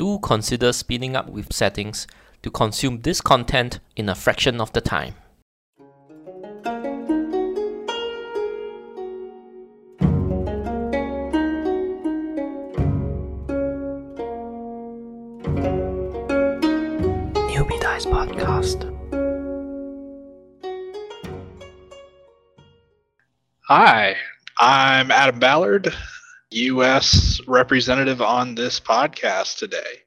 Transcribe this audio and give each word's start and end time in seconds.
do 0.00 0.18
consider 0.20 0.72
speeding 0.72 1.14
up 1.14 1.28
with 1.28 1.52
settings 1.52 2.06
to 2.42 2.50
consume 2.50 3.02
this 3.02 3.20
content 3.20 3.80
in 3.96 4.08
a 4.08 4.14
fraction 4.14 4.58
of 4.58 4.72
the 4.72 4.80
time. 4.80 5.14
Newbie 17.50 17.80
Dice 17.82 18.06
Podcast. 18.06 18.80
Hi, 23.68 24.16
I'm 24.58 25.10
Adam 25.10 25.38
Ballard, 25.38 25.92
U.S. 26.52 27.40
representative 27.46 28.20
on 28.20 28.56
this 28.56 28.80
podcast 28.80 29.58
today. 29.58 30.02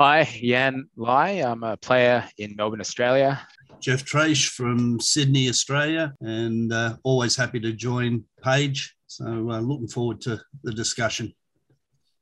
Hi, 0.00 0.28
Yan 0.40 0.88
Lai. 0.96 1.40
I'm 1.40 1.62
a 1.62 1.76
player 1.76 2.28
in 2.36 2.56
Melbourne, 2.56 2.80
Australia. 2.80 3.46
Jeff 3.80 4.04
Traish 4.04 4.48
from 4.48 4.98
Sydney, 4.98 5.48
Australia, 5.48 6.12
and 6.20 6.72
uh, 6.72 6.96
always 7.04 7.36
happy 7.36 7.60
to 7.60 7.72
join 7.72 8.24
Page. 8.42 8.96
So, 9.06 9.24
uh, 9.24 9.60
looking 9.60 9.86
forward 9.86 10.20
to 10.22 10.40
the 10.64 10.72
discussion. 10.72 11.32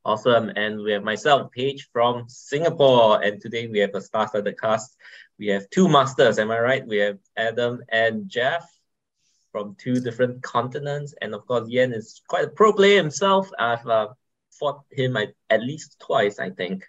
Awesome. 0.04 0.50
And 0.54 0.82
we 0.82 0.92
have 0.92 1.02
myself, 1.02 1.50
Page 1.52 1.88
from 1.94 2.28
Singapore. 2.28 3.22
And 3.22 3.40
today 3.40 3.68
we 3.68 3.78
have 3.78 3.94
a 3.94 4.02
star 4.02 4.28
studded 4.28 4.60
cast. 4.60 4.96
We 5.38 5.46
have 5.46 5.70
two 5.70 5.88
masters, 5.88 6.38
am 6.38 6.50
I 6.50 6.60
right? 6.60 6.86
We 6.86 6.98
have 6.98 7.18
Adam 7.38 7.80
and 7.88 8.28
Jeff 8.28 8.68
from 9.52 9.76
two 9.78 10.00
different 10.00 10.42
continents. 10.42 11.14
And 11.20 11.34
of 11.34 11.46
course, 11.46 11.68
Yan 11.68 11.92
is 11.92 12.22
quite 12.26 12.44
a 12.46 12.48
pro 12.48 12.72
player 12.72 12.96
himself. 12.96 13.50
I've 13.58 13.86
uh, 13.86 14.08
fought 14.50 14.80
him 14.90 15.16
at, 15.16 15.34
at 15.50 15.62
least 15.62 15.96
twice, 16.00 16.38
I 16.38 16.50
think. 16.50 16.84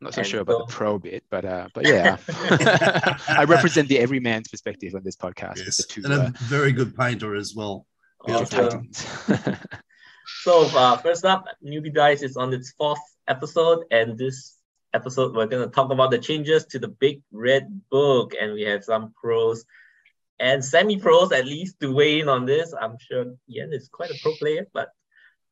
Not 0.00 0.14
so 0.14 0.20
And 0.20 0.28
sure 0.28 0.40
about 0.40 0.60
so- 0.60 0.66
the 0.66 0.72
pro 0.72 0.98
bit, 0.98 1.24
but 1.30 1.44
uh, 1.44 1.68
but 1.74 1.86
yeah, 1.86 2.16
I 3.28 3.44
represent 3.48 3.88
the 3.88 3.98
everyman's 3.98 4.48
perspective 4.48 4.94
on 4.94 5.02
this 5.04 5.16
podcast. 5.16 5.58
Yes, 5.58 5.84
two, 5.86 6.02
and 6.04 6.12
uh, 6.12 6.16
a 6.26 6.32
very 6.44 6.72
good 6.72 6.96
painter 6.96 7.34
as 7.34 7.54
well. 7.54 7.86
two 8.26 8.32
Awesome. 8.34 8.90
So 10.42 10.62
uh, 10.74 10.96
first 10.96 11.24
up, 11.24 11.44
Newbie 11.62 11.92
Dice 11.92 12.22
is 12.22 12.36
on 12.36 12.52
its 12.52 12.72
fourth 12.72 13.00
episode, 13.28 13.84
and 13.90 14.16
this 14.18 14.56
episode 14.94 15.34
we're 15.34 15.46
going 15.46 15.68
to 15.68 15.70
talk 15.74 15.90
about 15.90 16.10
the 16.10 16.18
changes 16.18 16.64
to 16.66 16.78
the 16.78 16.88
Big 16.88 17.22
Red 17.30 17.82
Book, 17.90 18.32
and 18.40 18.54
we 18.54 18.62
have 18.62 18.84
some 18.84 19.12
pros 19.20 19.64
and 20.38 20.64
semi-pros 20.64 21.32
at 21.32 21.46
least 21.46 21.80
to 21.80 21.94
weigh 21.94 22.20
in 22.20 22.28
on 22.28 22.44
this. 22.46 22.74
I'm 22.78 22.96
sure 23.00 23.34
Yan 23.46 23.72
is 23.72 23.88
quite 23.88 24.10
a 24.10 24.18
pro 24.22 24.32
player, 24.34 24.66
but 24.72 24.90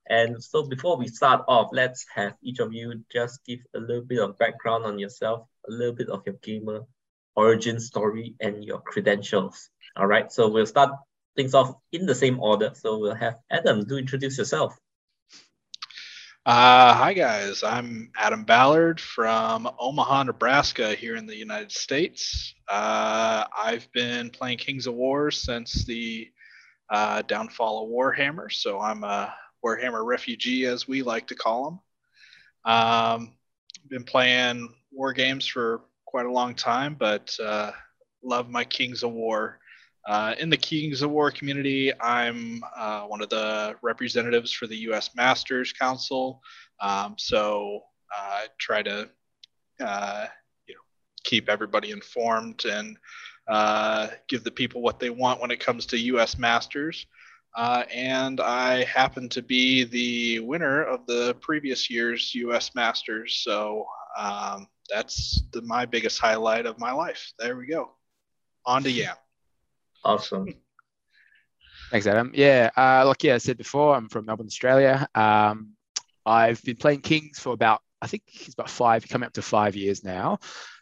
and 0.08 0.42
so 0.42 0.66
before 0.66 0.97
we 0.97 1.08
start 1.08 1.44
off, 1.47 1.70
let's 1.72 2.05
have 2.14 2.34
each 2.42 2.58
of 2.58 2.72
you 2.72 3.05
just 3.12 3.44
give 3.47 3.61
a 3.74 3.78
little 3.78 4.05
bit 4.05 4.19
of 4.19 4.36
background 4.36 4.84
on 4.84 4.98
yourself, 4.98 5.47
a 5.69 5.72
little 5.72 5.94
bit 5.94 6.08
of 6.08 6.22
your 6.27 6.34
gamer 6.42 6.80
origin 7.34 7.80
story, 7.80 8.34
and 8.41 8.64
your 8.64 8.80
credentials. 8.80 9.70
All 9.97 10.06
right, 10.06 10.30
so 10.30 10.48
we'll 10.48 10.66
start 10.66 10.91
things 11.36 11.55
off 11.55 11.74
in 11.92 12.05
the 12.05 12.14
same 12.14 12.41
order. 12.41 12.72
So 12.74 12.98
we'll 12.98 13.14
have 13.14 13.36
Adam 13.50 13.84
do 13.84 13.96
introduce 13.96 14.36
yourself. 14.39 14.77
Uh, 16.44 16.92
hi, 16.94 17.14
guys. 17.14 17.62
I'm 17.62 18.10
Adam 18.16 18.42
Ballard 18.42 19.00
from 19.00 19.70
Omaha, 19.78 20.24
Nebraska, 20.24 20.92
here 20.96 21.14
in 21.14 21.24
the 21.24 21.36
United 21.36 21.70
States. 21.70 22.52
Uh, 22.68 23.44
I've 23.56 23.86
been 23.92 24.28
playing 24.28 24.58
Kings 24.58 24.88
of 24.88 24.94
War 24.94 25.30
since 25.30 25.84
the 25.84 26.28
uh, 26.90 27.22
downfall 27.22 27.84
of 27.84 27.90
Warhammer, 27.90 28.50
so 28.50 28.80
I'm 28.80 29.04
a 29.04 29.32
Warhammer 29.64 30.04
refugee, 30.04 30.66
as 30.66 30.88
we 30.88 31.02
like 31.02 31.28
to 31.28 31.36
call 31.36 31.80
them. 32.64 32.72
Um, 32.74 33.34
been 33.88 34.02
playing 34.02 34.74
war 34.90 35.12
games 35.12 35.46
for 35.46 35.82
quite 36.06 36.27
a 36.27 36.32
long 36.32 36.56
time, 36.56 36.96
but 36.98 37.36
uh, 37.40 37.70
love 38.20 38.50
my 38.50 38.64
Kings 38.64 39.04
of 39.04 39.12
War. 39.12 39.60
Uh, 40.06 40.34
in 40.39 40.50
the 40.50 40.56
Kings 40.56 41.03
of 41.03 41.11
War 41.11 41.31
community, 41.31 41.92
I'm 42.01 42.63
uh, 42.77 43.02
one 43.02 43.23
of 43.23 43.29
the 43.29 43.77
representatives 43.83 44.52
for 44.52 44.67
the 44.67 44.77
U.S. 44.79 45.11
Masters 45.14 45.73
Council. 45.73 46.40
Um, 46.80 47.14
so 47.18 47.83
I 48.11 48.46
try 48.58 48.83
to, 48.83 49.08
uh, 49.80 50.27
you 50.67 50.74
know, 50.74 50.80
keep 51.23 51.48
everybody 51.48 51.92
informed 51.92 52.64
and 52.64 52.96
uh, 53.48 54.08
give 54.29 54.42
the 54.42 54.51
people 54.51 54.83
what 54.83 54.98
they 54.98 55.11
want 55.11 55.41
when 55.41 55.52
it 55.52 55.61
comes 55.61 55.86
to 55.86 55.98
U.S. 55.98 56.36
Masters. 56.36 57.07
Uh, 57.55 57.85
and 57.92 58.41
I 58.41 58.85
happen 58.85 59.29
to 59.30 59.42
be 59.42 59.85
the 59.85 60.41
winner 60.41 60.83
of 60.83 61.07
the 61.07 61.36
previous 61.41 61.91
year's 61.91 62.35
U.S. 62.35 62.74
Masters. 62.74 63.42
So 63.45 63.86
um, 64.18 64.67
that's 64.91 65.42
the, 65.52 65.62
my 65.62 65.86
biggest 65.86 66.18
highlight 66.18 66.67
of 66.67 66.79
my 66.79 66.92
life. 66.92 67.33
There 67.39 67.57
we 67.57 67.67
go. 67.67 67.92
On 68.64 68.83
to 68.83 68.91
Yan. 68.91 69.14
Awesome. 70.05 70.48
Thanks, 71.90 72.07
Adam. 72.07 72.33
Yeah, 72.35 72.70
uh, 72.77 73.05
like 73.07 73.23
yeah, 73.23 73.35
I 73.35 73.39
said 73.39 73.58
before, 73.58 73.95
I'm 73.95 74.08
from 74.08 74.27
Melbourne, 74.27 74.46
Australia. 74.46 75.07
Um, 75.14 75.73
I've 76.24 76.63
been 76.63 76.77
playing 76.77 77.02
Kings 77.02 77.39
for 77.39 77.52
about, 77.52 77.80
I 78.01 78.07
think 78.07 78.23
it's 78.33 78.55
about 78.55 78.70
five, 78.70 79.07
coming 79.07 79.27
up 79.27 79.35
to 79.35 79.42
five 79.42 79.77
years 79.77 80.02
now. 80.02 80.39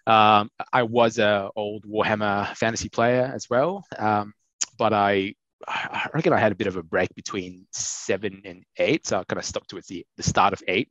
Um, 0.06 0.50
I 0.72 0.84
was 0.84 1.18
a 1.18 1.50
old 1.56 1.84
Warhammer 1.84 2.54
fantasy 2.56 2.88
player 2.88 3.30
as 3.34 3.50
well, 3.50 3.84
um, 3.98 4.32
but 4.78 4.92
I, 4.92 5.34
I 5.66 6.08
reckon 6.14 6.32
I 6.32 6.38
had 6.38 6.52
a 6.52 6.56
bit 6.56 6.66
of 6.66 6.76
a 6.76 6.82
break 6.82 7.14
between 7.14 7.66
seven 7.70 8.42
and 8.44 8.64
eight, 8.78 9.06
so 9.06 9.18
I 9.18 9.24
kind 9.24 9.38
of 9.38 9.44
stuck 9.44 9.66
towards 9.66 9.88
the 9.88 10.06
the 10.16 10.22
start 10.22 10.52
of 10.52 10.62
eight, 10.68 10.88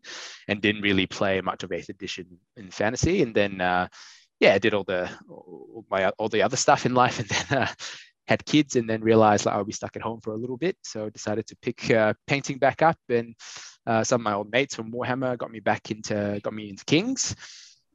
and 0.48 0.62
didn't 0.62 0.84
really 0.84 1.08
play 1.08 1.42
much 1.42 1.64
of 1.64 1.72
Eighth 1.72 1.90
Edition 1.90 2.40
in 2.58 2.72
fantasy, 2.72 3.22
and 3.22 3.34
then. 3.34 3.62
Uh, 3.62 3.88
yeah, 4.40 4.54
I 4.54 4.58
did 4.58 4.74
all 4.74 4.86
the 4.86 5.10
all 5.30 5.86
my 5.92 6.10
all 6.12 6.30
the 6.30 6.44
other 6.44 6.56
stuff 6.56 6.86
in 6.86 6.94
life, 6.94 7.20
and 7.20 7.28
then 7.28 7.58
uh, 7.64 7.68
had 8.30 8.46
kids 8.46 8.76
and 8.76 8.88
then 8.88 9.02
realized 9.02 9.48
like 9.48 9.56
I'll 9.56 9.66
be 9.66 9.74
stuck 9.74 9.96
at 9.96 10.04
home 10.04 10.22
for 10.22 10.34
a 10.34 10.38
little 10.38 10.56
bit. 10.56 10.78
So 10.84 11.10
decided 11.10 11.48
to 11.48 11.56
pick 11.64 11.90
uh, 11.90 12.14
painting 12.28 12.60
back 12.60 12.84
up 12.84 12.98
and 13.10 13.34
uh, 13.88 14.04
some 14.04 14.22
of 14.22 14.24
my 14.24 14.34
old 14.34 14.52
mates 14.52 14.76
from 14.76 14.92
Warhammer 14.92 15.36
got 15.36 15.50
me 15.50 15.60
back 15.60 15.90
into 15.90 16.40
got 16.44 16.54
me 16.54 16.70
into 16.70 16.86
Kings. 16.86 17.36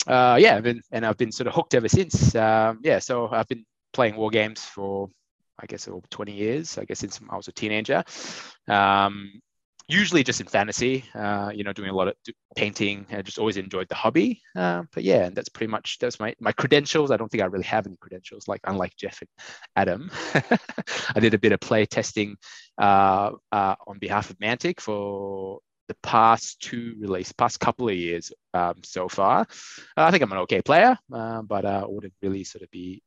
Uh, 0.09 0.37
yeah, 0.41 0.57
and, 0.57 0.83
and 0.91 1.07
I've 1.07 1.17
been 1.17 1.31
sort 1.31 1.47
of 1.47 1.55
hooked 1.55 1.75
ever 1.75 1.89
since. 1.89 2.35
Um, 2.35 2.81
yeah, 2.83 2.99
so 2.99 3.29
I've 3.31 3.47
been 3.47 3.65
playing 3.93 4.17
war 4.17 4.29
games 4.29 4.61
for 4.61 5.09
I 5.57 5.67
guess 5.67 5.87
over 5.87 6.07
20 6.11 6.33
years. 6.33 6.79
I 6.79 6.85
guess 6.85 6.99
since 6.99 7.21
I 7.31 7.37
was 7.37 7.47
a 7.47 7.53
teenager. 7.53 8.03
Um, 8.67 9.41
usually 9.89 10.25
just 10.25 10.41
in 10.41 10.47
fantasy, 10.47 11.05
uh, 11.15 11.51
you 11.55 11.65
know, 11.65 11.73
doing 11.73 11.91
a 11.91 11.95
lot 11.95 12.09
of 12.09 12.15
painting. 12.57 13.07
I 13.11 13.23
just 13.23 13.39
always 13.39 13.57
enjoyed 13.57 13.89
the 13.89 13.95
hobby. 13.95 14.41
Uh, 14.57 14.85
but 14.93 15.05
yeah, 15.05 15.25
and 15.25 15.37
that's 15.37 15.49
pretty 15.49 15.71
much 15.71 15.99
that's 15.99 16.19
my 16.19 16.35
my 16.41 16.53
credentials. 16.53 17.11
I 17.11 17.17
don't 17.17 17.31
think 17.31 17.43
I 17.43 17.47
really 17.47 17.65
have 17.65 17.87
any 17.87 17.97
credentials, 17.97 18.49
like 18.49 18.61
unlike 18.65 18.97
Jeff 18.97 19.21
and 19.21 19.29
Adam. 19.77 20.11
I 21.15 21.21
did 21.21 21.35
a 21.35 21.39
bit 21.39 21.53
of 21.53 21.61
play 21.61 21.87
testing 21.87 22.37
uh, 22.79 23.33
uh, 23.53 23.75
on 23.87 23.99
behalf 23.99 24.31
of 24.31 24.39
Mantic 24.39 24.81
for 24.81 25.61
the 25.89 25.97
past 26.03 26.61
two 26.61 26.95
release, 26.99 27.33
past 27.33 27.61
couple 27.61 27.89
of 27.89 27.95
years 27.95 28.33
um, 28.55 28.77
so 28.83 29.09
far. 29.09 29.41
Uh, 29.97 30.05
I 30.05 30.11
think 30.11 30.23
I'm 30.23 30.33
an 30.33 30.39
okay 30.39 30.63
player, 30.63 30.97
uh, 31.13 31.43
but 31.43 31.67
I 31.67 31.85
wouldn't 31.85 32.15
really 32.23 32.45
sort 32.45 32.63
of 32.63 32.71
be 32.71 33.03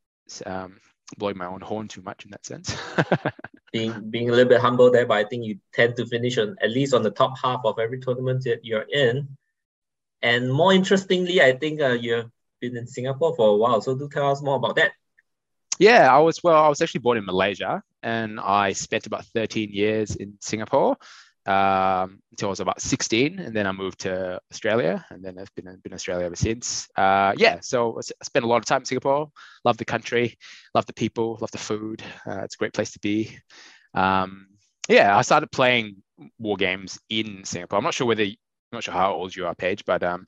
um, 0.46 0.78
blowing 1.18 1.38
my 1.38 1.46
own 1.46 1.62
horn 1.62 1.88
too 1.88 2.02
much 2.02 2.26
in 2.26 2.32
that 2.32 2.46
sense. 2.46 2.76
Being 3.74 4.10
being 4.10 4.30
a 4.30 4.32
little 4.32 4.48
bit 4.48 4.62
humble 4.62 4.90
there, 4.90 5.06
but 5.06 5.18
I 5.18 5.26
think 5.26 5.44
you 5.44 5.60
tend 5.74 5.98
to 5.98 6.06
finish 6.06 6.38
on 6.38 6.56
at 6.62 6.72
least 6.72 6.94
on 6.94 7.04
the 7.04 7.12
top 7.12 7.38
half 7.44 7.60
of 7.66 7.78
every 7.80 8.00
tournament 8.00 8.46
that 8.46 8.64
you're 8.64 8.86
in. 8.90 9.28
And 10.22 10.52
more 10.52 10.72
interestingly, 10.72 11.42
I 11.42 11.52
think 11.52 11.82
uh, 11.82 11.90
you 11.90 12.14
have 12.14 12.32
been 12.62 12.78
in 12.78 12.88
Singapore 12.88 13.36
for 13.36 13.50
a 13.50 13.56
while. 13.58 13.82
So 13.82 13.94
do 13.94 14.08
tell 14.10 14.32
us 14.32 14.42
more 14.42 14.56
about 14.56 14.78
that. 14.78 14.94
Yeah, 15.80 16.12
I 16.12 16.20
was 16.20 16.42
well. 16.42 16.64
I 16.64 16.70
was 16.70 16.82
actually 16.82 17.02
born 17.02 17.18
in 17.18 17.26
Malaysia, 17.26 17.84
and 18.02 18.40
I 18.40 18.72
spent 18.72 19.06
about 19.06 19.26
13 19.26 19.70
years 19.72 20.16
in 20.16 20.38
Singapore 20.40 20.98
um, 21.48 22.20
until 22.32 22.50
I 22.50 22.50
was 22.50 22.60
about 22.60 22.82
16, 22.82 23.40
and 23.40 23.56
then 23.56 23.66
I 23.66 23.72
moved 23.72 24.00
to 24.02 24.40
Australia, 24.52 25.06
and 25.10 25.24
then 25.24 25.40
I've 25.40 25.54
been 25.56 25.68
in 25.68 25.94
Australia 25.94 26.26
ever 26.26 26.36
since. 26.36 26.88
Uh, 26.96 27.34
yeah, 27.38 27.60
so 27.62 27.98
I 27.98 28.24
spent 28.24 28.46
a 28.46 28.48
lot 28.48 28.58
of 28.58 28.66
time 28.66 28.82
in 28.82 28.86
Singapore. 28.86 29.32
Love 29.64 29.78
the 29.78 29.86
country, 29.86 30.38
love 30.76 30.86
the 30.86 30.94
people, 30.94 31.38
love 31.40 31.52
the 31.52 31.58
food. 31.58 32.04
Uh, 32.26 32.42
it's 32.44 32.56
a 32.56 32.58
great 32.58 32.74
place 32.74 32.92
to 32.92 33.00
be. 33.00 33.40
Um, 33.94 34.48
yeah, 34.90 35.18
I 35.18 35.22
started 35.22 35.52
playing 35.52 36.04
war 36.38 36.58
games 36.58 37.00
in 37.10 37.44
Singapore. 37.46 37.78
I'm 37.78 37.84
not 37.84 37.94
sure 37.94 38.08
whether 38.08 38.24
I'm 38.24 38.36
not 38.74 38.84
sure 38.84 38.94
how 38.94 39.14
old 39.14 39.36
you 39.36 39.48
are, 39.48 39.56
Page, 39.56 39.86
but 39.86 40.04
um, 40.04 40.26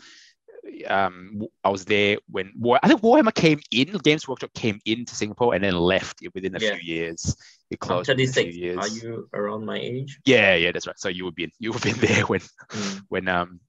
um, 0.87 1.41
I 1.63 1.69
was 1.69 1.85
there 1.85 2.17
when 2.29 2.51
War, 2.57 2.79
I 2.81 2.87
think 2.87 3.01
Warhammer 3.01 3.33
came 3.33 3.59
in, 3.71 3.91
Games 4.03 4.27
Workshop 4.27 4.53
came 4.53 4.79
into 4.85 5.15
Singapore 5.15 5.53
and 5.55 5.63
then 5.63 5.75
left 5.75 6.21
it 6.23 6.33
within 6.33 6.55
a 6.55 6.59
Yeah. 6.59 6.75
few 6.75 6.95
years. 6.95 7.35
It 7.69 7.79
I'm 7.81 7.87
closed 7.87 8.07
few 8.07 8.15
36. 8.15 8.55
years. 8.55 8.77
Are 8.77 8.87
you 8.87 9.29
around 9.33 9.65
my 9.65 9.77
age? 9.79 10.19
Yeah, 10.25 10.55
yeah, 10.55 10.71
that's 10.71 10.87
right. 10.87 10.99
So 10.99 11.09
you 11.09 11.25
would 11.25 11.35
be 11.35 11.51
you 11.59 11.71
would 11.71 11.81
been 11.83 11.97
there 11.97 12.23
when 12.27 12.41
Mm. 12.69 13.01
when 13.09 13.27
um 13.27 13.59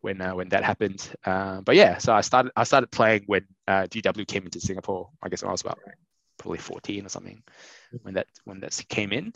when 0.00 0.20
uh, 0.20 0.34
when 0.34 0.48
that 0.50 0.64
happened. 0.64 1.08
Uh, 1.24 1.60
but 1.60 1.76
yeah, 1.76 1.98
so 1.98 2.12
I 2.12 2.22
started 2.22 2.52
I 2.56 2.64
started 2.64 2.90
playing 2.90 3.24
when 3.26 3.44
uh, 3.68 3.86
GW 3.90 4.26
came 4.26 4.44
into 4.44 4.60
Singapore. 4.60 5.10
I 5.22 5.28
guess 5.28 5.42
when 5.42 5.48
I 5.48 5.52
was 5.52 5.60
about 5.60 5.78
probably 6.38 6.58
14 6.58 7.04
or 7.04 7.08
something 7.10 7.42
when 8.02 8.14
that 8.14 8.26
when 8.44 8.60
that 8.60 8.80
came 8.88 9.12
in. 9.12 9.32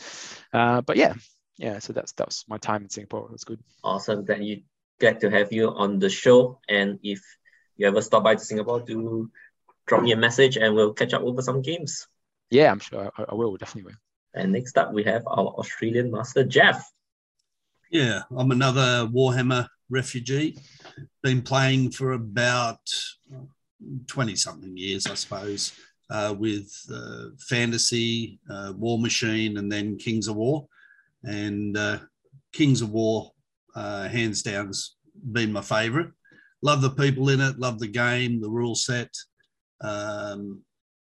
Uh, 0.52 0.80
but 0.80 0.96
yeah, 0.96 1.14
yeah. 1.58 1.78
So 1.80 1.92
that's 1.92 2.12
that 2.12 2.26
was 2.28 2.44
my 2.48 2.58
time 2.58 2.82
in 2.82 2.90
Singapore. 2.90 3.26
It 3.26 3.32
was 3.32 3.44
good. 3.44 3.60
Awesome 3.82 4.24
that 4.26 4.42
you 4.42 4.62
glad 5.00 5.20
to 5.20 5.30
have 5.30 5.52
you 5.52 5.68
on 5.68 5.98
the 5.98 6.10
show. 6.10 6.60
And 6.68 6.98
if 7.02 7.20
you 7.76 7.86
ever 7.86 8.02
stop 8.02 8.24
by 8.24 8.34
to 8.34 8.44
Singapore, 8.44 8.80
do 8.80 9.30
drop 9.86 10.02
me 10.02 10.12
a 10.12 10.16
message 10.16 10.56
and 10.56 10.74
we'll 10.74 10.94
catch 10.94 11.12
up 11.12 11.22
over 11.22 11.42
some 11.42 11.62
games. 11.62 12.06
Yeah, 12.50 12.70
I'm 12.70 12.80
sure 12.80 13.10
I, 13.18 13.24
I 13.28 13.34
will, 13.34 13.56
definitely 13.56 13.92
will. 13.92 13.98
And 14.34 14.52
next 14.52 14.76
up, 14.78 14.92
we 14.92 15.04
have 15.04 15.22
our 15.26 15.54
Australian 15.58 16.10
master, 16.10 16.44
Jeff. 16.44 16.90
Yeah, 17.90 18.22
I'm 18.36 18.50
another 18.50 19.06
Warhammer 19.06 19.68
refugee. 19.90 20.58
Been 21.22 21.42
playing 21.42 21.92
for 21.92 22.12
about 22.12 22.80
20 24.06 24.36
something 24.36 24.76
years, 24.76 25.06
I 25.06 25.14
suppose, 25.14 25.72
uh, 26.10 26.34
with 26.36 26.72
uh, 26.92 27.26
Fantasy, 27.38 28.40
uh, 28.50 28.72
Warmachine, 28.72 29.58
and 29.58 29.70
then 29.70 29.96
Kings 29.96 30.28
of 30.28 30.36
War. 30.36 30.66
And 31.22 31.76
uh, 31.76 31.98
Kings 32.52 32.82
of 32.82 32.90
War, 32.90 33.32
uh, 33.74 34.08
hands 34.08 34.42
down, 34.42 34.68
has 34.68 34.94
been 35.32 35.52
my 35.52 35.62
favorite. 35.62 36.10
Love 36.62 36.80
the 36.80 36.90
people 36.90 37.28
in 37.28 37.40
it, 37.40 37.58
love 37.58 37.78
the 37.78 37.88
game, 37.88 38.40
the 38.40 38.50
rule 38.50 38.74
set. 38.74 39.14
Um, 39.82 40.62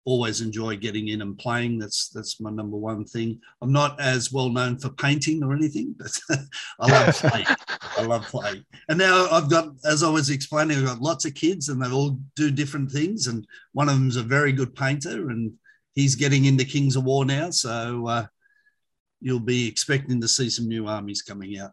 always 0.05 0.39
enjoy 0.39 0.77
getting 0.77 1.07
in 1.09 1.21
and 1.21 1.37
playing. 1.37 1.79
That's 1.79 2.09
that's 2.09 2.39
my 2.39 2.51
number 2.51 2.77
one 2.77 3.05
thing. 3.05 3.39
I'm 3.61 3.71
not 3.71 3.99
as 3.99 4.31
well 4.31 4.49
known 4.49 4.77
for 4.77 4.89
painting 4.89 5.43
or 5.43 5.53
anything, 5.53 5.95
but 5.97 6.11
I 6.79 6.91
love 6.91 7.15
playing. 7.19 7.47
I 7.97 8.01
love 8.03 8.25
playing. 8.25 8.63
And 8.87 8.99
now 8.99 9.27
I've 9.31 9.49
got, 9.49 9.69
as 9.83 10.03
I 10.03 10.09
was 10.09 10.29
explaining, 10.29 10.77
I've 10.77 10.85
got 10.85 11.01
lots 11.01 11.25
of 11.25 11.33
kids 11.33 11.69
and 11.69 11.81
they 11.81 11.89
all 11.89 12.19
do 12.35 12.51
different 12.51 12.91
things. 12.91 13.27
And 13.27 13.45
one 13.73 13.89
of 13.89 13.95
them's 13.95 14.17
a 14.17 14.23
very 14.23 14.51
good 14.51 14.75
painter 14.75 15.29
and 15.29 15.53
he's 15.95 16.15
getting 16.15 16.45
into 16.45 16.65
Kings 16.65 16.95
of 16.95 17.03
War 17.03 17.25
now. 17.25 17.49
So 17.49 18.07
uh, 18.07 18.25
you'll 19.21 19.39
be 19.39 19.67
expecting 19.67 20.21
to 20.21 20.27
see 20.27 20.49
some 20.49 20.67
new 20.67 20.87
armies 20.87 21.21
coming 21.21 21.57
out. 21.57 21.71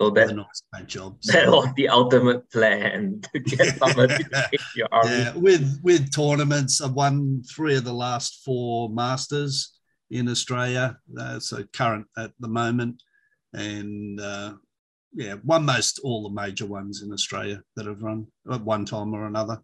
So 0.00 0.10
that, 0.10 0.34
nice 0.34 0.62
paint 0.72 0.88
jobs. 0.88 1.26
that 1.26 1.48
was 1.50 1.68
the 1.76 1.88
ultimate 1.88 2.48
plan 2.52 3.20
to 3.32 3.40
get 3.40 3.76
someone 3.78 4.08
to 4.08 4.48
take 4.50 4.60
your 4.76 4.88
army. 4.92 5.10
Yeah, 5.10 5.34
with 5.34 5.80
with 5.82 6.14
tournaments, 6.14 6.80
I've 6.80 6.92
won 6.92 7.42
three 7.42 7.76
of 7.76 7.84
the 7.84 7.92
last 7.92 8.42
four 8.44 8.90
Masters 8.90 9.78
in 10.10 10.28
Australia. 10.28 10.96
Uh, 11.18 11.40
so 11.40 11.64
current 11.72 12.06
at 12.16 12.30
the 12.38 12.48
moment, 12.48 13.02
and 13.52 14.20
uh, 14.20 14.54
yeah, 15.14 15.34
won 15.42 15.64
most 15.64 16.00
all 16.04 16.22
the 16.22 16.34
major 16.34 16.66
ones 16.66 17.02
in 17.02 17.12
Australia 17.12 17.60
that 17.74 17.88
I've 17.88 18.02
run 18.02 18.26
at 18.52 18.62
one 18.62 18.84
time 18.84 19.12
or 19.14 19.26
another. 19.26 19.60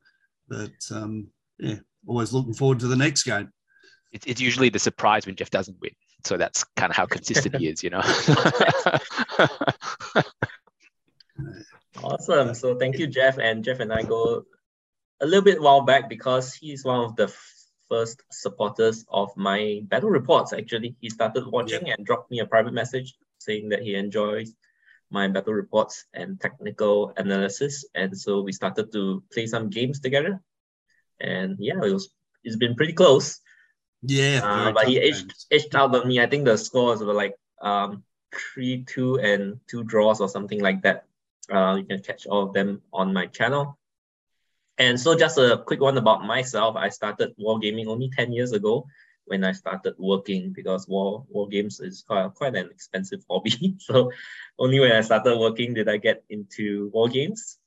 But 0.48 0.72
um, 0.90 1.28
yeah, 1.58 1.76
always 2.06 2.32
looking 2.32 2.54
forward 2.54 2.80
to 2.80 2.88
the 2.88 2.96
next 2.96 3.22
game. 3.22 3.50
It's, 4.12 4.26
it's 4.26 4.40
usually 4.40 4.68
the 4.68 4.78
surprise 4.78 5.26
when 5.26 5.36
Jeff 5.36 5.50
doesn't 5.50 5.80
win. 5.80 5.92
So 6.24 6.36
that's 6.36 6.64
kind 6.76 6.90
of 6.90 6.96
how 6.96 7.06
consistent 7.06 7.56
he 7.56 7.68
is, 7.72 7.82
you 7.82 7.90
know. 7.90 8.00
awesome. 12.02 12.54
So 12.54 12.76
thank 12.76 12.98
you, 12.98 13.06
Jeff. 13.06 13.38
And 13.38 13.62
Jeff 13.64 13.80
and 13.80 13.92
I 13.92 14.02
go 14.02 14.44
a 15.20 15.26
little 15.26 15.44
bit 15.44 15.60
while 15.60 15.82
back 15.82 16.08
because 16.08 16.54
he's 16.54 16.84
one 16.84 17.00
of 17.04 17.16
the 17.16 17.32
first 17.88 18.22
supporters 18.30 19.04
of 19.08 19.36
my 19.36 19.80
battle 19.84 20.10
reports. 20.10 20.52
Actually, 20.52 20.96
he 21.00 21.10
started 21.10 21.46
watching 21.46 21.90
and 21.90 22.04
dropped 22.06 22.30
me 22.30 22.40
a 22.40 22.46
private 22.46 22.72
message 22.74 23.14
saying 23.38 23.68
that 23.68 23.82
he 23.82 23.94
enjoys 23.94 24.54
my 25.10 25.28
battle 25.28 25.52
reports 25.52 26.06
and 26.14 26.40
technical 26.40 27.12
analysis. 27.16 27.84
And 27.94 28.16
so 28.16 28.40
we 28.40 28.52
started 28.52 28.92
to 28.92 29.22
play 29.32 29.46
some 29.46 29.70
games 29.70 30.00
together. 30.00 30.42
And 31.20 31.56
yeah, 31.58 31.78
it 31.82 31.92
was 31.92 32.08
it's 32.42 32.56
been 32.56 32.74
pretty 32.74 32.92
close. 32.92 33.40
Yeah, 34.06 34.40
uh, 34.44 34.72
but 34.72 34.86
he 34.86 35.00
edged, 35.00 35.32
edged 35.50 35.74
out 35.74 35.94
on 35.94 36.06
me. 36.06 36.20
I 36.20 36.26
think 36.26 36.44
the 36.44 36.58
scores 36.58 37.00
were 37.02 37.14
like 37.14 37.36
um, 37.62 38.04
three, 38.34 38.84
two, 38.84 39.16
and 39.16 39.60
two 39.66 39.82
draws 39.84 40.20
or 40.20 40.28
something 40.28 40.60
like 40.60 40.82
that. 40.82 41.06
Uh, 41.50 41.76
you 41.78 41.84
can 41.84 42.02
catch 42.02 42.26
all 42.26 42.42
of 42.42 42.52
them 42.52 42.82
on 42.92 43.12
my 43.14 43.26
channel. 43.26 43.78
And 44.76 45.00
so, 45.00 45.16
just 45.16 45.38
a 45.38 45.62
quick 45.64 45.80
one 45.80 45.96
about 45.96 46.24
myself. 46.24 46.76
I 46.76 46.90
started 46.90 47.34
wargaming 47.38 47.86
only 47.86 48.10
10 48.10 48.32
years 48.32 48.52
ago 48.52 48.86
when 49.24 49.42
I 49.42 49.52
started 49.52 49.94
working 49.98 50.52
because 50.52 50.86
war, 50.86 51.24
war 51.30 51.48
games 51.48 51.80
is 51.80 52.04
quite, 52.06 52.34
quite 52.34 52.56
an 52.56 52.70
expensive 52.70 53.24
hobby. 53.30 53.76
so, 53.78 54.10
only 54.58 54.80
when 54.80 54.92
I 54.92 55.00
started 55.00 55.38
working 55.38 55.74
did 55.74 55.88
I 55.88 55.96
get 55.96 56.24
into 56.28 56.90
war 56.92 57.08
games. 57.08 57.58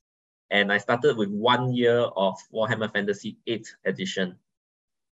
And 0.52 0.72
I 0.72 0.78
started 0.78 1.18
with 1.18 1.30
one 1.30 1.74
year 1.74 2.00
of 2.00 2.38
Warhammer 2.54 2.92
Fantasy 2.94 3.38
8th 3.48 3.70
edition. 3.86 4.38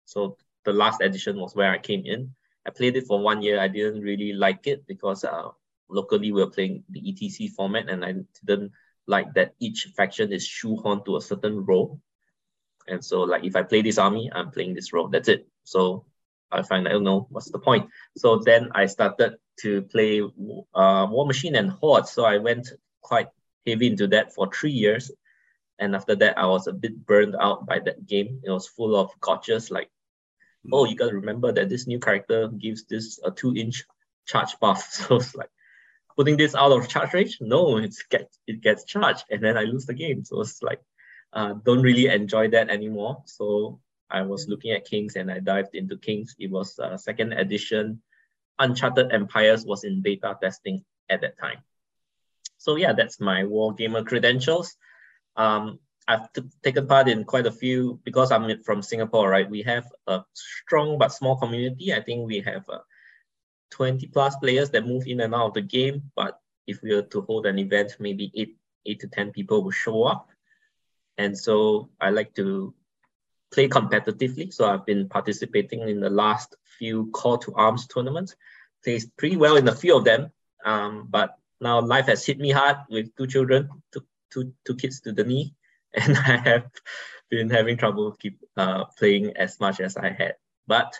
So 0.06 0.38
the 0.68 0.74
last 0.74 1.02
edition 1.02 1.40
was 1.40 1.56
where 1.56 1.72
I 1.72 1.80
came 1.80 2.06
in. 2.06 2.36
I 2.68 2.72
played 2.72 2.98
it 2.98 3.08
for 3.08 3.24
one 3.24 3.42
year. 3.42 3.58
I 3.58 3.70
didn't 3.70 4.02
really 4.02 4.34
like 4.34 4.68
it 4.68 4.86
because 4.86 5.24
uh, 5.24 5.48
locally 5.90 6.34
we 6.34 6.44
were 6.44 6.52
playing 6.52 6.84
the 6.90 7.00
ETC 7.00 7.52
format, 7.52 7.90
and 7.90 8.04
I 8.04 8.16
didn't 8.44 8.74
like 9.08 9.34
that 9.36 9.56
each 9.60 9.88
faction 9.96 10.34
is 10.34 10.46
shoehorned 10.46 11.06
to 11.06 11.16
a 11.16 11.22
certain 11.22 11.64
role. 11.66 12.02
And 12.90 13.04
so, 13.04 13.22
like, 13.22 13.46
if 13.46 13.56
I 13.56 13.64
play 13.64 13.82
this 13.82 13.98
army, 13.98 14.30
I'm 14.36 14.52
playing 14.52 14.76
this 14.76 14.92
role. 14.92 15.08
That's 15.08 15.30
it. 15.30 15.48
So 15.64 16.06
I 16.52 16.62
find 16.64 16.86
I 16.86 16.92
don't 16.92 17.06
know 17.06 17.28
what's 17.32 17.50
the 17.50 17.60
point. 17.60 17.88
So 18.18 18.38
then 18.44 18.70
I 18.76 18.88
started 18.88 19.38
to 19.62 19.82
play 19.84 20.20
uh, 20.20 21.08
Warmachine 21.08 21.58
and 21.58 21.72
Horde. 21.72 22.08
So 22.08 22.26
I 22.26 22.38
went 22.38 22.68
quite 23.02 23.28
heavy 23.66 23.88
into 23.88 24.08
that 24.08 24.34
for 24.36 24.52
three 24.52 24.76
years. 24.76 25.12
And 25.80 25.96
after 25.96 26.16
that, 26.16 26.38
I 26.38 26.46
was 26.46 26.68
a 26.68 26.74
bit 26.74 27.06
burned 27.06 27.36
out 27.40 27.66
by 27.66 27.80
that 27.80 28.06
game. 28.06 28.42
It 28.44 28.52
was 28.52 28.68
full 28.68 28.96
of 28.98 29.12
gotchas 29.22 29.72
like 29.72 29.90
oh, 30.72 30.86
you 30.86 30.96
got 30.96 31.10
to 31.10 31.16
remember 31.16 31.52
that 31.52 31.70
this 31.70 31.88
new 31.88 32.00
character 32.00 32.48
gives 32.50 32.86
this 32.86 33.20
a 33.24 33.32
two 33.32 33.56
inch 33.56 33.84
charge 34.26 34.60
buff. 34.60 34.88
So 35.08 35.16
it's 35.16 35.36
like 35.36 35.50
putting 36.16 36.38
this 36.38 36.56
out 36.56 36.72
of 36.72 36.88
charge 36.88 37.14
range. 37.14 37.38
No, 37.42 37.78
it's 37.78 38.04
get 38.04 38.30
it 38.48 38.62
gets 38.62 38.84
charged, 38.86 39.26
and 39.30 39.44
then 39.44 39.58
I 39.58 39.64
lose 39.64 39.86
the 39.86 39.94
game. 39.94 40.24
So 40.26 40.42
it's 40.42 40.62
like 40.62 40.82
uh, 41.34 41.54
don't 41.64 41.82
really 41.82 42.08
enjoy 42.08 42.50
that 42.50 42.70
anymore. 42.70 43.24
So 43.26 43.80
I 44.10 44.22
was 44.22 44.48
looking 44.48 44.72
at 44.72 44.86
Kings 44.86 45.16
and 45.16 45.32
I 45.32 45.40
dived 45.40 45.76
into 45.76 45.98
Kings. 45.98 46.36
It 46.40 46.52
was 46.52 46.80
uh, 46.80 46.98
second 46.98 47.34
edition. 47.34 48.02
Uncharted 48.60 49.12
Empires 49.12 49.66
was 49.66 49.84
in 49.84 50.02
beta 50.02 50.38
testing 50.42 50.84
at 51.10 51.22
that 51.22 51.38
time. 51.38 51.60
So 52.58 52.76
yeah, 52.76 52.94
that's 52.94 53.20
my 53.20 53.44
Wargamer 53.44 54.06
credentials. 54.06 54.76
Um, 55.36 55.80
I've 56.08 56.30
taken 56.64 56.88
part 56.88 57.10
in 57.10 57.26
quite 57.26 57.46
a 57.46 57.52
few 57.52 58.00
because 58.04 58.32
I'm 58.32 58.64
from 58.64 58.82
Singapore, 58.82 59.30
right? 59.30 59.50
We 59.50 59.62
have 59.64 59.92
a 60.08 60.24
strong 60.34 60.98
but 60.98 61.12
small 61.12 61.36
community. 61.36 61.94
I 61.94 62.02
think 62.02 62.26
we 62.26 62.40
have 62.42 62.64
uh, 62.70 62.80
20 63.72 64.08
plus 64.08 64.38
players 64.38 64.70
that 64.70 64.88
move 64.88 65.06
in 65.06 65.20
and 65.20 65.36
out 65.36 65.48
of 65.48 65.54
the 65.56 65.62
game. 65.62 66.04
But 66.16 66.40
if 66.66 66.82
we 66.82 66.96
were 66.96 67.02
to 67.02 67.22
hold 67.22 67.46
an 67.46 67.60
event, 67.60 67.98
maybe 68.00 68.32
eight, 68.36 68.58
eight 68.86 69.02
to 69.02 69.08
10 69.08 69.32
people 69.32 69.64
will 69.64 69.72
show 69.72 70.04
up. 70.04 70.30
And 71.18 71.38
so 71.38 71.90
I 72.00 72.12
like 72.12 72.34
to 72.36 72.74
play 73.52 73.68
competitively. 73.68 74.54
So 74.54 74.70
I've 74.70 74.86
been 74.86 75.10
participating 75.10 75.82
in 75.82 76.00
the 76.00 76.10
last 76.10 76.56
few 76.78 77.12
call 77.12 77.38
to 77.40 77.54
arms 77.56 77.86
tournaments. 77.86 78.36
Played 78.82 79.04
pretty 79.18 79.36
well 79.36 79.58
in 79.58 79.68
a 79.68 79.76
few 79.76 79.98
of 79.98 80.06
them. 80.06 80.32
Um, 80.64 81.08
but 81.10 81.38
now 81.60 81.82
life 81.82 82.06
has 82.06 82.26
hit 82.26 82.40
me 82.40 82.52
hard 82.52 82.78
with 82.90 83.14
two 83.18 83.28
children, 83.28 83.70
two, 83.92 84.06
two, 84.32 84.54
two 84.66 84.76
kids 84.76 85.02
to 85.02 85.12
the 85.12 85.26
knee 85.26 85.54
and 85.94 86.18
I 86.18 86.38
have 86.38 86.70
been 87.30 87.50
having 87.50 87.78
trouble 87.78 88.12
keep 88.14 88.40
uh, 88.56 88.86
playing 88.98 89.36
as 89.38 89.60
much 89.60 89.80
as 89.80 89.98
I 89.98 90.10
had. 90.10 90.36
But 90.68 90.94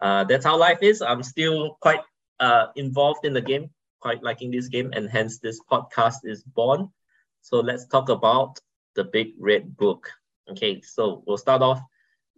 uh, 0.00 0.24
that's 0.24 0.44
how 0.44 0.56
life 0.56 0.78
is. 0.82 1.02
I'm 1.02 1.22
still 1.22 1.76
quite 1.80 2.00
uh, 2.40 2.66
involved 2.76 3.24
in 3.24 3.32
the 3.32 3.40
game, 3.40 3.70
quite 4.00 4.22
liking 4.22 4.50
this 4.50 4.68
game, 4.68 4.90
and 4.94 5.08
hence 5.08 5.38
this 5.38 5.60
podcast 5.70 6.24
is 6.24 6.42
born. 6.42 6.90
So 7.42 7.60
let's 7.60 7.86
talk 7.86 8.08
about 8.08 8.58
the 8.94 9.04
Big 9.04 9.34
Red 9.38 9.76
Book. 9.76 10.08
Okay, 10.50 10.80
so 10.80 11.22
we'll 11.26 11.38
start 11.38 11.62
off 11.62 11.80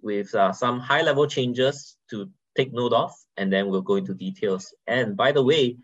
with 0.03 0.35
uh, 0.35 0.53
some 0.53 0.81
high 0.81 1.03
level 1.03 1.27
changes 1.27 1.97
to 2.11 2.31
take 2.57 2.73
note 2.73 2.93
of, 2.93 3.13
and 3.37 3.53
then 3.53 3.69
we'll 3.69 3.83
go 3.83 3.97
into 3.97 4.15
details. 4.15 4.75
And 4.87 5.17
by 5.17 5.33
the 5.33 5.43
way, 5.43 5.79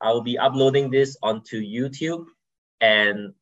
I'll 0.00 0.22
be 0.22 0.38
uploading 0.38 0.90
this 0.90 1.16
onto 1.22 1.60
YouTube 1.62 2.26
and 2.80 3.32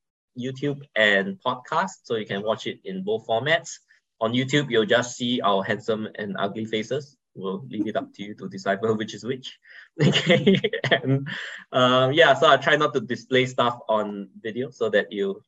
YouTube 0.40 0.80
and 0.96 1.38
podcast, 1.44 2.04
so 2.04 2.16
you 2.16 2.26
can 2.26 2.42
watch 2.42 2.66
it 2.66 2.80
in 2.84 3.02
both 3.04 3.26
formats. 3.26 3.78
On 4.20 4.32
YouTube, 4.32 4.70
you'll 4.70 4.86
just 4.86 5.16
see 5.16 5.40
our 5.40 5.62
handsome 5.62 6.08
and 6.16 6.36
ugly 6.38 6.64
faces. 6.64 7.16
We'll 7.34 7.64
leave 7.68 7.86
it 7.86 7.96
up 7.96 8.12
to 8.14 8.22
you 8.22 8.34
to 8.34 8.48
decipher 8.48 8.94
which 9.00 9.14
is 9.14 9.24
which. 9.24 9.58
Okay, 10.06 10.60
and 10.90 11.28
um, 11.72 12.12
yeah, 12.12 12.34
so 12.34 12.48
I 12.48 12.56
try 12.56 12.76
not 12.76 12.94
to 12.94 13.00
display 13.00 13.46
stuff 13.46 13.78
on 13.88 14.28
video 14.40 14.70
so 14.70 14.88
that 14.90 15.12
you 15.12 15.42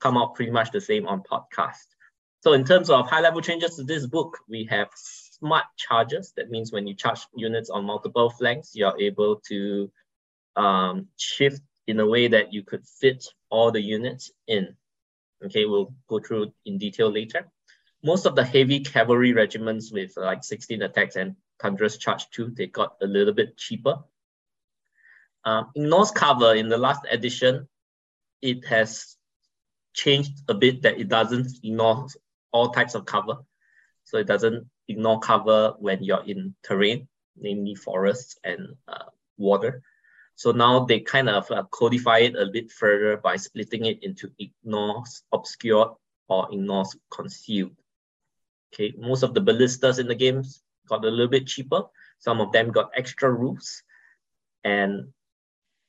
come 0.00 0.16
out 0.16 0.34
pretty 0.34 0.50
much 0.50 0.70
the 0.70 0.80
same 0.80 1.06
on 1.06 1.22
podcast. 1.22 1.86
So 2.42 2.54
in 2.54 2.64
terms 2.64 2.88
of 2.88 3.08
high-level 3.08 3.42
changes 3.42 3.76
to 3.76 3.84
this 3.84 4.06
book, 4.06 4.38
we 4.48 4.64
have 4.70 4.88
smart 4.94 5.66
charges. 5.76 6.32
That 6.36 6.50
means 6.50 6.72
when 6.72 6.86
you 6.86 6.94
charge 6.94 7.20
units 7.34 7.68
on 7.68 7.84
multiple 7.84 8.30
flanks, 8.30 8.72
you're 8.74 8.98
able 8.98 9.36
to 9.48 9.90
um, 10.56 11.08
shift 11.18 11.60
in 11.86 12.00
a 12.00 12.06
way 12.06 12.28
that 12.28 12.52
you 12.52 12.62
could 12.62 12.86
fit 12.86 13.24
all 13.50 13.70
the 13.70 13.80
units 13.80 14.30
in. 14.46 14.76
Okay, 15.44 15.64
we'll 15.64 15.94
go 16.08 16.20
through 16.20 16.52
in 16.64 16.78
detail 16.78 17.10
later. 17.10 17.50
Most 18.02 18.26
of 18.26 18.34
the 18.34 18.44
heavy 18.44 18.80
cavalry 18.80 19.32
regiments 19.32 19.92
with 19.92 20.16
like 20.16 20.44
16 20.44 20.82
attacks 20.82 21.16
and 21.16 21.36
Thunderous 21.60 21.98
Charge 21.98 22.30
2, 22.30 22.50
they 22.56 22.66
got 22.66 22.96
a 23.02 23.06
little 23.06 23.34
bit 23.34 23.56
cheaper. 23.56 23.98
Um, 25.44 25.70
ignores 25.74 26.10
cover, 26.10 26.54
in 26.54 26.68
the 26.68 26.78
last 26.78 27.02
edition, 27.10 27.68
it 28.42 28.64
has 28.66 29.16
changed 29.92 30.32
a 30.48 30.54
bit 30.54 30.82
that 30.82 30.98
it 30.98 31.08
doesn't 31.08 31.50
ignore 31.62 32.06
all 32.52 32.70
types 32.70 32.94
of 32.94 33.04
cover. 33.04 33.38
So 34.04 34.18
it 34.18 34.26
doesn't 34.26 34.66
ignore 34.88 35.20
cover 35.20 35.74
when 35.78 36.02
you're 36.02 36.24
in 36.24 36.54
terrain, 36.62 37.08
namely 37.36 37.74
forests 37.74 38.38
and 38.42 38.76
uh, 38.88 39.04
water. 39.36 39.82
So 40.40 40.52
now 40.52 40.86
they 40.86 41.00
kind 41.00 41.28
of 41.28 41.50
uh, 41.50 41.64
codify 41.70 42.20
it 42.20 42.34
a 42.34 42.46
bit 42.46 42.72
further 42.72 43.18
by 43.18 43.36
splitting 43.36 43.84
it 43.84 44.02
into 44.02 44.32
ignores 44.38 45.22
obscured 45.34 45.88
or 46.30 46.48
ignores 46.50 46.96
concealed. 47.10 47.76
Okay, 48.72 48.94
most 48.96 49.22
of 49.22 49.34
the 49.34 49.42
ballistas 49.42 49.98
in 49.98 50.08
the 50.08 50.14
games 50.14 50.62
got 50.88 51.04
a 51.04 51.10
little 51.10 51.28
bit 51.28 51.46
cheaper. 51.46 51.82
Some 52.20 52.40
of 52.40 52.52
them 52.52 52.70
got 52.70 52.90
extra 52.96 53.30
roofs. 53.30 53.82
And 54.64 55.12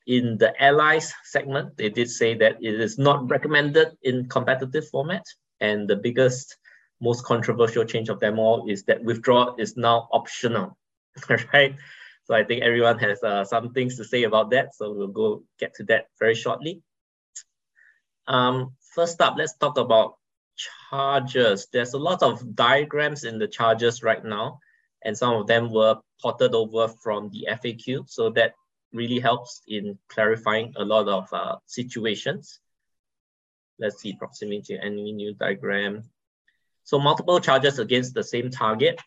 in 0.05 0.37
the 0.37 0.51
allies 0.61 1.13
segment, 1.23 1.77
they 1.77 1.87
did 1.87 2.09
say 2.09 2.33
that 2.33 2.57
it 2.59 2.77
is 2.77 2.97
not 2.97 3.29
recommended 3.29 3.95
in 4.03 4.27
competitive 4.27 4.85
format. 4.89 5.23
And 5.61 5.87
the 5.87 5.95
biggest, 5.95 6.57
most 6.99 7.23
controversial 7.23 7.85
change 7.85 8.09
of 8.09 8.19
them 8.19 8.37
all 8.37 8.69
is 8.69 8.83
that 8.83 9.01
withdrawal 9.01 9.55
is 9.57 9.77
now 9.77 10.09
optional, 10.11 10.77
right? 11.53 11.77
So 12.31 12.37
I 12.37 12.45
think 12.45 12.63
everyone 12.63 12.97
has 12.99 13.21
uh, 13.21 13.43
some 13.43 13.73
things 13.73 13.97
to 13.97 14.05
say 14.05 14.23
about 14.23 14.51
that. 14.51 14.73
So 14.73 14.93
we'll 14.93 15.09
go 15.09 15.43
get 15.59 15.73
to 15.75 15.83
that 15.91 16.05
very 16.17 16.33
shortly. 16.33 16.81
Um, 18.25 18.71
first 18.95 19.19
up, 19.19 19.35
let's 19.37 19.57
talk 19.57 19.77
about 19.77 20.15
charges. 20.55 21.67
There's 21.73 21.93
a 21.93 21.97
lot 21.97 22.23
of 22.23 22.55
diagrams 22.55 23.25
in 23.25 23.37
the 23.37 23.49
charges 23.49 24.01
right 24.01 24.23
now, 24.23 24.59
and 25.03 25.17
some 25.17 25.33
of 25.33 25.47
them 25.47 25.73
were 25.73 25.97
ported 26.21 26.55
over 26.55 26.87
from 27.03 27.31
the 27.31 27.49
FAQ. 27.51 28.07
So 28.07 28.29
that 28.29 28.53
really 28.93 29.19
helps 29.19 29.61
in 29.67 29.99
clarifying 30.07 30.71
a 30.77 30.85
lot 30.85 31.09
of 31.09 31.27
uh, 31.33 31.57
situations. 31.65 32.61
Let's 33.77 33.99
see, 33.99 34.13
proximity 34.13 34.79
enemy 34.81 35.11
new 35.11 35.33
diagram. 35.33 36.03
So 36.85 36.97
multiple 36.97 37.41
charges 37.41 37.77
against 37.77 38.13
the 38.13 38.23
same 38.23 38.51
target. 38.51 39.01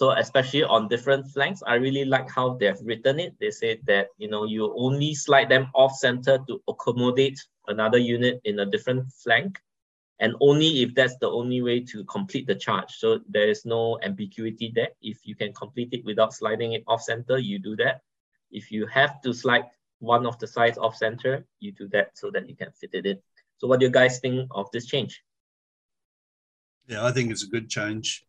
So 0.00 0.12
especially 0.12 0.64
on 0.64 0.88
different 0.88 1.28
flanks, 1.28 1.62
I 1.66 1.74
really 1.74 2.06
like 2.06 2.30
how 2.30 2.54
they've 2.54 2.80
written 2.82 3.20
it. 3.20 3.34
They 3.38 3.50
say 3.50 3.80
that, 3.84 4.06
you 4.16 4.30
know, 4.30 4.46
you 4.46 4.72
only 4.74 5.14
slide 5.14 5.50
them 5.50 5.68
off 5.74 5.92
center 5.94 6.38
to 6.48 6.62
accommodate 6.68 7.38
another 7.66 7.98
unit 7.98 8.40
in 8.44 8.60
a 8.60 8.64
different 8.64 9.12
flank. 9.12 9.60
And 10.18 10.34
only 10.40 10.80
if 10.80 10.94
that's 10.94 11.18
the 11.18 11.28
only 11.28 11.60
way 11.60 11.80
to 11.80 12.02
complete 12.04 12.46
the 12.46 12.54
charge. 12.54 12.92
So 12.96 13.20
there 13.28 13.50
is 13.50 13.66
no 13.66 13.98
ambiguity 14.02 14.72
there. 14.74 14.88
If 15.02 15.18
you 15.26 15.34
can 15.34 15.52
complete 15.52 15.90
it 15.92 16.02
without 16.06 16.32
sliding 16.32 16.72
it 16.72 16.82
off 16.86 17.02
center, 17.02 17.36
you 17.36 17.58
do 17.58 17.76
that. 17.76 18.00
If 18.50 18.72
you 18.72 18.86
have 18.86 19.20
to 19.20 19.34
slide 19.34 19.66
one 19.98 20.24
of 20.24 20.38
the 20.38 20.46
sides 20.46 20.78
off 20.78 20.96
center, 20.96 21.44
you 21.58 21.72
do 21.72 21.88
that 21.88 22.16
so 22.16 22.30
that 22.30 22.48
you 22.48 22.56
can 22.56 22.70
fit 22.72 22.94
it 22.94 23.04
in. 23.04 23.18
So 23.58 23.68
what 23.68 23.80
do 23.80 23.84
you 23.84 23.92
guys 23.92 24.18
think 24.18 24.48
of 24.52 24.70
this 24.72 24.86
change? 24.86 25.22
Yeah, 26.86 27.04
I 27.04 27.12
think 27.12 27.30
it's 27.30 27.44
a 27.44 27.48
good 27.48 27.68
change. 27.68 28.24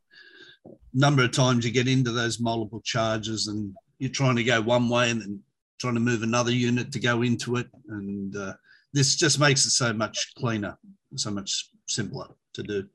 Number 0.94 1.24
of 1.24 1.32
times 1.32 1.65
you 1.65 1.72
get 1.72 1.88
into 1.88 2.12
those 2.12 2.39
multiple 2.39 2.82
charges 2.84 3.48
and 3.48 3.74
you're 4.00 4.12
trying 4.12 4.36
to 4.36 4.44
go 4.44 4.62
one 4.62 4.89
way 4.89 5.10
and 5.10 5.22
then 5.22 5.39
trying 5.80 5.94
to 5.94 6.00
move 6.00 6.24
another 6.24 6.51
unit 6.51 6.91
to 6.91 7.00
go 7.00 7.22
into 7.22 7.56
it. 7.56 7.68
And 7.88 8.36
uh, 8.36 8.53
this 8.94 9.15
just 9.15 9.39
makes 9.39 9.65
it 9.65 9.72
so 9.72 9.94
much 9.94 10.34
cleaner, 10.38 10.77
so 11.15 11.32
much 11.32 11.70
simpler 11.88 12.27
to 12.53 12.63
do. 12.63 12.89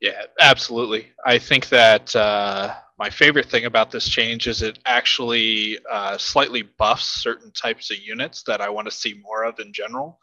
Yeah, 0.00 0.22
absolutely. 0.40 1.12
I 1.24 1.38
think 1.38 1.68
that 1.68 2.14
uh, 2.16 2.74
my 2.98 3.08
favorite 3.08 3.48
thing 3.48 3.66
about 3.66 3.92
this 3.92 4.08
change 4.08 4.48
is 4.48 4.60
it 4.60 4.80
actually 4.84 5.78
uh, 5.90 6.18
slightly 6.18 6.62
buffs 6.62 7.06
certain 7.06 7.52
types 7.52 7.90
of 7.92 7.98
units 7.98 8.42
that 8.44 8.60
I 8.60 8.68
want 8.68 8.88
to 8.88 8.90
see 8.90 9.20
more 9.22 9.44
of 9.44 9.60
in 9.60 9.72
general. 9.72 10.18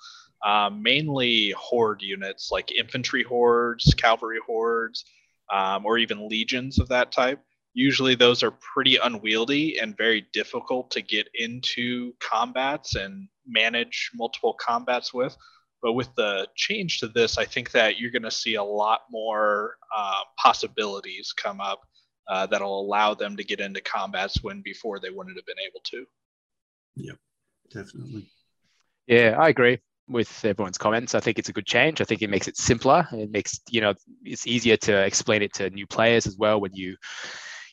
Uh, 0.46 0.70
mainly 0.70 1.52
horde 1.52 2.02
units 2.02 2.50
like 2.52 2.72
infantry 2.72 3.24
hordes, 3.24 3.94
cavalry 3.94 4.40
hordes, 4.46 5.06
um, 5.52 5.86
or 5.86 5.98
even 5.98 6.28
legions 6.28 6.80
of 6.80 6.88
that 6.90 7.12
type. 7.12 7.40
Usually, 7.74 8.16
those 8.16 8.44
are 8.44 8.52
pretty 8.52 8.98
unwieldy 8.98 9.80
and 9.80 9.96
very 9.96 10.26
difficult 10.34 10.92
to 10.92 11.02
get 11.02 11.28
into 11.36 12.14
combats 12.20 12.96
and 12.96 13.28
manage 13.48 14.12
multiple 14.16 14.56
combats 14.60 15.14
with. 15.14 15.36
But 15.82 15.94
with 15.94 16.14
the 16.16 16.48
change 16.56 17.00
to 17.00 17.08
this, 17.08 17.38
I 17.38 17.46
think 17.46 17.72
that 17.72 18.00
you're 18.00 18.12
going 18.12 18.24
to 18.24 18.32
see 18.32 18.56
a 18.56 18.64
lot 18.64 19.02
more 19.10 19.78
uh, 19.96 20.22
possibilities 20.38 21.32
come 21.32 21.62
up 21.62 21.82
uh, 22.28 22.48
that'll 22.48 22.82
allow 22.82 23.14
them 23.14 23.38
to 23.38 23.44
get 23.44 23.62
into 23.62 23.82
combats 23.82 24.44
when 24.44 24.62
before 24.62 25.00
they 25.00 25.10
wouldn't 25.10 25.38
have 25.38 25.46
been 25.46 25.56
able 25.66 25.82
to. 25.86 26.06
Yep, 26.98 27.18
definitely. 27.72 28.30
Yeah, 29.08 29.38
I 29.40 29.50
agree 29.50 29.80
with 30.10 30.44
everyone's 30.44 30.78
comments. 30.78 31.16
I 31.16 31.20
think 31.20 31.40
it's 31.40 31.50
a 31.50 31.54
good 31.54 31.66
change. 31.66 32.02
I 32.02 32.04
think 32.04 32.22
it 32.22 32.30
makes 32.30 32.48
it 32.48 32.58
simpler. 32.58 33.08
It 33.12 33.32
makes 33.32 33.60
you 33.70 33.82
know 33.82 33.94
it's 34.24 34.48
easier 34.48 34.78
to 34.78 35.06
explain 35.06 35.42
it 35.42 35.54
to 35.54 35.70
new 35.70 35.88
players 35.88 36.28
as 36.28 36.38
well 36.38 36.60
when 36.60 36.74
you 36.74 36.98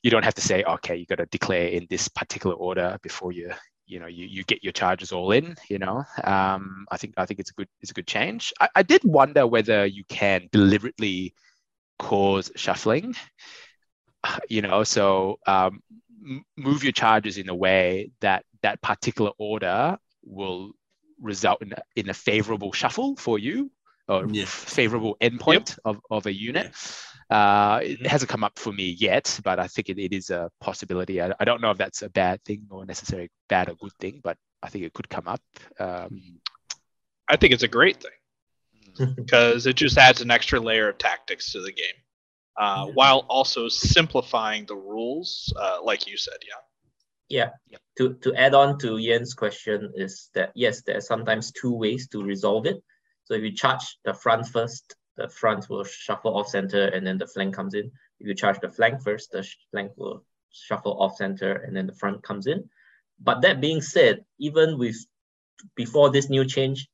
you 0.02 0.10
don't 0.10 0.24
have 0.24 0.34
to 0.34 0.40
say 0.40 0.62
okay 0.62 0.94
you 0.94 1.06
got 1.06 1.18
to 1.18 1.26
declare 1.26 1.68
in 1.68 1.86
this 1.90 2.06
particular 2.06 2.54
order 2.54 2.98
before 3.02 3.32
you 3.32 3.50
you 3.86 3.98
know 3.98 4.06
you, 4.06 4.26
you 4.26 4.44
get 4.44 4.62
your 4.62 4.72
charges 4.72 5.12
all 5.12 5.30
in 5.32 5.56
you 5.68 5.78
know 5.78 6.04
um, 6.24 6.86
i 6.90 6.96
think 6.96 7.14
i 7.16 7.26
think 7.26 7.40
it's 7.40 7.50
a 7.50 7.54
good 7.54 7.68
it's 7.80 7.90
a 7.90 7.94
good 7.94 8.06
change 8.06 8.52
I, 8.60 8.68
I 8.76 8.82
did 8.82 9.02
wonder 9.04 9.46
whether 9.46 9.86
you 9.86 10.04
can 10.08 10.48
deliberately 10.52 11.34
cause 11.98 12.50
shuffling 12.56 13.14
you 14.48 14.62
know 14.62 14.84
so 14.84 15.38
um, 15.46 15.82
move 16.56 16.82
your 16.82 16.92
charges 16.92 17.38
in 17.38 17.48
a 17.48 17.54
way 17.54 18.10
that 18.20 18.44
that 18.62 18.82
particular 18.82 19.30
order 19.38 19.96
will 20.24 20.72
result 21.20 21.62
in 21.62 21.72
a, 21.72 21.82
in 21.94 22.08
a 22.08 22.14
favorable 22.14 22.72
shuffle 22.72 23.16
for 23.16 23.38
you 23.38 23.70
or 24.08 24.26
yeah. 24.30 24.44
favorable 24.46 25.16
endpoint 25.20 25.70
yep. 25.70 25.78
of, 25.84 26.00
of 26.10 26.26
a 26.26 26.32
unit. 26.32 26.72
Yeah. 27.30 27.74
Uh, 27.74 27.80
it 27.82 27.98
mm-hmm. 27.98 28.04
hasn't 28.04 28.30
come 28.30 28.44
up 28.44 28.58
for 28.58 28.72
me 28.72 28.90
yet, 28.98 29.40
but 29.42 29.58
I 29.58 29.66
think 29.66 29.88
it, 29.88 29.98
it 29.98 30.12
is 30.12 30.30
a 30.30 30.50
possibility. 30.60 31.20
I, 31.20 31.32
I 31.40 31.44
don't 31.44 31.60
know 31.60 31.70
if 31.70 31.78
that's 31.78 32.02
a 32.02 32.08
bad 32.08 32.44
thing 32.44 32.66
or 32.70 32.86
necessarily 32.86 33.30
bad 33.48 33.68
or 33.68 33.74
good 33.74 33.92
thing, 33.98 34.20
but 34.22 34.36
I 34.62 34.68
think 34.68 34.84
it 34.84 34.92
could 34.92 35.08
come 35.08 35.26
up. 35.26 35.42
Um, 35.80 36.40
I 37.28 37.36
think 37.36 37.52
it's 37.52 37.64
a 37.64 37.68
great 37.68 38.00
thing 38.00 39.14
because 39.16 39.66
mm. 39.66 39.70
it 39.70 39.76
just 39.76 39.98
adds 39.98 40.20
an 40.20 40.30
extra 40.30 40.60
layer 40.60 40.88
of 40.88 40.98
tactics 40.98 41.52
to 41.52 41.60
the 41.60 41.72
game 41.72 41.96
uh, 42.56 42.86
while 42.86 43.26
also 43.28 43.68
simplifying 43.68 44.64
the 44.66 44.76
rules, 44.76 45.52
uh, 45.60 45.78
like 45.82 46.06
you 46.06 46.16
said. 46.16 46.36
Yeah. 46.46 46.54
Yeah. 47.28 47.50
yeah. 47.68 47.78
To, 47.98 48.14
to 48.14 48.34
add 48.34 48.54
on 48.54 48.78
to 48.78 48.98
Yan's 48.98 49.34
question 49.34 49.92
is 49.94 50.30
that 50.34 50.52
yes, 50.54 50.82
there 50.82 50.98
are 50.98 51.00
sometimes 51.02 51.52
two 51.52 51.72
ways 51.72 52.08
to 52.08 52.22
resolve 52.22 52.66
it. 52.66 52.82
So 53.24 53.34
if 53.34 53.42
you 53.42 53.52
charge 53.52 53.98
the 54.04 54.14
front 54.14 54.46
first, 54.46 54.94
the 55.16 55.28
front 55.28 55.68
will 55.68 55.84
shuffle 55.84 56.36
off 56.36 56.48
center 56.48 56.86
and 56.88 57.06
then 57.06 57.18
the 57.18 57.26
flank 57.26 57.54
comes 57.54 57.74
in. 57.74 57.90
If 58.20 58.26
you 58.26 58.34
charge 58.34 58.60
the 58.60 58.70
flank 58.70 59.02
first, 59.02 59.32
the 59.32 59.48
flank 59.70 59.92
will 59.96 60.24
shuffle 60.52 61.00
off 61.00 61.16
center 61.16 61.52
and 61.52 61.76
then 61.76 61.86
the 61.86 61.94
front 61.94 62.22
comes 62.22 62.46
in. 62.46 62.68
But 63.20 63.40
that 63.42 63.60
being 63.60 63.80
said, 63.80 64.24
even 64.38 64.78
with 64.78 64.96
before 65.74 66.10
this 66.10 66.28
new 66.28 66.44
change, 66.44 66.88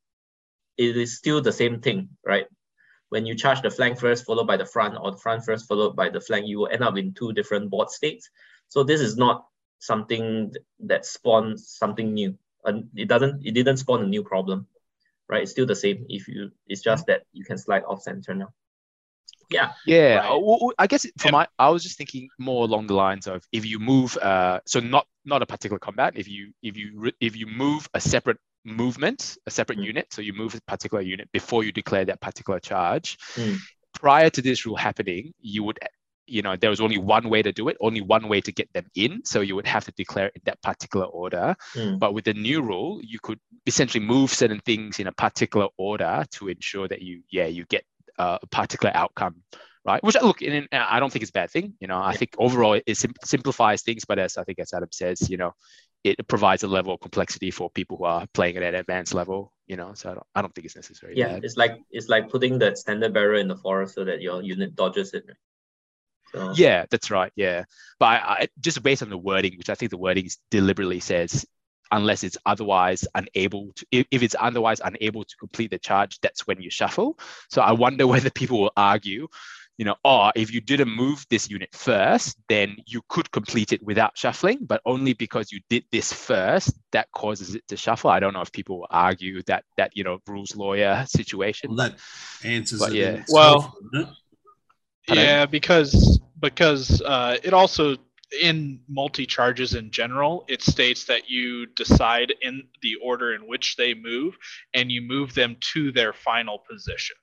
it 0.78 0.96
is 0.96 1.18
still 1.18 1.40
the 1.40 1.52
same 1.52 1.80
thing, 1.80 2.08
right? 2.24 2.46
When 3.08 3.26
you 3.26 3.34
charge 3.34 3.60
the 3.60 3.70
flank 3.70 3.98
first, 3.98 4.24
followed 4.24 4.46
by 4.46 4.56
the 4.56 4.64
front, 4.64 4.96
or 5.00 5.10
the 5.10 5.18
front 5.18 5.44
first, 5.44 5.68
followed 5.68 5.94
by 5.96 6.08
the 6.08 6.20
flank, 6.20 6.46
you 6.46 6.60
will 6.60 6.68
end 6.68 6.82
up 6.82 6.96
in 6.96 7.12
two 7.12 7.32
different 7.32 7.70
board 7.70 7.90
states. 7.90 8.30
So 8.68 8.82
this 8.82 9.00
is 9.00 9.16
not 9.16 9.44
something 9.82 10.52
that 10.80 11.04
spawns 11.04 11.68
something 11.68 12.14
new. 12.14 12.38
And 12.64 12.88
it 12.94 13.08
doesn't, 13.08 13.44
it 13.44 13.52
didn't 13.52 13.78
spawn 13.78 14.02
a 14.02 14.06
new 14.06 14.22
problem 14.22 14.66
right? 15.32 15.42
It's 15.42 15.50
still 15.50 15.66
the 15.66 15.74
same. 15.74 16.04
If 16.08 16.28
you, 16.28 16.52
it's 16.68 16.82
just 16.82 17.06
that 17.06 17.22
you 17.32 17.44
can 17.44 17.58
slide 17.58 17.84
off 17.84 18.02
center 18.02 18.34
now. 18.34 18.50
Yeah. 19.50 19.72
Yeah. 19.86 20.16
Right. 20.16 20.42
Well, 20.42 20.72
I 20.78 20.86
guess 20.86 21.06
for 21.18 21.30
my, 21.30 21.46
I 21.58 21.70
was 21.70 21.82
just 21.82 21.98
thinking 21.98 22.28
more 22.38 22.64
along 22.64 22.86
the 22.86 22.94
lines 22.94 23.26
of 23.26 23.42
if 23.50 23.64
you 23.66 23.78
move, 23.78 24.16
uh, 24.18 24.60
so 24.66 24.80
not 24.80 25.06
not 25.24 25.42
a 25.42 25.46
particular 25.46 25.78
combat. 25.78 26.14
If 26.16 26.28
you 26.28 26.52
if 26.62 26.76
you 26.76 27.10
if 27.20 27.36
you 27.36 27.46
move 27.46 27.88
a 27.92 28.00
separate 28.00 28.38
movement, 28.64 29.36
a 29.46 29.50
separate 29.50 29.78
mm. 29.78 29.84
unit, 29.84 30.06
so 30.10 30.22
you 30.22 30.32
move 30.32 30.54
a 30.54 30.60
particular 30.62 31.02
unit 31.02 31.28
before 31.32 31.64
you 31.64 31.72
declare 31.72 32.04
that 32.06 32.20
particular 32.20 32.60
charge. 32.60 33.18
Mm. 33.34 33.58
Prior 33.92 34.30
to 34.30 34.40
this 34.40 34.64
rule 34.64 34.76
happening, 34.76 35.34
you 35.40 35.64
would 35.64 35.78
you 36.32 36.42
know 36.42 36.56
there 36.56 36.70
was 36.74 36.80
only 36.80 36.98
one 36.98 37.28
way 37.28 37.42
to 37.42 37.52
do 37.52 37.68
it 37.68 37.76
only 37.80 38.00
one 38.00 38.28
way 38.32 38.40
to 38.40 38.52
get 38.60 38.68
them 38.72 38.86
in. 38.94 39.12
So 39.24 39.40
you 39.40 39.54
would 39.56 39.66
have 39.66 39.84
to 39.84 39.92
declare 39.92 40.28
in 40.36 40.42
that 40.44 40.60
particular 40.62 41.06
order. 41.06 41.54
Mm. 41.74 41.98
but 41.98 42.14
with 42.14 42.24
the 42.24 42.34
new 42.34 42.62
rule 42.62 43.00
you 43.12 43.18
could 43.26 43.40
essentially 43.66 44.04
move 44.04 44.28
certain 44.42 44.60
things 44.60 44.98
in 44.98 45.06
a 45.06 45.12
particular 45.12 45.68
order 45.76 46.24
to 46.36 46.48
ensure 46.48 46.86
that 46.88 47.02
you 47.02 47.22
yeah 47.30 47.46
you 47.46 47.64
get 47.76 47.84
a 48.18 48.38
particular 48.50 48.92
outcome 49.02 49.36
right? 49.84 50.02
Which 50.04 50.16
look 50.22 50.42
in, 50.42 50.68
i 50.72 51.00
don't 51.00 51.12
think 51.12 51.22
it's 51.22 51.30
a 51.30 51.40
bad 51.42 51.50
thing 51.50 51.74
you 51.80 51.88
know. 51.88 52.00
I 52.12 52.14
think 52.16 52.30
overall 52.38 52.80
it 52.86 52.96
sim- 52.96 53.14
simplifies 53.24 53.82
things 53.82 54.04
but 54.04 54.18
as 54.18 54.36
i 54.40 54.44
think 54.44 54.58
as 54.58 54.72
adam 54.72 54.92
says 54.92 55.28
you 55.32 55.38
know 55.42 55.52
it 56.04 56.16
provides 56.26 56.62
a 56.64 56.68
level 56.68 56.94
of 56.94 57.00
complexity 57.00 57.50
for 57.50 57.70
people 57.70 57.96
who 57.96 58.04
are 58.04 58.26
playing 58.34 58.56
at 58.56 58.62
an 58.62 58.74
advanced 58.74 59.14
level 59.14 59.52
you 59.66 59.76
know. 59.76 59.90
So 59.94 60.10
i 60.10 60.14
don't, 60.14 60.26
I 60.36 60.42
don't 60.42 60.54
think 60.54 60.66
it's 60.66 60.76
necessary 60.76 61.14
yeah 61.16 61.34
bad. 61.34 61.44
it's 61.44 61.56
like 61.56 61.74
it's 61.90 62.08
like 62.08 62.28
putting 62.34 62.58
the 62.58 62.74
standard 62.74 63.12
bearer 63.12 63.36
in 63.44 63.48
the 63.48 63.56
forest 63.56 63.94
so 63.94 64.04
that 64.04 64.20
your 64.20 64.42
unit 64.42 64.74
dodges 64.74 65.14
it 65.14 65.24
so. 66.34 66.52
Yeah, 66.56 66.86
that's 66.90 67.10
right. 67.10 67.32
Yeah, 67.36 67.64
but 67.98 68.06
I, 68.06 68.16
I, 68.16 68.48
just 68.60 68.82
based 68.82 69.02
on 69.02 69.10
the 69.10 69.18
wording, 69.18 69.56
which 69.58 69.70
I 69.70 69.74
think 69.74 69.90
the 69.90 69.98
wording 69.98 70.28
deliberately 70.50 71.00
says 71.00 71.46
unless 71.92 72.24
it's 72.24 72.38
otherwise 72.46 73.06
unable 73.14 73.70
to 73.76 73.86
if, 73.92 74.06
if 74.10 74.22
it's 74.22 74.34
otherwise 74.40 74.80
unable 74.82 75.24
to 75.24 75.36
complete 75.36 75.70
the 75.70 75.78
charge 75.78 76.18
that's 76.20 76.46
when 76.46 76.60
you 76.60 76.70
shuffle 76.70 77.18
so 77.50 77.60
i 77.60 77.70
wonder 77.70 78.06
whether 78.12 78.30
people 78.30 78.60
will 78.62 78.72
argue 78.76 79.28
you 79.78 79.84
know 79.84 79.94
oh 80.04 80.30
if 80.34 80.52
you 80.52 80.60
didn't 80.60 80.88
move 80.88 81.24
this 81.30 81.50
unit 81.50 81.68
first 81.72 82.36
then 82.48 82.76
you 82.86 83.02
could 83.08 83.30
complete 83.30 83.72
it 83.72 83.82
without 83.82 84.16
shuffling 84.16 84.58
but 84.62 84.80
only 84.86 85.12
because 85.12 85.52
you 85.52 85.60
did 85.68 85.84
this 85.92 86.12
first 86.12 86.72
that 86.92 87.10
causes 87.12 87.54
it 87.54 87.66
to 87.68 87.76
shuffle 87.76 88.10
i 88.10 88.18
don't 88.18 88.32
know 88.32 88.40
if 88.40 88.52
people 88.52 88.78
will 88.80 88.86
argue 88.90 89.42
that 89.42 89.64
that 89.76 89.90
you 89.94 90.02
know 90.02 90.18
rules 90.26 90.56
lawyer 90.56 91.04
situation 91.06 91.68
Well, 91.74 91.90
that 91.90 91.98
answers 92.44 92.80
But 92.80 92.92
it. 92.92 92.96
yeah. 92.96 93.08
in 93.08 93.14
itself, 93.16 93.74
doesn't 93.92 94.08
it? 94.08 94.14
Pardon? 94.14 94.16
Yeah, 95.08 95.46
because 95.46 96.20
because 96.40 97.02
uh, 97.02 97.38
it 97.42 97.52
also 97.52 97.96
in 98.40 98.80
multi 98.88 99.26
charges 99.26 99.74
in 99.74 99.90
general, 99.90 100.44
it 100.48 100.62
states 100.62 101.04
that 101.04 101.28
you 101.28 101.66
decide 101.66 102.32
in 102.40 102.62
the 102.82 102.96
order 103.02 103.34
in 103.34 103.42
which 103.42 103.76
they 103.76 103.94
move, 103.94 104.36
and 104.74 104.90
you 104.90 105.02
move 105.02 105.34
them 105.34 105.56
to 105.72 105.92
their 105.92 106.12
final 106.12 106.58
position. 106.70 107.16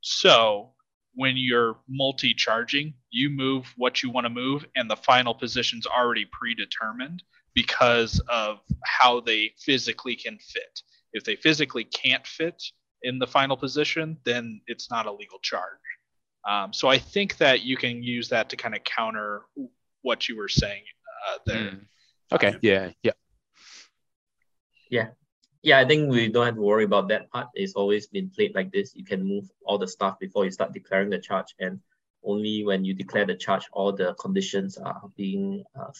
So 0.00 0.72
when 1.14 1.34
you're 1.36 1.76
multi 1.88 2.34
charging, 2.34 2.94
you 3.10 3.30
move 3.30 3.72
what 3.76 4.02
you 4.02 4.10
want 4.10 4.24
to 4.24 4.30
move, 4.30 4.64
and 4.76 4.90
the 4.90 4.96
final 4.96 5.34
position's 5.34 5.86
already 5.86 6.26
predetermined 6.30 7.22
because 7.54 8.20
of 8.28 8.60
how 8.84 9.20
they 9.20 9.52
physically 9.58 10.16
can 10.16 10.38
fit. 10.38 10.80
If 11.12 11.24
they 11.24 11.36
physically 11.36 11.84
can't 11.84 12.26
fit 12.26 12.62
in 13.02 13.18
the 13.18 13.26
final 13.26 13.56
position, 13.56 14.18
then 14.24 14.60
it's 14.66 14.90
not 14.90 15.06
a 15.06 15.12
legal 15.12 15.38
charge. 15.42 15.87
Um, 16.48 16.72
so 16.72 16.88
I 16.88 16.96
think 16.96 17.36
that 17.36 17.62
you 17.62 17.76
can 17.76 18.02
use 18.02 18.30
that 18.30 18.48
to 18.48 18.56
kind 18.56 18.74
of 18.74 18.82
counter 18.82 19.42
what 20.00 20.28
you 20.30 20.36
were 20.36 20.48
saying 20.48 20.82
uh, 21.28 21.38
there. 21.44 21.70
Mm. 21.72 21.80
okay 22.32 22.56
yeah 22.62 22.90
yeah 23.02 23.12
Yeah, 24.90 25.08
Yeah. 25.62 25.78
I 25.80 25.84
think 25.84 26.10
we 26.10 26.28
don't 26.28 26.46
have 26.46 26.54
to 26.54 26.62
worry 26.62 26.84
about 26.84 27.08
that 27.08 27.30
part. 27.30 27.48
It's 27.52 27.74
always 27.74 28.06
been 28.06 28.30
played 28.30 28.54
like 28.54 28.72
this. 28.72 28.96
You 28.96 29.04
can 29.04 29.22
move 29.22 29.44
all 29.66 29.76
the 29.76 29.88
stuff 29.88 30.18
before 30.18 30.46
you 30.46 30.50
start 30.50 30.72
declaring 30.72 31.10
the 31.10 31.18
charge, 31.18 31.54
and 31.60 31.80
only 32.24 32.64
when 32.64 32.80
you 32.86 32.94
declare 32.94 33.26
the 33.26 33.36
charge, 33.36 33.68
all 33.72 33.92
the 33.92 34.14
conditions 34.14 34.78
are 34.78 35.02
being 35.16 35.64
uh, 35.78 35.92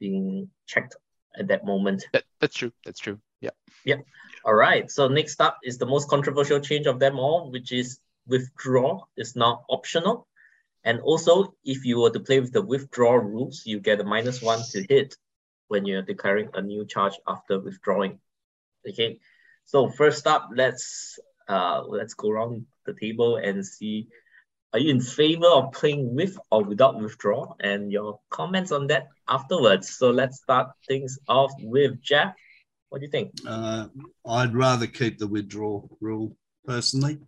being 0.00 0.48
checked 0.66 0.96
at 1.38 1.46
that 1.48 1.64
moment. 1.66 2.08
that, 2.12 2.24
that's 2.40 2.56
true 2.56 2.72
that's 2.84 3.00
true 3.00 3.18
Yeah. 3.40 3.56
yeah 3.84 4.00
All 4.46 4.54
right. 4.54 4.90
So 4.90 5.08
next 5.08 5.40
up 5.40 5.58
is 5.62 5.76
the 5.76 5.86
most 5.86 6.08
controversial 6.08 6.60
change 6.60 6.86
of 6.86 6.98
them 6.98 7.18
all, 7.18 7.50
which 7.50 7.70
is 7.72 8.00
withdraw 8.26 9.00
is 9.16 9.36
now 9.36 9.64
optional. 9.68 10.26
And 10.84 11.00
also, 11.00 11.54
if 11.64 11.84
you 11.84 12.00
were 12.00 12.10
to 12.10 12.20
play 12.20 12.40
with 12.40 12.52
the 12.52 12.62
withdraw 12.62 13.14
rules, 13.14 13.62
you 13.64 13.80
get 13.80 14.00
a 14.00 14.04
minus 14.04 14.42
one 14.42 14.62
to 14.72 14.84
hit 14.88 15.16
when 15.68 15.86
you're 15.86 16.02
declaring 16.02 16.50
a 16.54 16.60
new 16.60 16.84
charge 16.84 17.14
after 17.26 17.58
withdrawing. 17.58 18.20
Okay. 18.86 19.18
So 19.64 19.88
first 19.88 20.26
up, 20.26 20.50
let's 20.54 21.18
uh 21.48 21.82
let's 21.86 22.14
go 22.14 22.30
around 22.30 22.66
the 22.86 22.94
table 22.94 23.36
and 23.36 23.64
see. 23.64 24.08
Are 24.74 24.78
you 24.80 24.90
in 24.90 25.00
favor 25.00 25.46
of 25.46 25.72
playing 25.72 26.14
with 26.14 26.36
or 26.50 26.64
without 26.64 27.00
withdraw? 27.00 27.54
And 27.60 27.92
your 27.92 28.20
comments 28.28 28.72
on 28.72 28.88
that 28.88 29.06
afterwards. 29.28 29.96
So 29.96 30.10
let's 30.10 30.42
start 30.42 30.72
things 30.88 31.18
off 31.28 31.52
with 31.60 32.02
Jeff. 32.02 32.34
What 32.88 32.98
do 32.98 33.06
you 33.06 33.10
think? 33.10 33.30
Uh, 33.46 33.86
I'd 34.26 34.54
rather 34.54 34.86
keep 34.86 35.18
the 35.18 35.28
withdrawal 35.28 35.96
rule 36.00 36.36
personally. 36.66 37.18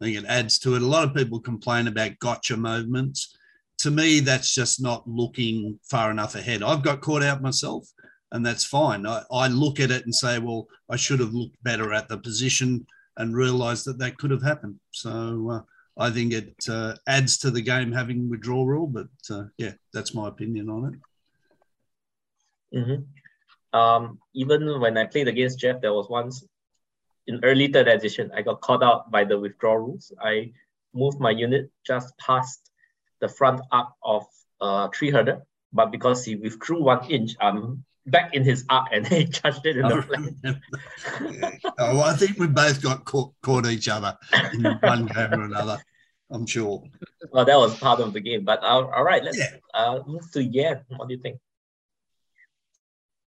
I 0.00 0.04
think 0.04 0.18
it 0.18 0.26
adds 0.26 0.58
to 0.60 0.74
it. 0.74 0.82
A 0.82 0.86
lot 0.86 1.04
of 1.04 1.14
people 1.14 1.40
complain 1.40 1.86
about 1.86 2.18
gotcha 2.18 2.56
movements. 2.56 3.36
To 3.78 3.90
me, 3.90 4.20
that's 4.20 4.54
just 4.54 4.80
not 4.80 5.08
looking 5.08 5.78
far 5.82 6.10
enough 6.10 6.34
ahead. 6.34 6.62
I've 6.62 6.82
got 6.82 7.00
caught 7.00 7.22
out 7.22 7.42
myself, 7.42 7.88
and 8.32 8.44
that's 8.44 8.64
fine. 8.64 9.06
I, 9.06 9.22
I 9.30 9.48
look 9.48 9.80
at 9.80 9.90
it 9.90 10.04
and 10.04 10.14
say, 10.14 10.38
well, 10.38 10.66
I 10.90 10.96
should 10.96 11.20
have 11.20 11.34
looked 11.34 11.62
better 11.62 11.92
at 11.92 12.08
the 12.08 12.18
position 12.18 12.86
and 13.16 13.34
realised 13.34 13.86
that 13.86 13.98
that 13.98 14.18
could 14.18 14.30
have 14.30 14.42
happened. 14.42 14.78
So 14.90 15.50
uh, 15.50 15.60
I 15.98 16.10
think 16.10 16.32
it 16.32 16.54
uh, 16.68 16.94
adds 17.06 17.38
to 17.38 17.50
the 17.50 17.62
game 17.62 17.92
having 17.92 18.28
withdrawal 18.28 18.66
rule. 18.66 18.86
But 18.86 19.08
uh, 19.30 19.44
yeah, 19.56 19.72
that's 19.92 20.14
my 20.14 20.28
opinion 20.28 20.68
on 20.68 21.00
it. 22.72 22.78
Mm-hmm. 22.78 23.78
Um, 23.78 24.18
even 24.34 24.80
when 24.80 24.98
I 24.98 25.06
played 25.06 25.28
against 25.28 25.58
Jeff, 25.58 25.80
there 25.80 25.94
was 25.94 26.08
once 26.08 26.44
in 27.26 27.40
early 27.42 27.68
third 27.68 27.88
edition, 27.88 28.30
I 28.34 28.42
got 28.42 28.60
caught 28.60 28.82
out 28.82 29.10
by 29.10 29.24
the 29.24 29.38
withdrawal 29.38 29.78
rules. 29.78 30.12
I 30.22 30.52
moved 30.94 31.20
my 31.20 31.30
unit 31.30 31.70
just 31.86 32.16
past 32.18 32.70
the 33.20 33.28
front 33.28 33.60
arc 33.72 33.88
of 34.02 34.24
uh, 34.60 34.88
tree 34.88 35.10
herder, 35.10 35.42
but 35.72 35.90
because 35.90 36.24
he 36.24 36.36
withdrew 36.36 36.82
one 36.82 37.04
inch, 37.10 37.34
I'm 37.40 37.84
back 38.06 38.34
in 38.34 38.44
his 38.44 38.64
arc 38.70 38.88
and 38.92 39.06
he 39.12 39.26
charged 39.26 39.66
it 39.66 39.76
in 39.76 39.88
the 39.88 40.02
flank. 40.02 41.72
Oh, 41.78 42.00
I 42.10 42.14
think 42.14 42.38
we 42.38 42.46
both 42.46 42.80
got 42.82 43.04
caught, 43.04 43.32
caught 43.42 43.66
each 43.66 43.88
other 43.88 44.16
in 44.54 44.62
one 44.80 45.06
game 45.06 45.34
or 45.34 45.42
another. 45.44 45.78
I'm 46.30 46.46
sure. 46.46 46.82
Well, 47.30 47.44
that 47.44 47.56
was 47.56 47.78
part 47.78 48.00
of 48.00 48.12
the 48.12 48.20
game. 48.20 48.44
But 48.44 48.62
uh, 48.62 48.86
all 48.94 49.04
right, 49.04 49.22
let's 49.22 49.38
Yeah. 49.38 49.56
uh, 49.74 50.00
move 50.06 50.30
to 50.32 50.42
Yan. 50.42 50.82
What 50.96 51.08
do 51.08 51.14
you 51.14 51.20
think? 51.20 51.38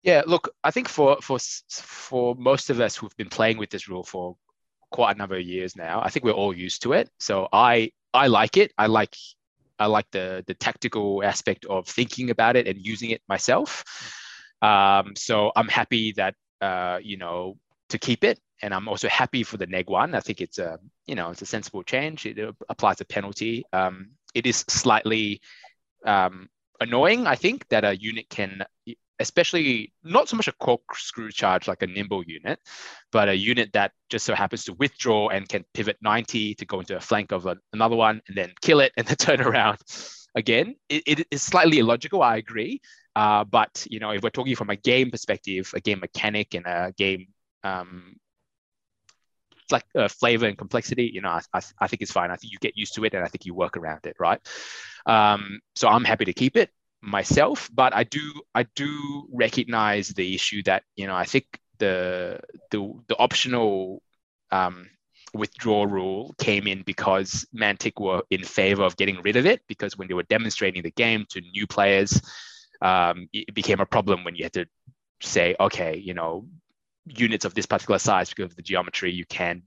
Yeah, 0.04 0.24
look, 0.26 0.54
I 0.64 0.72
think 0.72 0.88
for 0.88 1.18
for 1.22 1.38
for 1.70 2.36
most 2.36 2.70
of 2.70 2.80
us 2.80 2.96
who've 2.96 3.16
been 3.18 3.30
playing 3.30 3.58
with 3.58 3.70
this 3.70 3.90
rule 3.90 4.04
for 4.04 4.38
quite 4.92 5.16
a 5.16 5.18
number 5.18 5.36
of 5.36 5.44
years 5.44 5.76
now, 5.76 6.02
I 6.02 6.10
think 6.10 6.24
we're 6.24 6.32
all 6.32 6.56
used 6.56 6.84
to 6.84 6.94
it. 6.94 7.10
So 7.20 7.48
I 7.52 7.92
I 8.14 8.28
like 8.28 8.58
it. 8.58 8.72
I 8.78 8.88
like 8.88 9.16
I 9.80 9.88
like 9.88 10.10
the 10.12 10.44
the 10.48 10.54
tactical 10.54 11.24
aspect 11.24 11.66
of 11.66 11.88
thinking 11.88 12.30
about 12.30 12.56
it 12.56 12.68
and 12.68 12.78
using 12.80 13.12
it 13.12 13.22
myself. 13.28 13.84
Um, 14.62 15.16
so 15.16 15.52
I'm 15.56 15.68
happy 15.68 16.14
that 16.14 16.36
uh, 16.62 17.00
you 17.02 17.18
know 17.18 17.58
to 17.90 17.98
keep 17.98 18.24
it, 18.24 18.40
and 18.62 18.74
I'm 18.74 18.88
also 18.88 19.10
happy 19.10 19.44
for 19.44 19.58
the 19.58 19.68
neg 19.68 19.90
one. 19.90 20.16
I 20.16 20.20
think 20.22 20.42
it's 20.42 20.60
a 20.60 20.80
you 21.06 21.16
know 21.16 21.32
it's 21.32 21.42
a 21.42 21.46
sensible 21.46 21.84
change. 21.84 22.26
It 22.26 22.38
applies 22.70 23.02
a 23.02 23.06
penalty. 23.06 23.66
Um, 23.74 24.12
it 24.34 24.46
is 24.46 24.64
slightly 24.68 25.42
um, 26.06 26.50
annoying, 26.80 27.28
I 27.28 27.36
think, 27.36 27.68
that 27.70 27.84
a 27.84 27.98
unit 27.98 28.30
can 28.30 28.64
especially 29.20 29.94
not 30.04 30.30
so 30.30 30.36
much 30.36 30.48
a 30.48 30.52
corkscrew 30.54 31.32
charge 31.32 31.68
like 31.68 31.82
a 31.82 31.88
nimble 31.88 32.24
unit, 32.24 32.60
but 33.12 33.30
a 33.30 33.36
unit 33.36 33.74
that 33.74 33.92
just 34.10 34.26
so 34.26 34.36
happens 34.36 34.66
to 34.66 34.74
withdraw 34.74 35.30
and 35.30 35.50
can 35.50 35.66
pivot 35.74 35.98
90 36.02 36.56
to 36.56 36.66
go 36.66 36.80
into 36.80 36.96
a 36.96 37.00
flank 37.00 37.32
of 37.32 37.46
a, 37.46 37.58
another 37.74 37.96
one 37.96 38.22
and 38.28 38.38
then 38.38 38.52
kill 38.62 38.80
it 38.80 38.92
and 38.98 39.08
then 39.08 39.16
turn 39.18 39.42
around 39.42 39.80
again. 40.36 40.76
It, 40.90 41.04
it 41.06 41.28
is 41.32 41.42
slightly 41.42 41.80
illogical, 41.80 42.22
I 42.22 42.38
agree. 42.38 42.82
Uh, 43.16 43.44
but 43.44 43.86
you 43.90 44.00
know, 44.00 44.12
if 44.12 44.22
we're 44.22 44.30
talking 44.30 44.56
from 44.56 44.70
a 44.70 44.76
game 44.76 45.10
perspective, 45.10 45.72
a 45.74 45.82
game 45.82 46.00
mechanic 46.00 46.54
and 46.54 46.66
a 46.68 46.94
game 46.96 47.28
um, 47.64 48.16
like 49.72 49.86
uh, 49.96 50.08
flavor 50.08 50.46
and 50.46 50.58
complexity, 50.58 51.10
you 51.14 51.22
know, 51.22 51.30
I, 51.30 51.42
I, 51.54 51.62
I 51.80 51.88
think 51.88 52.02
it's 52.02 52.12
fine. 52.12 52.32
I 52.32 52.36
think 52.36 52.54
you 52.54 52.60
get 52.60 52.78
used 52.78 52.94
to 52.96 53.04
it 53.06 53.14
and 53.14 53.24
I 53.24 53.28
think 53.28 53.46
you 53.46 53.54
work 53.54 53.76
around 53.76 54.06
it, 54.06 54.16
right? 54.20 54.40
Um, 55.06 55.60
so 55.76 55.88
I'm 55.88 56.04
happy 56.04 56.26
to 56.26 56.34
keep 56.34 56.56
it 56.56 56.70
myself, 57.02 57.70
but 57.74 57.96
I 57.96 58.04
do 58.04 58.34
I 58.54 58.64
do 58.76 59.28
recognize 59.32 60.10
the 60.10 60.36
issue 60.36 60.64
that 60.64 60.84
you 60.96 61.08
know 61.08 61.16
I 61.16 61.26
think 61.26 61.46
the 61.80 62.40
the 62.72 62.94
the 63.08 63.18
optional 63.18 64.02
um, 64.52 64.90
withdrawal 65.34 65.88
rule 65.88 66.36
came 66.40 66.68
in 66.68 66.82
because 66.84 67.46
Mantic 67.56 68.00
were 68.00 68.24
in 68.30 68.44
favor 68.44 68.84
of 68.84 68.98
getting 68.98 69.22
rid 69.22 69.36
of 69.36 69.46
it 69.46 69.62
because 69.68 69.98
when 69.98 70.08
they 70.08 70.14
were 70.14 70.24
demonstrating 70.24 70.84
the 70.84 70.92
game 70.92 71.26
to 71.30 71.42
new 71.42 71.68
players, 71.68 72.22
um, 72.82 73.28
it 73.34 73.54
became 73.54 73.80
a 73.80 73.86
problem 73.86 74.24
when 74.24 74.36
you 74.36 74.44
had 74.46 74.54
to 74.54 74.66
say, 75.22 75.56
okay, 75.60 75.98
you 75.98 76.14
know, 76.14 76.48
units 77.06 77.46
of 77.46 77.54
this 77.54 77.66
particular 77.66 78.00
size 78.00 78.30
because 78.30 78.52
of 78.52 78.56
the 78.56 78.62
geometry, 78.62 79.12
you 79.12 79.26
can 79.26 79.64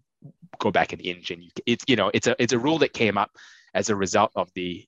go 0.59 0.71
back 0.71 0.93
an 0.93 1.01
inch, 1.01 1.31
and 1.31 1.43
you 1.43 1.51
it's 1.67 1.85
you 1.89 1.97
know 1.97 2.11
it's 2.13 2.27
a 2.27 2.37
it's 2.43 2.53
a 2.53 2.59
rule 2.59 2.79
that 2.79 2.93
came 2.93 3.17
up 3.17 3.31
as 3.75 3.89
a 3.89 3.97
result 3.97 4.33
of 4.35 4.51
the 4.55 4.85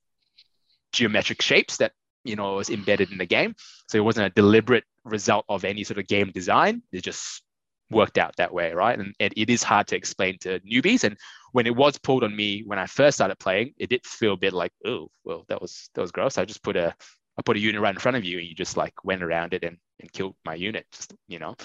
geometric 0.92 1.40
shapes 1.40 1.78
that 1.78 1.92
you 2.24 2.36
know 2.36 2.54
it 2.54 2.56
was 2.56 2.70
embedded 2.70 3.12
in 3.12 3.18
the 3.18 3.26
game. 3.26 3.54
So 3.88 3.98
it 3.98 4.04
wasn't 4.04 4.26
a 4.26 4.30
deliberate 4.30 4.84
result 5.04 5.44
of 5.48 5.64
any 5.64 5.84
sort 5.84 5.98
of 5.98 6.06
game 6.06 6.30
design. 6.32 6.82
It 6.92 7.02
just 7.02 7.42
worked 7.90 8.18
out 8.18 8.36
that 8.36 8.52
way, 8.52 8.72
right? 8.72 8.98
And, 8.98 9.14
and 9.20 9.32
it 9.36 9.50
is 9.50 9.62
hard 9.62 9.86
to 9.88 9.96
explain 9.96 10.38
to 10.40 10.60
newbies. 10.60 11.04
And 11.04 11.16
when 11.52 11.66
it 11.66 11.76
was 11.76 11.98
pulled 11.98 12.24
on 12.24 12.34
me 12.34 12.62
when 12.66 12.78
I 12.78 12.86
first 12.86 13.18
started 13.18 13.38
playing, 13.38 13.74
it 13.76 13.90
did 13.90 14.04
feel 14.06 14.32
a 14.32 14.36
bit 14.36 14.52
like, 14.52 14.72
oh, 14.84 15.10
well, 15.24 15.44
that 15.48 15.60
was 15.60 15.90
that 15.94 16.00
was 16.00 16.12
gross. 16.12 16.38
I 16.38 16.44
just 16.44 16.62
put 16.62 16.76
a 16.76 16.94
I 17.38 17.42
put 17.42 17.56
a 17.56 17.60
unit 17.60 17.80
right 17.80 17.94
in 17.94 18.00
front 18.00 18.16
of 18.16 18.24
you, 18.24 18.38
and 18.38 18.46
you 18.46 18.54
just 18.54 18.76
like 18.76 18.92
went 19.04 19.22
around 19.22 19.54
it 19.54 19.64
and, 19.64 19.78
and 20.00 20.12
killed 20.12 20.34
my 20.44 20.54
unit. 20.54 20.86
Just 20.92 21.14
you 21.28 21.38
know, 21.38 21.56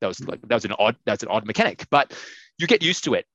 that 0.00 0.06
was 0.06 0.18
hmm. 0.18 0.30
like 0.30 0.40
that 0.42 0.54
was 0.54 0.64
an 0.64 0.74
odd 0.78 0.96
that's 1.06 1.22
an 1.22 1.28
odd 1.28 1.46
mechanic, 1.46 1.86
but 1.90 2.12
you 2.58 2.66
get 2.66 2.82
used 2.82 3.04
to 3.04 3.14
it 3.14 3.26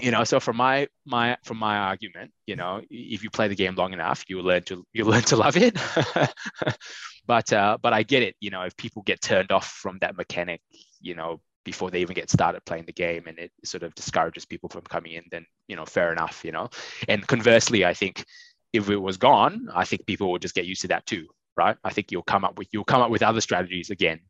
you 0.00 0.10
know 0.10 0.24
so 0.24 0.40
from 0.40 0.56
my 0.56 0.88
my 1.06 1.36
from 1.44 1.56
my 1.56 1.76
argument 1.76 2.32
you 2.46 2.56
know 2.56 2.80
if 2.90 3.22
you 3.22 3.30
play 3.30 3.48
the 3.48 3.54
game 3.54 3.74
long 3.74 3.92
enough 3.92 4.24
you 4.28 4.40
learn 4.40 4.62
to 4.62 4.84
you 4.92 5.04
learn 5.12 5.22
to 5.22 5.36
love 5.36 5.56
it 5.56 5.76
but 7.26 7.52
uh 7.52 7.78
but 7.80 7.92
i 7.92 8.02
get 8.02 8.22
it 8.22 8.34
you 8.40 8.50
know 8.50 8.62
if 8.62 8.76
people 8.76 9.02
get 9.02 9.20
turned 9.20 9.52
off 9.52 9.68
from 9.68 9.98
that 10.00 10.16
mechanic 10.16 10.60
you 11.00 11.14
know 11.14 11.40
before 11.64 11.90
they 11.90 12.00
even 12.00 12.14
get 12.14 12.28
started 12.28 12.62
playing 12.66 12.84
the 12.84 12.92
game 12.92 13.24
and 13.26 13.38
it 13.38 13.50
sort 13.64 13.82
of 13.82 13.94
discourages 13.94 14.44
people 14.44 14.68
from 14.68 14.82
coming 14.82 15.12
in 15.12 15.24
then 15.30 15.46
you 15.68 15.76
know 15.76 15.84
fair 15.84 16.12
enough 16.12 16.44
you 16.44 16.52
know 16.52 16.68
and 17.08 17.26
conversely 17.26 17.84
i 17.84 17.94
think 17.94 18.24
if 18.72 18.90
it 18.90 18.96
was 18.96 19.16
gone 19.16 19.68
i 19.74 19.84
think 19.84 20.04
people 20.06 20.30
would 20.32 20.42
just 20.42 20.54
get 20.54 20.66
used 20.66 20.82
to 20.82 20.88
that 20.88 21.06
too 21.06 21.26
right? 21.56 21.76
I 21.84 21.90
think 21.90 22.10
you'll 22.10 22.22
come 22.22 22.44
up 22.44 22.58
with 22.58 22.68
you'll 22.72 22.84
come 22.84 23.00
up 23.00 23.10
with 23.10 23.22
other 23.22 23.40
strategies 23.40 23.90
again 23.90 24.20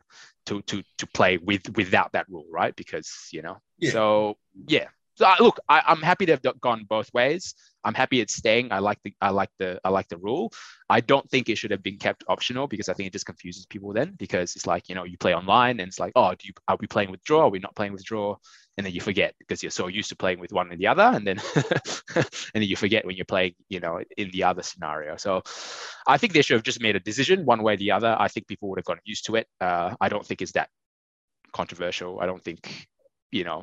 to 0.47 0.63
to 0.63 0.83
to 0.99 1.07
play 1.09 1.39
with 1.39 1.75
without 1.77 2.13
that 2.13 2.29
rule, 2.29 2.47
right? 2.51 2.75
Because 2.77 3.11
you 3.33 3.43
know, 3.43 3.59
Yeah. 3.79 3.93
so 3.93 4.35
yeah. 4.67 4.89
So 5.17 5.27
I, 5.27 5.37
look, 5.41 5.59
I, 5.69 5.83
I'm 5.87 6.03
happy 6.03 6.27
to 6.27 6.33
have 6.33 6.61
gone 6.61 6.85
both 6.89 7.13
ways. 7.15 7.55
I'm 7.85 7.95
happy 7.95 8.21
it's 8.21 8.35
staying. 8.35 8.73
I 8.73 8.79
like 8.79 8.99
the 9.05 9.15
I 9.21 9.31
like 9.31 9.51
the 9.59 9.79
I 9.85 9.91
like 9.91 10.09
the 10.09 10.17
rule. 10.17 10.53
I 10.89 11.01
don't 11.01 11.29
think 11.31 11.49
it 11.49 11.57
should 11.57 11.71
have 11.71 11.83
been 11.83 11.99
kept 11.99 12.25
optional 12.29 12.67
because 12.67 12.89
I 12.89 12.95
think 12.95 13.09
it 13.09 13.13
just 13.13 13.27
confuses 13.27 13.67
people 13.67 13.93
then 13.93 14.15
because 14.19 14.57
it's 14.57 14.67
like 14.67 14.89
you 14.89 14.95
know 14.95 15.05
you 15.05 15.19
play 15.19 15.35
online 15.35 15.81
and 15.81 15.89
it's 15.89 16.01
like 16.01 16.13
oh 16.17 16.31
do 16.31 16.49
you 16.49 16.55
are 16.67 16.79
we 16.81 16.87
playing 16.87 17.11
with 17.11 17.23
draw? 17.25 17.43
Are 17.43 17.51
we 17.51 17.59
not 17.59 17.77
playing 17.77 17.93
with 17.93 18.05
draw? 18.05 18.37
And 18.77 18.85
then 18.85 18.93
you 18.93 19.01
forget 19.01 19.35
because 19.39 19.63
you're 19.63 19.71
so 19.71 19.87
used 19.87 20.09
to 20.09 20.17
playing 20.17 20.41
with 20.41 20.53
one 20.53 20.73
and 20.73 20.81
the 20.81 20.89
other, 20.89 21.03
and 21.03 21.27
then 21.27 21.39
and 22.17 22.27
then 22.55 22.63
you 22.63 22.77
forget 22.77 23.05
when 23.05 23.17
you're 23.17 23.25
playing 23.25 23.55
you 23.69 23.81
know 23.81 24.01
in 24.17 24.31
the 24.31 24.45
other 24.45 24.63
scenario. 24.63 25.17
So 25.17 25.43
I 26.09 26.17
think 26.17 26.33
they 26.33 26.43
should 26.43 26.55
have 26.55 26.65
just 26.65 26.81
made 26.83 26.97
a 26.97 27.01
decision 27.01 27.45
one 27.45 27.63
way 27.63 27.75
or 27.75 27.77
the 27.77 27.93
other. 27.93 28.17
I 28.19 28.29
think 28.29 28.49
people 28.49 28.71
would 28.71 28.79
have 28.79 28.85
gotten 28.85 29.03
used 29.05 29.27
to 29.27 29.37
it. 29.37 29.47
Uh, 29.61 29.95
I 30.01 30.09
don't 30.09 30.27
think 30.27 30.43
it's 30.43 30.53
that 30.53 30.71
controversial. 31.53 32.19
I 32.21 32.27
don't 32.27 32.43
think 32.43 32.89
you 33.31 33.45
know 33.45 33.63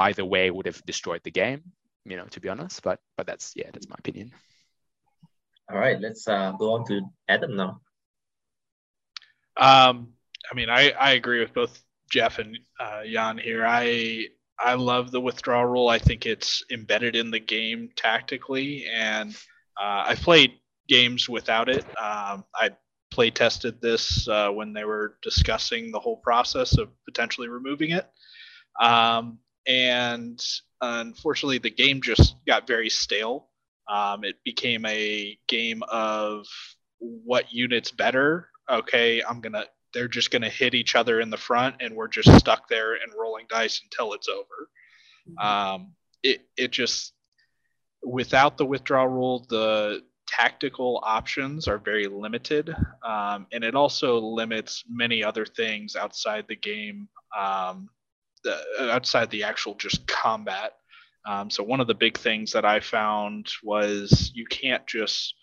either 0.00 0.24
way 0.24 0.50
would 0.50 0.66
have 0.66 0.84
destroyed 0.84 1.20
the 1.24 1.30
game 1.30 1.62
you 2.04 2.16
know, 2.16 2.24
to 2.26 2.40
be 2.40 2.48
honest. 2.48 2.82
But 2.82 3.00
but 3.16 3.26
that's 3.26 3.52
yeah, 3.54 3.70
that's 3.72 3.88
my 3.88 3.96
opinion. 3.98 4.32
All 5.70 5.78
right, 5.78 6.00
let's 6.00 6.26
uh, 6.26 6.52
go 6.52 6.74
on 6.74 6.86
to 6.86 7.02
Adam 7.28 7.56
now. 7.56 7.80
Um, 9.56 10.14
I 10.50 10.54
mean, 10.54 10.68
I, 10.68 10.90
I 10.90 11.12
agree 11.12 11.40
with 11.40 11.54
both 11.54 11.80
Jeff 12.10 12.38
and 12.38 12.58
uh, 12.78 13.02
Yan 13.04 13.38
here. 13.38 13.64
I 13.64 14.26
I 14.58 14.74
love 14.74 15.10
the 15.10 15.20
withdrawal 15.20 15.66
rule. 15.66 15.88
I 15.88 15.98
think 15.98 16.26
it's 16.26 16.64
embedded 16.70 17.14
in 17.14 17.30
the 17.30 17.40
game 17.40 17.90
tactically, 17.94 18.86
and 18.92 19.34
uh, 19.80 20.04
I've 20.06 20.20
played 20.20 20.54
games 20.88 21.28
without 21.28 21.68
it. 21.68 21.84
Um, 21.98 22.44
I 22.54 22.70
play 23.12 23.30
tested 23.30 23.80
this 23.80 24.28
uh, 24.28 24.50
when 24.50 24.72
they 24.72 24.84
were 24.84 25.16
discussing 25.22 25.90
the 25.90 26.00
whole 26.00 26.16
process 26.16 26.78
of 26.78 26.90
potentially 27.04 27.48
removing 27.48 27.90
it. 27.90 28.08
Um, 28.80 29.38
and 29.66 30.40
unfortunately, 30.80 31.58
the 31.58 31.70
game 31.70 32.00
just 32.02 32.36
got 32.46 32.66
very 32.66 32.90
stale. 32.90 33.48
Um, 33.88 34.24
it 34.24 34.36
became 34.44 34.84
a 34.86 35.38
game 35.48 35.82
of 35.90 36.46
what 36.98 37.52
unit's 37.52 37.90
better. 37.90 38.48
Okay, 38.68 39.22
I'm 39.22 39.40
gonna. 39.40 39.64
They're 39.92 40.08
just 40.08 40.30
gonna 40.30 40.48
hit 40.48 40.74
each 40.74 40.94
other 40.94 41.20
in 41.20 41.30
the 41.30 41.36
front, 41.36 41.76
and 41.80 41.96
we're 41.96 42.08
just 42.08 42.32
stuck 42.38 42.68
there 42.68 42.94
and 42.94 43.12
rolling 43.18 43.46
dice 43.48 43.80
until 43.82 44.12
it's 44.12 44.28
over. 44.28 44.68
Um, 45.38 45.94
it 46.22 46.42
it 46.56 46.70
just 46.70 47.12
without 48.02 48.56
the 48.56 48.66
withdrawal 48.66 49.08
rule, 49.08 49.46
the 49.48 50.02
tactical 50.26 51.00
options 51.02 51.66
are 51.66 51.78
very 51.78 52.06
limited, 52.06 52.74
um, 53.04 53.46
and 53.52 53.64
it 53.64 53.74
also 53.74 54.18
limits 54.18 54.84
many 54.88 55.24
other 55.24 55.44
things 55.44 55.96
outside 55.96 56.44
the 56.48 56.56
game. 56.56 57.08
Um, 57.38 57.88
outside 58.80 59.30
the 59.30 59.44
actual 59.44 59.74
just 59.74 60.06
combat. 60.06 60.72
Um, 61.28 61.50
so 61.50 61.62
one 61.62 61.80
of 61.80 61.86
the 61.86 61.94
big 61.94 62.16
things 62.16 62.52
that 62.52 62.64
I 62.64 62.80
found 62.80 63.50
was 63.62 64.32
you 64.34 64.46
can't 64.46 64.86
just 64.86 65.34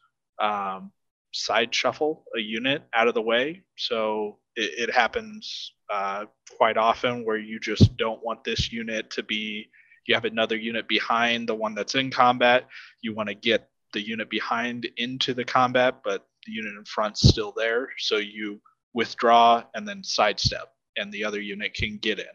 um, 0.41 0.91
side 1.33 1.73
shuffle 1.73 2.23
a 2.35 2.39
unit 2.39 2.83
out 2.93 3.07
of 3.07 3.13
the 3.13 3.21
way. 3.21 3.63
So 3.77 4.39
it, 4.55 4.89
it 4.89 4.93
happens 4.93 5.73
uh, 5.91 6.25
quite 6.57 6.77
often 6.77 7.25
where 7.25 7.37
you 7.37 7.59
just 7.59 7.95
don't 7.97 8.23
want 8.23 8.43
this 8.43 8.71
unit 8.71 9.09
to 9.11 9.23
be. 9.23 9.69
You 10.05 10.15
have 10.15 10.25
another 10.25 10.55
unit 10.55 10.87
behind 10.87 11.47
the 11.47 11.55
one 11.55 11.75
that's 11.75 11.95
in 11.95 12.11
combat. 12.11 12.67
You 13.01 13.13
want 13.13 13.29
to 13.29 13.35
get 13.35 13.69
the 13.93 14.01
unit 14.01 14.29
behind 14.29 14.87
into 14.97 15.33
the 15.33 15.45
combat, 15.45 16.01
but 16.03 16.25
the 16.45 16.53
unit 16.53 16.75
in 16.77 16.85
front's 16.85 17.27
still 17.27 17.53
there. 17.55 17.89
So 17.97 18.17
you 18.17 18.61
withdraw 18.93 19.63
and 19.75 19.87
then 19.87 20.03
sidestep, 20.03 20.69
and 20.95 21.11
the 21.11 21.25
other 21.25 21.41
unit 21.41 21.73
can 21.73 21.97
get 21.97 22.19
in. 22.19 22.25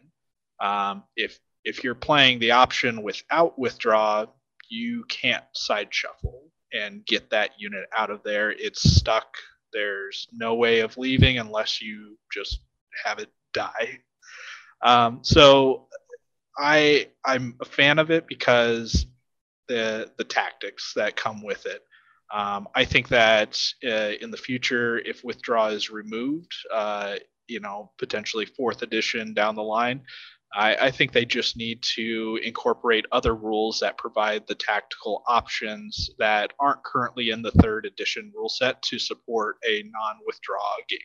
Um, 0.63 1.03
if 1.15 1.39
if 1.65 1.83
you're 1.83 1.95
playing 1.95 2.39
the 2.39 2.51
option 2.51 3.03
without 3.03 3.59
withdraw, 3.59 4.25
you 4.69 5.03
can't 5.09 5.43
side 5.53 5.89
shuffle 5.91 6.49
and 6.73 7.05
get 7.05 7.29
that 7.29 7.51
unit 7.59 7.85
out 7.95 8.09
of 8.09 8.23
there. 8.23 8.51
It's 8.51 8.81
stuck. 8.81 9.27
There's 9.71 10.27
no 10.31 10.55
way 10.55 10.79
of 10.79 10.97
leaving 10.97 11.37
unless 11.37 11.81
you 11.81 12.17
just 12.31 12.61
have 13.03 13.19
it 13.19 13.29
die. 13.53 13.99
Um, 14.81 15.19
so 15.23 15.87
I 16.57 17.07
I'm 17.25 17.55
a 17.61 17.65
fan 17.65 17.99
of 17.99 18.09
it 18.09 18.27
because 18.27 19.05
the 19.67 20.11
the 20.17 20.23
tactics 20.23 20.93
that 20.95 21.15
come 21.15 21.43
with 21.43 21.65
it. 21.65 21.83
Um, 22.33 22.67
I 22.73 22.85
think 22.85 23.09
that 23.09 23.61
uh, 23.85 24.13
in 24.21 24.31
the 24.31 24.37
future, 24.37 24.97
if 24.99 25.23
withdraw 25.23 25.67
is 25.67 25.91
removed, 25.91 26.51
uh, 26.73 27.17
you 27.47 27.59
know, 27.59 27.91
potentially 27.99 28.45
fourth 28.45 28.81
edition 28.81 29.33
down 29.33 29.55
the 29.55 29.63
line, 29.63 30.01
I, 30.55 30.75
I, 30.75 30.91
think 30.91 31.11
they 31.11 31.25
just 31.25 31.57
need 31.57 31.81
to 31.95 32.39
incorporate 32.43 33.05
other 33.11 33.33
rules 33.33 33.79
that 33.79 33.97
provide 33.97 34.45
the 34.47 34.55
tactical 34.55 35.23
options 35.27 36.09
that 36.19 36.53
aren't 36.59 36.83
currently 36.83 37.31
in 37.31 37.41
the 37.41 37.51
third 37.51 37.85
edition 37.85 38.31
rule 38.35 38.49
set 38.49 38.81
to 38.83 38.99
support 38.99 39.57
a 39.67 39.83
non-withdraw 39.83 40.75
game. 40.87 40.99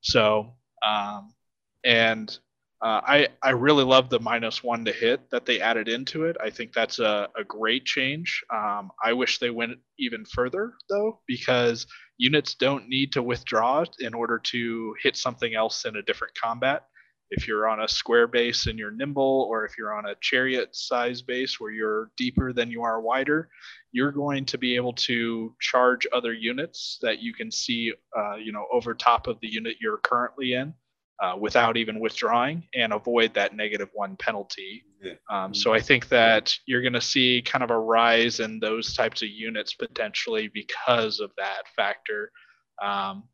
So, 0.00 0.54
um, 0.86 1.34
and 1.84 2.36
uh, 2.82 3.00
I 3.06 3.28
I 3.42 3.50
really 3.50 3.84
love 3.84 4.10
the 4.10 4.20
minus 4.20 4.62
one 4.62 4.84
to 4.84 4.92
hit 4.92 5.30
that 5.30 5.46
they 5.46 5.60
added 5.60 5.88
into 5.88 6.24
it. 6.24 6.36
I 6.42 6.50
think 6.50 6.72
that's 6.72 6.98
a, 6.98 7.28
a 7.36 7.44
great 7.44 7.84
change. 7.84 8.42
Um, 8.52 8.90
I 9.02 9.12
wish 9.12 9.38
they 9.38 9.50
went 9.50 9.78
even 9.98 10.24
further 10.24 10.74
though, 10.90 11.20
because 11.26 11.86
units 12.18 12.54
don't 12.54 12.88
need 12.88 13.12
to 13.12 13.22
withdraw 13.22 13.84
in 14.00 14.14
order 14.14 14.38
to 14.38 14.94
hit 15.02 15.16
something 15.16 15.54
else 15.54 15.84
in 15.84 15.96
a 15.96 16.02
different 16.02 16.34
combat 16.40 16.84
if 17.36 17.46
you're 17.46 17.68
on 17.68 17.82
a 17.82 17.88
square 17.88 18.26
base 18.26 18.66
and 18.66 18.78
you're 18.78 18.90
nimble, 18.90 19.46
or 19.50 19.64
if 19.64 19.76
you're 19.76 19.94
on 19.94 20.06
a 20.06 20.14
chariot 20.20 20.74
size 20.74 21.22
base 21.22 21.58
where 21.58 21.72
you're 21.72 22.10
deeper 22.16 22.52
than 22.52 22.70
you 22.70 22.82
are 22.82 23.00
wider, 23.00 23.48
you're 23.92 24.12
going 24.12 24.44
to 24.44 24.58
be 24.58 24.76
able 24.76 24.92
to 24.92 25.54
charge 25.60 26.06
other 26.12 26.32
units 26.32 26.98
that 27.02 27.20
you 27.20 27.32
can 27.32 27.50
see, 27.50 27.92
uh, 28.16 28.36
you 28.36 28.52
know, 28.52 28.66
over 28.72 28.94
top 28.94 29.26
of 29.26 29.38
the 29.40 29.48
unit 29.48 29.76
you're 29.80 29.98
currently 29.98 30.54
in. 30.54 30.74
Uh, 31.22 31.36
without 31.38 31.76
even 31.76 32.00
withdrawing 32.00 32.66
and 32.74 32.92
avoid 32.92 33.32
that 33.32 33.54
negative 33.54 33.88
one 33.92 34.16
penalty. 34.16 34.84
Yeah. 35.00 35.12
Um, 35.30 35.54
so 35.54 35.72
I 35.72 35.80
think 35.80 36.08
that 36.08 36.52
you're 36.66 36.82
going 36.82 36.92
to 36.92 37.00
see 37.00 37.40
kind 37.40 37.62
of 37.62 37.70
a 37.70 37.78
rise 37.78 38.40
in 38.40 38.58
those 38.58 38.94
types 38.94 39.22
of 39.22 39.28
units 39.28 39.74
potentially 39.74 40.50
because 40.52 41.20
of 41.20 41.30
that 41.36 41.68
factor. 41.76 42.32
Um, 42.82 43.28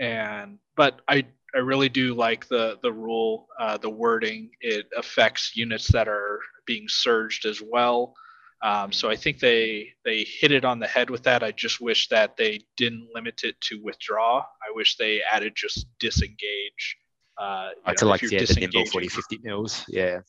and 0.00 0.58
but 0.74 1.00
I 1.06 1.26
I 1.56 1.60
really 1.60 1.88
do 1.88 2.12
like 2.12 2.46
the 2.48 2.78
the 2.82 2.92
rule, 2.92 3.48
uh, 3.58 3.78
the 3.78 3.88
wording. 3.88 4.50
It 4.60 4.86
affects 4.96 5.56
units 5.56 5.88
that 5.88 6.06
are 6.06 6.38
being 6.66 6.86
surged 6.86 7.46
as 7.46 7.62
well. 7.62 8.14
Um, 8.62 8.92
so 8.92 9.08
I 9.08 9.16
think 9.16 9.38
they 9.38 9.92
they 10.04 10.24
hit 10.24 10.52
it 10.52 10.66
on 10.66 10.78
the 10.80 10.86
head 10.86 11.08
with 11.08 11.22
that. 11.22 11.42
I 11.42 11.52
just 11.52 11.80
wish 11.80 12.08
that 12.08 12.36
they 12.36 12.60
didn't 12.76 13.08
limit 13.14 13.42
it 13.42 13.58
to 13.62 13.80
withdraw. 13.82 14.40
I 14.40 14.74
wish 14.74 14.96
they 14.96 15.22
added 15.22 15.54
just 15.56 15.86
disengage. 15.98 16.98
Uh, 17.38 17.70
I 17.84 17.94
to 17.94 18.06
like 18.06 18.22
yeah, 18.22 18.44
the 18.44 18.56
nimble 18.60 18.86
40, 18.86 19.08
50 19.08 19.40
mils. 19.42 19.84
Yeah. 19.88 20.20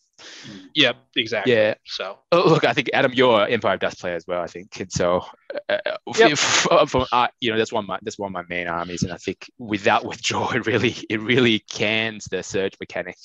Yep, 0.76 0.98
exactly. 1.16 1.54
Yeah. 1.54 1.76
So 1.86 2.20
oh, 2.32 2.50
look, 2.50 2.66
I 2.66 2.74
think 2.74 2.90
Adam, 2.94 3.14
you're 3.14 3.48
Empire 3.48 3.76
of 3.76 3.80
Dust 3.80 4.00
player 4.00 4.16
as 4.16 4.26
well. 4.28 4.42
I 4.42 4.48
think, 4.48 4.80
and 4.80 4.92
so 4.92 5.24
uh, 5.70 5.78
yep. 6.18 6.38
from, 6.88 7.06
uh, 7.12 7.28
you 7.40 7.52
know 7.52 7.58
that's 7.58 7.72
one 7.72 7.84
of 7.84 7.88
my 7.88 8.00
that's 8.02 8.18
one 8.18 8.30
of 8.30 8.34
my 8.34 8.44
main 8.50 8.68
armies, 8.68 9.04
and 9.04 9.14
I 9.14 9.18
think 9.18 9.50
without 9.58 10.06
withdrawal 10.06 10.52
it 10.56 10.66
really 10.66 10.96
it 11.10 11.22
really 11.22 11.60
cans 11.60 12.26
the 12.26 12.44
surge 12.44 12.74
mechanic. 12.80 13.18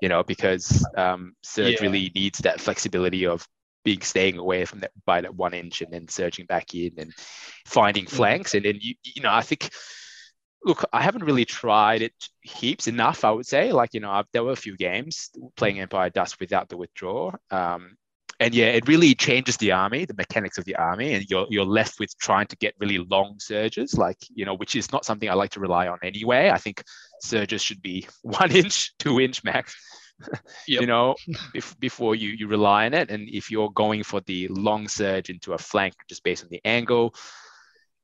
You 0.00 0.08
know, 0.08 0.24
because 0.24 0.84
um, 0.96 1.36
surge 1.42 1.74
yeah. 1.74 1.82
really 1.82 2.10
needs 2.12 2.40
that 2.40 2.60
flexibility 2.60 3.24
of 3.24 3.46
being 3.84 4.00
staying 4.00 4.36
away 4.36 4.64
from 4.64 4.80
that 4.80 4.90
by 5.04 5.20
that 5.20 5.36
one 5.36 5.54
inch 5.54 5.80
and 5.80 5.92
then 5.92 6.08
surging 6.08 6.46
back 6.46 6.74
in 6.74 6.92
and 6.98 7.12
finding 7.66 8.04
mm-hmm. 8.04 8.16
flanks, 8.16 8.54
and 8.54 8.64
then 8.64 8.78
you 8.80 8.96
you 9.04 9.22
know 9.22 9.32
I 9.32 9.42
think 9.42 9.70
look, 10.64 10.84
I 10.92 11.02
haven't 11.02 11.24
really 11.24 11.44
tried 11.44 12.02
it 12.02 12.14
heaps 12.42 12.86
enough, 12.86 13.24
I 13.24 13.30
would 13.30 13.46
say. 13.46 13.72
Like, 13.72 13.94
you 13.94 14.00
know, 14.00 14.10
I've, 14.10 14.26
there 14.32 14.44
were 14.44 14.52
a 14.52 14.56
few 14.56 14.76
games 14.76 15.30
playing 15.56 15.80
Empire 15.80 16.10
Dust 16.10 16.38
without 16.40 16.68
the 16.68 16.76
withdraw. 16.76 17.32
Um, 17.50 17.96
and 18.40 18.54
yeah, 18.54 18.66
it 18.66 18.88
really 18.88 19.14
changes 19.14 19.56
the 19.58 19.70
army, 19.72 20.04
the 20.04 20.14
mechanics 20.14 20.58
of 20.58 20.64
the 20.64 20.74
army, 20.74 21.14
and 21.14 21.24
you're 21.30 21.46
you're 21.48 21.64
left 21.64 22.00
with 22.00 22.16
trying 22.18 22.46
to 22.48 22.56
get 22.56 22.74
really 22.80 22.98
long 22.98 23.36
surges, 23.38 23.94
like 23.94 24.16
you 24.34 24.44
know, 24.44 24.54
which 24.54 24.74
is 24.74 24.90
not 24.90 25.04
something 25.04 25.30
I 25.30 25.34
like 25.34 25.50
to 25.52 25.60
rely 25.60 25.86
on 25.86 25.98
anyway. 26.02 26.50
I 26.50 26.58
think 26.58 26.82
surges 27.20 27.62
should 27.62 27.80
be 27.82 28.08
one 28.22 28.50
inch, 28.50 28.96
two 28.98 29.20
inch 29.20 29.44
max. 29.44 29.74
Yep. 30.68 30.80
you 30.80 30.86
know, 30.86 31.16
if, 31.54 31.76
before 31.80 32.14
you 32.14 32.28
you 32.28 32.46
rely 32.46 32.86
on 32.86 32.94
it, 32.94 33.10
and 33.10 33.28
if 33.28 33.50
you're 33.50 33.70
going 33.70 34.04
for 34.04 34.20
the 34.20 34.46
long 34.48 34.86
surge 34.86 35.30
into 35.30 35.52
a 35.52 35.58
flank 35.58 35.94
just 36.08 36.22
based 36.22 36.44
on 36.44 36.50
the 36.50 36.60
angle, 36.64 37.12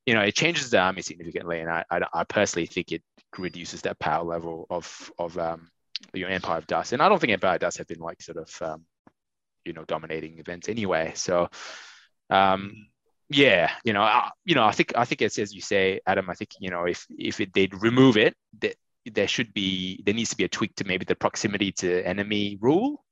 you 0.08 0.14
know, 0.14 0.22
it 0.22 0.34
changes 0.34 0.70
the 0.70 0.78
army 0.78 1.02
significantly, 1.02 1.60
and 1.60 1.68
I, 1.68 1.84
I, 1.90 2.00
I 2.14 2.24
personally 2.24 2.64
think 2.64 2.92
it 2.92 3.02
reduces 3.36 3.82
that 3.82 3.98
power 3.98 4.24
level 4.24 4.66
of 4.70 5.12
of 5.18 5.36
um, 5.36 5.68
your 6.14 6.30
Empire 6.30 6.56
of 6.56 6.66
Dust. 6.66 6.94
And 6.94 7.02
I 7.02 7.10
don't 7.10 7.20
think 7.20 7.30
Empire 7.30 7.56
of 7.56 7.60
Dust 7.60 7.76
have 7.76 7.88
been 7.88 8.00
like 8.00 8.22
sort 8.22 8.38
of 8.38 8.62
um, 8.62 8.86
you 9.66 9.74
know 9.74 9.84
dominating 9.84 10.38
events 10.38 10.70
anyway. 10.70 11.12
So 11.14 11.50
um, 12.30 12.86
yeah, 13.28 13.70
you 13.84 13.92
know, 13.92 14.00
I, 14.00 14.30
you 14.46 14.54
know, 14.54 14.64
I 14.64 14.72
think 14.72 14.94
I 14.96 15.04
think 15.04 15.20
it's 15.20 15.38
as 15.38 15.52
you 15.54 15.60
say, 15.60 16.00
Adam. 16.06 16.30
I 16.30 16.34
think 16.34 16.52
you 16.58 16.70
know, 16.70 16.86
if 16.86 17.04
if 17.10 17.38
it, 17.42 17.52
they'd 17.52 17.82
remove 17.82 18.16
it, 18.16 18.34
that 18.60 18.76
there 19.12 19.28
should 19.28 19.52
be 19.52 20.02
there 20.06 20.14
needs 20.14 20.30
to 20.30 20.38
be 20.38 20.44
a 20.44 20.48
tweak 20.48 20.74
to 20.76 20.86
maybe 20.86 21.04
the 21.04 21.16
proximity 21.16 21.70
to 21.72 22.02
enemy 22.02 22.56
rule. 22.62 23.04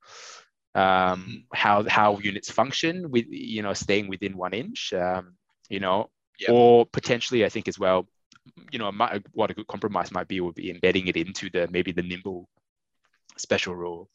Um, 0.74 1.44
how 1.52 1.87
how 1.87 2.20
units 2.20 2.50
function 2.50 3.11
with 3.11 3.26
you 3.28 3.61
know 3.61 3.74
staying 3.74 4.09
within 4.09 4.35
one 4.35 4.54
inch. 4.54 4.94
Um, 4.94 5.35
you 5.68 5.80
know, 5.80 6.09
Yep. 6.40 6.51
or 6.51 6.87
potentially 6.87 7.44
I 7.44 7.49
think 7.49 7.68
as 7.68 7.79
well, 7.79 8.07
you 8.70 8.79
know, 8.79 8.90
might, 8.92 9.25
what 9.33 9.51
a 9.51 9.55
good 9.55 9.66
compromise 9.66 10.12
might 10.12 10.29
be 10.29 10.40
would 10.40 10.55
be 10.55 10.70
embedding 10.70 11.09
it 11.09 11.16
into 11.16 11.51
the 11.51 11.68
maybe 11.70 11.92
the 11.92 12.03
nimble 12.03 12.49
special 13.37 13.75
rule. 13.75 14.09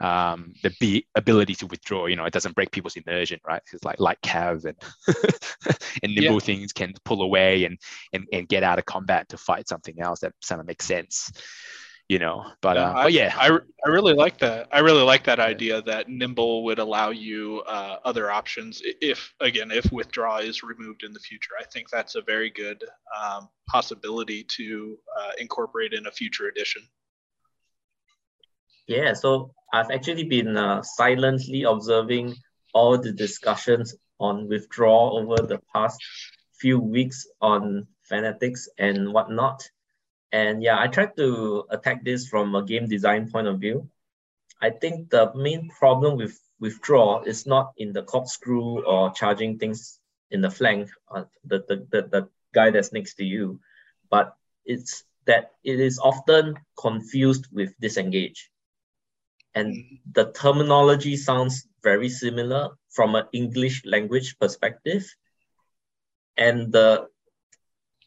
Um, 0.00 0.54
the 0.80 1.04
ability 1.14 1.54
to 1.56 1.66
withdraw, 1.66 2.06
you 2.06 2.16
know, 2.16 2.24
it 2.24 2.32
doesn't 2.32 2.54
break 2.54 2.70
people's 2.70 2.96
immersion, 2.96 3.38
right? 3.46 3.60
It's 3.70 3.84
like 3.84 4.00
like 4.00 4.18
Cav 4.22 4.64
and 4.64 4.76
and 6.02 6.14
nimble 6.14 6.40
things 6.40 6.72
can 6.72 6.94
pull 7.04 7.20
away 7.20 7.66
and, 7.66 7.78
and 8.14 8.26
and 8.32 8.48
get 8.48 8.62
out 8.62 8.78
of 8.78 8.86
combat 8.86 9.28
to 9.28 9.36
fight 9.36 9.68
something 9.68 10.00
else 10.00 10.20
that 10.20 10.32
kind 10.48 10.60
of 10.60 10.66
makes 10.66 10.86
sense, 10.86 11.30
you 12.10 12.18
know. 12.18 12.44
But 12.60 12.76
Yeah, 12.76 12.90
uh, 12.90 13.02
but 13.04 13.12
yeah, 13.12 13.34
I, 13.38 13.46
I 13.86 13.88
really 13.88 14.14
like 14.14 14.36
that. 14.38 14.66
I 14.72 14.80
really 14.80 15.04
like 15.04 15.22
that 15.24 15.38
idea 15.38 15.80
that 15.82 16.08
Nimble 16.08 16.64
would 16.64 16.80
allow 16.80 17.10
you 17.10 17.62
uh, 17.68 17.98
other 18.04 18.32
options 18.32 18.82
if, 19.00 19.32
again, 19.38 19.70
if 19.70 19.92
withdraw 19.92 20.38
is 20.38 20.64
removed 20.64 21.04
in 21.04 21.12
the 21.12 21.20
future. 21.20 21.52
I 21.60 21.64
think 21.72 21.88
that's 21.88 22.16
a 22.16 22.22
very 22.22 22.50
good 22.50 22.82
um, 23.16 23.48
possibility 23.68 24.44
to 24.56 24.98
uh, 25.20 25.30
incorporate 25.38 25.92
in 25.92 26.08
a 26.08 26.10
future 26.10 26.48
edition. 26.48 26.82
Yeah, 28.88 29.12
so 29.12 29.52
I've 29.72 29.92
actually 29.92 30.24
been 30.24 30.56
uh, 30.56 30.82
silently 30.82 31.62
observing 31.62 32.34
all 32.74 32.98
the 32.98 33.12
discussions 33.12 33.94
on 34.18 34.48
withdraw 34.48 35.12
over 35.12 35.36
the 35.46 35.60
past 35.72 36.02
few 36.60 36.80
weeks 36.80 37.24
on 37.40 37.86
fanatics 38.08 38.68
and 38.78 39.12
whatnot. 39.12 39.62
And 40.32 40.62
yeah, 40.62 40.78
I 40.78 40.86
tried 40.88 41.16
to 41.16 41.64
attack 41.70 42.04
this 42.04 42.28
from 42.28 42.54
a 42.54 42.62
game 42.64 42.86
design 42.86 43.30
point 43.30 43.46
of 43.46 43.58
view. 43.58 43.88
I 44.60 44.70
think 44.70 45.10
the 45.10 45.32
main 45.34 45.70
problem 45.70 46.16
with 46.16 46.38
withdraw 46.60 47.22
is 47.22 47.46
not 47.46 47.72
in 47.78 47.92
the 47.92 48.02
corkscrew 48.02 48.84
or 48.84 49.10
charging 49.12 49.58
things 49.58 49.98
in 50.30 50.40
the 50.40 50.50
flank, 50.50 50.90
uh, 51.10 51.24
the, 51.44 51.64
the, 51.66 51.86
the, 51.90 52.02
the 52.08 52.28
guy 52.54 52.70
that's 52.70 52.92
next 52.92 53.14
to 53.14 53.24
you, 53.24 53.58
but 54.10 54.36
it's 54.64 55.04
that 55.26 55.52
it 55.64 55.80
is 55.80 55.98
often 55.98 56.54
confused 56.76 57.46
with 57.50 57.72
disengage 57.80 58.50
and 59.54 59.98
the 60.12 60.30
terminology 60.32 61.16
sounds 61.16 61.66
very 61.82 62.08
similar 62.08 62.70
from 62.90 63.14
an 63.14 63.24
English 63.32 63.82
language 63.84 64.38
perspective. 64.38 65.04
And 66.36 66.72
the, 66.72 67.08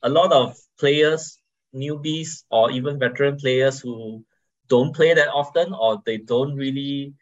a 0.01 0.09
lot 0.09 0.31
of 0.31 0.57
players, 0.79 1.37
newbies, 1.75 2.43
or 2.49 2.71
even 2.71 2.99
veteran 2.99 3.37
players 3.37 3.79
who 3.79 4.23
don't 4.67 4.95
play 4.95 5.13
that 5.13 5.29
often 5.29 5.73
or 5.73 6.01
they 6.05 6.17
don't 6.17 6.55
really 6.55 7.13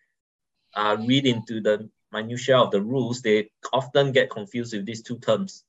uh, 0.76 0.98
read 1.08 1.26
into 1.26 1.62
the 1.62 1.90
minutiae 2.12 2.58
of 2.58 2.72
the 2.72 2.82
rules, 2.82 3.22
they 3.22 3.50
often 3.74 4.12
get 4.12 4.30
confused 4.30 4.74
with 4.74 4.86
these 4.86 5.02
two 5.02 5.18
terms. 5.20 5.64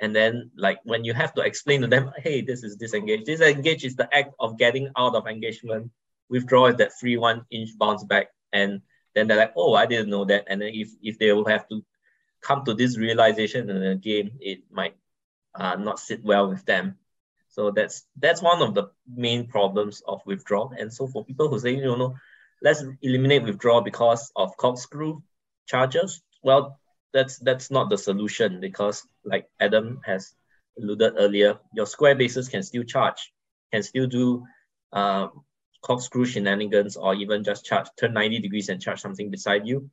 And 0.00 0.14
then, 0.14 0.50
like 0.56 0.78
when 0.84 1.04
you 1.04 1.12
have 1.12 1.34
to 1.34 1.42
explain 1.42 1.80
to 1.80 1.88
them, 1.88 2.12
hey, 2.18 2.40
this 2.40 2.62
is 2.62 2.76
disengage. 2.76 3.24
Disengage 3.24 3.84
is 3.84 3.96
the 3.96 4.08
act 4.16 4.34
of 4.38 4.56
getting 4.56 4.90
out 4.96 5.16
of 5.16 5.26
engagement 5.26 5.90
withdraw 6.28 6.66
is 6.66 6.76
that 6.76 6.92
free 6.92 7.16
one 7.16 7.44
inch 7.50 7.70
bounce 7.78 8.04
back 8.04 8.28
and 8.52 8.80
then 9.14 9.26
they're 9.26 9.36
like 9.36 9.52
oh 9.56 9.74
i 9.74 9.86
didn't 9.86 10.10
know 10.10 10.24
that 10.24 10.44
and 10.48 10.60
then 10.60 10.70
if, 10.72 10.90
if 11.02 11.18
they 11.18 11.32
will 11.32 11.46
have 11.46 11.68
to 11.68 11.82
come 12.40 12.64
to 12.64 12.74
this 12.74 12.96
realization 12.96 13.68
in 13.68 13.82
a 13.82 13.96
game 13.96 14.30
it 14.40 14.60
might 14.70 14.94
uh, 15.54 15.76
not 15.76 15.98
sit 15.98 16.22
well 16.24 16.48
with 16.48 16.64
them 16.66 16.96
so 17.58 17.72
that's 17.72 18.06
that's 18.20 18.40
one 18.40 18.62
of 18.62 18.74
the 18.74 18.84
main 19.12 19.48
problems 19.48 20.00
of 20.06 20.22
withdrawal. 20.24 20.72
And 20.78 20.94
so 20.94 21.08
for 21.08 21.24
people 21.24 21.48
who 21.48 21.58
say 21.58 21.74
you 21.74 21.96
know 21.96 22.14
let's 22.62 22.84
eliminate 23.02 23.42
withdrawal 23.42 23.80
because 23.80 24.30
of 24.36 24.56
corkscrew 24.56 25.20
charges 25.66 26.22
well 26.44 26.78
that's 27.12 27.38
that's 27.40 27.68
not 27.72 27.90
the 27.90 27.98
solution 27.98 28.60
because 28.60 29.04
like 29.24 29.46
adam 29.58 30.00
has 30.04 30.34
alluded 30.78 31.14
earlier 31.18 31.58
your 31.74 31.86
square 31.86 32.14
bases 32.14 32.48
can 32.48 32.62
still 32.62 32.84
charge 32.84 33.32
can 33.72 33.82
still 33.82 34.06
do 34.06 34.44
uh, 34.92 35.26
corkscrew 35.82 36.24
shenanigans 36.24 36.96
or 36.96 37.14
even 37.16 37.42
just 37.42 37.64
charge 37.64 37.88
turn 37.98 38.12
90 38.12 38.38
degrees 38.38 38.68
and 38.68 38.80
charge 38.80 39.00
something 39.00 39.30
beside 39.30 39.66
you. 39.66 39.90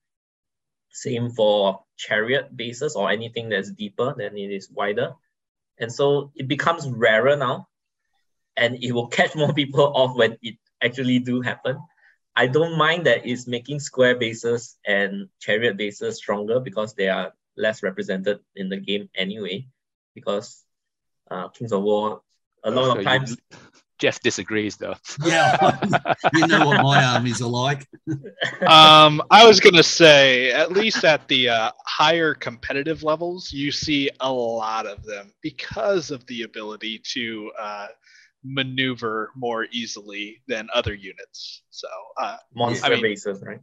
Same 0.92 1.32
for 1.32 1.84
chariot 1.98 2.56
bases 2.56 2.96
or 2.96 3.10
anything 3.10 3.50
that's 3.50 3.72
deeper 3.72 4.14
than 4.16 4.38
it 4.38 4.52
is 4.52 4.70
wider 4.70 5.16
and 5.80 5.92
so 5.92 6.32
it 6.36 6.48
becomes 6.48 6.88
rarer 6.88 7.36
now 7.36 7.68
and 8.58 8.84
it 8.84 8.92
will 8.92 9.08
catch 9.08 9.36
more 9.36 9.54
people 9.62 9.92
off 9.96 10.16
when 10.16 10.38
it 10.42 10.56
actually 10.82 11.20
do 11.20 11.42
happen. 11.42 11.78
I 12.36 12.48
don't 12.48 12.78
mind 12.78 13.06
that 13.06 13.26
it's 13.26 13.48
making 13.48 13.80
square 13.80 14.16
bases 14.16 14.78
and 14.86 15.30
chariot 15.40 15.78
bases 15.78 16.18
stronger 16.18 16.60
because 16.60 16.94
they 16.94 17.08
are 17.08 17.34
less 17.56 17.82
represented 17.82 18.40
in 18.56 18.68
the 18.68 18.78
game 18.78 19.10
anyway 19.16 19.66
because 20.14 20.64
uh, 21.32 21.48
kings 21.50 21.72
of 21.72 21.82
war 21.82 22.22
a 22.64 22.72
lot 22.72 22.98
of 22.98 23.04
times 23.04 23.38
Jeff 23.98 24.20
disagrees 24.20 24.76
though. 24.78 24.96
Yeah, 25.24 25.80
you 26.34 26.48
know 26.48 26.66
what 26.68 26.84
my 26.84 27.04
armies 27.04 27.42
are 27.42 27.50
like. 27.50 27.88
um, 28.68 29.22
I 29.32 29.48
was 29.48 29.60
gonna 29.60 29.84
say, 29.84 30.52
at 30.52 30.72
least 30.72 31.04
at 31.06 31.28
the 31.28 31.50
uh, 31.50 31.72
higher 31.86 32.34
competitive 32.34 33.04
levels, 33.04 33.54
you 33.54 33.72
see 33.72 34.10
a 34.20 34.32
lot 34.32 34.86
of 34.86 35.04
them 35.04 35.32
because 35.42 36.12
of 36.12 36.26
the 36.28 36.44
ability 36.44 37.02
to 37.14 37.52
uh, 37.60 37.88
maneuver 38.44 39.32
more 39.36 39.68
easily 39.72 40.42
than 40.48 40.68
other 40.74 40.94
units. 40.94 41.64
So, 41.70 41.88
uh, 42.22 42.38
monster 42.54 42.86
I 42.88 42.90
mean- 42.90 43.02
bases 43.02 43.42
right 43.46 43.60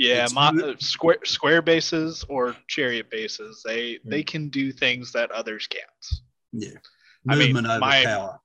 yeah, 0.00 0.22
It's 0.24 0.32
mo- 0.32 0.52
uh, 0.62 0.74
square 0.78 1.18
square 1.24 1.60
bases 1.60 2.24
or 2.28 2.54
chariot 2.68 3.10
bases, 3.10 3.62
they 3.66 3.98
they 4.04 4.22
Mm. 4.22 4.26
can 4.28 4.48
do 4.48 4.70
things 4.70 5.10
that 5.12 5.32
others 5.32 5.66
can't. 5.66 6.22
Yeah, 6.52 6.78
I 7.28 7.34
mean, 7.34 7.48
movement 7.48 7.66
over 7.66 7.80
my- 7.80 8.04
power. 8.04 8.40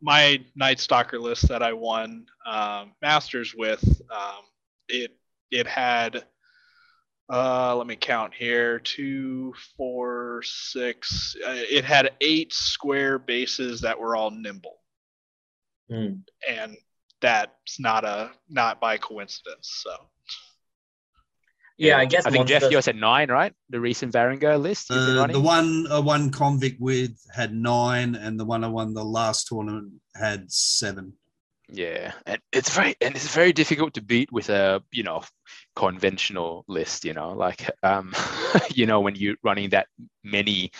My 0.00 0.42
Night 0.54 0.80
Stalker 0.80 1.18
list 1.18 1.48
that 1.48 1.62
I 1.62 1.72
won 1.72 2.26
um, 2.46 2.92
Masters 3.02 3.54
with, 3.54 3.82
um, 4.10 4.42
it 4.88 5.16
it 5.50 5.66
had, 5.66 6.24
uh, 7.32 7.76
let 7.76 7.86
me 7.86 7.96
count 7.96 8.34
here, 8.34 8.78
two, 8.80 9.54
four, 9.76 10.42
six. 10.44 11.36
Uh, 11.46 11.54
it 11.54 11.84
had 11.84 12.12
eight 12.20 12.52
square 12.52 13.18
bases 13.18 13.80
that 13.80 13.98
were 13.98 14.16
all 14.16 14.30
nimble, 14.30 14.78
Hmm. 15.88 16.14
and 16.48 16.76
that's 17.20 17.78
not 17.80 18.04
a 18.04 18.32
not 18.48 18.80
by 18.80 18.98
coincidence. 18.98 19.82
So 19.84 19.90
yeah 21.78 21.98
i 21.98 22.04
guess 22.04 22.26
I 22.26 22.30
think 22.30 22.46
Jeff, 22.46 22.62
monsters- 22.62 22.72
yours 22.72 22.86
had 22.86 22.96
nine, 22.96 23.30
right? 23.30 23.52
The 23.70 23.80
recent 23.80 24.12
Varangur 24.12 24.60
list 24.60 24.90
you've 24.90 24.98
Uh, 24.98 25.26
the 25.26 25.40
one 25.40 25.86
I 25.90 25.98
won 25.98 26.30
Cancon 26.30 26.76
with 26.80 27.18
had 27.34 27.54
nine, 27.54 28.14
and 28.14 28.38
the 28.40 28.44
one 28.44 28.64
I 28.64 28.68
won 28.68 28.94
the 28.94 29.04
last 29.04 29.48
tournament 29.48 29.92
had 30.14 30.50
seven. 30.50 31.14
Yeah, 31.68 32.12
and 32.26 32.40
it's 32.52 32.70
very 32.70 32.94
and 33.00 33.16
it's 33.16 33.34
very 33.34 33.52
difficult 33.52 33.94
to 33.94 34.00
beat 34.00 34.30
with 34.30 34.50
a 34.50 34.82
you 34.92 35.02
know 35.02 35.22
conventional 35.74 36.64
list. 36.68 37.04
You 37.04 37.12
know, 37.12 37.30
like 37.30 37.68
um, 37.82 38.14
you 38.74 38.86
know 38.86 39.00
when 39.00 39.16
you're 39.16 39.36
running 39.42 39.70
that 39.70 39.88
many 40.22 40.70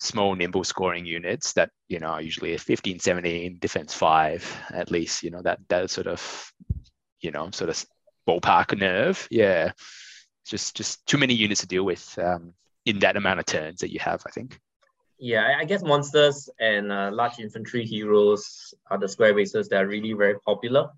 small 0.00 0.34
nimble 0.34 0.64
scoring 0.64 1.06
units 1.06 1.52
that 1.52 1.70
you 1.88 2.00
know 2.00 2.08
are 2.08 2.22
usually 2.22 2.54
a 2.54 2.58
15, 2.58 2.98
17, 2.98 3.58
defense 3.60 3.94
five 3.94 4.42
at 4.70 4.90
least. 4.90 5.22
You 5.22 5.30
know 5.30 5.42
that 5.42 5.60
that 5.68 5.90
sort 5.90 6.08
of 6.08 6.52
you 7.20 7.30
know 7.30 7.50
sort 7.52 7.70
of 7.70 7.84
ballpark 8.28 8.76
nerve. 8.76 9.28
Yeah, 9.30 9.70
it's 9.70 10.05
just 10.46 10.76
just 10.76 11.04
too 11.06 11.18
many 11.18 11.34
units 11.34 11.60
to 11.62 11.66
deal 11.66 11.84
with 11.84 12.18
um, 12.18 12.54
in 12.84 12.98
that 13.00 13.16
amount 13.16 13.40
of 13.40 13.46
turns 13.46 13.80
that 13.80 13.92
you 13.92 14.00
have. 14.00 14.22
I 14.26 14.30
think. 14.30 14.60
yeah, 15.18 15.42
I- 15.48 15.60
I 15.60 15.64
guess 15.64 15.82
monsters 15.82 16.48
and 16.60 16.92
uh, 16.92 17.10
large 17.12 17.38
infantry 17.38 17.84
heroes 17.84 18.74
are 18.90 18.98
the 18.98 19.08
square 19.08 19.34
bases 19.34 19.68
that 19.68 19.82
are 19.82 19.86
really 19.88 20.12
very 20.12 20.38
popular, 20.40 20.90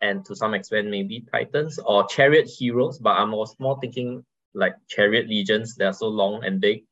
and 0.00 0.24
to 0.26 0.36
some 0.36 0.52
extent 0.54 0.88
maybe 0.88 1.24
titans 1.32 1.78
or 1.78 2.06
chariot 2.06 2.46
heroes. 2.58 2.98
But 2.98 3.14
I'm 3.20 3.32
was 3.32 3.56
more 3.58 3.78
thinking 3.80 4.24
like 4.54 4.74
chariot 4.88 5.26
legions. 5.28 5.74
They 5.76 5.84
are 5.86 5.92
so 6.04 6.08
long 6.08 6.44
and 6.44 6.60
big. 6.60 6.84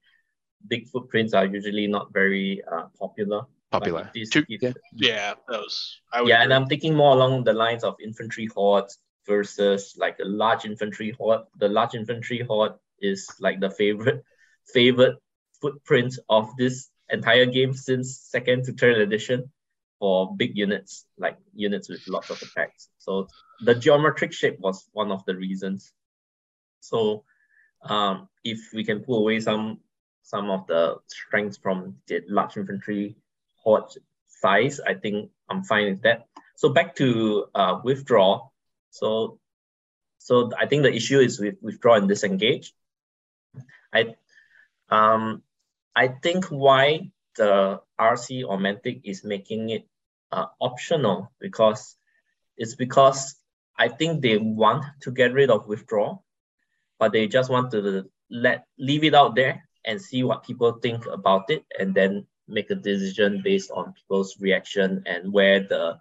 Big 0.69 0.89
footprints 0.89 1.35
are 1.35 1.45
usually 1.45 1.87
not 1.87 2.11
very 2.13 2.63
uh, 2.73 2.87
popular. 2.99 3.43
Popular. 3.71 4.03
if 4.09 4.13
this- 4.15 4.31
Two- 4.31 4.47
yeah. 4.49 4.73
yeah, 4.95 5.35
those. 5.49 6.01
I 6.13 6.21
would 6.23 6.29
yeah, 6.31 6.43
and. 6.43 6.53
I'm 6.55 6.67
thinking 6.67 6.95
more 6.95 7.13
along 7.13 7.45
the 7.45 7.53
lines 7.53 7.85
of 7.85 7.95
infantry 8.03 8.47
hordes 8.47 8.99
versus 9.27 9.95
like 9.99 10.19
a 10.21 10.25
large 10.25 10.65
infantry 10.65 11.11
horde. 11.13 11.43
The 11.59 11.69
large 11.69 11.95
infantry 11.95 12.41
horde 12.41 12.75
is 13.01 13.29
like 13.41 13.61
the 13.61 13.71
favorite 13.71 14.25
favorite 14.73 15.17
footprint 15.61 16.19
of 16.29 16.49
this 16.57 16.91
entire 17.11 17.47
game 17.47 17.75
since 17.75 18.19
second 18.19 18.65
to 18.65 18.73
third 18.73 18.99
edition 18.99 19.51
for 19.99 20.35
big 20.37 20.57
units, 20.57 21.07
like 21.19 21.39
units 21.55 21.89
with 21.89 22.07
lots 22.09 22.31
of 22.31 22.43
attacks. 22.43 22.89
So 22.99 23.29
the 23.61 23.75
geometric 23.75 24.33
shape 24.33 24.59
was 24.61 24.89
one 24.93 25.11
of 25.13 25.25
the 25.27 25.35
reasons. 25.37 25.93
So 26.81 27.25
um, 27.83 28.29
if 28.45 28.59
we 28.73 28.85
can 28.85 29.01
pull 29.01 29.19
away 29.19 29.41
some 29.41 29.81
some 30.23 30.51
of 30.51 30.67
the 30.67 30.97
strengths 31.07 31.59
from 31.59 31.97
the 32.07 32.23
large 32.29 32.57
infantry 32.57 33.17
horde 33.57 33.93
size, 34.27 34.81
I 34.81 34.95
think 34.95 35.31
I'm 35.51 35.63
fine 35.63 35.91
with 35.91 36.03
that. 36.03 36.27
So 36.57 36.69
back 36.71 36.97
to 36.97 37.47
uh, 37.55 37.81
withdraw. 37.85 38.49
So 38.95 39.41
so 40.19 40.51
I 40.57 40.67
think 40.67 40.85
the 40.85 40.95
issue 40.95 41.19
is 41.19 41.41
with 41.41 41.57
withdraw 41.61 41.95
and 41.97 42.09
disengage. 42.09 42.73
I 43.93 44.15
um 44.89 45.43
I 45.97 46.09
think 46.23 46.47
why 46.47 47.11
the 47.37 47.81
RC 47.99 48.45
or 48.47 48.57
Mantic 48.57 49.01
is 49.03 49.25
making 49.25 49.71
it 49.71 49.85
uh, 50.31 50.47
optional 50.61 51.33
because 51.41 51.97
it's 52.57 52.77
because 52.77 53.35
I 53.77 53.89
think 53.89 54.23
they 54.23 54.39
want 54.39 54.85
to 55.03 55.11
get 55.11 55.33
rid 55.35 55.51
of 55.51 55.67
withdraw, 55.67 56.19
but 57.01 57.11
they 57.13 57.27
just 57.27 57.51
want 57.51 57.73
to 57.73 58.09
let 58.31 58.67
leave 58.79 59.03
it 59.03 59.15
out 59.15 59.35
there 59.35 59.67
and 59.85 60.01
see 60.01 60.23
what 60.23 60.47
people 60.47 60.79
think 60.79 61.07
about 61.07 61.51
it 61.51 61.65
and 61.79 61.95
then 61.95 62.27
make 62.47 62.71
a 62.71 62.77
decision 62.77 63.43
based 63.43 63.73
on 63.73 63.93
people's 63.95 64.39
reaction 64.41 65.03
and 65.07 65.33
where 65.33 65.61
the 65.67 65.99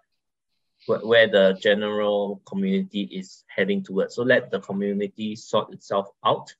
where 0.86 1.28
the 1.28 1.58
general 1.62 2.42
community 2.46 3.04
is 3.04 3.44
heading 3.48 3.84
towards. 3.84 4.16
So 4.16 4.24
let 4.24 4.52
the 4.52 4.60
community 4.60 5.36
sort 5.36 5.74
itself 5.74 6.10
out. 6.26 6.54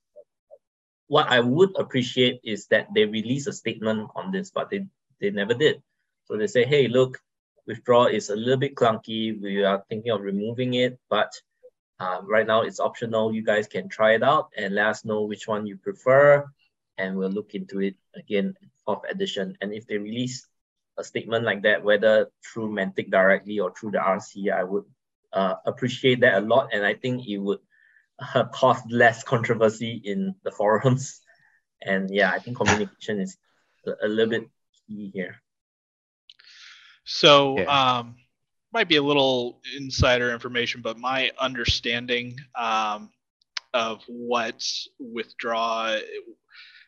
What 1.08 1.28
I 1.30 1.40
would 1.42 1.78
appreciate 1.78 2.40
is 2.44 2.68
that 2.68 2.88
they 2.94 3.06
release 3.06 3.48
a 3.48 3.54
statement 3.54 4.10
on 4.16 4.32
this, 4.32 4.52
but 4.52 4.70
they, 4.70 4.86
they 5.20 5.30
never 5.30 5.54
did. 5.54 5.82
So 6.26 6.38
they 6.38 6.48
say, 6.48 6.66
hey, 6.66 6.88
look, 6.88 7.20
withdraw 7.68 8.06
is 8.06 8.30
a 8.30 8.36
little 8.36 8.58
bit 8.58 8.76
clunky. 8.76 9.40
We 9.40 9.64
are 9.64 9.84
thinking 9.90 10.12
of 10.12 10.22
removing 10.22 10.74
it, 10.76 10.98
but 11.10 11.32
uh, 12.00 12.22
right 12.24 12.48
now 12.48 12.62
it's 12.62 12.80
optional. 12.80 13.34
You 13.34 13.44
guys 13.44 13.68
can 13.68 13.90
try 13.90 14.14
it 14.16 14.24
out 14.24 14.50
and 14.58 14.76
let 14.76 14.88
us 14.88 15.06
know 15.06 15.24
which 15.24 15.48
one 15.48 15.68
you 15.68 15.78
prefer. 15.78 16.46
And 16.98 17.18
we'll 17.18 17.30
look 17.30 17.56
into 17.56 17.82
it 17.82 17.96
again, 18.16 18.56
fourth 18.86 19.04
addition. 19.10 19.58
And 19.62 19.74
if 19.74 19.88
they 19.88 19.98
release 19.98 20.48
a 20.98 21.04
statement 21.04 21.46
like 21.46 21.64
that, 21.64 21.84
whether 21.84 22.30
through 22.44 22.70
Mantic 22.70 23.10
directly 23.10 23.60
or 23.60 23.74
through 23.74 23.92
the 23.92 23.98
RC, 23.98 24.52
I 24.52 24.64
would 24.64 24.86
uh, 25.32 25.56
appreciate 25.66 26.22
that 26.22 26.44
a 26.44 26.46
lot. 26.46 26.70
And 26.74 26.86
I 26.86 26.94
think 26.94 27.28
it 27.28 27.38
would 27.38 27.60
uh, 28.20 28.46
cause 28.46 28.82
less 28.90 29.24
controversy 29.24 30.02
in 30.04 30.36
the 30.44 30.52
forums. 30.52 31.20
And 31.86 32.10
yeah, 32.10 32.32
I 32.32 32.40
think 32.40 32.56
communication 32.56 33.20
is 33.20 33.36
a, 33.86 34.06
a 34.06 34.08
little 34.08 34.30
bit 34.30 34.50
key 34.88 35.12
here. 35.14 35.42
So, 37.04 37.60
yeah. 37.60 37.66
um, 37.98 38.16
might 38.72 38.88
be 38.88 38.96
a 38.96 39.04
little 39.04 39.60
insider 39.78 40.32
information, 40.32 40.80
but 40.82 40.98
my 40.98 41.32
understanding 41.38 42.38
um, 42.56 43.10
of 43.74 44.02
what 44.08 44.64
withdraw, 44.98 45.98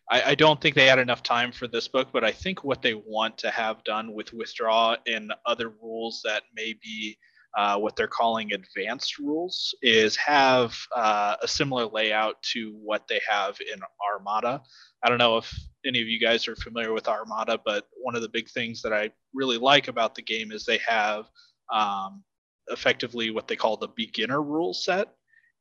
I, 0.09 0.21
I, 0.31 0.35
don't 0.35 0.61
think 0.61 0.75
they 0.75 0.85
had 0.85 0.99
enough 0.99 1.23
time 1.23 1.51
for 1.51 1.67
this 1.67 1.87
book, 1.87 2.09
but 2.13 2.23
I 2.23 2.31
think 2.31 2.63
what 2.63 2.81
they 2.81 2.93
want 2.93 3.37
to 3.39 3.49
have 3.49 3.83
done 3.83 4.13
with 4.13 4.33
withdraw 4.33 4.95
and 5.07 5.33
other 5.45 5.69
rules 5.81 6.21
that 6.25 6.43
may 6.55 6.75
be 6.81 7.17
uh, 7.57 7.77
what 7.77 7.95
they're 7.95 8.07
calling 8.07 8.51
advanced 8.51 9.17
rules 9.17 9.73
is 9.81 10.15
have 10.17 10.77
uh, 10.95 11.35
a 11.41 11.47
similar 11.47 11.85
layout 11.85 12.41
to 12.43 12.77
what 12.83 13.07
they 13.07 13.19
have 13.27 13.57
in 13.61 13.79
Armada. 14.13 14.61
I 15.03 15.09
don't 15.09 15.17
know 15.17 15.37
if 15.37 15.53
any 15.85 16.01
of 16.01 16.07
you 16.07 16.19
guys 16.19 16.47
are 16.47 16.55
familiar 16.57 16.91
with 16.91 17.07
Armada, 17.07 17.59
but 17.63 17.85
one 18.01 18.15
of 18.15 18.21
the 18.21 18.29
big 18.29 18.49
things 18.49 18.81
that 18.81 18.91
I 18.91 19.11
really 19.33 19.57
like 19.57 19.87
about 19.87 20.15
the 20.15 20.21
game 20.21 20.51
is 20.51 20.65
they 20.65 20.79
have 20.85 21.25
um, 21.73 22.23
effectively 22.67 23.31
what 23.31 23.47
they 23.47 23.55
call 23.55 23.77
the 23.77 23.89
beginner 23.95 24.41
rule 24.41 24.73
set, 24.73 25.07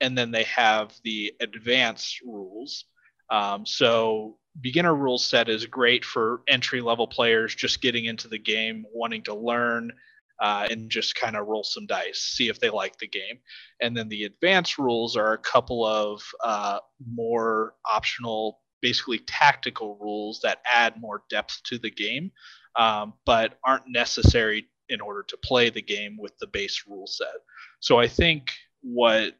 and 0.00 0.18
then 0.18 0.32
they 0.32 0.44
have 0.44 0.92
the 1.04 1.32
advanced 1.40 2.20
rules. 2.22 2.86
Um, 3.30 3.66
so 3.66 4.36
beginner 4.60 4.94
rule 4.94 5.18
set 5.18 5.48
is 5.48 5.66
great 5.66 6.04
for 6.04 6.42
entry 6.48 6.80
level 6.80 7.06
players 7.06 7.54
just 7.54 7.80
getting 7.80 8.04
into 8.04 8.28
the 8.28 8.38
game, 8.38 8.84
wanting 8.92 9.22
to 9.24 9.34
learn. 9.34 9.92
Uh, 10.40 10.66
and 10.68 10.90
just 10.90 11.14
kind 11.14 11.36
of 11.36 11.46
roll 11.46 11.62
some 11.62 11.86
dice, 11.86 12.18
see 12.18 12.48
if 12.48 12.58
they 12.58 12.68
like 12.68 12.98
the 12.98 13.06
game. 13.06 13.38
And 13.80 13.96
then 13.96 14.08
the 14.08 14.24
advanced 14.24 14.78
rules 14.78 15.16
are 15.16 15.32
a 15.32 15.38
couple 15.38 15.86
of 15.86 16.24
uh, 16.42 16.80
more 17.08 17.74
optional 17.88 18.58
basically 18.84 19.20
tactical 19.20 19.96
rules 19.98 20.40
that 20.42 20.58
add 20.70 21.00
more 21.00 21.22
depth 21.30 21.62
to 21.64 21.78
the 21.78 21.90
game, 21.90 22.30
um, 22.76 23.14
but 23.24 23.58
aren't 23.64 23.88
necessary 23.88 24.66
in 24.90 25.00
order 25.00 25.22
to 25.22 25.38
play 25.38 25.70
the 25.70 25.80
game 25.80 26.18
with 26.18 26.36
the 26.38 26.46
base 26.48 26.82
rule 26.86 27.06
set. 27.06 27.34
So 27.80 27.98
I 27.98 28.08
think 28.08 28.50
what 28.82 29.32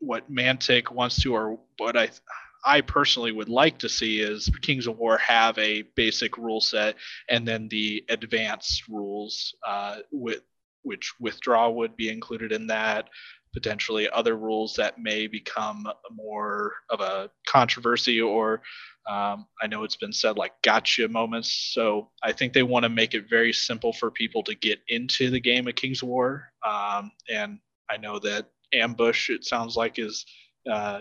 what 0.00 0.32
Mantic 0.32 0.90
wants 0.90 1.22
to, 1.22 1.34
or 1.34 1.60
what 1.78 1.96
I 1.96 2.08
I 2.64 2.80
personally 2.80 3.32
would 3.32 3.48
like 3.48 3.78
to 3.78 3.88
see 3.88 4.20
is 4.20 4.50
Kings 4.62 4.86
of 4.86 4.98
War 4.98 5.18
have 5.18 5.58
a 5.58 5.82
basic 5.94 6.38
rule 6.38 6.60
set 6.60 6.96
and 7.28 7.46
then 7.46 7.68
the 7.68 8.04
advanced 8.08 8.88
rules 8.88 9.54
uh, 9.66 9.98
with 10.10 10.42
which 10.82 11.12
withdraw 11.18 11.70
would 11.70 11.96
be 11.96 12.10
included 12.10 12.52
in 12.52 12.66
that 12.66 13.08
potentially 13.54 14.10
other 14.10 14.36
rules 14.36 14.74
that 14.74 14.98
may 14.98 15.26
become 15.26 15.86
more 16.10 16.72
of 16.90 17.00
a 17.00 17.30
controversy 17.46 18.20
or 18.20 18.60
um, 19.06 19.46
I 19.60 19.66
know 19.66 19.84
it's 19.84 19.96
been 19.96 20.12
said 20.12 20.38
like 20.38 20.52
gotcha 20.62 21.08
moments. 21.08 21.70
So 21.74 22.10
I 22.22 22.32
think 22.32 22.52
they 22.52 22.62
want 22.62 22.84
to 22.84 22.88
make 22.88 23.14
it 23.14 23.28
very 23.28 23.52
simple 23.52 23.92
for 23.92 24.10
people 24.10 24.42
to 24.44 24.54
get 24.54 24.80
into 24.88 25.30
the 25.30 25.40
game 25.40 25.68
of 25.68 25.74
King's 25.74 26.02
War. 26.02 26.50
Um, 26.66 27.12
and 27.30 27.58
I 27.90 27.98
know 27.98 28.18
that 28.20 28.46
ambush, 28.72 29.28
it 29.28 29.44
sounds 29.44 29.76
like, 29.76 29.98
is 29.98 30.24
uh, 30.70 31.00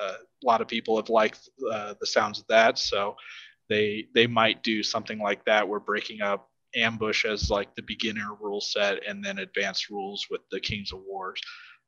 a 0.00 0.14
lot 0.42 0.60
of 0.60 0.68
people 0.68 0.96
have 0.96 1.08
liked 1.08 1.48
uh, 1.70 1.94
the 2.00 2.06
sounds 2.06 2.40
of 2.40 2.46
that. 2.48 2.78
So 2.78 3.16
they 3.68 4.06
they 4.14 4.26
might 4.26 4.62
do 4.62 4.82
something 4.82 5.18
like 5.18 5.44
that. 5.46 5.68
We're 5.68 5.80
breaking 5.80 6.20
up 6.20 6.48
ambush 6.76 7.24
as 7.24 7.50
like 7.50 7.74
the 7.74 7.82
beginner 7.82 8.34
rule 8.40 8.60
set 8.60 9.06
and 9.06 9.24
then 9.24 9.38
advanced 9.38 9.90
rules 9.90 10.26
with 10.30 10.40
the 10.50 10.60
Kings 10.60 10.92
of 10.92 11.00
Wars. 11.06 11.40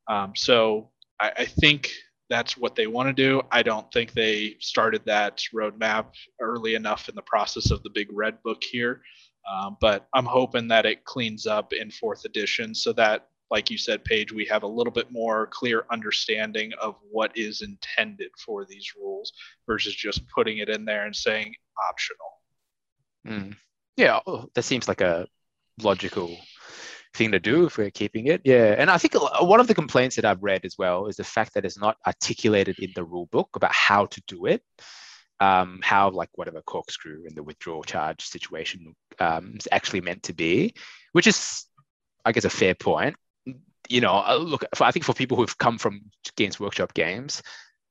Um, 0.08 0.32
so 0.36 0.90
I, 1.20 1.32
I, 1.38 1.44
think 1.44 1.90
that's 2.30 2.56
what 2.56 2.76
they 2.76 2.86
want 2.86 3.08
to 3.08 3.12
do. 3.12 3.42
I 3.50 3.62
don't 3.62 3.90
think 3.92 4.12
they 4.12 4.56
started 4.60 5.02
that 5.06 5.42
roadmap 5.52 6.06
early 6.40 6.74
enough 6.74 7.08
in 7.08 7.14
the 7.14 7.22
process 7.22 7.70
of 7.70 7.82
the 7.82 7.90
big 7.90 8.08
red 8.12 8.40
book 8.42 8.62
here. 8.62 9.02
Um, 9.50 9.76
but 9.80 10.06
I'm 10.14 10.26
hoping 10.26 10.68
that 10.68 10.86
it 10.86 11.04
cleans 11.04 11.46
up 11.46 11.72
in 11.72 11.90
fourth 11.90 12.24
edition 12.24 12.74
so 12.74 12.92
that, 12.94 13.28
like 13.50 13.70
you 13.70 13.78
said, 13.78 14.04
Page, 14.04 14.32
we 14.32 14.44
have 14.46 14.62
a 14.62 14.68
little 14.68 14.92
bit 14.92 15.10
more 15.10 15.46
clear 15.46 15.84
understanding 15.90 16.72
of 16.80 16.96
what 17.10 17.36
is 17.36 17.62
intended 17.62 18.30
for 18.44 18.64
these 18.64 18.94
rules 18.96 19.32
versus 19.66 19.94
just 19.94 20.28
putting 20.28 20.58
it 20.58 20.68
in 20.68 20.84
there 20.84 21.06
and 21.06 21.14
saying 21.14 21.54
optional. 21.88 22.16
Mm. 23.26 23.56
Yeah, 23.96 24.20
oh, 24.26 24.48
that 24.54 24.62
seems 24.62 24.88
like 24.88 25.00
a 25.00 25.26
logical 25.82 26.36
thing 27.14 27.32
to 27.32 27.40
do 27.40 27.66
if 27.66 27.78
we're 27.78 27.90
keeping 27.90 28.26
it. 28.26 28.42
Yeah. 28.44 28.74
And 28.76 28.90
I 28.90 28.98
think 28.98 29.14
one 29.40 29.60
of 29.60 29.66
the 29.66 29.74
complaints 29.74 30.16
that 30.16 30.24
I've 30.24 30.42
read 30.42 30.64
as 30.64 30.76
well 30.78 31.06
is 31.06 31.16
the 31.16 31.24
fact 31.24 31.54
that 31.54 31.64
it's 31.64 31.78
not 31.78 31.96
articulated 32.06 32.78
in 32.78 32.90
the 32.94 33.04
rule 33.04 33.28
book 33.32 33.48
about 33.54 33.72
how 33.72 34.06
to 34.06 34.22
do 34.26 34.46
it. 34.46 34.62
Um, 35.38 35.80
how 35.82 36.08
like 36.08 36.30
whatever 36.34 36.62
corkscrew 36.62 37.24
and 37.26 37.36
the 37.36 37.42
withdrawal 37.42 37.82
charge 37.84 38.24
situation 38.24 38.94
um, 39.18 39.52
is 39.58 39.68
actually 39.70 40.00
meant 40.00 40.22
to 40.22 40.32
be, 40.32 40.72
which 41.12 41.26
is, 41.26 41.66
I 42.24 42.32
guess, 42.32 42.46
a 42.46 42.50
fair 42.50 42.74
point. 42.74 43.16
You 43.88 44.00
know, 44.00 44.22
uh, 44.26 44.36
look, 44.36 44.64
I 44.80 44.90
think 44.90 45.04
for 45.04 45.14
people 45.14 45.36
who've 45.36 45.58
come 45.58 45.78
from 45.78 46.00
Games 46.36 46.58
Workshop 46.58 46.94
games, 46.94 47.42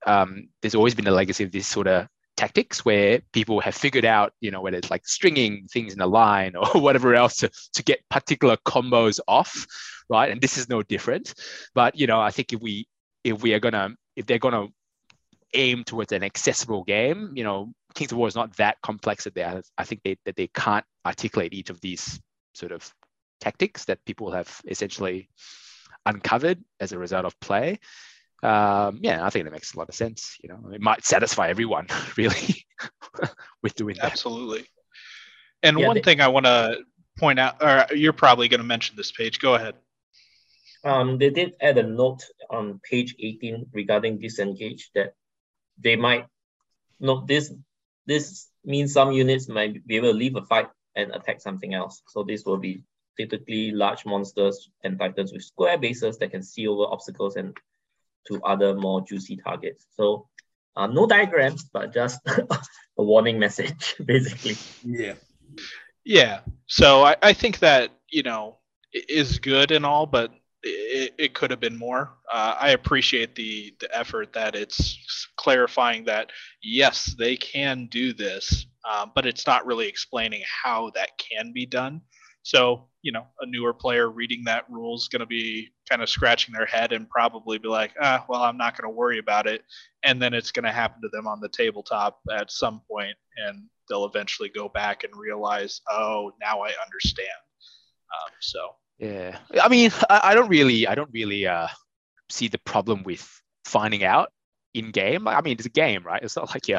um, 0.05 0.49
there's 0.61 0.75
always 0.75 0.95
been 0.95 1.07
a 1.07 1.11
legacy 1.11 1.43
of 1.43 1.51
this 1.51 1.67
sort 1.67 1.87
of 1.87 2.07
tactics 2.35 2.83
where 2.83 3.21
people 3.31 3.59
have 3.61 3.75
figured 3.75 4.05
out, 4.05 4.33
you 4.41 4.51
know, 4.51 4.61
whether 4.61 4.77
it's 4.77 4.91
like 4.91 5.07
stringing 5.07 5.67
things 5.71 5.93
in 5.93 6.01
a 6.01 6.07
line 6.07 6.55
or 6.75 6.81
whatever 6.81 7.15
else 7.15 7.37
to, 7.37 7.49
to 7.73 7.83
get 7.83 8.07
particular 8.09 8.57
combos 8.57 9.19
off, 9.27 9.65
right? 10.09 10.31
And 10.31 10.41
this 10.41 10.57
is 10.57 10.69
no 10.69 10.81
different. 10.81 11.33
But 11.73 11.97
you 11.97 12.07
know, 12.07 12.19
I 12.19 12.31
think 12.31 12.53
if 12.53 12.61
we 12.61 12.87
if 13.23 13.41
we 13.41 13.53
are 13.53 13.59
gonna 13.59 13.95
if 14.15 14.25
they're 14.25 14.39
gonna 14.39 14.67
aim 15.53 15.83
towards 15.83 16.11
an 16.11 16.23
accessible 16.23 16.83
game, 16.83 17.31
you 17.35 17.43
know, 17.43 17.71
Kings 17.93 18.11
of 18.11 18.17
War 18.17 18.27
is 18.27 18.35
not 18.35 18.55
that 18.57 18.77
complex 18.81 19.23
that 19.23 19.35
they 19.35 19.61
I 19.77 19.83
think 19.83 20.01
they 20.03 20.17
that 20.25 20.35
they 20.35 20.47
can't 20.47 20.85
articulate 21.05 21.53
each 21.53 21.69
of 21.69 21.79
these 21.81 22.19
sort 22.53 22.71
of 22.71 22.93
tactics 23.39 23.85
that 23.85 24.03
people 24.05 24.31
have 24.31 24.61
essentially 24.67 25.29
uncovered 26.05 26.63
as 26.79 26.91
a 26.91 26.99
result 26.99 27.25
of 27.25 27.39
play 27.39 27.79
um, 28.45 28.99
yeah, 29.01 29.25
I 29.25 29.31
think 29.31 29.45
that 29.45 29.51
makes 29.51 29.73
a 29.73 29.79
lot 29.79 29.89
of 29.89 29.95
sense. 29.95 30.37
You 30.43 30.49
know, 30.49 30.69
it 30.71 30.81
might 30.81 31.03
satisfy 31.03 31.49
everyone 31.49 31.87
really 32.17 32.65
with 33.63 33.75
doing 33.75 33.95
that. 33.95 34.11
Absolutely. 34.11 34.65
And 35.63 35.79
yeah, 35.79 35.87
one 35.87 35.95
they, 35.95 36.01
thing 36.01 36.21
I 36.21 36.27
want 36.27 36.45
to 36.45 36.77
point 37.17 37.39
out, 37.39 37.55
or 37.61 37.95
you're 37.95 38.13
probably 38.13 38.47
going 38.47 38.59
to 38.59 38.65
mention 38.65 38.95
this 38.95 39.11
page. 39.11 39.39
Go 39.39 39.55
ahead. 39.55 39.75
Um, 40.83 41.17
they 41.17 41.31
did 41.31 41.55
add 41.59 41.79
a 41.79 41.83
note 41.83 42.23
on 42.51 42.79
page 42.87 43.15
18 43.19 43.67
regarding 43.73 44.19
disengage 44.19 44.91
that 44.93 45.15
they 45.79 45.95
might 45.95 46.27
note 46.99 47.27
this. 47.27 47.51
This 48.05 48.47
means 48.63 48.93
some 48.93 49.11
units 49.11 49.49
might 49.49 49.85
be 49.87 49.95
able 49.95 50.11
to 50.11 50.17
leave 50.17 50.35
a 50.35 50.43
fight 50.43 50.69
and 50.95 51.11
attack 51.15 51.41
something 51.41 51.73
else. 51.73 52.03
So 52.09 52.21
this 52.21 52.45
will 52.45 52.57
be 52.57 52.83
typically 53.17 53.71
large 53.71 54.05
monsters 54.05 54.69
and 54.83 54.99
titans 54.99 55.31
with 55.33 55.43
square 55.43 55.77
bases 55.77 56.17
that 56.19 56.31
can 56.31 56.43
see 56.43 56.67
over 56.67 56.83
obstacles 56.91 57.35
and 57.35 57.55
to 58.27 58.41
other 58.43 58.73
more 58.75 59.01
juicy 59.01 59.37
targets. 59.37 59.87
So 59.95 60.27
Uh, 60.77 60.87
no 60.87 61.07
diagrams, 61.07 61.63
but 61.71 61.93
just 61.93 62.19
a 62.99 63.03
warning 63.03 63.39
message, 63.39 63.95
basically. 64.05 64.57
Yeah. 64.83 65.15
Yeah. 66.03 66.39
So 66.67 67.05
I, 67.05 67.15
I 67.21 67.33
think 67.33 67.59
that, 67.59 67.91
you 68.11 68.23
know, 68.23 68.57
i- 68.93 69.05
is 69.07 69.39
good 69.39 69.71
and 69.71 69.85
all, 69.85 70.05
but 70.05 70.31
it, 70.63 71.13
it 71.17 71.33
could 71.33 71.49
have 71.51 71.61
been 71.61 71.77
more. 71.77 72.11
Uh, 72.29 72.55
I 72.59 72.69
appreciate 72.71 73.35
the, 73.35 73.73
the 73.79 73.87
effort 73.97 74.33
that 74.33 74.55
it's 74.55 74.97
clarifying 75.37 76.03
that, 76.05 76.31
yes, 76.61 77.15
they 77.17 77.37
can 77.37 77.87
do 77.89 78.11
this, 78.13 78.65
uh, 78.83 79.05
but 79.15 79.25
it's 79.25 79.47
not 79.47 79.65
really 79.65 79.87
explaining 79.87 80.43
how 80.63 80.91
that 80.95 81.11
can 81.17 81.53
be 81.53 81.65
done. 81.65 82.01
So, 82.45 82.89
you 83.01 83.11
know, 83.11 83.25
a 83.41 83.47
newer 83.47 83.73
player 83.73 84.11
reading 84.11 84.43
that 84.43 84.69
rule 84.69 84.93
is 84.93 85.07
going 85.07 85.21
to 85.21 85.25
be 85.25 85.69
kind 85.89 86.03
of 86.03 86.09
scratching 86.09 86.53
their 86.53 86.67
head 86.67 86.93
and 86.93 87.09
probably 87.09 87.57
be 87.57 87.67
like, 87.67 87.91
ah, 87.99 88.23
well, 88.29 88.43
I'm 88.43 88.55
not 88.55 88.77
going 88.77 88.87
to 88.87 88.95
worry 88.95 89.17
about 89.17 89.47
it. 89.47 89.63
And 90.03 90.21
then 90.21 90.35
it's 90.35 90.51
going 90.51 90.65
to 90.65 90.71
happen 90.71 91.01
to 91.01 91.09
them 91.11 91.25
on 91.25 91.41
the 91.41 91.49
tabletop 91.49 92.19
at 92.31 92.51
some 92.51 92.81
point, 92.87 93.15
and 93.37 93.63
they'll 93.89 94.05
eventually 94.05 94.49
go 94.49 94.69
back 94.69 95.03
and 95.03 95.11
realize, 95.15 95.81
oh, 95.89 96.33
now 96.39 96.61
I 96.61 96.71
understand. 96.85 97.27
Um, 98.13 98.31
so, 98.41 98.69
Yeah, 98.99 99.39
I 99.59 99.67
mean, 99.67 99.89
I, 100.07 100.21
I 100.25 100.35
don't 100.35 100.47
really, 100.47 100.85
I 100.85 100.93
don't 100.93 101.11
really 101.11 101.47
uh, 101.47 101.67
see 102.29 102.47
the 102.47 102.59
problem 102.59 103.01
with 103.01 103.27
finding 103.65 104.03
out 104.03 104.31
in 104.75 104.91
game. 104.91 105.27
I 105.27 105.41
mean, 105.41 105.53
it's 105.53 105.65
a 105.65 105.69
game, 105.69 106.03
right? 106.03 106.21
It's 106.21 106.35
not 106.35 106.51
like 106.51 106.67
you 106.67 106.77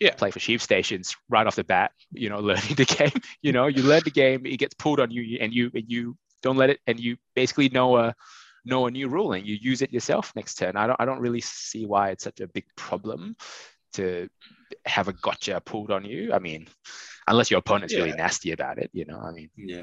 Yeah. 0.00 0.14
play 0.14 0.30
for 0.30 0.40
sheep 0.40 0.60
stations 0.60 1.16
right 1.28 1.46
off 1.46 1.56
the 1.56 1.64
bat. 1.64 1.92
You 2.12 2.28
know, 2.28 2.40
learning 2.50 2.74
the 2.76 2.84
game. 2.84 3.12
You 3.42 3.52
know, 3.52 3.66
you 3.66 3.82
learn 3.82 4.02
the 4.04 4.10
game, 4.10 4.44
it 4.46 4.56
gets 4.58 4.74
pulled 4.74 5.00
on 5.00 5.10
you, 5.10 5.38
and 5.40 5.52
you 5.54 5.70
and 5.74 5.84
you 5.86 6.16
don't 6.42 6.56
let 6.56 6.70
it, 6.70 6.80
and 6.86 6.98
you 7.00 7.16
basically 7.34 7.68
know 7.68 7.96
a 7.96 8.14
know 8.64 8.86
a 8.86 8.90
new 8.90 9.08
rule, 9.08 9.32
and 9.32 9.46
you 9.46 9.56
use 9.60 9.82
it 9.82 9.92
yourself 9.92 10.32
next 10.34 10.54
turn. 10.56 10.76
I 10.76 10.86
don't, 10.86 11.00
I 11.00 11.04
don't 11.04 11.20
really 11.20 11.40
see 11.40 11.84
why 11.86 12.10
it's 12.10 12.24
such 12.24 12.40
a 12.40 12.46
big 12.48 12.64
problem 12.76 13.36
to 13.92 14.28
have 14.86 15.06
a 15.08 15.12
gotcha 15.12 15.60
pulled 15.64 15.90
on 15.90 16.04
you. 16.04 16.32
I 16.32 16.38
mean, 16.38 16.66
unless 17.28 17.50
your 17.50 17.58
opponent's 17.58 17.94
really 17.94 18.12
nasty 18.12 18.52
about 18.52 18.78
it. 18.78 18.90
You 18.92 19.04
know, 19.04 19.20
I 19.20 19.30
mean, 19.32 19.50
Yeah. 19.56 19.82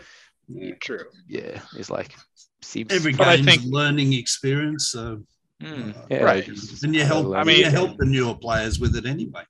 yeah. 0.49 0.73
true. 0.81 1.05
yeah, 1.27 1.61
it's 1.77 1.89
like 1.89 2.13
seems 2.61 2.91
Every 2.91 3.13
But 3.13 3.27
I 3.27 3.35
game's 3.37 3.47
think- 3.47 3.63
a 3.63 3.67
learning 3.67 4.13
experience. 4.13 4.89
So, 4.89 5.23
Mm, 5.61 5.95
Uh, 5.95 6.05
yeah, 6.09 6.23
Right. 6.23 6.43
just- 6.43 6.83
and 6.83 6.95
you 6.95 7.03
help, 7.03 7.35
I 7.35 7.43
mean- 7.43 7.59
you 7.59 7.69
help 7.69 7.95
the 7.97 8.05
newer 8.07 8.33
players 8.33 8.79
with 8.79 8.95
it 8.95 9.05
anyway. 9.05 9.43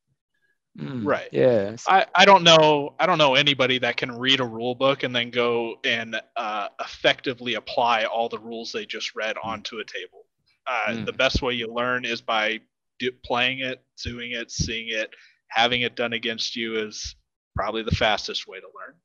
Mm, 0.80 1.06
Right. 1.06 1.28
Yeah. 1.32 1.76
I, 1.88 2.06
I 2.16 2.24
don't 2.26 2.44
know 2.44 2.96
I 3.00 3.06
don't 3.06 3.18
know 3.18 3.36
anybody 3.36 3.80
that 3.80 3.98
can 3.98 4.12
read 4.12 4.40
a 4.40 4.46
rule 4.46 4.74
book 4.74 5.04
and 5.04 5.14
then 5.14 5.30
go 5.30 5.76
and 5.84 6.20
uh, 6.38 6.68
effectively 6.80 7.56
apply 7.56 8.06
all 8.06 8.30
the 8.30 8.40
rules 8.40 8.72
they 8.72 8.86
just 8.86 9.14
read 9.16 9.36
onto 9.44 9.80
a 9.80 9.84
table. 9.84 10.26
Uh, 10.66 10.92
Mm. 10.94 11.06
The 11.06 11.14
best 11.14 11.42
way 11.42 11.54
you 11.56 11.68
learn 11.68 12.06
is 12.06 12.22
by 12.22 12.62
do, 13.00 13.12
playing 13.26 13.60
it, 13.60 13.84
doing 14.04 14.32
it, 14.32 14.50
seeing 14.52 14.88
it, 14.90 15.10
having 15.50 15.82
it 15.82 15.96
done 15.96 16.14
against 16.14 16.56
you 16.56 16.78
is 16.88 17.16
probably 17.56 17.84
the 17.84 17.92
fastest 17.92 18.48
way 18.48 18.60
to 18.60 18.68
learn. 18.68 18.96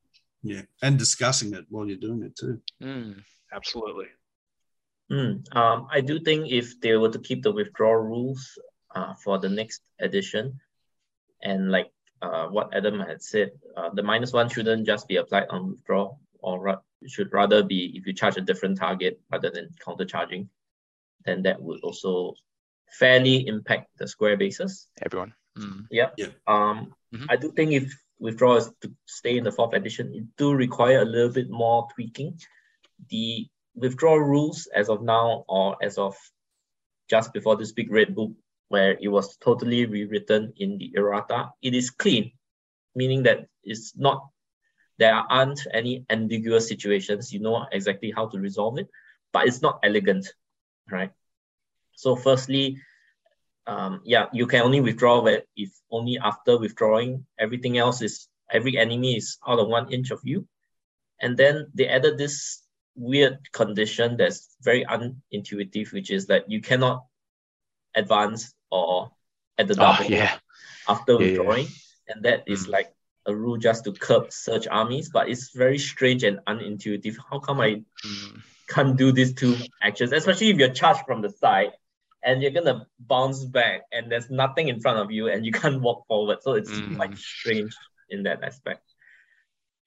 Yeah, 0.43 0.63
and 0.83 0.97
discussing 0.99 1.55
it 1.55 1.65
while 1.69 1.87
you're 1.89 1.97
doing 1.97 2.23
it 2.23 2.37
too. 2.37 2.61
Mm, 2.81 3.23
Absolutely. 3.53 4.07
Mm, 5.11 5.57
um, 5.57 5.89
I 5.91 6.01
do 6.01 6.21
think 6.21 6.53
if 6.53 6.81
they 6.81 6.97
were 6.97 7.11
to 7.11 7.19
keep 7.19 7.43
the 7.43 7.53
withdrawal 7.53 7.97
rules 7.97 8.47
uh, 8.95 9.15
for 9.25 9.39
the 9.39 9.49
next 9.49 9.81
edition, 10.01 10.61
and 11.43 11.71
like 11.71 11.91
uh, 12.23 12.47
what 12.47 12.75
Adam 12.75 12.99
had 13.01 13.23
said, 13.23 13.51
uh, 13.77 13.91
the 13.91 14.03
minus 14.03 14.33
one 14.33 14.49
shouldn't 14.49 14.87
just 14.87 15.07
be 15.09 15.17
applied 15.17 15.49
on 15.51 15.71
withdrawal, 15.71 16.21
or 16.41 16.61
ra- 16.61 16.81
should 17.07 17.33
rather 17.33 17.63
be 17.63 17.93
if 17.97 18.07
you 18.07 18.13
charge 18.13 18.37
a 18.37 18.41
different 18.41 18.79
target 18.79 19.21
rather 19.31 19.51
than 19.51 19.69
counter 19.85 20.05
charging, 20.05 20.49
then 21.25 21.43
that 21.43 21.61
would 21.61 21.81
also 21.83 22.35
fairly 22.99 23.47
impact 23.47 23.91
the 23.99 24.09
square 24.09 24.37
bases. 24.37 24.89
everyone. 25.03 25.35
Mm, 25.59 25.87
Um, 26.47 26.95
Mhm. 27.13 27.27
I 27.29 27.37
do 27.37 27.53
think 27.53 27.73
if 27.73 27.93
withdrawal 28.19 28.57
is 28.57 28.71
to 28.81 28.93
stay 29.07 29.37
in 29.37 29.45
the 29.45 29.53
fourth 29.53 29.75
edition, 29.75 30.15
it 30.15 30.25
do 30.37 30.55
require 30.55 31.01
a 31.03 31.05
little 31.05 31.33
bit 31.33 31.49
more 31.51 31.89
tweaking. 31.95 32.41
The 33.09 33.49
withdrawal 33.75 34.21
rules 34.21 34.67
as 34.75 34.89
of 34.89 35.03
now, 35.03 35.45
or 35.49 35.77
as 35.83 35.99
of 35.99 36.17
just 37.09 37.33
before 37.33 37.57
this 37.57 37.73
big 37.73 37.91
red 37.91 38.15
book, 38.15 38.33
where 38.69 38.97
it 39.01 39.09
was 39.09 39.37
totally 39.37 39.87
rewritten 39.87 40.53
in 40.57 40.79
the 40.79 40.93
errata, 40.97 41.51
it 41.63 41.75
is 41.75 41.91
clean, 41.91 42.33
meaning 42.95 43.23
that 43.25 43.47
it's 43.63 43.97
not 43.97 44.29
there 44.99 45.15
aren't 45.15 45.67
any 45.73 46.05
ambiguous 46.09 46.69
situations. 46.69 47.33
You 47.33 47.41
know 47.41 47.67
exactly 47.71 48.13
how 48.15 48.29
to 48.29 48.39
resolve 48.39 48.79
it, 48.79 48.89
but 49.33 49.47
it's 49.47 49.61
not 49.61 49.81
elegant, 49.83 50.27
right? 50.91 51.11
So 51.93 52.17
firstly, 52.17 52.79
um, 53.67 54.01
yeah, 54.05 54.27
you 54.33 54.47
can 54.47 54.63
only 54.63 54.81
withdraw 54.81 55.25
if 55.57 55.71
only 55.91 56.19
after 56.19 56.59
withdrawing. 56.59 57.27
Everything 57.39 57.79
else 57.79 58.01
is 58.01 58.29
every 58.51 58.79
enemy 58.79 59.17
is 59.17 59.39
out 59.47 59.59
of 59.59 59.69
one 59.69 59.93
inch 59.93 60.11
of 60.11 60.21
you. 60.23 60.47
And 61.21 61.37
then 61.37 61.67
they 61.75 61.89
added 61.89 62.17
this 62.19 62.63
weird 62.95 63.39
condition 63.53 64.17
that's 64.17 64.57
very 64.63 64.85
unintuitive, 64.85 65.93
which 65.93 66.11
is 66.11 66.27
that 66.27 66.51
you 66.51 66.61
cannot 66.61 67.05
advance 67.95 68.55
or 68.71 69.13
at 69.59 69.69
the 69.69 69.75
Oh, 69.79 69.99
double 69.99 70.07
yeah. 70.09 70.39
after 70.89 71.19
Yeah, 71.19 71.27
yeah. 71.27 71.27
withdrawing. 71.27 71.69
And 72.09 72.25
that 72.25 72.45
is 72.47 72.67
Mm. 72.67 72.73
like 72.73 72.95
a 73.27 73.35
rule 73.35 73.57
just 73.59 73.85
to 73.85 73.93
curb 73.93 74.33
surge 74.33 74.67
armies, 74.69 75.11
but 75.11 75.29
it's 75.29 75.51
very 75.51 75.79
strange 75.79 76.25
and 76.25 76.41
unintuitive. 76.47 77.17
How 77.31 77.39
come 77.41 77.61
I 77.61 77.83
Mm, 78.05 78.43
can't 78.69 78.97
do 78.97 79.13
these 79.13 79.35
two 79.35 79.71
actions, 79.83 80.13
especially 80.13 80.51
if 80.51 80.57
you're 80.59 80.73
charged 80.75 81.07
from 81.07 81.23
the 81.23 81.31
side 81.31 81.73
and 82.23 82.43
you're 82.43 82.51
gonna 82.53 82.87
bounce 82.99 83.45
back 83.45 83.83
and 83.93 84.11
there's 84.11 84.31
nothing 84.31 84.69
in 84.69 84.81
front 84.81 84.99
of 84.99 85.11
you 85.11 85.29
and 85.29 85.45
you 85.47 85.53
can't 85.53 85.81
walk 85.83 86.07
forward. 86.07 86.43
So 86.43 86.55
it's 86.55 86.81
Mm. 86.81 86.95
quite 86.95 87.17
strange 87.17 87.77
in 88.11 88.25
that 88.25 88.43
aspect. 88.45 88.83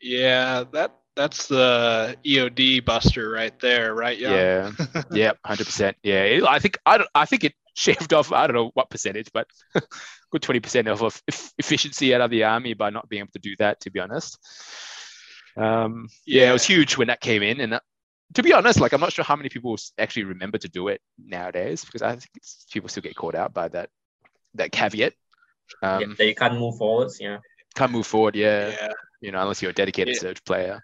Yeah, 0.01 0.63
that 0.71 0.95
that's 1.15 1.47
the 1.47 2.15
EOD 2.25 2.79
buster 2.79 3.29
right 3.29 3.57
there, 3.59 3.93
right? 3.93 4.17
yeah. 4.17 4.71
Yeah. 5.11 5.33
Hundred 5.45 5.65
percent. 5.65 5.97
Yeah. 6.03 6.41
I 6.47 6.59
think 6.59 6.77
I. 6.85 7.03
I 7.15 7.25
think 7.25 7.43
it 7.43 7.53
shaved 7.79 8.13
off. 8.13 8.31
I 8.31 8.45
don't 8.47 8.55
know 8.55 8.71
what 8.73 8.89
percentage, 8.89 9.31
but 9.33 9.47
good 10.31 10.41
twenty 10.41 10.59
percent 10.59 10.87
of 10.87 11.01
of 11.01 11.21
efficiency 11.57 12.13
out 12.13 12.21
of 12.21 12.31
the 12.31 12.43
army 12.43 12.73
by 12.73 12.89
not 12.89 13.07
being 13.09 13.21
able 13.21 13.31
to 13.33 13.39
do 13.39 13.55
that. 13.59 13.79
To 13.81 13.91
be 13.91 13.99
honest. 13.99 14.37
Um. 15.57 16.07
Yeah, 16.25 16.49
it 16.49 16.53
was 16.53 16.65
huge 16.65 16.97
when 16.97 17.07
that 17.07 17.21
came 17.21 17.43
in, 17.43 17.59
and 17.61 17.73
that, 17.73 17.83
to 18.35 18.43
be 18.43 18.53
honest, 18.53 18.79
like 18.79 18.93
I'm 18.93 19.01
not 19.01 19.13
sure 19.13 19.25
how 19.25 19.35
many 19.35 19.49
people 19.49 19.77
actually 19.97 20.25
remember 20.25 20.57
to 20.59 20.69
do 20.69 20.89
it 20.89 21.01
nowadays 21.17 21.83
because 21.83 22.01
I 22.01 22.11
think 22.11 22.29
it's, 22.35 22.65
people 22.71 22.89
still 22.89 23.03
get 23.03 23.15
caught 23.15 23.35
out 23.35 23.53
by 23.53 23.67
that 23.69 23.89
that 24.55 24.71
caveat. 24.71 25.13
Um, 25.81 26.01
yeah, 26.01 26.07
that 26.17 26.27
you 26.27 26.35
can't 26.35 26.59
move 26.59 26.77
forwards. 26.77 27.19
Yeah. 27.21 27.37
Can't 27.75 27.91
move 27.91 28.07
forward. 28.07 28.35
Yeah. 28.35 28.69
yeah. 28.69 28.93
You 29.21 29.31
know, 29.31 29.41
unless 29.41 29.61
you're 29.61 29.71
a 29.71 29.73
dedicated 29.73 30.15
Yeah. 30.15 30.21
surge 30.21 30.43
player. 30.43 30.81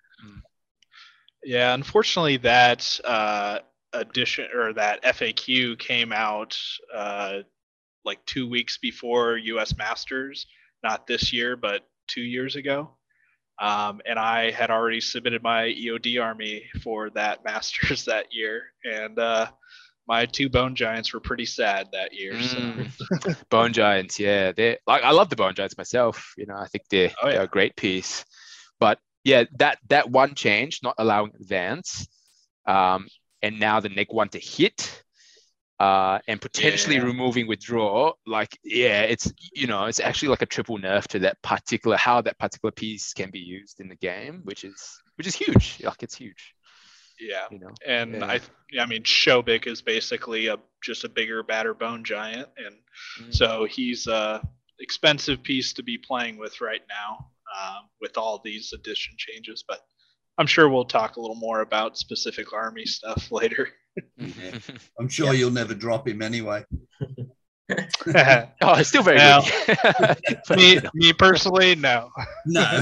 Yeah, 1.43 1.73
unfortunately, 1.75 2.37
that 2.37 2.99
uh, 3.05 3.59
edition 3.95 4.47
or 4.53 4.73
that 4.73 5.03
FAQ 5.03 5.77
came 5.79 6.11
out 6.11 6.57
uh, 6.93 7.39
like 8.03 8.23
two 8.25 8.47
weeks 8.47 8.77
before 8.77 9.37
U.S. 9.37 9.77
Masters, 9.77 10.45
not 10.83 11.07
this 11.07 11.33
year, 11.33 11.55
but 11.55 11.87
two 12.07 12.21
years 12.21 12.55
ago. 12.55 12.91
Um, 13.59 14.01
and 14.05 14.19
I 14.19 14.51
had 14.51 14.69
already 14.69 14.99
submitted 14.99 15.41
my 15.41 15.63
EOD 15.63 16.21
army 16.21 16.65
for 16.83 17.09
that 17.11 17.43
Masters 17.45 18.05
that 18.05 18.33
year, 18.33 18.63
and 18.83 19.17
uh, 19.17 19.47
my 20.07 20.25
two 20.25 20.49
Bone 20.49 20.75
Giants 20.75 21.13
were 21.13 21.19
pretty 21.19 21.45
sad 21.45 21.87
that 21.93 22.13
year. 22.13 22.41
So. 22.41 22.57
Mm. 22.57 23.49
Bone 23.49 23.73
Giants, 23.73 24.19
yeah, 24.19 24.51
they 24.51 24.77
like 24.85 25.03
I 25.03 25.11
love 25.11 25.29
the 25.29 25.35
Bone 25.35 25.55
Giants 25.55 25.77
myself. 25.77 26.33
You 26.37 26.45
know, 26.45 26.55
I 26.55 26.67
think 26.67 26.83
they're 26.89 27.11
Oh, 27.21 27.29
they're 27.29 27.43
a 27.43 27.47
great 27.47 27.75
piece. 27.75 28.25
But 28.79 28.99
yeah, 29.23 29.45
that 29.57 29.79
that 29.87 30.09
one 30.09 30.35
change, 30.35 30.81
not 30.83 30.95
allowing 30.97 31.31
advance, 31.39 32.07
um, 32.67 33.07
and 33.45 33.59
now 33.59 33.79
the 33.81 33.89
neg 33.89 34.07
one 34.11 34.29
to 34.29 34.39
hit, 34.39 35.03
uh, 35.79 36.19
and 36.27 36.41
potentially 36.41 36.97
Yeah. 36.97 37.03
removing 37.11 37.47
withdraw, 37.47 38.13
like 38.25 38.57
yeah, 38.63 39.01
it's 39.13 39.31
you 39.53 39.67
know, 39.67 39.85
it's 39.89 39.99
actually 39.99 40.29
like 40.29 40.41
a 40.41 40.45
triple 40.55 40.77
nerf 40.79 41.07
to 41.07 41.19
that 41.19 41.41
particular 41.41 41.97
how 41.97 42.21
that 42.21 42.37
particular 42.39 42.71
piece 42.71 43.13
can 43.13 43.29
be 43.31 43.39
used 43.39 43.79
in 43.81 43.87
the 43.89 43.95
game, 43.95 44.41
which 44.43 44.63
is 44.63 44.79
which 45.17 45.27
is 45.27 45.35
huge. 45.35 45.81
Like 45.83 46.03
it's 46.03 46.15
huge, 46.15 46.55
Yeah. 47.19 47.47
you 47.51 47.59
know. 47.59 47.73
And 47.85 48.13
Yeah. 48.15 48.25
I, 48.33 48.39
I 48.81 48.85
mean, 48.85 49.03
Shobik 49.03 49.67
is 49.67 49.81
basically 49.81 50.47
a 50.47 50.57
just 50.83 51.03
a 51.03 51.09
bigger, 51.09 51.43
badder 51.43 51.73
bone 51.73 52.03
giant, 52.03 52.49
and 52.57 52.75
Mm. 53.21 53.33
so 53.33 53.65
he's 53.65 54.07
a 54.07 54.41
expensive 54.79 55.43
piece 55.43 55.73
to 55.73 55.83
be 55.83 55.97
playing 55.97 56.37
with 56.37 56.61
right 56.61 56.83
now 56.89 57.31
um, 57.59 57.81
with 58.01 58.17
all 58.17 58.41
these 58.43 58.73
addition 58.73 59.15
changes. 59.17 59.63
But 59.67 59.81
I'm 60.37 60.47
sure 60.47 60.67
we'll 60.69 60.85
talk 60.85 61.15
a 61.15 61.21
little 61.21 61.35
more 61.35 61.61
about 61.61 61.97
specific 61.97 62.53
army 62.53 62.85
stuff 62.85 63.31
later. 63.31 63.69
Yeah. 64.17 64.59
I'm 64.99 65.07
sure 65.07 65.33
you'll 65.33 65.51
never 65.51 65.73
drop 65.73 66.07
him 66.07 66.21
anyway. 66.21 66.65
oh, 67.01 68.75
it's 68.77 68.89
still 68.89 69.03
very 69.03 69.17
Well, 69.17 69.47
good. 69.65 70.39
Me, 70.57 70.79
me 70.93 71.13
personally, 71.13 71.75
no. 71.75 72.11
No. 72.45 72.81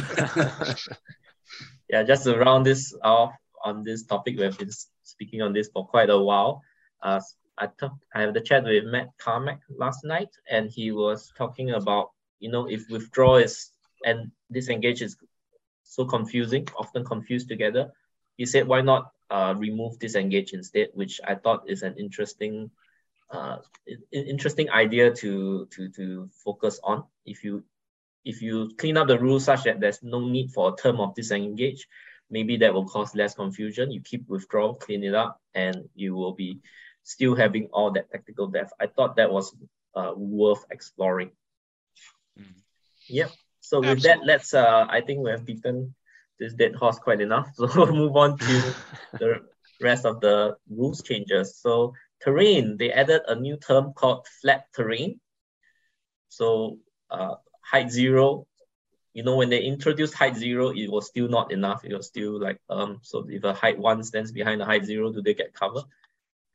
Yeah, 1.93 2.01
just 2.01 2.23
to 2.23 2.35
round 2.35 2.65
this 2.65 2.91
off 3.03 3.33
on 3.63 3.83
this 3.83 4.03
topic, 4.03 4.35
we 4.37 4.43
have 4.43 4.57
been 4.57 4.71
speaking 5.03 5.43
on 5.43 5.53
this 5.53 5.69
for 5.71 5.85
quite 5.85 6.09
a 6.09 6.17
while. 6.17 6.63
Uh, 7.03 7.21
I 7.59 7.67
talked 7.67 8.03
I 8.15 8.21
had 8.21 8.33
the 8.33 8.41
chat 8.41 8.63
with 8.63 8.85
Matt 8.85 9.09
Carmack 9.19 9.59
last 9.69 10.03
night, 10.03 10.29
and 10.49 10.71
he 10.71 10.91
was 10.91 11.31
talking 11.37 11.71
about 11.71 12.09
you 12.39 12.49
know 12.49 12.67
if 12.67 12.89
withdraw 12.89 13.35
is 13.35 13.69
and 14.05 14.31
disengage 14.51 15.03
is 15.03 15.15
so 15.93 16.05
confusing, 16.05 16.67
often 16.75 17.05
confused 17.05 17.47
together. 17.47 17.93
He 18.35 18.47
said, 18.47 18.67
why 18.67 18.81
not 18.81 19.11
uh, 19.29 19.53
remove 19.55 19.99
disengage 19.99 20.53
instead, 20.53 20.89
which 20.93 21.21
I 21.23 21.35
thought 21.35 21.69
is 21.69 21.83
an 21.83 21.95
interesting, 21.97 22.71
uh, 23.29 23.57
interesting 24.11 24.71
idea 24.71 25.13
to 25.21 25.67
to 25.67 25.89
to 25.89 26.29
focus 26.43 26.79
on. 26.83 27.03
If 27.25 27.43
you 27.43 27.63
if 28.25 28.41
you 28.41 28.71
clean 28.77 28.97
up 28.97 29.07
the 29.07 29.19
rules 29.19 29.45
such 29.45 29.65
that 29.65 29.79
there's 29.79 30.01
no 30.01 30.19
need 30.19 30.49
for 30.49 30.73
a 30.73 30.75
term 30.75 30.99
of 30.99 31.13
disengage, 31.13 31.87
maybe 32.31 32.57
that 32.57 32.73
will 32.73 32.89
cause 32.89 33.13
less 33.13 33.35
confusion. 33.35 33.91
You 33.91 34.01
keep 34.01 34.27
withdrawal, 34.27 34.73
clean 34.73 35.03
it 35.03 35.13
up, 35.13 35.39
and 35.53 35.89
you 35.93 36.15
will 36.15 36.33
be 36.33 36.57
still 37.03 37.35
having 37.35 37.69
all 37.69 37.91
that 37.91 38.09
tactical 38.09 38.47
depth. 38.47 38.73
I 38.81 38.87
thought 38.87 39.17
that 39.17 39.31
was 39.31 39.53
uh, 39.93 40.13
worth 40.15 40.65
exploring. 40.71 41.31
Mm. 42.39 42.65
Yep. 43.09 43.29
So 43.63 43.79
with 43.79 43.97
Absolutely. 43.97 44.09
that, 44.09 44.25
let's. 44.27 44.53
Uh, 44.53 44.85
I 44.89 44.99
think 45.01 45.23
we 45.23 45.31
have 45.31 45.45
beaten 45.45 45.95
this 46.37 46.53
dead 46.53 46.75
horse 46.75 46.99
quite 46.99 47.21
enough. 47.21 47.47
So 47.55 47.69
we'll 47.75 47.95
move 47.95 48.15
on 48.17 48.37
to 48.39 48.75
the 49.19 49.39
rest 49.79 50.05
of 50.05 50.19
the 50.19 50.57
rules 50.69 51.01
changes. 51.01 51.57
So 51.57 51.93
terrain, 52.21 52.77
they 52.77 52.91
added 52.91 53.21
a 53.27 53.35
new 53.35 53.55
term 53.57 53.93
called 53.93 54.27
flat 54.41 54.65
terrain. 54.75 55.19
So 56.27 56.79
uh, 57.09 57.35
height 57.61 57.89
zero, 57.89 58.47
you 59.13 59.23
know, 59.23 59.37
when 59.37 59.49
they 59.49 59.61
introduced 59.61 60.13
height 60.13 60.35
zero, 60.35 60.71
it 60.71 60.91
was 60.91 61.07
still 61.07 61.29
not 61.29 61.53
enough. 61.53 61.85
It 61.85 61.95
was 61.95 62.07
still 62.07 62.41
like, 62.41 62.59
um, 62.69 62.99
so 63.01 63.25
if 63.29 63.45
a 63.45 63.53
height 63.53 63.79
one 63.79 64.03
stands 64.03 64.33
behind 64.33 64.61
a 64.61 64.65
height 64.65 64.83
zero, 64.83 65.11
do 65.13 65.21
they 65.21 65.35
get 65.35 65.53
cover? 65.53 65.83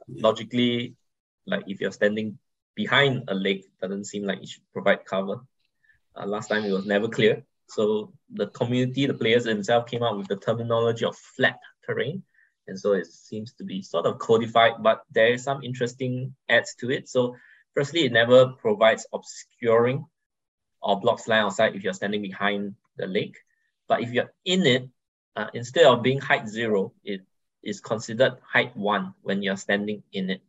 Logically, 0.09 0.95
like 1.47 1.65
if 1.69 1.81
you're 1.81 1.93
standing 1.93 2.39
behind 2.75 3.25
a 3.29 3.35
lake, 3.35 3.65
doesn't 3.81 4.05
seem 4.05 4.25
like 4.25 4.43
it 4.43 4.49
should 4.49 4.73
provide 4.75 5.07
cover. 5.07 5.41
Uh, 6.19 6.27
last 6.27 6.49
time 6.49 6.65
it 6.65 6.73
was 6.73 6.87
never 6.87 7.09
clear. 7.09 7.45
So 7.69 8.13
the 8.31 8.49
community, 8.49 9.07
the 9.07 9.15
players 9.15 9.45
themselves 9.45 9.91
came 9.91 10.03
up 10.03 10.17
with 10.17 10.27
the 10.27 10.37
terminology 10.37 11.05
of 11.05 11.17
flat 11.17 11.59
terrain. 11.87 12.23
And 12.67 12.79
so 12.79 12.93
it 12.93 13.07
seems 13.07 13.53
to 13.55 13.65
be 13.65 13.83
sort 13.83 14.07
of 14.07 14.19
codified, 14.19 14.83
but 14.83 15.03
there 15.11 15.33
is 15.33 15.43
some 15.45 15.63
interesting 15.63 16.35
adds 16.49 16.75
to 16.81 16.91
it. 16.91 17.09
So 17.09 17.37
firstly, 17.75 18.05
it 18.05 18.13
never 18.13 18.49
provides 18.49 19.07
obscuring 19.13 20.07
or 20.83 21.01
blocks 21.01 21.29
line 21.29 21.45
outside 21.45 21.75
if 21.75 21.85
you're 21.85 21.95
standing 21.95 22.23
behind 22.23 22.75
the 22.97 23.07
lake. 23.07 23.37
But 23.87 24.03
if 24.03 24.13
you're 24.13 24.33
in 24.45 24.67
it, 24.67 24.89
uh, 25.37 25.47
instead 25.55 25.87
of 25.87 26.03
being 26.03 26.21
height 26.21 26.49
zero, 26.49 26.93
it 27.05 27.23
is 27.63 27.81
considered 27.81 28.39
height 28.43 28.77
one 28.77 29.15
when 29.23 29.43
you're 29.43 29.57
standing 29.57 30.03
in 30.13 30.31
it 30.31 30.43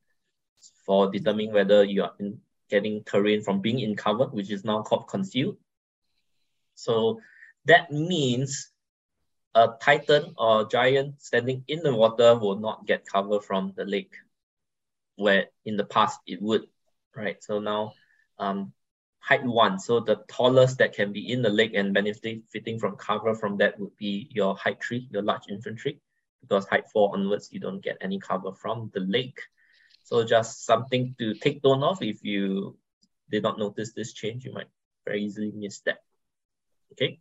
for 0.85 1.11
determining 1.11 1.53
whether 1.53 1.83
you 1.83 2.03
are 2.03 2.13
in, 2.19 2.41
getting 2.69 3.03
terrain 3.03 3.41
from 3.41 3.61
being 3.61 3.79
in 3.79 3.95
cover, 3.95 4.25
which 4.25 4.51
is 4.51 4.63
now 4.63 4.81
called 4.81 5.07
concealed, 5.07 5.57
so 6.75 7.19
that 7.65 7.91
means 7.91 8.71
a 9.55 9.67
titan 9.81 10.33
or 10.37 10.67
giant 10.69 11.21
standing 11.21 11.63
in 11.67 11.81
the 11.83 11.93
water 11.93 12.37
will 12.37 12.59
not 12.59 12.85
get 12.85 13.05
cover 13.05 13.39
from 13.41 13.73
the 13.75 13.83
lake, 13.83 14.15
where 15.15 15.47
in 15.65 15.75
the 15.75 15.83
past 15.83 16.19
it 16.25 16.41
would, 16.41 16.67
right? 17.15 17.43
So 17.43 17.59
now 17.59 17.93
um, 18.37 18.71
height 19.19 19.43
one, 19.43 19.79
so 19.79 19.99
the 19.99 20.23
tallest 20.29 20.77
that 20.77 20.93
can 20.93 21.11
be 21.11 21.31
in 21.31 21.41
the 21.41 21.49
lake 21.49 21.73
and 21.73 21.93
benefiting 21.93 22.79
from 22.79 22.95
cover 22.95 23.35
from 23.35 23.57
that 23.57 23.77
would 23.79 23.95
be 23.97 24.29
your 24.31 24.55
height 24.55 24.81
three, 24.81 25.07
your 25.11 25.23
large 25.23 25.49
infantry, 25.49 25.99
because 26.41 26.65
height 26.67 26.87
four 26.93 27.11
onwards, 27.13 27.49
you 27.51 27.59
don't 27.59 27.83
get 27.83 27.97
any 28.01 28.19
cover 28.19 28.53
from 28.53 28.89
the 28.93 29.01
lake. 29.01 29.39
So 30.09 30.23
just 30.25 30.65
something 30.65 31.13
to 31.19 31.35
take 31.35 31.63
note 31.63 31.83
of 31.83 32.01
if 32.01 32.23
you 32.23 32.75
did 33.29 33.43
not 33.43 33.59
notice 33.59 33.93
this 33.93 34.11
change, 34.11 34.43
you 34.43 34.51
might 34.51 34.65
very 35.05 35.21
easily 35.21 35.51
miss 35.53 35.81
that. 35.81 35.99
Okay. 36.93 37.19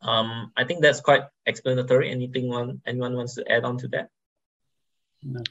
Um, 0.00 0.52
I 0.56 0.62
think 0.62 0.82
that's 0.82 1.00
quite 1.00 1.24
explanatory. 1.46 2.12
Anything 2.12 2.48
one 2.48 2.80
anyone 2.86 3.16
wants 3.16 3.34
to 3.34 3.50
add 3.50 3.64
on 3.64 3.76
to 3.78 3.88
that? 3.88 4.10
No. 5.24 5.42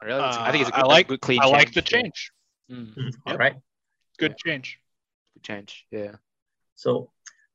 Really, 0.00 0.18
uh, 0.18 0.40
I 0.40 0.50
think 0.50 0.62
it's 0.62 0.70
a 0.70 0.80
good, 0.80 0.88
I 0.88 0.96
like, 0.96 1.08
good 1.08 1.20
clean. 1.20 1.40
I 1.40 1.44
change. 1.44 1.52
like 1.52 1.72
the 1.74 1.82
change. 1.82 2.32
Mm-hmm. 2.70 3.04
Yep. 3.04 3.14
All 3.26 3.36
right. 3.36 3.56
Good 4.16 4.32
yeah. 4.32 4.50
change. 4.50 4.80
Good 5.34 5.42
change. 5.42 5.86
Yeah. 5.90 6.16
So 6.74 7.10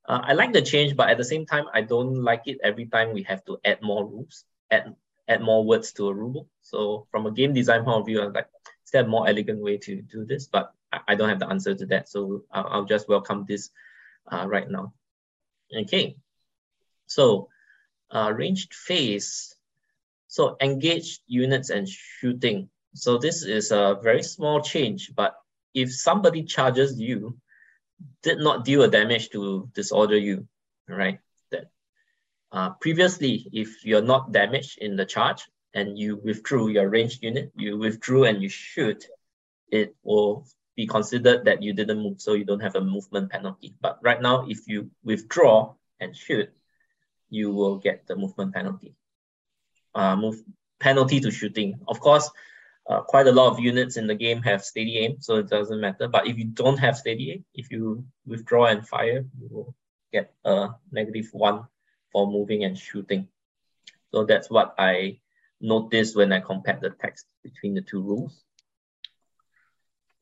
uh, 0.08 0.22
I 0.22 0.34
like 0.34 0.54
the 0.54 0.62
change, 0.62 0.96
but 0.96 1.10
at 1.10 1.18
the 1.18 1.26
same 1.26 1.48
time, 1.48 1.66
I 1.74 1.82
don't 1.82 2.22
like 2.22 2.44
it 2.46 2.60
every 2.64 2.86
time 2.86 3.14
we 3.16 3.24
have 3.24 3.44
to 3.46 3.58
add 3.66 3.82
more 3.82 4.06
rules, 4.06 4.46
add 4.70 4.94
add 5.28 5.42
more 5.42 5.64
words 5.64 5.92
to 5.94 6.08
a 6.08 6.14
rule. 6.14 6.48
So 6.62 7.08
from 7.12 7.26
a 7.26 7.32
game 7.32 7.54
design 7.54 7.84
point 7.84 8.00
of 8.00 8.06
view, 8.06 8.22
I'm 8.22 8.34
like, 8.34 8.48
is 8.86 8.92
there 8.92 9.04
a 9.04 9.08
more 9.08 9.28
elegant 9.28 9.62
way 9.62 9.78
to 9.78 10.02
do 10.02 10.26
this? 10.26 10.48
But 10.48 10.74
I, 10.92 11.00
I 11.10 11.16
don't 11.16 11.30
have 11.30 11.40
the 11.40 11.50
answer 11.50 11.76
to 11.76 11.86
that. 11.88 12.10
So 12.10 12.44
I'll, 12.52 12.68
I'll 12.68 12.86
just 12.86 13.10
welcome 13.10 13.46
this 13.48 13.70
uh, 14.32 14.48
right 14.48 14.70
now. 14.70 14.94
Okay, 15.76 16.16
so 17.06 17.50
uh, 18.12 18.32
ranged 18.36 18.74
phase. 18.74 19.56
So 20.28 20.58
engaged 20.62 21.22
units 21.28 21.70
and 21.70 21.88
shooting. 21.88 22.70
So 22.94 23.18
this 23.18 23.44
is 23.44 23.72
a 23.72 23.98
very 24.02 24.24
small 24.24 24.62
change, 24.62 25.12
but 25.16 25.36
if 25.74 25.94
somebody 25.94 26.44
charges 26.44 27.00
you, 27.00 27.38
did 28.24 28.40
not 28.40 28.66
deal 28.66 28.84
a 28.84 28.88
damage 28.88 29.30
to 29.30 29.70
disorder 29.74 30.18
you, 30.18 30.48
right? 30.88 31.20
Uh, 32.52 32.72
previously, 32.80 33.48
if 33.52 33.86
you're 33.86 34.02
not 34.02 34.32
damaged 34.32 34.78
in 34.80 34.96
the 34.96 35.06
charge 35.06 35.44
and 35.74 35.98
you 35.98 36.16
withdrew 36.24 36.70
your 36.70 36.90
ranged 36.90 37.22
unit, 37.22 37.52
you 37.56 37.78
withdrew 37.78 38.24
and 38.24 38.42
you 38.42 38.50
shoot, 38.50 39.06
it 39.70 39.96
will 40.04 40.48
be 40.76 40.88
considered 40.88 41.44
that 41.46 41.62
you 41.62 41.74
didn't 41.74 42.00
move, 42.00 42.22
so 42.22 42.34
you 42.34 42.46
don't 42.46 42.62
have 42.62 42.76
a 42.76 42.82
movement 42.82 43.30
penalty. 43.32 43.76
But 43.82 44.00
right 44.02 44.22
now, 44.22 44.46
if 44.48 44.68
you 44.68 44.90
withdraw 45.04 45.74
and 46.00 46.16
shoot, 46.16 46.50
you 47.30 47.52
will 47.52 47.78
get 47.78 48.08
the 48.08 48.16
movement 48.16 48.54
penalty. 48.54 48.96
Uh, 49.94 50.16
move 50.16 50.42
penalty 50.80 51.20
to 51.20 51.32
shooting. 51.32 51.80
Of 51.88 52.00
course, 52.00 52.30
uh, 52.88 53.02
quite 53.02 53.28
a 53.28 53.32
lot 53.32 53.52
of 53.52 53.60
units 53.60 53.98
in 53.98 54.08
the 54.08 54.16
game 54.16 54.42
have 54.44 54.64
steady 54.64 55.00
aim, 55.00 55.18
so 55.20 55.36
it 55.36 55.50
doesn't 55.50 55.82
matter. 55.82 56.08
But 56.08 56.28
if 56.28 56.38
you 56.38 56.46
don't 56.46 56.78
have 56.78 56.96
steady 56.96 57.32
aim, 57.32 57.46
if 57.54 57.72
you 57.72 58.06
withdraw 58.26 58.68
and 58.68 58.88
fire, 58.88 59.26
you 59.38 59.48
will 59.52 59.76
get 60.14 60.34
a 60.46 60.70
negative 60.92 61.28
one 61.34 61.66
for 62.12 62.28
moving 62.28 62.64
and 62.64 62.78
shooting. 62.78 63.28
So 64.12 64.26
that's 64.26 64.50
what 64.50 64.76
I 64.78 65.20
noticed 65.60 66.16
when 66.16 66.32
I 66.32 66.40
compared 66.40 66.82
the 66.82 66.92
text 66.92 67.26
between 67.44 67.74
the 67.74 67.82
two 67.82 68.02
rules. 68.02 68.44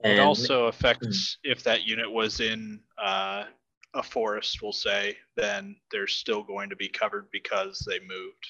And, 0.03 0.13
it 0.13 0.19
also 0.19 0.65
affects 0.65 1.37
hmm. 1.43 1.51
if 1.51 1.63
that 1.63 1.83
unit 1.83 2.11
was 2.11 2.39
in 2.39 2.81
uh, 3.01 3.45
a 3.93 4.03
forest, 4.03 4.61
we'll 4.61 4.71
say, 4.71 5.17
then 5.35 5.75
they're 5.91 6.07
still 6.07 6.43
going 6.43 6.69
to 6.69 6.75
be 6.75 6.89
covered 6.89 7.27
because 7.31 7.79
they 7.87 7.99
moved. 7.99 8.45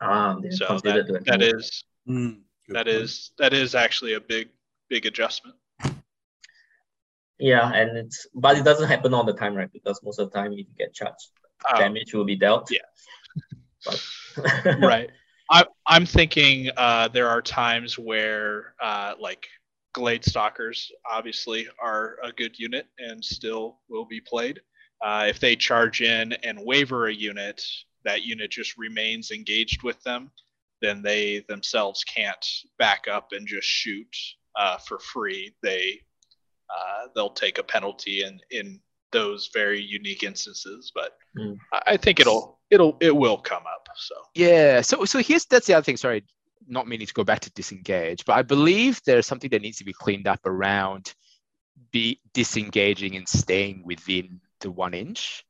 Ah, 0.00 0.36
so 0.50 0.78
that, 0.84 1.24
that 1.26 1.42
is 1.42 1.84
mm, 2.08 2.38
that 2.68 2.86
point. 2.86 2.88
is 2.88 3.32
that 3.38 3.52
is 3.52 3.74
actually 3.74 4.14
a 4.14 4.20
big 4.20 4.48
big 4.88 5.06
adjustment. 5.06 5.56
Yeah, 7.38 7.70
and 7.72 7.96
it's 7.96 8.26
but 8.34 8.56
it 8.58 8.64
doesn't 8.64 8.88
happen 8.88 9.12
all 9.12 9.24
the 9.24 9.32
time, 9.32 9.54
right? 9.54 9.72
Because 9.72 10.00
most 10.04 10.18
of 10.18 10.30
the 10.30 10.38
time, 10.38 10.52
if 10.52 10.58
you 10.58 10.66
get 10.76 10.94
charged, 10.94 11.30
um, 11.72 11.78
damage 11.78 12.14
will 12.14 12.24
be 12.24 12.36
dealt. 12.36 12.70
Yeah. 12.70 13.94
Right. 14.78 15.10
I, 15.50 15.64
I'm 15.86 16.04
thinking 16.04 16.70
uh, 16.76 17.08
there 17.08 17.28
are 17.28 17.40
times 17.40 17.98
where, 17.98 18.74
uh, 18.82 19.14
like, 19.18 19.48
Glade 19.94 20.24
Stalkers 20.24 20.92
obviously 21.10 21.66
are 21.82 22.18
a 22.22 22.30
good 22.32 22.58
unit 22.58 22.86
and 22.98 23.24
still 23.24 23.78
will 23.88 24.04
be 24.04 24.20
played. 24.20 24.60
Uh, 25.02 25.26
if 25.28 25.40
they 25.40 25.56
charge 25.56 26.02
in 26.02 26.34
and 26.44 26.58
waver 26.62 27.06
a 27.06 27.12
unit, 27.14 27.62
that 28.04 28.22
unit 28.22 28.50
just 28.50 28.76
remains 28.76 29.30
engaged 29.30 29.82
with 29.82 30.00
them, 30.02 30.30
then 30.82 31.02
they 31.02 31.44
themselves 31.48 32.04
can't 32.04 32.46
back 32.78 33.06
up 33.10 33.28
and 33.32 33.46
just 33.46 33.66
shoot 33.66 34.14
uh, 34.56 34.76
for 34.76 34.98
free. 34.98 35.54
They 35.62 36.00
uh, 36.70 37.08
they'll 37.14 37.30
take 37.30 37.58
a 37.58 37.62
penalty 37.62 38.22
in 38.22 38.40
in 38.50 38.80
those 39.12 39.50
very 39.52 39.80
unique 39.80 40.22
instances. 40.22 40.92
But 40.94 41.16
mm. 41.36 41.58
I 41.86 41.96
think 41.96 42.20
it'll 42.20 42.58
it'll 42.70 42.96
it 43.00 43.14
will 43.14 43.38
come 43.38 43.62
up. 43.62 43.88
So 43.96 44.14
yeah. 44.34 44.80
So 44.80 45.04
so 45.04 45.18
here's 45.20 45.44
that's 45.46 45.66
the 45.66 45.74
other 45.74 45.84
thing. 45.84 45.96
Sorry, 45.96 46.24
not 46.66 46.88
meaning 46.88 47.06
to 47.06 47.14
go 47.14 47.24
back 47.24 47.40
to 47.40 47.50
disengage, 47.50 48.24
but 48.24 48.36
I 48.36 48.42
believe 48.42 49.00
there's 49.04 49.26
something 49.26 49.50
that 49.50 49.62
needs 49.62 49.78
to 49.78 49.84
be 49.84 49.92
cleaned 49.92 50.26
up 50.26 50.40
around 50.44 51.14
be 51.90 52.20
disengaging 52.34 53.16
and 53.16 53.28
staying 53.28 53.82
within 53.84 54.40
the 54.60 54.70
one 54.70 54.94
inch 54.94 55.44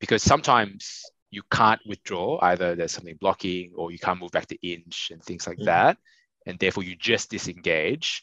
because 0.00 0.22
sometimes 0.22 1.02
you 1.30 1.42
can't 1.50 1.80
withdraw 1.86 2.38
either 2.42 2.74
there's 2.74 2.92
something 2.92 3.16
blocking 3.20 3.72
or 3.74 3.90
you 3.90 3.98
can't 3.98 4.20
move 4.20 4.30
back 4.30 4.46
to 4.46 4.66
inch 4.66 5.10
and 5.12 5.22
things 5.22 5.46
like 5.46 5.56
mm-hmm. 5.56 5.66
that 5.66 5.98
and 6.46 6.58
therefore 6.58 6.84
you 6.84 6.94
just 6.96 7.30
disengage 7.30 8.22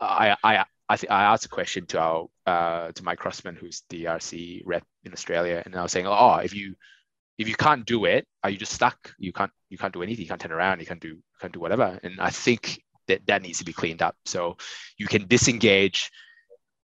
i 0.00 0.36
i 0.44 0.64
I, 0.90 0.96
th- 0.96 1.10
I 1.10 1.22
asked 1.22 1.44
a 1.44 1.48
question 1.48 1.86
to 1.86 2.00
our 2.00 2.26
uh, 2.46 2.90
to 2.90 3.04
Mike 3.04 3.20
Crossman, 3.20 3.54
who's 3.54 3.84
the 3.90 4.06
RC 4.06 4.62
rep 4.66 4.82
in 5.04 5.12
Australia, 5.12 5.62
and 5.64 5.76
I 5.76 5.82
was 5.84 5.92
saying, 5.92 6.08
oh, 6.08 6.40
if 6.42 6.52
you 6.52 6.74
if 7.38 7.48
you 7.48 7.54
can't 7.54 7.86
do 7.86 8.06
it, 8.06 8.26
are 8.42 8.50
you 8.50 8.58
just 8.58 8.72
stuck? 8.72 9.14
You 9.16 9.32
can't 9.32 9.52
you 9.68 9.78
can't 9.78 9.94
do 9.94 10.02
anything. 10.02 10.24
You 10.24 10.28
can't 10.28 10.40
turn 10.40 10.50
around. 10.50 10.80
You 10.80 10.86
can't 10.86 11.00
do 11.00 11.18
can't 11.40 11.52
do 11.52 11.60
whatever. 11.60 12.00
And 12.02 12.20
I 12.20 12.30
think 12.30 12.82
that, 13.06 13.24
that 13.28 13.40
needs 13.40 13.58
to 13.60 13.64
be 13.64 13.72
cleaned 13.72 14.02
up. 14.02 14.16
So 14.24 14.56
you 14.98 15.06
can 15.06 15.28
disengage 15.28 16.10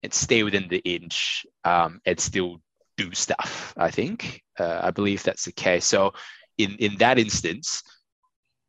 and 0.02 0.14
stay 0.14 0.44
within 0.44 0.70
the 0.70 0.80
inch 0.86 1.46
um, 1.66 2.00
and 2.06 2.18
still 2.18 2.62
do 2.96 3.14
stuff. 3.14 3.74
I 3.76 3.92
think 3.92 4.42
uh, 4.58 4.80
I 4.82 4.92
believe 4.92 5.24
that's 5.24 5.44
the 5.44 5.52
case. 5.52 5.84
So 5.84 6.14
in 6.58 6.78
in 6.80 6.96
that 7.00 7.20
instance, 7.20 7.84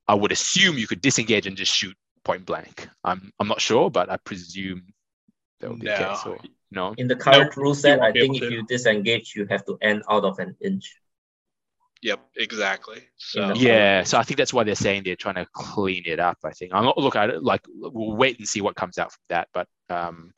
I 0.08 0.14
would 0.14 0.32
assume 0.32 0.76
you 0.76 0.88
could 0.88 1.00
disengage 1.00 1.46
and 1.46 1.56
just 1.56 1.72
shoot 1.72 1.96
point 2.24 2.46
blank. 2.46 2.88
I'm 3.04 3.30
I'm 3.38 3.46
not 3.46 3.60
sure, 3.60 3.92
but 3.92 4.10
I 4.10 4.16
presume 4.16 4.82
that 5.60 5.70
would 5.70 5.80
be 5.80 5.86
No. 5.86 5.96
the 5.98 6.04
case. 6.04 6.26
Or, 6.26 6.38
no. 6.70 6.94
In 6.98 7.08
the 7.08 7.16
current 7.16 7.50
Nope, 7.50 7.56
rule 7.56 7.74
set, 7.74 8.00
I 8.00 8.12
think 8.12 8.36
if 8.36 8.42
to. 8.48 8.52
you 8.52 8.66
disengage, 8.66 9.34
you 9.36 9.46
have 9.50 9.64
to 9.66 9.78
end 9.82 10.02
out 10.08 10.24
of 10.24 10.38
an 10.38 10.56
inch. 10.60 10.94
Yep, 12.02 12.20
exactly. 12.36 13.02
So 13.18 13.48
the- 13.48 13.58
Yeah, 13.58 14.04
so 14.04 14.18
I 14.18 14.22
think 14.22 14.38
that's 14.38 14.54
why 14.54 14.64
they're 14.64 14.74
saying 14.74 15.02
they're 15.04 15.16
trying 15.16 15.34
to 15.34 15.46
clean 15.52 16.04
it 16.06 16.18
up. 16.18 16.38
I 16.44 16.50
think 16.52 16.72
I'm 16.72 16.84
not 16.84 16.96
look. 16.96 17.14
I 17.16 17.26
like 17.26 17.60
we'll 17.68 18.16
wait 18.16 18.38
and 18.38 18.48
see 18.48 18.62
what 18.62 18.74
comes 18.74 18.96
out 18.98 19.12
from 19.12 19.20
that. 19.28 19.48
But 19.52 19.68
um, 19.90 20.32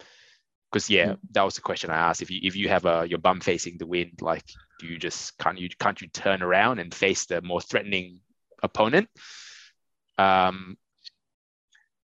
because 0.70 0.90
yeah, 0.90 1.14
that 1.32 1.42
was 1.42 1.54
the 1.54 1.60
question 1.60 1.90
I 1.90 1.96
asked. 1.98 2.20
If 2.22 2.30
you 2.32 2.40
if 2.42 2.56
you 2.56 2.68
have 2.68 2.84
a 2.84 3.06
your 3.08 3.20
bum 3.20 3.40
facing 3.40 3.78
the 3.78 3.86
wind, 3.86 4.22
like 4.22 4.42
do 4.80 4.86
you 4.88 4.98
just 4.98 5.38
can't 5.38 5.56
you 5.58 5.68
can't 5.78 6.00
you 6.00 6.08
turn 6.08 6.42
around 6.42 6.80
and 6.80 6.92
face 6.92 7.26
the 7.26 7.40
more 7.42 7.60
threatening 7.60 8.18
opponent? 8.62 9.08
Um, 10.18 10.76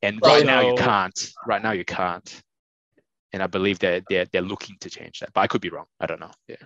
and 0.01 0.19
Well, 0.21 0.37
right 0.37 0.47
now 0.47 0.61
you 0.63 0.77
can't. 0.77 1.33
Right 1.47 1.63
now 1.63 1.73
you 1.73 1.85
can't. 1.85 2.43
And 3.33 3.43
I 3.43 3.47
believe 3.47 3.79
they're 3.79 4.03
they're 4.09 4.27
they're 4.27 4.43
looking 4.43 4.77
to 4.81 4.91
change 4.91 5.21
that, 5.21 5.33
but 5.33 5.41
I 5.41 5.47
could 5.47 5.61
be 5.61 5.71
wrong. 5.71 5.87
I 5.99 6.07
don't 6.07 6.21
know. 6.21 6.31
Yeah. 6.49 6.57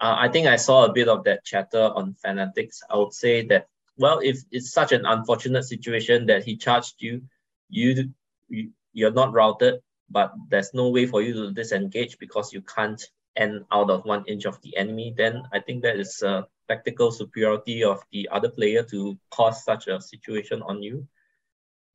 Uh, 0.00 0.16
I 0.18 0.28
think 0.28 0.46
I 0.46 0.56
saw 0.56 0.84
a 0.84 0.92
bit 0.92 1.08
of 1.08 1.24
that 1.24 1.44
chatter 1.44 1.90
on 1.94 2.14
Fanatics. 2.14 2.82
I 2.90 2.96
would 2.96 3.12
say 3.12 3.46
that, 3.46 3.68
well, 3.96 4.18
if 4.18 4.38
it's 4.50 4.72
such 4.72 4.90
an 4.92 5.06
unfortunate 5.06 5.64
situation 5.64 6.26
that 6.26 6.44
he 6.44 6.56
charged 6.56 6.96
you, 6.98 7.22
you, 7.68 8.10
you 8.48 8.70
you're 8.92 9.12
not 9.12 9.32
routed, 9.32 9.80
but 10.10 10.32
there's 10.48 10.74
no 10.74 10.88
way 10.90 11.06
for 11.06 11.22
you 11.22 11.32
to 11.34 11.52
disengage 11.52 12.18
because 12.18 12.52
you 12.52 12.62
can't 12.62 13.02
end 13.36 13.64
out 13.70 13.90
of 13.90 14.04
one 14.04 14.24
inch 14.26 14.44
of 14.44 14.60
the 14.62 14.76
enemy, 14.76 15.14
then 15.16 15.42
I 15.52 15.60
think 15.60 15.82
that 15.82 15.96
is 15.96 16.20
a 16.22 16.46
tactical 16.68 17.10
superiority 17.10 17.84
of 17.84 18.02
the 18.12 18.28
other 18.30 18.48
player 18.48 18.82
to 18.84 19.16
cause 19.30 19.64
such 19.64 19.86
a 19.86 20.00
situation 20.00 20.62
on 20.62 20.82
you. 20.82 21.06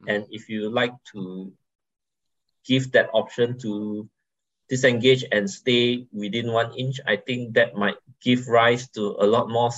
And 0.07 0.25
if 0.29 0.49
you 0.49 0.69
like 0.69 0.93
to 1.13 1.51
give 2.65 2.91
that 2.91 3.09
option 3.13 3.57
to 3.59 4.09
disengage 4.69 5.23
and 5.31 5.49
stay 5.49 6.05
within 6.11 6.51
one 6.51 6.73
inch, 6.73 6.99
I 7.07 7.15
think 7.15 7.53
that 7.53 7.75
might 7.75 7.95
give 8.21 8.47
rise 8.47 8.87
to 8.89 9.15
a 9.19 9.25
lot 9.25 9.49
more 9.49 9.69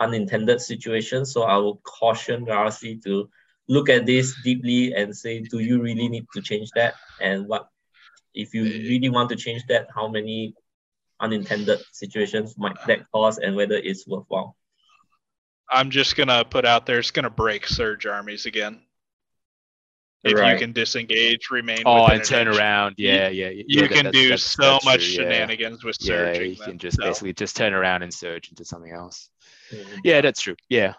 unintended 0.00 0.60
situations. 0.60 1.32
So 1.32 1.42
I 1.42 1.56
will 1.56 1.76
caution 1.84 2.46
RC 2.46 3.02
to 3.04 3.28
look 3.68 3.88
at 3.88 4.06
this 4.06 4.34
deeply 4.42 4.94
and 4.94 5.16
say, 5.16 5.40
do 5.40 5.58
you 5.60 5.80
really 5.80 6.08
need 6.08 6.26
to 6.34 6.42
change 6.42 6.70
that? 6.74 6.94
And 7.20 7.48
what 7.48 7.68
if 8.34 8.52
you 8.52 8.64
really 8.64 9.08
want 9.08 9.30
to 9.30 9.36
change 9.36 9.62
that, 9.68 9.88
how 9.94 10.08
many 10.08 10.54
unintended 11.20 11.80
situations 11.92 12.58
might 12.58 12.76
that 12.86 13.10
cause 13.12 13.38
and 13.38 13.54
whether 13.56 13.76
it's 13.76 14.06
worthwhile? 14.06 14.56
I'm 15.70 15.90
just 15.90 16.16
gonna 16.16 16.44
put 16.44 16.66
out 16.66 16.84
there 16.84 16.98
it's 16.98 17.10
gonna 17.10 17.30
break 17.30 17.66
surge 17.66 18.06
armies 18.06 18.44
again. 18.46 18.82
If 20.24 20.38
Right. 20.38 20.52
you 20.54 20.58
can 20.58 20.72
disengage, 20.72 21.50
remain. 21.50 21.82
Oh, 21.84 22.04
within 22.04 22.20
and 22.20 22.24
turn 22.28 22.48
around. 22.48 22.94
Yeah, 22.96 23.28
yeah. 23.28 23.50
yeah, 23.50 23.62
You 23.66 23.80
that- 23.82 23.88
can 23.90 24.04
that's- 24.06 24.12
do 24.12 24.28
that's- 24.30 24.42
so 24.42 24.62
that's 24.62 24.84
much 24.86 25.14
true, 25.14 25.24
yeah. 25.24 25.30
shenanigans 25.32 25.84
with 25.84 25.96
Yeah, 26.00 26.06
surging. 26.06 26.50
you 26.50 26.56
can 26.56 26.78
just 26.78 26.96
so. 26.96 27.02
basically 27.04 27.32
just 27.34 27.56
turn 27.56 27.74
around 27.74 28.02
and 28.02 28.12
surge 28.12 28.48
into 28.48 28.64
something 28.64 28.90
else. 28.92 29.28
Mhm. 29.70 29.98
Yeah, 30.02 30.20
that's 30.22 30.40
true. 30.40 30.56
Yeah. 30.70 30.94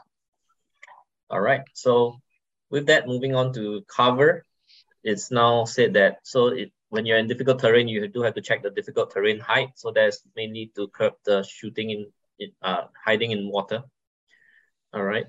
All 1.31 1.41
right. 1.41 1.61
So 1.73 2.19
with 2.69 2.85
that, 2.87 3.07
moving 3.07 3.33
on 3.35 3.51
to 3.53 3.83
cover, 3.87 4.45
it's 5.03 5.31
now 5.31 5.65
said 5.65 5.93
that 5.93 6.19
so 6.23 6.47
it, 6.49 6.71
when 6.89 7.05
you're 7.07 7.17
in 7.17 7.27
difficult 7.27 7.59
terrain, 7.59 7.87
you 7.87 8.07
do 8.07 8.21
have 8.21 8.35
to 8.35 8.41
check 8.41 8.61
the 8.61 8.69
difficult 8.69 9.11
terrain 9.11 9.39
height. 9.39 9.69
So 9.75 9.91
that's 9.91 10.21
mainly 10.35 10.71
to 10.75 10.87
curb 10.89 11.13
the 11.25 11.41
shooting 11.43 11.89
in, 11.89 12.11
in 12.37 12.51
uh, 12.61 12.85
hiding 13.03 13.31
in 13.31 13.49
water. 13.49 13.83
All 14.93 15.03
right. 15.03 15.25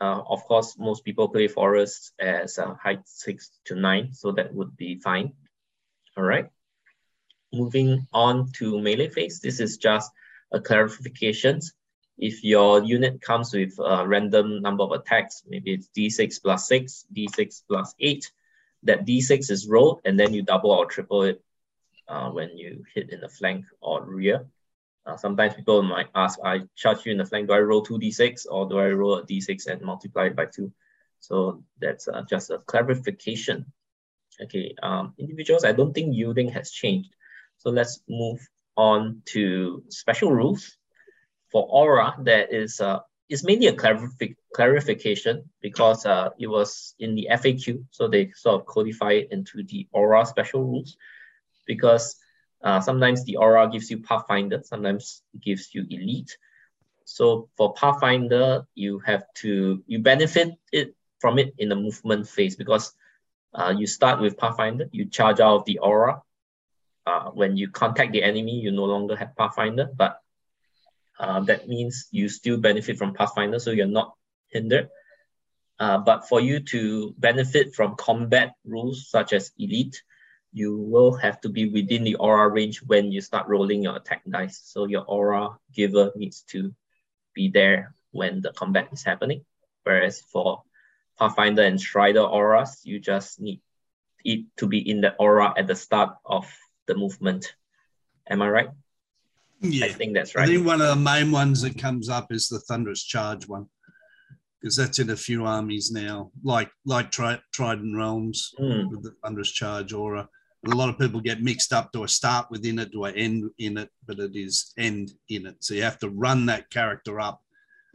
Uh, 0.00 0.22
of 0.28 0.44
course, 0.44 0.76
most 0.78 1.04
people 1.04 1.28
play 1.28 1.48
forest 1.48 2.12
as 2.20 2.58
uh, 2.58 2.74
height 2.74 3.02
six 3.04 3.50
to 3.64 3.74
nine, 3.74 4.12
so 4.12 4.32
that 4.32 4.54
would 4.54 4.76
be 4.76 5.00
fine. 5.00 5.32
All 6.16 6.24
right. 6.24 6.50
Moving 7.52 8.06
on 8.12 8.52
to 8.58 8.80
melee 8.80 9.08
phase, 9.08 9.40
this 9.40 9.58
is 9.58 9.78
just 9.78 10.10
a 10.52 10.60
clarification 10.60 11.60
if 12.18 12.42
your 12.42 12.82
unit 12.82 13.22
comes 13.22 13.54
with 13.54 13.78
a 13.78 14.06
random 14.06 14.60
number 14.60 14.82
of 14.82 14.90
attacks, 14.92 15.44
maybe 15.46 15.72
it's 15.72 15.88
d6 15.96 16.42
plus 16.42 16.66
6, 16.66 17.06
d6 17.16 17.62
plus 17.68 17.94
8, 18.00 18.30
that 18.82 19.06
d6 19.06 19.50
is 19.50 19.68
rolled 19.68 20.00
and 20.04 20.18
then 20.18 20.34
you 20.34 20.42
double 20.42 20.72
or 20.72 20.86
triple 20.86 21.22
it 21.22 21.42
uh, 22.08 22.28
when 22.30 22.56
you 22.56 22.84
hit 22.94 23.10
in 23.10 23.20
the 23.20 23.28
flank 23.28 23.66
or 23.80 24.04
rear. 24.04 24.46
Uh, 25.08 25.16
sometimes 25.16 25.54
people 25.54 25.82
might 25.82 26.08
ask, 26.14 26.38
I 26.44 26.62
charge 26.76 27.06
you 27.06 27.12
in 27.12 27.18
the 27.18 27.24
flank, 27.24 27.48
do 27.48 27.54
I 27.54 27.60
roll 27.60 27.82
2d6 27.82 28.46
or 28.46 28.68
do 28.68 28.78
I 28.78 28.88
roll 28.90 29.14
a 29.16 29.24
d6 29.24 29.66
and 29.66 29.80
multiply 29.80 30.26
it 30.26 30.36
by 30.36 30.46
2? 30.46 30.70
So 31.20 31.64
that's 31.80 32.06
uh, 32.08 32.22
just 32.28 32.50
a 32.50 32.58
clarification. 32.58 33.64
Okay, 34.40 34.74
um, 34.82 35.14
individuals, 35.18 35.64
I 35.64 35.72
don't 35.72 35.92
think 35.94 36.14
yielding 36.14 36.50
has 36.50 36.70
changed. 36.70 37.10
So 37.56 37.70
let's 37.70 38.00
move 38.08 38.38
on 38.76 39.22
to 39.26 39.82
special 39.88 40.32
rules 40.32 40.78
for 41.50 41.66
aura 41.68 42.14
that 42.22 42.52
is 42.52 42.80
uh 42.80 43.00
is 43.28 43.44
mainly 43.44 43.66
a 43.66 43.72
clarifi- 43.72 44.36
clarification 44.54 45.50
because 45.60 46.06
uh 46.06 46.30
it 46.38 46.46
was 46.46 46.94
in 46.98 47.14
the 47.14 47.28
FAQ 47.30 47.84
so 47.90 48.08
they 48.08 48.30
sort 48.34 48.60
of 48.60 48.66
codify 48.66 49.12
it 49.12 49.28
into 49.32 49.62
the 49.64 49.86
aura 49.92 50.24
special 50.24 50.62
rules 50.62 50.96
because 51.66 52.16
uh, 52.62 52.80
sometimes 52.80 53.24
the 53.24 53.36
aura 53.36 53.68
gives 53.70 53.90
you 53.90 53.98
pathfinder 53.98 54.60
sometimes 54.64 55.22
it 55.34 55.40
gives 55.40 55.74
you 55.74 55.84
elite 55.90 56.36
so 57.04 57.48
for 57.56 57.72
pathfinder 57.74 58.66
you 58.74 58.98
have 59.00 59.24
to 59.34 59.82
you 59.86 59.98
benefit 59.98 60.54
it 60.72 60.94
from 61.20 61.38
it 61.38 61.54
in 61.58 61.68
the 61.68 61.76
movement 61.76 62.28
phase 62.28 62.56
because 62.56 62.92
uh, 63.54 63.74
you 63.76 63.86
start 63.86 64.20
with 64.20 64.36
pathfinder 64.36 64.88
you 64.92 65.06
charge 65.06 65.40
out 65.40 65.64
the 65.66 65.78
aura 65.78 66.22
uh, 67.06 67.30
when 67.30 67.56
you 67.56 67.68
contact 67.68 68.12
the 68.12 68.22
enemy 68.22 68.60
you 68.60 68.70
no 68.70 68.84
longer 68.84 69.16
have 69.16 69.36
pathfinder 69.36 69.88
but 69.96 70.20
uh, 71.18 71.40
that 71.40 71.68
means 71.68 72.06
you 72.10 72.28
still 72.28 72.56
benefit 72.56 72.96
from 72.96 73.12
Pathfinder, 73.12 73.58
so 73.58 73.70
you're 73.70 73.86
not 73.86 74.14
hindered. 74.48 74.88
Uh, 75.78 75.98
but 75.98 76.28
for 76.28 76.40
you 76.40 76.60
to 76.60 77.14
benefit 77.18 77.74
from 77.74 77.96
combat 77.96 78.52
rules 78.64 79.08
such 79.08 79.32
as 79.32 79.52
Elite, 79.58 80.02
you 80.52 80.78
will 80.78 81.12
have 81.14 81.40
to 81.42 81.48
be 81.48 81.68
within 81.68 82.04
the 82.04 82.14
aura 82.16 82.48
range 82.48 82.82
when 82.82 83.12
you 83.12 83.20
start 83.20 83.48
rolling 83.48 83.82
your 83.82 83.96
attack 83.96 84.22
dice. 84.28 84.60
So 84.64 84.86
your 84.86 85.04
aura 85.06 85.50
giver 85.74 86.10
needs 86.16 86.42
to 86.50 86.74
be 87.34 87.48
there 87.48 87.94
when 88.12 88.40
the 88.40 88.52
combat 88.52 88.88
is 88.92 89.02
happening. 89.02 89.44
Whereas 89.84 90.20
for 90.20 90.62
Pathfinder 91.18 91.62
and 91.62 91.80
Strider 91.80 92.20
auras, 92.22 92.80
you 92.84 92.98
just 92.98 93.40
need 93.40 93.60
it 94.24 94.44
to 94.56 94.66
be 94.66 94.78
in 94.88 95.00
the 95.00 95.14
aura 95.16 95.52
at 95.56 95.66
the 95.66 95.74
start 95.74 96.16
of 96.24 96.46
the 96.86 96.94
movement. 96.94 97.54
Am 98.28 98.42
I 98.42 98.48
right? 98.48 98.68
Yeah. 99.60 99.86
I 99.86 99.88
think 99.92 100.14
that's 100.14 100.34
right. 100.34 100.48
I 100.48 100.52
think 100.52 100.66
one 100.66 100.80
of 100.80 100.88
the 100.88 100.96
main 100.96 101.30
ones 101.30 101.62
that 101.62 101.76
comes 101.78 102.08
up 102.08 102.32
is 102.32 102.48
the 102.48 102.60
Thunderous 102.60 103.04
Charge 103.04 103.48
one, 103.48 103.66
because 104.60 104.76
that's 104.76 104.98
in 104.98 105.10
a 105.10 105.16
few 105.16 105.44
armies 105.46 105.90
now, 105.90 106.30
like 106.42 106.70
like 106.84 107.10
Tri- 107.10 107.40
Trident 107.52 107.96
Realms 107.96 108.54
Hmm. 108.56 108.88
with 108.88 109.02
the 109.02 109.14
Thunderous 109.22 109.50
Charge 109.50 109.92
aura. 109.92 110.28
A 110.66 110.74
lot 110.74 110.88
of 110.88 110.98
people 110.98 111.20
get 111.20 111.42
mixed 111.42 111.72
up. 111.72 111.92
Do 111.92 112.02
I 112.02 112.06
start 112.06 112.50
within 112.50 112.78
it? 112.80 112.90
Do 112.90 113.04
I 113.04 113.12
end 113.12 113.48
in 113.58 113.78
it? 113.78 113.90
But 114.06 114.18
it 114.18 114.34
is 114.34 114.72
end 114.76 115.12
in 115.28 115.46
it. 115.46 115.56
So 115.60 115.74
you 115.74 115.82
have 115.82 115.98
to 116.00 116.10
run 116.10 116.46
that 116.46 116.68
character 116.70 117.20
up. 117.20 117.40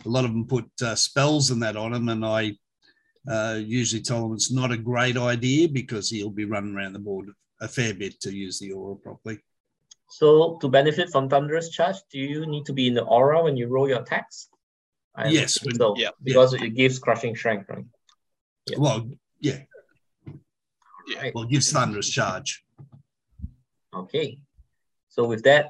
A 0.06 0.10
lot 0.10 0.26
of 0.26 0.32
them 0.32 0.46
put 0.48 0.66
uh, 0.82 0.96
spells 0.96 1.52
and 1.52 1.62
that 1.64 1.76
on 1.76 1.94
him, 1.94 2.10
and 2.10 2.26
I 2.26 2.58
uh, 3.30 3.60
usually 3.64 4.02
tell 4.02 4.22
them 4.24 4.34
it's 4.34 4.52
not 4.52 4.72
a 4.72 4.78
great 4.78 5.18
idea 5.18 5.68
because 5.70 6.10
he'll 6.10 6.30
be 6.30 6.46
running 6.46 6.76
around 6.76 6.94
the 6.94 7.00
board 7.00 7.30
a 7.62 7.68
fair 7.68 7.94
bit 7.94 8.20
to 8.22 8.34
use 8.36 8.60
the 8.60 8.72
aura 8.72 8.96
properly. 8.96 9.40
So 10.10 10.58
to 10.62 10.68
benefit 10.68 11.10
from 11.12 11.30
Thunderous 11.30 11.70
Charge, 11.70 11.96
do 12.12 12.20
you 12.20 12.46
need 12.46 12.66
to 12.66 12.74
be 12.74 12.88
in 12.88 12.94
the 12.94 13.04
aura 13.04 13.44
when 13.44 13.56
you 13.58 13.68
roll 13.68 13.88
your 13.88 14.02
attacks? 14.02 14.50
I 15.16 15.30
Yes, 15.30 15.60
think 15.60 15.74
when- 15.74 15.78
so. 15.80 15.96
yeah. 15.98 16.10
Because 16.24 16.54
it 16.54 16.76
gives 16.76 17.00
crushing 17.00 17.36
strength, 17.36 17.70
right? 17.70 17.86
Yeah. 18.70 18.78
Well, 18.80 19.10
yeah, 19.40 19.60
Yeah. 21.08 21.22
Right. 21.22 21.36
well, 21.36 21.48
it 21.50 21.64
Thunderous 21.64 22.10
Charge. 22.10 22.64
Okay. 23.94 24.40
So 25.10 25.26
with 25.26 25.44
that, 25.44 25.70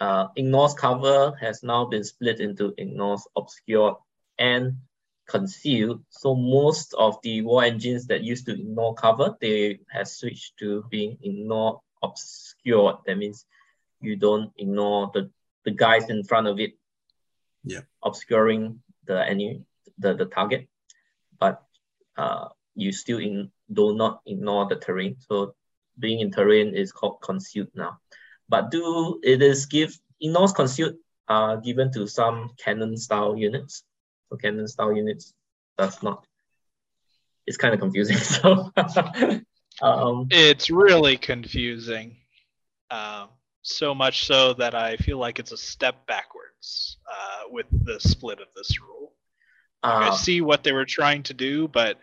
uh, 0.00 0.28
Ignores 0.36 0.74
cover 0.74 1.34
has 1.40 1.62
now 1.62 1.86
been 1.86 2.04
split 2.04 2.40
into 2.40 2.74
Ignores 2.78 3.26
obscured 3.36 3.94
and 4.38 4.78
concealed. 5.26 6.04
So 6.10 6.34
most 6.34 6.94
of 6.94 7.18
the 7.22 7.42
war 7.42 7.64
engines 7.64 8.06
that 8.06 8.22
used 8.22 8.46
to 8.46 8.52
ignore 8.52 8.94
cover, 8.94 9.36
they 9.40 9.80
have 9.90 10.08
switched 10.08 10.58
to 10.58 10.84
being 10.90 11.18
ignore 11.22 11.80
obscured. 12.02 12.96
That 13.06 13.18
means 13.18 13.46
you 14.00 14.16
don't 14.16 14.52
ignore 14.58 15.10
the, 15.14 15.30
the 15.64 15.70
guys 15.70 16.10
in 16.10 16.24
front 16.24 16.46
of 16.46 16.60
it. 16.60 16.72
Yeah. 17.64 17.80
Obscuring 18.02 18.82
the 19.06 19.26
any 19.26 19.62
the, 19.98 20.14
the 20.14 20.26
target. 20.26 20.68
But 21.38 21.62
uh, 22.16 22.48
you 22.74 22.92
still 22.92 23.18
in, 23.18 23.50
do 23.72 23.94
not 23.94 24.20
ignore 24.26 24.66
the 24.68 24.76
terrain. 24.76 25.16
So 25.18 25.54
being 25.98 26.20
in 26.20 26.30
terrain 26.30 26.74
is 26.74 26.92
called 26.92 27.20
concealed 27.22 27.68
now. 27.74 27.98
But 28.48 28.70
do 28.70 29.20
it 29.22 29.42
is 29.42 29.66
give 29.66 29.98
ignores 30.20 30.52
concealed 30.52 30.94
are 31.28 31.56
given 31.56 31.90
to 31.92 32.06
some 32.06 32.50
cannon 32.62 32.96
style 32.96 33.36
units. 33.36 33.84
So 34.28 34.36
cannon 34.36 34.68
style 34.68 34.94
units 34.94 35.32
does 35.78 36.02
not. 36.02 36.26
It's 37.46 37.56
kind 37.56 37.74
of 37.74 37.80
confusing. 37.80 38.16
So 38.24 38.72
um, 39.82 40.28
it's 40.30 40.70
really 40.70 41.16
confusing. 41.16 42.16
Um, 42.90 43.28
so 43.62 43.94
much 43.94 44.26
so 44.26 44.52
that 44.54 44.74
I 44.74 44.96
feel 44.96 45.18
like 45.18 45.38
it's 45.38 45.52
a 45.52 45.56
step 45.56 46.06
backwards 46.06 46.98
uh, 47.10 47.48
with 47.50 47.66
the 47.70 47.98
split 47.98 48.40
of 48.40 48.48
this 48.54 48.80
rule. 48.80 49.12
I 49.82 50.08
uh, 50.08 50.12
see 50.12 50.40
what 50.40 50.62
they 50.64 50.72
were 50.72 50.84
trying 50.84 51.22
to 51.24 51.34
do, 51.34 51.68
but 51.68 51.98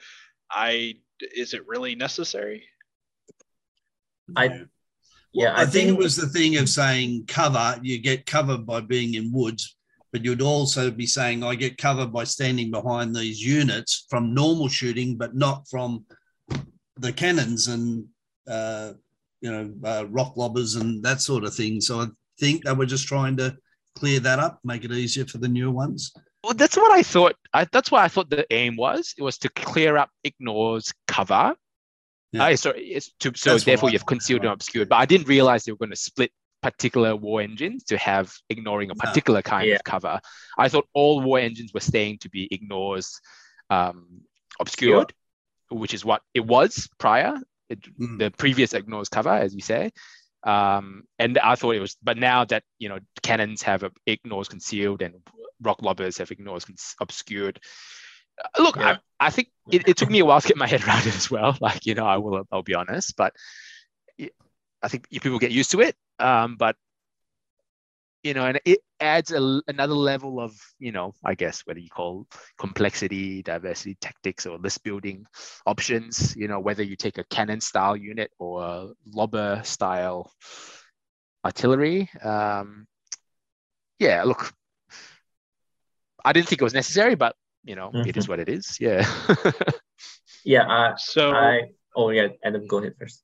I 0.51 0.95
is 1.35 1.53
it 1.53 1.67
really 1.67 1.95
necessary? 1.95 2.63
I 4.35 4.65
yeah, 5.33 5.53
I, 5.55 5.65
think, 5.65 5.87
it 5.87 5.97
was 5.97 6.17
the 6.17 6.27
thing 6.27 6.57
of 6.57 6.67
saying 6.67 7.25
cover. 7.27 7.79
You 7.81 7.99
get 7.99 8.25
covered 8.25 8.65
by 8.65 8.81
being 8.81 9.13
in 9.13 9.31
woods, 9.31 9.77
but 10.11 10.25
you'd 10.25 10.41
also 10.41 10.91
be 10.91 11.05
saying 11.05 11.43
I 11.43 11.55
get 11.55 11.77
covered 11.77 12.11
by 12.11 12.25
standing 12.25 12.69
behind 12.69 13.15
these 13.15 13.39
units 13.39 14.05
from 14.09 14.33
normal 14.33 14.67
shooting, 14.67 15.15
but 15.15 15.33
not 15.33 15.67
from 15.69 16.05
the 16.97 17.13
cannons 17.13 17.67
and 17.69 18.05
uh, 18.47 18.93
you 19.39 19.51
know 19.51 19.73
uh, 19.85 20.05
rock 20.09 20.35
lobbers 20.35 20.75
and 20.75 21.01
that 21.03 21.21
sort 21.21 21.45
of 21.45 21.55
thing. 21.55 21.79
So 21.79 22.01
I 22.01 22.07
think 22.39 22.65
they 22.65 22.73
were 22.73 22.85
just 22.85 23.07
trying 23.07 23.37
to 23.37 23.55
clear 23.95 24.19
that 24.19 24.39
up, 24.39 24.59
make 24.65 24.83
it 24.83 24.91
easier 24.91 25.25
for 25.25 25.37
the 25.37 25.47
newer 25.47 25.71
ones. 25.71 26.13
Well, 26.43 26.53
that's 26.53 26.75
what 26.77 26.91
I 26.91 27.03
thought. 27.03 27.35
I, 27.53 27.65
that's 27.71 27.91
what 27.91 28.01
I 28.03 28.07
thought 28.07 28.29
the 28.29 28.45
aim 28.51 28.75
was. 28.75 29.13
It 29.17 29.23
was 29.23 29.37
to 29.39 29.49
clear 29.49 29.97
up 29.97 30.09
ignores 30.23 30.93
cover. 31.07 31.55
Yeah. 32.31 32.45
Uh, 32.45 32.55
sorry, 32.55 32.85
it's 32.87 33.11
to, 33.19 33.31
so 33.35 33.51
That's 33.51 33.65
therefore 33.65 33.89
you've 33.89 34.05
concealed 34.05 34.43
yeah. 34.43 34.49
and 34.51 34.53
obscured. 34.53 34.89
But 34.89 34.95
I 34.97 35.05
didn't 35.05 35.27
realize 35.27 35.63
they 35.65 35.71
were 35.71 35.77
going 35.77 35.89
to 35.91 35.95
split 35.97 36.31
particular 36.63 37.15
war 37.15 37.41
engines 37.41 37.83
to 37.85 37.97
have 37.97 38.33
ignoring 38.49 38.89
a 38.89 38.93
No. 38.93 38.99
particular 38.99 39.41
kind 39.41 39.67
Yeah. 39.67 39.75
of 39.75 39.83
cover. 39.83 40.19
I 40.57 40.69
thought 40.69 40.87
all 40.93 41.21
war 41.21 41.39
engines 41.39 41.73
were 41.73 41.79
staying 41.79 42.19
to 42.19 42.29
be 42.29 42.47
ignores 42.49 43.19
um, 43.69 44.21
obscured, 44.59 45.13
which 45.69 45.93
is 45.93 46.05
what 46.05 46.21
it 46.33 46.45
was 46.45 46.87
prior. 46.97 47.37
It, 47.69 47.79
Mm. 47.99 48.19
The 48.19 48.31
previous 48.31 48.73
ignores 48.73 49.09
cover, 49.09 49.29
as 49.29 49.53
you 49.53 49.61
say. 49.61 49.91
Um, 50.43 51.03
and 51.19 51.37
I 51.37 51.55
thought 51.55 51.75
it 51.75 51.79
was, 51.79 51.95
but 52.01 52.17
now 52.17 52.45
that 52.45 52.63
you 52.79 52.89
know 52.89 52.99
cannons 53.21 53.61
have 53.63 53.83
a, 53.83 53.91
ignores 54.07 54.47
concealed 54.49 55.01
and 55.01 55.15
rock 55.61 55.81
lobbers 55.81 56.17
have 56.17 56.31
ignored, 56.31 56.63
obscured. 56.99 57.59
Uh, 58.43 58.63
Look, 58.63 58.77
Yeah. 58.77 58.97
I, 59.19 59.27
I 59.27 59.29
think 59.29 59.49
it, 59.71 59.87
it 59.87 59.97
took 59.97 60.09
me 60.09 60.19
a 60.19 60.25
while 60.25 60.41
to 60.41 60.47
get 60.47 60.57
my 60.57 60.67
head 60.67 60.83
around 60.87 61.07
it 61.07 61.15
as 61.15 61.29
well. 61.29 61.57
Like 61.61 61.85
you 61.85 61.95
know, 61.95 62.05
I 62.05 62.17
will, 62.17 62.43
I'll 62.51 62.63
be 62.63 62.75
honest, 62.75 63.15
but 63.15 63.33
I 64.83 64.87
think 64.87 65.09
people 65.09 65.39
get 65.39 65.51
used 65.51 65.71
to 65.71 65.81
it. 65.81 65.95
Um, 66.19 66.55
but 66.57 66.75
you 68.23 68.33
know, 68.35 68.45
and 68.45 68.59
it 68.65 68.79
adds 68.99 69.31
a, 69.31 69.61
another 69.67 69.93
level 69.95 70.39
of 70.39 70.55
you 70.79 70.91
know, 70.91 71.13
I 71.25 71.33
guess 71.35 71.61
whether 71.65 71.79
you 71.79 71.89
call 71.89 72.27
complexity, 72.57 73.41
diversity, 73.41 73.95
tactics, 73.99 74.45
or 74.45 74.57
list 74.57 74.83
building 74.83 75.25
options. 75.65 76.35
You 76.35 76.47
know, 76.47 76.59
whether 76.59 76.83
you 76.83 76.95
take 76.95 77.17
a 77.17 77.23
cannon 77.25 77.61
style 77.61 77.95
unit 77.95 78.31
or 78.39 78.63
a 78.63 78.87
lobber 79.11 79.61
style 79.63 80.31
artillery. 81.45 82.09
Um, 82.23 82.87
yeah, 83.99 84.23
look, 84.23 84.53
I 86.23 86.33
didn't 86.33 86.47
think 86.47 86.61
it 86.61 86.63
was 86.63 86.73
necessary, 86.73 87.15
but 87.15 87.35
you 87.63 87.75
know, 87.75 87.91
it 87.93 88.17
is 88.17 88.27
what 88.27 88.39
it 88.39 88.49
is. 88.49 88.77
Yeah. 88.79 89.05
yeah, 90.43 90.67
uh, 90.67 90.95
So 90.97 91.31
I 91.31 91.71
oh 91.95 92.09
yeah, 92.09 92.29
Adam, 92.43 92.67
go 92.67 92.77
ahead 92.79 92.95
first. 92.97 93.23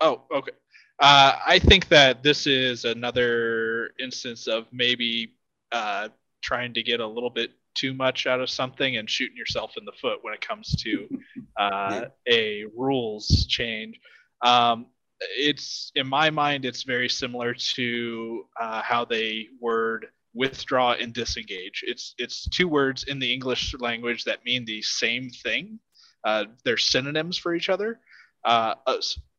Oh, 0.00 0.24
okay. 0.30 0.52
Uh, 0.98 1.36
I 1.46 1.58
think 1.58 1.88
that 1.88 2.22
this 2.22 2.46
is 2.46 2.84
another 2.84 3.90
instance 3.98 4.46
of 4.46 4.66
maybe 4.72 5.34
uh, 5.72 6.08
trying 6.42 6.74
to 6.74 6.82
get 6.82 7.00
a 7.00 7.06
little 7.06 7.30
bit 7.30 7.52
too 7.74 7.92
much 7.92 8.26
out 8.26 8.40
of 8.40 8.48
something 8.48 8.96
and 8.96 9.08
shooting 9.08 9.36
yourself 9.36 9.74
in 9.76 9.84
the 9.84 9.92
foot 10.00 10.18
when 10.22 10.32
it 10.34 10.40
comes 10.40 10.74
to 10.82 11.08
uh, 11.58 12.04
a 12.28 12.64
rules 12.76 13.46
change. 13.48 13.98
Um, 14.42 14.86
it's 15.20 15.92
in 15.94 16.06
my 16.06 16.30
mind, 16.30 16.64
it's 16.64 16.82
very 16.82 17.08
similar 17.08 17.54
to 17.54 18.44
uh, 18.60 18.82
how 18.82 19.04
they 19.04 19.48
word 19.60 20.06
withdraw 20.36 20.92
and 20.92 21.12
disengage. 21.12 21.82
It's 21.86 22.14
it's 22.18 22.48
two 22.48 22.68
words 22.68 23.04
in 23.04 23.18
the 23.18 23.32
English 23.32 23.74
language 23.80 24.24
that 24.24 24.44
mean 24.44 24.64
the 24.64 24.82
same 24.82 25.30
thing. 25.30 25.80
Uh, 26.22 26.44
they're 26.64 26.76
synonyms 26.76 27.38
for 27.38 27.54
each 27.54 27.68
other. 27.68 27.98
Uh, 28.44 28.74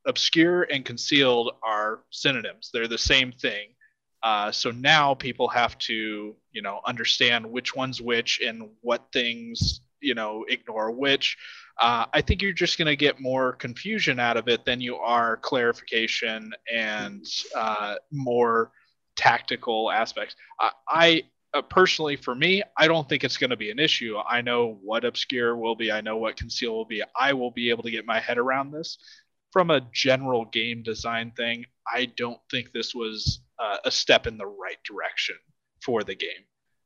obscure 0.05 0.63
and 0.63 0.83
concealed 0.83 1.51
are 1.63 2.01
synonyms. 2.09 2.71
They're 2.73 2.87
the 2.87 2.97
same 2.97 3.31
thing. 3.31 3.69
Uh, 4.23 4.51
so 4.51 4.71
now 4.71 5.13
people 5.13 5.47
have 5.47 5.77
to, 5.77 6.35
you 6.51 6.61
know, 6.61 6.81
understand 6.85 7.45
which 7.45 7.75
one's 7.75 8.01
which 8.01 8.41
and 8.45 8.69
what 8.81 9.07
things, 9.13 9.81
you 10.01 10.15
know, 10.15 10.45
ignore 10.49 10.91
which. 10.91 11.37
Uh, 11.79 12.05
I 12.11 12.21
think 12.21 12.41
you're 12.41 12.53
just 12.53 12.77
going 12.77 12.87
to 12.87 12.95
get 12.95 13.21
more 13.21 13.53
confusion 13.53 14.19
out 14.19 14.37
of 14.37 14.47
it 14.47 14.65
than 14.65 14.81
you 14.81 14.95
are 14.95 15.37
clarification 15.37 16.51
and 16.73 17.23
uh, 17.55 17.95
more 18.11 18.71
tactical 19.17 19.91
aspects. 19.91 20.35
I, 20.59 20.71
I 20.87 21.23
uh, 21.53 21.61
personally, 21.61 22.15
for 22.15 22.35
me, 22.35 22.61
I 22.77 22.87
don't 22.87 23.07
think 23.07 23.23
it's 23.23 23.37
going 23.37 23.49
to 23.49 23.57
be 23.57 23.71
an 23.71 23.79
issue. 23.79 24.17
I 24.17 24.41
know 24.41 24.79
what 24.83 25.05
obscure 25.05 25.55
will 25.55 25.75
be. 25.75 25.91
I 25.91 26.01
know 26.01 26.17
what 26.17 26.35
conceal 26.35 26.73
will 26.73 26.85
be. 26.85 27.01
I 27.19 27.33
will 27.33 27.51
be 27.51 27.69
able 27.69 27.83
to 27.83 27.91
get 27.91 28.05
my 28.05 28.19
head 28.19 28.37
around 28.37 28.71
this 28.71 28.97
from 29.51 29.71
a 29.71 29.81
general 29.93 30.45
game 30.45 30.83
design 30.83 31.31
thing, 31.31 31.65
I 31.91 32.05
don't 32.17 32.39
think 32.51 32.71
this 32.71 32.93
was 32.93 33.41
uh, 33.59 33.77
a 33.85 33.91
step 33.91 34.27
in 34.27 34.37
the 34.37 34.45
right 34.45 34.77
direction 34.83 35.35
for 35.83 36.03
the 36.03 36.15
game. 36.15 36.45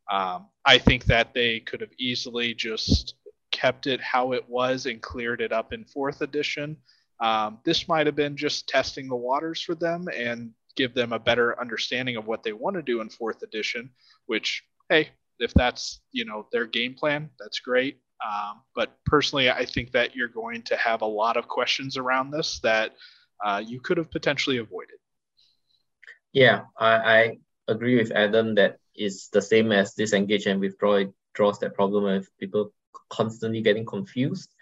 Um, 0.10 0.48
I 0.66 0.78
think 0.78 1.06
that 1.06 1.34
they 1.34 1.60
could 1.60 1.82
have 1.82 1.92
easily 2.00 2.54
just 2.54 3.16
kept 3.52 3.88
it 3.88 4.00
how 4.00 4.32
it 4.34 4.48
was 4.48 4.86
and 4.86 5.02
cleared 5.02 5.42
it 5.42 5.52
up 5.52 5.74
in 5.74 5.84
fourth 5.86 6.22
edition. 6.22 6.78
Um, 7.20 7.60
this 7.66 7.88
might 7.88 8.06
have 8.06 8.16
been 8.16 8.38
just 8.38 8.68
testing 8.68 9.08
the 9.08 9.16
waters 9.16 9.62
for 9.62 9.76
them 9.76 10.08
and 10.16 10.52
give 10.76 10.94
them 10.94 11.14
a 11.14 11.20
better 11.20 11.60
understanding 11.60 12.16
of 12.18 12.28
what 12.28 12.44
they 12.44 12.54
want 12.54 12.76
to 12.76 12.82
do 12.82 13.02
in 13.02 13.10
fourth 13.10 13.44
edition. 13.44 13.90
Which, 14.26 14.64
hey, 14.90 15.10
if 15.40 15.54
that's 15.54 16.02
you 16.12 16.26
know 16.26 16.48
their 16.52 16.66
game 16.66 16.94
plan, 16.94 17.30
that's 17.40 17.60
great. 17.60 18.00
Um, 18.24 18.62
but 18.76 18.98
personally, 19.06 19.50
I 19.50 19.66
think 19.66 19.92
that 19.92 20.16
you're 20.16 20.28
going 20.28 20.62
to 20.64 20.78
have 20.78 21.02
a 21.02 21.08
lot 21.08 21.38
of 21.38 21.48
questions 21.48 21.98
around 21.98 22.32
this 22.32 22.60
that 22.60 22.94
uh, 23.44 23.64
you 23.66 23.80
could 23.80 23.98
have 23.98 24.12
potentially 24.12 24.58
avoided. 24.58 24.98
Yeah, 26.32 26.62
I, 26.78 26.94
I 26.94 27.38
agree 27.68 27.98
with 27.98 28.12
Adam 28.12 28.56
that 28.56 28.78
it's 28.94 29.30
the 29.30 29.42
same 29.42 29.72
as 29.72 29.94
disengage 29.94 30.46
and 30.46 30.60
withdraw. 30.60 30.96
It 30.96 31.14
draws 31.34 31.60
that 31.60 31.74
problem 31.74 32.06
of 32.06 32.28
people 32.40 32.74
constantly 33.10 33.62
getting 33.62 33.86
confused. 33.86 34.54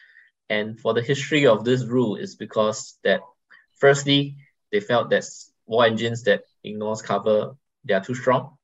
And 0.49 0.79
for 0.79 0.93
the 0.93 1.01
history 1.01 1.45
of 1.45 1.63
this 1.63 1.83
rule 1.85 2.15
is 2.15 2.35
because 2.35 2.97
that 3.03 3.21
firstly, 3.77 4.37
they 4.71 4.79
felt 4.79 5.09
that 5.09 5.25
war 5.69 5.85
engines 5.85 6.23
that 6.23 6.43
ignores 6.63 7.01
cover, 7.01 7.55
they 7.85 7.93
are 7.93 8.03
too 8.03 8.15
strong. 8.15 8.57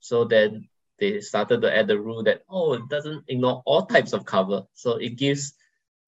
So 0.00 0.24
then 0.24 0.68
they 1.00 1.20
started 1.20 1.62
to 1.62 1.74
add 1.74 1.88
the 1.88 1.98
rule 1.98 2.22
that, 2.24 2.42
oh, 2.48 2.74
it 2.74 2.88
doesn't 2.88 3.24
ignore 3.28 3.62
all 3.64 3.86
types 3.86 4.12
of 4.12 4.26
cover. 4.26 4.64
So 4.74 4.96
it 4.96 5.16
gives 5.16 5.54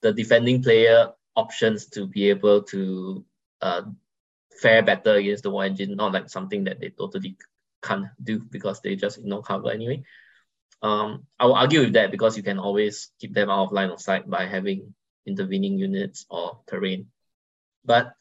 the 0.03 0.13
defending 0.13 0.63
player 0.63 1.13
options 1.35 1.87
to 1.87 2.07
be 2.07 2.29
able 2.29 2.63
to 2.65 3.25
uh, 3.63 3.83
fare 4.61 4.83
better 4.83 5.15
against 5.15 5.43
the 5.43 5.51
war 5.51 5.65
engine, 5.65 5.97
not 5.97 6.13
like 6.13 6.29
something 6.29 6.65
that 6.65 6.81
they 6.81 6.91
totally 6.91 7.37
can't 7.83 8.07
do 8.23 8.39
because 8.39 8.81
they 8.81 8.95
just 8.95 9.19
ignore 9.19 9.43
cover 9.43 9.71
anyway. 9.71 10.05
Um, 10.83 11.27
I 11.41 11.47
will 11.47 11.55
argue 11.55 11.81
with 11.81 11.95
that 11.95 12.11
because 12.11 12.37
you 12.37 12.43
can 12.43 12.59
always 12.59 13.11
keep 13.19 13.33
them 13.33 13.49
out 13.49 13.69
of 13.69 13.73
line 13.73 13.91
of 13.91 14.01
sight 14.01 14.29
by 14.29 14.45
having 14.45 14.95
intervening 15.27 15.79
units 15.79 16.27
or 16.29 16.61
terrain. 16.67 17.07
But 17.85 18.13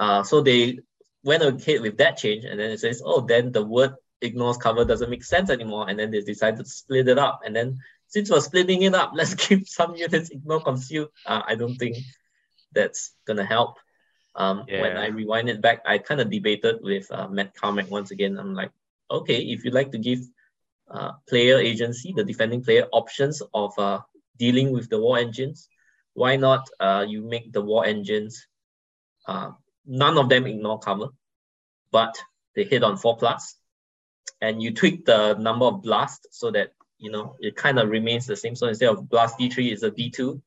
uh, 0.00 0.22
so 0.22 0.40
they 0.40 0.80
went 1.24 1.42
ahead 1.42 1.80
with 1.80 1.98
that 1.98 2.16
change, 2.16 2.44
and 2.44 2.58
then 2.58 2.70
it 2.70 2.80
says, 2.80 3.02
oh, 3.04 3.20
then 3.20 3.52
the 3.52 3.64
word 3.64 3.94
ignores 4.20 4.56
cover 4.56 4.84
doesn't 4.84 5.10
make 5.10 5.24
sense 5.24 5.50
anymore, 5.50 5.88
and 5.88 5.98
then 5.98 6.10
they 6.10 6.20
decided 6.20 6.58
to 6.58 6.64
split 6.64 7.08
it 7.08 7.18
up. 7.18 7.40
And 7.44 7.54
then 7.54 7.78
since 8.08 8.30
we're 8.30 8.40
splitting 8.40 8.82
it 8.82 8.94
up, 8.94 9.12
let's 9.14 9.34
keep 9.34 9.66
some 9.68 9.94
units 9.94 10.30
ignore 10.30 10.60
conceal. 10.62 11.08
Uh, 11.26 11.42
I 11.46 11.54
don't 11.54 11.76
think 11.76 11.96
that's 12.72 13.14
gonna 13.26 13.44
help. 13.44 13.78
Um, 14.34 14.64
When 14.80 14.96
I 14.96 15.08
rewind 15.08 15.48
it 15.48 15.60
back, 15.60 15.82
I 15.84 15.98
kind 15.98 16.20
of 16.20 16.30
debated 16.30 16.76
with 16.82 17.10
uh, 17.10 17.28
Matt 17.28 17.54
Carmack 17.54 17.90
once 17.90 18.10
again. 18.10 18.38
I'm 18.38 18.54
like, 18.54 18.70
okay, 19.10 19.38
if 19.42 19.64
you'd 19.64 19.74
like 19.74 19.92
to 19.92 19.98
give 19.98 20.20
uh, 20.90 21.12
player 21.28 21.58
agency, 21.58 22.12
the 22.16 22.24
defending 22.24 22.62
player 22.64 22.86
options 22.92 23.42
of 23.52 23.78
uh, 23.78 24.00
dealing 24.38 24.72
with 24.72 24.88
the 24.88 24.98
war 24.98 25.18
engines, 25.18 25.68
why 26.14 26.36
not 26.36 26.68
uh, 26.80 27.04
you 27.06 27.22
make 27.22 27.52
the 27.52 27.60
war 27.60 27.84
engines, 27.84 28.46
uh, 29.26 29.50
none 29.86 30.18
of 30.18 30.28
them 30.28 30.46
ignore 30.46 30.78
cover, 30.78 31.08
but 31.90 32.16
they 32.54 32.64
hit 32.64 32.82
on 32.82 32.96
four 32.96 33.16
plus, 33.16 33.56
and 34.40 34.62
you 34.62 34.72
tweak 34.72 35.04
the 35.04 35.34
number 35.34 35.66
of 35.66 35.82
blasts 35.82 36.26
so 36.30 36.50
that 36.50 36.72
you 36.98 37.10
know 37.10 37.36
it 37.40 37.56
kind 37.56 37.78
of 37.78 37.88
remains 37.88 38.26
the 38.26 38.36
same. 38.36 38.54
So 38.54 38.68
instead 38.68 38.90
of 38.90 39.08
blast 39.08 39.38
D3 39.38 39.72
is 39.72 39.82
a 39.82 39.90
D2, 39.90 40.40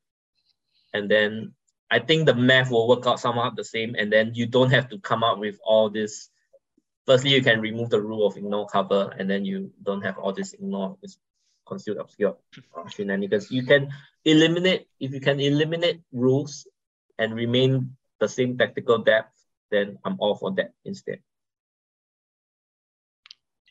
and 0.93 1.09
then 1.09 1.53
I 1.89 1.99
think 1.99 2.25
the 2.25 2.35
math 2.35 2.71
will 2.71 2.87
work 2.87 3.05
out 3.05 3.19
somehow 3.19 3.51
the 3.51 3.63
same, 3.63 3.95
and 3.95 4.11
then 4.11 4.33
you 4.33 4.45
don't 4.45 4.71
have 4.71 4.89
to 4.89 4.99
come 4.99 5.23
up 5.23 5.39
with 5.39 5.59
all 5.63 5.89
this. 5.89 6.29
Firstly, 7.05 7.31
you 7.31 7.43
can 7.43 7.61
remove 7.61 7.89
the 7.89 8.01
rule 8.01 8.25
of 8.25 8.37
ignore 8.37 8.67
cover, 8.67 9.13
and 9.17 9.29
then 9.29 9.45
you 9.45 9.71
don't 9.83 10.01
have 10.01 10.17
all 10.17 10.33
this 10.33 10.53
ignore 10.53 10.97
this 11.01 11.17
concealed 11.65 11.97
obscure 11.97 12.37
uh, 12.77 12.87
shenanigans. 12.89 13.51
You 13.51 13.65
can 13.65 13.91
eliminate 14.23 14.87
if 14.99 15.13
you 15.13 15.19
can 15.19 15.39
eliminate 15.39 16.01
rules 16.11 16.67
and 17.17 17.33
remain 17.33 17.95
the 18.19 18.27
same 18.27 18.57
tactical 18.57 18.99
depth, 18.99 19.33
then 19.71 19.97
I'm 20.05 20.17
all 20.19 20.35
for 20.35 20.51
that 20.55 20.71
instead. 20.85 21.19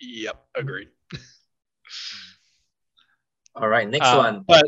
Yep, 0.01 0.45
agreed. 0.55 0.89
All 3.55 3.69
right, 3.69 3.89
next 3.89 4.09
Uh, 4.09 4.17
one. 4.17 4.45
But 4.47 4.67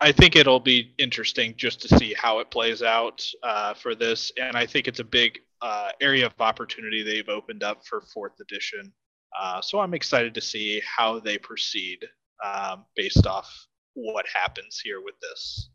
I 0.00 0.12
think 0.12 0.36
it'll 0.36 0.60
be 0.60 0.94
interesting 0.98 1.54
just 1.56 1.80
to 1.82 1.98
see 1.98 2.14
how 2.14 2.40
it 2.40 2.50
plays 2.50 2.82
out 2.82 3.24
uh, 3.42 3.74
for 3.74 3.94
this, 3.94 4.30
and 4.36 4.56
I 4.56 4.66
think 4.66 4.86
it's 4.86 5.00
a 5.00 5.04
big 5.04 5.38
uh, 5.62 5.90
area 6.00 6.26
of 6.26 6.34
opportunity 6.40 7.02
they've 7.02 7.28
opened 7.28 7.62
up 7.62 7.86
for 7.86 8.02
fourth 8.12 8.38
edition. 8.40 8.92
Uh, 9.40 9.62
so 9.62 9.80
I'm 9.80 9.94
excited 9.94 10.34
to 10.34 10.40
see 10.40 10.82
how 10.84 11.18
they 11.18 11.38
proceed 11.38 12.04
um, 12.44 12.84
based 12.94 13.26
off 13.26 13.50
what 13.94 14.26
happens 14.32 14.80
here 14.84 15.00
with 15.00 15.14
this. 15.20 15.70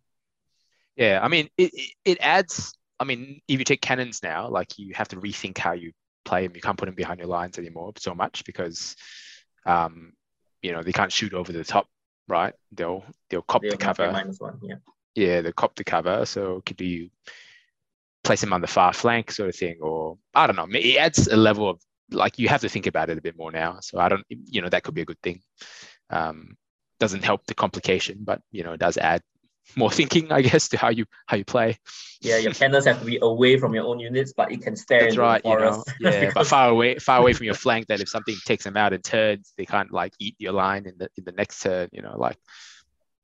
Yeah, 0.95 1.19
I 1.23 1.27
mean, 1.27 1.49
it, 1.57 1.71
it, 1.73 1.91
it 2.05 2.17
adds. 2.21 2.73
I 2.99 3.05
mean, 3.05 3.41
if 3.47 3.59
you 3.59 3.65
take 3.65 3.81
cannons 3.81 4.21
now, 4.21 4.49
like 4.49 4.77
you 4.77 4.93
have 4.93 5.07
to 5.09 5.17
rethink 5.17 5.57
how 5.57 5.71
you 5.73 5.91
play 6.25 6.45
them. 6.45 6.55
You 6.55 6.61
can't 6.61 6.77
put 6.77 6.85
them 6.85 6.95
behind 6.95 7.19
your 7.19 7.29
lines 7.29 7.57
anymore 7.57 7.93
so 7.97 8.13
much 8.13 8.43
because, 8.45 8.95
um, 9.65 10.13
you 10.61 10.71
know, 10.71 10.83
they 10.83 10.91
can't 10.91 11.11
shoot 11.11 11.33
over 11.33 11.51
the 11.51 11.63
top, 11.63 11.87
right? 12.27 12.53
They'll 12.71 13.03
they'll 13.29 13.41
cop 13.41 13.61
They'll 13.61 13.71
the 13.71 13.77
cover. 13.77 14.11
minus 14.11 14.39
one. 14.39 14.59
Yeah. 14.61 14.75
Yeah, 15.15 15.41
they 15.41 15.51
cop 15.51 15.75
the 15.75 15.83
cover. 15.83 16.25
So 16.25 16.61
could 16.65 16.79
you 16.81 17.09
place 18.23 18.41
them 18.41 18.53
on 18.53 18.61
the 18.61 18.67
far 18.67 18.93
flank, 18.93 19.31
sort 19.31 19.49
of 19.49 19.55
thing, 19.55 19.77
or 19.81 20.17
I 20.35 20.45
don't 20.47 20.55
know. 20.55 20.67
It 20.71 20.97
adds 20.97 21.27
a 21.27 21.37
level 21.37 21.69
of 21.69 21.81
like 22.11 22.39
you 22.39 22.47
have 22.49 22.61
to 22.61 22.69
think 22.69 22.87
about 22.87 23.09
it 23.09 23.17
a 23.17 23.21
bit 23.21 23.37
more 23.37 23.51
now. 23.51 23.79
So 23.81 23.99
I 23.99 24.09
don't, 24.09 24.25
you 24.29 24.61
know, 24.61 24.69
that 24.69 24.83
could 24.83 24.95
be 24.95 25.01
a 25.01 25.05
good 25.05 25.21
thing. 25.21 25.41
Um, 26.09 26.57
doesn't 26.99 27.23
help 27.23 27.45
the 27.45 27.55
complication, 27.55 28.19
but 28.21 28.41
you 28.51 28.63
know, 28.63 28.73
it 28.73 28.79
does 28.79 28.97
add 28.97 29.21
more 29.75 29.91
thinking, 29.91 30.31
I 30.31 30.41
guess, 30.41 30.69
to 30.69 30.77
how 30.77 30.89
you 30.89 31.05
how 31.27 31.37
you 31.37 31.45
play. 31.45 31.77
Yeah, 32.21 32.37
your 32.37 32.51
cannons 32.51 32.85
have 32.85 32.99
to 32.99 33.05
be 33.05 33.17
away 33.21 33.57
from 33.57 33.73
your 33.73 33.85
own 33.85 33.99
units, 33.99 34.33
but 34.33 34.51
it 34.51 34.61
can 34.61 34.75
stare 34.75 35.01
That's 35.01 35.17
right, 35.17 35.41
you 35.45 35.57
know. 35.57 35.83
Yeah, 35.99 36.31
but 36.35 36.47
far 36.47 36.69
away, 36.69 36.95
far 36.95 37.19
away 37.19 37.33
from 37.33 37.45
your 37.45 37.53
flank. 37.53 37.87
That 37.87 38.01
if 38.01 38.09
something 38.09 38.35
takes 38.45 38.65
them 38.65 38.75
out 38.75 38.93
and 38.93 39.03
turns, 39.03 39.53
they 39.57 39.65
can't 39.65 39.91
like 39.91 40.13
eat 40.19 40.35
your 40.37 40.53
line 40.53 40.85
in 40.85 40.95
the 40.97 41.09
in 41.17 41.23
the 41.23 41.31
next 41.31 41.61
turn. 41.61 41.89
You 41.91 42.01
know, 42.01 42.15
like 42.17 42.37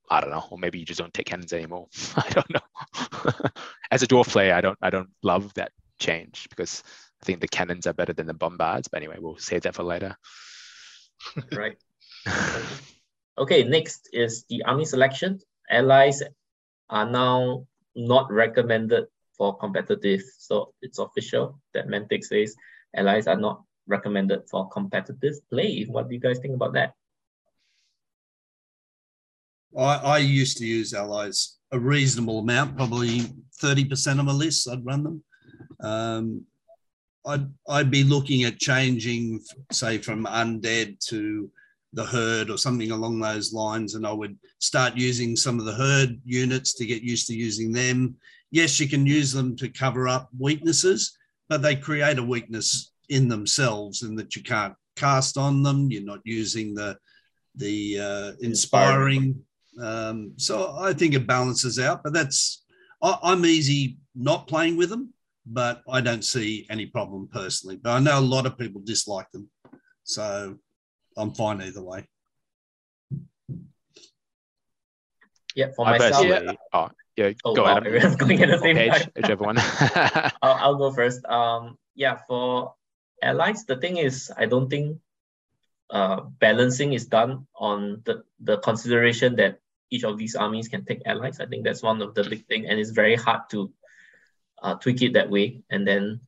I 0.09 0.21
don't 0.21 0.29
know, 0.29 0.45
or 0.49 0.57
maybe 0.57 0.79
you 0.79 0.85
just 0.85 0.99
don't 0.99 1.13
take 1.13 1.25
cannons 1.25 1.51
anymore. 1.51 1.87
I 2.15 2.29
don't 2.29 2.53
know. 2.53 3.49
As 3.91 4.03
a 4.03 4.07
dwarf 4.07 4.29
player, 4.29 4.53
I 4.53 4.61
don't 4.61 4.77
I 4.81 4.89
don't 4.89 5.09
love 5.23 5.53
that 5.55 5.71
change 5.99 6.47
because 6.49 6.83
I 7.21 7.25
think 7.25 7.41
the 7.41 7.47
cannons 7.47 7.87
are 7.87 7.93
better 7.93 8.13
than 8.13 8.27
the 8.27 8.33
bombards. 8.33 8.87
But 8.87 8.97
anyway, 8.97 9.17
we'll 9.19 9.37
save 9.37 9.63
that 9.63 9.75
for 9.75 9.83
later. 9.83 10.15
right. 11.51 11.77
Okay, 13.37 13.63
next 13.63 14.09
is 14.13 14.45
the 14.49 14.63
army 14.63 14.85
selection. 14.85 15.41
Allies 15.69 16.21
are 16.89 17.09
now 17.09 17.65
not 17.95 18.31
recommended 18.31 19.05
for 19.37 19.57
competitive. 19.57 20.21
So 20.37 20.73
it's 20.81 20.99
official 20.99 21.59
that 21.73 21.87
Mantic 21.87 22.23
says 22.23 22.55
allies 22.95 23.27
are 23.27 23.39
not 23.39 23.63
recommended 23.87 24.41
for 24.49 24.69
competitive 24.69 25.35
play. 25.49 25.83
What 25.83 26.07
do 26.07 26.15
you 26.15 26.21
guys 26.21 26.39
think 26.39 26.55
about 26.55 26.73
that? 26.73 26.93
I, 29.77 29.95
I 29.95 30.17
used 30.19 30.57
to 30.57 30.65
use 30.65 30.93
allies 30.93 31.57
a 31.71 31.79
reasonable 31.79 32.39
amount, 32.39 32.77
probably 32.77 33.21
30% 33.61 34.19
of 34.19 34.25
my 34.25 34.31
lists, 34.31 34.67
I'd 34.67 34.85
run 34.85 35.03
them. 35.03 35.23
Um, 35.81 36.45
I'd, 37.25 37.47
I'd 37.67 37.91
be 37.91 38.03
looking 38.03 38.43
at 38.43 38.59
changing, 38.59 39.41
say, 39.71 39.97
from 39.97 40.25
undead 40.25 40.99
to 41.07 41.51
the 41.95 42.05
herd 42.05 42.49
or 42.49 42.57
something 42.57 42.91
along 42.91 43.19
those 43.19 43.53
lines. 43.53 43.95
And 43.95 44.05
I 44.05 44.11
would 44.11 44.37
start 44.59 44.97
using 44.97 45.35
some 45.35 45.59
of 45.59 45.65
the 45.65 45.73
herd 45.73 46.19
units 46.25 46.73
to 46.75 46.85
get 46.85 47.01
used 47.01 47.25
to 47.27 47.33
using 47.33 47.71
them. 47.71 48.15
Yes, 48.51 48.79
you 48.79 48.87
can 48.87 49.05
use 49.05 49.31
them 49.31 49.55
to 49.55 49.69
cover 49.69 50.07
up 50.07 50.29
weaknesses, 50.37 51.17
but 51.49 51.61
they 51.61 51.75
create 51.75 52.19
a 52.19 52.23
weakness 52.23 52.91
in 53.09 53.27
themselves 53.29 54.03
in 54.03 54.15
that 54.15 54.35
you 54.35 54.43
can't 54.43 54.75
cast 54.95 55.37
on 55.37 55.63
them. 55.63 55.89
You're 55.89 56.03
not 56.03 56.21
using 56.23 56.75
the 56.75 56.97
the 57.55 57.99
uh, 57.99 58.31
inspiring. 58.41 59.41
Um, 59.81 60.33
so 60.35 60.75
I 60.77 60.91
think 60.91 61.13
it 61.13 61.25
balances 61.25 61.79
out. 61.79 62.03
But 62.03 62.13
that's 62.13 62.65
I, 63.01 63.17
I'm 63.23 63.45
easy 63.45 63.97
not 64.15 64.47
playing 64.47 64.75
with 64.75 64.89
them, 64.89 65.13
but 65.45 65.81
I 65.89 66.01
don't 66.01 66.25
see 66.25 66.67
any 66.69 66.87
problem 66.87 67.29
personally. 67.31 67.77
But 67.77 67.91
I 67.91 67.99
know 67.99 68.19
a 68.19 68.31
lot 68.35 68.45
of 68.45 68.57
people 68.57 68.81
dislike 68.83 69.31
them, 69.31 69.49
so 70.03 70.57
I'm 71.17 71.33
fine 71.33 71.61
either 71.61 71.81
way. 71.81 72.05
Yeah, 75.55 75.67
for 75.75 75.87
I 75.87 75.97
myself, 75.97 76.25
personally, 76.25 76.57
oh 76.73 76.89
yeah, 77.15 77.31
Oh, 77.45 77.55
go 77.55 77.63
wow, 77.63 77.77
Adam. 77.77 77.87
everyone's 77.87 78.15
going 78.17 78.41
at 78.43 78.49
the 78.49 78.55
Or 78.55 78.59
same 78.59 78.75
Page, 78.75 78.91
time. 78.91 79.11
whichever 79.15 79.43
one. 79.45 79.55
I'll, 80.41 80.57
I'll 80.59 80.75
go 80.75 80.91
first. 80.91 81.23
Um, 81.25 81.77
yeah, 81.95 82.19
for 82.27 82.75
allies, 83.23 83.63
the 83.65 83.77
thing 83.77 83.95
is, 83.97 84.31
I 84.35 84.47
don't 84.47 84.69
think 84.69 84.99
uh, 85.89 86.21
balancing 86.39 86.91
is 86.91 87.05
done 87.05 87.47
on 87.55 88.01
the, 88.03 88.23
the 88.41 88.57
consideration 88.57 89.37
that 89.37 89.59
each 89.91 90.03
of 90.03 90.17
these 90.17 90.35
armies 90.35 90.67
can 90.67 90.83
take 90.83 91.03
allies. 91.05 91.39
I 91.39 91.45
think 91.45 91.63
that's 91.63 91.81
one 91.81 92.01
of 92.01 92.15
the 92.15 92.23
big 92.25 92.45
thing, 92.47 92.67
and 92.67 92.77
it's 92.77 92.89
very 92.89 93.15
hard 93.15 93.41
to 93.51 93.71
uh, 94.61 94.75
tweak 94.75 95.01
it 95.03 95.13
that 95.13 95.29
way. 95.29 95.63
And 95.69 95.87
then, 95.87 96.19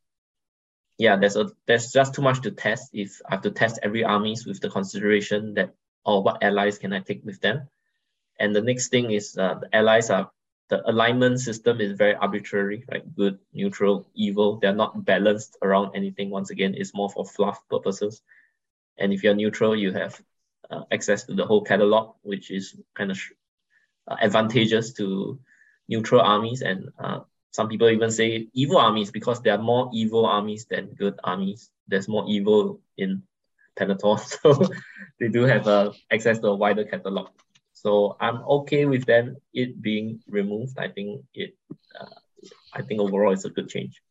yeah, 0.97 1.15
there's 1.15 1.35
a 1.35 1.51
there's 1.65 1.91
just 1.91 2.15
too 2.15 2.21
much 2.21 2.41
to 2.41 2.51
test. 2.51 2.89
If 2.93 3.21
I 3.29 3.35
have 3.35 3.43
to 3.43 3.51
test 3.51 3.79
every 3.83 4.03
armies 4.03 4.45
with 4.45 4.59
the 4.61 4.69
consideration 4.69 5.53
that, 5.53 5.73
oh, 6.05 6.21
what 6.21 6.43
allies 6.43 6.77
can 6.77 6.93
I 6.93 6.99
take 6.99 7.23
with 7.23 7.39
them? 7.41 7.69
And 8.39 8.55
the 8.55 8.61
next 8.61 8.89
thing 8.89 9.11
is 9.11 9.37
uh, 9.37 9.55
the 9.61 9.75
allies 9.75 10.09
are 10.09 10.31
the 10.69 10.87
alignment 10.89 11.39
system 11.39 11.79
is 11.79 11.93
very 11.93 12.15
arbitrary, 12.15 12.83
right? 12.91 13.15
Good, 13.15 13.39
neutral, 13.53 14.07
evil. 14.13 14.57
They're 14.57 14.75
not 14.75 15.05
balanced 15.05 15.57
around 15.61 15.95
anything. 15.95 16.29
Once 16.29 16.49
again, 16.49 16.75
it's 16.75 16.93
more 16.93 17.09
for 17.09 17.25
fluff 17.25 17.61
purposes. 17.69 18.21
And 18.97 19.13
if 19.13 19.23
you're 19.23 19.35
neutral, 19.35 19.75
you 19.75 19.93
have 19.93 20.19
uh, 20.69 20.83
access 20.91 21.23
to 21.25 21.35
the 21.35 21.45
whole 21.45 21.63
catalog, 21.63 22.15
which 22.21 22.51
is 22.51 22.75
kind 22.95 23.11
of 23.11 23.19
uh, 24.07 24.17
advantageous 24.21 24.93
to 24.93 25.39
neutral 25.87 26.21
armies. 26.21 26.61
And 26.61 26.89
uh, 26.99 27.21
some 27.57 27.67
people 27.69 27.89
even 27.89 28.11
say 28.11 28.47
evil 28.53 28.77
armies 28.77 29.09
because 29.09 29.41
there 29.41 29.55
are 29.55 29.63
more 29.73 29.89
evil 29.91 30.27
armies 30.27 30.65
than 30.65 30.93
good 30.93 31.15
armies. 31.23 31.71
There's 31.87 32.07
more 32.07 32.23
evil 32.27 32.81
in 32.99 33.23
Pannithor, 33.75 34.19
so 34.43 34.61
they 35.19 35.29
do 35.29 35.41
have 35.41 35.67
uh, 35.67 35.91
access 36.11 36.37
to 36.41 36.49
a 36.49 36.55
wider 36.55 36.85
catalog. 36.85 37.29
So 37.73 38.15
I'm 38.21 38.43
okay 38.61 38.85
with 38.85 39.05
them 39.05 39.37
it 39.55 39.81
being 39.81 40.19
removed. 40.27 40.77
I 40.77 40.89
think 40.89 41.25
it, 41.33 41.57
uh, 41.99 42.19
I 42.73 42.83
think 42.83 43.01
overall 43.01 43.33
it's 43.33 43.45
a 43.45 43.49
good 43.49 43.69
change. 43.69 44.03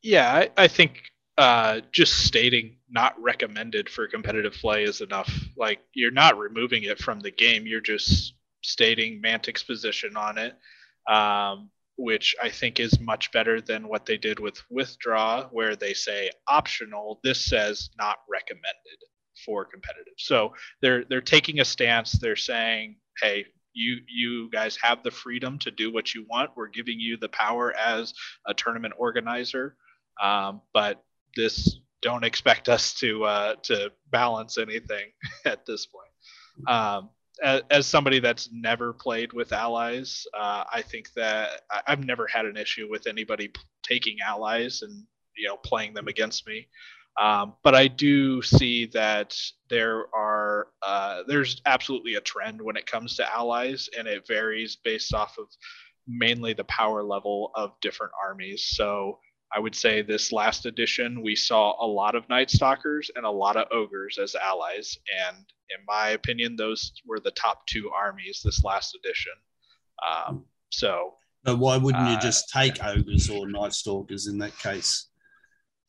Yeah, 0.00 0.32
I, 0.32 0.48
I 0.56 0.68
think 0.68 1.02
uh, 1.36 1.80
just 1.92 2.24
stating 2.24 2.78
not 2.88 3.12
recommended 3.20 3.90
for 3.90 4.06
competitive 4.06 4.54
play 4.54 4.84
is 4.84 5.02
enough. 5.02 5.30
Like 5.54 5.80
you're 5.92 6.18
not 6.24 6.38
removing 6.38 6.84
it 6.84 6.98
from 6.98 7.20
the 7.20 7.30
game. 7.30 7.66
You're 7.66 7.82
just 7.82 8.32
stating 8.66 9.20
Mantic's 9.20 9.62
position 9.62 10.16
on 10.16 10.38
it, 10.38 10.56
um, 11.10 11.70
which 11.96 12.34
I 12.42 12.50
think 12.50 12.80
is 12.80 13.00
much 13.00 13.32
better 13.32 13.60
than 13.60 13.88
what 13.88 14.06
they 14.06 14.16
did 14.16 14.38
with 14.40 14.62
withdraw, 14.70 15.48
where 15.50 15.76
they 15.76 15.94
say 15.94 16.30
optional. 16.48 17.20
This 17.22 17.44
says 17.44 17.90
not 17.98 18.18
recommended 18.28 18.98
for 19.44 19.64
competitive. 19.64 20.14
So 20.18 20.54
they're 20.82 21.04
they're 21.08 21.20
taking 21.20 21.60
a 21.60 21.64
stance. 21.64 22.12
They're 22.12 22.36
saying, 22.36 22.96
hey, 23.20 23.46
you 23.72 23.98
you 24.08 24.50
guys 24.50 24.78
have 24.82 25.02
the 25.02 25.10
freedom 25.10 25.58
to 25.60 25.70
do 25.70 25.92
what 25.92 26.14
you 26.14 26.26
want. 26.28 26.50
We're 26.56 26.68
giving 26.68 26.98
you 26.98 27.16
the 27.16 27.28
power 27.28 27.74
as 27.76 28.14
a 28.46 28.54
tournament 28.54 28.94
organizer, 28.98 29.76
um, 30.20 30.62
but 30.72 31.04
this 31.36 31.78
don't 32.02 32.24
expect 32.24 32.68
us 32.68 32.94
to 32.94 33.24
uh, 33.24 33.54
to 33.64 33.92
balance 34.10 34.58
anything 34.58 35.12
at 35.44 35.66
this 35.66 35.86
point. 35.86 36.68
Um, 36.68 37.10
as, 37.42 37.62
as 37.70 37.86
somebody 37.86 38.18
that's 38.18 38.48
never 38.52 38.92
played 38.92 39.32
with 39.32 39.52
allies, 39.52 40.26
uh, 40.34 40.64
I 40.72 40.82
think 40.82 41.12
that 41.14 41.62
I, 41.70 41.82
I've 41.88 42.04
never 42.04 42.26
had 42.26 42.46
an 42.46 42.56
issue 42.56 42.88
with 42.90 43.06
anybody 43.06 43.48
p- 43.48 43.60
taking 43.82 44.18
allies 44.20 44.82
and 44.82 45.04
you 45.36 45.48
know 45.48 45.56
playing 45.56 45.94
them 45.94 46.08
against 46.08 46.46
me. 46.46 46.68
Um, 47.18 47.54
but 47.62 47.74
I 47.74 47.88
do 47.88 48.42
see 48.42 48.86
that 48.86 49.36
there 49.70 50.04
are 50.14 50.68
uh, 50.82 51.22
there's 51.26 51.62
absolutely 51.66 52.14
a 52.14 52.20
trend 52.20 52.60
when 52.60 52.76
it 52.76 52.86
comes 52.86 53.16
to 53.16 53.32
allies, 53.34 53.88
and 53.98 54.06
it 54.06 54.26
varies 54.26 54.76
based 54.76 55.14
off 55.14 55.38
of 55.38 55.46
mainly 56.06 56.52
the 56.52 56.64
power 56.64 57.02
level 57.02 57.50
of 57.54 57.72
different 57.80 58.12
armies. 58.22 58.64
So 58.64 59.18
I 59.54 59.58
would 59.60 59.74
say 59.74 60.02
this 60.02 60.32
last 60.32 60.66
edition 60.66 61.22
we 61.22 61.36
saw 61.36 61.74
a 61.84 61.86
lot 61.86 62.14
of 62.14 62.28
Night 62.28 62.50
Stalkers 62.50 63.10
and 63.14 63.24
a 63.24 63.30
lot 63.30 63.56
of 63.56 63.66
Ogres 63.70 64.18
as 64.20 64.34
allies, 64.34 64.98
and 65.28 65.36
in 65.36 65.84
my 65.86 66.10
opinion, 66.10 66.56
those 66.56 66.92
were 67.06 67.20
the 67.20 67.30
top 67.32 67.66
two 67.66 67.90
armies 67.90 68.40
this 68.44 68.64
last 68.64 68.96
edition. 68.96 69.32
Um, 70.06 70.44
so 70.70 71.14
But 71.44 71.58
why 71.58 71.76
wouldn't 71.76 72.08
you 72.08 72.16
Uh, 72.16 72.20
just 72.20 72.50
take 72.50 72.82
ogres 72.84 73.30
or 73.30 73.48
night 73.48 73.72
stalkers 73.72 74.26
in 74.26 74.36
that 74.38 74.56
case? 74.58 75.08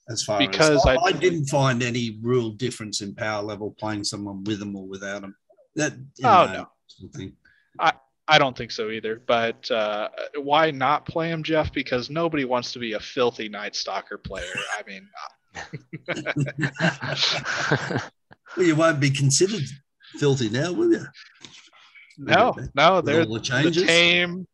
As 0.10 0.24
far 0.24 0.38
Because 0.40 0.78
as 0.78 0.86
I, 0.86 0.94
I- 0.96 1.04
I 1.08 1.12
didn't 1.12 1.48
find 1.48 1.82
any 1.84 2.18
real 2.22 2.52
difference 2.52 3.02
in 3.02 3.14
power 3.16 3.44
level 3.44 3.72
playing 3.80 4.04
someone 4.04 4.44
with 4.44 4.60
them 4.60 4.76
or 4.76 4.88
without 4.88 5.22
them. 5.24 5.36
That 5.76 5.94
Oh, 6.24 6.46
know, 6.46 6.54
no. 6.54 6.72
sort 6.88 7.10
of 7.10 7.16
thing. 7.16 7.36
I 8.28 8.38
don't 8.38 8.58
think 8.58 8.72
so 8.72 8.90
either. 8.90 9.22
But 9.26 9.70
uh, 9.72 10.10
why 10.36 10.72
not 10.72 11.06
play 11.06 11.30
him, 11.30 11.44
Jeff? 11.44 11.72
Because 11.72 12.10
nobody 12.10 12.46
wants 12.46 12.74
to 12.74 12.80
be 12.80 12.94
a 12.94 13.00
filthy 13.00 13.50
Night 13.50 13.76
Stalker 13.76 14.18
player. 14.18 14.46
I 14.78 14.84
mean, 14.88 15.08
Well, 18.56 18.66
you 18.66 18.76
won't 18.76 19.00
be 19.00 19.12
considered 19.12 19.64
filthy 20.18 20.50
now, 20.50 20.72
will 20.72 20.92
you? 20.92 21.06
no, 22.18 22.56
no, 22.76 22.96
With 22.96 23.06
they're 23.06 23.24
all 23.24 23.40
the 23.40 23.70
the 23.70 23.86
tame, 23.86 24.48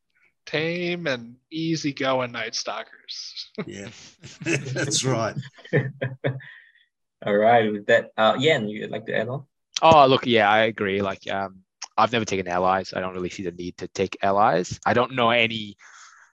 tame, 0.46 1.08
and 1.08 1.36
easygoing 1.52 2.32
Night 2.32 2.56
Stalkers. 2.56 3.52
Yeah, 3.66 3.90
that's 4.42 5.04
right. 5.04 5.36
All 7.26 7.38
right, 7.38 7.72
with 7.72 7.86
that, 7.86 8.12
uh, 8.18 8.36
Yan, 8.38 8.68
you'd 8.68 8.92
like 8.92 9.06
to 9.06 9.16
add 9.16 9.30
on? 9.30 9.46
Oh, 9.82 10.06
look, 10.08 10.26
yeah, 10.26 10.50
I 10.50 10.64
agree. 10.64 11.02
Like, 11.02 11.26
um, 11.32 11.63
I've 11.98 12.12
never 12.12 12.26
taken 12.26 12.48
allies. 12.48 12.94
I 12.96 13.00
don't 13.00 13.14
really 13.14 13.30
see 13.30 13.44
the 13.44 13.52
need 13.52 13.78
to 13.78 13.88
take 13.88 14.18
allies. 14.22 14.80
I 14.86 14.94
don't 14.94 15.16
know 15.16 15.30
any 15.30 15.78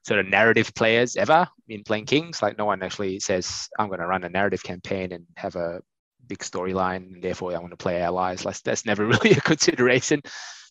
sort 0.03 0.21
of 0.21 0.27
narrative 0.27 0.75
players 0.75 1.17
ever 1.17 1.49
in 1.69 1.85
playing 1.85 2.07
Kings. 2.07 2.43
Like, 2.43 2.57
no 2.57 2.65
one 2.65 2.83
actually 2.83 3.21
says, 3.21 3.69
I'm 3.79 3.89
going 3.89 4.01
to 4.01 4.07
run 4.07 4.25
a 4.25 4.29
narrative 4.29 4.63
campaign 4.63 5.13
and 5.13 5.27
have 5.37 5.57
a 5.57 5.81
big 6.27 6.39
storyline, 6.39 7.15
and 7.15 7.23
therefore 7.23 7.55
I 7.55 7.59
want 7.59 7.73
to 7.73 7.77
play 7.77 8.01
allies. 8.01 8.45
Like, 8.45 8.61
that's 8.63 8.87
never 8.87 9.07
really 9.07 9.33
a 9.33 9.41
consideration, 9.41 10.23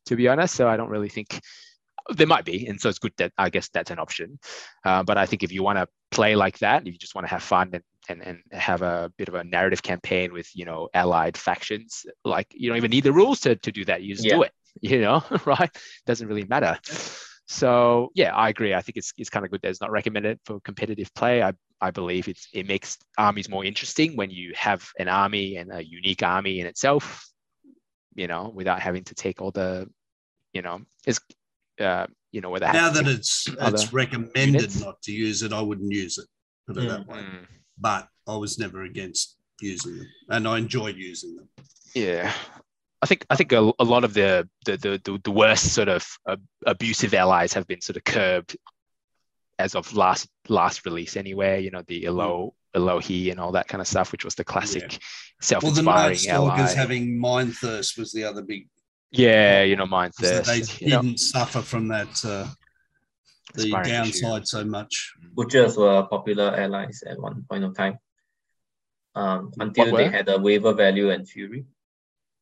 to 0.08 0.16
be 0.16 0.28
honest. 0.28 0.56
So 0.56 0.68
I 0.68 0.78
don't 0.78 0.90
really 0.90 1.10
think 1.10 1.40
there 2.10 2.28
might 2.28 2.46
be. 2.46 2.68
And 2.68 2.82
so 2.82 2.90
it's 2.90 3.00
good 3.00 3.14
that 3.18 3.32
I 3.38 3.50
guess 3.50 3.70
that's 3.70 3.92
an 3.92 4.00
option. 4.00 4.40
Uh, 4.84 5.04
but 5.04 5.18
I 5.18 5.28
think 5.28 5.44
if 5.44 5.52
you 5.52 5.62
want 5.62 5.78
to 5.78 5.88
play 6.10 6.36
like 6.36 6.58
that, 6.60 6.82
if 6.82 6.94
you 6.94 6.98
just 6.98 7.14
want 7.14 7.28
to 7.28 7.32
have 7.32 7.44
fun 7.44 7.70
and 7.74 7.84
and, 8.10 8.24
and 8.24 8.40
have 8.52 8.82
a 8.82 9.12
bit 9.18 9.28
of 9.28 9.36
a 9.36 9.44
narrative 9.44 9.84
campaign 9.84 10.34
with 10.34 10.50
you 10.56 10.66
know 10.66 10.90
allied 10.94 11.38
factions 11.38 12.06
like 12.26 12.48
you 12.52 12.68
don't 12.68 12.78
even 12.78 12.90
need 12.90 13.04
the 13.04 13.14
rules 13.14 13.40
to, 13.42 13.56
to 13.58 13.72
do 13.72 13.86
that 13.86 14.02
you 14.02 14.16
just 14.16 14.28
do 14.28 14.42
it 14.42 14.52
you 14.92 15.02
know 15.02 15.24
right 15.46 15.70
doesn't 16.06 16.28
really 16.28 16.46
matter 16.46 16.78
so 17.48 18.10
yeah 18.16 18.36
i 18.36 18.50
agree 18.50 18.74
i 18.74 18.82
think 18.82 18.98
it's, 18.98 19.12
it's 19.18 19.30
kind 19.30 19.46
of 19.46 19.52
good 19.52 19.62
that 19.62 19.70
it's 19.70 19.82
not 19.82 19.92
recommended 19.92 20.40
for 20.46 20.60
competitive 20.62 21.14
play 21.16 21.42
i, 21.42 21.52
I 21.82 21.92
believe 21.92 22.28
it's, 22.28 22.48
it 22.54 22.68
makes 22.68 22.98
armies 23.18 23.50
more 23.50 23.66
interesting 23.66 24.16
when 24.16 24.30
you 24.30 24.54
have 24.56 24.88
an 25.00 25.08
army 25.08 25.58
and 25.58 25.72
a 25.72 25.84
unique 25.84 26.24
army 26.24 26.60
in 26.60 26.68
itself 26.68 27.26
you 28.16 28.28
know 28.28 28.52
without 28.54 28.80
having 28.82 29.04
to 29.06 29.16
take 29.16 29.42
all 29.42 29.52
the 29.52 29.88
you 30.54 30.62
know 30.62 30.82
it's 31.08 31.20
uh, 31.80 32.06
you 32.32 32.42
know 32.42 32.50
whether 32.50 32.68
Now 32.72 32.90
that 32.90 33.08
it's 33.08 33.48
it's 33.62 33.94
recommended 33.94 34.46
units. 34.54 34.82
not 34.82 35.02
to 35.04 35.12
use 35.14 35.44
it, 35.44 35.54
I 35.54 35.62
wouldn't 35.62 35.92
use 35.92 36.18
it. 36.18 36.28
Put 36.68 36.78
it 36.78 36.84
Mm. 36.84 36.90
that 36.90 37.08
way. 37.08 37.20
Mm, 37.20 37.46
But 37.78 38.10
I 38.28 38.36
was 38.36 38.60
never 38.60 38.84
against 38.84 39.38
using 39.62 39.98
them, 39.98 40.08
and 40.30 40.48
I 40.48 40.58
enjoyed 40.58 40.98
using 40.98 41.36
them. 41.38 41.48
Yeah, 41.96 42.34
I 43.02 43.06
think 43.06 43.26
I 43.30 43.36
think 43.36 43.52
a, 43.52 43.72
a 43.80 43.84
lot 43.84 44.04
of 44.04 44.14
the 44.14 44.48
the, 44.66 44.78
the 44.78 45.02
the 45.04 45.20
the 45.24 45.32
worst 45.32 45.74
sort 45.74 45.88
of 45.88 46.06
uh, 46.26 46.36
abusive 46.66 47.14
allies 47.14 47.54
have 47.54 47.68
been 47.68 47.82
sort 47.82 47.98
of 47.98 48.04
curbed 48.04 48.58
as 49.58 49.76
of 49.76 49.94
last 49.96 50.28
last 50.48 50.86
release 50.86 51.16
anyway. 51.16 51.64
You 51.64 51.72
know 51.72 51.84
the 51.88 52.06
Elo 52.06 52.54
Elohi 52.76 53.32
and 53.32 53.40
all 53.40 53.54
that 53.54 53.68
kind 53.68 53.82
of 53.82 53.88
stuff, 53.88 54.12
which 54.12 54.26
was 54.26 54.36
the 54.36 54.44
classic 54.44 54.82
Well, 54.82 55.00
the 55.40 55.46
self-inspiring 55.46 55.86
Night 55.86 56.28
ally. 56.28 56.56
Stalkers 56.56 56.74
having 56.74 57.20
Mind 57.20 57.56
Thirst 57.56 57.98
was 57.98 58.12
the 58.12 58.24
other 58.26 58.42
big. 58.42 58.68
yeah, 59.12 59.64
you 59.64 59.76
know, 59.76 59.86
mind 59.86 60.14
was 60.20 60.30
that 60.30 60.46
they 60.46 60.60
thirst. 60.60 60.82
You 60.82 60.90
know, 60.90 61.02
didn't 61.02 61.20
suffer 61.20 61.62
from 61.62 61.88
that 61.88 62.26
uh, 62.26 62.48
the 63.56 63.64
Inspiring 63.64 63.90
downside 63.90 64.48
so 64.48 64.64
much. 64.64 65.14
Butchers 65.34 65.78
were 65.78 66.04
popular 66.04 66.56
allies 66.56 67.04
at 67.08 67.20
one 67.20 67.46
point 67.50 67.64
of 67.64 67.76
time. 67.76 67.98
Um, 69.16 69.52
until 69.60 69.96
they 69.96 70.10
had 70.10 70.30
a 70.30 70.38
waiver 70.38 70.74
value 70.74 71.10
and 71.10 71.28
fury. 71.28 71.66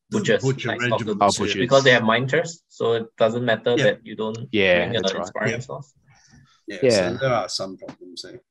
The 0.10 0.20
Butchers, 0.20 0.41
Butcher 0.41 0.68
Night 0.70 0.80
regiments, 0.80 1.03
Stalkers. 1.03 1.39
Oh, 1.39 1.43
butchers. 1.43 1.60
because 1.60 1.84
they 1.84 1.91
have 1.91 2.03
mind 2.03 2.32
thirst, 2.32 2.64
so 2.70 2.93
it 2.93 3.08
doesn't 3.18 3.43
matter 3.43 3.76
Yeah. 3.78 3.84
that 3.84 4.05
you 4.05 4.16
don't 4.16 4.38
yeah, 4.51 4.88
bring 4.89 5.01
that's 5.01 5.14
right. 5.36 5.49
Yeah. 5.51 5.60
source. 5.60 5.93
Yeah, 6.68 6.78
Yeah. 6.82 6.89
so 7.12 7.18
there 7.18 7.34
are 7.34 7.49
some 7.49 7.78
problems 7.78 8.22
there. 8.22 8.41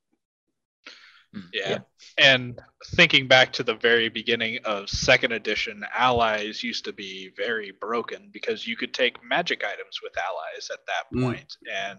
Yeah. 1.53 1.69
Yeah. 1.71 1.79
And 2.19 2.59
thinking 2.95 3.29
back 3.29 3.53
to 3.55 3.63
the 3.63 3.75
very 3.75 4.09
beginning 4.09 4.59
of 4.65 4.89
second 4.89 5.33
edition, 5.33 5.85
allies 5.95 6.63
used 6.63 6.85
to 6.87 6.93
be 6.93 7.31
very 7.37 7.73
broken 7.79 8.31
because 8.33 8.67
you 8.67 8.77
could 8.77 8.95
take 8.95 9.23
magic 9.23 9.63
items 9.65 10.01
with 10.03 10.13
allies 10.17 10.71
at 10.73 10.81
that 10.87 11.05
Mm. 11.15 11.23
point, 11.25 11.57
and 11.73 11.99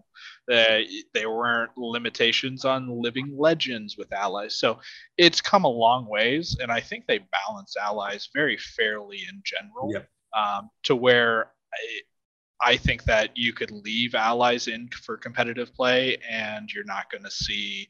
uh, 0.52 0.88
there 1.14 1.30
weren't 1.30 1.72
limitations 1.78 2.66
on 2.66 2.90
living 3.02 3.36
legends 3.38 3.98
with 3.98 4.12
allies. 4.12 4.58
So 4.58 4.80
it's 5.18 5.42
come 5.42 5.66
a 5.66 5.70
long 5.70 6.08
ways, 6.08 6.58
and 6.60 6.72
I 6.72 6.80
think 6.80 7.06
they 7.06 7.20
balance 7.20 7.76
allies 7.78 8.30
very 8.34 8.58
fairly 8.58 9.20
in 9.30 9.42
general 9.46 9.92
Yep. 9.94 10.10
um, 10.36 10.70
to 10.84 10.96
where 10.96 11.52
I, 11.74 12.72
I 12.72 12.78
think 12.78 13.04
that 13.04 13.38
you 13.38 13.54
could 13.54 13.70
leave 13.72 14.16
allies 14.16 14.68
in 14.68 14.90
for 14.90 15.16
competitive 15.18 15.76
play, 15.76 16.18
and 16.28 16.72
you're 16.74 16.84
not 16.86 17.12
going 17.12 17.24
to 17.24 17.32
see. 17.32 17.88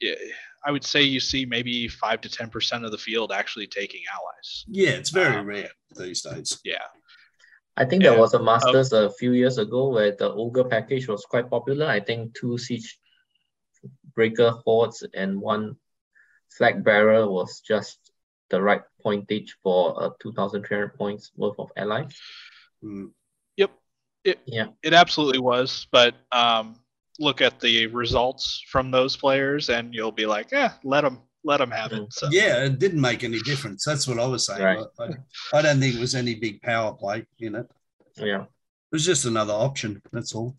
Yeah, 0.00 0.14
I 0.64 0.70
would 0.70 0.84
say 0.84 1.02
you 1.02 1.20
see 1.20 1.44
maybe 1.46 1.88
five 1.88 2.20
to 2.22 2.28
ten 2.28 2.48
percent 2.50 2.84
of 2.84 2.90
the 2.90 2.98
field 2.98 3.32
actually 3.32 3.66
taking 3.66 4.02
allies. 4.12 4.64
Yeah, 4.68 4.90
it's 4.90 5.10
very 5.10 5.36
Um, 5.36 5.46
rare 5.46 5.70
these 5.96 6.22
days. 6.22 6.58
Yeah, 6.64 6.84
I 7.76 7.84
think 7.84 8.02
there 8.02 8.14
Yeah. 8.14 8.20
was 8.20 8.34
a 8.34 8.42
Masters 8.42 8.92
a 8.92 9.10
few 9.12 9.32
years 9.32 9.58
ago 9.58 9.88
where 9.88 10.12
the 10.16 10.30
Ogre 10.32 10.64
package 10.64 11.08
was 11.08 11.24
quite 11.24 11.48
popular. 11.50 11.86
I 11.86 12.00
think 12.00 12.34
two 12.38 12.58
Siege 12.58 12.98
Breaker 14.14 14.50
Hordes 14.64 15.04
and 15.14 15.40
one 15.40 15.76
Flag 16.56 16.82
Bearer 16.84 17.28
was 17.30 17.60
just 17.60 17.98
the 18.50 18.60
right 18.60 18.82
pointage 19.04 19.50
for 19.62 19.94
a 20.04 20.10
2,300 20.20 20.94
points 20.94 21.30
worth 21.36 21.58
of 21.58 21.70
allies. 21.76 22.18
Mm. 22.82 23.12
yep, 23.56 23.70
it 24.24 24.40
Yeah. 24.46 24.68
it 24.82 24.92
absolutely 24.92 25.38
was. 25.40 25.86
But 25.92 26.14
um, 26.32 26.74
look 27.20 27.40
at 27.40 27.60
the 27.60 27.86
results 27.88 28.64
from 28.68 28.90
those 28.90 29.16
players, 29.16 29.68
and 29.68 29.94
you'll 29.94 30.10
be 30.10 30.26
like, 30.26 30.52
eh, 30.52 30.70
let 30.82 31.02
them 31.02 31.20
let 31.44 31.58
them 31.58 31.70
have 31.70 31.92
it. 31.92 32.12
So, 32.12 32.28
Yeah, 32.30 32.64
it 32.64 32.78
didn't 32.78 33.00
make 33.00 33.24
any 33.24 33.40
difference. 33.40 33.84
That's 33.84 34.06
what 34.06 34.18
I 34.18 34.26
was 34.26 34.44
saying. 34.46 34.62
Right. 34.62 34.84
I, 34.98 35.04
I, 35.04 35.58
I 35.58 35.62
don't 35.62 35.80
think 35.80 35.94
it 35.94 36.00
was 36.00 36.14
any 36.14 36.34
big 36.34 36.60
power 36.60 36.92
play 36.92 37.24
in 37.38 37.54
it. 37.54 37.70
Yeah, 38.16 38.42
It 38.42 38.92
was 38.92 39.06
just 39.06 39.24
another 39.24 39.54
option. 39.54 40.02
That's 40.12 40.34
all. 40.34 40.54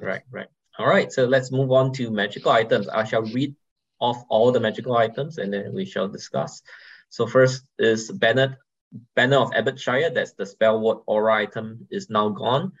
Right, 0.00 0.22
right. 0.30 0.48
All 0.78 0.86
right, 0.86 1.12
so 1.12 1.26
let's 1.26 1.52
move 1.52 1.70
on 1.70 1.92
to 1.94 2.10
magical 2.10 2.50
items. 2.50 2.88
I 2.88 3.04
shall 3.04 3.22
read 3.22 3.54
off 4.00 4.24
all 4.30 4.50
the 4.52 4.60
magical 4.60 4.96
items 4.96 5.36
and 5.38 5.52
then 5.52 5.74
we 5.74 5.84
shall 5.84 6.08
discuss. 6.08 6.62
So 7.10 7.26
first 7.26 7.64
is 7.78 8.10
Banner, 8.10 8.58
Banner 9.14 9.36
of 9.36 9.50
Abbottshire. 9.50 10.14
That's 10.14 10.32
the 10.32 10.46
spell 10.46 10.80
word 10.80 10.98
aura 11.06 11.34
item 11.34 11.86
is 11.90 12.08
now 12.08 12.30
gone. 12.30 12.72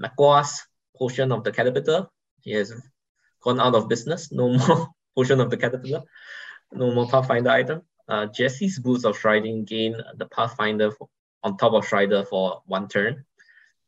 Maccwar's 0.00 0.62
Potion 0.96 1.32
of 1.32 1.44
the 1.44 1.52
Caterpillar. 1.52 2.08
He 2.44 2.52
has 2.52 2.72
gone 3.42 3.60
out 3.60 3.74
of 3.74 3.88
business. 3.88 4.30
No 4.30 4.52
more 4.52 4.88
Potion 5.16 5.40
of 5.40 5.50
the 5.50 5.56
Caterpillar. 5.56 6.02
No 6.72 6.92
more 6.92 7.08
Pathfinder 7.08 7.50
item. 7.50 7.82
Uh, 8.06 8.26
Jesse's 8.26 8.78
Boots 8.78 9.04
of 9.04 9.16
Striding 9.16 9.64
gain 9.64 9.96
the 10.16 10.26
Pathfinder 10.26 10.90
on 11.42 11.56
top 11.56 11.72
of 11.72 11.84
Strider 11.84 12.24
for 12.24 12.62
one 12.66 12.88
turn. 12.88 13.24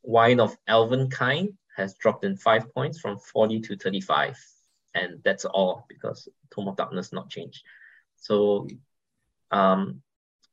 Wine 0.02 0.40
of 0.40 0.56
Elvenkind 0.68 1.54
has 1.76 1.94
dropped 1.94 2.24
in 2.24 2.36
five 2.36 2.72
points 2.72 2.98
from 2.98 3.18
40 3.18 3.60
to 3.60 3.76
35. 3.76 4.38
And 4.94 5.20
that's 5.22 5.44
all 5.44 5.84
because 5.88 6.28
Tome 6.50 6.68
of 6.68 6.76
Darkness 6.76 7.12
not 7.12 7.28
changed. 7.28 7.62
So 8.16 8.68
um 9.50 10.02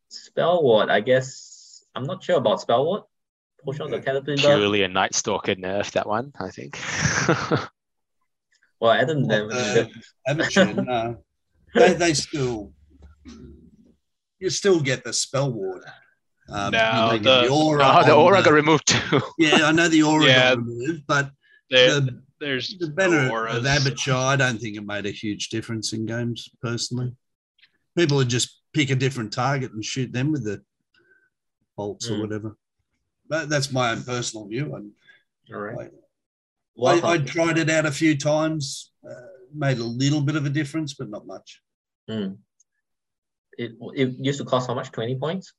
spell 0.10 0.62
ward, 0.62 0.89
I 0.89 0.99
guess 0.99 1.86
I'm 1.95 2.04
not 2.04 2.24
sure 2.24 2.38
about 2.38 2.62
spell 2.62 2.86
ward. 2.86 3.04
Potion 3.64 3.84
of 3.84 3.91
the 3.91 4.01
Caterpillar. 4.01 4.38
Purely 4.38 4.84
a 4.84 4.89
Night 4.89 5.16
Stalker 5.16 5.56
nerf 5.56 5.91
that 5.91 6.08
one, 6.08 6.34
I 6.38 6.49
think. 6.49 6.78
Well, 8.84 8.92
Adam 8.92 9.26
Well, 9.26 9.48
never 9.48 9.54
uh, 9.54 9.86
Amateur, 10.28 10.74
no. 10.74 11.24
They, 11.74 11.94
they 11.94 12.14
still, 12.14 12.74
you 14.40 14.50
still 14.50 14.80
get 14.82 15.04
the 15.06 15.14
spell 15.14 15.52
ward. 15.54 15.84
Um, 16.50 16.72
No, 16.74 17.14
you 17.14 17.20
know, 17.22 17.42
the- 17.44 17.50
aura. 17.50 17.82
oh, 17.86 18.06
the 18.06 18.14
aura 18.14 18.38
the- 18.42 18.44
got 18.50 18.54
removed 18.54 18.88
too. 18.88 19.22
Yeah, 19.40 19.68
I 19.70 19.72
know 19.72 19.88
the 19.88 20.04
aura 20.12 20.26
Yeah. 20.26 20.50
got 20.56 20.58
removed, 20.66 21.04
but 21.08 21.32
there, 21.70 22.02
the, 22.02 22.22
there's 22.42 22.78
the 22.78 22.90
banner 22.90 23.30
auras. 23.32 23.56
of 23.56 23.64
Abbotshire, 23.64 24.14
I 24.34 24.36
don't 24.36 24.60
think 24.60 24.76
it 24.76 24.86
made 24.86 25.06
a 25.06 25.12
huge 25.12 25.48
difference 25.48 25.94
in 25.94 26.06
games 26.06 26.50
personally. 26.62 27.14
People 27.98 28.18
would 28.18 28.28
just 28.30 28.62
pick 28.74 28.90
a 28.90 28.96
different 28.96 29.32
target 29.32 29.72
and 29.72 29.84
shoot 29.84 30.12
them 30.12 30.34
with 30.34 30.44
the 30.44 30.62
bolts 31.78 32.10
or 32.10 32.16
Mm. 32.18 32.22
whatever. 32.22 32.58
But 33.30 33.48
that's 33.48 33.72
my 33.72 33.92
own 33.92 34.04
personal 34.04 34.46
view. 34.48 34.76
And 34.76 34.92
all 35.54 35.62
right. 35.62 35.74
I, 35.74 35.76
What 35.86 35.92
I, 36.82 36.99
I 37.03 37.17
tried 37.19 37.57
it 37.57 37.69
out 37.69 37.86
a 37.86 37.91
few 37.91 38.17
times, 38.17 38.91
uh, 39.07 39.13
made 39.53 39.78
a 39.78 39.84
little 39.84 40.21
bit 40.21 40.36
of 40.36 40.45
a 40.45 40.49
difference, 40.49 40.93
but 40.93 41.09
not 41.09 41.28
much. 41.28 41.61
Hmm. 42.09 42.34
it, 43.57 43.71
it 43.95 44.15
used 44.19 44.39
to 44.39 44.45
cost 44.45 44.67
how 44.67 44.74
much? 44.74 44.91
20 44.91 45.15
points? 45.15 45.53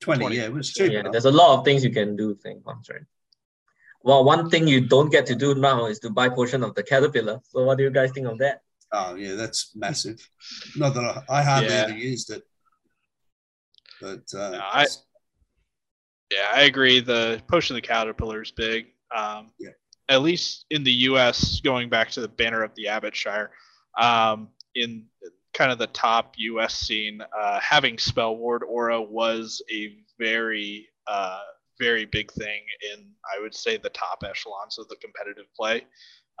20, 0.00 0.20
20. 0.20 0.36
yeah, 0.36 0.44
it 0.44 0.52
was 0.52 0.72
cheap. 0.72 0.90
Yeah, 0.92 1.00
enough. 1.00 1.12
there's 1.12 1.26
a 1.26 1.30
lot 1.30 1.58
of 1.58 1.64
things 1.64 1.84
you 1.84 1.90
can 1.90 2.16
do 2.16 2.28
with 2.28 2.42
20 2.42 2.60
points, 2.60 2.88
right? 2.90 3.02
well, 4.02 4.24
one 4.24 4.48
thing 4.48 4.66
you 4.66 4.80
don't 4.80 5.10
get 5.12 5.26
to 5.26 5.34
do 5.34 5.54
now 5.54 5.84
is 5.86 5.98
to 6.00 6.08
buy 6.10 6.28
potion 6.28 6.64
of 6.64 6.74
the 6.74 6.82
caterpillar. 6.82 7.38
So 7.50 7.62
what 7.64 7.76
do 7.76 7.84
you 7.84 7.90
guys 7.90 8.10
think 8.12 8.26
of 8.26 8.38
that? 8.38 8.62
Oh 8.92 9.14
yeah, 9.14 9.34
that's 9.34 9.76
massive. 9.76 10.18
Not 10.76 10.94
that 10.94 11.04
I, 11.04 11.40
I 11.40 11.42
hardly 11.42 11.68
Yeah. 11.68 11.82
ever 11.86 11.92
used 11.96 12.30
it, 12.30 12.42
but 14.00 14.22
uh, 14.34 14.50
No, 14.52 14.60
I- 14.62 14.86
Yeah, 16.32 16.48
I 16.52 16.62
agree. 16.62 17.00
The 17.00 17.42
potion 17.46 17.76
of 17.76 17.82
the 17.82 17.86
caterpillar 17.86 18.40
is 18.42 18.50
big. 18.50 18.86
Um, 19.14 19.50
Yeah. 19.58 19.70
At 20.10 20.22
least 20.22 20.66
in 20.70 20.84
the 20.84 20.92
U.S., 20.92 21.60
going 21.60 21.88
back 21.88 22.10
to 22.10 22.20
the 22.20 22.28
banner 22.28 22.62
of 22.62 22.74
the 22.74 22.86
Abbotshire, 22.86 23.48
um, 23.98 24.48
in 24.74 25.06
kind 25.54 25.72
of 25.72 25.78
the 25.78 25.86
top 25.88 26.34
U.S. 26.36 26.74
scene, 26.74 27.22
uh, 27.38 27.60
having 27.60 27.96
spell 27.96 28.36
ward 28.36 28.62
aura 28.62 29.00
was 29.00 29.62
a 29.72 29.96
very, 30.18 30.88
uh, 31.06 31.40
very 31.78 32.04
big 32.04 32.30
thing 32.32 32.60
in, 32.92 33.06
I 33.24 33.40
would 33.40 33.54
say, 33.54 33.76
the 33.76 33.90
top 33.90 34.22
echelons 34.24 34.78
of 34.78 34.88
the 34.88 34.96
competitive 34.96 35.46
play. 35.54 35.86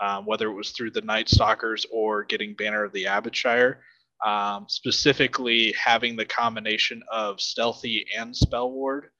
Um, 0.00 0.24
whether 0.24 0.48
it 0.48 0.54
was 0.54 0.70
through 0.70 0.92
the 0.92 1.02
Night 1.02 1.28
Stalkers 1.28 1.84
or 1.92 2.24
getting 2.24 2.54
banner 2.54 2.84
of 2.84 2.92
the 2.92 3.04
Abbotshire, 3.04 3.76
um, 4.24 4.64
specifically 4.68 5.72
having 5.72 6.16
the 6.16 6.24
combination 6.24 7.02
of 7.12 7.40
stealthy 7.40 8.06
and 8.16 8.34
spell 8.34 8.72
ward 8.72 9.10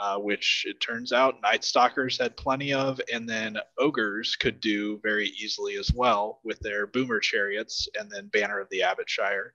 uh, 0.00 0.16
which 0.16 0.64
it 0.68 0.80
turns 0.80 1.12
out 1.12 1.42
Night 1.42 1.64
Stalkers 1.64 2.18
had 2.18 2.36
plenty 2.36 2.72
of, 2.72 3.00
and 3.12 3.28
then 3.28 3.58
Ogres 3.78 4.36
could 4.36 4.60
do 4.60 4.98
very 5.02 5.28
easily 5.28 5.76
as 5.76 5.92
well 5.92 6.40
with 6.44 6.58
their 6.60 6.86
Boomer 6.86 7.20
Chariots 7.20 7.88
and 7.98 8.10
then 8.10 8.28
Banner 8.28 8.60
of 8.60 8.68
the 8.70 8.80
Abbotshire. 8.80 9.50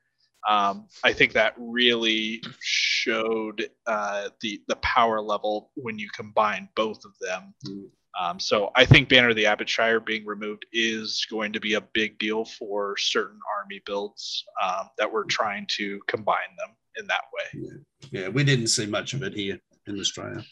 Um, 0.47 0.87
I 1.03 1.13
think 1.13 1.33
that 1.33 1.55
really 1.57 2.43
showed 2.61 3.67
uh, 3.87 4.29
the 4.41 4.61
the 4.67 4.75
power 4.77 5.19
level 5.19 5.71
when 5.75 5.97
you 5.97 6.09
combine 6.15 6.69
both 6.75 7.03
of 7.05 7.13
them. 7.19 7.53
Mm. 7.67 7.85
Um, 8.17 8.39
so 8.39 8.71
I 8.75 8.85
think 8.85 9.09
Banner 9.09 9.29
of 9.29 9.35
the 9.35 9.45
Abbotshire 9.45 10.05
being 10.05 10.25
removed 10.25 10.65
is 10.71 11.25
going 11.29 11.51
to 11.53 11.59
be 11.59 11.73
a 11.73 11.81
big 11.81 12.17
deal 12.19 12.45
for 12.45 12.95
certain 12.97 13.39
army 13.59 13.81
builds 13.85 14.45
um, 14.63 14.89
that 14.97 15.11
we're 15.11 15.25
trying 15.25 15.65
to 15.71 15.99
combine 16.07 16.55
them 16.57 16.75
in 16.97 17.07
that 17.07 17.23
way. 17.33 17.69
yeah, 18.11 18.29
we 18.29 18.45
didn't 18.45 18.67
see 18.67 18.85
much 18.85 19.13
of 19.13 19.21
it 19.21 19.33
here 19.33 19.59
in 19.87 19.99
Australia 19.99 20.43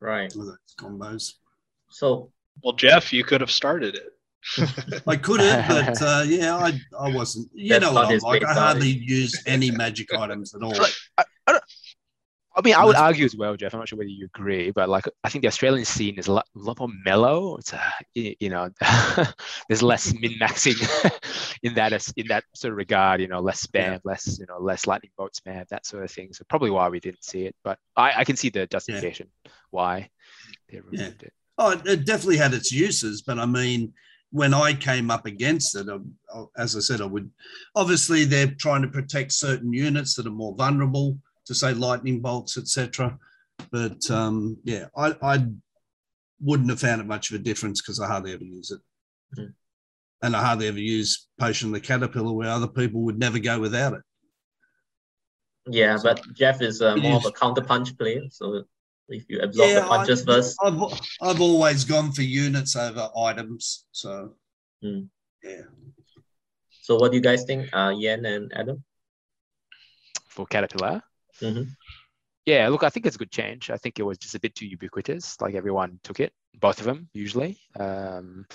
Right. 0.00 0.32
with 0.34 0.46
those 0.48 0.58
combos. 0.78 1.32
So 1.90 2.32
Well, 2.62 2.74
Jeff, 2.74 3.12
you 3.12 3.22
could 3.24 3.40
have 3.40 3.50
started 3.50 3.94
it. 3.96 5.02
I 5.06 5.16
could 5.16 5.40
have, 5.40 5.68
but 5.68 6.02
uh, 6.02 6.24
yeah, 6.26 6.56
I, 6.56 6.80
I 6.98 7.14
wasn't. 7.14 7.50
You 7.52 7.70
That's 7.70 7.84
know 7.84 7.92
what 7.92 8.06
I'm 8.10 8.18
like. 8.20 8.44
I 8.44 8.54
hardly 8.54 8.88
use 8.88 9.42
any 9.46 9.70
magic 9.70 10.14
items 10.14 10.54
at 10.54 10.62
all. 10.62 10.72
Right. 10.72 10.96
I, 11.18 11.24
I, 12.56 12.62
mean, 12.62 12.74
I 12.74 12.84
would 12.84 12.96
argue 12.96 13.24
as 13.24 13.36
well, 13.36 13.56
Jeff. 13.56 13.72
I'm 13.74 13.80
not 13.80 13.88
sure 13.88 13.98
whether 13.98 14.08
you 14.10 14.26
agree, 14.34 14.70
but 14.72 14.88
like 14.88 15.04
I 15.22 15.28
think 15.28 15.42
the 15.42 15.48
Australian 15.48 15.84
scene 15.84 16.18
is 16.18 16.26
a 16.26 16.32
lot, 16.32 16.46
a 16.56 16.58
lot 16.58 16.78
more 16.80 16.88
mellow. 17.04 17.56
It's 17.58 17.72
uh, 17.72 17.76
a, 17.76 18.04
you 18.14 18.34
you 18.40 18.48
know, 18.50 18.70
there's 19.68 19.82
less 19.82 20.12
min 20.20 20.32
maxing 20.40 20.76
in 21.62 21.74
that 21.74 21.92
as- 21.92 22.12
in 22.16 22.26
that 22.28 22.44
sort 22.54 22.72
of 22.72 22.76
regard. 22.76 23.20
You 23.20 23.28
know, 23.28 23.40
less 23.40 23.66
spam, 23.66 23.92
Yeah. 23.92 23.98
less 24.04 24.38
you 24.38 24.46
know, 24.48 24.58
less 24.58 24.86
lightning 24.86 25.12
bolt 25.16 25.32
spam, 25.34 25.66
that 25.68 25.86
sort 25.86 26.02
of 26.04 26.10
thing. 26.10 26.32
So 26.32 26.44
probably 26.48 26.70
why 26.70 26.88
we 26.88 26.98
didn't 27.00 27.22
see 27.24 27.44
it, 27.46 27.54
but 27.62 27.78
I, 27.96 28.12
I 28.20 28.24
can 28.24 28.36
see 28.36 28.48
the 28.50 28.66
justification 28.66 29.28
why 29.70 30.10
they 30.70 30.80
removed 30.80 31.22
it. 31.22 31.32
Oh, 31.56 31.70
it, 31.70 31.86
it 31.86 32.04
definitely 32.06 32.38
had 32.38 32.54
its 32.54 32.72
uses, 32.72 33.22
but 33.22 33.38
I 33.38 33.46
mean, 33.46 33.92
when 34.32 34.54
I 34.54 34.74
came 34.74 35.10
up 35.10 35.26
against 35.26 35.76
it, 35.76 35.86
I, 35.88 35.98
I- 36.38 36.44
as 36.62 36.74
I 36.76 36.80
said, 36.80 37.00
I 37.00 37.06
would 37.06 37.30
obviously 37.76 38.24
they're 38.24 38.54
trying 38.58 38.82
to 38.82 38.88
protect 38.88 39.32
certain 39.32 39.72
units 39.72 40.14
that 40.16 40.26
are 40.26 40.30
more 40.30 40.54
vulnerable 40.56 41.16
to 41.46 41.54
say 41.54 41.72
lightning 41.74 42.20
bolts, 42.20 42.56
etc. 42.58 43.18
But 43.70 44.08
um, 44.10 44.56
yeah, 44.64 44.86
I, 44.96 45.14
I 45.22 45.46
wouldn't 46.40 46.70
have 46.70 46.80
found 46.80 47.00
it 47.00 47.06
much 47.06 47.30
of 47.30 47.36
a 47.40 47.42
difference 47.42 47.80
because 47.82 48.00
I 48.00 48.06
hardly 48.06 48.32
ever 48.32 48.44
use 48.44 48.70
it, 48.70 48.80
Mhm. 49.38 49.52
and 50.22 50.36
I 50.36 50.42
hardly 50.42 50.68
ever 50.68 50.78
use 50.78 51.28
potion 51.38 51.68
of 51.68 51.74
the 51.74 51.80
caterpillar 51.80 52.32
where 52.32 52.48
other 52.48 52.68
people 52.68 53.02
would 53.02 53.18
never 53.18 53.38
go 53.38 53.58
without 53.60 53.92
it. 53.94 54.02
yeah, 55.68 55.98
but 56.02 56.22
Jeff 56.34 56.62
is 56.62 56.80
uh, 56.82 56.96
more 56.96 57.16
of 57.16 57.24
a 57.24 57.28
Yes. 57.28 57.38
counter 57.38 57.60
punch 57.62 57.96
player. 57.98 58.22
So 58.30 58.64
if 59.08 59.24
you 59.28 59.40
absorb 59.40 59.74
the 59.74 59.82
punches 59.82 60.22
I, 60.22 60.24
first, 60.24 60.56
I've, 60.62 60.80
I've 61.20 61.40
always 61.40 61.84
gone 61.84 62.12
for 62.12 62.22
units 62.22 62.76
over 62.76 63.08
items, 63.16 63.84
so 63.92 64.34
Mm. 64.82 65.08
yeah. 65.44 65.62
so 66.70 66.96
what 66.96 67.10
do 67.12 67.16
you 67.18 67.22
guys 67.22 67.44
think, 67.44 67.68
uh, 67.74 67.92
Yen 67.96 68.24
and 68.24 68.50
Adam? 68.54 68.82
for 70.28 70.46
Caterpillar. 70.46 71.02
Mhm. 71.42 71.76
Yeah, 72.46 72.68
look, 72.68 72.82
I 72.82 72.88
think 72.90 73.06
it's 73.06 73.16
a 73.16 73.18
good 73.18 73.30
change. 73.30 73.70
I 73.70 73.76
think 73.76 73.98
it 73.98 74.02
was 74.02 74.18
just 74.18 74.34
a 74.34 74.40
bit 74.40 74.54
too 74.54 74.66
ubiquitous. 74.66 75.40
Like 75.40 75.54
everyone 75.54 76.00
took 76.02 76.20
it, 76.20 76.32
both 76.58 76.80
of 76.80 76.86
them 76.86 77.08
usually. 77.12 77.58
Um, 77.78 78.46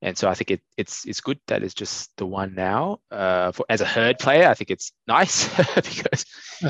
and 0.00 0.16
so 0.16 0.28
I 0.28 0.34
think 0.34 0.52
it, 0.52 0.60
it's 0.76 1.04
it's 1.06 1.20
good 1.20 1.40
that 1.48 1.62
it's 1.62 1.74
just 1.74 2.16
the 2.16 2.26
one 2.26 2.54
now. 2.54 3.00
Uh, 3.10 3.52
for 3.52 3.66
as 3.68 3.80
a 3.80 3.84
herd 3.86 4.18
player, 4.18 4.48
I 4.48 4.54
think 4.54 4.70
it's 4.70 4.92
nice 5.06 5.48
because 5.74 6.24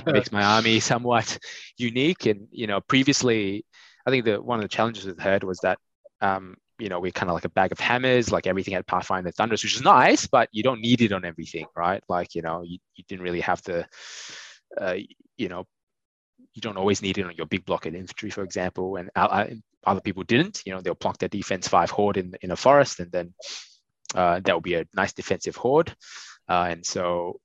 it 0.06 0.12
makes 0.12 0.32
my 0.32 0.42
army 0.42 0.80
somewhat 0.92 1.38
unique. 1.76 2.26
And 2.26 2.48
you 2.50 2.66
know, 2.66 2.80
previously, 2.80 3.64
I 4.06 4.10
think 4.10 4.24
the 4.24 4.40
one 4.40 4.58
of 4.58 4.62
the 4.62 4.68
challenges 4.68 5.04
with 5.06 5.20
herd 5.20 5.44
was 5.44 5.58
that 5.60 5.78
um, 6.22 6.56
you 6.78 6.88
know 6.88 7.00
we're 7.00 7.12
kind 7.12 7.30
of 7.30 7.34
like 7.34 7.44
a 7.44 7.50
bag 7.50 7.72
of 7.72 7.78
hammers. 7.80 8.32
Like 8.32 8.46
everything 8.46 8.74
had 8.74 8.86
Pathfinder 8.86 9.30
Thunders, 9.30 9.62
which 9.62 9.76
is 9.76 9.82
nice, 9.82 10.26
but 10.26 10.48
you 10.52 10.62
don't 10.62 10.80
need 10.80 11.02
it 11.02 11.12
on 11.12 11.24
everything, 11.26 11.66
right? 11.76 12.02
Like 12.08 12.34
you 12.34 12.42
know, 12.42 12.62
you, 12.62 12.78
you 12.96 13.04
didn't 13.08 13.22
really 13.24 13.40
have 13.40 13.62
the 13.62 13.86
uh, 14.76 14.96
you 15.36 15.48
know, 15.48 15.64
you 16.54 16.60
don't 16.60 16.76
always 16.76 17.02
need 17.02 17.18
it 17.18 17.26
on 17.26 17.34
your 17.36 17.46
big 17.46 17.64
block 17.64 17.86
and 17.86 17.96
infantry, 17.96 18.30
for 18.30 18.42
example, 18.42 18.96
and 18.96 19.10
other 19.16 20.00
people 20.00 20.22
didn't. 20.24 20.62
You 20.66 20.74
know, 20.74 20.80
they'll 20.80 20.94
plonk 20.94 21.18
their 21.18 21.28
defense 21.28 21.68
five 21.68 21.90
horde 21.90 22.16
in 22.16 22.34
in 22.42 22.50
a 22.50 22.56
forest, 22.56 23.00
and 23.00 23.10
then 23.12 23.34
uh, 24.14 24.40
that 24.40 24.52
will 24.52 24.60
be 24.60 24.74
a 24.74 24.86
nice 24.94 25.12
defensive 25.12 25.56
horde. 25.56 25.94
Uh, 26.48 26.68
and 26.70 26.84
so, 26.84 27.40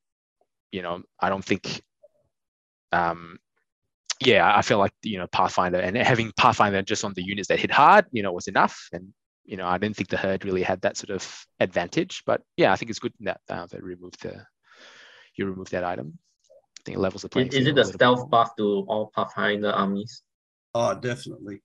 you 0.72 0.82
know, 0.82 1.04
I 1.20 1.30
don't 1.30 1.44
think, 1.44 1.82
um, 2.92 3.38
yeah, 4.22 4.50
I 4.56 4.62
feel 4.62 4.78
like 4.78 4.94
you 5.04 5.18
know 5.18 5.28
Pathfinder 5.28 5.80
and 5.80 5.98
having 5.98 6.32
Pathfinder 6.38 6.82
just 6.82 7.04
on 7.04 7.14
the 7.16 7.24
units 7.24 7.50
that 7.50 7.60
hit 7.60 7.72
hard, 7.72 8.06
you 8.12 8.24
know, 8.24 8.32
was 8.32 8.48
enough. 8.48 8.88
And 8.94 9.14
you 9.46 9.58
know, 9.58 9.68
I 9.68 9.78
didn't 9.78 9.96
think 9.98 10.10
the 10.10 10.18
herd 10.18 10.46
really 10.46 10.64
had 10.64 10.82
that 10.82 10.98
sort 10.98 11.10
of 11.10 11.46
advantage. 11.60 12.24
But 12.26 12.42
yeah, 12.58 12.72
I 12.72 12.78
think 12.78 12.90
it's 12.90 13.00
good 13.00 13.14
that 13.22 13.42
uh, 13.50 13.68
they 13.70 13.80
removed 13.80 14.22
the 14.24 14.46
you 15.36 15.46
remove 15.46 15.70
that 15.72 15.84
item. 15.84 16.18
I 16.84 16.86
think 16.86 16.98
it 16.98 17.02
levels 17.02 17.22
the 17.22 17.30
playing 17.30 17.48
Is, 17.50 17.56
is 17.56 17.68
it 17.68 17.78
a 17.78 17.82
a 17.82 17.86
stealth 17.86 18.20
more. 18.20 18.28
buff 18.30 18.56
to 18.58 18.64
all 18.90 19.12
Pathfinder 19.16 19.72
armies? 19.72 20.22
Oh, 20.76 20.94
definitely. 20.94 21.62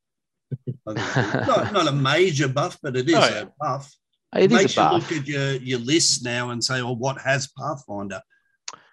I 0.87 0.95
think 0.95 0.99
it's 0.99 1.49
not, 1.49 1.73
not 1.73 1.89
a 1.89 1.93
major 1.93 2.47
buff, 2.49 2.79
but 2.83 2.97
it 2.97 3.09
is 3.09 3.14
Oh, 3.16 3.19
yeah. 3.21 3.41
a 3.43 3.47
buff. 3.59 3.93
It 4.37 4.51
makes 4.53 4.73
is 4.73 4.79
a 4.79 4.81
you 4.83 4.89
buff. 4.89 5.11
look 5.11 5.21
at 5.21 5.27
your, 5.27 5.53
your 5.55 5.79
list 5.81 6.25
now 6.25 6.51
and 6.51 6.62
say, 6.62 6.83
well, 6.83 6.95
what 6.97 7.21
has 7.21 7.49
Pathfinder? 7.59 8.23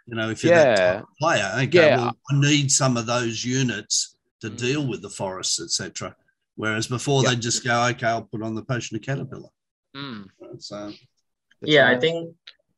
You 0.08 0.16
know, 0.16 0.30
if 0.32 0.44
you're 0.44 0.54
Yeah. 0.54 0.64
that 0.64 0.78
type 0.96 1.04
of 1.04 1.10
player, 1.20 1.52
okay, 1.64 1.88
Yeah. 1.90 1.98
well, 1.98 2.18
I 2.32 2.40
need 2.40 2.72
some 2.72 2.98
of 2.98 3.06
those 3.06 3.44
units 3.46 4.16
to 4.42 4.50
Mm. 4.50 4.58
deal 4.58 4.88
with 4.88 5.02
the 5.04 5.10
forests, 5.10 5.62
etc. 5.62 6.16
Whereas 6.56 6.88
before 6.88 7.22
Yeah. 7.24 7.30
they 7.32 7.36
just 7.36 7.64
go, 7.64 7.86
okay, 7.90 8.08
I'll 8.08 8.24
put 8.24 8.42
on 8.42 8.56
the 8.56 8.64
potion 8.64 8.96
of 8.98 9.04
caterpillar. 9.04 9.50
Mm, 9.96 10.26
So 10.60 10.88
that's 10.88 10.98
yeah, 11.62 11.88
I 11.90 12.00
think 12.00 12.36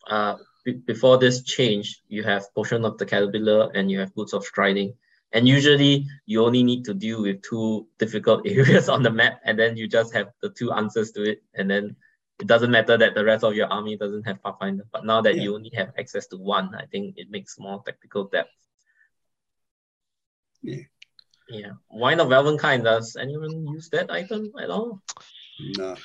uh, 0.09 0.35
be- 0.35 0.43
before 0.73 1.17
this 1.17 1.43
change, 1.43 2.01
you 2.07 2.23
have 2.23 2.53
Potion 2.53 2.85
of 2.85 2.97
the 2.97 3.05
Caterpillar 3.05 3.71
and 3.73 3.89
you 3.91 3.99
have 3.99 4.13
Boots 4.15 4.33
of 4.33 4.43
Striding. 4.43 4.93
And 5.33 5.47
usually 5.47 6.05
you 6.25 6.43
only 6.45 6.63
need 6.63 6.85
to 6.85 6.93
deal 6.93 7.21
with 7.21 7.41
two 7.41 7.87
difficult 7.99 8.43
areas 8.47 8.87
on 8.89 9.03
the 9.03 9.11
map, 9.11 9.41
and 9.43 9.57
then 9.59 9.75
you 9.75 9.87
just 9.87 10.13
have 10.13 10.29
the 10.41 10.49
two 10.49 10.71
answers 10.71 11.11
to 11.11 11.23
it. 11.23 11.43
And 11.53 11.69
then 11.69 11.95
it 12.39 12.47
doesn't 12.47 12.71
matter 12.71 12.97
that 12.97 13.15
the 13.15 13.25
rest 13.25 13.43
of 13.43 13.55
your 13.55 13.67
army 13.67 13.97
doesn't 13.97 14.23
have 14.23 14.41
Pathfinder. 14.43 14.85
But 14.91 15.05
now 15.05 15.21
that 15.21 15.35
Yeah. 15.35 15.43
you 15.43 15.55
only 15.55 15.71
have 15.75 15.91
access 15.99 16.27
to 16.27 16.37
one, 16.37 16.73
I 16.75 16.85
think 16.85 17.15
it 17.17 17.29
makes 17.29 17.59
more 17.59 17.81
tactical 17.85 18.25
depth. 18.25 18.51
Yeah. 20.61 20.83
Yeah. 21.49 21.71
Wine 21.89 22.19
of 22.19 22.27
Elvenkind, 22.27 22.83
does 22.83 23.15
anyone 23.15 23.67
use 23.67 23.89
that 23.89 24.11
item 24.11 24.51
at 24.61 24.69
all? 24.69 25.01
no. 25.77 25.95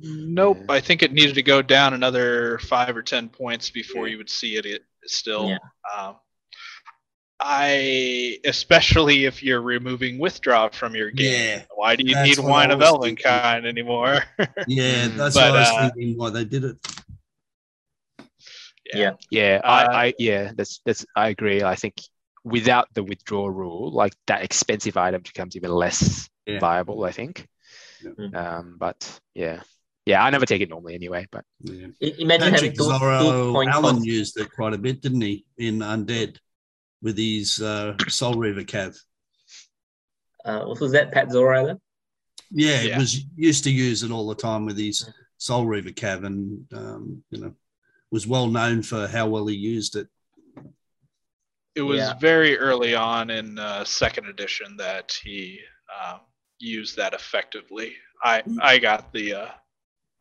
Nope. 0.00 0.58
Yeah. 0.60 0.72
I 0.74 0.80
think 0.80 1.02
it 1.02 1.12
needed 1.12 1.34
to 1.34 1.42
go 1.42 1.60
down 1.62 1.94
another 1.94 2.58
five 2.58 2.96
or 2.96 3.02
ten 3.02 3.28
points 3.28 3.70
before 3.70 4.06
Yeah. 4.06 4.12
you 4.12 4.18
would 4.18 4.30
see 4.30 4.56
it. 4.56 4.64
It 4.66 4.82
still. 5.04 5.48
Yeah. 5.50 5.58
Um, 5.96 6.16
I 7.40 8.38
especially 8.44 9.26
if 9.26 9.42
you're 9.42 9.60
removing 9.60 10.18
withdraw 10.18 10.68
from 10.70 10.94
your 10.94 11.10
game. 11.10 11.58
Yeah. 11.58 11.64
Why 11.74 11.96
do 11.96 12.04
you 12.06 12.14
That's 12.14 12.38
need 12.38 12.44
wine 12.46 12.70
of 12.70 12.78
was 12.78 12.98
thinking. 13.02 13.24
Elvenkind 13.26 13.66
anymore? 13.66 14.22
Yeah, 14.66 15.08
Mm. 15.08 15.16
that's 15.16 15.34
But, 15.34 15.52
what 15.52 15.56
I 15.56 15.60
was 15.60 15.68
uh, 15.68 15.90
thinking 15.94 16.16
why 16.16 16.30
they 16.30 16.44
did 16.44 16.64
it. 16.64 16.76
Yeah. 18.94 19.12
Yeah, 19.30 19.60
Uh, 19.64 19.66
I, 19.66 20.06
I 20.06 20.14
yeah, 20.18 20.52
that's 20.54 20.80
that's 20.86 21.04
I 21.16 21.28
agree. 21.28 21.62
I 21.62 21.74
think 21.74 21.94
without 22.44 22.88
the 22.94 23.02
withdraw 23.02 23.46
rule, 23.48 23.90
like 23.92 24.14
that 24.28 24.42
expensive 24.42 24.96
item 24.96 25.22
becomes 25.22 25.56
even 25.56 25.70
less 25.72 26.28
Yeah. 26.46 26.60
viable, 26.60 27.04
I 27.04 27.10
think. 27.12 27.46
Yeah. 28.02 28.28
Um, 28.58 28.76
but 28.78 29.20
yeah. 29.34 29.62
Yeah, 30.06 30.22
I 30.22 30.28
never 30.30 30.44
take 30.44 30.60
it 30.60 30.68
normally 30.68 30.94
anyway, 30.94 31.26
but 31.32 31.44
Yeah. 31.60 31.86
Imagine 32.00 32.50
Patrick 32.52 32.52
having 32.52 32.72
two, 32.72 32.76
two 32.84 32.90
Zorro 32.90 33.52
point 33.52 33.70
Allen 33.70 34.04
used 34.04 34.38
it 34.38 34.52
quite 34.52 34.74
a 34.74 34.78
bit, 34.78 35.00
didn't 35.00 35.22
he, 35.22 35.46
in 35.56 35.78
Undead 35.78 36.36
with 37.00 37.16
his 37.16 37.60
uh, 37.62 37.96
Soul 38.08 38.34
Reaver 38.34 38.64
Cav? 38.64 38.98
Uh, 40.44 40.74
who's 40.74 40.92
that? 40.92 41.10
Pat 41.10 41.28
Zorella? 41.28 41.78
Yeah, 42.50 42.82
it 42.82 42.98
was 42.98 43.24
used 43.34 43.64
to 43.64 43.70
use 43.70 44.02
it 44.02 44.10
all 44.10 44.28
the 44.28 44.34
time 44.34 44.66
with 44.66 44.76
his 44.76 45.08
Soul 45.38 45.66
Reaver 45.66 45.90
Cav, 45.90 46.24
and 46.26 46.66
um, 46.74 47.24
you 47.30 47.40
know, 47.40 47.54
was 48.10 48.26
well 48.26 48.46
known 48.48 48.82
for 48.82 49.08
how 49.08 49.26
well 49.26 49.46
he 49.46 49.56
used 49.56 49.96
it. 49.96 50.06
It 51.74 51.80
was 51.82 51.98
Yeah. 51.98 52.14
very 52.20 52.58
early 52.58 52.94
on 52.94 53.30
in 53.30 53.58
uh, 53.58 53.84
second 53.84 54.26
edition 54.26 54.76
that 54.76 55.18
he 55.24 55.60
um, 55.98 56.20
used 56.58 56.96
that 56.98 57.14
effectively. 57.14 57.96
I 58.22 58.42
I 58.60 58.78
got 58.78 59.12
the 59.12 59.34
uh, 59.34 59.48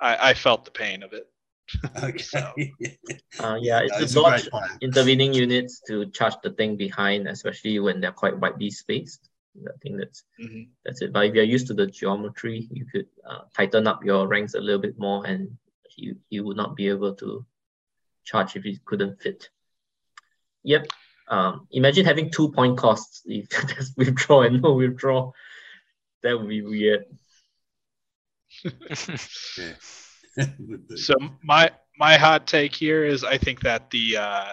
I, 0.04 0.30
I 0.30 0.34
felt 0.34 0.66
the 0.66 0.72
pain 0.72 1.02
of 1.04 1.14
it. 1.14 1.26
Okay. 2.04 2.18
So- 2.20 2.54
Uh, 3.44 3.58
yeah, 3.60 3.80
it's 3.84 3.98
he's 3.98 4.14
to 4.14 4.20
a 4.20 4.24
dodge 4.24 4.50
great 4.52 4.72
intervening 4.82 5.34
units 5.34 5.82
to 5.88 6.06
charge 6.12 6.36
the 6.44 6.52
thing 6.52 6.76
behind, 6.78 7.28
especially 7.28 7.80
when 7.80 8.00
they're 8.00 8.12
quite 8.24 8.38
widely 8.38 8.70
spaced. 8.70 9.30
I 9.68 9.76
think 9.82 9.98
that's 10.00 10.24
Mhm. 10.40 10.68
that's 10.86 11.02
it. 11.02 11.12
But 11.14 11.26
if 11.28 11.34
you're 11.36 11.52
used 11.56 11.68
to 11.68 11.74
the 11.74 11.88
geometry, 11.88 12.68
you 12.72 12.86
could 12.92 13.08
uh, 13.30 13.42
tighten 13.56 13.88
up 13.88 14.04
your 14.04 14.28
ranks 14.28 14.54
a 14.56 14.60
little 14.60 14.82
bit 14.82 14.98
more, 15.00 15.26
and 15.26 15.58
you 15.96 16.10
you 16.30 16.44
would 16.46 16.58
not 16.58 16.76
be 16.76 16.88
able 16.90 17.14
to 17.24 17.46
charge 18.24 18.56
if 18.56 18.66
it 18.66 18.84
couldn't 18.86 19.22
fit. 19.22 19.50
Yep. 20.64 20.88
Um, 21.28 21.68
imagine 21.72 22.06
having 22.06 22.30
two 22.30 22.52
point 22.52 22.78
costs 22.78 23.22
if 23.40 23.50
there's 23.50 23.94
withdraw 23.98 24.42
and 24.44 24.62
no 24.62 24.74
withdraw. 24.74 25.32
That 26.24 26.38
would 26.38 26.50
be 26.50 26.62
weird. 26.62 27.06
Would 30.60 30.88
be. 30.88 30.95
So 30.95 31.14
my 31.44 31.72
my 31.98 32.18
hot 32.18 32.48
take 32.48 32.73
here 32.73 33.06
is 33.06 33.23
I 33.23 33.38
think 33.38 33.61
that 33.61 33.90
the 33.91 34.18
uh, 34.18 34.45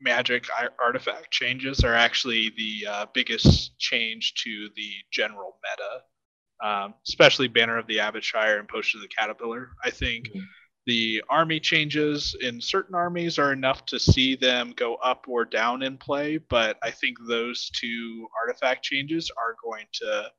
magic 0.00 0.46
artifact 0.80 1.30
changes 1.30 1.84
are 1.84 1.94
actually 1.94 2.52
the 2.56 2.86
uh, 2.90 3.06
biggest 3.14 3.78
change 3.78 4.34
to 4.44 4.68
the 4.76 4.90
general 5.12 5.58
meta, 5.62 6.68
um, 6.68 6.94
especially 7.08 7.48
Banner 7.48 7.78
of 7.78 7.86
the 7.86 7.98
Abbotshire 7.98 8.58
and 8.58 8.68
Potion 8.68 8.98
of 8.98 9.02
the 9.02 9.08
Caterpillar. 9.14 9.70
I 9.84 9.90
think 9.90 10.30
Mhm. 10.34 10.48
the 10.86 11.22
army 11.28 11.60
changes 11.60 12.34
in 12.40 12.60
certain 12.60 12.94
armies 12.94 13.38
are 13.38 13.52
enough 13.52 13.84
to 13.86 13.98
see 13.98 14.36
them 14.36 14.72
go 14.76 14.96
up 14.96 15.26
or 15.28 15.44
down 15.44 15.82
in 15.82 15.98
play, 15.98 16.38
but 16.38 16.78
I 16.82 16.90
think 16.90 17.18
those 17.28 17.70
two 17.70 18.28
artifact 18.42 18.84
changes 18.84 19.30
are 19.36 19.56
going 19.62 19.86
to 19.94 20.32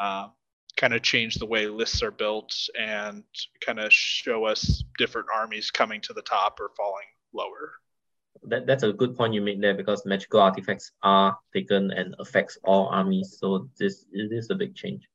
uh, 0.00 0.28
kind 0.76 0.94
of 0.94 1.02
change 1.02 1.36
the 1.36 1.46
way 1.46 1.66
lists 1.66 2.02
are 2.02 2.10
built 2.10 2.54
and 2.78 3.24
kind 3.64 3.78
of 3.78 3.92
show 3.92 4.44
us 4.44 4.82
different 4.98 5.28
armies 5.34 5.70
coming 5.70 6.00
to 6.02 6.12
the 6.12 6.22
top 6.22 6.58
or 6.60 6.70
falling 6.76 7.06
lower. 7.32 7.72
That, 8.44 8.66
that's 8.66 8.82
a 8.82 8.92
good 8.92 9.16
point 9.16 9.34
you 9.34 9.42
made 9.42 9.60
there 9.60 9.74
because 9.74 10.06
magical 10.06 10.40
artifacts 10.40 10.92
are 11.02 11.36
taken 11.52 11.90
and 11.90 12.14
affects 12.18 12.58
all 12.64 12.88
armies. 12.88 13.36
So 13.38 13.68
this 13.78 14.06
it 14.12 14.32
is 14.32 14.50
a 14.50 14.54
big 14.54 14.74
change. 14.74 15.08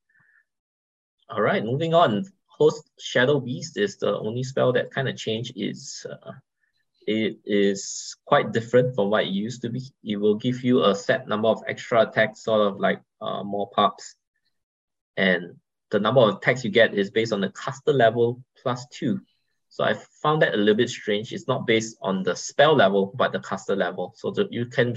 All 1.28 1.42
right, 1.42 1.64
moving 1.64 1.94
on. 1.94 2.24
Host 2.46 2.88
Shadow 2.98 3.40
Beast 3.40 3.76
is 3.76 3.96
the 3.96 4.16
only 4.18 4.42
spell 4.42 4.72
that 4.74 4.92
kind 4.92 5.08
of 5.08 5.16
changed. 5.16 5.52
Is 5.56 6.06
uh, 6.08 6.32
it 7.06 7.38
is 7.44 8.16
quite 8.24 8.52
different 8.52 8.94
from 8.94 9.10
what 9.10 9.24
it 9.24 9.30
used 9.30 9.62
to 9.62 9.70
be. 9.70 9.82
It 10.04 10.16
will 10.16 10.36
give 10.36 10.62
you 10.62 10.84
a 10.84 10.94
set 10.94 11.26
number 11.26 11.48
of 11.48 11.62
extra 11.66 12.02
attacks, 12.02 12.44
sort 12.44 12.60
of 12.60 12.78
like 12.78 13.00
uh, 13.20 13.42
more 13.42 13.68
pups, 13.70 14.14
and 15.16 15.56
the 15.90 16.00
number 16.00 16.20
of 16.20 16.36
attacks 16.36 16.64
you 16.64 16.70
get 16.70 16.94
is 16.94 17.10
based 17.10 17.32
on 17.32 17.40
the 17.40 17.50
caster 17.50 17.92
level 17.92 18.42
plus 18.62 18.86
two. 18.90 19.20
So 19.68 19.84
I 19.84 19.94
found 20.22 20.42
that 20.42 20.54
a 20.54 20.56
little 20.56 20.74
bit 20.74 20.90
strange. 20.90 21.32
It's 21.32 21.48
not 21.48 21.66
based 21.66 21.96
on 22.00 22.22
the 22.22 22.34
spell 22.34 22.74
level, 22.74 23.12
but 23.14 23.32
the 23.32 23.40
caster 23.40 23.76
level. 23.76 24.14
So 24.16 24.30
that 24.32 24.52
you 24.52 24.66
can 24.66 24.96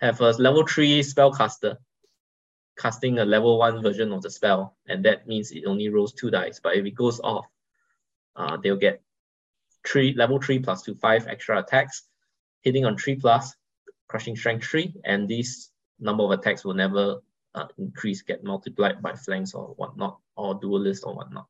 have 0.00 0.20
a 0.20 0.30
level 0.32 0.66
three 0.66 1.00
spellcaster 1.00 1.76
casting 2.78 3.18
a 3.18 3.24
level 3.24 3.58
one 3.58 3.82
version 3.82 4.12
of 4.12 4.22
the 4.22 4.30
spell, 4.30 4.76
and 4.86 5.04
that 5.04 5.26
means 5.26 5.50
it 5.50 5.64
only 5.66 5.88
rolls 5.88 6.12
two 6.12 6.30
dice. 6.30 6.60
But 6.60 6.76
if 6.76 6.86
it 6.86 6.94
goes 6.94 7.20
off, 7.20 7.46
uh, 8.36 8.56
they'll 8.56 8.76
get 8.76 9.02
three 9.86 10.14
level 10.14 10.40
three 10.40 10.60
plus 10.60 10.82
two 10.82 10.94
five 10.94 11.26
extra 11.26 11.58
attacks, 11.58 12.04
hitting 12.62 12.84
on 12.84 12.96
three 12.96 13.16
plus, 13.16 13.54
crushing 14.06 14.36
strength 14.36 14.64
three, 14.64 14.94
and 15.04 15.28
this 15.28 15.70
number 15.98 16.22
of 16.22 16.30
attacks 16.30 16.64
will 16.64 16.74
never 16.74 17.20
uh, 17.58 17.66
increase, 17.78 18.22
get 18.22 18.44
multiplied 18.44 19.02
by 19.02 19.14
flanks 19.14 19.54
or 19.54 19.74
whatnot, 19.76 20.18
or 20.36 20.54
duelist 20.54 21.04
or 21.04 21.14
whatnot. 21.14 21.46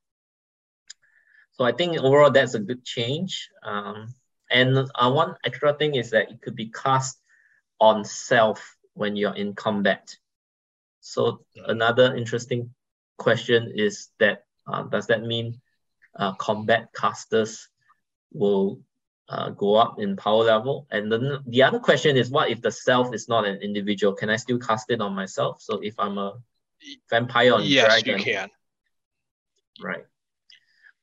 So 1.52 1.64
I 1.64 1.72
think 1.72 1.98
overall 1.98 2.30
that's 2.30 2.54
a 2.54 2.60
good 2.60 2.84
change. 2.84 3.50
Um, 3.62 4.14
and 4.50 4.78
uh, 4.78 5.10
one 5.10 5.34
extra 5.44 5.74
thing 5.74 5.94
is 5.96 6.10
that 6.10 6.30
it 6.30 6.40
could 6.40 6.56
be 6.56 6.70
cast 6.70 7.20
on 7.80 8.04
self 8.04 8.76
when 8.94 9.16
you're 9.16 9.34
in 9.34 9.54
combat. 9.54 10.16
So 11.00 11.44
another 11.66 12.14
interesting 12.16 12.74
question 13.18 13.72
is 13.74 14.08
that 14.18 14.44
uh, 14.66 14.84
does 14.84 15.06
that 15.08 15.22
mean 15.22 15.60
uh, 16.16 16.32
combat 16.34 16.88
casters 16.94 17.68
will 18.32 18.80
uh, 19.28 19.50
go 19.50 19.74
up 19.74 19.98
in 19.98 20.16
power 20.16 20.44
level? 20.44 20.86
And 20.90 21.10
then 21.12 21.38
the 21.46 21.62
other 21.62 21.78
question 21.78 22.16
is 22.16 22.30
what 22.30 22.50
if 22.50 22.60
the 22.62 22.70
self 22.70 23.14
is 23.14 23.28
not 23.28 23.46
an 23.46 23.56
individual? 23.62 24.14
Can 24.14 24.30
I 24.30 24.36
still 24.36 24.58
cast 24.58 24.90
it 24.90 25.00
on 25.00 25.14
myself? 25.14 25.60
So 25.60 25.80
if 25.80 25.94
I'm 25.98 26.18
a 26.18 26.38
vampire 27.10 27.54
on 27.54 27.64
yes, 27.64 27.86
dragon, 27.86 28.18
you 28.18 28.24
can. 28.24 28.48
Right. 29.80 30.04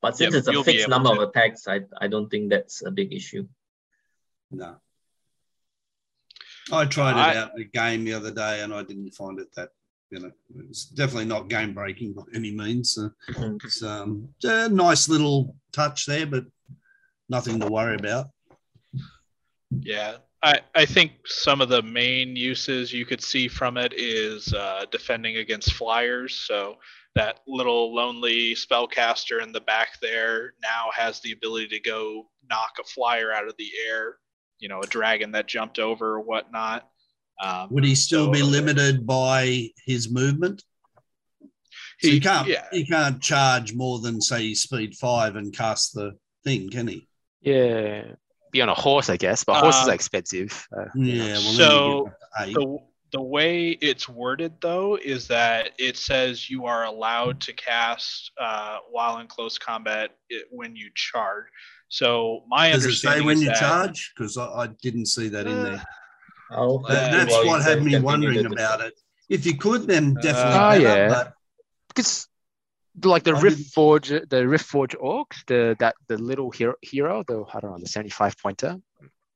But 0.02 0.18
since 0.18 0.34
Yep, 0.34 0.40
it's 0.40 0.48
a 0.48 0.64
fixed 0.64 0.90
number 0.90 1.10
to. 1.16 1.22
of 1.22 1.30
attacks, 1.30 1.68
I, 1.68 1.82
I 2.00 2.08
don't 2.08 2.30
think 2.30 2.50
that's 2.50 2.86
a 2.86 2.92
big 2.92 3.14
issue. 3.14 3.48
No. 4.52 4.76
I 6.72 6.86
tried 6.86 7.14
I- 7.16 7.32
it 7.32 7.38
out 7.38 7.52
in 7.56 7.62
a 7.62 7.66
game 7.66 8.06
the 8.06 8.14
other 8.14 8.32
day 8.32 8.62
and 8.62 8.74
I 8.74 8.84
didn't 8.84 9.12
find 9.12 9.40
it 9.40 9.54
that, 9.56 9.70
you 10.12 10.20
know, 10.20 10.32
it's 10.70 10.86
definitely 10.86 11.26
not 11.26 11.50
game 11.50 11.74
breaking 11.74 12.14
by 12.14 12.24
any 12.34 12.52
means. 12.52 12.94
So 12.94 13.12
Mhm. 13.30 13.64
it's 13.64 13.82
um, 13.84 14.30
a 14.44 14.70
nice 14.70 15.10
little 15.10 15.56
touch 15.72 16.06
there, 16.06 16.26
but 16.26 16.46
nothing 17.30 17.60
to 17.60 17.68
worry 17.68 17.96
about. 17.96 18.28
Yeah, 19.80 20.18
I, 20.44 20.60
I 20.74 20.86
think 20.86 21.12
some 21.26 21.60
of 21.62 21.70
the 21.70 21.82
main 21.82 22.36
uses 22.36 22.94
you 22.94 23.06
could 23.06 23.22
see 23.22 23.48
from 23.48 23.78
it 23.78 23.94
is 23.96 24.54
uh, 24.54 24.86
defending 24.92 25.38
against 25.38 25.74
flyers. 25.74 26.36
So 26.36 26.76
that 27.16 27.40
little 27.48 27.94
lonely 27.94 28.54
spellcaster 28.56 29.42
in 29.42 29.52
the 29.52 29.62
back 29.62 30.00
there 30.02 30.54
now 30.62 30.90
has 30.96 31.20
the 31.22 31.32
ability 31.32 31.68
to 31.70 31.80
go 31.80 32.28
knock 32.50 32.72
a 32.80 32.84
flyer 32.84 33.32
out 33.34 33.48
of 33.48 33.56
the 33.58 33.70
air. 33.90 34.18
You 34.60 34.70
know, 34.70 34.80
a 34.82 34.88
dragon 34.88 35.32
that 35.32 35.48
jumped 35.48 35.80
over 35.80 36.14
or 36.16 36.22
whatnot. 36.22 36.88
Um, 37.44 37.68
Would 37.72 37.84
he 37.84 37.96
still 37.96 38.30
be 38.32 38.42
limited 38.42 39.06
by 39.06 39.70
his 39.86 40.10
movement? 40.10 40.64
So 41.42 42.08
He- 42.08 42.12
he 42.12 42.20
can't 42.22 42.48
yeah. 42.48 42.66
he 42.72 42.86
can't 42.86 43.22
charge 43.22 43.74
more 43.74 44.00
than 44.00 44.22
say 44.22 44.54
speed 44.54 44.96
five 44.96 45.36
and 45.36 45.54
cast 45.54 45.94
the 45.94 46.12
thing, 46.46 46.70
can 46.70 46.88
he? 46.88 47.08
Yeah, 47.46 48.04
be 48.52 48.62
on 48.62 48.70
a 48.70 48.74
horse, 48.74 49.10
I 49.10 49.18
guess, 49.18 49.44
but 49.44 49.56
horses 49.62 49.88
Uh, 49.88 49.92
are 49.92 49.96
expensive. 49.96 50.68
Uh, 50.76 50.86
Yeah, 50.96 51.34
well 51.34 51.40
So, 51.40 51.68
then 51.68 51.88
you 51.88 52.04
get 52.04 52.14
up 52.14 52.20
to 52.20 52.50
eight. 52.50 52.54
the 52.56 52.78
the 53.12 53.22
way 53.22 53.70
it's 53.82 54.10
worded 54.10 54.52
though 54.60 54.98
is 54.98 55.28
that 55.30 55.70
it 55.78 55.96
says 55.96 56.50
you 56.50 56.66
are 56.66 56.84
allowed 56.86 57.40
to 57.42 57.54
cast 57.54 58.32
uh, 58.42 58.80
while 58.92 59.20
in 59.20 59.28
close 59.28 59.58
combat 59.58 60.12
it, 60.30 60.48
when 60.52 60.76
you 60.76 60.90
charge. 60.96 61.46
So 61.88 62.44
my 62.50 62.72
Does 62.72 62.84
it 62.84 62.94
say 62.96 63.20
understanding 63.20 63.26
when 63.28 63.36
is 63.38 63.44
you 63.44 63.50
that, 63.50 63.60
charge? 63.60 64.12
Because 64.18 64.38
I, 64.38 64.48
I 64.64 64.68
didn't 64.82 65.06
see 65.06 65.30
that 65.30 65.48
in 65.48 65.64
there. 65.64 65.86
I'll 66.52 66.84
Uh, 66.86 66.94
That- 66.94 67.12
that's 67.12 67.32
while 67.32 67.44
you 67.46 67.50
what 67.52 67.62
had 67.62 67.84
me 67.84 68.00
wondering 68.00 68.46
about 68.48 68.82
it. 68.82 68.94
If 69.30 69.46
you 69.46 69.56
could, 69.56 69.88
then 69.88 70.16
definitely. 70.16 70.52
Uh, 70.60 70.66
Oh, 70.66 70.72
better, 70.72 70.84
yeah. 70.84 71.08
but 71.10 71.34
because 71.90 72.28
like 73.04 73.24
the 73.24 73.34
I 73.36 73.40
Rift 73.42 73.58
didn't- 73.58 73.72
Forge, 73.72 74.10
the 74.30 74.48
Rift 74.48 74.66
Forge 74.66 74.96
orcs, 74.96 75.46
the 75.48 75.76
that 75.80 75.96
the 76.08 76.18
little 76.18 76.52
hero, 76.52 76.76
hero, 76.82 77.24
the 77.28 77.44
I 77.54 77.60
don't 77.60 77.72
know, 77.72 77.78
the 77.80 77.88
seventy-five 77.88 78.38
pointer. 78.38 78.78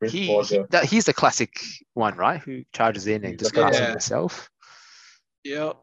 Rift 0.01 0.13
He, 0.13 0.21
he 0.21 0.27
Forger. 0.27 0.65
that 0.71 0.85
he's 0.85 1.05
the 1.05 1.13
classic 1.13 1.51
one, 1.93 2.15
right? 2.15 2.41
Who 2.41 2.63
charges 2.73 3.07
in 3.07 3.23
and 3.25 3.33
He's 3.33 3.39
just 3.39 3.53
casts 3.53 3.79
Yeah. 3.79 3.89
himself. 3.91 4.49
Yep. 5.43 5.77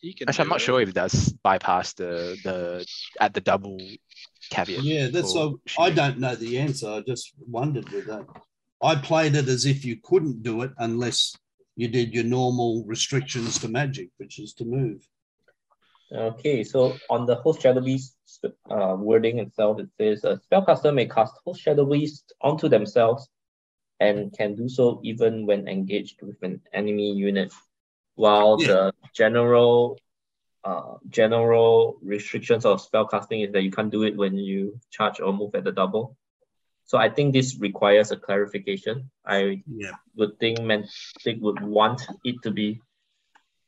He 0.00 0.14
can 0.14 0.28
Actually, 0.28 0.42
I'm 0.42 0.48
not 0.48 0.56
it. 0.56 0.64
sure 0.64 0.80
if 0.80 0.88
it 0.88 0.94
does 0.94 1.32
bypass 1.44 1.92
the 1.94 2.36
the 2.42 2.84
at 3.20 3.34
the 3.34 3.40
double 3.40 3.78
caveat. 4.50 4.82
Yeah, 4.82 5.08
that's 5.08 5.32
for. 5.32 5.54
I 5.78 5.90
don't 5.90 6.18
know 6.18 6.34
the 6.34 6.58
answer. 6.58 6.88
I 6.88 7.00
just 7.06 7.32
wondered 7.38 7.88
with 7.90 8.06
that. 8.06 8.26
I 8.82 8.96
played 8.96 9.36
it 9.36 9.46
as 9.46 9.64
if 9.64 9.84
you 9.84 9.96
couldn't 10.02 10.42
do 10.42 10.62
it 10.62 10.72
unless 10.78 11.36
you 11.76 11.86
did 11.86 12.12
your 12.12 12.24
normal 12.24 12.84
restrictions 12.84 13.60
to 13.60 13.68
magic, 13.68 14.08
which 14.16 14.40
is 14.40 14.52
to 14.54 14.64
move. 14.64 15.06
Okay, 16.14 16.62
so 16.62 16.98
on 17.08 17.26
the 17.26 17.36
host 17.36 17.62
shadow 17.62 17.80
beast 17.80 18.16
uh, 18.70 18.96
wording 18.98 19.38
itself, 19.38 19.80
it 19.80 19.88
says 19.98 20.24
a 20.24 20.38
spellcaster 20.46 20.92
may 20.94 21.06
cast 21.06 21.34
host 21.44 21.60
shadow 21.62 21.84
beast 21.86 22.32
onto 22.40 22.68
themselves 22.68 23.28
and 23.98 24.32
can 24.36 24.54
do 24.54 24.68
so 24.68 25.00
even 25.04 25.46
when 25.46 25.68
engaged 25.68 26.20
with 26.22 26.36
an 26.42 26.60
enemy 26.72 27.12
unit. 27.12 27.52
While 28.14 28.58
Yeah. 28.58 28.66
the 28.66 28.92
general 29.14 29.98
uh, 30.64 30.96
general 31.08 31.96
restrictions 32.02 32.64
of 32.64 32.80
spellcasting 32.80 33.46
is 33.46 33.52
that 33.52 33.62
you 33.62 33.70
can't 33.70 33.90
do 33.90 34.02
it 34.02 34.16
when 34.16 34.36
you 34.36 34.78
charge 34.90 35.20
or 35.20 35.32
move 35.32 35.54
at 35.54 35.64
the 35.64 35.72
double. 35.72 36.16
So 36.86 36.98
I 36.98 37.08
think 37.08 37.32
this 37.32 37.58
requires 37.58 38.10
a 38.10 38.16
clarification. 38.16 39.10
I 39.24 39.62
Yeah. 39.66 39.96
would 40.16 40.38
think 40.38 40.60
Mantic 40.60 41.40
would 41.40 41.60
want 41.62 42.02
it 42.24 42.42
to 42.42 42.50
be 42.50 42.80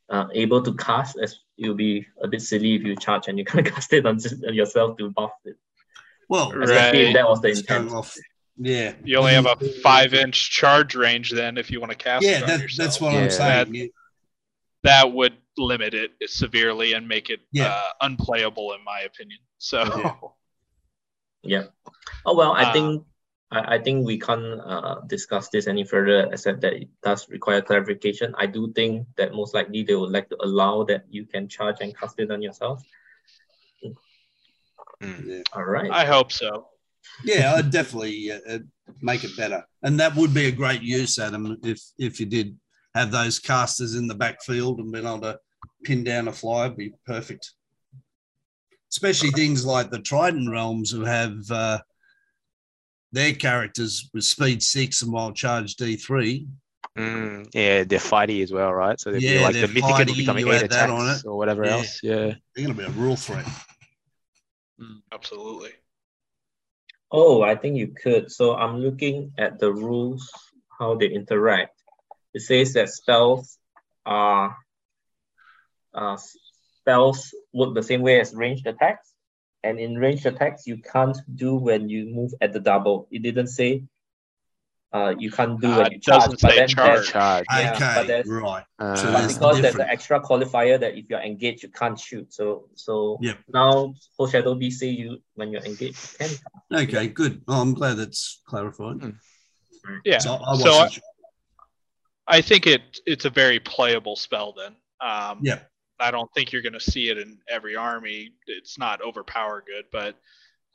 uh, 0.09 0.27
able 0.33 0.61
to 0.61 0.73
cast, 0.75 1.17
as 1.17 1.39
it 1.57 1.67
will 1.67 1.75
be 1.75 2.05
a 2.21 2.27
bit 2.27 2.41
silly 2.41 2.75
if 2.75 2.83
you 2.83 2.95
charge 2.95 3.27
and 3.27 3.37
you 3.39 3.45
can't 3.45 3.65
cast 3.73 3.91
it 3.93 4.05
on 4.05 4.19
yourself 4.53 4.97
to 4.97 5.09
buff 5.11 5.31
it. 5.45 5.55
Well, 6.29 6.51
Especially 6.61 7.07
if 7.07 7.13
that 7.13 7.27
was 7.27 7.41
the 7.41 7.49
intent. 7.49 7.91
off. 7.91 8.15
Yeah. 8.57 8.93
You 9.03 9.17
only 9.17 9.33
have 9.33 9.45
a 9.47 9.55
five 9.83 10.13
inch 10.13 10.49
charge 10.51 10.95
range 10.95 11.31
then 11.31 11.57
if 11.57 11.69
you 11.69 11.79
want 11.79 11.91
to 11.91 11.97
cast 11.97 12.23
Yeah, 12.25 12.37
it 12.37 12.43
on 12.43 12.47
that, 12.49 12.59
yourself. 12.61 12.85
that's 12.87 13.01
what 13.01 13.13
Yeah. 13.13 13.19
I'm 13.21 13.29
saying. 13.29 13.75
Yeah. 13.75 13.85
that 14.83 15.11
would 15.11 15.33
limit 15.57 15.93
it 15.93 16.11
severely 16.27 16.93
and 16.93 17.07
make 17.07 17.29
it 17.29 17.41
Yeah. 17.51 17.67
uh, 17.67 17.83
unplayable 18.01 18.73
in 18.73 18.83
my 18.83 19.01
opinion. 19.01 19.39
So 19.57 19.83
Yeah. 19.83 20.13
Yeah. 21.47 21.63
Oh 22.25 22.35
well, 22.35 22.53
I 22.53 22.63
Uh, 22.63 22.73
think 22.73 23.05
I, 23.51 23.75
I 23.75 23.79
think 23.79 24.05
we 24.05 24.19
can't 24.19 24.59
uh, 24.61 25.01
discuss 25.07 25.49
this 25.49 25.67
any 25.67 25.83
further, 25.83 26.29
except 26.31 26.61
that 26.61 26.73
it 26.73 26.89
does 27.03 27.29
require 27.29 27.61
clarification. 27.61 28.33
I 28.37 28.45
do 28.45 28.71
think 28.73 29.07
that 29.17 29.33
most 29.33 29.53
likely 29.53 29.83
they 29.83 29.95
would 29.95 30.11
like 30.11 30.29
to 30.29 30.37
allow 30.41 30.83
that 30.85 31.05
you 31.09 31.25
can 31.25 31.47
charge 31.47 31.77
and 31.81 31.97
cast 31.97 32.19
it 32.19 32.31
on 32.31 32.41
yourself. 32.41 32.83
Yeah. 35.01 35.41
All 35.53 35.65
right. 35.65 35.91
I 35.91 36.05
hope 36.05 36.31
so. 36.31 36.67
Yeah, 37.23 37.53
I'd 37.55 37.71
definitely 37.71 38.31
uh, 38.31 38.39
uh, 38.49 38.59
make 39.01 39.23
it 39.23 39.37
better, 39.37 39.63
and 39.83 39.99
that 39.99 40.15
would 40.15 40.33
be 40.33 40.47
a 40.47 40.51
great 40.51 40.81
use, 40.81 41.19
Adam, 41.19 41.57
if 41.63 41.79
if 41.97 42.19
you 42.19 42.25
did 42.25 42.57
have 42.95 43.11
those 43.11 43.39
casters 43.39 43.95
in 43.95 44.07
the 44.07 44.15
backfield 44.15 44.79
and 44.79 44.91
been 44.91 45.05
able 45.05 45.19
to 45.21 45.39
pin 45.83 46.03
down 46.03 46.27
a 46.27 46.33
flyer, 46.33 46.69
would 46.69 46.77
be 46.77 46.93
perfect. 47.05 47.51
Especially 48.91 49.29
things 49.31 49.65
like 49.65 49.91
the 49.91 49.99
Trident 49.99 50.49
realms 50.49 50.89
who 50.89 51.03
have 51.03 51.35
uh, 51.51 51.79
their 53.15 53.33
characters 53.33 54.09
with 54.13 54.23
speed 54.25 54.61
six 54.61 55.01
and 55.01 55.11
wild 55.11 55.35
charge 55.35 55.75
D 55.75 55.95
three. 55.95 56.47
Mm, 56.97 57.49
yeah, 57.53 57.83
they're 57.83 57.99
fighty 57.99 58.41
as 58.43 58.51
well, 58.51 58.73
right? 58.73 58.99
So 58.99 59.11
they'd 59.11 59.19
be 59.19 59.25
Yeah, 59.25 59.41
like 59.41 59.53
they're 59.53 59.67
the 59.67 59.73
mythic 59.73 59.83
will 59.83 60.13
fighty, 60.13 60.17
become 60.17 60.37
you 60.37 60.51
eight 60.51 60.63
add 60.63 60.69
that 60.69 60.89
attacks 60.89 60.91
on 60.91 61.15
it. 61.15 61.25
or 61.25 61.37
whatever 61.37 61.65
Yeah. 61.65 61.71
else. 61.77 61.99
Yeah. 62.03 62.15
They're 62.55 62.65
going 62.65 62.69
to 62.69 62.73
be 62.75 62.83
a 62.85 62.89
real 62.91 63.15
threat. 63.15 63.45
Absolutely. 65.11 65.71
Oh, 67.11 67.41
I 67.41 67.55
think 67.55 67.77
you 67.77 67.87
could. 67.87 68.31
So 68.31 68.55
I'm 68.55 68.77
looking 68.79 69.31
at 69.37 69.59
the 69.59 69.71
rules, 69.73 70.29
how 70.79 70.95
they 70.95 71.07
interact. 71.07 71.81
It 72.33 72.41
says 72.41 72.73
that 72.73 72.89
spells 72.89 73.57
are 74.05 74.55
uh, 75.93 76.17
spells 76.81 77.33
work 77.53 77.73
the 77.73 77.83
same 77.83 78.01
way 78.01 78.19
as 78.19 78.33
ranged 78.33 78.67
attacks. 78.67 79.11
And 79.65 79.79
in 79.85 79.91
range 80.05 80.23
attacks, 80.31 80.61
you 80.71 80.77
can't 80.93 81.17
do 81.43 81.55
when 81.67 81.89
you 81.89 82.01
move 82.17 82.31
at 82.41 82.53
the 82.53 82.59
double. 82.59 83.07
It 83.11 83.21
didn't 83.27 83.47
say 83.59 83.83
uh, 84.93 85.13
you 85.23 85.29
can't 85.37 85.59
do 85.59 85.69
Uh, 85.71 85.77
when 85.77 85.85
it 85.87 85.93
you 85.93 85.99
charge. 86.07 86.29
but 86.41 86.55
then 86.55 86.67
charge. 86.69 86.87
there's- 86.87 87.07
Charge. 87.09 87.45
Yeah, 87.51 87.73
okay, 87.75 88.07
there's- 88.07 88.27
right. 88.29 88.63
Uh, 88.79 88.95
So 88.95 89.03
But 89.05 89.11
that's 89.21 89.33
because 89.33 89.61
there's 89.63 89.75
an 89.85 89.89
extra 89.95 90.17
qualifier 90.27 90.79
that 90.83 90.91
if 90.99 91.05
you're 91.09 91.25
engaged, 91.31 91.63
you 91.63 91.71
can't 91.81 91.99
shoot. 92.07 92.27
So 92.39 92.69
so 92.75 92.93
Yep. 93.27 93.37
now 93.59 93.93
Full 94.15 94.27
Shadow 94.31 94.53
Beast 94.61 94.79
say 94.79 94.89
you 95.01 95.09
when 95.37 95.47
you're 95.51 95.65
engaged, 95.71 95.99
you 96.11 96.17
can. 96.21 96.31
Okay, 96.83 97.05
good. 97.19 97.33
Oh, 97.49 97.59
I'm 97.63 97.73
glad 97.79 97.95
that's 98.01 98.21
clarified. 98.49 98.97
Hmm. 99.01 99.15
Yeah. 100.11 100.19
So 100.25 100.29
I 100.49 100.55
So 100.67 100.71
I, 100.85 100.87
I 102.37 102.39
think 102.49 102.61
it 102.75 102.81
it's 103.05 103.25
a 103.25 103.33
very 103.43 103.59
playable 103.59 104.15
spell 104.25 104.49
then. 104.61 104.73
Um, 105.09 105.39
Yeah. 105.49 105.59
I 105.99 106.11
don't 106.11 106.31
think 106.33 106.51
you're 106.51 106.61
going 106.61 106.73
to 106.73 106.79
see 106.79 107.09
it 107.09 107.17
in 107.17 107.37
every 107.49 107.75
army. 107.75 108.31
It's 108.47 108.77
not 108.77 109.01
overpower 109.01 109.63
good, 109.65 109.85
but 109.91 110.15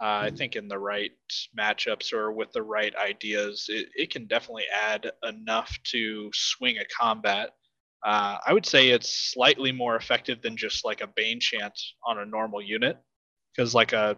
uh, 0.01 0.25
I 0.25 0.31
think 0.31 0.57
in 0.57 0.67
the 0.67 0.79
right 0.79 1.13
matchups 1.59 2.13
or 2.13 2.33
with 2.33 2.53
the 2.53 2.63
right 2.63 2.95
ideas, 2.97 3.67
it, 3.69 3.89
it 3.95 4.11
can 4.11 4.27
definitely 4.27 4.65
add 4.73 5.11
enough 5.29 5.79
to 5.85 6.31
swing 6.33 6.79
a 6.79 6.85
combat. 6.87 7.51
Uh, 8.03 8.39
I 8.47 8.55
would 8.55 8.65
say 8.65 8.89
it's 8.89 9.33
slightly 9.33 9.73
more 9.73 9.97
effective 9.97 10.41
than 10.41 10.57
just 10.57 10.87
like 10.87 11.03
a 11.03 11.07
Bane 11.15 11.39
chant 11.39 11.79
on 12.07 12.19
a 12.19 12.25
normal 12.25 12.63
unit, 12.63 12.97
because 13.55 13.75
like 13.75 13.93
a 13.93 14.17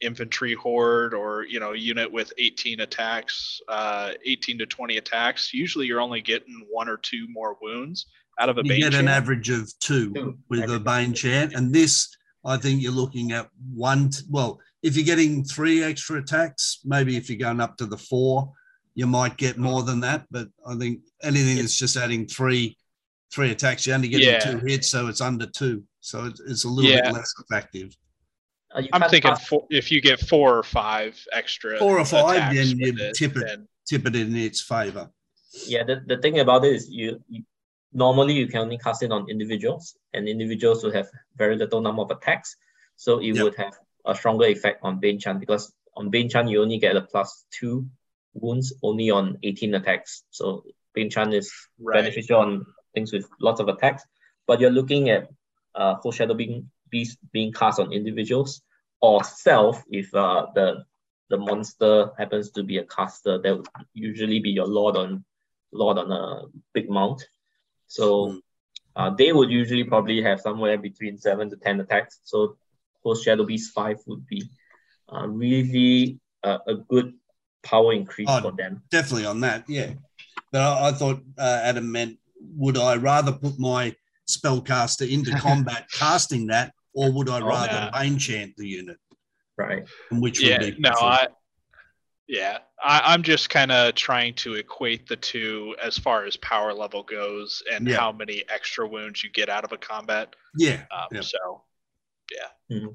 infantry 0.00 0.54
horde 0.54 1.12
or 1.12 1.44
you 1.44 1.58
know 1.58 1.72
unit 1.72 2.10
with 2.10 2.32
18 2.38 2.78
attacks, 2.78 3.60
uh, 3.68 4.12
18 4.24 4.58
to 4.58 4.66
20 4.66 4.96
attacks, 4.96 5.52
usually 5.52 5.86
you're 5.86 6.00
only 6.00 6.20
getting 6.20 6.64
one 6.70 6.88
or 6.88 6.98
two 6.98 7.26
more 7.28 7.56
wounds 7.60 8.06
out 8.40 8.48
of 8.48 8.58
a 8.58 8.62
you 8.64 8.70
Bane 8.70 8.80
get 8.80 8.94
an 8.94 9.08
average 9.08 9.50
of 9.50 9.70
two 9.78 10.12
Two, 10.12 10.38
with 10.48 10.60
a 10.60 10.64
average. 10.64 10.84
Bane 10.84 11.14
chant, 11.14 11.52
and 11.54 11.72
this 11.72 12.08
I 12.44 12.56
think 12.56 12.80
you're 12.82 12.92
looking 12.92 13.32
at 13.32 13.48
one. 13.74 14.08
t- 14.10 14.22
well, 14.30 14.58
if 14.82 14.96
you're 14.96 15.04
getting 15.04 15.44
three 15.44 15.82
extra 15.84 16.18
attacks, 16.18 16.80
maybe 16.84 17.16
if 17.16 17.28
you're 17.28 17.38
going 17.38 17.60
up 17.60 17.76
to 17.76 17.86
the 17.86 17.98
four, 17.98 18.50
you 18.94 19.06
might 19.06 19.36
get 19.36 19.58
more 19.58 19.82
than 19.82 20.00
that. 20.00 20.24
But 20.30 20.48
I 20.66 20.74
think 20.76 21.00
anything 21.22 21.56
that's 21.56 21.76
just 21.76 21.96
adding 21.96 22.26
three 22.26 22.76
three 23.32 23.50
attacks, 23.52 23.86
you're 23.86 23.94
only 23.94 24.08
getting 24.08 24.28
Yeah. 24.28 24.38
two 24.40 24.58
hits, 24.66 24.90
so 24.90 25.06
it's 25.06 25.20
under 25.20 25.46
two, 25.46 25.84
so 26.00 26.24
it's, 26.24 26.40
it's 26.40 26.64
a 26.64 26.68
little 26.68 26.90
Yeah. 26.90 27.02
bit 27.02 27.12
less 27.12 27.32
effective. 27.48 27.94
Uh, 28.74 28.82
I'm 28.92 29.08
thinking 29.10 29.36
four, 29.36 29.66
if 29.70 29.92
you 29.92 30.00
get 30.00 30.18
four 30.20 30.56
or 30.58 30.62
five 30.64 31.16
extra, 31.32 31.78
Four 31.78 31.98
or 32.00 32.04
five, 32.04 32.52
then 32.54 32.66
you 32.78 32.92
with 32.92 33.14
tip 33.14 33.36
it. 33.36 33.44
then- 33.46 33.68
Tip 33.86 34.06
it 34.06 34.14
in 34.16 34.34
its 34.36 34.60
favor. 34.60 35.10
yeah 35.66 35.82
the, 35.82 36.02
the 36.06 36.16
thing 36.18 36.38
about 36.38 36.64
it 36.64 36.72
is 36.74 36.88
you, 36.88 37.20
you 37.28 37.42
normally 37.92 38.34
you 38.34 38.46
can 38.46 38.60
only 38.60 38.78
cast 38.78 39.02
it 39.02 39.10
on 39.12 39.28
individuals 39.28 39.96
and 40.14 40.28
individuals 40.28 40.82
will 40.84 40.92
have 40.92 41.08
very 41.36 41.56
little 41.56 41.80
number 41.80 42.02
of 42.02 42.10
attacks 42.10 42.56
so 42.96 43.18
it 43.18 43.32
Yep. 43.32 43.42
would 43.44 43.54
have 43.56 43.74
a 44.06 44.14
stronger 44.14 44.46
effect 44.46 44.80
on 44.82 45.00
Bane 45.00 45.18
Chant 45.18 45.40
because 45.40 45.72
on 45.96 46.10
Bane 46.10 46.28
Chant 46.28 46.48
you 46.48 46.62
only 46.62 46.78
get 46.78 46.96
a 46.96 47.00
plus 47.02 47.44
two 47.50 47.86
wounds 48.34 48.72
only 48.82 49.10
on 49.10 49.38
18 49.42 49.74
attacks 49.74 50.22
so 50.30 50.64
Bane 50.94 51.10
Chant 51.10 51.34
is 51.34 51.52
Right. 51.78 51.94
beneficial 52.02 52.40
on 52.40 52.66
things 52.94 53.12
with 53.12 53.26
lots 53.40 53.60
of 53.60 53.68
attacks 53.68 54.04
but 54.46 54.60
you're 54.60 54.70
looking 54.70 55.10
at 55.10 55.28
uh, 55.74 55.96
Full 55.96 56.12
Shadow 56.12 56.34
being 56.34 56.70
beast 56.90 57.18
being 57.32 57.52
cast 57.52 57.78
on 57.80 57.92
individuals 57.92 58.62
or 59.00 59.22
self 59.24 59.82
if 59.90 60.12
uh, 60.14 60.46
the 60.54 60.84
the 61.28 61.36
monster 61.38 62.10
happens 62.18 62.50
to 62.50 62.64
be 62.64 62.78
a 62.78 62.84
caster 62.84 63.38
that 63.38 63.56
would 63.56 63.68
usually 63.94 64.40
be 64.40 64.50
your 64.50 64.66
lord 64.66 64.96
on 64.96 65.24
lord 65.72 65.96
on 65.98 66.10
a 66.10 66.42
big 66.72 66.90
mount. 66.90 67.22
So 67.90 68.38
uh, 68.94 69.10
they 69.10 69.32
would 69.32 69.50
usually 69.50 69.82
probably 69.82 70.22
have 70.22 70.40
somewhere 70.40 70.78
between 70.78 71.18
seven 71.18 71.50
to 71.50 71.56
ten 71.56 71.80
attacks. 71.80 72.20
So 72.22 72.56
Host 73.02 73.24
Shadow 73.24 73.44
Beast 73.44 73.72
five 73.74 73.96
would 74.06 74.24
be 74.26 74.48
uh, 75.12 75.26
really 75.26 76.20
uh, 76.44 76.58
a 76.68 76.74
good 76.76 77.14
power 77.64 77.92
increase 77.92 78.28
Oh, 78.30 78.40
for 78.40 78.52
them. 78.52 78.82
Definitely 78.92 79.26
on 79.26 79.40
that, 79.40 79.64
yeah. 79.68 79.94
But 80.52 80.60
I, 80.62 80.88
I 80.88 80.92
thought 80.92 81.20
uh, 81.36 81.60
Adam 81.64 81.90
meant 81.90 82.18
would 82.56 82.78
I 82.78 82.94
rather 82.96 83.32
put 83.32 83.58
my 83.58 83.94
spellcaster 84.30 85.10
into 85.10 85.32
combat 85.46 85.86
casting 85.92 86.46
that, 86.46 86.72
or 86.94 87.10
would 87.10 87.28
I 87.28 87.40
Oh, 87.40 87.46
rather 87.46 87.72
yeah. 87.72 87.90
Bane 87.92 88.18
chant 88.18 88.52
the 88.56 88.68
unit? 88.68 88.98
Right. 89.58 89.82
And 90.12 90.22
which 90.22 90.40
yeah, 90.40 90.62
would 90.62 90.76
be 90.76 90.80
no. 90.80 90.90
I, 90.90 91.26
yeah, 92.30 92.58
I, 92.82 93.00
I'm 93.12 93.22
just 93.24 93.50
kind 93.50 93.72
of 93.72 93.96
trying 93.96 94.34
to 94.34 94.54
equate 94.54 95.08
the 95.08 95.16
two 95.16 95.74
as 95.82 95.98
far 95.98 96.24
as 96.26 96.36
power 96.36 96.72
level 96.72 97.02
goes 97.02 97.60
and 97.72 97.88
Yeah. 97.88 97.96
how 97.96 98.12
many 98.12 98.44
extra 98.48 98.86
wounds 98.86 99.24
you 99.24 99.30
get 99.30 99.48
out 99.48 99.64
of 99.64 99.72
a 99.72 99.76
combat. 99.78 100.36
yeah, 100.56 100.84
Um, 100.92 101.08
Yeah. 101.10 101.20
So, 101.22 101.64
Yeah. 102.68 102.86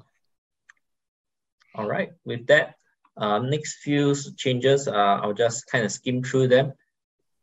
All 1.74 1.86
right. 1.86 2.10
With 2.24 2.46
that, 2.46 2.76
uh, 3.18 3.38
next 3.40 3.80
few 3.84 4.14
changes, 4.36 4.88
uh, 4.88 5.20
I'll 5.22 5.34
just 5.34 5.66
kind 5.66 5.84
of 5.84 5.92
skim 5.92 6.22
through 6.22 6.48
them. 6.48 6.72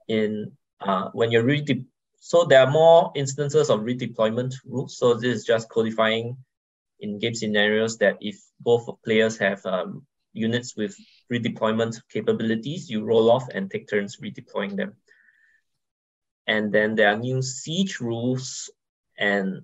In 0.07 0.51
uh, 0.81 1.09
when 1.13 1.31
you're 1.31 1.43
redep- 1.43 1.85
so 2.19 2.43
there 2.45 2.61
are 2.65 2.71
more 2.71 3.11
instances 3.15 3.69
of 3.69 3.81
redeployment 3.81 4.53
rules. 4.65 4.97
So 4.97 5.13
this 5.13 5.37
is 5.37 5.45
just 5.45 5.69
codifying 5.69 6.35
in 6.99 7.19
game 7.19 7.35
scenarios 7.35 7.97
that 7.99 8.17
if 8.19 8.37
both 8.59 8.89
players 9.05 9.37
have 9.37 9.63
um, 9.65 10.05
units 10.33 10.75
with 10.75 10.95
redeployment 11.31 12.01
capabilities, 12.11 12.89
you 12.89 13.03
roll 13.03 13.31
off 13.31 13.47
and 13.53 13.69
take 13.69 13.87
turns 13.87 14.17
redeploying 14.17 14.75
them. 14.75 14.93
And 16.47 16.71
then 16.73 16.95
there 16.95 17.09
are 17.09 17.17
new 17.17 17.41
siege 17.41 17.99
rules 17.99 18.69
and 19.17 19.61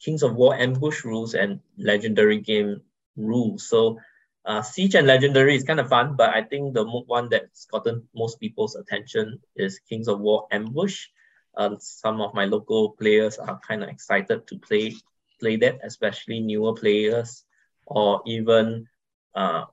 Kings 0.00 0.22
of 0.22 0.34
War 0.34 0.54
ambush 0.54 1.04
rules 1.04 1.34
and 1.34 1.60
legendary 1.76 2.40
game 2.40 2.80
rules. 3.16 3.68
So 3.68 3.98
uh, 4.44 4.62
Siege 4.62 4.94
and 4.94 5.06
Legendary 5.06 5.56
is 5.56 5.64
kind 5.64 5.80
of 5.80 5.88
fun, 5.88 6.16
but 6.16 6.30
I 6.30 6.42
think 6.42 6.74
the 6.74 6.84
one 6.84 7.28
that's 7.30 7.64
gotten 7.66 8.06
most 8.14 8.38
people's 8.40 8.76
attention 8.76 9.40
is 9.56 9.80
Kings 9.88 10.08
of 10.08 10.20
War 10.20 10.46
Ambush. 10.50 11.06
Uh, 11.56 11.76
some 11.78 12.20
of 12.20 12.34
my 12.34 12.44
local 12.44 12.90
players 12.90 13.38
are 13.38 13.58
kind 13.66 13.82
of 13.82 13.88
excited 13.88 14.46
to 14.48 14.58
play 14.58 14.94
play 15.40 15.56
that, 15.56 15.78
especially 15.82 16.40
newer 16.40 16.74
players 16.74 17.44
or 17.86 18.22
even 18.26 18.86
uh, 19.34 19.64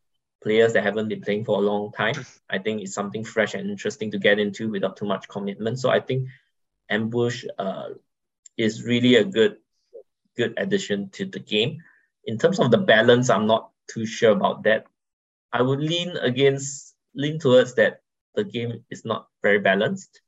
players 0.42 0.74
that 0.74 0.84
haven't 0.84 1.08
been 1.08 1.22
playing 1.22 1.46
for 1.46 1.58
a 1.58 1.62
long 1.62 1.92
time. 1.92 2.16
I 2.50 2.58
think 2.58 2.82
it's 2.82 2.94
something 2.94 3.24
fresh 3.24 3.54
and 3.54 3.70
interesting 3.70 4.12
to 4.12 4.18
get 4.18 4.40
into 4.40 4.70
without 4.70 4.98
too 4.98 5.06
much 5.06 5.28
commitment. 5.28 5.80
So 5.80 5.90
I 5.90 6.00
think 6.00 6.28
Ambush 6.90 7.46
uh, 7.58 7.90
is 8.58 8.84
really 8.84 9.16
a 9.16 9.24
good 9.24 9.58
good 10.36 10.54
addition 10.58 11.10
to 11.10 11.26
the 11.26 11.40
game. 11.40 11.84
In 12.26 12.38
terms 12.38 12.60
of 12.60 12.72
the 12.72 12.78
balance, 12.78 13.30
I'm 13.30 13.48
not 13.48 13.72
too 13.88 14.06
sure 14.06 14.32
about 14.32 14.64
that. 14.64 14.86
I 15.54 15.62
would 15.62 15.80
lean 15.80 16.18
against 16.18 16.96
lean 17.14 17.40
towards 17.40 17.76
that 17.76 18.02
the 18.36 18.44
game 18.44 18.84
is 18.90 19.06
not 19.06 19.28
very 19.44 19.60
balanced. 19.60 20.22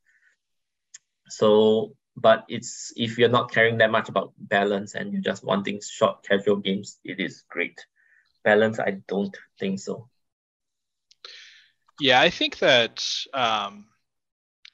So 1.28 1.96
but 2.16 2.44
it's 2.48 2.92
if 2.96 3.18
you're 3.18 3.28
not 3.28 3.50
caring 3.50 3.78
that 3.78 3.90
much 3.90 4.08
about 4.08 4.32
balance 4.38 4.94
and 4.94 5.12
you're 5.12 5.22
just 5.22 5.42
wanting 5.42 5.80
short 5.82 6.22
casual 6.22 6.56
games, 6.56 6.98
it 7.04 7.18
is 7.18 7.42
great. 7.48 7.84
Balance, 8.44 8.78
I 8.78 9.00
don't 9.08 9.36
think 9.58 9.80
so. 9.80 10.08
Yeah, 12.00 12.20
I 12.20 12.30
think 12.30 12.58
that, 12.58 13.06
um, 13.32 13.86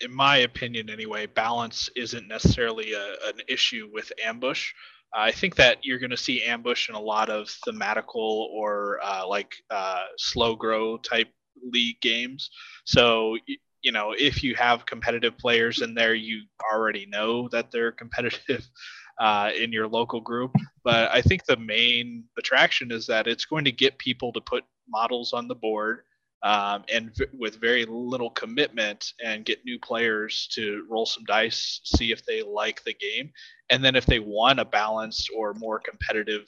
in 0.01 0.13
my 0.13 0.39
opinion 0.39 0.89
anyway, 0.91 1.27
balance 1.27 1.91
isn't 1.95 2.27
necessarily 2.27 2.95
a, 2.95 3.13
an 3.29 3.41
issue 3.49 3.89
with 3.93 4.11
ambush. 4.25 4.73
I 5.15 5.33
think 5.33 5.57
that 5.57 5.85
you're 5.85 5.99
going 5.99 6.11
to 6.11 6.17
see 6.17 6.45
ambush 6.45 6.89
in 6.89 6.95
a 6.95 7.01
lot 7.01 7.31
of 7.31 7.47
thematical 7.67 8.49
or 8.53 9.01
uh, 9.03 9.27
like 9.27 9.53
uh, 9.71 10.05
slow 10.17 10.57
grow 10.57 10.97
type 10.99 11.29
league 11.63 12.01
games. 12.01 12.51
So 12.85 13.37
you 13.83 13.93
know, 13.93 14.15
if 14.17 14.43
you 14.43 14.55
have 14.57 14.87
competitive 14.87 15.39
players 15.39 15.81
in 15.81 15.95
there, 15.95 16.15
you 16.15 16.43
already 16.73 17.07
know 17.07 17.49
that 17.49 17.71
they're 17.71 17.93
competitive 17.93 18.67
uh, 19.21 19.51
in 19.57 19.71
your 19.71 19.87
local 19.87 20.21
group. 20.21 20.53
But 20.83 21.11
I 21.13 21.21
think 21.21 21.45
the 21.45 21.57
main 21.57 22.25
attraction 22.39 22.91
is 22.91 23.07
that 23.07 23.29
it's 23.29 23.45
going 23.45 23.65
to 23.67 23.73
get 23.73 23.99
people 23.99 24.33
to 24.33 24.41
put 24.41 24.65
models 24.89 25.33
on 25.33 25.47
the 25.47 25.55
board 25.55 26.01
um, 26.43 26.85
and 26.93 27.15
v- 27.15 27.27
with 27.39 27.61
very 27.61 27.85
little 27.85 28.31
commitment 28.31 29.13
and 29.23 29.45
get 29.45 29.65
new 29.65 29.79
players 29.79 30.49
to 30.53 30.87
roll 30.89 31.05
some 31.05 31.25
dice, 31.25 31.81
see 31.85 32.13
if 32.13 32.25
they 32.25 32.43
like 32.43 32.83
the 32.85 32.95
game. 32.95 33.31
And 33.69 33.85
then 33.85 33.95
if 33.95 34.07
they 34.07 34.21
want 34.21 34.59
a 34.59 34.65
balanced 34.65 35.31
or 35.37 35.53
more 35.55 35.79
competitive, 35.79 36.47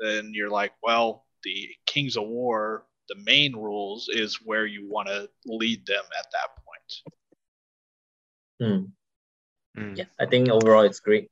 then 0.00 0.32
you're 0.32 0.50
like, 0.50 0.72
well, 0.82 1.26
the 1.44 1.68
Kings 1.86 2.16
of 2.16 2.26
War, 2.26 2.86
the 3.10 3.16
main 3.16 3.54
rules 3.54 4.08
is 4.08 4.40
where 4.42 4.64
you 4.64 4.88
want 4.88 5.08
to 5.08 5.28
lead 5.44 5.84
them 5.86 6.04
at 6.18 6.26
that 6.32 6.48
point. 6.64 7.14
Mm. 8.62 8.90
Mm. 9.78 9.98
Yeah, 9.98 10.04
I 10.18 10.24
think 10.24 10.48
overall 10.48 10.84
it's 10.84 11.00
great. 11.00 11.28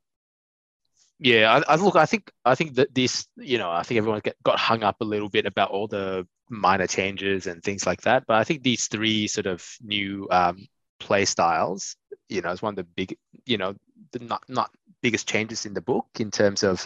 Yeah, 1.23 1.63
I, 1.69 1.75
I, 1.75 1.77
look. 1.77 1.95
I 1.95 2.05
think 2.07 2.33
I 2.45 2.57
think 2.57 2.75
that 2.75 2.93
this, 2.93 3.29
you 3.37 3.57
know, 3.57 3.71
I 3.71 3.85
think 3.85 3.99
everyone 3.99 4.21
get, 4.25 4.37
got 4.43 4.59
hung 4.59 4.83
up 4.83 4.97
a 5.01 5.05
little 5.05 5.29
bit 5.29 5.47
about 5.47 5.71
all 5.71 5.87
the 5.87 6.27
minor 6.51 6.89
changes 6.89 7.47
and 7.47 7.63
things 7.63 7.87
like 7.87 8.03
that. 8.03 8.25
But 8.27 8.39
I 8.39 8.45
think 8.45 8.65
these 8.65 8.89
three 8.89 9.29
sort 9.29 9.47
of 9.47 9.65
new 9.81 10.27
um, 10.33 10.67
play 10.99 11.25
styles, 11.25 11.97
you 12.29 12.41
know, 12.41 12.51
is 12.51 12.61
one 12.61 12.73
of 12.73 12.77
the 12.77 12.83
big, 12.97 13.17
you 13.47 13.57
know, 13.57 13.75
the 14.11 14.19
not 14.19 14.43
not 14.49 14.73
biggest 15.01 15.29
changes 15.29 15.65
in 15.65 15.75
the 15.75 15.81
book 15.81 16.07
in 16.19 16.33
terms 16.33 16.65
of 16.65 16.85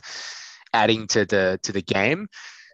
adding 0.75 1.07
to 1.09 1.25
the 1.25 1.59
to 1.63 1.73
the 1.73 1.83
game. 1.83 2.29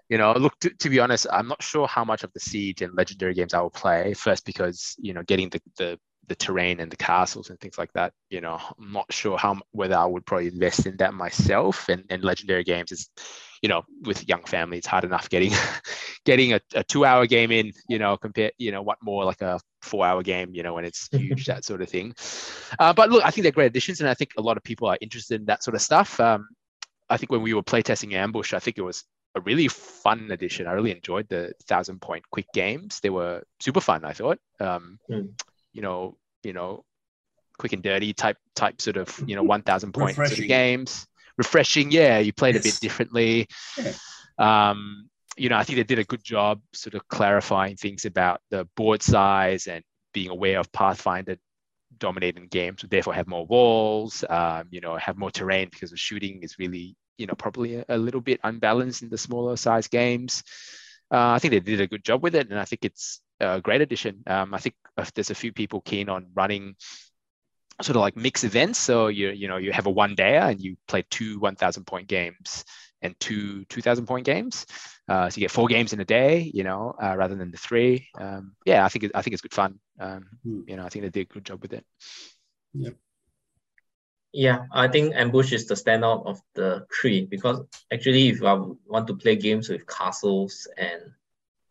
You 0.09 0.18
know, 0.18 0.32
look 0.32 0.59
to, 0.60 0.70
to 0.70 0.90
be 0.90 0.98
honest, 0.98 1.28
I'm 1.32 1.47
not 1.47 1.62
sure 1.62 1.86
how 1.86 2.05
much 2.05 2.24
of 2.24 2.32
the 2.32 2.40
siege 2.40 2.82
and 2.82 2.93
legendary 2.97 3.34
games 3.34 3.55
I 3.55 3.60
will 3.60 3.70
play. 3.70 4.14
First, 4.14 4.44
because 4.47 4.97
you 4.98 5.12
know, 5.14 5.22
getting 5.22 5.48
the 5.51 5.60
the 5.78 6.01
the 6.28 6.34
terrain 6.36 6.80
and 6.80 6.90
the 6.90 6.96
castles 6.96 7.50
and 7.50 7.58
things 7.60 7.78
like 7.78 7.92
that. 7.94 8.12
You 8.30 8.40
know, 8.40 8.58
I'm 8.78 8.92
not 8.92 9.12
sure 9.12 9.36
how 9.36 9.60
whether 9.72 9.96
I 9.96 10.04
would 10.04 10.24
probably 10.24 10.48
invest 10.48 10.86
in 10.86 10.96
that 10.98 11.14
myself. 11.14 11.88
And, 11.88 12.04
and 12.10 12.22
legendary 12.22 12.64
games 12.64 12.92
is, 12.92 13.08
you 13.60 13.68
know, 13.68 13.82
with 14.02 14.28
young 14.28 14.44
family, 14.44 14.78
it's 14.78 14.86
hard 14.86 15.04
enough 15.04 15.28
getting 15.28 15.52
getting 16.24 16.54
a, 16.54 16.60
a 16.74 16.84
two 16.84 17.04
hour 17.04 17.26
game 17.26 17.50
in. 17.50 17.72
You 17.88 17.98
know, 17.98 18.16
compare 18.16 18.52
you 18.58 18.70
know 18.70 18.82
what 18.82 18.98
more 19.02 19.24
like 19.24 19.42
a 19.42 19.60
four 19.82 20.06
hour 20.06 20.22
game. 20.22 20.54
You 20.54 20.62
know, 20.62 20.74
when 20.74 20.84
it's 20.84 21.08
huge 21.12 21.46
that 21.46 21.64
sort 21.64 21.82
of 21.82 21.88
thing. 21.88 22.14
Uh, 22.78 22.92
but 22.92 23.10
look, 23.10 23.24
I 23.24 23.30
think 23.30 23.42
they're 23.42 23.52
great 23.52 23.66
additions, 23.66 24.00
and 24.00 24.08
I 24.08 24.14
think 24.14 24.32
a 24.38 24.42
lot 24.42 24.56
of 24.56 24.62
people 24.62 24.88
are 24.88 24.98
interested 25.00 25.40
in 25.40 25.46
that 25.46 25.64
sort 25.64 25.74
of 25.74 25.82
stuff. 25.82 26.20
Um, 26.20 26.48
I 27.10 27.16
think 27.16 27.30
when 27.30 27.42
we 27.42 27.54
were 27.54 27.62
playtesting 27.62 28.14
Ambush, 28.14 28.54
I 28.54 28.58
think 28.58 28.78
it 28.78 28.82
was 28.82 29.04
a 29.34 29.40
really 29.40 29.68
fun 29.68 30.30
edition. 30.30 30.66
I 30.66 30.72
really 30.72 30.92
enjoyed 30.92 31.28
the 31.28 31.52
thousand 31.66 32.00
point 32.00 32.24
quick 32.30 32.46
games. 32.54 33.00
They 33.00 33.10
were 33.10 33.42
super 33.60 33.80
fun. 33.80 34.04
I 34.04 34.12
thought. 34.12 34.38
Um, 34.60 34.98
mm 35.10 35.28
you 35.72 35.82
know, 35.82 36.16
you 36.42 36.52
know, 36.52 36.84
quick 37.58 37.72
and 37.72 37.82
dirty 37.82 38.12
type 38.12 38.36
type 38.54 38.80
sort 38.80 38.96
of 38.96 39.22
you 39.26 39.36
know 39.36 39.42
1000 39.56 39.92
point 39.92 40.16
sort 40.16 40.38
of 40.38 40.46
games 40.46 41.06
refreshing 41.38 41.90
yeah 41.90 42.18
you 42.18 42.32
played 42.32 42.54
yes. 42.54 42.64
a 42.64 42.68
bit 42.68 42.80
differently 42.80 43.46
yeah. 43.78 43.92
um 44.38 45.08
you 45.36 45.48
know 45.48 45.56
i 45.56 45.62
think 45.64 45.76
they 45.76 45.84
did 45.84 45.98
a 45.98 46.04
good 46.04 46.24
job 46.24 46.60
sort 46.72 46.94
of 46.94 47.06
clarifying 47.08 47.76
things 47.76 48.04
about 48.04 48.40
the 48.50 48.66
board 48.76 49.02
size 49.02 49.66
and 49.66 49.82
being 50.12 50.30
aware 50.30 50.58
of 50.58 50.70
pathfinder 50.72 51.36
dominating 51.98 52.48
games 52.48 52.82
would 52.82 52.90
therefore 52.90 53.14
have 53.14 53.28
more 53.28 53.46
walls 53.46 54.24
um, 54.28 54.64
you 54.70 54.80
know 54.80 54.96
have 54.96 55.16
more 55.16 55.30
terrain 55.30 55.68
because 55.70 55.90
the 55.90 55.96
shooting 55.96 56.42
is 56.42 56.58
really 56.58 56.96
you 57.16 57.26
know 57.26 57.34
probably 57.34 57.76
a, 57.76 57.84
a 57.90 57.98
little 57.98 58.20
bit 58.20 58.40
unbalanced 58.44 59.02
in 59.02 59.08
the 59.08 59.18
smaller 59.18 59.56
size 59.56 59.86
games 59.88 60.42
uh, 61.12 61.30
i 61.30 61.38
think 61.38 61.52
they 61.52 61.60
did 61.60 61.80
a 61.80 61.86
good 61.86 62.04
job 62.04 62.22
with 62.22 62.34
it 62.34 62.50
and 62.50 62.58
i 62.58 62.64
think 62.64 62.84
it's 62.84 63.20
a 63.43 63.60
great 63.60 63.81
addition. 63.81 64.23
Um, 64.27 64.55
I 64.55 64.59
think 64.59 64.74
there's 65.14 65.31
a 65.31 65.35
few 65.35 65.52
people 65.52 65.81
keen 65.81 66.09
on 66.09 66.28
running 66.35 66.77
sort 67.81 67.97
of 67.97 68.01
like 68.01 68.16
mixed 68.16 68.44
events. 68.44 68.78
So 68.78 69.09
you 69.09 69.31
you 69.31 69.48
know 69.48 69.56
you 69.56 69.73
have 69.73 69.86
a 69.86 69.90
one 69.90 70.14
day 70.14 70.36
and 70.36 70.60
you 70.60 70.77
play 70.89 71.05
two 71.10 71.39
1,000 71.40 71.85
point 71.85 72.09
games 72.09 72.64
and 73.02 73.19
two 73.19 73.64
2,000 73.66 74.06
point 74.06 74.24
games. 74.24 74.66
Uh, 75.09 75.28
so 75.28 75.36
you 75.36 75.40
get 75.40 75.51
four 75.51 75.66
games 75.66 75.93
in 75.93 76.01
a 76.01 76.05
day, 76.05 76.51
you 76.55 76.62
know, 76.62 76.94
uh, 77.02 77.16
rather 77.16 77.35
than 77.35 77.51
the 77.51 77.59
three. 77.59 78.09
Um, 78.16 78.55
yeah, 78.64 78.85
I 78.85 78.89
think 78.89 79.05
it, 79.05 79.12
I 79.14 79.23
think 79.23 79.32
it's 79.32 79.43
good 79.43 79.52
fun. 79.52 79.81
Um, 79.98 80.27
hmm. 80.44 80.62
You 80.69 80.77
know, 80.77 80.85
I 80.85 80.89
think 80.89 81.05
they 81.05 81.10
did 81.10 81.31
a 81.31 81.35
good 81.35 81.44
job 81.44 81.60
with 81.60 81.73
it. 81.73 81.85
Yep. 82.74 82.94
Yeah, 84.35 84.64
I 84.73 84.89
think 84.89 85.14
ambush 85.14 85.52
is 85.52 85.66
the 85.66 85.74
standout 85.74 86.24
of 86.24 86.40
the 86.55 86.86
three 86.98 87.27
because 87.27 87.60
actually, 87.93 88.28
if 88.28 88.43
I 88.43 88.55
want 88.55 89.06
to 89.09 89.16
play 89.16 89.36
games 89.36 89.69
with 89.69 89.86
castles 89.86 90.66
and 90.78 91.02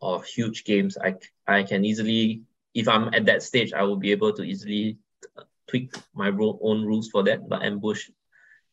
or 0.00 0.22
huge 0.22 0.64
games, 0.64 0.96
I 0.96 1.14
I 1.46 1.62
can 1.62 1.84
easily, 1.84 2.42
if 2.74 2.88
I'm 2.88 3.12
at 3.14 3.26
that 3.26 3.42
stage, 3.42 3.72
I 3.72 3.82
will 3.82 3.96
be 3.96 4.12
able 4.12 4.32
to 4.32 4.42
easily 4.42 4.98
uh, 5.36 5.42
tweak 5.68 5.94
my 6.14 6.28
own 6.28 6.84
rules 6.84 7.08
for 7.08 7.22
that. 7.24 7.48
But 7.48 7.62
ambush 7.62 8.10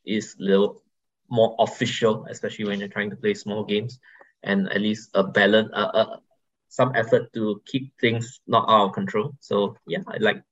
is 0.05 0.35
a 0.39 0.43
little 0.43 0.83
more 1.29 1.55
official, 1.59 2.25
especially 2.29 2.65
when 2.65 2.79
you're 2.79 2.89
trying 2.89 3.09
to 3.09 3.15
play 3.15 3.33
small 3.33 3.63
games, 3.63 3.99
and 4.43 4.69
at 4.69 4.81
least 4.81 5.09
a 5.13 5.23
balance, 5.23 5.69
uh, 5.73 5.91
uh, 5.93 6.17
some 6.69 6.91
effort 6.95 7.31
to 7.33 7.61
keep 7.65 7.91
things 7.99 8.41
not 8.47 8.69
out 8.69 8.87
of 8.87 8.93
control. 8.93 9.33
So 9.39 9.75
yeah, 9.87 10.03
I 10.07 10.17
like 10.17 10.43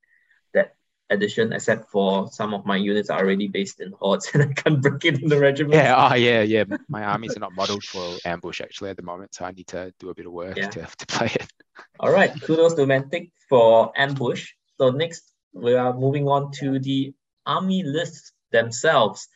addition, 1.09 1.53
except 1.53 1.89
for 1.89 2.29
some 2.31 2.53
of 2.53 2.65
my 2.65 2.75
units 2.75 3.09
are 3.09 3.19
already 3.19 3.47
based 3.47 3.79
in 3.79 3.91
hordes 3.93 4.29
and 4.33 4.43
I 4.43 4.53
can't 4.53 4.81
break 4.81 5.05
it 5.05 5.21
in 5.21 5.29
the 5.29 5.39
regiment. 5.39 5.75
Yeah, 5.75 6.09
oh 6.11 6.15
yeah, 6.15 6.41
yeah. 6.41 6.63
My 6.87 7.03
armies 7.13 7.35
are 7.35 7.39
not 7.39 7.53
modeled 7.53 7.83
for 7.83 8.17
ambush 8.25 8.61
actually 8.61 8.89
at 8.89 8.97
the 8.97 9.03
moment, 9.03 9.35
so 9.35 9.45
I 9.45 9.51
need 9.51 9.67
to 9.67 9.93
do 9.99 10.09
a 10.09 10.13
bit 10.13 10.25
of 10.25 10.31
work 10.31 10.57
yeah. 10.57 10.69
to, 10.69 10.87
to 10.97 11.05
play 11.07 11.31
it. 11.33 11.47
All 11.99 12.11
right, 12.11 12.31
kudos 12.41 12.73
to 12.75 12.81
Mantic 12.85 13.31
for 13.49 13.91
ambush. 13.95 14.51
So 14.77 14.89
next 14.91 15.33
we 15.53 15.75
are 15.75 15.93
moving 15.93 16.27
on 16.27 16.51
to 16.59 16.79
the 16.79 17.13
army 17.45 17.83
lists 17.83 18.31
themselves. 18.51 19.27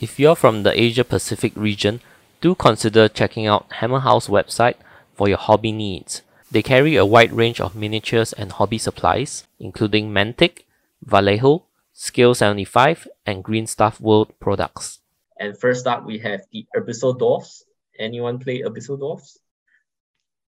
If 0.00 0.18
you're 0.18 0.36
from 0.36 0.62
the 0.62 0.78
Asia 0.78 1.04
Pacific 1.04 1.52
region, 1.54 2.00
do 2.40 2.54
consider 2.54 3.08
checking 3.08 3.46
out 3.46 3.66
Hammer 3.74 4.00
House 4.00 4.28
website 4.28 4.76
for 5.14 5.28
your 5.28 5.38
hobby 5.38 5.72
needs. 5.72 6.22
They 6.50 6.62
carry 6.62 6.96
a 6.96 7.06
wide 7.06 7.32
range 7.32 7.60
of 7.60 7.76
miniatures 7.76 8.32
and 8.32 8.50
hobby 8.50 8.78
supplies, 8.78 9.44
including 9.60 10.10
Mantic, 10.10 10.64
Vallejo, 11.02 11.66
Scale 11.92 12.34
75, 12.34 13.08
and 13.26 13.42
Green 13.42 13.66
Stuff 13.66 14.00
World 14.00 14.32
products. 14.40 15.00
And 15.38 15.58
first 15.58 15.86
up, 15.86 16.04
we 16.04 16.18
have 16.18 16.42
the 16.52 16.66
Abyssal 16.76 17.18
Dwarfs. 17.18 17.64
Anyone 17.98 18.38
play 18.38 18.62
Abyssal 18.62 18.98
Dwarfs? 18.98 19.38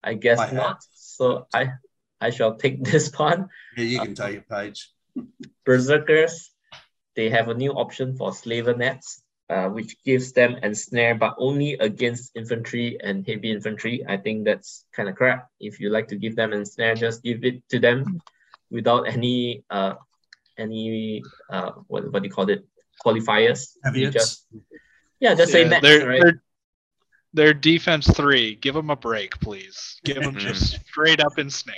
I 0.03 0.15
guess 0.15 0.39
I 0.39 0.51
not. 0.51 0.83
So 0.93 1.47
I 1.53 1.73
I 2.19 2.29
shall 2.29 2.55
take 2.55 2.83
this 2.91 3.11
one. 3.17 3.49
Yeah, 3.77 3.85
you 3.85 3.99
can 3.99 4.15
take 4.15 4.37
a 4.39 4.41
page. 4.41 4.89
Berserkers, 5.65 6.51
they 7.15 7.29
have 7.29 7.49
a 7.49 7.53
new 7.53 7.71
option 7.71 8.15
for 8.15 8.33
Slaver 8.33 8.75
Nets, 8.75 9.21
uh, 9.49 9.67
which 9.67 10.01
gives 10.03 10.31
them 10.31 10.55
ensnare, 10.63 11.15
but 11.15 11.35
only 11.37 11.73
against 11.73 12.31
infantry 12.35 12.97
and 13.03 13.27
heavy 13.27 13.51
infantry. 13.51 14.05
I 14.07 14.17
think 14.17 14.45
that's 14.45 14.85
kind 14.93 15.09
of 15.09 15.15
crap. 15.15 15.49
If 15.59 15.79
you 15.79 15.89
like 15.89 16.07
to 16.09 16.15
give 16.15 16.35
them 16.35 16.53
an 16.53 16.59
ensnare, 16.59 16.95
just 16.95 17.23
give 17.23 17.43
it 17.43 17.67
to 17.69 17.79
them 17.79 18.21
without 18.69 19.07
any 19.07 19.63
uh, 19.69 19.95
any 20.61 21.23
uh, 21.49 21.71
what 21.87 22.11
what 22.11 22.21
do 22.21 22.27
you 22.27 22.33
call 22.33 22.49
it 22.49 22.65
qualifiers? 23.03 23.73
Just, 23.93 23.95
yeah, 23.95 24.09
just 24.11 24.47
yeah, 25.19 25.35
say 25.45 25.67
next, 25.67 25.81
they're, 25.81 26.07
right? 26.07 26.21
They're, 26.21 26.43
they're 27.33 27.53
defense 27.53 28.07
three. 28.07 28.55
Give 28.55 28.75
them 28.75 28.89
a 28.89 28.95
break, 28.95 29.39
please. 29.39 29.99
Give 30.03 30.21
them 30.21 30.37
just 30.37 30.79
straight 30.87 31.19
up 31.19 31.37
ensnare. 31.37 31.75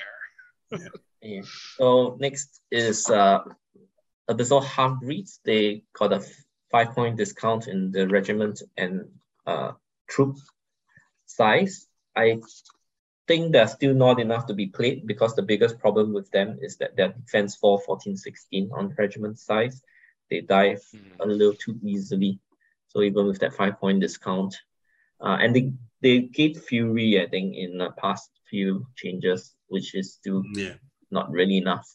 yeah. 1.22 1.42
So 1.78 2.18
next 2.20 2.62
is 2.72 3.10
uh, 3.10 3.40
Abyssal 4.30 4.64
Half 4.64 5.00
Breeds. 5.02 5.40
They 5.46 5.84
got 5.94 6.14
a 6.14 6.24
five 6.72 6.96
point 6.96 7.18
discount 7.18 7.68
in 7.68 7.92
the 7.92 8.08
regiment 8.08 8.62
and 8.78 9.10
uh, 9.46 9.74
troop 10.10 10.38
size. 11.26 11.88
I 12.16 12.42
think 13.28 13.52
they're 13.52 13.68
still 13.68 13.94
not 13.94 14.20
enough 14.20 14.46
to 14.48 14.54
be 14.54 14.68
played 14.68 15.08
because 15.08 15.36
the 15.36 15.42
biggest 15.42 15.80
problem 15.80 16.14
with 16.14 16.30
them 16.32 16.58
is 16.62 16.78
that 16.78 16.96
their 16.96 17.10
defense 17.10 17.56
4, 17.56 17.82
14, 17.82 18.18
16 18.18 18.72
on 18.74 18.94
regiment 18.98 19.40
size. 19.40 19.82
They 20.30 20.42
die 20.42 20.76
mm. 20.76 21.20
a 21.20 21.26
little 21.28 21.54
too 21.54 21.80
easily. 21.84 22.40
So 22.88 23.02
even 23.02 23.28
with 23.28 23.40
that 23.40 23.54
five 23.54 23.80
point 23.80 24.02
discount, 24.02 24.56
uh, 25.22 25.38
and 25.40 25.56
they 25.56 25.74
they 26.02 26.20
get 26.20 26.58
Fury, 26.58 27.22
I 27.22 27.28
think, 27.28 27.56
in 27.56 27.78
the 27.78 27.92
past 27.92 28.30
few 28.50 28.86
changes, 28.96 29.56
which 29.68 29.96
is 29.96 30.14
still 30.14 30.44
yeah. 30.54 30.74
not 31.12 31.32
really 31.32 31.58
enough. 31.58 31.88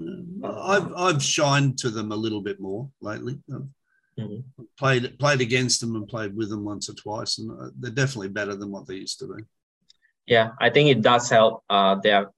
Uh, 0.00 0.60
I've 0.62 0.92
I've 0.94 1.22
shined 1.22 1.78
to 1.78 1.90
them 1.90 2.12
a 2.12 2.16
little 2.16 2.42
bit 2.42 2.60
more 2.60 2.90
lately. 3.00 3.38
I've 3.52 3.68
Mhm. 4.20 4.44
Played 4.78 5.18
played 5.18 5.40
against 5.40 5.80
them 5.80 5.96
and 5.96 6.08
played 6.08 6.36
with 6.36 6.50
them 6.50 6.64
once 6.64 6.88
or 6.88 6.94
twice, 6.94 7.38
and 7.38 7.50
uh, 7.50 7.70
they're 7.78 7.90
definitely 7.90 8.28
better 8.28 8.54
than 8.54 8.70
what 8.70 8.86
they 8.86 8.96
used 8.96 9.18
to 9.20 9.26
be. 9.26 9.42
Yeah, 10.30 10.52
I 10.60 10.70
think 10.70 10.88
it 10.88 11.02
does 11.02 11.28
help. 11.28 11.64
Uh, 11.68 11.96
they're 12.00 12.30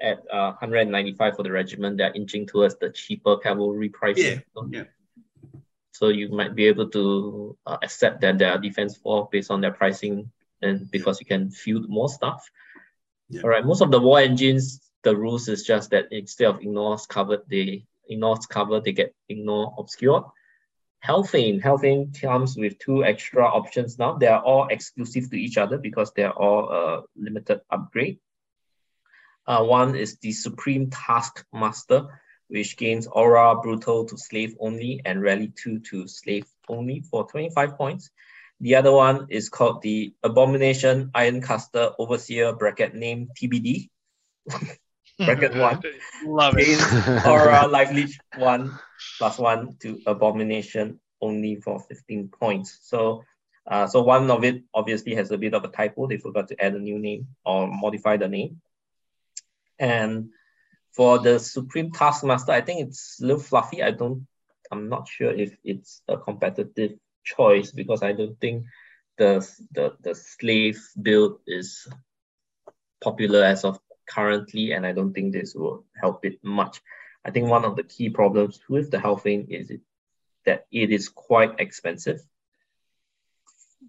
at 0.00 0.18
uh, 0.32 0.54
195 0.62 1.34
for 1.34 1.42
the 1.42 1.50
regiment. 1.50 1.98
They're 1.98 2.14
inching 2.14 2.46
towards 2.46 2.76
the 2.78 2.88
cheaper 2.90 3.36
cavalry 3.36 3.88
pricing. 3.88 4.42
Yeah, 4.54 4.62
yeah. 4.70 4.84
So 5.90 6.08
you 6.08 6.28
might 6.28 6.54
be 6.54 6.66
able 6.66 6.88
to 6.90 7.58
uh, 7.66 7.78
accept 7.82 8.20
that 8.20 8.38
their 8.38 8.56
defense 8.58 8.96
fall 8.96 9.28
based 9.30 9.50
on 9.50 9.60
their 9.60 9.72
pricing, 9.72 10.30
and 10.62 10.88
because 10.88 11.18
you 11.18 11.26
can 11.26 11.50
field 11.50 11.90
more 11.90 12.08
stuff. 12.08 12.48
Yeah. 13.28 13.42
All 13.42 13.50
right. 13.50 13.66
Most 13.66 13.82
of 13.82 13.90
the 13.90 14.00
war 14.00 14.20
engines, 14.20 14.80
the 15.02 15.16
rules 15.16 15.48
is 15.48 15.64
just 15.64 15.90
that 15.90 16.12
instead 16.12 16.46
of 16.46 16.60
ignores 16.60 17.06
covered, 17.06 17.40
they 17.50 17.86
ignores 18.08 18.46
cover, 18.46 18.78
they 18.78 18.92
get 18.92 19.14
ignore 19.28 19.74
obscured. 19.76 20.22
Hellfane. 21.06 21.62
Hellfane 21.62 22.20
comes 22.20 22.56
with 22.56 22.78
two 22.78 23.04
extra 23.04 23.44
options 23.44 23.98
now. 23.98 24.14
They 24.18 24.26
are 24.26 24.42
all 24.42 24.68
exclusive 24.68 25.30
to 25.30 25.36
each 25.36 25.56
other 25.56 25.78
because 25.78 26.12
they 26.12 26.24
are 26.24 26.32
all 26.32 26.70
a 26.70 27.02
limited 27.16 27.60
upgrade. 27.70 28.18
Uh, 29.46 29.64
one 29.64 29.96
is 29.96 30.18
the 30.18 30.32
Supreme 30.32 30.90
Taskmaster, 30.90 32.06
which 32.48 32.76
gains 32.76 33.06
Aura 33.06 33.56
Brutal 33.60 34.04
to 34.06 34.16
Slave 34.18 34.54
only 34.60 35.00
and 35.04 35.22
Rally 35.22 35.52
2 35.56 35.80
to 35.90 36.06
Slave 36.06 36.46
only 36.68 37.00
for 37.10 37.26
25 37.26 37.76
points. 37.76 38.10
The 38.60 38.76
other 38.76 38.92
one 38.92 39.26
is 39.30 39.48
called 39.48 39.80
the 39.80 40.12
Abomination 40.22 41.10
Ironcaster 41.14 41.94
Overseer 41.98 42.52
bracket 42.52 42.94
name 42.94 43.28
TBD. 43.40 43.88
bracket 45.18 45.54
1 45.56 45.82
Love 46.26 46.58
it. 46.58 46.66
gains 46.66 47.26
Aura 47.26 47.66
Life 47.66 47.92
Leech 47.92 48.18
1 48.36 48.78
plus 49.18 49.38
1 49.38 49.76
to 49.80 50.00
Abomination 50.06 51.00
only 51.20 51.56
for 51.56 51.80
15 51.80 52.28
points. 52.28 52.78
So 52.82 53.24
uh, 53.66 53.86
so 53.86 54.02
one 54.02 54.30
of 54.30 54.42
it 54.44 54.62
obviously 54.74 55.14
has 55.14 55.30
a 55.30 55.38
bit 55.38 55.54
of 55.54 55.64
a 55.64 55.68
typo. 55.68 56.06
They 56.06 56.16
forgot 56.16 56.48
to 56.48 56.64
add 56.64 56.74
a 56.74 56.78
new 56.78 56.98
name 56.98 57.28
or 57.44 57.68
modify 57.68 58.16
the 58.16 58.28
name. 58.28 58.60
And 59.78 60.30
for 60.92 61.18
the 61.18 61.38
Supreme 61.38 61.92
Taskmaster, 61.92 62.52
I 62.52 62.62
think 62.62 62.88
it's 62.88 63.20
a 63.20 63.26
little 63.26 63.42
fluffy. 63.42 63.82
I 63.82 63.92
don't, 63.92 64.26
I'm 64.70 64.88
not 64.88 65.08
sure 65.08 65.30
if 65.30 65.56
it's 65.62 66.02
a 66.08 66.16
competitive 66.16 66.98
choice 67.22 67.70
because 67.70 68.02
I 68.02 68.12
don't 68.12 68.38
think 68.40 68.64
the 69.18 69.46
the, 69.72 69.94
the 70.00 70.14
slave 70.14 70.82
build 71.00 71.40
is 71.46 71.86
popular 73.00 73.44
as 73.44 73.64
of 73.64 73.78
currently, 74.08 74.72
and 74.72 74.84
I 74.84 74.92
don't 74.92 75.12
think 75.12 75.32
this 75.32 75.54
will 75.54 75.84
help 76.00 76.24
it 76.24 76.42
much. 76.42 76.80
I 77.24 77.30
think 77.30 77.48
one 77.48 77.64
of 77.64 77.76
the 77.76 77.82
key 77.82 78.10
problems 78.10 78.60
with 78.68 78.90
the 78.90 78.98
Hellfane 78.98 79.48
is 79.48 79.70
that 80.46 80.66
it 80.72 80.90
is 80.90 81.08
quite 81.08 81.60
expensive 81.60 82.20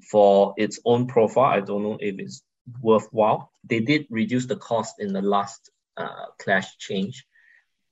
for 0.10 0.53
its 0.58 0.80
own 0.86 1.08
profile. 1.08 1.45
I 1.45 1.62
don't 1.62 1.84
know 1.84 1.98
if 1.99 2.20
it's 2.20 2.44
worthwhile. 2.82 3.52
They 3.64 3.80
did 3.80 4.08
reduce 4.10 4.45
the 4.45 4.56
cost 4.56 4.95
in 4.99 5.14
the 5.14 5.22
last 5.22 5.70
uh, 5.98 6.28
Clash 6.40 6.78
change, 6.78 7.26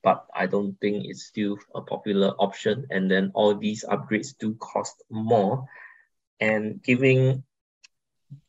but 0.03 0.25
I 0.35 0.47
don't 0.47 0.79
think 0.79 1.05
it's 1.07 1.25
still 1.25 1.57
a 1.73 1.81
popular 1.81 2.29
option. 2.37 2.87
And 2.89 3.09
then 3.09 3.31
all 3.33 3.55
these 3.55 3.85
upgrades 3.87 4.37
do 4.37 4.55
cost 4.55 5.03
more. 5.09 5.65
And 6.39 6.81
giving 6.81 7.43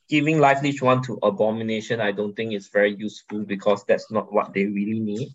giving 0.08 0.40
Life 0.40 0.62
Leech 0.62 0.82
1 0.82 1.02
to 1.04 1.18
Abomination, 1.22 2.00
I 2.00 2.10
don't 2.10 2.34
think 2.34 2.52
is 2.52 2.68
very 2.68 2.94
useful 2.96 3.44
because 3.44 3.84
that's 3.84 4.10
not 4.10 4.32
what 4.32 4.52
they 4.52 4.66
really 4.66 4.98
need. 4.98 5.28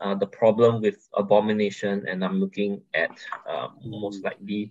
Uh, 0.00 0.14
the 0.14 0.26
problem 0.26 0.80
with 0.80 1.08
Abomination, 1.14 2.06
and 2.08 2.24
I'm 2.24 2.38
looking 2.38 2.82
at 2.94 3.10
uh, 3.48 3.68
most 3.84 4.22
likely, 4.22 4.70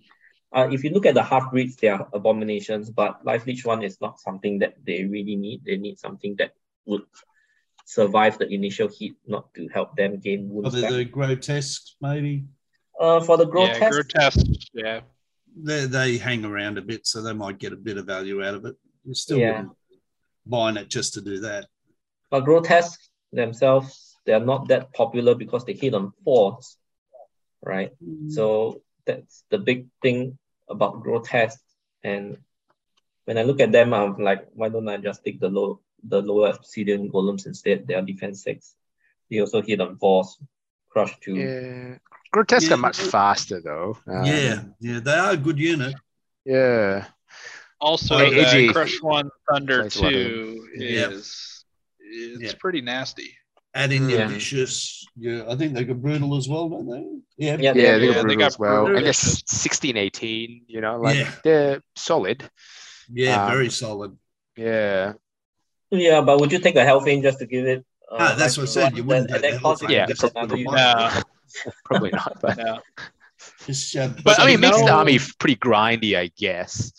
uh, 0.56 0.68
if 0.72 0.82
you 0.82 0.90
look 0.90 1.04
at 1.04 1.14
the 1.14 1.22
half 1.22 1.50
breeds, 1.50 1.76
they 1.76 1.88
are 1.88 2.08
abominations, 2.14 2.88
but 2.88 3.22
Life 3.24 3.44
Leech 3.46 3.64
1 3.66 3.82
is 3.82 4.00
not 4.00 4.18
something 4.18 4.58
that 4.60 4.74
they 4.86 5.04
really 5.04 5.36
need. 5.36 5.64
They 5.66 5.76
need 5.76 5.98
something 5.98 6.34
that 6.38 6.52
would 6.86 7.02
survive 7.84 8.38
the 8.38 8.48
initial 8.48 8.88
hit, 8.88 9.12
not 9.26 9.52
to 9.54 9.68
help 9.68 9.96
them 9.96 10.18
gain 10.18 10.48
wounds. 10.48 10.74
Are 10.74 10.76
they 10.80 10.82
back. 10.82 10.92
the 10.92 11.04
grotesques, 11.04 11.96
maybe? 12.00 12.46
Uh, 12.98 13.20
for 13.20 13.36
the 13.36 13.44
Yeah, 13.44 13.50
grotesque, 13.50 13.90
grotesque. 13.90 14.46
Yeah. 14.72 15.00
They 15.60 15.84
they 15.86 16.16
hang 16.18 16.44
around 16.46 16.78
a 16.78 16.82
bit, 16.82 17.06
so 17.06 17.20
they 17.20 17.32
might 17.34 17.58
get 17.58 17.72
a 17.72 17.76
bit 17.76 17.98
of 17.98 18.06
value 18.06 18.42
out 18.42 18.54
of 18.54 18.64
it. 18.64 18.76
You 19.04 19.12
still 19.14 19.38
Yeah. 19.40 19.52
wouldn't 19.52 19.72
buying 20.46 20.76
it 20.78 20.88
just 20.88 21.12
to 21.14 21.20
do 21.20 21.40
that. 21.40 21.66
but 22.30 22.44
grotesque 22.44 23.00
themselves, 23.32 24.07
they 24.28 24.34
are 24.36 24.44
not 24.44 24.68
that 24.68 24.92
popular 24.92 25.34
because 25.34 25.64
they 25.64 25.72
hit 25.72 25.94
on 25.94 26.12
fours, 26.22 26.76
right? 27.64 27.96
So 28.28 28.82
that's 29.08 29.42
the 29.48 29.56
big 29.56 29.88
thing 30.04 30.36
about 30.68 31.00
grotesque. 31.00 31.64
And 32.04 32.36
when 33.24 33.38
I 33.38 33.42
look 33.48 33.60
at 33.60 33.72
them, 33.72 33.94
I'm 33.94 34.18
like, 34.20 34.44
why 34.52 34.68
don't 34.68 34.86
I 34.88 34.98
just 34.98 35.24
take 35.24 35.40
the 35.40 35.48
low 35.48 35.80
the 36.04 36.20
lower 36.20 36.50
obsidian 36.52 37.08
golems 37.10 37.46
instead? 37.46 37.86
They 37.88 37.94
are 37.94 38.02
defense 38.04 38.44
six. 38.44 38.76
They 39.30 39.40
also 39.40 39.62
hit 39.62 39.80
on 39.80 39.96
fours, 39.96 40.36
crush 40.92 41.16
two. 41.24 41.36
Yeah. 41.40 41.96
Grotesque 42.30 42.68
Yeah. 42.68 42.74
are 42.74 42.84
much 42.84 43.00
faster 43.00 43.62
though. 43.64 43.96
Um, 44.06 44.24
yeah, 44.28 44.60
yeah, 44.78 45.00
they 45.00 45.16
are 45.24 45.32
a 45.32 45.36
good 45.40 45.58
unit. 45.58 45.94
Yeah. 46.44 47.08
Also, 47.80 48.18
Hey, 48.18 48.66
the 48.66 48.72
Crush 48.74 49.00
One 49.00 49.30
Thunder 49.48 49.80
Plays 49.88 49.96
a 49.96 50.02
lot 50.02 50.12
Two 50.12 50.68
Yeah. 50.76 51.08
is 51.16 51.64
it's 52.00 52.52
Yeah. 52.52 52.58
pretty 52.60 52.82
nasty. 52.82 53.37
Add 53.74 53.92
in 53.92 54.08
your 54.08 54.20
Yeah. 54.20 54.28
vicious. 54.28 55.04
Yeah, 55.16 55.44
I 55.48 55.54
think 55.56 55.74
they 55.74 55.84
got 55.84 56.00
brutal 56.00 56.36
as 56.36 56.48
well, 56.48 56.68
don't 56.68 56.88
they? 56.88 57.04
Yeah. 57.46 57.56
Yeah, 57.56 57.56
Yeah, 57.60 57.72
they- 57.72 57.80
they 57.80 57.82
yeah, 57.82 57.96
got 57.96 57.98
they 57.98 58.22
brutal 58.22 58.36
got 58.38 58.46
as 58.46 58.58
well. 58.58 58.84
brutal. 58.84 58.98
And 58.98 59.06
it's 59.06 59.42
16, 59.46 59.96
18, 59.96 60.62
you 60.66 60.80
know, 60.80 60.98
like 60.98 61.16
Yeah. 61.18 61.30
they're 61.44 61.82
solid. 61.96 62.48
Yeah, 63.12 63.44
Um, 63.44 63.50
very 63.52 63.70
solid. 63.70 64.16
Yeah. 64.56 65.12
Yeah, 65.90 66.20
but 66.22 66.40
would 66.40 66.52
you 66.52 66.58
take 66.58 66.76
a 66.76 66.84
Hellfane 66.84 67.22
just 67.22 67.38
to 67.40 67.46
give 67.46 67.66
it? 67.66 67.84
Uh, 68.10 68.16
Ah, 68.20 68.34
that's 68.34 68.56
like 68.56 68.62
what 68.64 68.70
I 68.70 68.72
said, 68.72 68.82
one 68.84 68.96
you 68.96 69.02
that- 69.02 69.06
wouldn't 69.08 69.30
at 69.30 69.42
take 69.42 69.52
that 69.52 69.60
cost, 69.62 69.84
Yeah, 69.88 70.06
just 70.06 70.20
probably 70.34 70.62
another 70.62 70.76
not. 70.76 71.14
No, 71.14 71.22
Probably 71.84 72.10
not. 72.10 72.38
But 72.42 72.56
no. 72.58 72.78
Just, 73.66 73.96
uh, 73.96 74.08
but 74.24 74.40
I 74.40 74.46
mean, 74.46 74.54
it 74.56 74.60
makes 74.60 74.78
the 74.78 74.90
army 74.90 75.18
pretty 75.38 75.56
grindy, 75.56 76.16
I 76.16 76.30
guess. 76.36 76.92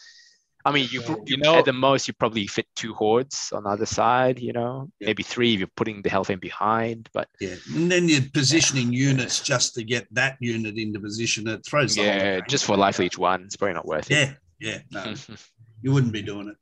I 0.66 0.72
mean, 0.74 0.90
you, 0.92 1.02
You 1.02 1.24
you 1.26 1.38
know- 1.38 1.56
at 1.60 1.66
the 1.66 1.74
most 1.74 2.08
you 2.08 2.14
probably 2.14 2.46
fit 2.48 2.68
two 2.76 2.94
hordes 2.94 3.52
on 3.54 3.64
the 3.64 3.70
other 3.70 3.86
side. 3.86 4.40
You 4.40 4.52
know, 4.54 4.92
Yeah. 5.00 5.08
maybe 5.08 5.24
three 5.24 5.54
if 5.54 5.60
you're 5.60 5.70
putting 5.76 6.02
the 6.02 6.10
Hellfane 6.10 6.42
behind. 6.42 7.10
But 7.14 7.30
yeah, 7.40 7.56
and 7.74 7.90
then 7.92 8.10
you're 8.10 8.22
positioning 8.34 8.92
units 8.92 9.42
just 9.42 9.74
to 9.76 9.84
get 9.84 10.08
that 10.14 10.38
unit 10.42 10.78
into 10.78 11.00
position. 11.00 11.48
It 11.48 11.66
throws 11.66 11.96
the 11.96 12.04
whole 12.04 12.12
yeah, 12.12 12.40
just 12.48 12.66
for 12.66 12.76
life 12.76 13.00
leech 13.00 13.18
one, 13.18 13.44
it's 13.44 13.56
probably 13.56 13.76
not 13.76 13.86
worth 13.86 14.12
it. 14.12 14.16
Yeah, 14.16 14.34
yeah, 14.60 14.80
no, 14.92 15.14
you 15.82 15.94
wouldn't 15.94 16.14
be 16.14 16.22
doing 16.22 16.50
it. 16.50 16.58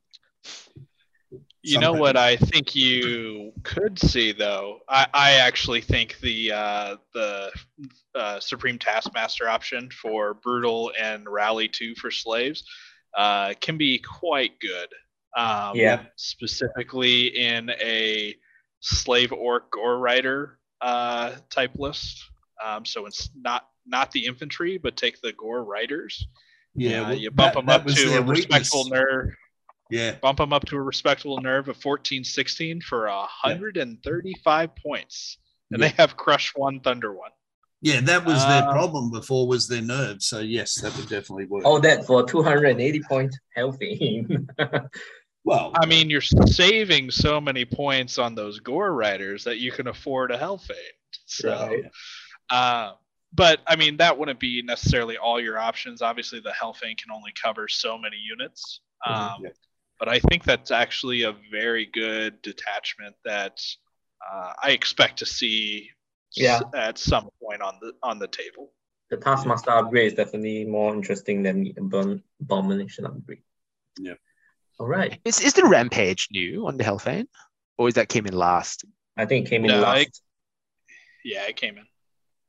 You 1.63 1.73
Some 1.73 1.81
know 1.81 1.91
people- 1.93 2.01
what 2.03 2.15
I 2.17 2.37
think 2.37 2.75
you 2.75 3.51
could 3.63 3.99
see 3.99 4.31
though? 4.31 4.79
I, 4.87 5.07
I 5.13 5.31
actually 5.33 5.81
think 5.81 6.17
the 6.21 6.51
uh, 6.53 6.95
the 7.13 7.51
uh, 8.15 8.39
Supreme 8.39 8.77
Taskmaster 8.79 9.49
option 9.49 9.89
for 9.89 10.35
Brutal 10.35 10.93
and 11.01 11.27
Rally 11.27 11.67
2 11.67 11.95
for 11.95 12.09
slaves 12.11 12.63
uh, 13.17 13.53
can 13.59 13.77
be 13.77 13.97
quite 13.99 14.57
good. 14.59 14.87
Um, 15.35 15.75
Yeah. 15.75 16.05
Specifically 16.15 17.27
in 17.37 17.69
a 17.71 18.35
slave 18.79 19.31
orc 19.33 19.75
or 19.75 19.99
rider 19.99 20.59
uh, 20.81 21.35
type 21.49 21.71
list. 21.75 22.23
Um, 22.63 22.85
so 22.85 23.05
it's 23.07 23.29
not 23.35 23.67
not 23.85 24.11
the 24.11 24.25
infantry, 24.25 24.77
but 24.77 24.95
take 24.97 25.19
the 25.21 25.31
gore 25.33 25.63
riders. 25.63 26.27
Yeah, 26.75 27.01
Uh, 27.01 27.07
well, 27.09 27.17
you 27.17 27.31
bump 27.31 27.53
that- 27.53 27.59
them 27.59 27.65
that 27.67 27.81
up 27.81 27.87
to 27.87 28.17
a 28.17 28.21
respectable 28.21 28.83
weakness. 28.83 28.99
nerve 29.01 29.29
Yeah, 29.89 30.11
bump 30.21 30.37
them 30.39 30.51
up 30.53 30.65
to 30.65 30.75
a 30.75 30.81
respectable 30.81 31.39
nerve 31.41 31.69
of 31.69 31.77
14 31.77 32.23
16 32.23 32.81
for 32.81 33.07
135 33.07 34.75
points 34.75 35.37
and 35.71 35.81
Yeah. 35.81 35.87
they 35.87 35.93
have 35.95 36.17
crush 36.17 36.51
one 36.55 36.79
thunder 36.81 37.13
one 37.13 37.31
yeah, 37.81 38.01
that 38.01 38.25
was 38.25 38.45
their 38.47 38.63
Um, 38.63 38.69
problem 38.73 39.11
before 39.11 39.47
was 39.47 39.67
their 39.67 39.81
nerves. 39.81 40.25
So 40.27 40.39
yes, 40.39 40.75
that 40.81 40.95
would 40.97 41.07
definitely 41.09 41.45
work. 41.45 41.65
All 41.65 41.79
that 41.81 42.05
for 42.05 42.23
280 42.25 43.01
points 43.07 43.37
Hellfane. 43.57 44.47
well, 45.43 45.71
i 45.75 45.85
mean 45.85 46.09
you're 46.09 46.21
saving 46.21 47.09
so 47.11 47.39
many 47.39 47.63
points 47.65 48.17
on 48.17 48.35
those 48.35 48.59
gore 48.59 48.93
riders 48.93 49.43
that 49.45 49.59
you 49.59 49.71
can 49.71 49.87
afford 49.87 50.31
a 50.31 50.37
hellfane 50.37 50.75
so 51.25 51.49
Right. 51.69 51.83
uh, 52.49 52.93
but 53.33 53.59
i 53.67 53.75
mean 53.75 53.97
that 53.97 54.17
wouldn't 54.17 54.39
be 54.39 54.61
necessarily 54.61 55.17
all 55.17 55.39
your 55.39 55.57
options 55.57 56.01
obviously 56.01 56.39
the 56.41 56.51
hellfane 56.61 56.97
can 56.97 57.11
only 57.13 57.31
cover 57.41 57.67
so 57.69 57.97
many 57.97 58.17
units 58.17 58.81
Mhm. 59.07 59.11
um, 59.13 59.41
Yeah. 59.43 59.49
but 59.99 60.09
i 60.09 60.19
think 60.19 60.43
that's 60.43 60.71
actually 60.71 61.21
a 61.23 61.33
very 61.51 61.85
good 61.85 62.41
detachment 62.41 63.15
that 63.23 63.57
uh, 64.29 64.51
i 64.61 64.71
expect 64.71 65.19
to 65.19 65.25
see 65.25 65.89
s- 65.89 65.96
Yeah. 66.35 66.59
at 66.75 66.97
some 66.97 67.29
point 67.41 67.61
on 67.61 67.79
the 67.81 67.93
on 68.03 68.19
the 68.19 68.27
table 68.27 68.71
the 69.09 69.17
Taskmaster 69.17 69.71
upgrade 69.71 70.07
is 70.07 70.13
definitely 70.13 70.65
more 70.65 70.93
interesting 70.93 71.43
than 71.43 71.63
the 71.63 71.73
Abom- 71.73 72.21
Abomination 72.41 73.05
upgrade. 73.05 73.41
Yeah. 73.99 74.15
All 74.79 74.87
right. 74.87 75.19
Is 75.23 75.39
is 75.39 75.53
the 75.53 75.65
Rampage 75.65 76.27
new 76.31 76.67
on 76.67 76.77
the 76.77 76.83
Hellfane, 76.83 77.27
or 77.77 77.87
is 77.87 77.95
that 77.95 78.09
came 78.09 78.25
in 78.25 78.33
last? 78.33 78.85
I 79.15 79.25
think 79.25 79.47
it 79.47 79.49
came 79.49 79.65
in 79.65 79.71
No, 79.71 79.79
last. 79.79 80.01
it- 80.01 80.19
yeah 81.23 81.47
it 81.47 81.55
came 81.55 81.77
in 81.77 81.85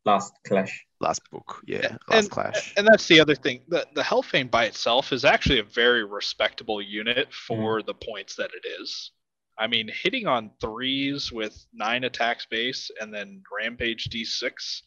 last 0.04 0.32
clash. 0.46 0.84
Last 1.00 1.22
book, 1.30 1.62
yeah, 1.64 1.96
last 2.08 2.24
and, 2.24 2.30
clash. 2.30 2.74
And 2.76 2.86
that's 2.86 3.06
the 3.06 3.20
other 3.20 3.34
thing. 3.34 3.60
The 3.68 3.86
the 3.94 4.02
Hellfane 4.02 4.50
by 4.50 4.64
itself 4.64 5.12
is 5.12 5.24
actually 5.24 5.60
a 5.60 5.64
very 5.64 6.04
respectable 6.04 6.82
unit 6.82 7.32
for 7.32 7.78
mm-hmm. 7.78 7.86
the 7.86 7.94
points 7.94 8.34
that 8.36 8.50
it 8.52 8.66
is. 8.80 9.12
I 9.58 9.66
mean, 9.66 9.88
hitting 9.88 10.26
on 10.26 10.50
threes 10.60 11.32
with 11.32 11.66
nine 11.72 12.04
attacks 12.04 12.46
base 12.46 12.90
and 13.00 13.12
then 13.12 13.42
Rampage 13.50 14.08
D6, 14.08 14.82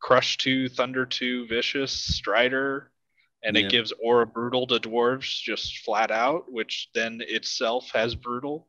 Crush 0.00 0.36
2, 0.38 0.68
Thunder 0.68 1.06
2, 1.06 1.46
Vicious, 1.46 1.92
Strider, 1.92 2.90
and 3.44 3.56
Yeah. 3.56 3.64
it 3.64 3.70
gives 3.70 3.92
Aura 4.02 4.26
Brutal 4.26 4.66
to 4.68 4.80
dwarves 4.80 5.40
just 5.40 5.78
flat 5.78 6.10
out, 6.10 6.50
which 6.50 6.90
then 6.94 7.20
itself 7.22 7.90
has 7.92 8.14
Brutal. 8.14 8.68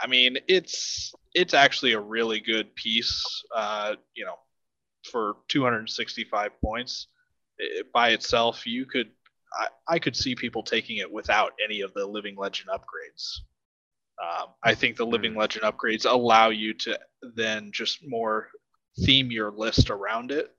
I 0.00 0.06
mean, 0.06 0.38
it's 0.46 1.12
it's 1.34 1.54
actually 1.54 1.92
a 1.92 2.00
really 2.00 2.40
good 2.40 2.74
piece. 2.76 3.44
Uh, 3.54 3.96
you 4.14 4.24
know, 4.24 4.38
for 5.10 5.36
265 5.48 6.60
points 6.60 7.08
i 7.60 7.82
by 7.92 8.10
itself, 8.10 8.66
you 8.66 8.86
could 8.86 9.10
I, 9.52 9.68
I 9.88 9.98
could 9.98 10.14
see 10.16 10.34
people 10.36 10.62
taking 10.62 10.98
it 10.98 11.10
without 11.10 11.52
any 11.62 11.80
of 11.80 11.92
the 11.94 12.06
Living 12.06 12.36
Legend 12.36 12.68
upgrades. 12.70 13.40
Um, 14.20 14.48
I 14.62 14.74
think 14.74 14.96
the 14.96 15.06
Living 15.06 15.34
Legend 15.34 15.64
upgrades 15.64 16.10
allow 16.10 16.50
you 16.50 16.74
to 16.74 16.98
then 17.36 17.70
just 17.72 18.06
more 18.06 18.48
theme 19.04 19.30
your 19.30 19.50
list 19.50 19.90
around 19.90 20.32
it. 20.32 20.50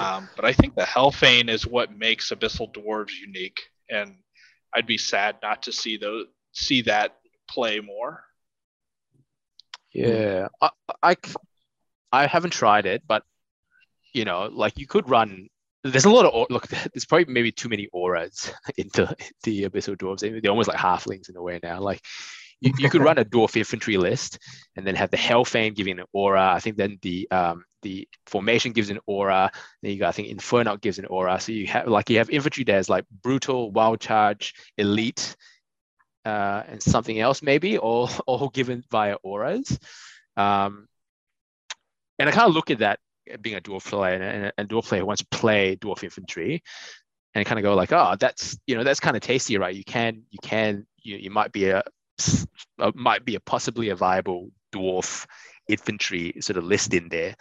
Um, 0.00 0.28
but 0.36 0.44
I 0.44 0.52
think 0.52 0.74
the 0.74 0.82
Hellfane 0.82 1.48
is 1.48 1.66
what 1.66 1.96
makes 1.96 2.30
Abyssal 2.30 2.72
Dwarves 2.72 3.18
unique, 3.20 3.60
and 3.88 4.14
I'd 4.74 4.86
be 4.86 4.98
sad 4.98 5.36
not 5.42 5.64
to 5.64 5.72
see 5.72 5.96
those 5.96 6.26
see 6.52 6.82
that 6.82 7.16
play 7.48 7.80
more. 7.80 8.22
Yeah, 9.92 10.48
I 11.02 11.16
I 12.12 12.26
haven't 12.26 12.52
tried 12.52 12.86
it, 12.86 13.02
but 13.06 13.24
you 14.12 14.24
know, 14.24 14.48
like 14.52 14.78
you 14.78 14.86
could 14.86 15.08
run. 15.08 15.48
There's 15.82 16.04
a 16.04 16.10
lot 16.10 16.26
of 16.26 16.46
look. 16.50 16.68
There's 16.94 17.06
probably 17.06 17.32
maybe 17.32 17.50
too 17.50 17.68
many 17.68 17.88
auras 17.92 18.52
into 18.76 19.12
the 19.42 19.64
abyssal 19.64 19.96
dwarves. 19.96 20.20
They're 20.20 20.50
almost 20.50 20.68
like 20.68 20.78
halflings 20.78 21.28
in 21.28 21.36
a 21.36 21.42
way 21.42 21.58
now. 21.62 21.80
Like 21.80 22.00
you, 22.60 22.72
you 22.78 22.90
could 22.90 23.02
run 23.08 23.18
a 23.18 23.24
dwarf 23.24 23.56
infantry 23.56 23.96
list 23.96 24.38
and 24.76 24.86
then 24.86 24.94
have 24.94 25.10
the 25.10 25.16
hell 25.16 25.44
Hellfane 25.44 25.74
giving 25.74 25.98
an 25.98 26.06
aura. 26.12 26.52
I 26.52 26.60
think 26.60 26.76
then 26.76 26.98
the 27.02 27.30
um 27.30 27.64
the 27.82 28.06
formation 28.26 28.72
gives 28.72 28.90
an 28.90 29.00
aura. 29.06 29.50
Then 29.82 29.92
you 29.92 29.98
got 29.98 30.08
I 30.08 30.12
think 30.12 30.28
Inferno 30.28 30.76
gives 30.76 30.98
an 30.98 31.06
aura. 31.06 31.40
So 31.40 31.52
you 31.52 31.66
have 31.68 31.88
like 31.88 32.10
you 32.10 32.18
have 32.18 32.30
infantry 32.30 32.64
that's 32.64 32.88
like 32.88 33.04
brutal, 33.22 33.70
wild 33.70 34.00
charge, 34.00 34.54
elite, 34.76 35.36
uh, 36.24 36.62
and 36.68 36.82
something 36.82 37.18
else 37.18 37.42
maybe, 37.42 37.78
all 37.78 38.10
all 38.26 38.48
given 38.48 38.84
via 38.90 39.14
auras. 39.22 39.78
Um, 40.36 40.88
and 42.18 42.28
I 42.28 42.32
kind 42.32 42.48
of 42.48 42.54
look 42.54 42.70
at 42.70 42.78
that 42.80 42.98
being 43.40 43.56
a 43.56 43.60
dwarf 43.60 43.84
player 43.84 44.14
and, 44.14 44.52
and 44.56 44.70
a 44.70 44.74
dwarf 44.74 44.84
player 44.84 45.00
who 45.00 45.06
wants 45.06 45.22
to 45.22 45.28
play 45.28 45.76
dwarf 45.76 46.04
infantry, 46.04 46.62
and 47.34 47.46
kind 47.46 47.58
of 47.58 47.62
go 47.62 47.74
like, 47.74 47.92
oh, 47.92 48.16
that's 48.18 48.58
you 48.66 48.76
know 48.76 48.84
that's 48.84 49.00
kind 49.00 49.16
of 49.16 49.22
tasty, 49.22 49.56
right? 49.56 49.74
You 49.74 49.84
can 49.84 50.22
you 50.30 50.38
can 50.42 50.86
you, 51.02 51.16
you 51.16 51.30
might 51.30 51.52
be 51.52 51.70
a 51.70 51.82
uh, 52.78 52.92
might 52.94 53.24
be 53.24 53.34
a 53.34 53.40
possibly 53.40 53.90
a 53.90 53.96
viable 53.96 54.50
dwarf 54.72 55.26
infantry 55.68 56.34
sort 56.40 56.56
of 56.56 56.64
list 56.64 56.94
in 56.94 57.08
there. 57.08 57.34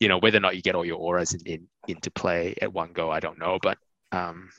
You 0.00 0.08
know 0.08 0.18
whether 0.18 0.38
or 0.38 0.40
not 0.40 0.56
you 0.56 0.62
get 0.62 0.74
all 0.74 0.84
your 0.84 0.98
auras 0.98 1.34
in, 1.34 1.40
in 1.46 1.68
into 1.88 2.10
play 2.10 2.54
at 2.60 2.72
one 2.72 2.92
go, 2.92 3.10
I 3.10 3.20
don't 3.20 3.38
know, 3.38 3.58
but 3.62 3.78
um, 4.12 4.50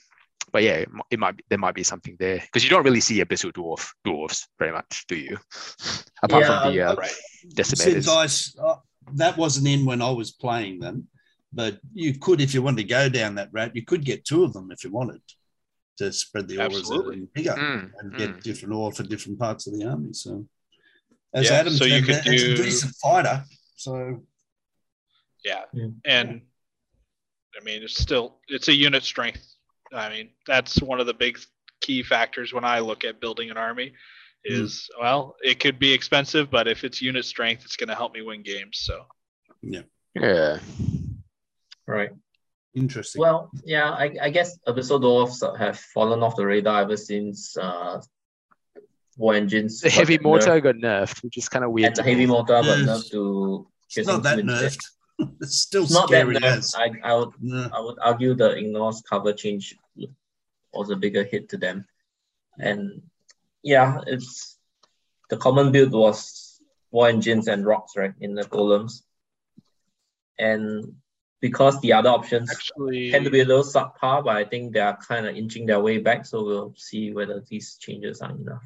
but 0.51 0.63
yeah, 0.63 0.75
it, 0.75 0.89
it 1.11 1.19
might 1.19 1.37
be, 1.37 1.43
there 1.49 1.59
might 1.59 1.75
be 1.75 1.83
something 1.83 2.15
there 2.19 2.39
because 2.39 2.63
you 2.63 2.69
don't 2.69 2.83
really 2.83 3.01
see 3.01 3.23
abyssal 3.23 3.51
dwarf 3.51 3.89
dwarves 4.05 4.45
very 4.59 4.71
much, 4.71 5.05
do 5.07 5.15
you? 5.15 5.37
Apart 6.23 6.45
from 6.45 6.71
the 6.71 6.77
Yeah, 6.77 6.91
uh, 6.91 6.95
right. 6.95 7.11
decimators. 7.53 8.05
Dice, 8.05 8.55
uh, 8.57 8.75
that 9.13 9.37
wasn't 9.37 9.67
in 9.67 9.85
when 9.85 10.01
I 10.01 10.09
was 10.09 10.31
playing 10.31 10.79
them, 10.79 11.07
but 11.53 11.79
you 11.93 12.17
could, 12.17 12.41
if 12.41 12.53
you 12.53 12.61
wanted 12.61 12.83
to 12.83 12.87
go 12.87 13.09
down 13.09 13.35
that 13.35 13.49
route, 13.51 13.75
you 13.75 13.85
could 13.85 14.03
get 14.03 14.25
two 14.25 14.43
of 14.43 14.53
them 14.53 14.71
if 14.71 14.83
you 14.83 14.91
wanted 14.91 15.21
to 15.98 16.11
spread 16.14 16.48
the 16.48 16.60
auras 16.61 16.91
out 16.91 17.07
and 17.14 17.32
bigger 17.34 17.52
Mm, 17.52 17.91
and 17.99 18.18
get 18.18 18.30
mm. 18.30 18.44
different 18.44 18.74
aura 18.74 18.94
for 18.94 19.03
different 19.03 19.40
parts 19.40 19.68
of 19.68 19.74
the 19.78 19.86
army. 19.86 20.14
So, 20.14 20.48
as 21.34 21.45
Yeah, 21.49 21.53
Adam 21.56 21.74
so 21.74 21.86
said, 21.86 21.99
you 21.99 22.06
could 22.06 22.15
that- 22.15 22.26
do- 22.26 22.53
a 22.53 22.56
decent 22.56 22.95
fighter. 22.95 23.44
So, 23.76 24.24
Yeah, 25.44 25.64
Mm. 25.74 25.95
and 26.06 26.41
I 27.60 27.64
mean 27.64 27.82
it's 27.84 27.98
still 27.99 28.41
it's 28.48 28.68
a 28.68 28.74
unit 28.74 29.03
strength. 29.03 29.45
I 29.94 30.10
mean 30.10 30.30
that's 30.45 30.82
one 30.82 30.99
of 30.99 31.06
the 31.07 31.14
big 31.14 31.40
key 31.82 32.03
factors 32.03 32.53
when 32.53 32.65
I 32.65 32.80
look 32.80 33.03
at 33.06 33.19
building 33.22 33.49
an 33.52 33.57
army. 33.57 33.94
Is 34.44 34.90
well, 34.99 35.36
it 35.44 35.60
could 35.60 35.78
be 35.80 35.91
expensive, 35.94 36.49
but 36.49 36.68
if 36.68 36.84
it's 36.84 37.02
unit 37.02 37.26
strength, 37.26 37.65
it's 37.65 37.76
going 37.76 37.90
to 37.90 37.95
help 37.95 38.14
me 38.14 38.22
win 38.22 38.44
games. 38.44 38.80
So 38.80 39.06
yeah, 39.61 39.82
Yeah. 40.15 40.60
Right. 41.86 42.11
Interesting. 42.77 43.21
Well, 43.21 43.49
yeah, 43.65 43.89
I, 43.89 44.15
I 44.21 44.29
guess 44.29 44.57
Abyssal 44.67 45.01
Dwarfs 45.01 45.41
have 45.57 45.79
fallen 45.79 46.21
off 46.21 46.35
the 46.35 46.45
radar 46.45 46.81
ever 46.81 46.95
since 46.95 47.57
uh, 47.57 47.99
War 49.17 49.33
Engines. 49.33 49.81
The 49.81 49.89
got 49.89 49.97
heavy 49.97 50.17
nerfed, 50.19 50.63
got 50.63 50.75
nerfed, 50.75 51.23
which 51.23 51.37
is 51.37 51.49
kind 51.49 51.65
of 51.65 51.71
weird. 51.71 51.87
And 51.87 51.95
the 51.95 52.03
to 52.03 52.09
heavy 52.09 52.21
me. 52.21 52.25
mortar 52.27 52.61
got 52.61 52.77
nerfed 52.77 53.09
to 53.11 53.67
it's 53.95 54.07
not 54.07 54.21
that 54.23 54.35
piercing 54.35 54.47
two 54.47 54.53
instead. 54.53 54.77
nerfed. 55.19 55.37
it's 55.41 55.57
still 55.57 55.83
It's 55.83 55.93
not 55.93 56.09
that 56.11 56.27
nerfed. 56.27 56.75
I, 56.77 56.91
I 57.09 57.15
would 57.15 57.31
No. 57.41 57.69
I 57.73 57.79
would 57.79 57.97
argue 57.99 58.35
the 58.35 58.51
Ignores 58.51 59.01
cover 59.09 59.33
change 59.33 59.75
was 60.71 60.91
a 60.91 60.95
bigger 60.95 61.23
hit 61.23 61.49
to 61.49 61.57
them. 61.57 61.87
And 62.59 63.01
yeah, 63.63 64.01
it's 64.05 64.59
the 65.31 65.37
common 65.37 65.71
build 65.71 65.93
was 65.93 66.61
war 66.91 67.09
engines 67.09 67.47
and 67.47 67.65
rocks, 67.65 67.97
right, 67.97 68.13
in 68.21 68.35
the 68.35 68.43
golems. 68.43 69.01
And 70.37 70.93
because 71.39 71.80
the 71.81 71.93
other 71.93 72.09
options 72.09 72.51
actually, 72.51 73.11
tend 73.11 73.26
to 73.26 73.31
be 73.31 73.41
a 73.41 73.45
little 73.45 73.64
subpar, 73.64 74.23
but 74.23 74.35
I 74.35 74.43
think 74.43 74.73
they 74.73 74.80
are 74.80 74.97
kind 74.97 75.27
of 75.27 75.35
inching 75.35 75.65
their 75.65 75.80
way 75.80 75.99
back. 75.99 76.26
So 76.26 76.43
we'll 76.43 76.73
see 76.77 77.14
whether 77.14 77.43
these 77.47 77.77
changes 77.77 78.22
are 78.22 78.31
enough. 78.31 78.64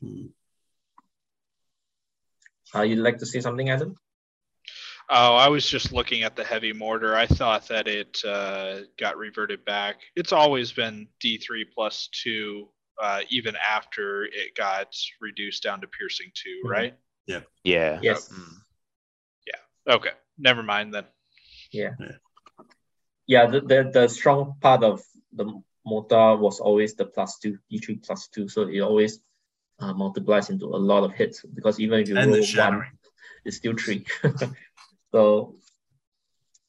Hmm. 0.00 0.26
Uh, 2.74 2.82
you'd 2.82 2.98
like 2.98 3.18
to 3.18 3.26
say 3.26 3.40
something, 3.40 3.70
Adam? 3.70 3.96
oh, 5.10 5.36
I 5.36 5.48
was 5.48 5.66
just 5.66 5.90
looking 5.90 6.22
at 6.22 6.36
the 6.36 6.44
heavy 6.44 6.74
mortar. 6.74 7.16
I 7.16 7.26
thought 7.26 7.68
that 7.68 7.88
it 7.88 8.18
uh, 8.26 8.80
got 8.98 9.16
reverted 9.16 9.64
back. 9.64 9.96
It's 10.14 10.32
always 10.32 10.70
been 10.72 11.08
D 11.18 11.38
three 11.38 11.64
plus 11.64 12.10
two, 12.12 12.68
uh, 13.02 13.20
even 13.30 13.54
after 13.56 14.24
it 14.24 14.54
got 14.54 14.94
reduced 15.20 15.62
down 15.62 15.80
to 15.80 15.86
piercing 15.86 16.30
2 16.34 16.62
Mhm. 16.64 16.70
right? 16.70 16.94
Yeah. 17.26 17.40
Yeah. 17.64 17.98
Yes. 18.02 18.28
Mm. 18.28 18.62
Okay, 19.88 20.10
never 20.36 20.62
mind 20.62 20.92
then. 20.92 21.04
Yeah, 21.70 21.90
Yeah, 23.26 23.46
the, 23.46 23.60
the, 23.60 23.90
the 23.92 24.08
strong 24.08 24.54
part 24.60 24.82
of 24.82 25.02
the 25.32 25.60
mortar 25.84 26.36
was 26.36 26.60
always 26.60 26.94
the 26.94 27.04
plus 27.04 27.38
two, 27.38 27.58
D3 27.70 28.02
plus 28.04 28.28
two. 28.28 28.48
So 28.48 28.62
it 28.62 28.80
always 28.80 29.20
uh, 29.78 29.92
multiplies 29.92 30.50
into 30.50 30.66
a 30.66 30.76
lot 30.76 31.04
of 31.04 31.12
hits 31.12 31.42
because 31.42 31.78
even 31.78 32.00
if 32.00 32.08
you 32.08 32.16
And 32.16 32.30
roll 32.30 32.40
the 32.40 32.54
one, 32.56 32.86
it's 33.44 33.56
still 33.56 33.74
three. 33.76 34.06
so, 35.12 35.56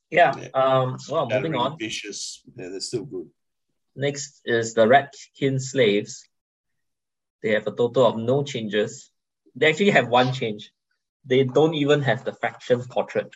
yeah, 0.10 0.34
Yeah. 0.38 0.50
um, 0.54 0.98
well, 1.10 1.28
moving 1.30 1.56
on. 1.56 1.78
Vicious. 1.78 2.42
Yeah, 2.56 2.70
they're 2.70 2.80
still 2.82 3.06
good. 3.06 3.30
Next 3.96 4.42
is 4.46 4.74
the 4.74 4.86
Ratkin 4.86 5.60
slaves. 5.60 6.26
They 7.42 7.52
have 7.52 7.68
a 7.68 7.72
total 7.72 8.06
of 8.06 8.18
no 8.18 8.44
changes. 8.44 9.12
They 9.56 9.70
actually 9.70 9.92
have 9.92 10.10
one 10.10 10.34
change. 10.34 10.72
They 11.26 11.44
don't 11.44 11.74
even 11.74 12.02
have 12.02 12.24
the 12.26 12.34
faction 12.34 12.84
portrait. 12.84 13.34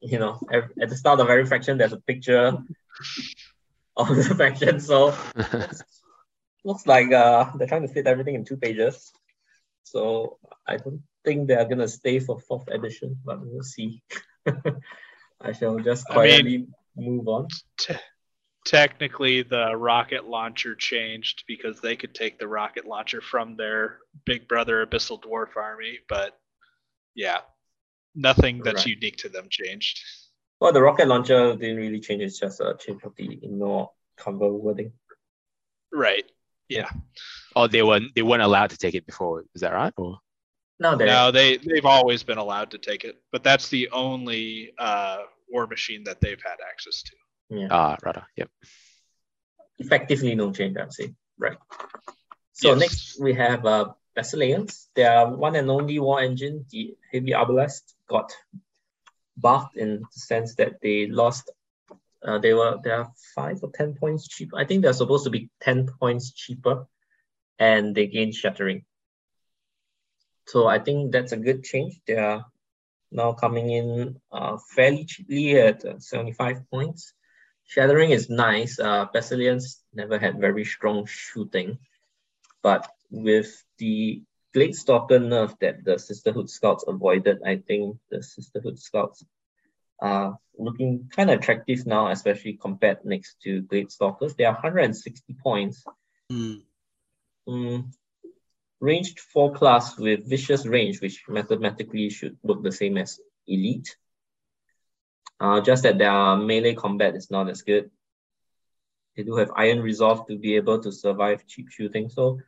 You 0.00 0.18
know, 0.18 0.40
ev- 0.52 0.72
at 0.80 0.88
the 0.90 0.96
start 0.96 1.20
of 1.20 1.28
every 1.28 1.46
faction, 1.46 1.78
there's 1.78 1.92
a 1.92 2.00
picture 2.00 2.56
of 3.96 4.08
the 4.16 4.34
faction. 4.36 4.80
So 4.80 5.14
looks 6.64 6.86
like 6.86 7.12
uh, 7.12 7.50
they're 7.56 7.66
trying 7.68 7.86
to 7.86 7.92
fit 7.92 8.06
everything 8.06 8.34
in 8.34 8.44
two 8.44 8.56
pages. 8.56 9.12
So 9.82 10.38
I 10.66 10.76
don't 10.76 11.02
think 11.24 11.48
they 11.48 11.54
are 11.54 11.64
gonna 11.64 11.88
stay 11.88 12.20
for 12.20 12.38
fourth 12.40 12.68
edition, 12.68 13.18
but 13.24 13.40
we'll 13.44 13.62
see. 13.62 14.02
I 15.40 15.52
shall 15.52 15.78
just 15.78 16.06
I 16.10 16.14
mean- 16.14 16.14
quietly 16.14 16.66
move 16.96 17.28
on. 17.28 17.48
Te- 17.78 17.94
technically, 18.64 19.42
the 19.42 19.74
rocket 19.76 20.26
launcher 20.26 20.74
changed 20.74 21.44
because 21.48 21.80
they 21.80 21.96
could 21.96 22.14
take 22.14 22.38
the 22.38 22.48
rocket 22.48 22.86
launcher 22.86 23.20
from 23.20 23.56
their 23.56 23.98
big 24.26 24.46
brother 24.48 24.84
Abyssal 24.84 25.22
Dwarf 25.22 25.56
army, 25.56 26.00
but 26.08 26.36
yeah, 27.14 27.38
nothing 28.18 28.58
that's 28.64 28.84
Right. 28.86 28.94
unique 28.96 29.16
to 29.18 29.28
them 29.28 29.46
changed. 29.48 29.98
Well, 30.60 30.72
the 30.72 30.82
rocket 30.82 31.06
launcher 31.08 31.54
didn't 31.56 31.76
really 31.76 32.00
change. 32.00 32.22
It's 32.22 32.38
just 32.38 32.60
a 32.60 32.76
change 32.78 33.02
of 33.04 33.14
the 33.16 33.32
ignore 33.32 33.92
cover 34.16 34.52
wording. 34.52 34.92
Right. 35.92 36.24
Yeah. 36.68 36.90
Oh, 37.56 37.66
they 37.68 37.82
weren't 37.82 38.14
they 38.14 38.22
weren't 38.22 38.42
allowed 38.42 38.70
to 38.70 38.76
take 38.76 38.94
it 38.94 39.06
before. 39.06 39.44
Is 39.54 39.62
that 39.62 39.72
right? 39.72 39.94
Or 39.96 40.18
No, 40.80 40.96
there. 40.96 41.06
No, 41.06 41.30
they 41.30 41.56
they've 41.58 41.86
always 41.86 42.22
been 42.24 42.38
allowed 42.38 42.70
to 42.72 42.78
take 42.78 43.04
it, 43.04 43.16
but 43.32 43.42
that's 43.42 43.68
the 43.68 43.88
only 43.90 44.74
uh, 44.78 45.18
war 45.48 45.66
machine 45.66 46.02
that 46.04 46.20
they've 46.20 46.42
had 46.44 46.58
access 46.70 47.02
to. 47.02 47.14
Yeah. 47.50 47.68
ah, 47.70 47.96
rather, 48.02 48.24
yep. 48.36 48.50
Effectively, 49.78 50.34
no 50.34 50.52
change. 50.52 50.76
I'd 50.76 50.92
say. 50.92 51.14
Right. 51.38 51.56
So 52.52 52.70
Yes. 52.70 52.78
next 52.80 53.20
we 53.20 53.32
have 53.34 53.64
uh, 53.64 53.92
Basileans. 54.18 54.88
Their 54.96 55.28
one 55.28 55.54
and 55.54 55.70
only 55.70 55.98
war 56.00 56.20
engine, 56.20 56.66
the 56.70 56.96
heavy 57.12 57.30
arbalest, 57.30 57.94
got 58.08 58.32
buffed 59.36 59.76
in 59.76 60.00
the 60.00 60.20
sense 60.20 60.56
that 60.56 60.80
they 60.82 61.06
lost. 61.06 61.52
Uh, 62.26 62.38
they 62.38 62.52
were 62.52 62.78
they 62.82 62.90
are 62.90 63.12
five 63.36 63.58
or 63.62 63.70
ten 63.72 63.94
points 63.94 64.26
cheaper. 64.26 64.56
I 64.58 64.64
think 64.64 64.82
they're 64.82 65.02
supposed 65.02 65.24
to 65.24 65.30
be 65.30 65.50
ten 65.60 65.86
points 66.00 66.32
cheaper, 66.32 66.86
and 67.60 67.94
they 67.94 68.08
gained 68.08 68.34
shattering. 68.34 68.84
So 70.46 70.66
I 70.66 70.80
think 70.80 71.12
that's 71.12 71.32
a 71.32 71.36
good 71.36 71.62
change. 71.62 72.00
They 72.06 72.16
are 72.16 72.44
now 73.12 73.32
coming 73.34 73.70
in 73.70 74.16
uh, 74.32 74.56
fairly 74.74 75.04
cheaply 75.04 75.60
at 75.60 75.84
uh, 75.84 76.00
75 76.00 76.68
points. 76.72 77.12
Shattering 77.66 78.10
is 78.10 78.28
nice. 78.28 78.80
Uh, 78.80 79.06
Basileans 79.14 79.78
never 79.94 80.18
had 80.18 80.40
very 80.40 80.64
strong 80.64 81.06
shooting, 81.06 81.78
but 82.62 82.88
with 83.10 83.64
the 83.78 84.22
Glade 84.54 84.74
Stalker 84.74 85.18
nerf 85.18 85.58
that 85.60 85.84
the 85.84 85.98
Sisterhood 85.98 86.48
Scouts 86.48 86.84
avoided, 86.86 87.38
I 87.44 87.56
think 87.56 87.98
the 88.10 88.22
Sisterhood 88.22 88.78
Scouts 88.78 89.24
are 90.00 90.38
looking 90.56 91.10
kind 91.14 91.30
of 91.30 91.38
attractive 91.38 91.86
now, 91.86 92.08
especially 92.08 92.54
compared 92.54 93.04
next 93.04 93.36
to 93.42 93.62
Glade 93.62 93.90
Stalkers. 93.90 94.34
They 94.34 94.44
are 94.44 94.54
160 94.54 95.34
points. 95.42 95.84
Mm. 96.32 96.62
Mm, 97.48 97.92
ranged 98.80 99.20
4 99.20 99.54
class 99.54 99.98
with 99.98 100.28
Vicious 100.28 100.66
Range, 100.66 101.00
which 101.00 101.24
mathematically 101.28 102.10
should 102.10 102.36
look 102.42 102.62
the 102.62 102.72
same 102.72 102.98
as 102.98 103.20
Elite. 103.46 103.96
Uh, 105.40 105.60
just 105.60 105.84
that 105.84 105.98
their 105.98 106.36
melee 106.36 106.74
combat 106.74 107.14
is 107.14 107.30
not 107.30 107.48
as 107.48 107.62
good. 107.62 107.90
They 109.16 109.22
do 109.22 109.36
have 109.36 109.50
Iron 109.56 109.80
Resolve 109.80 110.26
to 110.28 110.36
be 110.36 110.56
able 110.56 110.80
to 110.82 110.92
survive 110.92 111.46
cheap 111.46 111.70
shooting. 111.70 112.08
So 112.08 112.40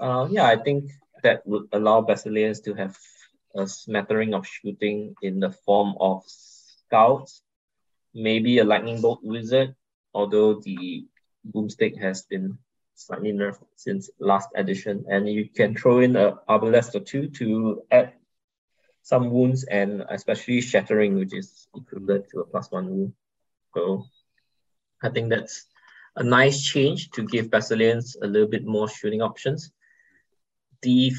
uh, 0.00 0.28
yeah, 0.30 0.46
I 0.46 0.56
think 0.56 0.90
that 1.22 1.46
would 1.46 1.68
allow 1.72 2.00
Basileans 2.00 2.60
to 2.64 2.74
have 2.74 2.96
a 3.54 3.66
smattering 3.66 4.34
of 4.34 4.46
shooting 4.46 5.14
in 5.22 5.40
the 5.40 5.50
form 5.50 5.94
of 6.00 6.22
scouts, 6.26 7.42
maybe 8.14 8.58
a 8.58 8.64
lightning 8.64 9.00
bolt 9.00 9.20
wizard, 9.22 9.74
although 10.14 10.54
the 10.60 11.04
boomstick 11.46 12.00
has 12.00 12.22
been 12.22 12.58
slightly 12.94 13.32
nerfed 13.32 13.64
since 13.76 14.10
last 14.18 14.48
edition. 14.54 15.04
And 15.08 15.28
you 15.28 15.48
can 15.48 15.76
throw 15.76 16.00
in 16.00 16.16
a 16.16 16.38
arbalest 16.48 16.94
or 16.94 17.00
two 17.00 17.28
to 17.40 17.82
add 17.90 18.12
some 19.02 19.30
wounds 19.30 19.64
and 19.64 20.04
especially 20.08 20.60
shattering, 20.60 21.16
which 21.16 21.34
is 21.34 21.68
equivalent 21.74 22.28
to 22.30 22.40
a 22.40 22.46
plus 22.46 22.70
one 22.70 22.88
wound. 22.88 23.12
So 23.74 24.06
I 25.02 25.10
think 25.10 25.30
that's 25.30 25.66
a 26.16 26.22
nice 26.22 26.62
change 26.62 27.10
to 27.12 27.22
give 27.22 27.50
Basileans 27.50 28.16
a 28.22 28.26
little 28.26 28.48
bit 28.48 28.64
more 28.64 28.88
shooting 28.88 29.22
options 29.22 29.70
the 30.82 31.12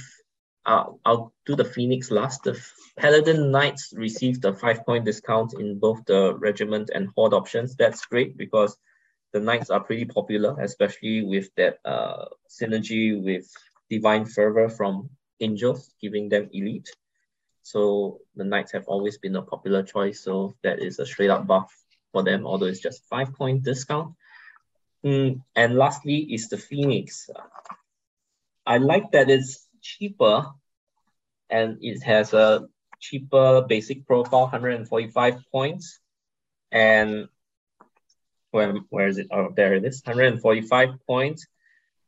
uh, 0.66 0.86
I'll 1.06 1.34
do 1.46 1.56
the 1.56 1.66
Phoenix 1.66 2.12
last. 2.12 2.44
The 2.44 2.60
Paladin 2.98 3.52
Knights 3.52 3.94
received 3.96 4.46
a 4.46 4.54
five 4.54 4.86
point 4.86 5.06
discount 5.06 5.54
in 5.60 5.80
both 5.80 6.06
the 6.06 6.36
regiment 6.36 6.92
and 6.94 7.10
horde 7.16 7.34
options. 7.34 7.76
That's 7.76 8.06
great 8.06 8.38
because 8.38 8.78
the 9.34 9.40
Knights 9.40 9.70
are 9.70 9.80
pretty 9.80 10.06
popular, 10.06 10.56
especially 10.62 11.24
with 11.24 11.50
that 11.56 11.80
uh, 11.86 12.26
synergy 12.50 13.22
with 13.22 13.52
Divine 13.90 14.26
Fervor 14.26 14.70
from 14.70 15.10
Angels, 15.40 15.94
giving 16.02 16.30
them 16.30 16.50
elite. 16.54 16.90
So 17.64 18.20
the 18.36 18.44
Knights 18.44 18.72
have 18.74 18.86
always 18.88 19.18
been 19.18 19.36
a 19.36 19.42
popular 19.42 19.84
choice. 19.84 20.22
So 20.22 20.56
that 20.64 20.80
is 20.80 21.00
a 21.00 21.06
straight 21.06 21.30
up 21.30 21.48
buff 21.48 21.74
for 22.12 22.24
them, 22.24 22.46
although 22.46 22.68
it's 22.68 22.80
just 22.80 23.08
five 23.10 23.34
point 23.34 23.64
discount. 23.64 24.14
Mm, 25.04 25.42
and 25.56 25.76
lastly 25.76 26.28
is 26.32 26.50
the 26.50 26.58
Phoenix. 26.58 27.30
I 28.66 28.78
like 28.78 29.12
that 29.12 29.30
it's 29.30 29.68
cheaper 29.82 30.46
and 31.50 31.78
it 31.82 32.02
has 32.04 32.34
a 32.34 32.68
cheaper 33.00 33.64
basic 33.68 34.06
profile, 34.06 34.44
145 34.44 35.40
points. 35.52 36.00
And 36.72 37.28
where, 38.52 38.74
where 38.90 39.08
is 39.08 39.18
it? 39.18 39.28
Oh, 39.32 39.50
there 39.56 39.74
it 39.74 39.84
is, 39.84 40.02
145 40.06 40.90
points. 41.06 41.48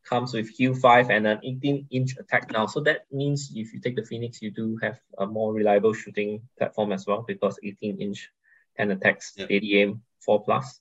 Comes 0.05 0.33
with 0.33 0.57
Q5 0.57 1.09
and 1.09 1.25
an 1.27 1.39
18 1.43 1.87
inch 1.89 2.17
attack 2.17 2.51
now. 2.51 2.65
So 2.67 2.81
that 2.81 3.05
means 3.11 3.51
if 3.55 3.73
you 3.73 3.79
take 3.79 3.95
the 3.95 4.03
Phoenix, 4.03 4.41
you 4.41 4.51
do 4.51 4.77
have 4.81 4.99
a 5.17 5.25
more 5.25 5.53
reliable 5.53 5.93
shooting 5.93 6.41
platform 6.57 6.91
as 6.91 7.07
well 7.07 7.23
because 7.25 7.57
18 7.63 8.01
inch 8.01 8.29
10 8.77 8.91
attacks. 8.91 9.33
80 9.37 9.81
aim, 9.81 10.01
4 10.25 10.43
plus. 10.43 10.79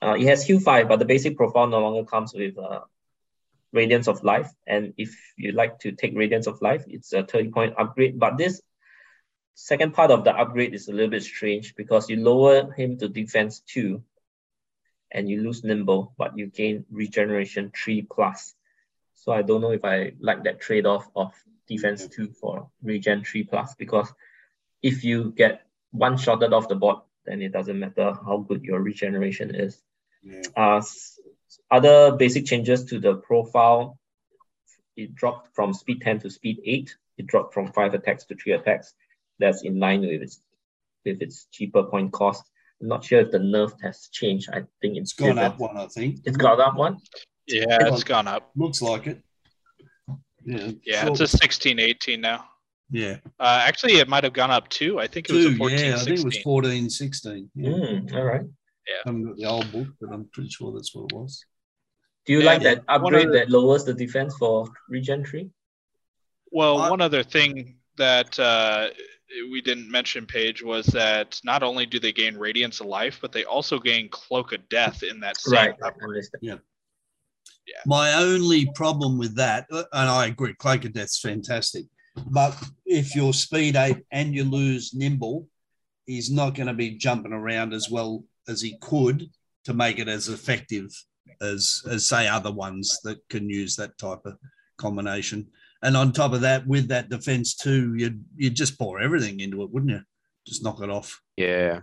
Uh, 0.00 0.16
it 0.18 0.26
has 0.26 0.44
Q5, 0.44 0.88
but 0.88 0.98
the 0.98 1.04
basic 1.04 1.36
profile 1.36 1.68
no 1.68 1.78
longer 1.78 2.04
comes 2.04 2.34
with 2.34 2.58
uh, 2.58 2.80
Radiance 3.72 4.08
of 4.08 4.22
Life. 4.22 4.50
And 4.66 4.94
if 4.96 5.16
you 5.36 5.52
like 5.52 5.80
to 5.80 5.92
take 5.92 6.16
Radiance 6.16 6.46
of 6.46 6.60
Life, 6.62 6.84
it's 6.88 7.12
a 7.12 7.24
30 7.24 7.50
point 7.50 7.74
upgrade. 7.78 8.18
But 8.18 8.36
this 8.38 8.60
second 9.54 9.94
part 9.94 10.10
of 10.10 10.24
the 10.24 10.34
upgrade 10.34 10.74
is 10.74 10.88
a 10.88 10.92
little 10.92 11.10
bit 11.10 11.22
strange 11.22 11.74
because 11.74 12.08
you 12.08 12.16
lower 12.16 12.72
him 12.72 12.98
to 12.98 13.08
defense 13.08 13.60
two 13.60 14.02
and 15.10 15.28
you 15.28 15.42
lose 15.42 15.62
nimble, 15.62 16.14
but 16.16 16.38
you 16.38 16.46
gain 16.46 16.84
regeneration 16.90 17.70
three 17.74 18.02
plus. 18.02 18.54
So 19.14 19.32
I 19.32 19.42
don't 19.42 19.60
know 19.60 19.72
if 19.72 19.84
I 19.84 20.12
like 20.20 20.44
that 20.44 20.60
trade-off 20.60 21.08
of 21.14 21.32
defense 21.68 22.06
two 22.06 22.28
for 22.40 22.70
regen 22.82 23.24
three 23.24 23.44
plus 23.44 23.74
because 23.74 24.12
if 24.82 25.04
you 25.04 25.32
get 25.36 25.62
one 25.90 26.16
shotted 26.16 26.52
off 26.52 26.68
the 26.68 26.74
board, 26.74 26.98
then 27.24 27.40
it 27.40 27.52
doesn't 27.52 27.78
matter 27.78 28.14
how 28.24 28.38
good 28.38 28.64
your 28.64 28.80
regeneration 28.80 29.54
is. 29.54 29.80
Yeah. 30.22 30.42
Uh, 30.56 30.82
other 31.70 32.12
basic 32.12 32.46
changes 32.46 32.84
to 32.86 32.98
the 32.98 33.16
profile, 33.16 33.98
it 34.96 35.14
dropped 35.14 35.54
from 35.54 35.72
speed 35.72 36.00
10 36.02 36.20
to 36.20 36.30
speed 36.30 36.60
8. 36.64 36.94
It 37.18 37.26
dropped 37.26 37.54
from 37.54 37.72
5 37.72 37.94
attacks 37.94 38.24
to 38.24 38.36
3 38.36 38.52
attacks. 38.52 38.94
That's 39.38 39.62
in 39.62 39.78
line 39.78 40.02
with 40.02 40.22
its, 40.22 40.40
with 41.04 41.22
its 41.22 41.46
cheaper 41.50 41.84
point 41.84 42.12
cost. 42.12 42.44
I'm 42.80 42.88
not 42.88 43.04
sure 43.04 43.20
if 43.20 43.30
the 43.30 43.38
nerf 43.38 43.72
has 43.82 44.08
changed. 44.12 44.50
I 44.50 44.64
think 44.80 44.96
it's, 44.96 45.12
it's 45.12 45.12
gone 45.12 45.38
up 45.38 45.58
one, 45.58 45.76
I 45.76 45.86
think. 45.86 46.20
It's 46.24 46.36
gone 46.36 46.60
up 46.60 46.76
one? 46.76 46.98
Yeah, 47.46 47.64
it's 47.80 48.04
gone 48.04 48.28
up. 48.28 48.50
Looks 48.56 48.82
like 48.82 49.06
it. 49.06 49.22
Yeah, 50.44 50.72
yeah 50.84 51.06
it's 51.06 51.20
a 51.20 51.28
16, 51.28 51.78
18 51.78 52.20
now. 52.20 52.44
Yeah. 52.90 53.16
Uh, 53.40 53.62
actually, 53.66 53.94
it 53.94 54.08
might 54.08 54.24
have 54.24 54.32
gone 54.32 54.50
up 54.50 54.68
too. 54.68 55.00
I 55.00 55.06
think 55.06 55.30
it 55.30 55.32
was 55.32 55.46
a 55.46 55.54
14, 55.56 55.78
yeah, 55.78 55.84
I 55.84 55.88
16. 55.96 56.04
think 56.04 56.18
it 56.20 56.24
was 56.24 56.38
14, 56.42 56.90
16. 56.90 57.50
Yeah. 57.54 57.68
Mm, 57.70 58.14
all 58.14 58.24
right. 58.24 58.42
Yeah. 58.86 59.02
I 59.06 59.08
haven't 59.08 59.24
got 59.24 59.36
the 59.36 59.46
old 59.46 59.72
book, 59.72 59.88
but 60.00 60.12
I'm 60.12 60.28
pretty 60.32 60.50
sure 60.50 60.72
that's 60.72 60.94
what 60.94 61.10
it 61.10 61.16
was. 61.16 61.44
Do 62.26 62.32
you 62.32 62.38
and 62.40 62.46
like 62.46 62.62
that 62.62 62.84
upgrade 62.88 63.28
other, 63.28 63.38
that 63.38 63.50
lowers 63.50 63.84
the 63.84 63.94
defense 63.94 64.34
for 64.38 64.68
regen 64.88 65.24
tree? 65.24 65.50
Well, 66.50 66.80
uh, 66.80 66.90
one 66.90 67.00
other 67.00 67.22
thing 67.22 67.76
that 67.96 68.38
uh, 68.38 68.88
we 69.50 69.60
didn't 69.60 69.90
mention, 69.90 70.26
Paige, 70.26 70.62
was 70.62 70.86
that 70.86 71.40
not 71.44 71.62
only 71.62 71.86
do 71.86 71.98
they 71.98 72.12
gain 72.12 72.36
Radiance 72.36 72.80
of 72.80 72.86
Life, 72.86 73.18
but 73.20 73.32
they 73.32 73.44
also 73.44 73.78
gain 73.78 74.08
Cloak 74.10 74.52
of 74.52 74.68
Death 74.68 75.02
in 75.02 75.20
that 75.20 75.38
same 75.38 75.54
right. 75.54 75.74
upgrade. 75.82 76.24
Yeah. 76.40 76.56
Yeah. 77.66 77.80
My 77.86 78.14
only 78.14 78.70
problem 78.74 79.18
with 79.18 79.36
that, 79.36 79.66
uh, 79.70 79.84
and 79.92 80.08
I 80.08 80.26
agree, 80.26 80.54
Cloak 80.54 80.84
of 80.84 80.92
Death's 80.92 81.20
fantastic, 81.20 81.86
but 82.26 82.56
if 82.84 83.14
you're 83.14 83.32
speed 83.32 83.76
eight 83.76 83.98
and 84.10 84.34
you 84.34 84.44
lose 84.44 84.94
nimble, 84.94 85.48
he's 86.06 86.30
not 86.30 86.54
going 86.54 86.66
to 86.66 86.74
be 86.74 86.96
jumping 86.96 87.32
around 87.32 87.72
as 87.72 87.88
well 87.88 88.24
as 88.48 88.60
he 88.60 88.76
could 88.80 89.30
to 89.64 89.74
make 89.74 89.98
it 89.98 90.08
as 90.08 90.28
effective 90.28 90.90
as 91.40 91.82
as 91.88 92.06
say 92.06 92.26
other 92.26 92.52
ones 92.52 92.98
that 93.04 93.18
can 93.28 93.48
use 93.48 93.76
that 93.76 93.96
type 93.98 94.24
of 94.24 94.36
combination. 94.76 95.46
And 95.82 95.96
on 95.96 96.12
top 96.12 96.32
of 96.32 96.42
that, 96.42 96.66
with 96.66 96.88
that 96.88 97.08
defense 97.08 97.54
too, 97.54 97.94
you'd 97.96 98.24
you'd 98.36 98.56
just 98.56 98.78
pour 98.78 99.00
everything 99.00 99.40
into 99.40 99.62
it, 99.62 99.70
wouldn't 99.70 99.92
you? 99.92 100.02
Just 100.46 100.62
knock 100.62 100.80
it 100.82 100.90
off. 100.90 101.20
Yeah. 101.36 101.80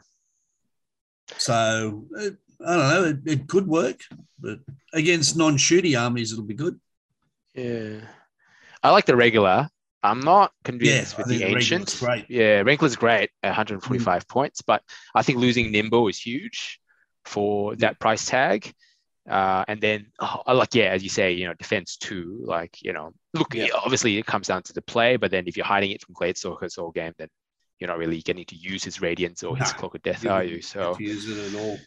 So 1.38 2.06
uh, 2.18 2.30
I 2.66 2.78
don't 2.78 2.90
know. 2.90 3.04
It, 3.06 3.20
it 3.26 3.48
could 3.48 3.68
work, 3.68 4.02
but 4.40 4.60
against 4.94 5.38
non-shooty 5.38 6.00
armies, 6.00 6.32
it'll 6.32 6.44
be 6.44 6.54
good. 6.54 6.80
Yeah, 7.56 8.02
I 8.84 8.92
like 8.92 9.06
the 9.06 9.16
regular. 9.16 9.70
I'm 10.02 10.22
not 10.22 10.54
convinced 10.64 11.14
yeah, 11.14 11.18
with 11.18 11.28
the 11.28 11.44
ancient. 11.44 11.98
Great. 12.00 12.26
Yeah, 12.30 12.62
Rankler's 12.62 12.96
great 12.96 13.32
at 13.44 13.50
145 13.50 14.24
mm. 14.24 14.28
points, 14.30 14.62
but 14.62 14.82
I 15.14 15.24
think 15.24 15.40
losing 15.40 15.72
Nimble 15.72 16.08
is 16.08 16.20
huge 16.20 16.80
for 17.26 17.76
that 17.78 18.00
price 18.00 18.26
tag. 18.26 18.72
Uh, 19.30 19.64
and 19.68 19.80
then, 19.80 20.08
oh, 20.20 20.42
like, 20.48 20.74
yeah, 20.74 20.86
as 20.86 21.04
you 21.04 21.10
say, 21.10 21.34
you 21.34 21.46
know, 21.48 21.54
defense 21.54 21.98
too. 21.98 22.42
Like, 22.46 22.82
you 22.82 22.94
know, 22.94 23.12
look, 23.34 23.54
yeah. 23.54 23.68
obviously 23.76 24.18
it 24.18 24.26
comes 24.26 24.48
down 24.48 24.64
to 24.64 24.74
the 24.74 24.82
play, 24.82 25.18
but 25.18 25.32
then 25.32 25.48
if 25.48 25.56
you're 25.58 25.66
hiding 25.66 25.92
it 25.92 26.02
from 26.02 26.16
Gladestalker's 26.16 26.76
whole 26.76 26.92
game, 26.92 27.14
then 27.18 27.28
you're 27.80 27.90
not 27.90 27.98
really 27.98 28.22
getting 28.22 28.46
to 28.46 28.56
use 28.56 28.84
his 28.84 29.02
Radiance 29.02 29.44
or 29.44 29.56
his 29.56 29.72
Cloak 29.74 29.96
of 29.96 30.02
Death, 30.02 30.26
are 30.26 30.44
you? 30.44 30.62
So, 30.62 30.98
use 31.00 31.30
it 31.30 31.54
at 31.54 31.62
all. 31.62 31.78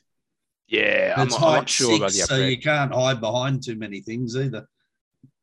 Yeah, 0.68 1.14
I'm, 1.16 1.32
I'm, 1.34 1.40
not 1.40 1.68
sure 1.68 1.88
six, 1.88 1.98
about 1.98 2.12
the 2.12 2.22
upgrade. 2.22 2.38
So 2.40 2.46
you 2.46 2.58
can't 2.58 2.94
hide 2.94 3.20
behind 3.20 3.62
too 3.62 3.76
many 3.76 4.00
things 4.00 4.36
either. 4.36 4.66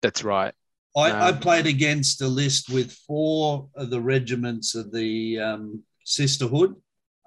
That's 0.02 0.24
right. 0.24 0.54
I, 1.00 1.12
um, 1.12 1.22
I 1.22 1.38
played 1.38 1.68
against 1.68 2.22
a 2.22 2.28
list 2.28 2.70
with 2.70 2.92
four 2.92 3.68
of 3.76 3.90
the 3.90 4.02
regiments 4.02 4.76
of 4.76 4.92
the 4.92 5.40
um, 5.40 5.84
Sisterhood 6.04 6.76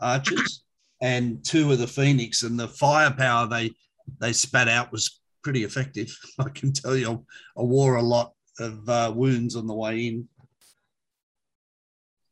archers 0.01 0.63
and 1.03 1.45
two 1.45 1.71
of 1.73 1.79
the 1.79 1.87
Phoenix, 1.87 2.43
and 2.43 2.59
the 2.59 2.69
firepower 2.69 3.47
they 3.47 3.71
they 4.21 4.33
spat 4.33 4.69
out 4.69 4.93
was 4.93 5.21
pretty 5.43 5.65
effective. 5.65 6.17
I 6.39 6.49
can 6.49 6.73
tell 6.73 6.97
you, 6.97 7.25
I 7.57 7.63
wore 7.63 7.97
a 7.97 8.03
lot 8.03 8.33
of 8.59 8.89
uh, 8.89 9.13
wounds 9.15 9.57
on 9.57 9.67
the 9.67 9.75
way 9.75 10.07
in. 10.07 10.29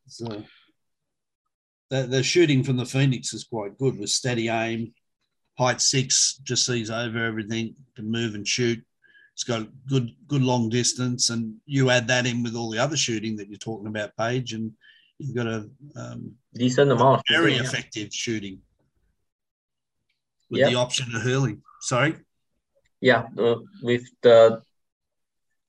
So, 0.07 0.45
the, 1.91 2.03
the 2.03 2.23
shooting 2.23 2.65
from 2.65 2.77
the 2.77 2.87
Phoenix 2.87 3.33
is 3.33 3.45
quite 3.45 3.79
good 3.79 3.99
with 3.99 4.11
steady 4.11 4.49
aim, 4.49 4.93
height 5.59 5.81
six, 5.81 6.41
just 6.43 6.67
sees 6.67 6.91
over 6.91 7.25
everything, 7.25 7.75
can 7.95 8.11
move 8.11 8.35
and 8.35 8.47
shoot. 8.47 8.85
It's 9.41 9.49
got 9.49 9.67
good 9.89 10.15
good 10.29 10.43
long 10.43 10.69
distance, 10.69 11.31
and 11.31 11.55
you 11.65 11.89
add 11.89 12.07
that 12.09 12.27
in 12.27 12.43
with 12.43 12.55
all 12.55 12.69
the 12.69 12.79
other 12.79 12.95
shooting 12.95 13.37
that 13.37 13.49
you're 13.49 13.57
talking 13.57 13.87
about, 13.87 14.15
Paige, 14.15 14.53
and 14.53 14.71
you've 15.17 15.35
got 15.35 15.47
a 15.47 15.67
um, 15.97 16.35
decent 16.53 16.93
amount. 16.93 17.21
Of 17.21 17.25
very 17.43 17.55
yeah. 17.55 17.63
effective 17.63 18.13
shooting 18.13 18.61
with 20.51 20.61
Yep. 20.61 20.69
the 20.71 20.77
option 20.77 21.17
of 21.17 21.23
hurling. 21.23 21.63
Sorry. 21.81 22.17
Yeah, 23.01 23.29
uh, 23.39 23.61
with 23.83 24.05
the 24.21 24.61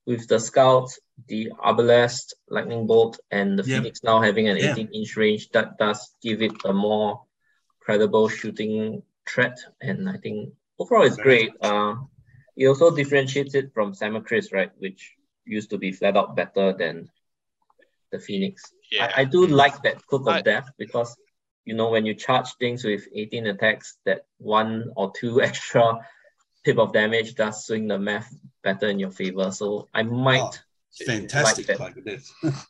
with 0.04 0.28
the 0.28 0.38
scouts, 0.38 1.00
the 1.28 1.50
Arbalest, 1.64 2.34
Lightning 2.50 2.86
Bolt, 2.86 3.20
and 3.30 3.58
the 3.58 3.64
Yep. 3.64 3.78
Phoenix 3.78 4.02
now 4.02 4.20
having 4.20 4.48
an 4.48 4.58
Yeah. 4.58 4.72
18 4.72 4.88
inch 4.88 5.16
range, 5.16 5.48
that 5.52 5.78
does 5.78 6.14
give 6.20 6.42
it 6.42 6.52
a 6.66 6.74
more 6.74 7.22
credible 7.80 8.28
shooting 8.28 9.02
threat. 9.26 9.58
And 9.80 10.10
I 10.10 10.18
think 10.18 10.52
overall 10.78 11.04
it's 11.04 11.16
great. 11.16 11.52
Uh, 11.62 11.94
it 12.62 12.66
also 12.68 12.94
differentiates 12.94 13.54
it 13.54 13.72
from 13.74 13.92
Samacris, 13.92 14.52
right? 14.52 14.70
Which 14.78 15.12
used 15.44 15.70
to 15.70 15.78
be 15.78 15.90
flat 15.92 16.16
out 16.16 16.36
better 16.36 16.72
than 16.72 17.10
the 18.12 18.18
Phoenix. 18.20 18.62
Yeah. 18.90 19.10
I, 19.16 19.22
I 19.22 19.24
do 19.24 19.46
like 19.46 19.82
that 19.82 20.06
Cook 20.06 20.22
of 20.22 20.34
I- 20.34 20.42
Death 20.42 20.70
because 20.78 21.16
you 21.64 21.74
know 21.74 21.90
when 21.90 22.06
you 22.06 22.14
charge 22.14 22.48
things 22.58 22.84
with 22.84 23.06
18 23.14 23.46
attacks, 23.46 23.96
that 24.06 24.26
one 24.38 24.92
or 24.96 25.12
two 25.18 25.42
extra 25.48 25.98
pip 26.64 26.78
of 26.78 26.92
damage 26.92 27.34
does 27.34 27.64
swing 27.66 27.88
the 27.88 27.98
math 27.98 28.32
better 28.62 28.88
in 28.88 28.98
your 28.98 29.10
favor. 29.10 29.50
So 29.50 29.88
I 29.92 30.02
might 30.04 30.40
Oh, 30.42 31.04
Fantastic 31.06 31.66
that. 31.68 31.76
cloak 31.78 31.96
of. 32.06 32.66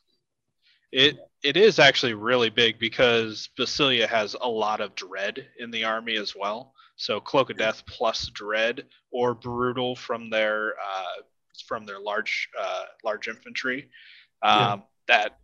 It 0.91 1.17
it 1.43 1.57
is 1.57 1.77
actually 1.79 2.13
really 2.13 2.49
big 2.49 2.79
because 2.79 3.49
Basilea 3.59 4.07
has 4.07 4.35
a 4.39 4.47
lot 4.47 4.79
of 4.79 4.95
dread 4.95 5.45
in 5.59 5.71
the 5.71 5.83
army 5.83 6.15
as 6.15 6.33
well. 6.35 6.73
So 7.03 7.19
Cloak 7.19 7.49
of 7.49 7.57
Death 7.57 7.83
plus 7.85 8.27
dread 8.27 8.85
or 9.11 9.33
brutal 9.33 9.95
from 9.95 10.29
their 10.29 10.73
uh, 10.73 11.21
from 11.67 11.85
their 11.85 11.99
large 11.99 12.49
uh, 12.59 12.85
large 13.03 13.27
infantry. 13.27 13.89
Um, 14.41 14.59
Yeah. 14.59 14.77
That 15.07 15.39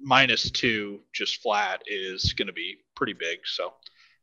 minus 0.00 0.50
two 0.50 1.00
just 1.12 1.42
flat 1.42 1.82
is 1.86 2.32
going 2.32 2.46
to 2.46 2.52
be 2.52 2.78
pretty 2.96 3.12
big. 3.12 3.40
So. 3.44 3.74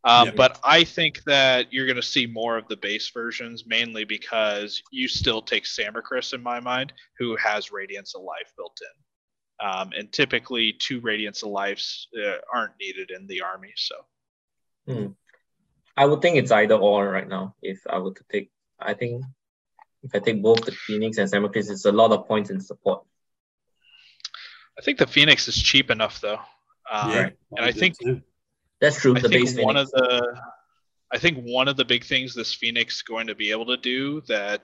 Um, 0.04 0.28
Yeah. 0.28 0.34
But 0.36 0.60
I 0.64 0.84
think 0.84 1.24
that 1.26 1.72
you're 1.72 1.86
going 1.86 1.96
to 1.96 2.02
see 2.02 2.26
more 2.26 2.58
of 2.58 2.68
the 2.70 2.78
base 2.78 3.10
versions, 3.10 3.66
mainly 3.68 4.06
because 4.06 4.82
you 4.92 5.08
still 5.08 5.42
take 5.42 5.66
Samacris 5.66 6.34
in 6.34 6.42
my 6.42 6.60
mind, 6.60 6.94
who 7.20 7.36
has 7.36 7.72
Radiance 7.72 8.16
of 8.16 8.22
Life 8.24 8.52
built 8.58 8.80
in 8.82 9.04
um, 9.60 9.92
and 9.98 10.12
typically 10.12 10.74
two 10.74 11.00
radiance 11.02 11.44
of 11.44 11.50
lives 11.50 12.08
uh, 12.18 12.38
aren't 12.54 12.74
needed 12.80 13.12
in 13.12 13.28
the 13.28 13.42
army 13.42 13.74
so 13.76 13.96
I 16.02 16.06
would 16.06 16.22
think 16.22 16.38
it's 16.38 16.52
either 16.52 16.76
or 16.76 17.10
right 17.10 17.28
now. 17.28 17.56
If 17.62 17.80
I 17.90 17.98
were 18.00 18.14
to 18.14 18.24
take, 18.32 18.50
I 18.80 18.94
think 19.00 19.24
if 20.04 20.12
I 20.16 20.20
take 20.20 20.42
both 20.42 20.62
the 20.66 20.72
Phoenix 20.72 21.18
and 21.18 21.30
Samacris, 21.32 21.70
it's 21.70 21.86
a 21.86 21.92
lot 22.02 22.12
of 22.16 22.28
points 22.32 22.50
in 22.54 22.60
support. 22.62 23.00
i 24.80 24.82
think 24.82 24.98
the 24.98 25.08
phoenix 25.16 25.48
is 25.52 25.58
cheap 25.70 25.88
enough 25.92 26.16
though 26.22 26.40
um, 26.96 27.12
yeah, 27.12 27.30
and 27.58 27.66
I 27.70 27.72
think- 27.80 27.96
too. 28.00 28.22
That's 28.82 28.98
true. 29.02 29.14
i 29.18 29.20
the 29.20 29.28
think 29.30 29.42
base 29.46 29.56
one 29.68 29.76
Phoenix. 29.76 29.92
of 29.94 30.02
the 30.04 30.42
i 31.12 31.18
think 31.24 31.36
one 31.60 31.68
of 31.72 31.76
the 31.76 31.84
big 31.94 32.04
things 32.12 32.34
this 32.34 32.54
phoenix 32.62 32.88
is 32.98 33.02
going 33.14 33.28
to 33.32 33.36
be 33.44 33.52
able 33.56 33.66
to 33.74 33.80
do 33.94 34.22
that 34.34 34.64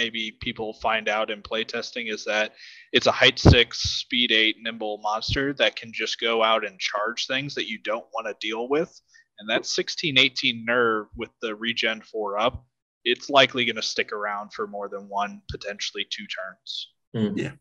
maybe 0.00 0.22
people 0.46 0.68
find 0.88 1.06
out 1.16 1.30
in 1.34 1.42
playtesting 1.50 2.06
is 2.14 2.22
that 2.32 2.52
it's 2.96 3.08
a 3.12 3.16
height 3.20 3.38
six 3.40 3.68
speed 4.02 4.30
eight 4.42 4.56
nimble 4.66 4.98
monster 5.08 5.46
that 5.60 5.74
can 5.80 5.90
just 6.02 6.20
go 6.28 6.34
out 6.50 6.62
and 6.68 6.78
charge 6.90 7.20
things 7.26 7.50
that 7.56 7.68
you 7.72 7.78
don't 7.90 8.06
want 8.14 8.26
to 8.28 8.34
deal 8.48 8.64
with 8.76 8.92
and 9.38 9.48
that 9.50 9.66
16 9.66 10.18
18 10.18 10.64
nerve 10.64 11.06
with 11.16 11.30
the 11.42 11.54
regen 11.54 12.00
4 12.02 12.38
up 12.38 12.64
it's 13.04 13.30
likely 13.30 13.64
going 13.64 13.76
to 13.76 13.82
stick 13.82 14.12
around 14.12 14.52
for 14.52 14.66
more 14.66 14.88
than 14.88 15.08
one 15.08 15.40
potentially 15.50 16.06
two 16.10 16.26
turns 16.26 16.88
Hmm. 17.14 17.38
Yeah. 17.38 17.52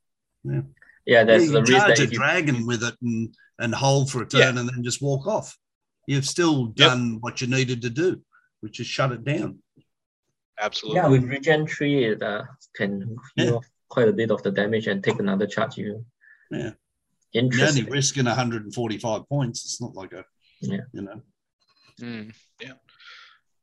Yeah. 0.44 0.62
Yeah, 1.06 1.24
there's 1.24 1.46
you 1.46 1.52
the 1.52 1.62
can 1.64 1.74
risk 1.74 1.86
charge 1.86 1.98
that 1.98 2.00
a 2.00 2.04
if 2.04 2.12
you 2.12 2.18
dragon 2.18 2.66
with 2.66 2.84
it 2.84 2.96
and, 3.02 3.34
and 3.60 3.74
hold 3.74 4.10
for 4.12 4.24
a 4.24 4.28
turn 4.28 4.58
and 4.58 4.68
then 4.68 4.84
just 4.84 5.02
walk 5.02 5.28
off. 5.28 5.56
You've 6.08 6.26
still 6.26 6.74
Yep. 6.76 6.76
done 6.76 7.18
what 7.22 7.40
you 7.42 7.48
needed 7.48 7.82
to 7.84 7.90
do, 7.90 8.22
which 8.62 8.80
is 8.80 8.88
shut 8.88 9.12
it 9.12 9.24
down. 9.24 9.60
absolutely 10.60 11.00
yeah 11.02 11.08
with 11.08 11.24
regen 11.24 11.68
three, 11.68 12.06
it 12.06 12.22
uh, 12.24 12.44
can 12.76 13.16
heal 13.36 13.46
Yeah. 13.46 13.52
off 13.54 13.68
quite 13.88 14.10
a 14.10 14.14
bit 14.14 14.32
of 14.32 14.42
the 14.44 14.52
damage 14.52 14.88
and 14.88 15.04
take 15.04 15.20
another 15.20 15.48
charge. 15.48 15.78
You 15.78 16.06
Yeah. 16.52 16.72
You're 17.32 17.68
only 17.68 17.84
risking 17.84 18.26
145 18.26 19.30
points. 19.30 19.64
It's 19.66 19.80
not 19.82 19.94
like 19.96 20.14
a, 20.14 20.26
Yeah. 20.62 20.82
you 20.92 21.02
know, 21.04 21.22
Mm. 22.02 22.34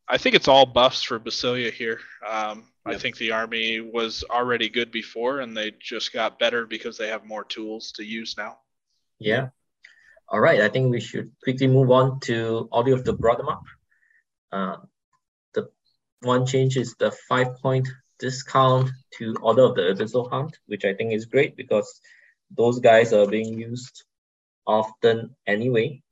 I 0.08 0.18
think 0.18 0.34
it's 0.34 0.48
all 0.48 0.66
buffs 0.66 1.02
for 1.02 1.18
Basilea 1.18 1.72
here. 1.72 2.00
Um, 2.26 2.64
I 2.84 2.96
think 2.96 3.16
the 3.16 3.32
army 3.32 3.80
was 3.80 4.24
already 4.28 4.68
good 4.68 4.90
before, 4.90 5.40
and 5.40 5.56
they 5.56 5.72
just 5.80 6.12
got 6.12 6.38
better 6.38 6.66
because 6.66 6.98
they 6.98 7.08
have 7.08 7.24
more 7.24 7.44
tools 7.44 7.92
to 7.92 8.04
use 8.04 8.34
now. 8.36 8.58
Yeah. 9.18 9.48
All 10.28 10.40
right. 10.40 10.60
I 10.60 10.68
think 10.68 10.90
we 10.90 11.00
should 11.00 11.30
quickly 11.42 11.66
move 11.66 11.90
on 11.90 12.20
to 12.20 12.68
audio 12.72 12.94
of 12.96 13.04
the 13.04 13.12
bottom 13.12 13.48
up. 13.48 13.64
Uh, 14.50 14.76
the 15.54 15.70
one 16.20 16.44
change 16.44 16.76
is 16.76 16.94
the 16.98 17.12
five 17.28 17.58
point 17.62 17.88
discount 18.18 18.90
to 19.18 19.34
Order 19.40 19.62
of 19.62 19.74
the 19.76 19.82
Abyssal 19.82 20.30
Hunt, 20.30 20.58
which 20.66 20.84
I 20.84 20.94
think 20.94 21.12
is 21.12 21.26
great 21.26 21.56
because 21.56 22.00
those 22.56 22.80
guys 22.80 23.12
are 23.12 23.26
being 23.26 23.58
used 23.58 24.04
often 24.66 25.36
anyway. 25.46 26.02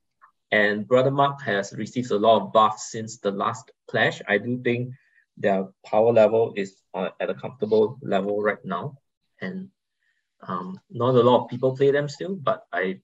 And 0.51 0.85
Brothermark 0.87 1.41
has 1.43 1.73
received 1.73 2.11
a 2.11 2.17
lot 2.17 2.41
of 2.41 2.53
buffs 2.53 2.91
since 2.91 3.17
the 3.17 3.31
last 3.31 3.71
clash. 3.87 4.21
I 4.27 4.37
do 4.37 4.61
think 4.61 4.93
their 5.37 5.67
power 5.85 6.11
level 6.11 6.53
is 6.57 6.75
uh, 6.93 7.09
at 7.19 7.29
a 7.29 7.33
comfortable 7.33 7.97
level 8.01 8.41
right 8.41 8.63
now. 8.65 8.97
And 9.39 9.69
um, 10.41 10.79
not 10.89 11.15
a 11.15 11.23
lot 11.23 11.43
of 11.43 11.49
people 11.49 11.75
play 11.77 11.91
them 11.91 12.09
still, 12.09 12.35
but 12.35 12.65
I 12.73 12.99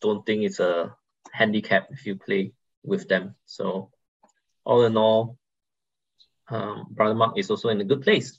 don't 0.00 0.24
think 0.24 0.44
it's 0.44 0.60
a 0.60 0.94
handicap 1.32 1.88
if 1.90 2.06
you 2.06 2.16
play 2.16 2.52
with 2.84 3.08
them. 3.08 3.34
So 3.46 3.90
all 4.64 4.84
in 4.84 4.96
all, 4.96 5.38
um, 6.48 6.86
Brothermark 6.94 7.38
is 7.38 7.50
also 7.50 7.70
in 7.70 7.80
a 7.80 7.84
good 7.84 8.02
place. 8.02 8.38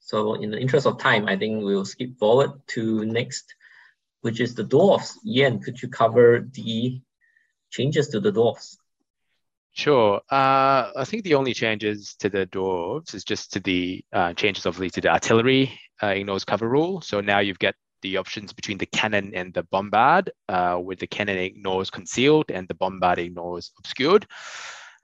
So 0.00 0.34
in 0.34 0.50
the 0.50 0.58
interest 0.58 0.86
of 0.86 0.98
time, 0.98 1.26
I 1.26 1.36
think 1.36 1.62
we'll 1.62 1.84
skip 1.84 2.18
forward 2.18 2.52
to 2.68 3.04
next, 3.04 3.54
which 4.22 4.40
is 4.40 4.54
the 4.54 4.64
dwarfs. 4.64 5.18
Yan, 5.24 5.60
could 5.60 5.80
you 5.80 5.88
cover 5.88 6.48
the 6.52 7.00
changes 7.70 8.08
to 8.08 8.20
the 8.20 8.32
dwarves? 8.32 8.76
Sure. 9.72 10.20
Uh, 10.30 10.90
I 10.96 11.04
think 11.04 11.24
the 11.24 11.34
only 11.34 11.54
changes 11.54 12.14
to 12.16 12.28
the 12.28 12.46
dwarves 12.46 13.14
is 13.14 13.24
just 13.24 13.52
to 13.52 13.60
the 13.60 14.04
uh, 14.12 14.32
changes, 14.34 14.66
obviously, 14.66 14.90
to 14.90 15.00
the 15.00 15.08
artillery 15.08 15.78
uh, 16.02 16.08
ignores 16.08 16.44
cover 16.44 16.68
rule. 16.68 17.00
So 17.00 17.20
now 17.20 17.38
you've 17.38 17.58
got 17.58 17.74
the 18.02 18.16
options 18.16 18.52
between 18.52 18.78
the 18.78 18.86
cannon 18.86 19.32
and 19.34 19.54
the 19.54 19.62
bombard, 19.64 20.30
uh, 20.48 20.76
where 20.76 20.96
the 20.96 21.06
cannon 21.06 21.38
ignores 21.38 21.90
concealed 21.90 22.50
and 22.50 22.66
the 22.66 22.74
bombard 22.74 23.18
ignores 23.18 23.72
obscured. 23.78 24.26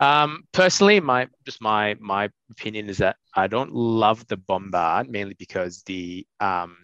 Um, 0.01 0.45
personally, 0.53 1.01
my 1.01 1.29
just 1.45 1.63
my 1.63 1.97
my 2.01 2.29
opinion 2.51 2.91
is 2.91 2.99
that 2.99 3.17
I 3.35 3.47
don't 3.47 3.73
love 3.73 4.27
the 4.27 4.37
bombard 4.37 5.09
mainly 5.09 5.35
because 5.35 5.83
the 5.83 6.27
um, 6.41 6.77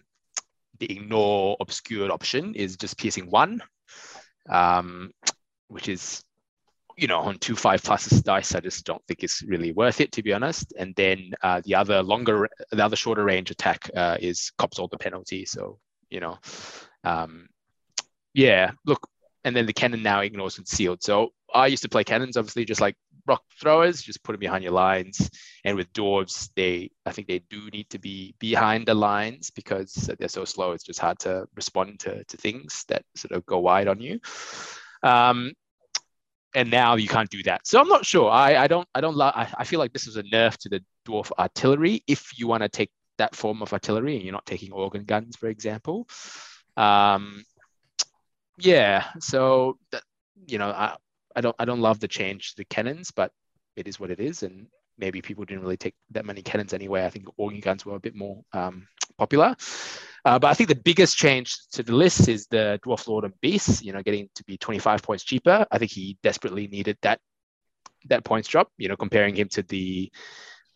the 0.79 0.91
ignore 0.91 1.57
obscured 1.59 2.09
option 2.09 2.55
is 2.55 2.75
just 2.75 2.97
piercing 2.97 3.29
one, 3.29 3.61
um, 4.49 5.11
which 5.73 5.89
is 5.89 6.23
you 6.95 7.07
know, 7.07 7.19
on 7.19 7.37
two 7.39 7.55
five 7.55 7.81
pluses 7.81 8.23
dice, 8.23 8.55
I 8.55 8.59
just 8.59 8.85
don't 8.85 9.03
think 9.07 9.23
it's 9.23 9.41
really 9.43 9.71
worth 9.71 10.01
it, 10.01 10.11
to 10.13 10.23
be 10.23 10.33
honest. 10.33 10.73
And 10.77 10.93
then 10.95 11.31
uh, 11.41 11.61
the 11.65 11.75
other 11.75 12.03
longer, 12.03 12.49
the 12.71 12.85
other 12.85 12.95
shorter 12.95 13.23
range 13.23 13.51
attack 13.51 13.89
uh, 13.95 14.17
is 14.19 14.51
cops 14.57 14.79
all 14.79 14.87
the 14.87 14.97
penalty. 14.97 15.45
So, 15.45 15.79
you 16.09 16.19
know, 16.19 16.37
um, 17.03 17.47
yeah, 18.33 18.71
look, 18.85 19.07
and 19.43 19.55
then 19.55 19.65
the 19.65 19.73
cannon 19.73 20.03
now 20.03 20.21
ignores 20.21 20.55
concealed. 20.55 21.03
So 21.03 21.33
I 21.53 21.67
used 21.67 21.83
to 21.83 21.89
play 21.89 22.03
cannons, 22.03 22.37
obviously, 22.37 22.65
just 22.65 22.81
like 22.81 22.95
rock 23.25 23.43
throwers, 23.59 24.01
just 24.01 24.23
put 24.23 24.33
them 24.33 24.39
behind 24.39 24.63
your 24.63 24.73
lines. 24.73 25.29
And 25.65 25.75
with 25.75 25.91
dwarves, 25.93 26.49
they, 26.55 26.91
I 27.05 27.11
think 27.11 27.27
they 27.27 27.39
do 27.49 27.69
need 27.71 27.89
to 27.89 27.99
be 27.99 28.35
behind 28.39 28.85
the 28.85 28.93
lines 28.93 29.49
because 29.49 29.93
they're 30.19 30.27
so 30.27 30.45
slow. 30.45 30.71
It's 30.71 30.83
just 30.83 30.99
hard 30.99 31.19
to 31.19 31.47
respond 31.55 32.01
to, 32.01 32.23
to 32.23 32.37
things 32.37 32.85
that 32.87 33.03
sort 33.15 33.31
of 33.31 33.45
go 33.45 33.59
wide 33.59 33.87
on 33.87 33.99
you. 33.99 34.19
Um, 35.01 35.53
and 36.55 36.69
now 36.69 36.95
you 36.95 37.07
can't 37.07 37.29
do 37.29 37.43
that. 37.43 37.65
So 37.67 37.79
I'm 37.79 37.87
not 37.87 38.05
sure. 38.05 38.29
I, 38.29 38.57
I 38.57 38.67
don't 38.67 38.87
I 38.93 39.01
don't 39.01 39.15
love. 39.15 39.33
I, 39.35 39.47
I 39.57 39.63
feel 39.63 39.79
like 39.79 39.93
this 39.93 40.07
is 40.07 40.17
a 40.17 40.23
nerf 40.23 40.57
to 40.57 40.69
the 40.69 40.83
dwarf 41.05 41.31
artillery. 41.37 42.03
If 42.07 42.37
you 42.37 42.47
want 42.47 42.63
to 42.63 42.69
take 42.69 42.91
that 43.17 43.35
form 43.35 43.61
of 43.61 43.73
artillery 43.73 44.15
and 44.15 44.23
you're 44.23 44.33
not 44.33 44.45
taking 44.45 44.71
organ 44.71 45.03
guns, 45.03 45.35
for 45.35 45.47
example. 45.47 46.07
Um, 46.77 47.43
yeah. 48.57 49.05
So 49.19 49.77
that 49.91 50.03
you 50.47 50.57
know 50.57 50.69
I 50.69 50.95
I 51.35 51.41
don't 51.41 51.55
I 51.59 51.65
don't 51.65 51.81
love 51.81 51.99
the 51.99 52.07
change 52.07 52.51
to 52.51 52.57
the 52.57 52.65
cannons, 52.65 53.11
but 53.11 53.31
it 53.75 53.87
is 53.87 53.99
what 53.99 54.11
it 54.11 54.19
is, 54.19 54.43
and 54.43 54.67
maybe 54.97 55.21
people 55.21 55.45
didn't 55.45 55.63
really 55.63 55.77
take 55.77 55.95
that 56.11 56.25
many 56.25 56.41
cannons 56.41 56.73
anyway. 56.73 57.05
I 57.05 57.09
think 57.09 57.27
organ 57.37 57.59
guns 57.59 57.85
were 57.85 57.95
a 57.95 57.99
bit 57.99 58.15
more 58.15 58.43
um, 58.53 58.87
popular. 59.17 59.55
Uh, 60.25 60.39
but 60.39 60.47
I 60.47 60.53
think 60.53 60.69
the 60.69 60.75
biggest 60.75 61.17
change 61.17 61.57
to 61.73 61.83
the 61.83 61.95
list 61.95 62.29
is 62.29 62.47
the 62.47 62.79
Dwarf 62.85 63.07
Lord 63.07 63.25
and 63.25 63.33
Beast, 63.41 63.83
you 63.83 63.91
know, 63.91 64.01
getting 64.01 64.29
to 64.35 64.43
be 64.45 64.57
25 64.57 65.03
points 65.03 65.23
cheaper. 65.23 65.65
I 65.69 65.77
think 65.77 65.91
he 65.91 66.17
desperately 66.23 66.67
needed 66.67 66.97
that 67.01 67.19
that 68.09 68.23
points 68.23 68.47
drop, 68.47 68.69
you 68.77 68.89
know, 68.89 68.97
comparing 68.97 69.35
him 69.35 69.47
to 69.49 69.63
the 69.63 70.11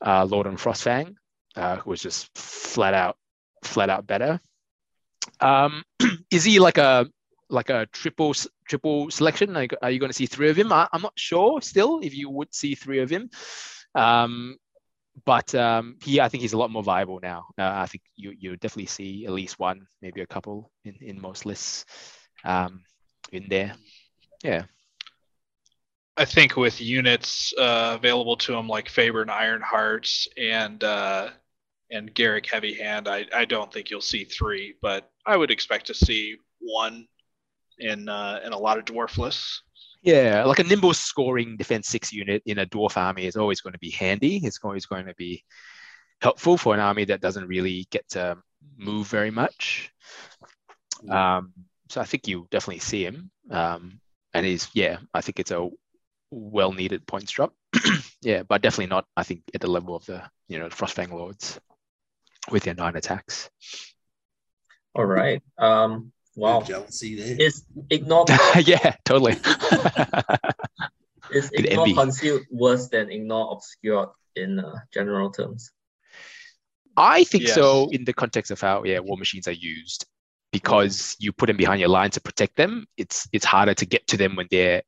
uh, 0.06 0.26
Lord 0.26 0.48
and 0.48 0.58
Frostfang, 0.58 1.16
uh, 1.56 1.78
who 1.78 1.90
was 1.90 2.02
just 2.02 2.38
flat 2.38 2.94
out, 2.94 3.18
flat 3.64 3.90
out 3.90 4.08
better. 4.08 4.40
Um, 5.40 5.84
is 6.32 6.44
he 6.44 6.60
like 6.60 6.78
a 6.78 7.08
like 7.50 7.70
a 7.70 7.86
triple 7.94 8.34
triple 8.68 9.10
selection? 9.10 9.54
Like, 9.54 9.74
are 9.82 9.92
you 9.92 10.00
going 10.00 10.10
to 10.10 10.16
see 10.18 10.26
three 10.26 10.50
of 10.50 10.58
him? 10.58 10.72
I, 10.72 10.88
am 10.94 11.02
not 11.02 11.14
sure 11.16 11.62
still 11.62 12.00
if 12.00 12.14
you 12.16 12.30
would 12.30 12.54
see 12.54 12.76
three 12.76 13.00
of 13.00 13.10
him. 13.10 13.30
Um, 13.96 14.58
but 15.26 15.54
um, 15.56 15.98
he, 16.04 16.22
I 16.22 16.30
think 16.30 16.42
he's 16.42 16.54
a 16.54 16.58
lot 16.58 16.72
more 16.72 16.84
viable 16.84 17.20
now. 17.22 17.48
Uh, 17.58 17.72
I 17.76 17.86
think 17.88 18.04
you 18.16 18.34
you 18.38 18.56
definitely 18.58 18.86
see 18.88 19.26
at 19.26 19.32
least 19.32 19.60
one, 19.60 19.88
maybe 20.02 20.22
a 20.22 20.28
couple 20.28 20.72
in, 20.86 20.96
in 21.02 21.20
most 21.20 21.46
lists 21.46 21.86
um, 22.44 22.84
in 23.32 23.48
there. 23.50 23.74
Yeah. 24.44 24.64
I 26.18 26.26
think 26.26 26.58
with 26.58 26.82
units 26.82 27.54
uh, 27.58 27.94
available 27.96 28.38
to 28.38 28.56
him 28.56 28.68
like 28.68 28.90
Faber 28.90 29.22
and 29.22 29.30
Ironheart 29.30 30.10
and 30.36 30.84
uh, 30.84 31.30
and 31.92 32.14
Garrick 32.14 32.48
Heavy 32.48 32.74
Hand, 32.74 33.08
I, 33.08 33.26
I 33.34 33.46
don't 33.46 33.72
think 33.72 33.90
you'll 33.90 34.02
see 34.02 34.24
three, 34.24 34.76
but 34.82 35.12
I 35.26 35.38
would 35.38 35.52
expect 35.52 35.88
to 35.88 35.94
see 35.94 36.38
one 36.60 37.08
in 37.78 38.10
uh, 38.10 38.40
in 38.44 38.52
a 38.52 38.58
lot 38.58 38.80
of 38.80 38.86
dwarf 38.86 39.18
lists. 39.18 39.62
Yeah, 40.08 40.46
like 40.46 40.60
a 40.60 40.64
nimble 40.64 40.94
scoring 40.94 41.58
defense 41.58 41.90
six 41.90 42.14
unit 42.14 42.42
in 42.46 42.60
a 42.60 42.66
dwarf 42.66 42.96
army 42.96 43.26
is 43.26 43.36
always 43.36 43.60
going 43.60 43.74
to 43.74 43.80
be 43.80 43.90
handy. 43.90 44.38
It's 44.38 44.58
always 44.64 44.86
going 44.86 45.06
to 45.08 45.14
be 45.16 45.44
helpful 46.22 46.56
for 46.56 46.74
an 46.74 46.80
army 46.80 47.04
that 47.04 47.20
doesn't 47.20 47.46
really 47.46 47.88
get 47.92 48.08
to 48.12 48.38
move 48.78 49.08
very 49.08 49.32
much. 49.32 49.92
Um, 51.10 51.52
so 51.90 52.00
I 52.00 52.06
think 52.06 52.26
you 52.26 52.48
definitely 52.52 52.80
see 52.80 53.04
him. 53.04 53.30
Um, 53.52 54.00
and 54.34 54.46
he's 54.46 54.70
yeah, 54.74 55.00
I 55.14 55.20
think 55.20 55.42
it's 55.42 55.52
a 55.52 55.68
well 56.32 56.72
needed 56.72 57.06
points 57.06 57.34
drop. 57.34 57.54
yeah, 58.22 58.44
but 58.44 58.62
definitely 58.62 58.88
not, 58.88 59.08
I 59.18 59.24
think, 59.24 59.42
at 59.54 59.60
the 59.60 59.70
level 59.70 59.94
of 59.94 60.06
the 60.06 60.24
you 60.48 60.58
know 60.58 60.70
Frostfang 60.70 61.12
Lords 61.12 61.60
with 62.50 62.64
their 62.64 62.76
nine 62.76 62.96
attacks. 62.96 63.50
All 64.96 65.04
right. 65.04 65.44
Um 65.58 66.14
Wow. 66.38 66.62
Jealousy 66.62 67.16
there. 67.16 67.48
Is 67.48 67.64
ignore 67.90 68.26
yeah, 68.64 68.96
totally. 69.04 69.34
is 71.32 71.50
ignore 71.52 71.88
concealed 71.96 72.44
worse 72.52 72.90
than 72.90 73.10
ignore 73.10 73.54
obscured 73.54 74.10
in 74.36 74.60
uh, 74.60 74.76
general 74.94 75.32
terms? 75.32 75.72
I 76.96 77.24
think 77.24 77.46
yes. 77.46 77.56
so 77.56 77.90
in 77.92 78.06
the 78.06 78.14
context 78.14 78.52
of 78.52 78.62
how 78.62 78.84
yeah 78.84 79.00
war 79.00 79.18
machines 79.18 79.48
are 79.48 79.52
used 79.52 80.06
because 80.52 81.16
you 81.20 81.34
put 81.34 81.48
them 81.48 81.58
behind 81.58 81.80
your 81.80 81.90
line 81.90 82.12
to 82.12 82.22
protect 82.22 82.56
them. 82.56 82.86
It's 82.98 83.28
it's 83.34 83.46
harder 83.46 83.74
to 83.74 83.86
get 83.88 84.06
to 84.08 84.18
them 84.18 84.36
when 84.36 84.48
they're 84.52 84.84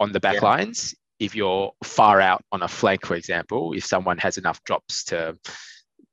on 0.00 0.10
the 0.10 0.18
back 0.18 0.42
yeah. 0.42 0.48
lines. 0.48 0.92
If 1.20 1.36
you're 1.36 1.70
far 1.84 2.20
out 2.20 2.42
on 2.50 2.62
a 2.62 2.68
flank, 2.68 3.06
for 3.06 3.14
example, 3.14 3.74
if 3.74 3.86
someone 3.86 4.18
has 4.18 4.38
enough 4.38 4.62
drops 4.64 5.04
to 5.04 5.38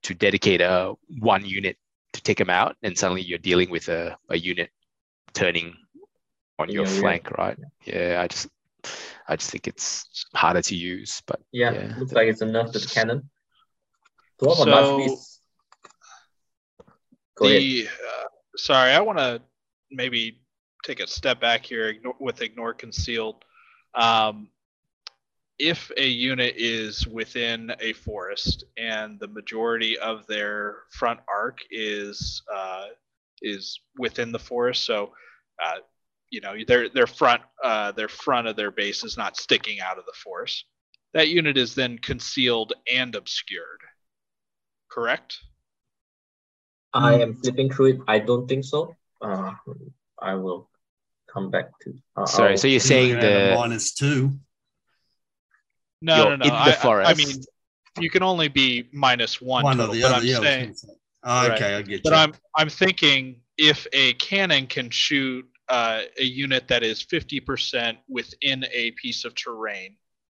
to 0.03 0.13
dedicate 0.13 0.61
a 0.61 0.93
one 1.19 1.45
unit 1.45 1.77
to 2.13 2.21
take 2.21 2.37
them 2.37 2.49
out, 2.49 2.75
and 2.83 2.97
suddenly 2.97 3.21
you're 3.21 3.37
dealing 3.37 3.69
with 3.69 3.89
a, 3.89 4.17
a 4.29 4.37
unit 4.37 4.69
turning 5.33 5.75
on 6.59 6.69
your 6.69 6.85
yeah, 6.85 6.99
flank, 6.99 7.27
yeah. 7.29 7.43
right? 7.43 7.57
Yeah, 7.85 8.21
I 8.21 8.27
just 8.27 8.47
I 9.27 9.35
just 9.35 9.51
think 9.51 9.67
it's 9.67 10.25
harder 10.33 10.61
to 10.61 10.75
use, 10.75 11.21
but 11.25 11.41
yeah, 11.51 11.71
yeah. 11.71 11.95
looks 11.97 12.13
like 12.13 12.27
it's 12.27 12.41
enough 12.41 12.71
to 12.73 12.79
the 12.79 12.87
cannon. 12.87 13.29
So, 14.41 14.65
the, 17.39 17.87
uh, 17.87 18.23
sorry, 18.55 18.91
I 18.91 18.99
want 19.01 19.19
to 19.19 19.41
maybe 19.91 20.41
take 20.83 20.99
a 20.99 21.07
step 21.07 21.39
back 21.39 21.65
here 21.65 21.89
ignore, 21.89 22.15
with 22.19 22.41
ignore 22.41 22.73
concealed. 22.73 23.43
Um, 23.93 24.49
if 25.61 25.91
a 25.95 26.07
unit 26.07 26.55
is 26.57 27.05
within 27.07 27.71
a 27.79 27.93
forest 27.93 28.63
and 28.77 29.19
the 29.19 29.27
majority 29.27 29.95
of 29.99 30.25
their 30.25 30.77
front 30.89 31.19
arc 31.29 31.59
is 31.69 32.41
uh, 32.51 32.87
is 33.43 33.79
within 33.99 34.31
the 34.31 34.39
forest, 34.39 34.83
so 34.83 35.11
uh, 35.63 35.77
you 36.31 36.41
know 36.41 36.55
their 36.67 36.89
their 36.89 37.05
front 37.05 37.43
uh, 37.63 37.91
their 37.91 38.07
front 38.07 38.47
of 38.47 38.55
their 38.55 38.71
base 38.71 39.03
is 39.03 39.17
not 39.17 39.37
sticking 39.37 39.79
out 39.79 39.99
of 39.99 40.05
the 40.05 40.17
forest, 40.23 40.65
that 41.13 41.29
unit 41.29 41.57
is 41.57 41.75
then 41.75 41.99
concealed 41.99 42.73
and 42.91 43.13
obscured. 43.13 43.81
Correct. 44.89 45.37
I 46.91 47.21
am 47.21 47.35
flipping 47.35 47.69
through 47.71 47.85
it. 47.85 47.99
I 48.07 48.17
don't 48.17 48.47
think 48.47 48.65
so. 48.65 48.95
Uh, 49.21 49.53
I 50.19 50.33
will 50.33 50.69
come 51.31 51.51
back 51.51 51.69
to. 51.81 51.93
Uh, 52.17 52.25
Sorry, 52.25 52.51
I'll, 52.51 52.57
so 52.57 52.67
you're 52.67 52.79
saying 52.79 53.19
the 53.19 53.53
minus 53.55 53.93
two. 53.93 54.31
No, 56.01 56.29
no, 56.29 56.35
no. 56.37 56.45
In 56.45 56.51
I, 56.51 56.71
forest. 56.71 57.09
I 57.09 57.13
mean, 57.13 57.43
you 57.99 58.09
can 58.09 58.23
only 58.23 58.47
be 58.47 58.89
minus 58.91 59.41
one. 59.41 59.63
One 59.63 59.77
total, 59.77 59.91
or 59.91 59.95
the 59.95 60.03
other. 60.03 60.15
I'm 60.15 60.25
yeah, 60.25 60.39
saying, 60.39 60.75
oh, 61.23 61.45
okay, 61.45 61.49
right. 61.51 61.61
I 61.61 61.81
get 61.81 61.89
you. 61.89 62.01
But 62.03 62.13
I'm 62.13 62.33
I'm 62.55 62.69
thinking 62.69 63.41
if 63.57 63.85
a 63.93 64.13
cannon 64.13 64.67
can 64.67 64.89
shoot 64.89 65.45
uh, 65.69 66.01
a 66.17 66.23
unit 66.23 66.67
that 66.67 66.83
is 66.83 67.03
50% 67.03 67.97
within 68.09 68.65
a 68.73 68.91
piece 68.91 69.23
of 69.23 69.35
terrain, 69.35 69.95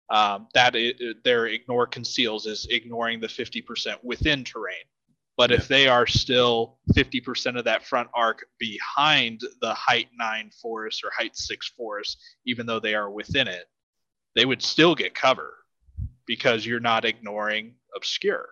um, 0.09 0.47
that 0.53 0.75
is, 0.75 0.93
their 1.23 1.45
ignore 1.45 1.87
conceals 1.87 2.45
is 2.45 2.67
ignoring 2.69 3.21
the 3.21 3.27
50% 3.27 3.95
within 4.03 4.43
terrain. 4.43 4.83
But 5.37 5.51
if 5.51 5.67
they 5.67 5.87
are 5.87 6.05
still 6.05 6.77
50% 6.93 7.57
of 7.57 7.63
that 7.63 7.85
front 7.85 8.09
arc 8.13 8.45
behind 8.59 9.41
the 9.61 9.73
height 9.73 10.09
nine 10.17 10.51
forest 10.61 11.03
or 11.03 11.11
height 11.17 11.35
six 11.37 11.69
forest, 11.69 12.17
even 12.45 12.65
though 12.65 12.79
they 12.79 12.93
are 12.93 13.09
within 13.09 13.47
it, 13.47 13.65
they 14.35 14.45
would 14.45 14.61
still 14.61 14.95
get 14.95 15.13
cover 15.13 15.53
because 16.25 16.65
you're 16.65 16.79
not 16.79 17.05
ignoring 17.05 17.75
obscure 17.95 18.49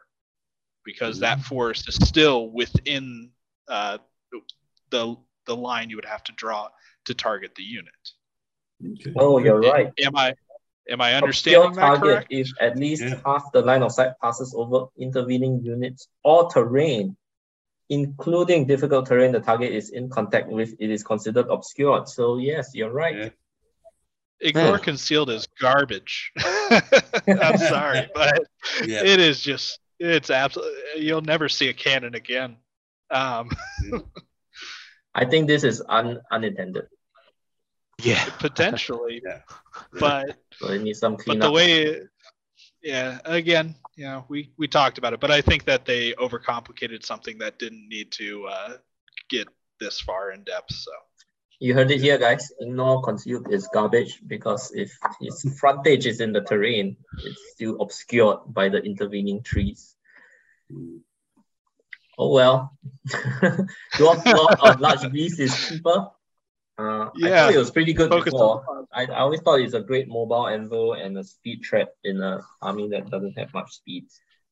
because 0.86 1.20
that 1.20 1.38
mm-hmm. 1.38 1.48
forest 1.48 1.88
is 1.88 1.96
still 1.96 2.50
within 2.50 3.32
uh, 3.68 3.98
the 4.90 5.16
the 5.46 5.56
line 5.56 5.90
you 5.90 5.96
would 5.96 6.06
have 6.06 6.24
to 6.24 6.32
draw 6.34 6.68
to 7.06 7.14
target 7.14 7.54
the 7.56 7.64
unit. 7.64 7.94
Okay. 8.86 9.14
Oh, 9.18 9.40
you're 9.40 9.62
right. 9.62 9.92
Am 10.00 10.16
I 10.16 10.34
am 10.90 11.02
I 11.02 11.16
understanding 11.16 11.70
Obscure 11.70 11.90
that 11.90 12.00
correct? 12.02 12.28
If 12.30 12.50
at 12.60 12.78
least 12.78 13.04
yeah. 13.04 13.20
half 13.26 13.52
the 13.52 13.62
line 13.62 13.84
of 13.84 13.92
sight 13.92 14.14
passes 14.22 14.54
over 14.56 14.88
intervening 14.98 15.62
units 15.64 16.08
or 16.24 16.50
terrain, 16.50 17.16
including 17.90 18.68
difficult 18.68 19.08
terrain 19.08 19.32
the 19.32 19.40
target 19.40 19.74
is 19.74 19.90
in 19.90 20.10
contact 20.10 20.50
with, 20.50 20.74
it 20.80 20.90
is 20.90 21.04
considered 21.04 21.48
obscured. 21.50 22.08
So 22.08 22.38
yes, 22.38 22.72
you're 22.74 22.92
right. 22.92 23.18
Yeah. 23.18 23.30
Ignore 24.42 24.72
yeah. 24.72 24.78
concealed 24.78 25.30
is 25.30 25.48
garbage. 25.60 26.32
I'm 27.28 27.58
sorry, 27.58 28.08
but 28.14 28.44
yeah. 28.86 29.04
it 29.04 29.20
is 29.20 29.42
just 29.42 29.80
it's 30.00 30.30
absolutely 30.30 30.80
you'll 30.98 31.22
never 31.22 31.50
see 31.50 31.70
a 31.70 31.74
cannon 31.74 32.16
again. 32.16 32.56
Um, 33.12 33.50
I 35.16 35.26
think 35.26 35.48
this 35.48 35.64
is 35.64 35.82
un, 35.90 36.20
unintended. 36.32 36.88
Yeah, 38.02 38.24
potentially. 38.40 39.22
yeah. 39.26 39.42
But 40.00 40.38
so 40.54 40.70
it 40.70 40.82
needs 40.82 41.00
some 41.00 41.18
cleanup. 41.18 41.42
But 41.42 41.48
the 41.48 41.52
way, 41.52 42.02
yeah, 42.82 43.20
again, 43.26 43.76
you 43.96 44.06
know, 44.06 44.26
we 44.30 44.52
we 44.58 44.68
talked 44.68 44.98
about 44.98 45.12
it, 45.14 45.20
but 45.20 45.32
I 45.32 45.42
think 45.42 45.66
that 45.66 45.86
they 45.86 46.14
overcomplicated 46.14 47.06
something 47.06 47.38
that 47.40 47.60
didn't 47.60 47.90
need 47.90 48.12
to 48.14 48.48
uh, 48.48 48.70
get 49.30 49.50
this 49.82 50.00
far 50.00 50.32
in 50.32 50.44
depth. 50.44 50.74
So 50.74 50.92
you 51.60 51.74
heard 51.74 51.92
it 51.92 52.00
here, 52.00 52.18
guys. 52.18 52.52
Ignore 52.60 53.04
concealed 53.04 53.52
is 53.52 53.68
garbage 53.74 54.22
because 54.26 54.72
if 54.74 54.98
its 55.20 55.60
frontage 55.60 56.06
is 56.06 56.22
in 56.22 56.32
the 56.32 56.42
terrain, 56.42 56.96
it's 57.24 57.52
still 57.52 57.82
obscured 57.82 58.40
by 58.48 58.70
the 58.70 58.82
intervening 58.82 59.44
trees. 59.44 59.96
Oh 62.18 62.34
well. 62.34 62.78
Dwarf 63.96 64.26
Lord 64.26 64.56
of 64.62 64.80
Large 64.80 65.12
Beast 65.12 65.40
is 65.40 65.56
cheaper. 65.68 66.08
Uh, 66.78 67.10
yeah, 67.16 67.28
I 67.28 67.30
thought 67.30 67.56
it 67.56 67.58
was 67.58 67.72
pretty 67.72 67.92
good 67.92 68.10
Focus 68.10 68.32
before. 68.32 68.88
I, 68.94 69.04
I 69.04 69.20
always 69.20 69.42
thought 69.42 69.60
it's 69.60 69.74
a 69.74 69.82
great 69.82 70.08
mobile 70.08 70.48
anvil 70.48 70.94
and 70.94 71.18
a 71.18 71.24
speed 71.26 71.62
trap 71.62 71.90
in 72.06 72.22
an 72.22 72.42
army 72.62 72.88
that 72.90 73.10
doesn't 73.10 73.38
have 73.38 73.54
much 73.54 73.74
speed. 73.74 74.06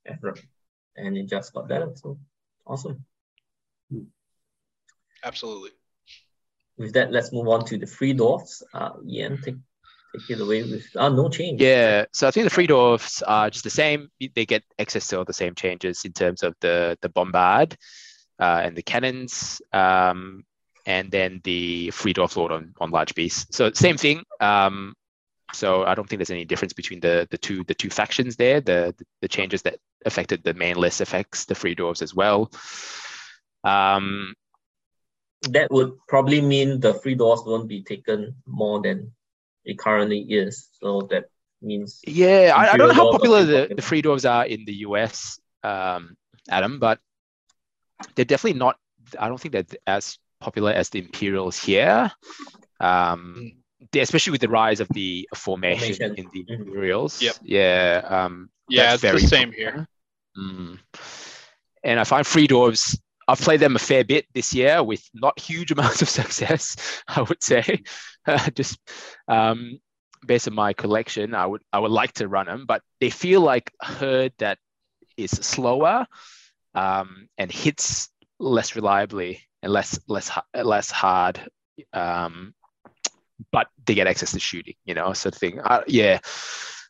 And 0.05 1.17
it 1.17 1.27
just 1.27 1.53
got 1.53 1.69
better. 1.69 1.91
So 1.95 2.17
awesome. 2.65 3.05
Absolutely 5.23 5.71
with 6.77 6.93
that, 6.93 7.11
let's 7.11 7.31
move 7.31 7.47
on 7.47 7.65
to 7.65 7.77
the 7.77 7.87
free 7.87 8.13
dwarfs. 8.13 8.63
Uh, 8.73 8.91
Yan, 9.03 9.39
take, 9.41 9.55
take 10.13 10.29
it 10.29 10.41
away 10.41 10.63
with 10.63 10.85
uh, 10.95 11.09
no 11.09 11.29
change. 11.29 11.61
Yeah, 11.61 12.05
so 12.13 12.27
I 12.27 12.31
think 12.31 12.45
the 12.45 12.49
free 12.49 12.67
dwarfs 12.67 13.21
are 13.21 13.49
just 13.49 13.63
the 13.63 13.69
same. 13.69 14.09
They 14.19 14.45
get 14.45 14.63
access 14.77 15.07
to 15.07 15.19
all 15.19 15.25
the 15.25 15.33
same 15.33 15.55
changes 15.55 16.05
in 16.05 16.13
terms 16.13 16.43
of 16.43 16.55
the 16.61 16.97
the 17.01 17.09
bombard 17.09 17.75
uh, 18.39 18.61
and 18.63 18.75
the 18.75 18.83
cannons, 18.83 19.61
um, 19.73 20.43
and 20.85 21.11
then 21.11 21.41
the 21.43 21.91
free 21.91 22.13
dwarf 22.13 22.35
lord 22.35 22.51
on, 22.51 22.73
on 22.79 22.91
large 22.91 23.15
beasts. 23.15 23.55
So 23.55 23.71
same 23.73 23.97
thing. 23.97 24.23
Um, 24.39 24.93
so 25.53 25.83
I 25.83 25.95
don't 25.95 26.07
think 26.07 26.19
there's 26.19 26.29
any 26.29 26.45
difference 26.45 26.73
between 26.73 26.99
the 26.99 27.27
the 27.31 27.37
two 27.37 27.63
the 27.63 27.75
two 27.75 27.89
factions 27.89 28.35
there. 28.35 28.61
The 28.61 28.93
the, 28.97 29.05
the 29.21 29.27
changes 29.27 29.61
that 29.63 29.79
affected 30.05 30.43
the 30.43 30.53
main 30.53 30.75
list 30.75 31.01
affects 31.01 31.45
the 31.45 31.55
free 31.55 31.75
dwarves 31.75 32.01
as 32.01 32.13
well. 32.13 32.51
Um, 33.63 34.35
that 35.53 35.71
would 35.71 35.97
probably 36.07 36.41
mean 36.41 36.79
the 36.79 36.93
free 36.93 37.15
doors 37.15 37.41
won't 37.45 37.67
be 37.67 37.83
taken 37.83 38.35
more 38.45 38.81
than 38.81 39.11
it 39.65 39.77
currently 39.77 40.19
is. 40.19 40.69
So 40.79 41.01
that 41.11 41.25
means 41.61 42.01
yeah, 42.07 42.53
I, 42.55 42.73
I 42.73 42.77
don't 42.77 42.87
know 42.89 42.93
how 42.93 43.11
popular 43.11 43.43
the, 43.43 43.73
the 43.75 43.81
free 43.81 44.01
doors 44.01 44.25
are 44.25 44.45
in 44.45 44.65
the 44.65 44.73
US, 44.87 45.39
um, 45.63 46.15
Adam, 46.49 46.79
but 46.79 46.99
they're 48.15 48.25
definitely 48.25 48.59
not. 48.59 48.77
I 49.17 49.27
don't 49.27 49.39
think 49.39 49.53
they're 49.53 49.79
as 49.87 50.17
popular 50.39 50.71
as 50.71 50.89
the 50.89 50.99
Imperials 50.99 51.57
here. 51.57 52.11
Um, 52.79 53.53
they, 53.91 54.01
especially 54.01 54.31
with 54.31 54.41
the 54.41 54.49
rise 54.49 54.79
of 54.79 54.87
the 54.89 55.27
formation, 55.33 55.95
Formation. 55.95 56.15
in 56.25 56.29
the 56.33 56.43
Mhm. 56.45 56.67
Imperials. 56.67 57.21
Yep. 57.21 57.35
Yeah. 57.43 58.01
Um, 58.07 58.49
Yeah, 58.69 58.95
that's 58.97 59.03
it's 59.03 59.23
the 59.23 59.27
same 59.27 59.49
popular. 59.49 59.71
here. 59.71 59.87
Mm. 60.37 60.79
And 61.83 61.99
I 61.99 62.03
find 62.03 62.25
free 62.27 62.47
dwarves. 62.47 62.99
I've 63.27 63.41
played 63.41 63.59
them 63.59 63.75
a 63.75 63.79
fair 63.79 64.03
bit 64.03 64.25
this 64.33 64.53
year 64.53 64.81
with 64.83 65.03
not 65.13 65.39
huge 65.39 65.71
amounts 65.73 66.01
of 66.01 66.09
success. 66.09 67.01
I 67.07 67.21
would 67.21 67.43
say, 67.43 67.83
just 68.53 68.79
um, 69.27 69.79
based 70.25 70.47
on 70.47 70.55
my 70.55 70.73
collection, 70.73 71.35
I 71.35 71.45
would 71.45 71.61
I 71.73 71.79
would 71.79 71.91
like 71.91 72.13
to 72.13 72.27
run 72.27 72.45
them, 72.47 72.65
but 72.67 72.81
they 72.99 73.09
feel 73.09 73.41
like 73.41 73.71
herd 73.81 74.33
that 74.39 74.59
is 75.17 75.31
slower 75.31 76.05
um, 76.75 77.27
and 77.37 77.51
hits 77.51 78.09
less 78.39 78.75
reliably 78.75 79.41
and 79.61 79.73
less 79.73 79.99
less 80.07 80.31
less 80.53 80.91
hard. 80.91 81.39
Um, 81.93 82.53
but 83.51 83.67
they 83.85 83.93
get 83.93 84.07
access 84.07 84.31
to 84.31 84.39
shooting, 84.39 84.75
you 84.85 84.93
know, 84.93 85.13
sort 85.13 85.35
of 85.35 85.39
thing. 85.39 85.59
Uh, 85.59 85.83
yeah. 85.87 86.19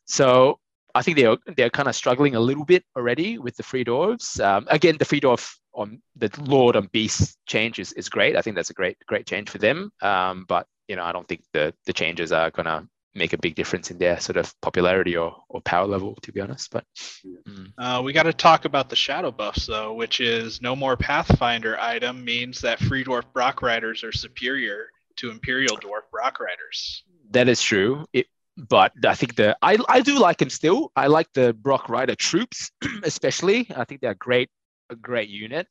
So 0.06 0.60
I 0.96 1.02
think 1.02 1.18
they're 1.18 1.38
they're 1.56 1.70
kind 1.70 1.88
of 1.88 1.96
struggling 1.96 2.36
a 2.36 2.40
little 2.40 2.66
bit 2.66 2.84
already 2.96 3.38
with 3.38 3.56
the 3.56 3.64
free 3.64 3.84
dwarves. 3.84 4.44
Um, 4.44 4.66
again, 4.70 4.98
the 4.98 5.06
free 5.06 5.22
dwarf 5.22 5.56
on 5.78 6.02
the 6.16 6.30
Lord 6.40 6.76
on 6.76 6.90
Beast 6.92 7.38
change 7.46 7.80
is, 7.80 7.94
is 7.94 8.10
great. 8.10 8.36
I 8.36 8.42
think 8.42 8.56
that's 8.56 8.72
a 8.72 8.74
great 8.74 8.98
great 9.08 9.28
change 9.28 9.50
for 9.50 9.60
them. 9.60 9.92
Um, 10.02 10.46
but 10.48 10.68
you 10.88 10.96
know, 10.96 11.04
I 11.04 11.12
don't 11.12 11.28
think 11.28 11.44
the 11.54 11.74
the 11.86 11.94
changes 11.94 12.32
are 12.32 12.52
gonna 12.52 12.88
make 13.14 13.34
a 13.34 13.38
big 13.38 13.56
difference 13.56 13.90
in 13.90 13.98
their 13.98 14.20
sort 14.20 14.38
of 14.38 14.54
popularity 14.62 15.18
or, 15.18 15.36
or 15.50 15.60
power 15.62 15.88
level, 15.88 16.16
to 16.22 16.32
be 16.32 16.40
honest. 16.40 16.72
But 16.72 16.84
mm. 17.26 17.74
Uh, 17.78 18.02
we 18.04 18.14
got 18.14 18.24
to 18.24 18.34
talk 18.34 18.66
about 18.66 18.90
the 18.90 18.96
shadow 18.96 19.32
buffs 19.32 19.66
though, 19.66 19.94
which 19.94 20.20
is 20.20 20.62
no 20.62 20.76
more 20.76 20.96
Pathfinder 20.98 21.80
item 21.80 22.24
means 22.24 22.62
that 22.62 22.80
Free 22.80 23.04
Dwarf 23.04 23.24
Brock 23.34 23.62
Riders 23.62 24.04
are 24.04 24.12
superior 24.12 24.90
to 25.18 25.32
Imperial 25.32 25.78
Dwarf 25.78 26.10
Brock 26.12 26.40
Riders. 26.40 27.04
that 27.32 27.48
is 27.48 27.62
true. 27.62 28.06
It, 28.14 28.28
but 28.56 28.92
I 29.06 29.14
think 29.14 29.36
the 29.36 29.56
I, 29.62 29.78
I 29.88 30.02
do 30.02 30.18
like 30.20 30.38
them 30.38 30.50
still. 30.50 30.92
I 30.96 31.08
like 31.08 31.28
the 31.34 31.54
Brock 31.54 31.90
Rider 31.90 32.16
troops, 32.16 32.72
especially. 33.04 33.68
I 33.76 33.84
think 33.86 34.02
they're 34.02 34.16
great 34.16 34.50
a 34.90 34.96
great 34.96 35.30
unit. 35.30 35.68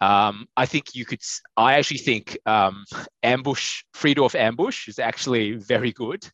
Um, 0.00 0.46
I 0.56 0.66
think 0.66 0.94
you 0.94 1.04
could. 1.04 1.20
I 1.56 1.74
actually 1.74 1.98
think 1.98 2.38
um, 2.46 2.84
ambush 3.22 3.82
Freedorf 3.94 4.34
ambush 4.34 4.88
is 4.88 4.98
actually 4.98 5.52
very 5.52 5.92
good 5.92 6.24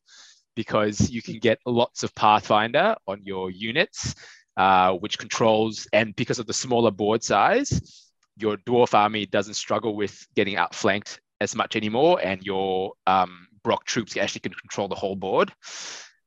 because 0.55 1.11
you 1.11 1.23
can 1.23 1.39
get 1.39 1.59
lots 1.66 2.03
of 2.03 2.15
Pathfinder 2.15 2.95
on 3.07 3.23
your 3.24 3.51
units, 3.51 4.15
uh, 4.57 4.93
which 4.93 5.19
controls 5.19 5.86
and 5.93 6.15
because 6.15 6.39
of 6.39 6.47
the 6.47 6.53
smaller 6.53 6.91
board 6.91 7.24
size, 7.24 8.12
your 8.36 8.57
dwarf 8.59 8.95
army 8.95 9.27
doesn't 9.27 9.55
struggle 9.55 9.97
with 9.97 10.27
getting 10.35 10.57
outflanked 10.57 11.20
as 11.41 11.55
much 11.55 11.74
anymore, 11.74 12.20
and 12.23 12.43
your 12.43 12.93
um, 13.07 13.47
Brock 13.62 13.85
troops 13.85 14.16
actually 14.16 14.41
can 14.41 14.53
control 14.53 14.89
the 14.89 14.95
whole 14.95 15.16
board. 15.16 15.53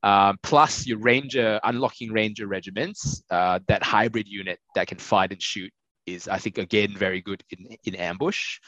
Um, 0.03 0.37
plus, 0.43 0.85
your 0.85 0.99
ranger 0.99 1.59
unlocking 1.63 2.11
ranger 2.11 2.47
regiments, 2.47 3.23
uh, 3.29 3.59
that 3.67 3.83
hybrid 3.83 4.27
unit 4.27 4.59
that 4.75 4.87
can 4.87 4.97
fight 4.97 5.31
and 5.31 5.41
shoot 5.41 5.71
is, 6.05 6.27
I 6.27 6.37
think, 6.37 6.57
again 6.57 6.95
very 6.95 7.21
good 7.21 7.43
in 7.49 7.77
in 7.83 7.95
ambush. 7.95 8.59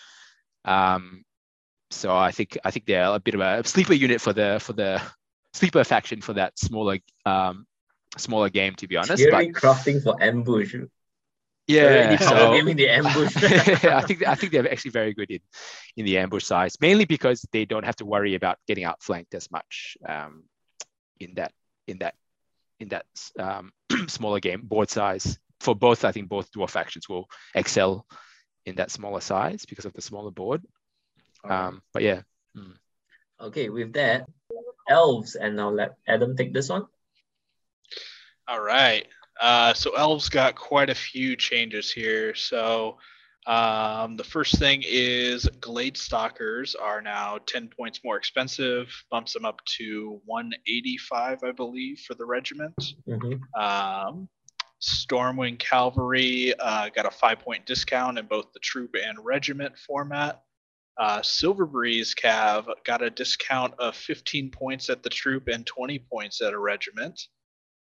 Um, 0.65 1.23
so 1.91 2.15
I 2.15 2.31
think 2.31 2.57
I 2.63 2.71
think 2.71 2.85
they're 2.85 3.05
a 3.05 3.19
bit 3.19 3.35
of 3.35 3.41
a 3.41 3.63
sleeper 3.67 3.93
unit 3.93 4.21
for 4.21 4.33
the 4.33 4.59
for 4.61 4.73
the 4.73 5.01
sleeper 5.53 5.83
faction 5.83 6.21
for 6.21 6.33
that 6.33 6.57
smaller 6.57 6.99
um, 7.25 7.65
smaller 8.17 8.49
game, 8.49 8.75
to 8.75 8.87
be 8.87 8.97
honest. 8.97 9.23
But 9.31 9.45
crafting 9.49 10.01
for 10.03 10.21
ambush. 10.21 10.75
yeah, 11.67 12.17
so- 12.17 12.35
power 12.35 12.73
the 12.73 12.89
ambush. 12.89 13.35
I 13.83 14.01
think 14.01 14.27
I 14.27 14.35
think 14.35 14.51
they're 14.51 14.71
actually 14.71 14.91
very 14.91 15.13
good 15.13 15.31
in 15.31 15.39
in 15.97 16.05
the 16.05 16.17
ambush 16.17 16.43
size, 16.43 16.77
mainly 16.81 17.05
because 17.05 17.45
they 17.51 17.65
don't 17.65 17.85
have 17.85 17.95
to 17.97 18.05
worry 18.05 18.35
about 18.35 18.57
getting 18.67 18.83
outflanked 18.83 19.33
as 19.33 19.49
much 19.51 19.97
um, 20.07 20.43
in 21.19 21.35
that 21.35 21.53
in 21.87 21.99
that 21.99 22.15
in 22.79 22.89
that 22.89 23.05
um, 23.37 23.71
smaller 24.07 24.39
game 24.39 24.61
board 24.61 24.89
size. 24.89 25.37
For 25.59 25.75
both, 25.75 26.05
I 26.05 26.13
think 26.13 26.29
both 26.29 26.51
dwarf 26.53 26.69
factions 26.69 27.09
will 27.09 27.29
excel 27.53 28.05
in 28.65 28.75
that 28.75 28.91
smaller 28.91 29.19
size 29.19 29.65
because 29.65 29.83
of 29.85 29.93
the 29.93 30.01
smaller 30.01 30.31
board. 30.31 30.63
Um, 31.43 31.81
but 31.93 32.01
yeah, 32.03 32.21
okay, 33.41 33.69
with 33.69 33.93
that, 33.93 34.27
elves, 34.89 35.35
and 35.35 35.55
now 35.55 35.69
let 35.69 35.95
Adam 36.07 36.35
take 36.35 36.53
this 36.53 36.69
one. 36.69 36.85
All 38.47 38.61
right. 38.61 39.05
Uh, 39.39 39.73
so 39.73 39.95
elves 39.95 40.29
got 40.29 40.55
quite 40.55 40.89
a 40.89 40.95
few 40.95 41.35
changes 41.35 41.91
here. 41.91 42.35
So 42.35 42.97
um, 43.45 44.17
the 44.17 44.23
first 44.23 44.59
thing 44.59 44.83
is 44.85 45.47
Glade 45.61 45.97
Stalkers 45.97 46.75
are 46.75 47.01
now 47.01 47.39
10 47.45 47.69
points 47.69 48.01
more 48.03 48.17
expensive, 48.17 48.91
bumps 49.09 49.33
them 49.33 49.45
up 49.45 49.63
to 49.77 50.21
185, 50.25 51.43
I 51.43 51.51
believe, 51.51 51.99
for 52.05 52.15
the 52.15 52.25
regiment. 52.25 52.75
Mhm. 53.07 53.39
Um, 53.57 54.29
Stormwing 54.81 55.59
Cavalry 55.59 56.53
uh, 56.59 56.89
got 56.89 57.05
a 57.05 57.11
five 57.11 57.39
point 57.39 57.65
discount 57.65 58.17
in 58.17 58.25
both 58.25 58.51
the 58.53 58.59
troop 58.59 58.95
and 58.95 59.23
regiment 59.23 59.77
format. 59.77 60.43
Uh, 60.97 61.21
Silver 61.21 61.65
Breeze 61.65 62.13
Cav 62.13 62.67
got 62.83 63.01
a 63.01 63.09
discount 63.09 63.73
of 63.79 63.95
15 63.95 64.51
points 64.51 64.89
at 64.89 65.01
the 65.01 65.09
troop 65.09 65.47
and 65.47 65.65
20 65.65 65.99
points 66.11 66.41
at 66.41 66.53
a 66.53 66.59
regiment. 66.59 67.19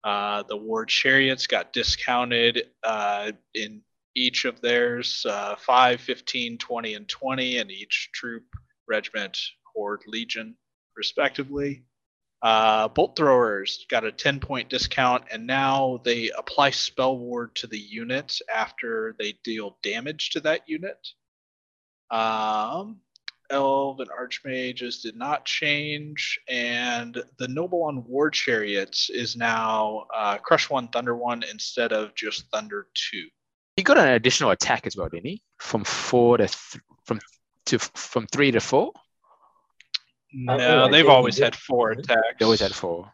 Uh, 0.03 0.43
the 0.43 0.57
War 0.57 0.85
Chariots 0.85 1.47
got 1.47 1.73
discounted 1.73 2.71
uh, 2.83 3.33
in 3.55 3.83
each 4.15 4.45
of 4.45 4.61
theirs 4.61 5.25
uh, 5.29 5.57
5, 5.57 6.01
15, 6.01 6.59
20, 6.59 6.95
and 6.95 7.09
20 7.09 7.59
in 7.59 7.71
each 7.71 8.11
troop, 8.13 8.45
regiment, 8.89 9.39
horde, 9.75 10.03
legion, 10.07 10.57
respectively. 10.97 11.85
Uh, 12.43 12.89
bolt 12.89 13.17
throwers 13.17 13.87
got 13.89 14.05
a 14.05 14.13
10 14.13 14.39
point 14.39 14.69
discount, 14.69 15.25
and 15.33 15.47
now 15.47 16.01
they 16.05 16.31
apply 16.37 16.71
spell 16.71 17.17
ward 17.17 17.55
to 17.55 17.67
the 17.67 17.79
unit 17.79 18.39
after 18.55 19.17
they 19.19 19.33
deal 19.45 19.79
damage 19.83 20.31
to 20.31 20.41
that 20.41 20.69
unit. 20.69 21.09
Um, 22.11 23.01
Elf 23.51 23.99
and 24.01 24.11
Archmages 24.11 25.03
did 25.03 25.17
not 25.17 25.45
change, 25.45 26.39
and 26.49 27.23
the 27.39 27.49
Noble 27.49 27.85
on 27.85 28.05
War 28.05 28.31
Chariots 28.31 29.11
is 29.11 29.37
now 29.37 30.07
uh, 30.15 30.39
Crush 30.39 30.69
1, 30.69 30.89
Thunder 30.89 31.17
1 31.17 31.45
instead 31.51 31.93
of 31.93 32.15
just 32.15 32.51
Thunder 32.51 32.89
2. 33.11 33.27
He 33.77 33.83
got 33.83 33.99
an 33.99 34.09
additional 34.09 34.51
attack 34.51 34.87
as 34.87 34.97
well, 34.97 35.09
didn't 35.09 35.27
he? 35.27 35.43
From 35.59 35.85
four 35.85 36.37
to 36.39 36.47
th- 36.47 36.83
from 37.05 37.21
to 37.67 37.79
from 37.79 38.27
three 38.27 38.51
to 38.51 38.61
four. 38.61 38.93
No, 40.33 40.57
oh, 40.59 40.91
they've 40.91 41.05
think 41.05 41.11
always 41.11 41.37
did. 41.37 41.45
had 41.45 41.57
four 41.57 41.93
attacks. 41.93 42.21
They 42.39 42.45
always 42.45 42.61
had 42.61 42.75
four. 42.75 43.13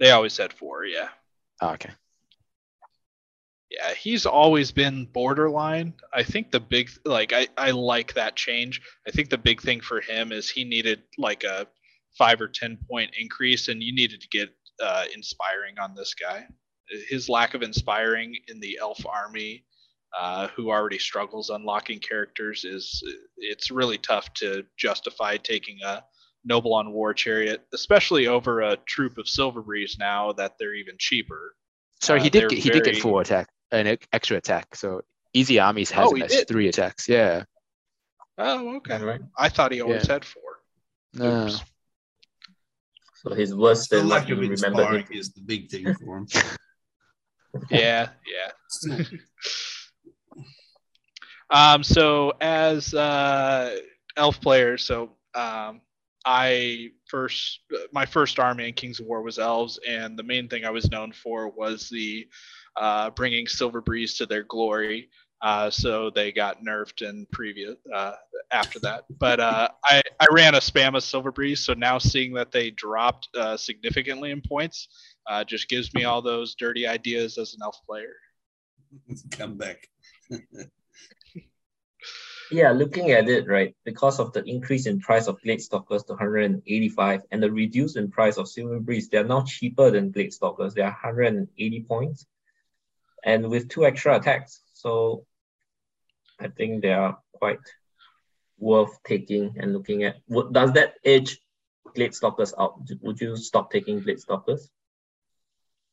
They 0.00 0.10
always 0.10 0.36
had 0.36 0.52
four, 0.52 0.84
yeah. 0.84 1.08
Oh, 1.60 1.70
okay. 1.70 1.90
Yeah, 3.70 3.92
he's 3.92 4.24
always 4.24 4.72
been 4.72 5.04
borderline. 5.06 5.92
I 6.12 6.22
think 6.22 6.50
the 6.50 6.60
big 6.60 6.90
like 7.04 7.32
I 7.32 7.48
I 7.58 7.70
like 7.72 8.14
that 8.14 8.34
change. 8.34 8.80
I 9.06 9.10
think 9.10 9.28
the 9.28 9.38
big 9.38 9.60
thing 9.60 9.80
for 9.80 10.00
him 10.00 10.32
is 10.32 10.48
he 10.48 10.64
needed 10.64 11.02
like 11.18 11.44
a 11.44 11.66
5 12.16 12.40
or 12.40 12.48
10 12.48 12.78
point 12.90 13.14
increase 13.20 13.68
and 13.68 13.82
you 13.82 13.94
needed 13.94 14.20
to 14.22 14.28
get 14.28 14.48
uh 14.82 15.04
inspiring 15.14 15.78
on 15.78 15.94
this 15.94 16.14
guy. 16.14 16.46
His 17.10 17.28
lack 17.28 17.52
of 17.52 17.62
inspiring 17.62 18.34
in 18.48 18.58
the 18.58 18.78
elf 18.80 19.04
army 19.06 19.64
uh, 20.16 20.48
who 20.48 20.70
already 20.70 20.98
struggles 20.98 21.50
unlocking 21.50 21.98
characters 21.98 22.64
is 22.64 23.02
it's 23.36 23.70
really 23.70 23.98
tough 23.98 24.32
to 24.34 24.64
justify 24.76 25.36
taking 25.36 25.78
a 25.84 26.02
noble 26.44 26.72
on 26.74 26.92
war 26.92 27.12
chariot 27.12 27.64
especially 27.74 28.26
over 28.26 28.60
a 28.62 28.76
troop 28.86 29.18
of 29.18 29.28
silver 29.28 29.60
breeze 29.60 29.96
now 29.98 30.32
that 30.32 30.52
they're 30.58 30.74
even 30.74 30.94
cheaper 30.98 31.54
So 32.00 32.14
Uh, 32.16 32.20
he 32.22 32.30
did 32.30 32.48
get, 32.48 32.58
he 32.58 32.70
did 32.70 32.84
get 32.84 32.94
very- 32.94 33.00
four 33.00 33.20
attack 33.22 33.48
an 33.70 33.98
extra 34.14 34.36
attack. 34.38 34.74
So 34.74 35.02
easy 35.34 35.58
armies 35.58 35.90
has 35.90 36.06
Oh, 36.06 36.10
him 36.12 36.16
he 36.18 36.22
as 36.22 36.30
did? 36.30 36.48
three 36.48 36.68
attacks. 36.68 37.06
Yeah. 37.08 37.44
oh 38.38 38.76
okay 38.76 38.94
Alright. 38.94 39.20
I 39.36 39.48
thought 39.50 39.72
he 39.72 39.80
always 39.82 40.06
Yeah. 40.06 40.12
had 40.14 40.24
four. 40.24 40.42
No. 41.12 41.46
Oops. 41.48 41.62
So 43.16 43.34
his 43.34 43.54
worse 43.54 43.84
Still 43.84 43.98
than 44.00 44.08
lack 44.08 44.28
you 44.28 44.34
of 44.36 44.40
remember 44.40 44.68
inspiring 44.80 45.06
is 45.10 45.32
the 45.34 45.42
big 45.42 45.68
thing 45.68 45.92
for 45.94 46.18
him. 46.18 46.26
Yeah, 47.70 48.10
yeah. 48.26 49.02
Um, 51.50 51.82
so 51.82 52.32
as 52.40 52.92
uh, 52.94 53.76
elf 54.16 54.40
players, 54.40 54.84
so 54.84 55.10
um, 55.34 55.80
I 56.24 56.90
first 57.06 57.60
my 57.92 58.04
first 58.04 58.38
army 58.38 58.68
in 58.68 58.74
Kings 58.74 59.00
of 59.00 59.06
War 59.06 59.22
was 59.22 59.38
elves, 59.38 59.78
and 59.86 60.18
the 60.18 60.22
main 60.22 60.48
thing 60.48 60.64
I 60.64 60.70
was 60.70 60.90
known 60.90 61.12
for 61.12 61.48
was 61.48 61.88
the 61.88 62.26
uh, 62.76 63.10
bringing 63.10 63.46
Silver 63.46 63.80
Breeze 63.80 64.16
to 64.18 64.26
their 64.26 64.44
glory. 64.44 65.08
Uh, 65.40 65.70
so 65.70 66.10
they 66.10 66.32
got 66.32 66.64
nerfed 66.64 67.08
in 67.08 67.24
previous 67.32 67.76
uh, 67.94 68.12
after 68.50 68.80
that. 68.80 69.04
But 69.18 69.40
uh, 69.40 69.68
I 69.84 70.02
I 70.20 70.26
ran 70.32 70.54
a 70.54 70.58
spam 70.58 70.96
of 70.96 71.02
Silver 71.04 71.32
Breeze, 71.32 71.60
so 71.60 71.74
now 71.74 71.98
seeing 71.98 72.34
that 72.34 72.52
they 72.52 72.70
dropped 72.70 73.28
uh, 73.36 73.56
significantly 73.56 74.32
in 74.32 74.42
points 74.42 74.88
uh, 75.28 75.44
just 75.44 75.68
gives 75.68 75.94
me 75.94 76.04
all 76.04 76.20
those 76.20 76.56
dirty 76.56 76.86
ideas 76.86 77.38
as 77.38 77.54
an 77.54 77.60
elf 77.62 77.78
player. 77.86 78.14
Come 79.30 79.56
back. 79.56 79.88
Yeah, 82.50 82.70
looking 82.72 83.10
at 83.10 83.28
it, 83.28 83.46
right, 83.46 83.74
because 83.84 84.18
of 84.18 84.32
the 84.32 84.42
increase 84.44 84.86
in 84.86 85.00
price 85.00 85.26
of 85.26 85.40
Glade 85.42 85.60
Stalkers 85.60 86.04
to 86.04 86.14
185 86.14 87.22
and 87.30 87.42
the 87.42 87.50
reduce 87.50 87.96
in 87.96 88.10
price 88.10 88.38
of 88.38 88.48
Silver 88.48 88.80
Breeze, 88.80 89.08
they're 89.08 89.24
now 89.24 89.42
cheaper 89.42 89.90
than 89.90 90.10
Glade 90.10 90.32
Stalkers. 90.32 90.74
They're 90.74 90.84
180 90.84 91.82
points 91.82 92.26
and 93.24 93.48
with 93.48 93.68
two 93.68 93.84
extra 93.84 94.16
attacks. 94.16 94.62
So 94.72 95.26
I 96.40 96.48
think 96.48 96.82
they 96.82 96.92
are 96.92 97.18
quite 97.32 97.60
worth 98.58 99.02
taking 99.04 99.56
and 99.58 99.72
looking 99.72 100.04
at. 100.04 100.16
Would, 100.28 100.52
does 100.52 100.72
that 100.72 100.94
edge 101.04 101.38
Glade 101.94 102.14
Stalkers 102.14 102.54
out? 102.58 102.80
Would 103.02 103.20
you 103.20 103.36
stop 103.36 103.70
taking 103.70 104.00
Glade 104.00 104.20
Stalkers? 104.20 104.70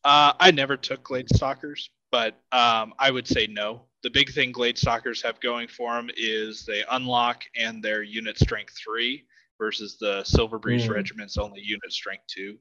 Uh, 0.04 0.34
I 0.40 0.52
never 0.52 0.78
took 0.78 1.04
Glade 1.04 1.30
Stalkers, 1.36 1.90
but 2.16 2.40
um, 2.58 2.94
I 2.98 3.12
would 3.12 3.28
say 3.28 3.46
no 3.46 3.82
the 4.06 4.12
big 4.12 4.32
thing 4.32 4.52
Glade 4.52 4.78
Stalkers 4.78 5.24
have 5.24 5.40
going 5.40 5.68
for 5.68 5.96
them 5.96 6.12
is 6.16 6.64
they 6.64 6.84
unlock 6.92 7.44
and 7.58 7.84
their 7.84 8.04
unit 8.04 8.38
strength 8.38 8.78
three 8.78 9.26
versus 9.58 9.98
the 10.00 10.24
Silver 10.24 10.60
Breeze 10.60 10.86
mm. 10.86 10.94
regiment's 10.94 11.38
only 11.38 11.60
unit 11.60 11.92
strength 11.92 12.26
two. 12.28 12.60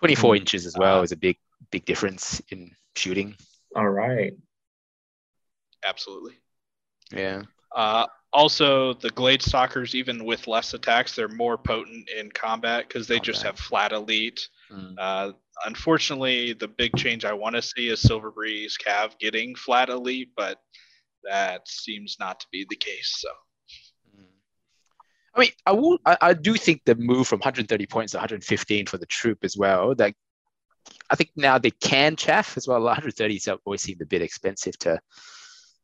24 0.00 0.34
mm. 0.34 0.38
inches 0.38 0.66
as 0.66 0.76
well 0.76 0.98
uh, 0.98 1.02
is 1.02 1.12
a 1.12 1.16
big, 1.16 1.36
big 1.70 1.84
difference 1.84 2.42
in 2.50 2.72
shooting. 2.96 3.36
All 3.76 3.88
right. 3.88 4.32
Absolutely. 5.84 6.32
Yeah. 7.12 7.42
Uh, 7.72 8.06
also, 8.34 8.94
the 8.94 9.10
Glade 9.10 9.42
Stalkers, 9.42 9.94
even 9.94 10.24
with 10.24 10.48
less 10.48 10.74
attacks, 10.74 11.14
they're 11.14 11.28
more 11.28 11.56
potent 11.56 12.10
in 12.10 12.32
combat 12.32 12.88
because 12.88 13.06
they 13.06 13.14
combat. 13.14 13.26
just 13.26 13.42
have 13.44 13.58
flat 13.58 13.92
elite. 13.92 14.48
Mm. 14.72 14.96
Uh, 14.98 15.32
unfortunately, 15.64 16.52
the 16.52 16.66
big 16.66 16.96
change 16.96 17.24
I 17.24 17.32
want 17.32 17.54
to 17.54 17.62
see 17.62 17.88
is 17.88 18.00
Silver 18.00 18.32
Breeze 18.32 18.76
Cav 18.76 19.16
getting 19.20 19.54
flat 19.54 19.88
elite, 19.88 20.30
but 20.36 20.58
that 21.22 21.68
seems 21.68 22.16
not 22.18 22.40
to 22.40 22.46
be 22.50 22.66
the 22.68 22.74
case. 22.74 23.14
So. 23.18 23.28
I 25.36 25.40
mean, 25.40 25.50
I 25.64 25.72
will. 25.72 25.98
I, 26.04 26.16
I 26.20 26.34
do 26.34 26.54
think 26.54 26.82
the 26.84 26.94
move 26.96 27.28
from 27.28 27.38
130 27.38 27.86
points 27.86 28.12
to 28.12 28.18
115 28.18 28.86
for 28.86 28.98
the 28.98 29.06
troop 29.06 29.38
as 29.42 29.56
well. 29.56 29.94
That 29.94 30.14
I 31.10 31.16
think 31.16 31.30
now 31.36 31.58
they 31.58 31.70
can 31.70 32.16
chaff 32.16 32.56
as 32.56 32.66
well. 32.66 32.80
130 32.80 33.40
always 33.64 33.82
seemed 33.82 34.00
a 34.00 34.06
bit 34.06 34.22
expensive 34.22 34.78
to 34.80 35.00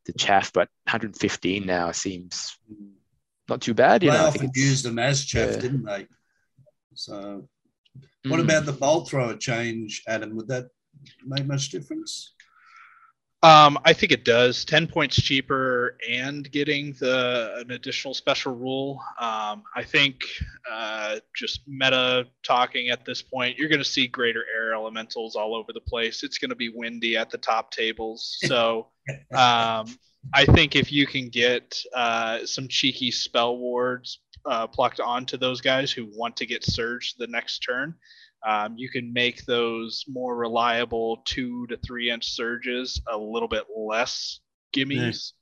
to 0.06 0.12
chaff, 0.12 0.52
but 0.52 0.68
115 0.84 1.66
now 1.66 1.92
seems 1.92 2.56
not 3.48 3.60
too 3.60 3.74
bad. 3.74 4.02
You 4.02 4.10
they 4.10 4.16
know, 4.16 4.26
often 4.26 4.50
used 4.54 4.84
them 4.84 4.98
as 4.98 5.24
chaff, 5.24 5.54
yeah. 5.54 5.60
didn't 5.60 5.84
they? 5.84 6.06
So 6.94 7.48
what 8.26 8.40
mm. 8.40 8.44
about 8.44 8.66
the 8.66 8.72
bolt 8.72 9.08
thrower 9.08 9.36
change, 9.36 10.02
Adam? 10.06 10.36
Would 10.36 10.48
that 10.48 10.68
make 11.24 11.46
much 11.46 11.70
difference? 11.70 12.34
Um, 13.42 13.78
I 13.86 13.94
think 13.94 14.12
it 14.12 14.24
does. 14.24 14.66
Ten 14.66 14.86
points 14.86 15.16
cheaper 15.16 15.96
and 16.08 16.50
getting 16.50 16.92
the 17.00 17.54
an 17.58 17.70
additional 17.70 18.12
special 18.12 18.54
rule. 18.54 19.00
Um, 19.18 19.62
I 19.74 19.82
think 19.82 20.24
uh, 20.70 21.16
just 21.34 21.62
meta 21.66 22.26
talking 22.42 22.90
at 22.90 23.06
this 23.06 23.22
point, 23.22 23.56
you're 23.56 23.70
going 23.70 23.78
to 23.78 23.84
see 23.84 24.06
greater 24.06 24.44
air 24.54 24.74
elementals 24.74 25.36
all 25.36 25.54
over 25.54 25.72
the 25.72 25.80
place. 25.80 26.22
It's 26.22 26.36
going 26.36 26.50
to 26.50 26.56
be 26.56 26.68
windy 26.68 27.16
at 27.16 27.30
the 27.30 27.38
top 27.38 27.70
tables, 27.70 28.36
so 28.44 28.88
um, 29.34 29.86
I 30.34 30.44
think 30.44 30.76
if 30.76 30.92
you 30.92 31.06
can 31.06 31.30
get 31.30 31.82
uh, 31.94 32.44
some 32.44 32.68
cheeky 32.68 33.10
spell 33.10 33.56
wards 33.56 34.20
uh, 34.44 34.66
plucked 34.66 35.00
onto 35.00 35.38
those 35.38 35.62
guys 35.62 35.90
who 35.90 36.08
want 36.14 36.36
to 36.36 36.46
get 36.46 36.62
surged 36.62 37.18
the 37.18 37.26
next 37.26 37.60
turn, 37.60 37.94
um, 38.46 38.74
you 38.76 38.88
can 38.88 39.12
make 39.12 39.44
those 39.44 40.04
more 40.08 40.36
reliable 40.36 41.22
two 41.24 41.66
to 41.68 41.76
three 41.76 42.10
inch 42.10 42.32
surges 42.32 43.00
a 43.10 43.16
little 43.16 43.48
bit 43.48 43.64
less 43.76 44.40
gimmies. 44.74 45.32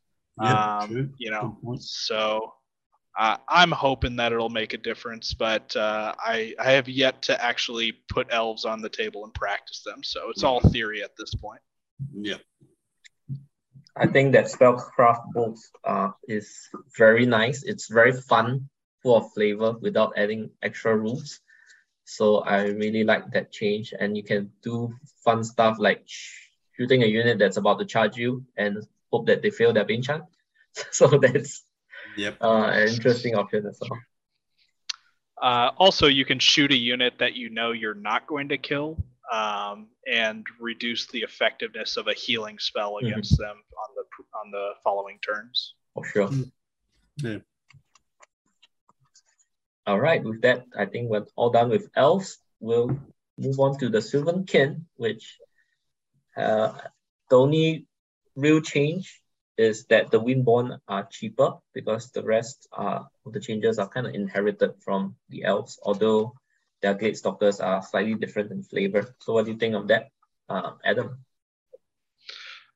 Yeah. 0.40 0.78
um, 0.78 1.14
you 1.18 1.30
know, 1.30 1.58
so 1.78 2.52
uh, 3.18 3.36
I'm 3.48 3.72
hoping 3.72 4.16
that 4.16 4.32
it'll 4.32 4.48
make 4.48 4.72
a 4.74 4.78
difference, 4.78 5.34
but 5.34 5.74
uh, 5.74 6.14
I 6.18 6.54
I 6.58 6.72
have 6.72 6.88
yet 6.88 7.22
to 7.22 7.44
actually 7.44 7.92
put 8.08 8.28
elves 8.30 8.64
on 8.64 8.80
the 8.80 8.88
table 8.88 9.24
and 9.24 9.34
practice 9.34 9.82
them, 9.84 10.04
so 10.04 10.30
it's 10.30 10.44
all 10.44 10.60
theory 10.60 11.02
at 11.02 11.16
this 11.18 11.34
point. 11.34 11.60
Yeah. 12.12 12.36
I 13.96 14.06
think 14.06 14.32
that 14.32 14.44
spellcraft 14.44 15.32
book 15.32 15.56
uh, 15.84 16.10
is 16.28 16.68
very 16.96 17.26
nice. 17.26 17.64
It's 17.64 17.88
very 17.88 18.12
fun, 18.12 18.68
full 19.02 19.16
of 19.16 19.32
flavor 19.32 19.72
without 19.80 20.12
adding 20.16 20.50
extra 20.62 20.96
rules. 20.96 21.40
So 22.08 22.38
I 22.38 22.68
really 22.68 23.04
like 23.04 23.30
that 23.32 23.52
change, 23.52 23.92
and 23.92 24.16
you 24.16 24.22
can 24.22 24.50
do 24.62 24.94
fun 25.22 25.44
stuff 25.44 25.76
like 25.78 26.08
shooting 26.72 27.02
a 27.02 27.06
unit 27.06 27.38
that's 27.38 27.58
about 27.58 27.78
to 27.80 27.84
charge 27.84 28.16
you 28.16 28.46
and 28.56 28.78
hope 29.12 29.26
that 29.26 29.42
they 29.42 29.50
fail 29.50 29.74
their 29.74 29.84
Bane 29.84 30.00
Chant. 30.00 30.24
so 30.90 31.06
that's 31.06 31.64
yep. 32.16 32.38
uh, 32.40 32.70
an 32.72 32.88
interesting 32.88 33.34
option 33.34 33.66
as 33.66 33.78
well. 33.82 34.00
Uh, 35.42 35.70
also, 35.76 36.06
you 36.06 36.24
can 36.24 36.38
shoot 36.38 36.72
a 36.72 36.76
unit 36.76 37.12
that 37.18 37.34
you 37.34 37.50
know 37.50 37.72
you're 37.72 37.94
not 37.94 38.26
going 38.26 38.48
to 38.48 38.56
kill 38.56 38.96
um, 39.30 39.88
and 40.10 40.46
reduce 40.58 41.08
the 41.08 41.18
effectiveness 41.18 41.98
of 41.98 42.08
a 42.08 42.14
healing 42.14 42.58
spell 42.58 42.94
mm-hmm. 42.94 43.08
against 43.08 43.34
mm-hmm. 43.34 43.42
them 43.42 43.56
on 43.56 43.94
the 43.96 44.38
on 44.38 44.50
the 44.50 44.70
following 44.82 45.18
turns. 45.20 45.74
For 45.92 46.06
sure. 46.06 46.30
Yeah. 47.18 47.38
All 49.88 49.98
right, 49.98 50.22
with 50.22 50.42
that, 50.42 50.66
I 50.76 50.84
think 50.84 51.08
we're 51.08 51.24
all 51.34 51.48
done 51.48 51.70
with 51.70 51.88
elves. 51.96 52.36
We'll 52.60 53.00
move 53.38 53.58
on 53.58 53.78
to 53.78 53.88
the 53.88 54.02
Sylvan 54.02 54.44
Kin, 54.44 54.84
which 54.96 55.38
uh, 56.36 56.76
the 57.30 57.38
only 57.38 57.86
real 58.36 58.60
change 58.60 59.22
is 59.56 59.86
that 59.86 60.10
the 60.10 60.20
Windborn 60.20 60.78
are 60.88 61.08
cheaper 61.10 61.54
because 61.72 62.10
the 62.10 62.22
rest 62.22 62.68
are, 62.70 63.08
the 63.24 63.40
changes 63.40 63.78
are 63.78 63.88
kind 63.88 64.06
of 64.06 64.14
inherited 64.14 64.74
from 64.84 65.16
the 65.30 65.44
elves, 65.44 65.80
although 65.82 66.34
their 66.82 66.92
Glade 66.92 67.16
Stalkers 67.16 67.58
are 67.58 67.82
slightly 67.82 68.14
different 68.14 68.52
in 68.52 68.62
flavor. 68.64 69.14
So 69.20 69.32
what 69.32 69.46
do 69.46 69.52
you 69.52 69.56
think 69.56 69.74
of 69.74 69.88
that, 69.88 70.10
uh, 70.50 70.72
Adam? 70.84 71.24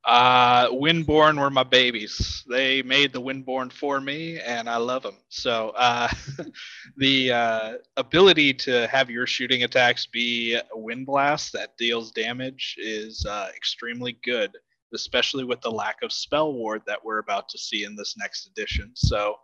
Uh, 0.04 0.68
Windborn 0.70 1.38
were 1.38 1.50
my 1.50 1.62
babies. 1.62 2.42
They 2.48 2.82
made 2.82 3.12
the 3.12 3.20
Windborn 3.20 3.72
for 3.72 4.00
me, 4.00 4.40
and 4.40 4.68
I 4.68 4.76
love 4.76 5.04
them. 5.04 5.16
So 5.28 5.70
uh, 5.76 6.08
the 6.96 7.32
uh, 7.32 7.72
ability 7.96 8.54
to 8.54 8.88
have 8.88 9.10
your 9.10 9.26
shooting 9.28 9.62
attacks 9.62 10.06
be 10.06 10.54
a 10.54 10.62
wind 10.74 11.06
blast 11.06 11.52
that 11.52 11.76
deals 11.76 12.10
damage 12.10 12.74
is 12.78 13.24
uh, 13.26 13.50
extremely 13.54 14.18
good, 14.24 14.50
especially 14.92 15.44
with 15.44 15.60
the 15.60 15.70
lack 15.70 16.02
of 16.02 16.12
spell 16.12 16.52
ward 16.52 16.82
that 16.86 17.04
we're 17.04 17.18
about 17.18 17.48
to 17.50 17.58
see 17.58 17.84
in 17.84 17.94
this 17.94 18.16
next 18.18 18.48
edition. 18.48 18.90
So 18.94 19.36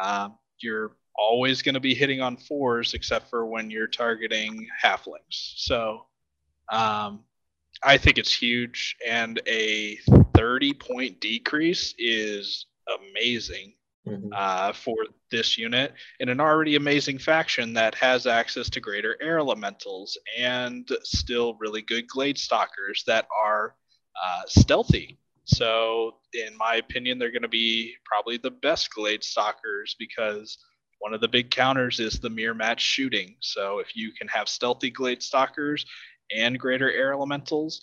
um, 0.00 0.38
you're 0.60 0.92
always 1.16 1.62
going 1.62 1.74
to 1.74 1.80
be 1.80 1.94
hitting 1.94 2.20
on 2.20 2.36
fours, 2.36 2.94
except 2.94 3.28
for 3.28 3.44
when 3.46 3.70
you're 3.70 3.88
targeting 3.88 4.68
halflings. 4.82 5.54
So 5.56 6.06
um, 6.70 7.24
I 7.82 7.98
think 7.98 8.18
it's 8.18 8.34
huge, 8.34 8.96
and 9.06 9.40
a 9.46 9.96
30 10.34 10.74
point 10.74 11.20
decrease 11.20 11.94
is 11.98 12.66
amazing 13.10 13.74
mm-hmm. 14.06 14.28
uh, 14.32 14.72
for 14.72 14.96
this 15.30 15.58
unit 15.58 15.92
in 16.20 16.28
an 16.28 16.40
already 16.40 16.76
amazing 16.76 17.18
faction 17.18 17.72
that 17.74 17.94
has 17.96 18.26
access 18.26 18.70
to 18.70 18.80
greater 18.80 19.16
air 19.20 19.38
elementals 19.38 20.16
and 20.38 20.90
still 21.02 21.56
really 21.60 21.82
good 21.82 22.06
glade 22.08 22.38
stalkers 22.38 23.02
that 23.06 23.26
are 23.44 23.74
uh, 24.24 24.42
stealthy. 24.46 25.18
So, 25.44 26.16
in 26.32 26.56
my 26.56 26.76
opinion, 26.76 27.18
they're 27.18 27.30
going 27.30 27.42
to 27.42 27.48
be 27.48 27.94
probably 28.04 28.36
the 28.36 28.50
best 28.50 28.90
glade 28.92 29.22
stalkers 29.22 29.94
because 29.98 30.58
one 30.98 31.14
of 31.14 31.20
the 31.20 31.28
big 31.28 31.50
counters 31.50 32.00
is 32.00 32.18
the 32.18 32.30
mirror 32.30 32.54
match 32.54 32.80
shooting. 32.80 33.36
So, 33.40 33.78
if 33.78 33.94
you 33.94 34.12
can 34.12 34.26
have 34.28 34.48
stealthy 34.48 34.90
glade 34.90 35.22
stalkers 35.22 35.86
and 36.34 36.58
greater 36.58 36.90
air 36.90 37.12
elementals, 37.12 37.80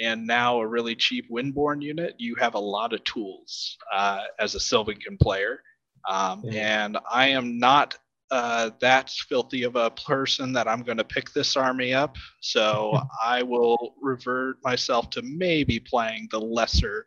and 0.00 0.26
now 0.26 0.60
a 0.60 0.66
really 0.66 0.94
cheap 0.94 1.26
Windborn 1.30 1.82
unit, 1.82 2.14
you 2.18 2.34
have 2.36 2.54
a 2.54 2.58
lot 2.58 2.92
of 2.92 3.02
tools 3.04 3.76
uh, 3.92 4.22
as 4.38 4.54
a 4.54 4.60
Sylvankin 4.60 5.18
player. 5.20 5.60
Um, 6.08 6.42
And 6.50 6.98
I 7.10 7.28
am 7.28 7.58
not 7.58 7.96
uh, 8.30 8.70
that 8.80 9.10
filthy 9.10 9.62
of 9.62 9.76
a 9.76 9.90
person 9.90 10.52
that 10.52 10.66
I'm 10.66 10.82
going 10.82 10.98
to 10.98 11.04
pick 11.04 11.32
this 11.32 11.56
army 11.56 11.94
up. 11.94 12.16
So 12.40 12.98
I 13.24 13.42
will 13.42 13.94
revert 14.02 14.56
myself 14.62 15.10
to 15.10 15.22
maybe 15.22 15.78
playing 15.78 16.28
the 16.30 16.40
lesser 16.40 17.06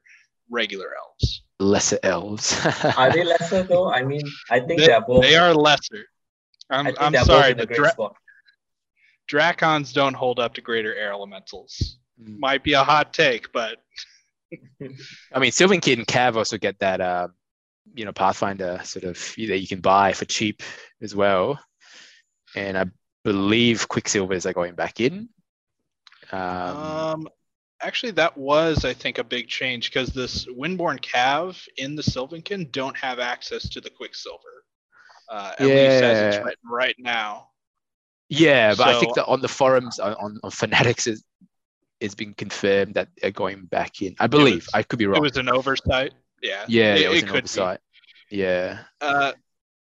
regular 0.49 0.91
elves. 0.95 1.43
Lesser 1.59 1.99
elves. 2.03 2.65
are 2.97 3.11
they 3.11 3.23
lesser 3.23 3.63
though? 3.63 3.91
I 3.91 4.03
mean, 4.03 4.23
I 4.49 4.59
think 4.59 4.81
they, 4.81 4.91
are 4.91 5.01
both. 5.01 5.23
They 5.23 5.35
are 5.35 5.53
lesser. 5.53 6.05
I'm, 6.69 6.93
I'm 6.99 7.13
sorry. 7.25 7.53
The 7.53 7.65
dra- 7.65 7.93
Drakons 9.29 9.93
don't 9.93 10.13
hold 10.13 10.39
up 10.39 10.53
to 10.55 10.61
greater 10.61 10.95
air 10.95 11.11
elementals. 11.11 11.97
Mm. 12.21 12.39
Might 12.39 12.63
be 12.63 12.73
a 12.73 12.83
hot 12.83 13.13
take, 13.13 13.51
but 13.51 13.77
I 15.33 15.39
mean, 15.39 15.51
Sylvan-Kin 15.51 16.05
Cav 16.05 16.35
also 16.35 16.57
get 16.57 16.79
that, 16.79 17.01
uh, 17.01 17.27
you 17.93 18.05
know, 18.05 18.13
Pathfinder 18.13 18.79
sort 18.83 19.03
of 19.03 19.17
that 19.35 19.59
you 19.59 19.67
can 19.67 19.81
buy 19.81 20.13
for 20.13 20.25
cheap 20.25 20.63
as 21.01 21.15
well. 21.15 21.59
And 22.55 22.77
I 22.77 22.85
believe 23.23 23.89
Quicksilvers 23.89 24.45
are 24.45 24.53
going 24.53 24.75
back 24.75 24.99
in. 24.99 25.29
Um, 26.31 26.77
Um, 26.77 27.29
actually, 27.81 28.13
that 28.13 28.37
was, 28.37 28.85
I 28.85 28.93
think, 28.93 29.17
a 29.17 29.23
big 29.23 29.47
change 29.47 29.91
because 29.91 30.09
this 30.09 30.45
Windborn 30.45 30.99
Cav 30.99 31.61
in 31.77 31.95
the 31.95 32.03
Sylvankin 32.03 32.71
don't 32.71 32.97
have 32.97 33.19
access 33.19 33.67
to 33.69 33.81
the 33.81 33.89
Quicksilver. 33.89 34.63
Uh, 35.29 35.53
at 35.59 35.65
least 35.65 36.03
as 36.03 36.35
it's 36.35 36.45
written 36.45 36.69
right 36.69 36.95
now. 36.97 37.49
Yeah, 38.29 38.75
but 38.75 38.87
I 38.87 38.99
think 38.99 39.15
that 39.15 39.25
on 39.25 39.41
the 39.41 39.47
forums 39.47 39.99
on, 39.99 40.39
on, 40.43 40.51
Fanatics 40.51 41.07
is 41.07 41.23
it's 41.99 42.15
been 42.15 42.33
confirmed 42.33 42.93
that 42.95 43.09
they're 43.21 43.31
going 43.31 43.65
back 43.65 44.01
in. 44.01 44.15
I 44.19 44.27
believe. 44.27 44.55
was- 44.55 44.69
I 44.73 44.83
could 44.83 44.99
be 44.99 45.07
wrong. 45.07 45.17
It 45.17 45.21
was 45.21 45.37
an 45.37 45.49
oversight. 45.49 46.13
Yeah. 46.41 46.65
yeah, 46.67 46.95
it, 46.95 47.01
it, 47.01 47.09
was 47.09 47.17
it 47.17 47.23
an 47.23 47.29
could 47.29 47.79
be. 48.29 48.37
Yeah. 48.37 48.79
Uh, 49.01 49.31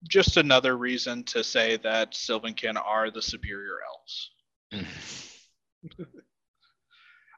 just 0.09 0.37
another 0.37 0.77
reason 0.77 1.25
to 1.25 1.43
say 1.43 1.77
that 1.79 2.13
Sylvankin 2.13 2.77
are 2.77 3.11
the 3.11 3.23
superior 3.23 3.79
elves. 3.89 4.31
Mm. 4.73 6.07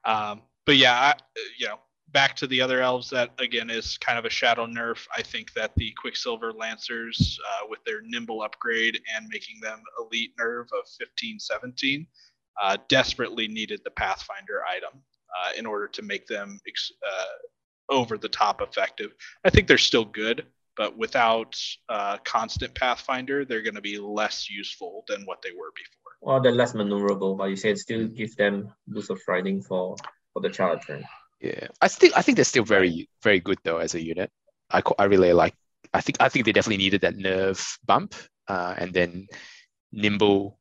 Um, 0.06 0.42
but 0.64 0.76
yeah, 0.76 0.92
I, 0.94 1.14
you 1.58 1.66
know, 1.66 1.80
back 2.12 2.36
to 2.36 2.46
the 2.46 2.60
other 2.60 2.80
elves 2.80 3.10
that 3.10 3.30
again 3.38 3.70
is 3.70 3.98
kind 3.98 4.18
of 4.18 4.24
a 4.24 4.30
shadow 4.30 4.66
nerf. 4.66 5.06
I 5.16 5.22
think 5.22 5.52
that 5.54 5.74
the 5.76 5.92
Quicksilver 6.00 6.52
Lancers, 6.52 7.38
uh, 7.48 7.66
with 7.68 7.82
their 7.84 8.00
nimble 8.02 8.42
upgrade 8.42 9.00
and 9.14 9.26
making 9.28 9.60
them 9.60 9.82
elite 10.00 10.32
nerve 10.38 10.68
of 10.72 10.88
15, 10.98 11.38
17, 11.38 12.06
uh, 12.62 12.76
desperately 12.88 13.48
needed 13.48 13.80
the 13.84 13.90
Pathfinder 13.90 14.62
item 14.64 15.02
uh, 15.36 15.50
in 15.58 15.66
order 15.66 15.88
to 15.88 16.02
make 16.02 16.26
them 16.26 16.60
ex- 16.66 16.92
uh, 17.06 17.92
over 17.92 18.16
the 18.16 18.28
top 18.28 18.62
effective. 18.62 19.12
I 19.44 19.50
think 19.50 19.68
they're 19.68 19.78
still 19.78 20.04
good, 20.04 20.46
but 20.76 20.96
without 20.96 21.56
uh, 21.88 22.18
constant 22.24 22.74
Pathfinder, 22.74 23.44
they're 23.44 23.62
going 23.62 23.74
to 23.74 23.80
be 23.80 23.98
less 23.98 24.48
useful 24.48 25.04
than 25.08 25.24
what 25.24 25.42
they 25.42 25.50
were 25.50 25.72
before. 25.74 26.12
Well, 26.22 26.40
they're 26.40 26.52
less 26.52 26.72
maneuverable, 26.72 27.36
but 27.36 27.50
you 27.50 27.56
said 27.56 27.72
it 27.72 27.78
still 27.78 28.06
give 28.08 28.36
them 28.36 28.72
boost 28.86 29.10
of 29.10 29.20
riding 29.28 29.62
for 29.62 29.96
for 30.32 30.40
the 30.42 30.50
charge, 30.50 30.88
right? 30.88 31.04
Yeah, 31.40 31.68
I 31.80 31.88
still 31.88 32.12
I 32.16 32.22
think 32.22 32.36
they're 32.36 32.44
still 32.44 32.64
very 32.64 33.08
very 33.22 33.40
good 33.40 33.58
though 33.62 33.78
as 33.78 33.94
a 33.94 34.02
unit. 34.02 34.30
I 34.70 34.82
I 34.98 35.04
really 35.04 35.32
like. 35.32 35.54
I 35.92 36.00
think 36.00 36.18
I 36.20 36.28
think 36.28 36.44
they 36.44 36.52
definitely 36.52 36.84
needed 36.84 37.02
that 37.02 37.16
nerve 37.16 37.78
bump, 37.84 38.14
uh, 38.48 38.74
and 38.76 38.92
then 38.92 39.26
nimble 39.92 40.58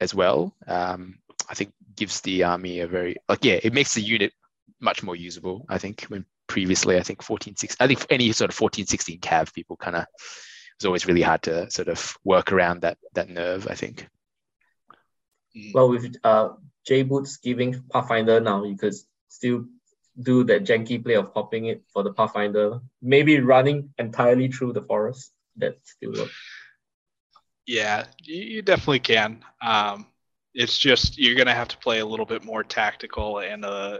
as 0.00 0.14
well. 0.14 0.54
Um, 0.66 1.18
I 1.48 1.54
think 1.54 1.72
gives 1.96 2.20
the 2.20 2.44
army 2.44 2.80
a 2.80 2.86
very 2.86 3.16
like 3.28 3.44
yeah, 3.44 3.58
it 3.62 3.72
makes 3.72 3.94
the 3.94 4.02
unit 4.02 4.32
much 4.80 5.02
more 5.02 5.16
usable. 5.16 5.64
I 5.68 5.78
think 5.78 6.02
when 6.04 6.24
previously 6.46 6.98
I 6.98 7.02
think 7.02 7.22
14 7.22 7.56
16 7.56 7.76
I 7.80 7.88
think 7.88 8.06
any 8.10 8.32
sort 8.32 8.50
of 8.50 8.56
14 8.56 8.86
16 8.86 9.20
cav 9.20 9.54
people 9.54 9.76
kind 9.76 9.96
of 9.96 10.06
was 10.78 10.86
always 10.86 11.06
really 11.06 11.22
hard 11.22 11.42
to 11.42 11.70
sort 11.70 11.88
of 11.88 12.16
work 12.24 12.52
around 12.52 12.82
that 12.82 12.98
that 13.14 13.28
nerve. 13.28 13.66
I 13.68 13.74
think. 13.74 14.08
Well, 15.74 15.88
with 15.88 16.16
uh 16.24 16.50
J 16.86 17.02
Boots 17.02 17.36
giving 17.38 17.82
Pathfinder 17.90 18.40
now, 18.40 18.64
you 18.64 18.76
could 18.76 18.94
still 19.28 19.66
do 20.20 20.44
that 20.44 20.64
janky 20.64 21.02
play 21.02 21.14
of 21.14 21.32
popping 21.32 21.66
it 21.66 21.82
for 21.92 22.02
the 22.02 22.12
Pathfinder, 22.12 22.80
maybe 23.00 23.40
running 23.40 23.90
entirely 23.98 24.48
through 24.48 24.72
the 24.72 24.82
forest. 24.82 25.32
That 25.56 25.78
still 25.84 26.12
works. 26.12 26.32
Yeah, 27.66 28.06
you, 28.22 28.42
you 28.42 28.62
definitely 28.62 29.00
can. 29.00 29.44
Um, 29.60 30.06
it's 30.54 30.76
just 30.78 31.18
you're 31.18 31.36
gonna 31.36 31.54
have 31.54 31.68
to 31.68 31.78
play 31.78 32.00
a 32.00 32.06
little 32.06 32.26
bit 32.26 32.44
more 32.44 32.62
tactical 32.64 33.38
and 33.38 33.64
uh, 33.64 33.98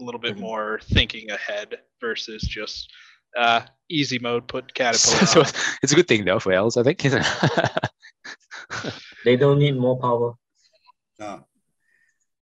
a 0.00 0.04
little 0.04 0.20
bit 0.20 0.36
Mhm. 0.36 0.40
more 0.40 0.80
thinking 0.92 1.30
ahead 1.30 1.78
versus 2.00 2.42
just 2.42 2.92
uh, 3.36 3.62
easy 3.88 4.18
mode. 4.18 4.46
Put 4.48 4.72
caterpillar. 4.74 5.26
so 5.26 5.40
on. 5.40 5.46
it's 5.82 5.92
a 5.92 5.96
good 5.96 6.06
thing 6.08 6.24
though 6.24 6.38
for 6.38 6.52
elves, 6.52 6.76
I 6.76 6.82
think. 6.82 7.04
They 9.24 9.36
don't 9.36 9.58
need 9.58 9.76
more 9.76 9.98
power. 9.98 10.34
No. 11.18 11.44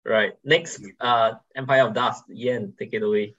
Right. 0.06 0.34
Next, 0.44 0.82
uh, 0.99 1.34
Empire 1.56 1.88
of 1.88 1.94
Dust. 1.94 2.26
Yan, 2.30 2.73
take 2.77 2.94
it 2.94 3.02
away. 3.02 3.36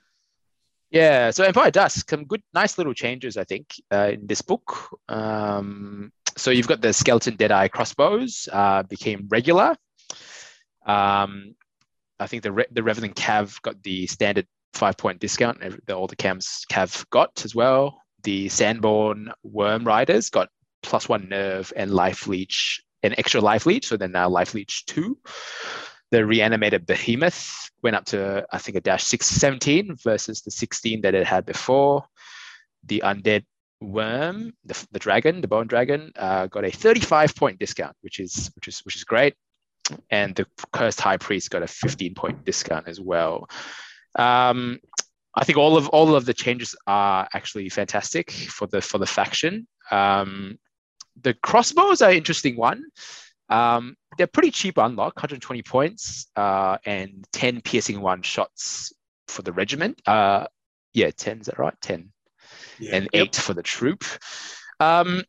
Yeah, 0.91 1.31
so 1.31 1.45
Empire 1.45 1.69
of 1.69 1.73
Dust, 1.73 2.09
some 2.09 2.25
good, 2.25 2.43
nice 2.55 2.79
little 2.79 2.95
changes, 2.95 3.37
I 3.37 3.45
think, 3.45 3.75
uh, 3.93 4.11
in 4.13 4.27
this 4.27 4.43
book. 4.43 4.99
Um, 5.09 6.13
so 6.37 6.51
you've 6.51 6.69
got 6.69 6.81
the 6.81 6.93
skeleton 6.93 7.37
Deadeye 7.37 7.69
crossbows 7.69 8.49
uh, 8.53 8.83
became 8.83 9.27
regular. 9.29 9.77
Um, 10.85 11.55
I 12.19 12.27
think 12.27 12.43
the 12.43 12.53
Re- 12.53 12.67
the 12.71 12.83
Revenant 12.83 13.17
Cav 13.17 13.61
got 13.63 13.83
the 13.83 14.07
standard 14.07 14.47
five 14.75 14.97
point 14.97 15.21
discount. 15.21 15.61
The, 15.87 15.95
all 15.95 16.07
the 16.07 16.17
cams 16.17 16.65
Cav 16.71 17.09
got 17.11 17.45
as 17.45 17.55
well. 17.55 18.01
The 18.23 18.47
Sandborn 18.47 19.33
Worm 19.43 19.85
Riders 19.85 20.31
got 20.31 20.49
plus 20.83 21.09
one 21.09 21.29
nerve 21.29 21.73
and 21.77 21.91
life 21.91 22.27
leech, 22.27 22.83
an 23.03 23.15
extra 23.19 23.41
life 23.41 23.67
leech. 23.67 23.89
So 23.89 23.97
they're 23.97 24.09
now 24.09 24.29
life 24.29 24.55
leech 24.55 24.87
two. 24.87 25.19
The 26.11 26.25
reanimated 26.25 26.87
Behemoth 26.87 27.71
went 27.83 27.97
up 27.97 28.05
to 28.07 28.47
I 28.53 28.59
think 28.59 28.77
a 28.77 28.81
dash 28.81 29.05
six 29.05 29.27
seventeen 29.27 29.97
versus 30.03 30.43
the 30.43 30.51
16 30.51 31.01
that 31.03 31.15
it 31.15 31.27
had 31.27 31.45
before. 31.47 32.05
The 32.85 33.03
undead 33.05 33.45
worm, 33.81 34.53
the, 34.65 34.87
the 34.93 34.99
dragon, 34.99 35.41
the 35.41 35.49
bone 35.49 35.67
dragon, 35.67 36.13
uh, 36.17 36.47
got 36.47 36.65
a 36.65 36.71
35 36.71 37.35
point 37.35 37.59
discount, 37.59 37.97
which 38.01 38.21
is 38.21 38.51
which 38.55 38.69
is 38.69 38.81
which 38.81 38.97
is 38.97 39.05
great. 39.05 39.35
And 40.11 40.35
the 40.35 40.47
cursed 40.73 41.01
high 41.01 41.17
priest 41.17 41.51
got 41.51 41.63
a 41.63 41.67
15 41.67 42.15
point 42.15 42.45
discount 42.45 42.89
as 42.89 43.01
well. 43.01 43.49
Um, 44.17 44.81
I 45.35 45.45
think 45.45 45.59
all 45.59 45.77
of 45.77 45.89
all 45.91 46.15
of 46.15 46.25
the 46.25 46.35
changes 46.35 46.75
are 46.87 47.29
actually 47.35 47.69
fantastic 47.69 48.31
for 48.31 48.67
the 48.67 48.81
for 48.81 48.99
the 48.99 49.07
faction. 49.07 49.69
Um, 49.91 50.59
the 51.21 51.35
crossbows 51.35 52.03
are 52.03 52.11
an 52.11 52.17
interesting 52.17 52.57
one. 52.57 52.85
Um, 53.49 53.97
they're 54.17 54.27
pretty 54.27 54.51
cheap 54.51 54.79
unlock, 54.79 55.17
120 55.17 55.63
points 55.63 56.27
uh, 56.37 56.79
and 56.85 57.25
10 57.33 57.61
piercing 57.63 58.01
one 58.01 58.23
shots 58.23 58.93
for 59.29 59.43
the 59.43 59.53
regiment. 59.53 60.01
Uh, 60.07 60.47
yeah, 60.95 61.11
10, 61.11 61.41
is 61.41 61.47
that 61.47 61.59
right? 61.59 61.75
10 61.83 62.13
Yeah. 62.79 62.97
and 62.97 63.09
eight 63.13 63.37
for 63.37 63.55
the 63.55 63.63
troop. 63.63 64.05
Um, 64.81 65.23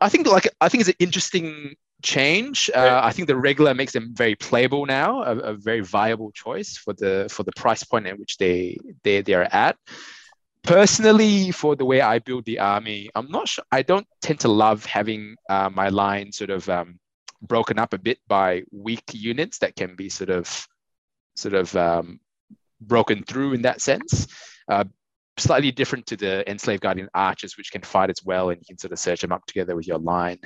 I 0.00 0.08
think 0.08 0.26
like 0.26 0.48
I 0.60 0.68
think 0.68 0.80
it's 0.82 0.90
an 0.90 0.96
interesting 0.98 1.74
change. 2.02 2.70
Uh, 2.74 2.78
Right. 2.80 3.08
I 3.08 3.12
think 3.12 3.26
the 3.28 3.36
regular 3.36 3.74
makes 3.74 3.92
them 3.92 4.14
very 4.14 4.36
playable 4.36 4.86
now, 4.86 5.22
a, 5.22 5.36
a 5.38 5.54
very 5.54 5.80
viable 5.80 6.30
choice 6.32 6.76
for 6.76 6.92
the 6.94 7.26
for 7.30 7.42
the 7.42 7.52
price 7.56 7.82
point 7.84 8.06
at 8.06 8.18
which 8.18 8.36
they 8.38 8.78
they 9.02 9.22
they 9.22 9.34
are 9.34 9.48
at. 9.50 9.76
Personally, 10.62 11.50
for 11.50 11.76
the 11.76 11.84
way 11.84 12.00
I 12.00 12.18
build 12.18 12.44
the 12.44 12.58
army, 12.58 13.08
I'm 13.14 13.30
not 13.30 13.48
sure. 13.48 13.64
I 13.72 13.82
don't 13.82 14.06
tend 14.20 14.40
to 14.40 14.48
love 14.48 14.84
having 14.84 15.36
uh, 15.48 15.70
my 15.72 15.88
line 15.88 16.30
sort 16.32 16.50
of 16.50 16.68
um, 16.68 16.98
broken 17.42 17.78
up 17.78 17.92
a 17.92 17.98
bit 17.98 18.18
by 18.26 18.62
weak 18.72 19.04
units 19.12 19.58
that 19.58 19.76
can 19.76 19.96
be 19.96 20.08
sort 20.08 20.30
of 20.30 20.66
sort 21.36 21.54
of 21.54 21.74
um, 21.76 22.20
broken 22.80 23.22
through 23.22 23.54
in 23.54 23.62
that 23.62 23.80
sense. 23.80 24.26
Uh, 24.68 24.84
slightly 25.38 25.70
different 25.70 26.06
to 26.06 26.16
the 26.16 26.48
enslaved 26.50 26.82
guardian 26.82 27.08
archers, 27.14 27.56
which 27.56 27.70
can 27.70 27.82
fight 27.82 28.10
as 28.10 28.24
well, 28.24 28.50
and 28.50 28.60
you 28.60 28.66
can 28.66 28.78
sort 28.78 28.92
of 28.92 28.98
search 28.98 29.20
them 29.20 29.32
up 29.32 29.46
together 29.46 29.76
with 29.76 29.86
your 29.86 29.98
line. 29.98 30.40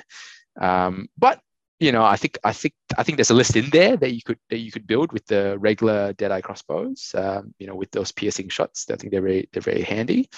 Um, 0.60 1.08
but 1.16 1.40
you 1.80 1.90
know, 1.90 2.04
I 2.04 2.16
think 2.16 2.38
I 2.44 2.52
think 2.52 2.74
I 2.96 3.02
think 3.02 3.16
there's 3.16 3.30
a 3.30 3.34
list 3.34 3.56
in 3.56 3.68
there 3.70 3.96
that 3.96 4.12
you 4.14 4.22
could 4.22 4.38
that 4.50 4.58
you 4.58 4.70
could 4.70 4.86
build 4.86 5.12
with 5.12 5.26
the 5.26 5.58
regular 5.58 6.12
Deadeye 6.12 6.40
crossbows. 6.40 7.10
Um, 7.14 7.54
you 7.58 7.66
know, 7.66 7.74
with 7.74 7.90
those 7.90 8.12
piercing 8.12 8.50
shots, 8.50 8.88
I 8.88 8.96
think 8.96 9.10
they're 9.10 9.20
very 9.20 9.48
they're 9.52 9.62
very 9.62 9.82
handy. 9.82 10.28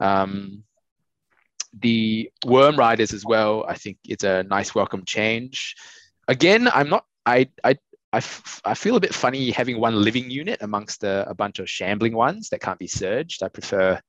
Um, 0.00 0.64
the 1.78 2.30
worm 2.44 2.76
riders 2.76 3.12
as 3.12 3.24
well. 3.24 3.64
I 3.68 3.74
think 3.74 3.98
it's 4.04 4.24
a 4.24 4.42
nice 4.44 4.74
welcome 4.74 5.04
change. 5.04 5.74
Again, 6.26 6.68
I'm 6.68 6.88
not. 6.88 7.04
I 7.26 7.48
I 7.64 7.76
I, 8.12 8.18
f- 8.18 8.62
I 8.64 8.74
feel 8.74 8.96
a 8.96 9.00
bit 9.00 9.14
funny 9.14 9.50
having 9.50 9.80
one 9.80 9.94
living 10.02 10.30
unit 10.30 10.62
amongst 10.62 11.04
a, 11.04 11.28
a 11.28 11.34
bunch 11.34 11.58
of 11.58 11.68
shambling 11.68 12.14
ones 12.14 12.48
that 12.48 12.60
can't 12.60 12.78
be 12.78 12.86
surged. 12.86 13.42
I 13.42 13.48
prefer 13.48 14.00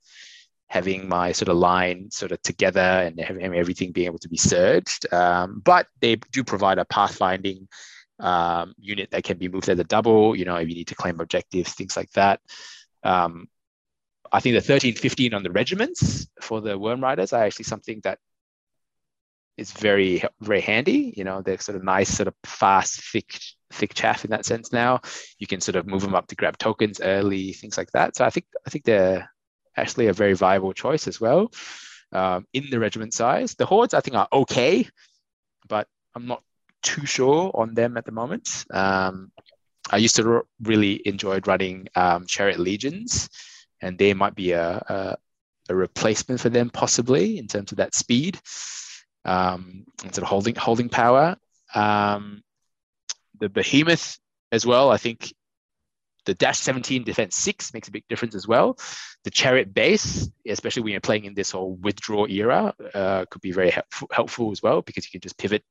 having 0.68 1.10
my 1.10 1.32
sort 1.32 1.50
of 1.50 1.58
line 1.58 2.10
sort 2.12 2.32
of 2.32 2.42
together 2.42 2.80
and 2.80 3.20
having 3.20 3.54
everything 3.54 3.92
being 3.92 4.06
able 4.06 4.20
to 4.20 4.30
be 4.30 4.38
surged. 4.38 5.12
Um, 5.12 5.62
but 5.66 5.88
they 6.00 6.16
do 6.32 6.44
provide 6.44 6.78
a 6.78 6.86
pathfinding 6.86 7.68
um, 8.20 8.74
unit 8.78 9.12
that 9.12 9.24
can 9.24 9.38
be 9.38 9.48
moved 9.50 9.68
as 9.68 9.80
a 9.80 9.84
double, 9.84 10.36
you 10.36 10.46
know, 10.46 10.56
if 10.56 10.70
you 10.70 10.76
need 10.76 10.88
to 10.90 10.96
claim 10.96 11.20
objectives, 11.20 11.74
things 11.74 11.98
like 11.98 12.12
that. 12.12 12.40
Um, 13.04 13.48
I 14.32 14.40
think 14.40 14.56
the 14.56 14.62
13, 14.62 14.96
15 14.96 15.34
on 15.34 15.44
the 15.44 15.52
regiments 15.52 16.28
for 16.42 16.62
the 16.62 16.78
Worm 16.78 17.02
Riders 17.02 17.34
are 17.34 17.44
actually 17.44 17.66
something 17.66 18.00
that 18.04 18.20
is 19.58 19.72
very, 19.72 20.24
very 20.42 20.62
handy. 20.62 21.14
You 21.16 21.24
know, 21.24 21.42
they're 21.42 21.60
sort 21.60 21.76
of 21.76 21.84
nice, 21.84 22.10
sort 22.10 22.28
of 22.28 22.36
fast, 22.44 23.02
thick, 23.12 23.40
thick 23.72 23.94
chaff 23.94 24.24
in 24.24 24.32
that 24.32 24.46
sense 24.46 24.72
now. 24.72 25.02
You 25.38 25.48
can 25.48 25.62
sort 25.62 25.76
of 25.76 25.88
move 25.88 26.02
them 26.02 26.16
up 26.16 26.28
to 26.28 26.36
grab 26.36 26.58
tokens 26.58 27.02
early, 27.02 27.54
things 27.54 27.78
like 27.78 27.92
that. 27.92 28.16
So 28.16 28.26
I 28.26 28.30
think, 28.30 28.46
I 28.66 28.70
think 28.70 28.86
they're 28.86 29.30
actually 29.76 30.08
a 30.08 30.14
very 30.14 30.34
viable 30.34 30.74
choice 30.74 31.08
as 31.08 31.20
well 31.20 31.52
um, 32.12 32.46
in 32.54 32.70
the 32.70 32.80
regiment 32.80 33.14
size. 33.14 33.56
The 33.56 33.66
hordes, 33.66 33.94
I 33.94 34.02
think, 34.02 34.16
are 34.16 34.28
okay, 34.32 34.88
but 35.68 35.88
I'm 36.16 36.28
not 36.28 36.44
too 36.82 37.06
sure 37.06 37.52
on 37.54 37.74
them 37.74 37.98
at 37.98 38.06
the 38.06 38.12
moment. 38.12 38.66
Um, 38.72 39.32
I 39.92 39.98
used 39.98 40.16
to 40.18 40.44
really 40.62 41.02
enjoyed 41.06 41.48
running 41.48 41.88
um, 41.96 42.26
chariot 42.28 42.60
legions 42.60 43.30
and 43.82 43.98
they 43.98 44.14
might 44.14 44.36
be 44.36 44.52
a, 44.52 44.70
a, 44.70 45.18
a 45.70 45.76
replacement 45.76 46.40
for 46.40 46.50
them 46.50 46.70
possibly 46.70 47.38
in 47.38 47.48
terms 47.48 47.72
of 47.72 47.78
that 47.78 47.96
speed 47.96 48.40
um, 49.26 49.86
sort 50.02 50.20
of 50.20 50.24
holding 50.24 50.56
holding 50.56 50.90
power. 50.90 51.38
Um, 51.74 52.42
the 53.40 53.50
behemoth 53.50 54.18
as 54.52 54.66
well. 54.66 54.92
I 54.92 54.98
think 54.98 55.34
the 56.26 56.34
dash 56.34 56.60
17 56.60 57.04
defense 57.04 57.36
6 57.38 57.74
makes 57.74 57.88
a 57.88 57.92
big 57.92 58.04
difference 58.08 58.36
as 58.36 58.48
well 58.48 58.78
the 59.24 59.32
chariot 59.32 59.74
base 59.74 60.30
especially 60.48 60.84
when 60.84 60.92
you're 60.92 61.02
playing 61.02 61.26
in 61.26 61.34
this 61.34 61.52
whole 61.52 61.76
withdraw 61.76 62.26
era 62.28 62.74
uh, 62.94 63.26
could 63.32 63.42
be 63.42 63.52
very 63.52 63.72
helpful, 63.72 64.08
helpful 64.12 64.52
as 64.52 64.62
well 64.62 64.82
because 64.82 65.06
you 65.06 65.12
can 65.12 65.22
just 65.22 65.38
pivot 65.38 65.64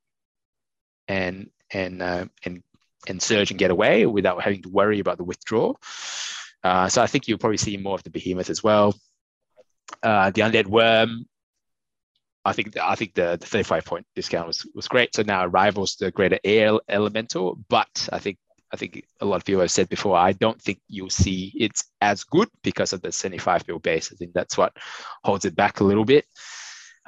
and 1.07 1.49
and 1.71 2.01
uh, 2.01 2.25
and 2.43 2.63
and 3.07 3.21
surge 3.21 3.51
and 3.51 3.59
get 3.59 3.71
away 3.71 4.05
without 4.05 4.41
having 4.41 4.61
to 4.61 4.69
worry 4.69 4.99
about 4.99 5.17
the 5.17 5.23
withdraw 5.23 5.73
uh, 6.63 6.87
so 6.87 7.01
i 7.01 7.07
think 7.07 7.27
you'll 7.27 7.37
probably 7.37 7.57
see 7.57 7.77
more 7.77 7.95
of 7.95 8.03
the 8.03 8.09
behemoth 8.09 8.49
as 8.49 8.63
well 8.63 8.95
uh, 10.03 10.29
the 10.31 10.41
undead 10.41 10.67
worm 10.67 11.25
I 12.45 12.53
think 12.53 12.77
I 12.77 12.95
think 12.95 13.15
the, 13.15 13.37
the 13.39 13.45
35 13.45 13.85
point 13.85 14.05
discount 14.15 14.47
was 14.47 14.65
was 14.73 14.87
great. 14.87 15.13
So 15.13 15.23
now 15.23 15.43
it 15.43 15.47
rivals 15.47 15.95
the 15.95 16.09
greater 16.09 16.39
air 16.43 16.79
elemental, 16.87 17.59
but 17.69 18.09
I 18.11 18.19
think 18.19 18.37
I 18.71 18.77
think 18.77 19.03
a 19.19 19.25
lot 19.25 19.37
of 19.37 19.45
people 19.45 19.61
have 19.61 19.71
said 19.71 19.89
before, 19.89 20.15
I 20.15 20.31
don't 20.33 20.61
think 20.61 20.79
you'll 20.87 21.09
see 21.09 21.53
it's 21.55 21.85
as 22.01 22.23
good 22.23 22.49
because 22.63 22.93
of 22.93 23.01
the 23.01 23.11
75 23.11 23.67
mil 23.67 23.79
base. 23.79 24.11
I 24.11 24.15
think 24.15 24.33
that's 24.33 24.57
what 24.57 24.73
holds 25.23 25.45
it 25.45 25.55
back 25.55 25.79
a 25.79 25.83
little 25.83 26.05
bit. 26.05 26.25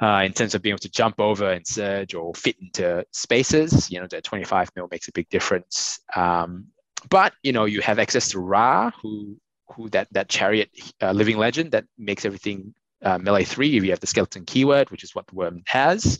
Uh, 0.00 0.22
in 0.24 0.32
terms 0.32 0.54
of 0.54 0.62
being 0.62 0.72
able 0.72 0.80
to 0.80 0.90
jump 0.90 1.20
over 1.20 1.52
and 1.52 1.64
surge 1.64 2.14
or 2.14 2.34
fit 2.34 2.56
into 2.60 3.04
spaces, 3.12 3.90
you 3.90 4.00
know, 4.00 4.06
the 4.08 4.20
25 4.20 4.70
mil 4.74 4.88
makes 4.90 5.06
a 5.06 5.12
big 5.12 5.28
difference. 5.28 6.00
Um, 6.16 6.66
but 7.08 7.32
you 7.42 7.52
know, 7.52 7.64
you 7.66 7.80
have 7.82 7.98
access 8.00 8.28
to 8.30 8.40
Ra, 8.40 8.90
who 9.00 9.36
who 9.70 9.88
that 9.90 10.08
that 10.12 10.28
chariot 10.28 10.70
uh, 11.00 11.12
living 11.12 11.38
legend 11.38 11.72
that 11.72 11.84
makes 11.98 12.24
everything 12.24 12.74
uh, 13.02 13.18
melee 13.18 13.44
three. 13.44 13.76
If 13.76 13.84
you 13.84 13.90
have 13.90 14.00
the 14.00 14.06
skeleton 14.06 14.44
keyword, 14.44 14.90
which 14.90 15.04
is 15.04 15.14
what 15.14 15.26
the 15.26 15.34
worm 15.34 15.62
has, 15.66 16.18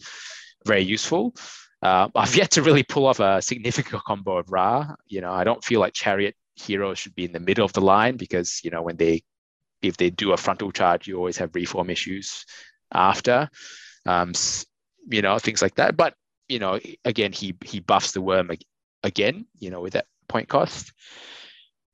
very 0.64 0.82
useful. 0.82 1.34
Uh, 1.82 2.08
I've 2.14 2.36
yet 2.36 2.52
to 2.52 2.62
really 2.62 2.84
pull 2.84 3.06
off 3.06 3.20
a 3.20 3.42
significant 3.42 4.02
combo 4.06 4.38
of 4.38 4.50
Ra. 4.50 4.94
You 5.06 5.20
know, 5.20 5.32
I 5.32 5.44
don't 5.44 5.64
feel 5.64 5.80
like 5.80 5.94
Chariot 5.94 6.36
heroes 6.54 6.98
should 6.98 7.14
be 7.14 7.24
in 7.24 7.32
the 7.32 7.40
middle 7.40 7.64
of 7.64 7.72
the 7.72 7.80
line 7.80 8.16
because 8.16 8.60
you 8.62 8.70
know 8.70 8.82
when 8.82 8.96
they 8.96 9.22
if 9.82 9.96
they 9.96 10.10
do 10.10 10.32
a 10.32 10.36
frontal 10.36 10.70
charge, 10.70 11.08
you 11.08 11.16
always 11.16 11.38
have 11.38 11.54
reform 11.54 11.90
issues 11.90 12.46
after. 12.92 13.48
Um, 14.06 14.32
you 15.08 15.22
know, 15.22 15.38
things 15.38 15.60
like 15.60 15.74
that. 15.76 15.96
But 15.96 16.14
you 16.48 16.58
know, 16.58 16.78
again, 17.04 17.32
he 17.32 17.54
he 17.64 17.80
buffs 17.80 18.12
the 18.12 18.20
worm 18.20 18.50
again. 19.02 19.46
You 19.58 19.70
know, 19.70 19.80
with 19.80 19.94
that 19.94 20.06
point 20.28 20.48
cost. 20.48 20.92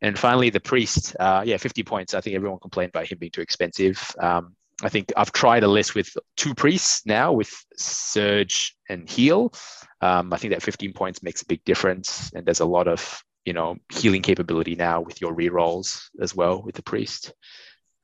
And 0.01 0.19
finally, 0.19 0.51
the 0.51 0.61
priest. 0.61 1.17
Uh, 1.19 1.43
yeah, 1.45 1.57
50 1.57 1.83
points. 1.83 2.15
I 2.15 2.21
think 2.21 2.37
everyone 2.37 2.61
complained 2.61 2.91
about 2.91 3.07
him 3.07 3.19
being 3.19 3.33
too 3.33 3.41
expensive. 3.41 4.15
Um, 4.21 4.55
I 4.83 4.89
think 4.89 5.13
I've 5.17 5.33
tried 5.33 5.65
a 5.65 5.69
list 5.69 5.95
with 5.95 6.17
two 6.37 6.55
priests 6.55 7.05
now 7.05 7.33
with 7.33 7.53
Surge 7.77 8.77
and 8.89 9.09
Heal. 9.11 9.53
Um, 10.01 10.33
I 10.33 10.37
think 10.37 10.53
that 10.53 10.63
15 10.63 10.93
points 10.93 11.23
makes 11.23 11.43
a 11.43 11.47
big 11.47 11.65
difference, 11.65 12.31
and 12.33 12.47
there's 12.47 12.61
a 12.61 12.65
lot 12.65 12.87
of 12.87 13.23
you 13.45 13.53
know 13.53 13.77
healing 13.93 14.23
capability 14.23 14.77
now 14.77 15.01
with 15.01 15.21
your 15.21 15.35
rerolls 15.35 16.09
as 16.21 16.35
well 16.35 16.63
with 16.63 16.77
the 16.77 16.83
priest. 16.83 17.33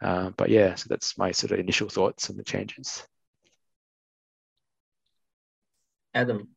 Uh, 0.03 0.31
but 0.37 0.51
yeah, 0.51 0.75
so 0.75 0.87
that's 0.89 1.17
my 1.17 1.31
sort 1.31 1.53
of 1.53 1.61
initial 1.61 1.89
thoughts 1.89 2.29
on 2.29 2.37
the 2.37 2.43
changes. 2.43 3.07
Adam. 6.13 6.49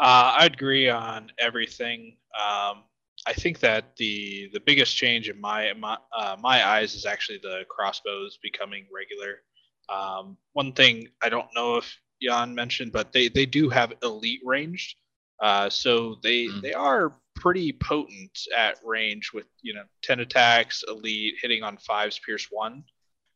Uh, 0.00 0.34
I'd 0.38 0.54
agree 0.54 0.88
on 0.88 1.30
everything. 1.38 2.16
Um, 2.36 2.82
I 3.26 3.32
think 3.32 3.60
that 3.60 3.96
the 3.96 4.50
the 4.52 4.60
biggest 4.60 4.96
change 4.96 5.28
in 5.28 5.40
my 5.40 5.72
my, 5.78 5.96
uh, 6.16 6.36
my 6.40 6.66
eyes 6.66 6.94
is 6.94 7.06
actually 7.06 7.38
the 7.42 7.64
crossbows 7.68 8.38
becoming 8.42 8.86
regular. 8.92 9.42
Um, 9.88 10.36
one 10.52 10.72
thing 10.72 11.08
I 11.22 11.28
don't 11.28 11.48
know 11.54 11.76
if 11.76 12.00
Yan 12.20 12.54
mentioned, 12.54 12.92
but 12.92 13.12
they 13.12 13.28
they 13.28 13.46
do 13.46 13.68
have 13.68 13.92
elite 14.02 14.40
ranged, 14.44 14.96
uh, 15.40 15.70
so 15.70 16.16
they 16.22 16.46
mm. 16.46 16.62
they 16.62 16.72
are 16.72 17.14
pretty 17.36 17.72
potent 17.72 18.38
at 18.56 18.78
range 18.84 19.30
with 19.32 19.46
you 19.62 19.74
know 19.74 19.84
10 20.02 20.20
attacks, 20.20 20.84
elite, 20.88 21.34
hitting 21.42 21.62
on 21.62 21.76
fives, 21.78 22.18
pierce 22.24 22.48
one. 22.50 22.84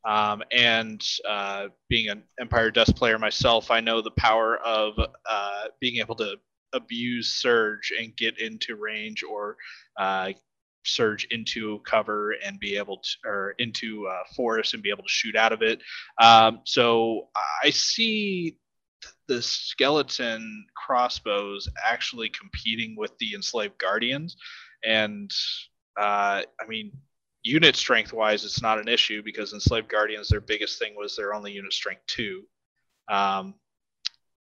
Um, 0.05 0.45
and 0.53 1.05
uh, 1.29 1.67
being 1.89 2.09
an 2.09 2.23
Empire 2.39 2.71
Dust 2.71 2.95
player 2.95 3.19
myself, 3.19 3.73
I 3.73 3.81
know 3.81 4.01
the 4.01 4.13
power 4.13 4.57
of 4.59 4.95
uh, 4.99 5.65
being 5.81 5.97
able 5.99 6.15
to 6.17 6.37
abuse 6.77 7.35
surge 7.35 7.93
and 7.99 8.17
get 8.17 8.39
into 8.39 8.77
range 8.77 9.23
or 9.23 9.57
uh, 9.99 10.31
surge 10.87 11.27
into 11.31 11.81
cover 11.81 12.35
and 12.45 12.59
be 12.61 12.77
able 12.77 12.99
to 12.99 13.29
or 13.29 13.55
into 13.59 14.07
uh, 14.07 14.23
forest 14.35 14.75
and 14.75 14.83
be 14.83 14.91
able 14.91 15.03
to 15.03 15.09
shoot 15.09 15.37
out 15.37 15.53
of 15.53 15.63
it. 15.63 15.81
Um, 16.21 16.61
so 16.65 17.29
i 17.63 17.71
see 17.71 18.59
the 19.29 19.43
skeleton 19.43 20.67
crossbows 20.77 21.69
actually 21.85 22.29
competing 22.29 22.95
with 22.97 23.17
the 23.19 23.35
enslaved 23.35 23.79
guardians. 23.79 24.37
And 24.85 25.31
uh, 25.99 26.43
i 26.61 26.67
mean 26.69 26.93
unit 27.43 27.77
strength 27.77 28.13
wise 28.13 28.45
it's 28.45 28.63
not 28.63 28.79
an 28.79 28.89
issue 28.89 29.23
because 29.23 29.53
enslaved 29.53 29.89
guardians 29.89 30.29
their 30.29 30.41
biggest 30.41 30.79
thing 30.79 30.95
was 30.97 31.17
their 31.17 31.35
only 31.35 31.53
unit 31.53 31.73
strength 31.73 32.03
two. 32.07 32.43
Um, 33.09 33.55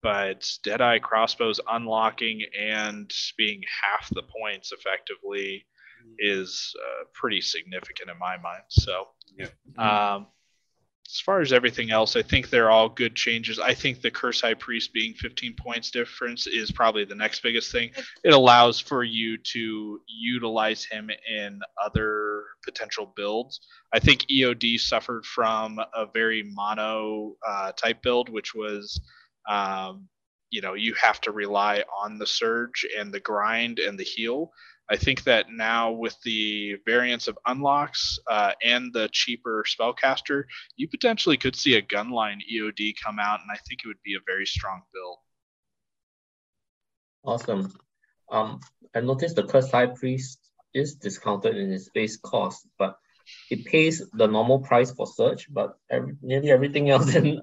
but 0.03 0.45
Deadeye 0.63 0.99
crossbows 0.99 1.59
unlocking 1.71 2.43
and 2.59 3.11
being 3.37 3.61
half 3.81 4.09
the 4.09 4.21
points 4.23 4.71
effectively 4.71 5.65
mm. 6.05 6.13
is 6.19 6.75
uh, 6.79 7.05
pretty 7.13 7.41
significant 7.41 8.09
in 8.09 8.19
my 8.19 8.37
mind. 8.37 8.63
So, 8.69 9.07
yeah. 9.37 9.47
um, 9.77 10.27
as 11.07 11.19
far 11.19 11.41
as 11.41 11.53
everything 11.53 11.91
else, 11.91 12.15
I 12.15 12.21
think 12.21 12.49
they're 12.49 12.71
all 12.71 12.89
good 12.89 13.15
changes. 13.15 13.59
I 13.59 13.73
think 13.73 14.01
the 14.01 14.11
Curse 14.11 14.41
High 14.41 14.53
Priest 14.53 14.93
being 14.93 15.13
15 15.13 15.55
points 15.57 15.91
difference 15.91 16.47
is 16.47 16.71
probably 16.71 17.05
the 17.05 17.15
next 17.15 17.43
biggest 17.43 17.71
thing. 17.71 17.91
It 18.23 18.33
allows 18.33 18.79
for 18.79 19.03
you 19.03 19.37
to 19.37 20.01
utilize 20.07 20.83
him 20.85 21.09
in 21.29 21.59
other 21.83 22.43
potential 22.63 23.13
builds. 23.15 23.59
I 23.93 23.99
think 23.99 24.25
EOD 24.31 24.79
suffered 24.79 25.25
from 25.25 25.79
a 25.93 26.05
very 26.13 26.43
mono 26.43 27.35
uh, 27.47 27.73
type 27.73 28.01
build, 28.01 28.29
which 28.29 28.55
was 28.55 28.99
um, 29.47 30.07
you 30.49 30.61
know 30.61 30.75
you 30.75 30.93
have 30.93 31.19
to 31.21 31.31
rely 31.31 31.83
on 32.03 32.19
the 32.19 32.27
surge 32.27 32.85
and 32.97 33.13
the 33.13 33.19
grind 33.19 33.79
and 33.79 33.97
the 33.99 34.03
heal. 34.03 34.51
I 34.89 34.97
think 34.97 35.23
that 35.23 35.45
now 35.49 35.91
with 35.91 36.15
the 36.23 36.75
variants 36.85 37.27
of 37.27 37.37
unlocks 37.47 38.19
uh, 38.29 38.51
and 38.61 38.93
the 38.93 39.09
cheaper 39.11 39.63
spellcaster 39.67 40.43
you 40.75 40.87
potentially 40.87 41.37
could 41.37 41.55
see 41.55 41.75
a 41.75 41.81
gunline 41.81 42.39
eod 42.53 42.93
come 43.03 43.17
out 43.17 43.39
and 43.39 43.49
i 43.51 43.57
think 43.67 43.81
it 43.83 43.87
would 43.87 44.03
be 44.03 44.15
a 44.15 44.27
very 44.27 44.45
strong 44.45 44.81
build. 44.93 45.17
Awesome. 47.25 47.73
Um, 48.29 48.59
i 48.95 48.99
noticed 48.99 49.35
the 49.35 49.43
curse 49.43 49.71
high 49.71 49.87
priest 49.87 50.39
is 50.73 50.95
discounted 50.95 51.55
in 51.57 51.71
its 51.71 51.89
base 51.89 52.17
cost 52.17 52.67
but 52.77 52.97
it 53.49 53.65
pays 53.65 54.03
the 54.11 54.27
normal 54.27 54.59
price 54.59 54.91
for 54.91 55.07
search 55.07 55.51
but 55.51 55.77
every, 55.89 56.15
nearly 56.21 56.51
everything 56.51 56.89
else 56.93 57.15
in 57.15 57.41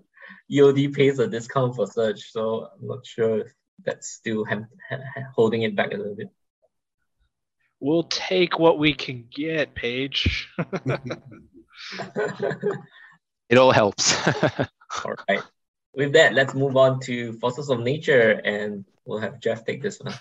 EOD 0.50 0.94
pays 0.94 1.18
a 1.18 1.26
discount 1.26 1.76
for 1.76 1.86
search, 1.86 2.32
so 2.32 2.68
I'm 2.74 2.86
not 2.86 3.06
sure 3.06 3.40
if 3.40 3.52
that's 3.84 4.10
still 4.10 4.44
ha- 4.44 4.66
ha- 4.88 4.98
holding 5.34 5.62
it 5.62 5.76
back 5.76 5.92
a 5.92 5.96
little 5.96 6.14
bit. 6.14 6.28
We'll 7.80 8.04
take 8.04 8.58
what 8.58 8.78
we 8.78 8.92
can 8.92 9.26
get, 9.34 9.74
Paige. 9.74 10.48
it 13.48 13.56
all 13.56 13.72
helps. 13.72 14.28
all 15.04 15.14
right. 15.28 15.42
With 15.94 16.12
that, 16.12 16.34
let's 16.34 16.54
move 16.54 16.76
on 16.76 17.00
to 17.00 17.32
Forces 17.38 17.70
of 17.70 17.80
Nature, 17.80 18.40
and 18.44 18.84
we'll 19.04 19.18
have 19.18 19.40
Jeff 19.40 19.64
take 19.64 19.82
this 19.82 19.98
one. 19.98 20.14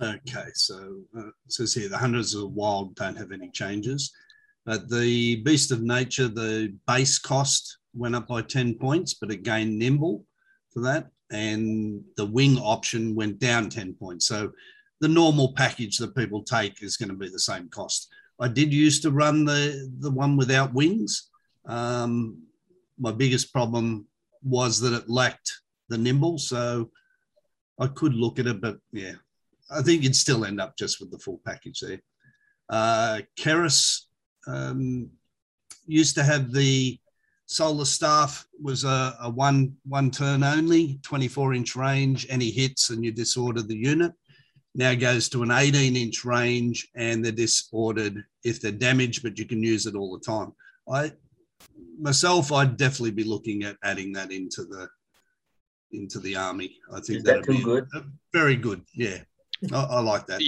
Okay, 0.00 0.46
so 0.54 1.00
uh, 1.16 1.28
it 1.28 1.52
says 1.52 1.74
here 1.74 1.88
the 1.88 1.98
Hunters 1.98 2.34
of 2.34 2.40
the 2.40 2.46
Wild 2.48 2.94
don't 2.94 3.16
have 3.16 3.32
any 3.32 3.50
changes. 3.50 4.12
But 4.64 4.88
the 4.88 5.36
Beast 5.42 5.72
of 5.72 5.82
Nature, 5.82 6.28
the 6.28 6.74
base 6.86 7.18
cost 7.18 7.78
went 7.94 8.14
up 8.14 8.28
by 8.28 8.42
10 8.42 8.74
points, 8.74 9.14
but 9.14 9.30
it 9.30 9.42
gained 9.42 9.78
nimble 9.78 10.24
for 10.72 10.80
that. 10.80 11.10
And 11.30 12.02
the 12.16 12.26
wing 12.26 12.58
option 12.58 13.14
went 13.14 13.38
down 13.38 13.70
10 13.70 13.94
points. 13.94 14.26
So 14.26 14.52
the 15.00 15.08
normal 15.08 15.52
package 15.54 15.98
that 15.98 16.14
people 16.14 16.42
take 16.42 16.82
is 16.82 16.96
going 16.96 17.08
to 17.08 17.14
be 17.14 17.28
the 17.28 17.38
same 17.38 17.68
cost. 17.68 18.08
I 18.40 18.48
did 18.48 18.72
used 18.72 19.02
to 19.02 19.10
run 19.10 19.44
the, 19.44 19.90
the 20.00 20.10
one 20.10 20.36
without 20.36 20.74
wings. 20.74 21.30
Um, 21.66 22.42
my 22.98 23.12
biggest 23.12 23.52
problem 23.52 24.06
was 24.42 24.80
that 24.80 24.92
it 24.92 25.08
lacked 25.08 25.60
the 25.88 25.98
nimble. 25.98 26.38
So 26.38 26.90
I 27.78 27.86
could 27.88 28.14
look 28.14 28.38
at 28.38 28.46
it, 28.46 28.60
but 28.60 28.78
yeah, 28.92 29.14
I 29.70 29.82
think 29.82 30.02
you'd 30.02 30.16
still 30.16 30.44
end 30.44 30.60
up 30.60 30.76
just 30.76 31.00
with 31.00 31.10
the 31.10 31.18
full 31.18 31.40
package 31.44 31.80
there. 31.80 32.00
Uh, 32.68 33.20
Keris 33.38 34.02
um, 34.46 35.10
used 35.86 36.14
to 36.16 36.22
have 36.22 36.52
the 36.52 36.98
Solar 37.52 37.84
Staff 37.84 38.46
was 38.60 38.84
a, 38.84 39.14
a 39.20 39.28
one 39.28 39.76
one 39.84 40.10
turn 40.10 40.42
only, 40.42 40.98
24 41.02 41.52
inch 41.52 41.76
range. 41.76 42.26
Any 42.30 42.50
hits 42.50 42.88
and 42.90 43.04
you 43.04 43.12
disorder 43.12 43.60
the 43.62 43.76
unit. 43.76 44.12
now 44.74 44.94
goes 44.94 45.28
to 45.28 45.42
an 45.42 45.50
18 45.50 45.94
inch 45.94 46.24
range 46.24 46.88
and 46.96 47.22
they're 47.22 47.30
disordered 47.32 48.24
if 48.42 48.60
they're 48.60 48.72
damaged, 48.72 49.22
but 49.22 49.38
you 49.38 49.44
can 49.44 49.62
use 49.62 49.84
it 49.86 49.94
all 49.94 50.16
the 50.16 50.24
time. 50.24 50.52
I 50.90 51.12
myself, 52.00 52.50
I'd 52.52 52.78
definitely 52.78 53.10
be 53.12 53.24
looking 53.24 53.64
at 53.64 53.76
adding 53.84 54.12
that 54.14 54.32
into 54.32 54.64
the 54.64 54.88
into 55.92 56.20
the 56.20 56.34
army. 56.36 56.78
I 56.90 57.00
think 57.00 57.18
Is 57.18 57.24
that 57.24 57.30
that'd 57.32 57.44
too 57.44 57.58
be 57.58 57.64
good? 57.64 57.86
a- 57.94 58.04
very 58.32 58.56
good. 58.56 58.82
Yeah, 58.94 59.18
I, 59.72 59.82
I 59.84 60.00
like 60.00 60.26
that. 60.28 60.40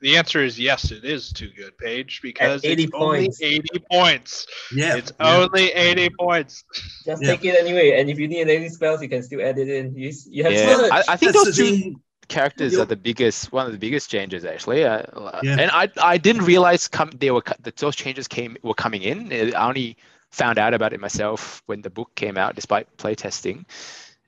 The, 0.00 0.10
the 0.10 0.16
answer 0.16 0.42
is 0.42 0.58
yes, 0.58 0.90
it 0.90 1.04
is 1.04 1.32
too 1.32 1.50
good, 1.56 1.76
Paige, 1.78 2.20
because 2.22 2.64
80 2.64 2.84
it's 2.84 2.92
only 2.94 3.18
points. 3.26 3.42
80 3.42 3.68
points. 3.90 4.46
Yeah, 4.74 4.96
It's 4.96 5.12
yeah. 5.20 5.36
only 5.36 5.68
80 5.72 6.10
points. 6.18 6.64
Just 7.04 7.22
Yeah. 7.22 7.30
take 7.30 7.44
it 7.44 7.56
anyway. 7.58 8.00
And 8.00 8.08
if 8.10 8.18
you 8.18 8.28
need 8.28 8.48
any 8.48 8.68
spells, 8.68 9.02
you 9.02 9.08
can 9.08 9.22
still 9.22 9.40
add 9.42 9.58
it 9.58 9.68
in. 9.68 9.94
You, 9.94 10.12
you 10.28 10.44
have 10.44 10.52
Yeah. 10.52 10.88
I, 10.92 11.02
I 11.08 11.16
think 11.16 11.32
That's 11.32 11.44
those 11.44 11.56
two 11.56 11.64
thing. 11.76 12.00
characters 12.28 12.72
You're- 12.72 12.86
the 12.86 12.96
biggest, 12.96 13.52
one 13.52 13.66
of 13.66 13.72
the 13.72 13.78
biggest 13.78 14.10
changes 14.10 14.44
actually. 14.44 14.84
Uh, 14.84 15.02
Yeah. 15.42 15.56
And 15.58 15.70
I, 15.72 15.88
I 16.02 16.18
didn't 16.18 16.42
realize 16.44 16.88
come 16.88 17.10
they 17.18 17.30
were 17.30 17.42
that 17.62 17.76
those 17.76 17.96
changes 17.96 18.26
came 18.28 18.56
were 18.62 18.74
coming 18.74 19.02
in. 19.02 19.32
Uh, 19.32 19.56
I 19.56 19.68
only 19.68 19.96
found 20.30 20.58
out 20.58 20.74
about 20.74 20.92
it 20.92 21.00
myself 21.00 21.62
when 21.66 21.82
the 21.82 21.90
book 21.90 22.14
came 22.14 22.38
out, 22.38 22.54
despite 22.54 22.86
playtesting. 22.96 23.64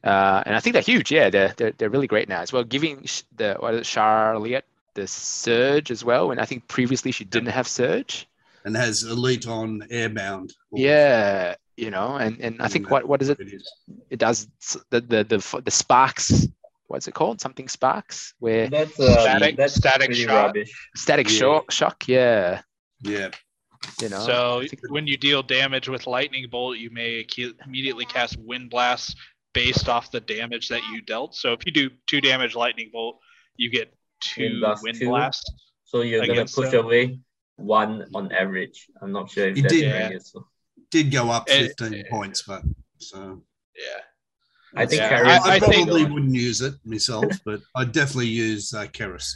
Uh, 0.04 0.42
and 0.44 0.56
I 0.56 0.60
think 0.60 0.72
they're 0.72 0.82
huge. 0.82 1.12
Yeah, 1.12 1.30
they're, 1.30 1.54
they're 1.56 1.70
they're 1.78 1.88
really 1.90 2.08
great 2.08 2.28
now 2.28 2.40
as 2.40 2.52
well. 2.52 2.64
Giving 2.64 3.06
the 3.36 3.54
what 3.60 3.74
is 3.74 3.80
it, 3.82 3.86
Charlotte 3.86 4.64
the 4.94 5.06
surge 5.06 5.90
as 5.90 6.04
well, 6.04 6.30
and 6.30 6.40
I 6.40 6.44
think 6.44 6.68
previously 6.68 7.12
she 7.12 7.24
didn't 7.24 7.48
have 7.50 7.66
surge. 7.68 8.28
and 8.64 8.76
has 8.76 9.02
elite 9.04 9.46
on 9.48 9.80
airbound. 9.90 10.52
Yeah, 10.72 11.54
you 11.76 11.90
know, 11.90 12.16
and 12.16 12.40
and 12.40 12.60
I 12.62 12.68
think 12.68 12.90
what 12.90 13.06
what 13.08 13.22
is 13.22 13.28
it? 13.28 13.40
It 13.40 13.52
is. 13.52 13.72
It 14.10 14.18
does 14.18 14.48
the 14.90 15.00
the 15.00 15.24
the, 15.24 15.60
the 15.64 15.70
sparks. 15.70 16.46
What's 16.88 17.08
it 17.08 17.14
called? 17.14 17.40
Something 17.40 17.68
sparks 17.68 18.34
where 18.38 18.68
That's 18.68 19.00
uh, 19.00 19.20
Static- 19.22 19.56
that's 19.56 19.74
static 19.74 20.08
pretty 20.08 20.24
shot. 20.24 20.46
rubbish. 20.48 20.70
static 20.94 21.30
Yeah. 21.30 21.38
shock. 21.38 21.70
Shock. 21.70 22.06
Yeah, 22.06 22.60
Yeah, 23.00 23.30
you 24.02 24.10
know. 24.10 24.20
so 24.20 24.62
when 24.90 25.06
you 25.06 25.16
deal 25.16 25.42
damage 25.42 25.88
with 25.88 26.06
lightning 26.06 26.46
bolt, 26.50 26.76
you 26.76 26.90
may 26.90 27.26
immediately 27.64 28.04
cast 28.04 28.36
wind 28.38 28.68
blast 28.68 29.16
based 29.54 29.88
off 29.88 30.10
the 30.10 30.20
damage 30.20 30.68
that 30.68 30.82
you 30.92 31.00
dealt. 31.00 31.34
So 31.34 31.54
if 31.54 31.60
you 31.64 31.72
do 31.72 31.88
two 32.06 32.20
damage 32.20 32.54
lightning 32.54 32.90
bolt, 32.92 33.18
you 33.56 33.70
get 33.70 33.94
two 34.22 34.62
Wind 34.82 34.98
two. 34.98 35.08
blasts. 35.08 35.50
So 35.84 36.00
you're 36.02 36.26
gonna 36.26 36.46
push 36.46 36.70
them. 36.70 36.84
away 36.86 37.18
one 37.56 38.06
on 38.14 38.32
average. 38.32 38.88
I'm 39.02 39.12
not 39.12 39.30
sure 39.30 39.48
if 39.48 39.58
It 39.58 39.62
that's 39.62 39.74
did. 39.74 39.92
right. 40.12 40.22
So 40.22 40.46
did 40.90 41.10
go 41.10 41.30
up 41.30 41.44
Eh, 41.48 41.68
15 41.68 41.94
eh, 41.94 42.02
points, 42.10 42.42
but 42.42 42.62
so 42.98 43.42
Yeah. 43.76 44.00
I 44.74 44.86
think 44.86 45.00
Yeah, 45.02 45.08
Carrion- 45.10 45.28
I- 45.28 45.32
I, 45.36 45.54
I 45.56 45.58
think- 45.60 45.86
probably 45.88 46.04
wouldn't 46.04 46.34
use 46.34 46.60
it 46.62 46.74
myself, 46.84 47.24
but 47.44 47.60
I'd 47.74 47.92
definitely 47.92 48.28
use 48.28 48.72
uh, 48.72 48.86
Keras. 48.86 49.32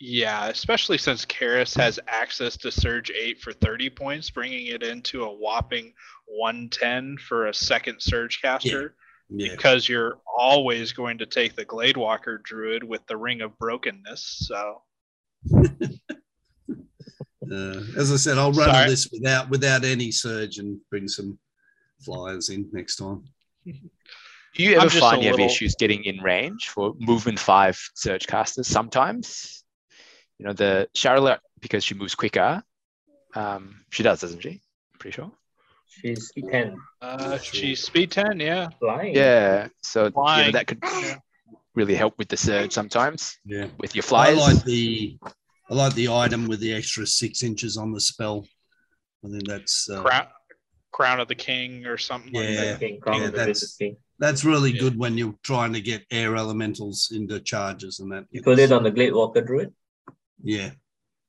Yeah, 0.00 0.48
especially 0.48 0.98
since 0.98 1.24
Karis 1.24 1.74
has 1.78 1.98
access 2.08 2.56
to 2.58 2.70
Surge 2.70 3.10
8 3.10 3.40
for 3.40 3.52
30 3.54 3.88
points, 3.90 4.28
bringing 4.28 4.66
it 4.66 4.82
into 4.82 5.24
a 5.24 5.32
whopping 5.32 5.94
110 6.26 7.16
for 7.18 7.46
a 7.46 7.54
second 7.54 8.00
Surge 8.00 8.42
caster. 8.42 8.94
Yeah, 9.36 9.52
Because 9.52 9.88
you're 9.88 10.18
always 10.38 10.92
going 10.92 11.18
to 11.18 11.26
take 11.26 11.56
the 11.56 11.64
Gladewalker 11.64 12.42
Druid 12.42 12.84
with 12.84 13.06
the 13.06 13.16
Ring 13.16 13.40
of 13.40 13.58
Brokenness. 13.58 14.46
So, 14.48 14.82
uh, 17.50 17.80
as 17.96 18.12
I 18.12 18.16
said, 18.16 18.38
I'll 18.38 18.52
run 18.52 18.70
Sorry. 18.70 18.88
this 18.88 19.08
without 19.12 19.50
without 19.50 19.84
any 19.84 20.10
surge 20.10 20.58
and 20.58 20.78
bring 20.90 21.08
some 21.08 21.38
flyers 22.00 22.48
in 22.48 22.68
next 22.72 22.96
time. 22.96 23.24
Do 23.64 24.62
you 24.62 24.76
I'm 24.76 24.86
ever 24.86 25.00
find 25.00 25.20
a 25.20 25.24
you 25.24 25.30
have 25.30 25.40
issues 25.40 25.74
getting 25.74 26.04
in 26.04 26.20
range 26.20 26.68
for 26.68 26.94
movement 26.98 27.38
five 27.40 27.78
surge 27.94 28.26
casters? 28.26 28.68
Sometimes, 28.68 29.64
you 30.38 30.46
know, 30.46 30.52
the 30.52 30.88
Charlotte 30.94 31.40
because 31.60 31.82
she 31.82 31.94
moves 31.94 32.14
quicker. 32.14 32.62
Um, 33.34 33.84
she 33.90 34.04
does, 34.04 34.20
doesn't 34.20 34.40
she? 34.40 34.50
I'm 34.50 34.98
pretty 35.00 35.16
sure. 35.16 35.32
She's 36.00 36.32
10 36.50 36.76
uh, 37.02 37.38
she's 37.38 37.82
speed 37.82 38.10
10, 38.10 38.40
yeah. 38.40 38.68
flying. 38.78 39.14
Yeah, 39.14 39.68
so 39.82 40.04
you 40.06 40.10
know, 40.14 40.50
that 40.52 40.66
could 40.66 40.82
really 41.74 41.94
help 41.94 42.18
with 42.18 42.28
the 42.28 42.36
surge 42.36 42.72
sometimes 42.72 43.36
Yeah, 43.44 43.66
with 43.78 43.94
your 43.94 44.04
I 44.12 44.32
like 44.32 44.62
the 44.64 45.18
I 45.70 45.74
like 45.74 45.94
the 45.94 46.08
item 46.08 46.46
with 46.46 46.60
the 46.60 46.72
extra 46.74 47.06
six 47.06 47.42
inches 47.42 47.76
on 47.76 47.92
the 47.92 48.00
spell. 48.00 48.46
I 49.24 49.28
think 49.30 49.46
that's 49.46 49.88
uh, 49.88 50.02
Crown, 50.02 50.26
Crown 50.92 51.20
of 51.20 51.28
the 51.28 51.34
King 51.34 51.86
or 51.86 51.96
something 51.96 52.32
like 52.34 52.48
Yeah. 52.50 52.64
that. 52.64 52.80
King, 52.80 53.00
Crown 53.00 53.20
Yeah, 53.22 53.28
of 53.28 53.32
that's- 53.34 53.76
Business 53.76 53.96
that's 54.20 54.44
really 54.44 54.70
Yeah. 54.72 54.80
good 54.80 54.96
when 54.98 55.18
you're 55.18 55.34
trying 55.42 55.72
to 55.72 55.80
get 55.80 56.04
air 56.10 56.36
elementals 56.36 57.10
into 57.12 57.40
charges 57.40 57.98
and 57.98 58.12
that. 58.12 58.26
You 58.30 58.42
put 58.42 58.58
it 58.60 58.70
on 58.70 58.84
the 58.84 58.90
Glade 58.92 59.12
Walker 59.12 59.40
Druid. 59.40 59.74
Yeah, 60.42 60.70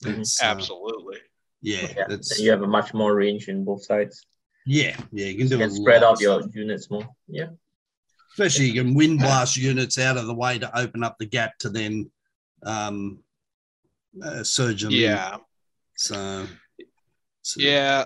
Mhm. 0.03 0.17
That's, 0.17 0.41
uh, 0.41 0.45
Absolutely. 0.45 1.17
yeah, 1.61 1.87
Yeah, 1.95 2.05
that's 2.09 2.39
you 2.39 2.51
have 2.51 2.61
a 2.61 2.67
much 2.67 2.93
more 2.93 3.15
range 3.15 3.47
in 3.47 3.63
both 3.65 3.83
sides. 3.83 4.25
Yeah, 4.65 4.97
yeah. 5.11 5.27
You 5.27 5.37
can 5.37 5.47
do 5.47 5.57
You 5.57 5.67
can 5.67 5.71
spread 5.75 6.03
out 6.03 6.19
your 6.19 6.41
units 6.53 6.89
more. 6.89 7.07
Yeah. 7.27 7.47
especially 8.33 8.65
you 8.65 8.83
can 8.83 8.93
wind 8.93 9.19
blast 9.19 9.55
units 9.57 9.97
out 9.97 10.17
of 10.17 10.25
the 10.27 10.33
way 10.33 10.59
to 10.59 10.77
open 10.77 11.03
up 11.03 11.17
the 11.19 11.25
gap 11.25 11.57
to 11.59 11.69
then 11.69 12.09
um, 12.63 13.19
uh, 14.23 14.43
surge 14.43 14.81
them. 14.83 14.91
in. 14.91 14.97
Yeah. 14.99 15.37
So, 15.95 16.45
so 17.41 17.61
Yeah. 17.61 18.05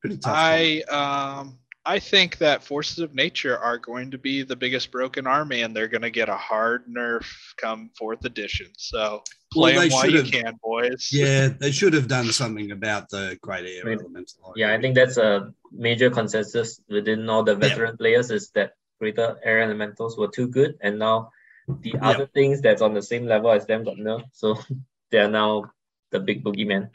pretty 0.00 0.18
tough. 0.18 0.32
I 0.34 0.80
um 0.82 1.58
I 1.84 1.98
think 1.98 2.36
that 2.38 2.62
forces 2.62 2.98
of 2.98 3.14
nature 3.14 3.58
are 3.58 3.78
going 3.78 4.10
to 4.10 4.18
be 4.18 4.42
the 4.42 4.54
biggest 4.56 4.90
broken 4.90 5.26
army, 5.26 5.62
and 5.62 5.74
they're 5.74 5.88
going 5.88 6.02
to 6.02 6.10
get 6.10 6.28
a 6.28 6.36
hard 6.36 6.84
nerf 6.86 7.24
come 7.56 7.90
fourth 7.96 8.26
edition. 8.26 8.66
So 8.76 9.22
play 9.52 9.72
Well, 9.72 9.80
they 9.82 9.88
them 9.88 9.96
while 9.96 10.10
you 10.10 10.16
should've- 10.18 10.30
can, 10.32 10.58
boys. 10.62 11.08
yeah, 11.12 11.48
they 11.60 11.70
should 11.72 11.92
have 11.94 12.08
done 12.08 12.26
something 12.32 12.70
about 12.72 13.08
the 13.10 13.38
great 13.40 13.64
air 13.66 13.84
Right. 13.84 13.98
elemental. 14.00 14.52
Yeah, 14.56 14.72
I 14.72 14.80
think 14.80 14.94
that's 14.94 15.16
a 15.16 15.52
major 15.72 16.10
consensus 16.10 16.80
within 16.88 17.28
all 17.28 17.42
the 17.42 17.54
veteran 17.56 17.96
players 17.96 18.30
is 18.30 18.50
that 18.50 18.72
greater 18.98 19.38
air 19.44 19.60
elementals 19.62 20.16
were 20.18 20.28
too 20.28 20.48
good, 20.48 20.76
and 20.80 20.98
now 20.98 21.30
the 21.68 21.90
Yeah. 21.94 22.08
other 22.10 22.26
things 22.26 22.60
that's 22.60 22.82
on 22.82 22.94
the 22.94 23.02
same 23.02 23.26
level 23.26 23.50
as 23.50 23.66
them 23.66 23.84
got 23.84 23.96
nerfed. 23.96 24.28
So 24.32 24.58
they 25.10 25.18
are 25.18 25.28
now 25.30 25.70
the 26.10 26.20
big 26.20 26.42
boogeyman. 26.44 26.90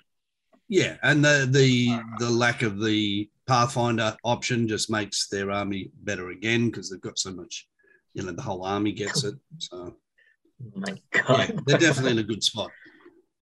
Yeah, 0.67 0.97
and 1.03 1.23
the 1.23 1.47
the 1.49 1.89
uh. 1.91 2.01
the 2.19 2.29
lack 2.29 2.61
of 2.61 2.81
the 2.81 3.29
Pathfinder 3.45 4.15
option 4.23 4.67
just 4.69 4.89
makes 4.89 5.27
their 5.27 5.51
army 5.51 5.91
better 6.01 6.29
again 6.29 6.67
because 6.67 6.89
they've 6.89 7.01
got 7.01 7.19
so 7.19 7.31
much. 7.31 7.67
You 8.13 8.23
know, 8.23 8.31
the 8.31 8.41
whole 8.41 8.63
army 8.63 8.91
gets 8.93 9.23
it. 9.29 9.35
So 9.57 9.95
Oh 10.61 10.79
my 10.79 10.89
yeah, 11.13 11.21
god, 11.23 11.63
they're 11.65 11.77
definitely 11.77 12.11
in 12.13 12.19
a 12.19 12.23
good 12.23 12.43
spot. 12.43 12.71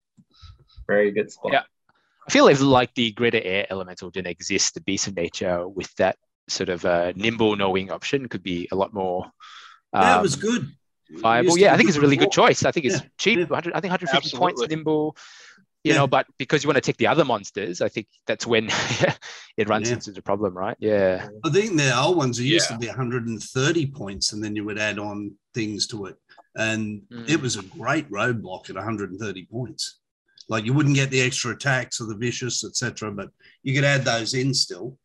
very 0.86 1.10
good 1.10 1.30
spot. 1.30 1.52
Yeah. 1.52 1.62
I 2.28 2.30
feel 2.30 2.46
if 2.48 2.60
like 2.60 2.94
the 2.94 3.10
greater 3.12 3.40
air 3.42 3.66
elemental 3.70 4.10
didn't 4.10 4.28
exist, 4.28 4.74
the 4.74 4.80
beast 4.80 5.08
of 5.08 5.16
nature 5.16 5.66
with 5.68 5.92
that 5.96 6.16
sort 6.48 6.68
of 6.68 6.84
uh, 6.84 7.12
nimble 7.16 7.56
knowing 7.56 7.90
option 7.90 8.28
could 8.28 8.42
be 8.42 8.68
a 8.70 8.76
lot 8.76 8.94
more 8.94 9.30
Yeah, 9.92 10.14
um, 10.14 10.18
it 10.20 10.22
was 10.22 10.36
good. 10.36 10.70
viable. 11.10 11.58
Yeah, 11.58 11.74
I 11.74 11.76
think 11.76 11.88
it's 11.88 11.98
a 11.98 12.00
really 12.00 12.16
good 12.16 12.30
choice. 12.30 12.64
I 12.64 12.70
think 12.70 12.86
it's 12.86 13.00
Yeah, 13.00 13.08
cheap. 13.18 13.38
yeah. 13.38 13.44
100, 13.46 13.74
I 13.74 13.80
think 13.80 13.90
150 13.90 14.36
points 14.36 14.66
nimble. 14.68 15.16
You 15.84 15.90
Yeah. 15.92 15.98
know, 15.98 16.06
but 16.06 16.26
because 16.38 16.62
you 16.62 16.68
want 16.68 16.76
to 16.76 16.80
take 16.80 16.96
the 16.96 17.08
other 17.08 17.24
monsters, 17.24 17.80
I 17.80 17.88
think 17.88 18.06
that's 18.26 18.46
when 18.46 18.68
it 19.56 19.68
runs 19.68 19.88
Yeah. 19.88 19.94
into 19.94 20.12
the 20.12 20.22
problem, 20.22 20.56
right? 20.56 20.76
Yeah. 20.78 21.28
I 21.44 21.50
think 21.50 21.76
the 21.76 21.98
old 21.98 22.16
ones 22.16 22.38
it 22.38 22.44
used 22.44 22.70
Yeah. 22.70 22.76
to 22.76 22.80
be 22.80 22.86
130 22.86 23.86
points, 23.86 24.32
and 24.32 24.42
then 24.42 24.54
you 24.54 24.64
would 24.64 24.78
add 24.78 25.00
on 25.00 25.32
things 25.54 25.88
to 25.88 26.06
it, 26.06 26.16
and 26.56 27.02
Mm. 27.10 27.28
it 27.28 27.40
was 27.40 27.56
a 27.56 27.62
great 27.62 28.08
roadblock 28.10 28.68
at 28.70 28.76
130 28.76 29.46
points. 29.46 29.98
Like 30.48 30.64
you 30.64 30.72
wouldn't 30.74 30.94
get 30.96 31.10
the 31.10 31.20
extra 31.20 31.52
attacks 31.52 32.00
or 32.00 32.06
the 32.06 32.16
vicious, 32.16 32.64
etc., 32.64 33.10
but 33.12 33.30
you 33.62 33.74
could 33.74 33.84
add 33.84 34.04
those 34.04 34.34
in 34.34 34.52
still. 34.52 34.98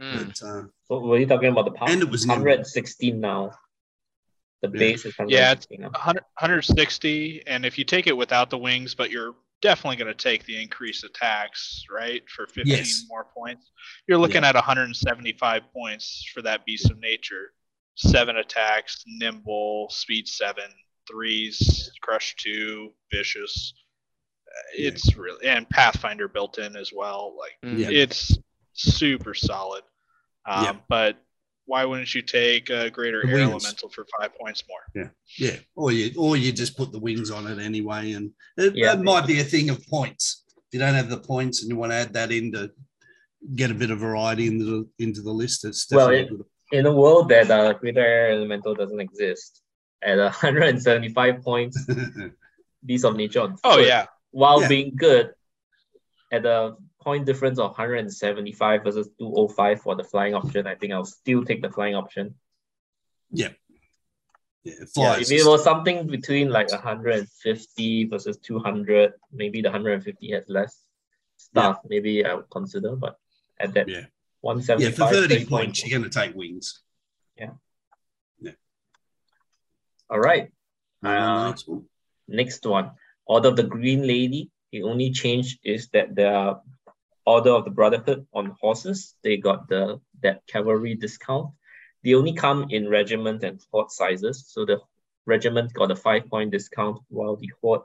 Mm. 0.00 0.12
But 0.40 0.46
uh, 0.46 0.62
So 0.88 1.00
were 1.00 1.18
you 1.18 1.26
talking 1.26 1.48
about 1.48 1.64
the 1.64 1.70
power? 1.72 1.88
And 1.90 2.02
it 2.02 2.10
was 2.10 2.26
nimble. 2.26 2.44
116 2.44 3.18
now. 3.20 3.52
The 4.62 4.68
Yeah. 4.68 4.78
base 4.78 5.04
is 5.04 5.14
Yeah, 5.28 5.52
it's 5.52 5.66
100, 5.70 6.22
160, 6.38 7.42
and 7.46 7.64
if 7.66 7.78
you 7.78 7.84
take 7.84 8.06
it 8.06 8.16
without 8.16 8.50
the 8.50 8.58
wings, 8.58 8.94
but 8.94 9.10
you're 9.10 9.34
definitely 9.62 9.96
going 9.96 10.14
to 10.14 10.22
take 10.22 10.44
the 10.44 10.60
increased 10.60 11.02
attacks, 11.04 11.84
right, 11.90 12.22
for 12.28 12.46
15 12.46 12.66
Yes. 12.76 13.04
more 13.08 13.24
points, 13.24 13.70
you're 14.06 14.18
looking 14.18 14.44
at 14.44 14.54
175 14.54 15.62
points 15.72 16.24
for 16.32 16.42
that 16.42 16.64
beast 16.66 16.90
of 16.90 16.98
nature. 16.98 17.52
Seven 17.96 18.36
attacks, 18.36 19.02
nimble, 19.06 19.88
speed 19.90 20.28
seven, 20.28 20.70
threes, 21.08 21.90
crush 22.02 22.36
two, 22.36 22.92
vicious. 23.12 23.72
Uh, 24.46 24.52
Yeah. 24.76 24.88
It's 24.88 25.16
really 25.16 25.46
and 25.46 25.68
Pathfinder 25.70 26.28
built 26.28 26.58
in 26.58 26.76
as 26.76 26.92
well. 26.94 27.36
Like 27.38 27.52
Mm. 27.72 27.78
Yeah. 27.78 27.88
it's 27.90 28.36
super 28.74 29.32
solid. 29.34 29.82
Um, 30.44 30.64
Yeah. 30.64 30.76
But 30.88 31.18
why 31.64 31.84
wouldn't 31.86 32.14
you 32.14 32.22
take 32.22 32.68
a 32.70 32.90
greater 32.90 33.22
The 33.22 33.28
air 33.32 33.36
wings. 33.48 33.64
elemental 33.64 33.88
for 33.88 34.06
five 34.18 34.34
points 34.36 34.62
more? 34.68 34.84
yeah, 34.94 35.08
yeah. 35.38 35.58
or 35.74 35.90
you 35.90 36.12
or 36.18 36.36
you 36.36 36.52
just 36.52 36.76
put 36.76 36.92
the 36.92 37.00
wings 37.00 37.30
on 37.30 37.46
it 37.46 37.58
anyway, 37.58 38.12
and 38.12 38.32
it, 38.58 38.76
Yeah. 38.76 38.92
it 38.92 39.00
might 39.00 39.26
be 39.26 39.40
a 39.40 39.44
thing 39.44 39.70
of 39.70 39.84
points. 39.86 40.44
If 40.58 40.64
you 40.74 40.78
don't 40.80 40.94
have 40.94 41.08
the 41.10 41.18
points 41.18 41.62
and 41.62 41.70
you 41.70 41.76
want 41.76 41.92
to 41.92 41.96
add 41.96 42.12
that 42.12 42.30
in 42.30 42.52
to 42.52 42.72
get 43.54 43.70
a 43.70 43.74
bit 43.74 43.90
of 43.90 43.98
variety 44.00 44.46
into 44.48 44.64
the 44.66 44.90
into 45.02 45.22
the 45.22 45.32
list, 45.32 45.64
it's 45.64 45.90
Well, 45.90 46.10
definitely 46.10 46.40
it- 46.40 46.46
in 46.72 46.86
a 46.86 46.92
world 46.92 47.28
that 47.28 47.50
uh, 47.50 47.72
greater 47.74 48.00
air 48.04 48.30
elemental 48.32 48.74
doesn't 48.74 49.00
exist, 49.00 49.62
at 50.02 50.18
175 50.18 51.42
points, 51.42 51.86
Beast 52.84 53.04
of 53.04 53.16
Nature 53.16 53.40
on 53.40 53.56
Oh 53.64 53.76
foot, 53.76 53.86
yeah. 53.86 54.06
while 54.30 54.60
Yeah. 54.60 54.68
being 54.68 54.96
good 54.96 55.34
at 56.32 56.44
a 56.44 56.76
point 57.00 57.24
difference 57.24 57.58
of 57.58 57.70
175 57.70 58.82
versus 58.82 59.08
205 59.18 59.80
for 59.80 59.94
the 59.94 60.04
flying 60.04 60.34
option, 60.34 60.66
I 60.66 60.74
think 60.74 60.92
I'll 60.92 61.04
still 61.04 61.44
take 61.44 61.62
the 61.62 61.70
flying 61.70 61.94
option. 61.94 62.34
yeah, 63.32 63.50
it 64.64 64.90
Yeah, 64.96 65.18
if 65.18 65.30
it 65.30 65.44
was 65.46 65.62
something 65.62 66.06
between 66.08 66.50
like 66.50 66.70
150 66.70 68.04
versus 68.06 68.38
200, 68.38 69.12
maybe 69.32 69.62
the 69.62 69.70
150 69.70 70.32
has 70.32 70.48
less 70.48 70.84
stuff. 71.36 71.78
Maybe 71.88 72.24
I 72.24 72.34
would 72.34 72.50
consider, 72.50 72.96
but 72.96 73.18
at 73.58 73.74
that 73.74 73.88
Yeah. 73.88 74.06
Yeah, 74.78 74.90
for 74.90 75.08
30 75.08 75.28
30 75.34 75.46
points, 75.46 75.84
you're 75.84 75.98
going 75.98 76.10
to 76.10 76.18
take 76.18 76.34
wings. 76.34 76.80
Yeah. 77.36 77.50
Yeah. 78.40 78.52
All 80.10 80.20
right. 80.20 80.50
Uh, 81.02 81.48
next 81.48 81.68
one. 81.68 81.84
Next 82.28 82.66
one, 82.66 82.90
Order 83.26 83.48
of 83.50 83.56
the 83.56 83.62
Green 83.62 84.06
Lady. 84.06 84.50
The 84.72 84.82
only 84.82 85.12
change 85.12 85.58
is 85.62 85.88
that 85.90 86.14
the 86.14 86.60
Order 87.24 87.50
of 87.50 87.64
the 87.64 87.70
Brotherhood 87.70 88.26
on 88.32 88.56
horses. 88.60 89.14
They 89.22 89.36
got 89.36 89.68
the 89.68 90.00
that 90.22 90.46
cavalry 90.46 90.94
discount. 90.94 91.50
They 92.02 92.14
only 92.14 92.32
come 92.32 92.66
in 92.70 92.88
regiment 92.88 93.44
and 93.44 93.60
horde 93.70 93.90
sizes. 93.90 94.44
So 94.48 94.64
the 94.64 94.80
regiment 95.26 95.72
got 95.72 95.90
a 95.90 95.96
five 95.96 96.28
point 96.28 96.50
discount, 96.50 97.00
while 97.08 97.36
the 97.36 97.50
horde 97.60 97.82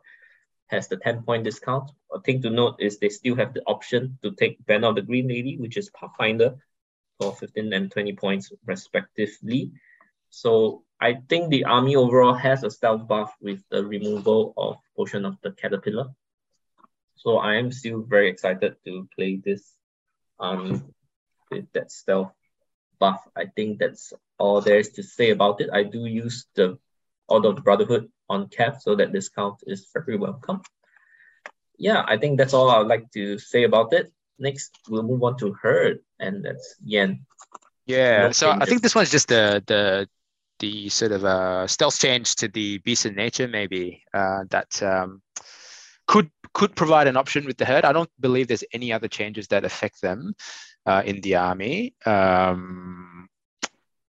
has 0.72 0.88
the 0.88 0.98
10 0.98 1.24
point 1.24 1.44
discount. 1.44 1.92
A 2.14 2.20
thing 2.20 2.42
to 2.42 2.50
note 2.50 2.78
is 2.80 2.98
they 2.98 3.10
still 3.10 3.36
have 3.36 3.54
the 3.54 3.62
option 3.68 4.18
to 4.24 4.32
take 4.32 4.66
Banner 4.66 4.88
of 4.88 4.96
the 4.96 5.02
Green 5.02 5.28
Lady, 5.28 5.58
which 5.58 5.78
is 5.78 5.90
Pathfinder, 5.92 6.56
for 7.20 7.36
15 7.36 7.74
and 7.74 7.92
20 7.92 8.14
points 8.14 8.52
respectively. 8.66 9.72
So 10.30 10.84
I 11.00 11.18
think 11.30 11.50
the 11.50 11.66
army 11.66 11.96
overall 11.96 12.34
has 12.34 12.64
a 12.64 12.72
stealth 12.72 13.08
buff 13.08 13.36
with 13.42 13.62
the 13.70 13.86
removal 13.86 14.54
of 14.58 14.78
Potion 14.96 15.26
of 15.26 15.38
the 15.44 15.52
Caterpillar. 15.52 16.10
So 17.16 17.38
I 17.38 17.56
am 17.56 17.72
still 17.72 18.02
very 18.02 18.30
excited 18.30 18.76
to 18.86 19.08
play 19.16 19.42
this 19.44 19.76
army 20.40 20.82
with 21.52 21.72
that 21.74 21.92
stealth 21.92 22.32
buff. 22.98 23.22
I 23.36 23.46
think 23.46 23.80
that's 23.80 24.14
all 24.40 24.62
there 24.62 24.80
is 24.80 24.90
to 24.94 25.04
say 25.04 25.32
about 25.32 25.62
it. 25.62 25.70
I 25.72 25.84
do 25.84 26.06
use 26.06 26.48
the 26.56 26.80
Order 27.32 27.50
of 27.50 27.56
the 27.56 27.62
Brotherhood 27.62 28.12
on 28.30 28.48
cap, 28.50 28.82
so 28.82 28.96
that 28.96 29.14
discount 29.14 29.64
is 29.66 29.88
very 29.94 30.18
welcome. 30.18 30.62
Yeah, 31.78 32.04
I 32.08 32.18
think 32.18 32.38
that's 32.38 32.54
all 32.54 32.70
I'd 32.70 32.88
like 32.88 33.10
to 33.12 33.40
say 33.40 33.64
about 33.64 33.94
it. 33.94 34.12
Next, 34.38 34.78
we'll 34.90 35.04
move 35.04 35.24
on 35.24 35.38
to 35.38 35.54
Herd, 35.54 36.00
and 36.20 36.44
that's 36.44 36.76
Yan. 36.84 37.26
Yeah, 37.86 38.28
No 38.28 38.32
so 38.32 38.52
I 38.52 38.66
think 38.66 38.82
this 38.82 38.96
one's 38.96 39.12
just 39.12 39.28
the 39.28 39.64
the 39.66 40.08
the 40.60 40.90
sort 40.90 41.12
of 41.12 41.26
uh, 41.26 41.68
stealth 41.68 41.98
change 42.00 42.36
to 42.36 42.48
the 42.48 42.78
beast 42.80 43.06
of 43.06 43.16
nature, 43.16 43.48
maybe 43.48 44.04
uh, 44.14 44.44
that 44.50 44.82
um, 44.84 45.22
could 46.08 46.30
could 46.54 46.76
provide 46.76 47.08
an 47.08 47.18
option 47.18 47.46
with 47.46 47.58
the 47.58 47.66
herd. 47.66 47.86
I 47.86 47.94
don't 47.94 48.10
believe 48.20 48.48
there's 48.48 48.64
any 48.74 48.92
other 48.94 49.08
changes 49.08 49.48
that 49.48 49.66
affect 49.66 50.02
them 50.02 50.36
uh, 50.86 51.02
in 51.06 51.22
the 51.22 51.36
army. 51.36 51.96
Um, 52.06 53.11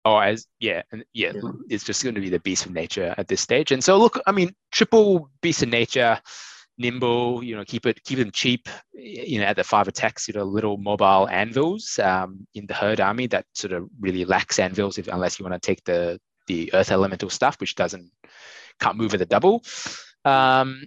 or 0.06 0.24
as 0.24 0.48
yeah, 0.60 0.82
and 0.92 1.04
yeah, 1.14 1.32
Yeah. 1.36 1.52
it's 1.70 1.84
just 1.84 2.04
going 2.04 2.16
to 2.16 2.22
be 2.22 2.30
the 2.30 2.40
beast 2.40 2.66
of 2.66 2.72
nature 2.72 3.14
at 3.18 3.28
this 3.28 3.42
stage. 3.42 3.72
And 3.72 3.84
so 3.84 3.98
look, 3.98 4.20
I 4.26 4.32
mean, 4.32 4.54
triple 4.72 5.30
beast 5.42 5.64
of 5.64 5.70
nature 5.70 6.20
nimble, 6.78 7.44
you 7.44 7.56
know, 7.56 7.66
keep 7.66 7.86
it 7.86 8.02
keep 8.04 8.20
them 8.20 8.32
cheap, 8.32 8.70
you 8.94 9.40
know, 9.40 9.46
at 9.46 9.58
the 9.58 9.64
five 9.64 9.88
attacks, 9.88 10.28
you 10.28 10.34
know, 10.34 10.44
little 10.44 10.78
mobile 10.78 11.28
anvils 11.30 12.00
um, 12.00 12.48
in 12.56 12.66
the 12.68 12.74
herd 12.74 13.02
army 13.02 13.28
that 13.28 13.46
sort 13.54 13.74
of 13.74 13.90
really 14.00 14.26
lacks 14.26 14.60
anvils 14.60 14.98
if 14.98 15.08
unless 15.10 15.38
you 15.40 15.46
want 15.46 15.62
to 15.62 15.66
take 15.66 15.84
the 15.84 16.20
the 16.48 16.74
earth 16.74 16.92
elemental 16.92 17.30
stuff, 17.30 17.60
which 17.60 17.76
doesn't 17.76 18.10
can't 18.80 18.98
move 18.98 19.14
at 19.14 19.20
the 19.20 19.26
double. 19.26 19.64
Um, 20.26 20.84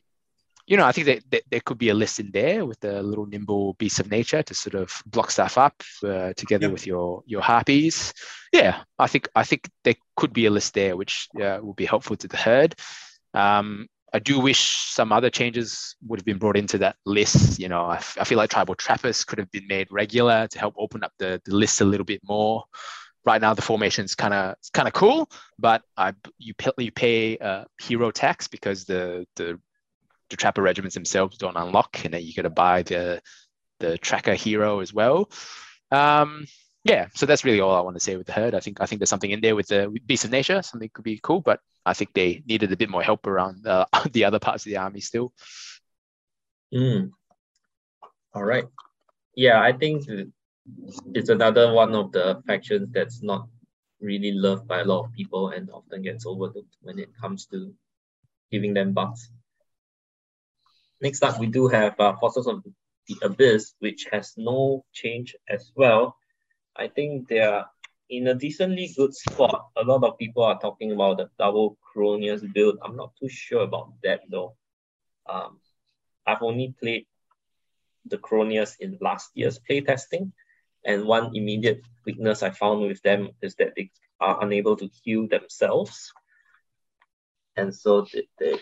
you 0.66 0.76
know, 0.76 0.84
I 0.86 0.92
think 0.92 1.06
that, 1.06 1.22
that 1.30 1.42
there 1.50 1.60
could 1.60 1.78
be 1.78 1.88
a 1.88 1.94
list 1.94 2.20
in 2.20 2.30
there 2.32 2.64
with 2.64 2.78
the 2.80 3.02
little 3.02 3.26
nimble 3.26 3.74
beasts 3.74 4.00
of 4.00 4.10
nature 4.10 4.42
to 4.42 4.54
sort 4.54 4.74
of 4.74 5.02
block 5.06 5.30
stuff 5.30 5.58
up 5.58 5.82
uh, 6.04 6.32
together 6.34 6.66
Yep. 6.66 6.72
with 6.72 6.86
your 6.86 7.22
your 7.26 7.42
harpies. 7.42 8.12
Yeah, 8.52 8.82
I 8.98 9.06
think 9.08 9.28
I 9.34 9.44
think 9.44 9.68
there 9.84 9.96
could 10.16 10.32
be 10.32 10.46
a 10.46 10.50
list 10.50 10.74
there 10.74 10.96
which 10.96 11.28
uh, 11.40 11.58
will 11.62 11.74
be 11.74 11.86
helpful 11.86 12.16
to 12.16 12.28
the 12.28 12.36
herd. 12.36 12.74
Um, 13.34 13.86
I 14.14 14.18
do 14.18 14.38
wish 14.40 14.60
some 14.60 15.10
other 15.10 15.30
changes 15.30 15.96
would 16.06 16.18
have 16.20 16.26
been 16.26 16.38
brought 16.38 16.58
into 16.58 16.78
that 16.78 16.96
list. 17.06 17.58
You 17.58 17.68
know, 17.70 17.86
I, 17.86 17.96
f- 17.96 18.18
I 18.20 18.24
feel 18.24 18.36
like 18.36 18.50
tribal 18.50 18.74
trappers 18.74 19.24
could 19.24 19.38
have 19.38 19.50
been 19.50 19.66
made 19.66 19.88
regular 19.90 20.46
to 20.48 20.58
help 20.58 20.74
open 20.76 21.02
up 21.02 21.12
the, 21.18 21.40
the 21.46 21.56
list 21.56 21.80
a 21.80 21.84
little 21.86 22.04
bit 22.04 22.20
more. 22.22 22.64
Right 23.24 23.40
now, 23.40 23.54
the 23.54 23.62
formation 23.62 24.04
is 24.04 24.14
kind 24.14 24.34
of 24.34 24.56
kind 24.74 24.86
of 24.86 24.92
cool, 24.94 25.30
but 25.58 25.82
I 25.96 26.12
you 26.38 26.52
pay, 26.54 26.72
you 26.78 26.92
pay 26.92 27.38
uh, 27.38 27.64
hero 27.80 28.10
tax 28.10 28.48
because 28.48 28.84
the 28.84 29.26
the 29.36 29.58
the 30.32 30.36
trapper 30.36 30.62
regiments 30.62 30.94
themselves 30.94 31.38
don't 31.38 31.56
unlock, 31.56 32.04
and 32.04 32.12
then 32.12 32.22
you 32.22 32.34
got 32.34 32.42
to 32.42 32.50
buy 32.50 32.82
the 32.82 33.22
the 33.78 33.98
tracker 33.98 34.34
hero 34.34 34.80
as 34.80 34.92
well. 34.92 35.30
Um, 35.90 36.46
yeah, 36.84 37.08
so 37.14 37.26
that's 37.26 37.44
really 37.44 37.60
all 37.60 37.74
I 37.74 37.80
want 37.80 37.96
to 37.96 38.00
say 38.00 38.16
with 38.16 38.26
the 38.26 38.32
herd. 38.32 38.54
I 38.54 38.60
think 38.60 38.80
I 38.80 38.86
think 38.86 38.98
there's 38.98 39.10
something 39.10 39.30
in 39.30 39.40
there 39.40 39.54
with 39.54 39.68
the 39.68 39.96
beast 40.06 40.24
of 40.24 40.30
nature, 40.30 40.62
something 40.62 40.90
could 40.92 41.04
be 41.04 41.20
cool, 41.22 41.40
but 41.40 41.60
I 41.86 41.94
think 41.94 42.12
they 42.12 42.42
needed 42.46 42.72
a 42.72 42.76
bit 42.76 42.90
more 42.90 43.02
help 43.02 43.26
around 43.26 43.66
uh, 43.66 43.86
the 44.12 44.24
other 44.24 44.38
parts 44.38 44.66
of 44.66 44.70
the 44.70 44.78
army 44.78 45.00
still. 45.00 45.32
Mm. 46.74 47.10
All 48.34 48.44
right. 48.44 48.64
Yeah, 49.36 49.60
I 49.60 49.72
think 49.72 50.06
it's 51.14 51.28
another 51.28 51.72
one 51.72 51.94
of 51.94 52.12
the 52.12 52.42
factions 52.46 52.88
that's 52.92 53.22
not 53.22 53.48
really 54.00 54.32
loved 54.32 54.66
by 54.66 54.80
a 54.80 54.84
lot 54.84 55.04
of 55.04 55.12
people 55.12 55.50
and 55.50 55.70
often 55.70 56.02
gets 56.02 56.26
overlooked 56.26 56.76
when 56.80 56.98
it 56.98 57.10
comes 57.20 57.46
to 57.46 57.72
giving 58.50 58.74
them 58.74 58.92
buffs. 58.92 59.30
Next 61.02 61.24
up, 61.24 61.40
we 61.40 61.48
do 61.48 61.66
have 61.66 61.98
uh, 61.98 62.14
Forces 62.18 62.46
of 62.46 62.62
the 63.08 63.16
Abyss, 63.22 63.74
which 63.80 64.06
has 64.12 64.34
no 64.36 64.84
change 64.92 65.34
as 65.48 65.72
well. 65.74 66.16
I 66.76 66.86
think 66.86 67.26
they 67.26 67.40
are 67.40 67.66
in 68.08 68.28
a 68.28 68.34
decently 68.36 68.94
good 68.96 69.12
spot. 69.12 69.66
A 69.76 69.82
lot 69.82 70.04
of 70.04 70.16
people 70.16 70.44
are 70.44 70.60
talking 70.60 70.92
about 70.92 71.16
the 71.16 71.28
double 71.40 71.76
Chroneas 71.82 72.44
build. 72.54 72.78
I'm 72.84 72.94
not 72.96 73.10
too 73.18 73.28
sure 73.28 73.62
about 73.62 73.94
that 74.04 74.20
though. 74.30 74.54
Um, 75.28 75.58
I've 76.24 76.42
only 76.42 76.72
played 76.80 77.06
the 78.06 78.18
Chroneas 78.18 78.76
in 78.78 78.96
last 79.00 79.30
year's 79.34 79.58
playtesting, 79.58 80.30
and 80.84 81.04
one 81.04 81.34
immediate 81.34 81.82
weakness 82.06 82.44
I 82.44 82.50
found 82.50 82.82
with 82.82 83.02
them 83.02 83.30
is 83.42 83.56
that 83.56 83.72
they 83.76 83.90
are 84.20 84.40
unable 84.44 84.76
to 84.76 84.88
heal 85.02 85.26
themselves, 85.26 86.12
and 87.56 87.74
so 87.74 88.06
they 88.12 88.28
they, 88.38 88.54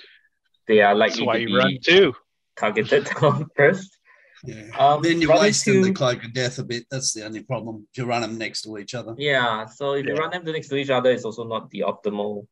they 0.66 0.80
are 0.80 0.96
That's 0.96 1.20
likely 1.20 1.26
why 1.26 1.36
to 1.36 1.42
you 1.42 1.58
run 1.58 1.68
be 1.68 1.78
two. 1.80 2.14
Targeted 2.60 3.04
down 3.20 3.46
first. 3.56 3.96
Yeah. 4.44 4.68
Um, 4.78 5.02
then 5.02 5.20
you're 5.20 5.28
running 5.30 5.42
wasting 5.44 5.82
the 5.82 5.88
two- 5.88 5.94
cloak 5.94 6.24
of 6.24 6.32
death 6.32 6.58
a 6.58 6.64
bit. 6.64 6.84
That's 6.90 7.12
the 7.12 7.24
only 7.24 7.42
problem. 7.42 7.86
If 7.92 7.98
you 7.98 8.04
run 8.06 8.22
them 8.22 8.38
next 8.38 8.62
to 8.62 8.78
each 8.78 8.94
other. 8.94 9.14
Yeah, 9.18 9.66
so 9.66 9.92
if 9.94 10.06
you 10.06 10.14
run 10.14 10.30
them 10.30 10.44
next 10.44 10.68
to 10.68 10.76
each 10.76 10.90
other, 10.90 11.10
it's 11.10 11.24
also 11.24 11.44
not 11.44 11.70
the 11.70 11.80
optimal 11.86 12.46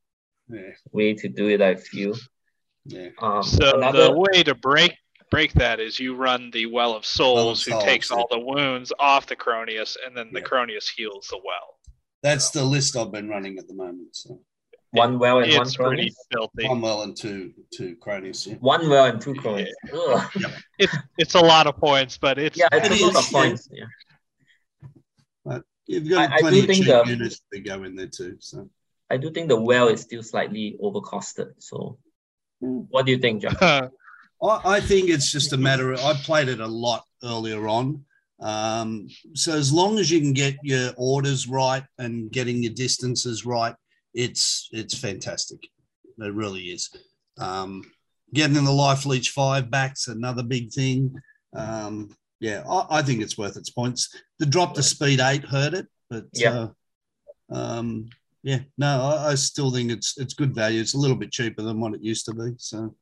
Yeah. 0.48 0.72
way 0.92 1.14
to 1.14 1.28
do 1.28 1.48
it. 1.48 1.60
I 1.62 1.76
feel. 1.76 2.14
Yeah. 2.84 3.08
Um, 3.20 3.42
So 3.42 3.76
another 3.76 4.04
the 4.04 4.18
way 4.18 4.42
to 4.42 4.54
break 4.54 4.94
break 5.30 5.52
that 5.54 5.78
is 5.78 5.98
you 6.00 6.14
run 6.14 6.50
the 6.52 6.64
Well 6.66 6.94
of 6.94 7.04
Souls, 7.04 7.62
who 7.62 7.72
Souls, 7.72 7.84
takes 7.84 8.10
yeah. 8.10 8.16
all 8.16 8.26
the 8.30 8.38
wounds 8.40 8.92
off 8.98 9.26
the 9.26 9.36
Chroneas, 9.36 9.96
and 10.06 10.16
then 10.16 10.30
the 10.32 10.40
Yeah. 10.40 10.46
Chroneas 10.46 10.88
heals 10.96 11.28
the 11.28 11.36
well. 11.44 11.76
That's 12.22 12.50
the 12.50 12.64
list 12.64 12.96
I've 12.96 13.12
been 13.12 13.28
running 13.28 13.58
at 13.58 13.68
the 13.68 13.74
moment. 13.74 14.16
So 14.16 14.40
one 14.92 15.18
well 15.18 15.38
and 15.40 15.52
one 15.52 15.62
It's 15.62 15.76
pretty 15.76 16.14
filthy. 16.32 16.66
one 16.68 16.80
well 16.80 17.02
and 17.02 17.16
two 17.16 17.52
two 17.72 17.96
Chroneas. 17.96 18.46
Yeah. 18.46 18.54
One 18.60 18.88
well 18.88 19.06
and 19.06 19.20
two 19.20 19.34
Chroneas. 19.34 19.72
Ugh. 19.92 20.30
It's 20.78 20.96
it's 21.18 21.34
a 21.34 21.40
lot 21.40 21.66
of 21.66 21.76
points, 21.76 22.16
but 22.18 22.38
it's 22.38 22.58
Yeah, 22.58 22.68
it's 22.72 22.88
It 22.88 23.00
a 23.02 23.06
lot 23.06 23.16
of 23.16 23.24
yeah. 23.30 23.38
points. 23.38 23.68
Yeah. 23.70 23.84
But 25.44 25.62
You've 25.86 26.08
got 26.08 26.30
I- 26.30 26.36
I 26.36 26.40
plenty 26.40 26.56
do 26.58 26.62
of 26.62 26.66
think 26.68 26.84
cheap 26.84 27.04
the- 27.04 27.10
units 27.10 27.40
to 27.52 27.60
go 27.60 27.82
in 27.84 27.96
there 27.96 28.06
too. 28.08 28.36
So 28.40 28.68
I 29.10 29.16
do 29.16 29.30
think 29.30 29.48
the 29.48 29.60
well 29.60 29.88
is 29.88 30.02
still 30.02 30.22
slightly 30.22 30.76
overcosted. 30.82 31.52
So, 31.58 31.98
what 32.60 33.06
do 33.06 33.12
you 33.12 33.18
think, 33.18 33.42
John? 33.42 33.56
I, 34.42 34.60
I 34.76 34.80
think 34.80 35.08
it's 35.10 35.32
just 35.32 35.52
a 35.52 35.56
matter 35.56 35.92
of 35.92 36.00
I 36.00 36.12
played 36.14 36.48
it 36.48 36.60
a 36.60 36.66
lot 36.66 37.04
earlier 37.24 37.66
on. 37.68 38.04
Um, 38.40 39.08
so 39.34 39.52
as 39.54 39.72
long 39.72 39.98
as 39.98 40.10
you 40.10 40.20
can 40.20 40.32
get 40.32 40.56
your 40.62 40.92
orders 40.96 41.48
right 41.48 41.82
and 41.98 42.30
getting 42.30 42.62
your 42.62 42.72
distances 42.72 43.44
right, 43.44 43.74
it's 44.18 44.68
it's 44.72 44.98
fantastic. 44.98 45.60
It 46.18 46.34
really 46.34 46.62
is. 46.62 46.90
Um, 47.38 47.84
getting 48.34 48.56
in 48.56 48.64
the 48.64 48.72
life 48.72 49.06
leech 49.06 49.30
five 49.30 49.70
back's 49.70 50.08
another 50.08 50.42
big 50.42 50.72
thing. 50.72 51.14
Um, 51.54 52.10
yeah, 52.40 52.64
I, 52.68 52.98
I 52.98 53.02
think 53.02 53.22
it's 53.22 53.38
worth 53.38 53.56
its 53.56 53.70
points. 53.70 54.14
The 54.40 54.46
drop 54.46 54.74
to 54.74 54.82
speed 54.82 55.20
eight 55.20 55.44
hurt 55.44 55.74
it, 55.74 55.86
but 56.10 56.24
Yeah. 56.34 56.66
uh, 57.50 57.54
um, 57.54 58.10
yeah, 58.42 58.60
no, 58.76 59.02
I, 59.02 59.30
I 59.30 59.34
still 59.36 59.70
think 59.70 59.92
it's 59.92 60.18
it's 60.18 60.34
good 60.34 60.54
value. 60.54 60.80
It's 60.80 60.94
a 60.94 60.98
little 60.98 61.16
bit 61.16 61.30
cheaper 61.30 61.62
than 61.62 61.80
what 61.80 61.94
it 61.94 62.02
used 62.02 62.26
to 62.26 62.34
be. 62.34 62.54
So 62.58 62.96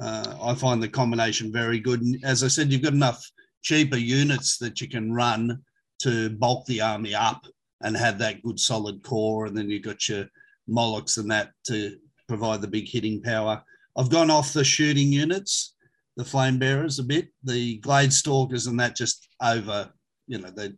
uh, 0.00 0.34
I 0.42 0.54
find 0.54 0.82
the 0.82 0.88
combination 0.88 1.52
very 1.52 1.78
good. 1.78 2.02
And 2.02 2.16
as 2.24 2.42
I 2.42 2.48
said, 2.48 2.72
you've 2.72 2.82
got 2.82 2.92
enough 2.92 3.24
cheaper 3.62 3.96
units 3.96 4.58
that 4.58 4.80
you 4.80 4.88
can 4.88 5.12
run 5.12 5.62
to 6.00 6.30
bulk 6.30 6.66
the 6.66 6.80
army 6.80 7.14
up 7.14 7.46
and 7.82 7.96
have 7.96 8.18
that 8.18 8.42
good 8.42 8.58
solid 8.58 9.02
core, 9.02 9.46
and 9.46 9.56
then 9.56 9.70
you've 9.70 9.82
got 9.84 10.08
your 10.08 10.26
Molochs 10.70 11.18
and 11.18 11.30
that 11.30 11.50
to 11.66 11.96
provide 12.28 12.62
the 12.62 12.68
big 12.68 12.88
hitting 12.88 13.20
power. 13.22 13.62
I've 13.96 14.08
gone 14.08 14.30
off 14.30 14.52
the 14.52 14.64
shooting 14.64 15.12
units, 15.12 15.74
the 16.16 16.24
flame 16.24 16.58
bearers 16.58 16.98
a 16.98 17.04
bit. 17.04 17.28
The 17.44 17.78
glade 17.78 18.12
stalkers 18.12 18.66
and 18.66 18.78
that 18.80 18.96
just 18.96 19.28
over, 19.42 19.90
you 20.26 20.38
know, 20.38 20.50
they 20.50 20.72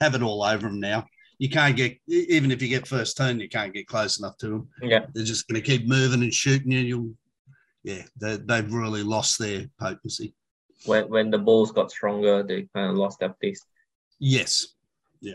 have 0.00 0.14
it 0.14 0.22
all 0.22 0.42
over 0.42 0.66
them 0.66 0.80
now. 0.80 1.06
You 1.38 1.48
can't 1.48 1.76
get 1.76 1.98
even 2.06 2.50
if 2.50 2.60
you 2.60 2.68
get 2.68 2.86
first 2.86 3.16
turn, 3.16 3.40
you 3.40 3.48
can't 3.48 3.74
get 3.74 3.86
close 3.86 4.18
enough 4.18 4.36
to 4.38 4.48
them. 4.48 4.68
Yeah. 4.82 5.06
They're 5.14 5.24
just 5.24 5.46
going 5.48 5.60
to 5.60 5.66
keep 5.66 5.86
moving 5.86 6.22
and 6.22 6.34
shooting 6.34 6.72
you. 6.72 6.80
You'll, 6.80 7.10
yeah, 7.82 8.02
they, 8.20 8.36
they've 8.36 8.72
really 8.72 9.02
lost 9.02 9.38
their 9.38 9.66
potency. 9.80 10.34
When 10.86 11.08
when 11.08 11.30
the 11.30 11.38
bowls 11.38 11.72
got 11.72 11.90
stronger, 11.90 12.42
they 12.42 12.68
kind 12.74 12.90
of 12.90 12.96
lost 12.96 13.20
their 13.20 13.34
taste. 13.40 13.64
Yes. 14.18 14.74
Yeah. 15.20 15.34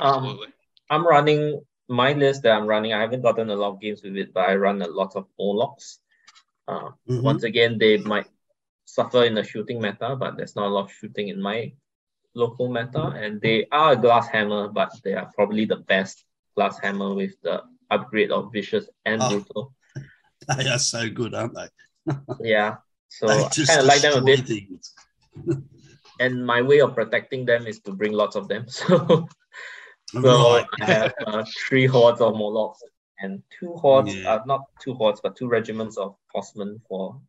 Absolutely. 0.00 0.46
Um, 0.46 0.52
I'm 0.90 1.06
running 1.06 1.60
my 1.88 2.12
list 2.12 2.42
that 2.42 2.52
I'm 2.56 2.66
running. 2.66 2.92
I 2.92 3.00
haven't 3.00 3.22
gotten 3.22 3.50
a 3.50 3.56
lot 3.56 3.72
of 3.74 3.80
games 3.80 4.02
with 4.02 4.16
it, 4.16 4.32
but 4.32 4.48
I 4.48 4.56
run 4.56 4.82
a 4.82 4.88
lot 4.88 5.16
of 5.16 5.26
Molochs. 5.38 6.00
Uh, 6.66 6.90
Mhm. 7.08 7.22
Once 7.22 7.42
again, 7.44 7.78
they 7.78 7.98
might 7.98 8.26
suffer 8.86 9.24
in 9.24 9.34
the 9.34 9.44
shooting 9.44 9.80
meta, 9.80 10.16
but 10.16 10.36
there's 10.36 10.56
not 10.56 10.66
a 10.66 10.74
lot 10.74 10.84
of 10.86 10.92
shooting 10.92 11.28
in 11.28 11.40
my 11.40 11.72
local 12.34 12.68
meta, 12.68 13.08
and 13.16 13.40
they 13.40 13.66
are 13.70 13.92
a 13.92 13.96
glass 13.96 14.28
hammer, 14.28 14.68
but 14.68 14.90
they 15.04 15.14
are 15.14 15.30
probably 15.34 15.64
the 15.66 15.76
best 15.76 16.24
glass 16.56 16.78
hammer 16.78 17.14
with 17.14 17.34
the 17.42 17.62
upgrade 17.90 18.30
of 18.32 18.52
vicious 18.52 18.88
and 19.04 19.20
Oh. 19.22 19.28
brutal. 19.28 19.74
They 20.58 20.68
are 20.68 20.78
so 20.78 21.08
good, 21.08 21.34
aren't 21.34 21.54
they? 21.54 21.68
Yeah, 22.40 22.76
so 23.08 23.28
I 23.28 23.48
kind 23.48 23.80
of 23.80 23.86
like 23.86 24.02
them 24.02 24.18
a 24.18 24.24
bit, 24.24 24.44
and 26.20 26.44
my 26.46 26.60
way 26.62 26.80
of 26.80 26.94
protecting 26.94 27.44
them 27.46 27.66
is 27.66 27.80
to 27.80 27.92
bring 27.92 28.12
lots 28.12 28.36
of 28.36 28.48
them. 28.48 28.68
So, 28.68 29.28
so 30.22 30.64
I 30.80 30.84
have 30.84 31.14
uh, 31.26 31.44
three 31.68 31.86
hordes 31.86 32.20
of 32.20 32.34
Molochs 32.34 32.80
and 33.20 33.42
two 33.58 33.72
hordes, 33.74 34.14
Yeah. 34.14 34.34
uh, 34.34 34.42
not 34.46 34.62
two 34.80 34.94
hordes, 34.94 35.20
but 35.22 35.36
two 35.36 35.48
regiments 35.48 35.96
of 35.96 36.16
horsemen 36.32 36.80
for 36.88 37.20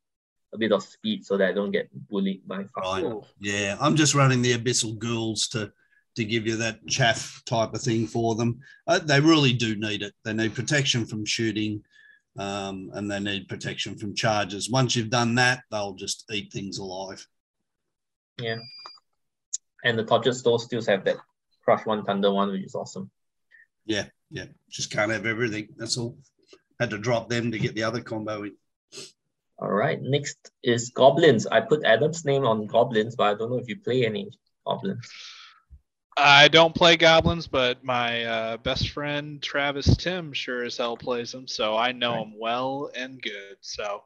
a 0.53 0.57
bit 0.57 0.71
of 0.71 0.83
speed 0.83 1.25
so 1.25 1.37
that 1.37 1.49
I 1.49 1.53
don't 1.53 1.71
get 1.71 1.89
bullied 2.09 2.47
by 2.47 2.57
Right. 2.77 3.03
fast 3.03 3.27
Yeah, 3.39 3.77
I'm 3.79 3.95
just 3.95 4.15
running 4.15 4.41
the 4.41 4.57
abyssal 4.57 4.97
ghouls 4.97 5.47
to 5.49 5.71
to 6.15 6.23
give 6.23 6.47
you 6.47 6.55
that 6.55 6.79
chaff 6.87 7.41
type 7.45 7.73
of 7.73 7.81
thing 7.81 8.07
for 8.07 8.35
them. 8.35 8.61
Uh, 8.87 8.99
they 8.99 9.19
really 9.19 9.51
do 9.51 9.75
need 9.75 10.01
it. 10.01 10.13
They 10.23 10.31
need 10.31 10.55
protection 10.55 11.05
from 11.05 11.25
shooting, 11.25 11.83
um, 12.39 12.89
and 12.93 13.11
they 13.11 13.19
need 13.19 13.49
protection 13.49 13.97
from 13.97 14.15
charges. 14.15 14.69
Once 14.69 14.95
you've 14.95 15.09
done 15.09 15.35
that, 15.35 15.63
they'll 15.71 15.93
just 15.95 16.23
eat 16.31 16.53
things 16.53 16.77
alive. 16.77 17.27
Yeah. 18.41 18.59
And 19.83 19.99
the 19.99 20.05
tortured 20.05 20.35
souls 20.37 20.63
still 20.63 20.81
have 20.85 21.03
that 21.03 21.17
crush 21.65 21.85
one 21.85 22.05
thunder 22.05 22.31
one, 22.31 22.51
which 22.51 22.63
is 22.63 22.75
awesome. 22.75 23.09
Yeah, 23.85 24.05
yeah. 24.31 24.45
just 24.69 24.91
can't 24.91 25.11
have 25.11 25.25
everything. 25.25 25.69
That's 25.77 25.97
all. 25.97 26.17
Had 26.79 26.91
to 26.91 26.97
drop 26.97 27.29
them 27.29 27.51
to 27.51 27.59
get 27.59 27.75
the 27.75 27.83
other 27.83 28.01
combo 28.01 28.43
in. 28.43 28.55
All 29.57 29.71
right, 29.71 30.01
next 30.01 30.51
is 30.63 30.89
goblins. 30.89 31.47
I 31.47 31.61
put 31.61 31.83
Adam's 31.85 32.25
name 32.25 32.45
on 32.45 32.67
goblins, 32.67 33.15
but 33.15 33.23
I 33.23 33.33
don't 33.35 33.49
know 33.51 33.57
if 33.57 33.67
you 33.69 33.77
play 33.79 34.05
any 34.05 34.29
goblins. 34.67 35.09
I 36.17 36.47
don't 36.47 36.73
play 36.75 36.95
goblins, 36.97 37.47
but 37.47 37.83
my 37.83 38.23
uh, 38.23 38.57
best 38.57 38.89
friend 38.89 39.41
Travis 39.41 39.95
Tim 39.97 40.31
sure 40.33 40.63
as 40.63 40.77
hell 40.77 40.95
plays 40.97 41.31
them, 41.31 41.47
so 41.47 41.75
I 41.75 41.91
know 41.91 42.13
Right. 42.15 42.23
him 42.27 42.33
well 42.39 42.89
and 42.95 43.21
good. 43.21 43.57
So, 43.61 44.03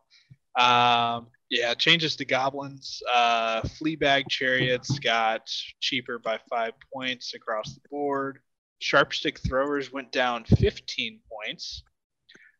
um, 0.57 1.27
yeah, 1.49 1.73
changes 1.73 2.15
to 2.17 2.25
goblins. 2.25 3.01
Uh, 3.11 3.61
Fleabag 3.61 4.29
chariots 4.29 4.99
got 4.99 5.49
cheaper 5.79 6.19
by 6.19 6.39
five 6.49 6.73
points 6.93 7.33
across 7.33 7.73
the 7.73 7.81
board. 7.89 8.39
Sharpstick 8.81 9.39
throwers 9.39 9.91
went 9.91 10.11
down 10.11 10.43
15 10.45 11.19
points. 11.29 11.83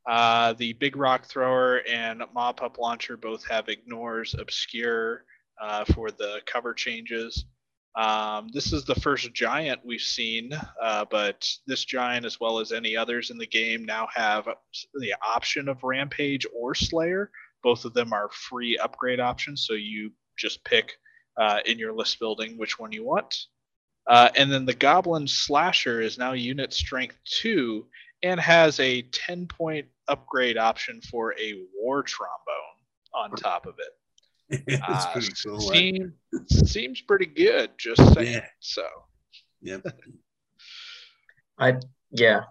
Uh, 0.08 0.54
the 0.54 0.74
big 0.74 0.96
rock 0.96 1.26
thrower 1.26 1.82
and 1.88 2.22
Mawpup 2.36 2.78
launcher 2.78 3.16
both 3.16 3.48
have 3.48 3.70
ignores 3.70 4.34
obscure 4.34 5.24
uh, 5.62 5.86
for 5.86 6.10
the 6.10 6.42
cover 6.46 6.74
changes. 6.74 7.46
Um, 7.96 8.50
this 8.54 8.72
is 8.72 8.86
the 8.86 8.96
first 8.96 9.34
giant 9.34 9.82
we've 9.84 10.02
seen, 10.02 10.52
uh, 10.82 11.06
but 11.10 11.48
this 11.68 11.86
giant, 11.86 12.26
as 12.26 12.40
well 12.40 12.60
as 12.60 12.72
any 12.72 12.96
others 12.96 13.30
in 13.30 13.38
the 13.38 13.48
game, 13.48 13.84
now 13.84 14.08
have 14.14 14.48
the 14.96 15.14
option 15.28 15.68
of 15.68 15.84
Rampage 15.84 16.46
or 16.56 16.74
Slayer. 16.76 17.30
Both 17.64 17.86
of 17.86 17.94
them 17.94 18.14
are 18.14 18.30
free 18.32 18.78
upgrade 18.78 19.20
options, 19.20 19.66
so 19.66 19.74
you 19.74 20.12
just 20.38 20.64
pick 20.64 20.94
uh, 21.38 21.60
in 21.66 21.78
your 21.80 21.94
list 21.94 22.20
building 22.20 22.58
which 22.58 22.80
one 22.80 22.92
you 22.92 23.04
want. 23.06 23.36
Uh, 24.08 24.30
and 24.36 24.52
then 24.52 24.66
the 24.66 24.74
Goblin 24.74 25.28
Slasher 25.28 26.02
is 26.02 26.18
now 26.18 26.34
unit 26.34 26.74
strength 26.74 27.18
2 27.42 27.86
and 28.24 28.40
has 28.40 28.80
a 28.80 29.04
10 29.04 29.46
point 29.48 29.86
upgrade 30.08 30.58
option 30.58 31.00
for 31.02 31.34
a 31.40 31.54
War 31.76 32.02
Trombone 32.04 32.34
on 33.14 33.32
top 33.32 33.66
of 33.68 33.76
it. 33.80 34.64
That's 34.80 35.06
Uh, 35.06 35.12
pretty 35.14 35.34
cool. 35.46 35.72
eh? 35.72 35.76
seem- 35.76 36.14
seems 36.66 37.02
pretty 37.02 37.28
good, 37.28 37.72
just 37.78 38.02
saying. 38.14 38.34
Yeah. 38.34 38.46
So 38.60 38.88
Yep. 39.62 39.86
I, 41.58 41.76
yeah. 42.12 42.44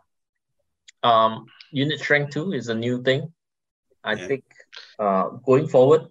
Um, 1.03 1.47
unit 1.73 1.99
strength 2.01 2.33
two 2.35 2.53
is 2.53 2.69
a 2.69 2.75
new 2.75 3.03
thing. 3.03 3.33
I 4.05 4.15
Yeah. 4.15 4.27
think 4.29 4.45
uh, 4.99 5.29
going 5.45 5.69
forward, 5.69 6.09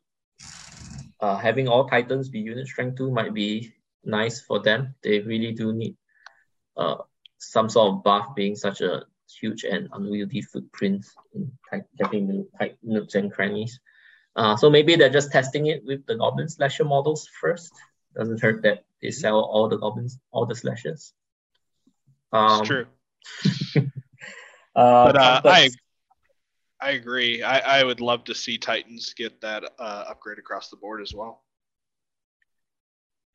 uh, 1.19 1.37
having 1.37 1.67
all 1.67 1.87
titans 1.87 2.29
be 2.29 2.39
unit 2.39 2.67
strength 2.67 2.97
two 2.97 3.11
might 3.11 3.33
be 3.33 3.73
nice 4.03 4.41
for 4.41 4.59
them. 4.59 4.95
They 5.03 5.19
really 5.19 5.53
do 5.53 5.73
need 5.73 5.97
uh, 6.75 6.97
some 7.37 7.69
sort 7.69 7.93
of 7.93 8.03
buff, 8.03 8.35
being 8.35 8.55
such 8.55 8.81
a 8.81 9.05
huge 9.39 9.63
and 9.63 9.89
unwieldy 9.91 10.41
footprint 10.41 11.05
in 11.33 11.51
tight, 11.69 11.83
getting 11.97 12.27
the 12.27 12.47
tight 12.57 12.77
nooks 12.83 13.15
and 13.15 13.31
crannies. 13.31 13.79
Uh, 14.35 14.55
so 14.55 14.69
maybe 14.69 14.95
they're 14.95 15.09
just 15.09 15.31
testing 15.31 15.65
it 15.67 15.83
with 15.83 16.05
the 16.05 16.15
goblin 16.15 16.47
slasher 16.47 16.85
models 16.85 17.27
first. 17.41 17.73
Doesn't 18.15 18.41
hurt 18.41 18.63
that 18.63 18.85
they 19.01 19.11
sell 19.11 19.39
all 19.39 19.67
the 19.67 19.77
goblins, 19.77 20.19
all 20.31 20.45
the 20.45 20.55
slashers. 20.55 21.13
Um, 22.31 22.59
it's 22.59 22.67
true. 22.67 22.85
Uh, 24.77 25.11
But 25.11 25.17
uh, 25.17 25.41
I 25.43 25.69
I 26.79 26.91
agree. 26.91 27.41
I, 27.41 27.79
I 27.79 27.83
would 27.83 28.01
love 28.01 28.23
to 28.25 28.35
see 28.35 28.57
Titans 28.57 29.13
get 29.15 29.41
that 29.41 29.63
uh, 29.79 30.05
upgrade 30.09 30.37
across 30.37 30.69
the 30.69 30.77
board 30.77 31.01
as 31.01 31.13
well. 31.13 31.43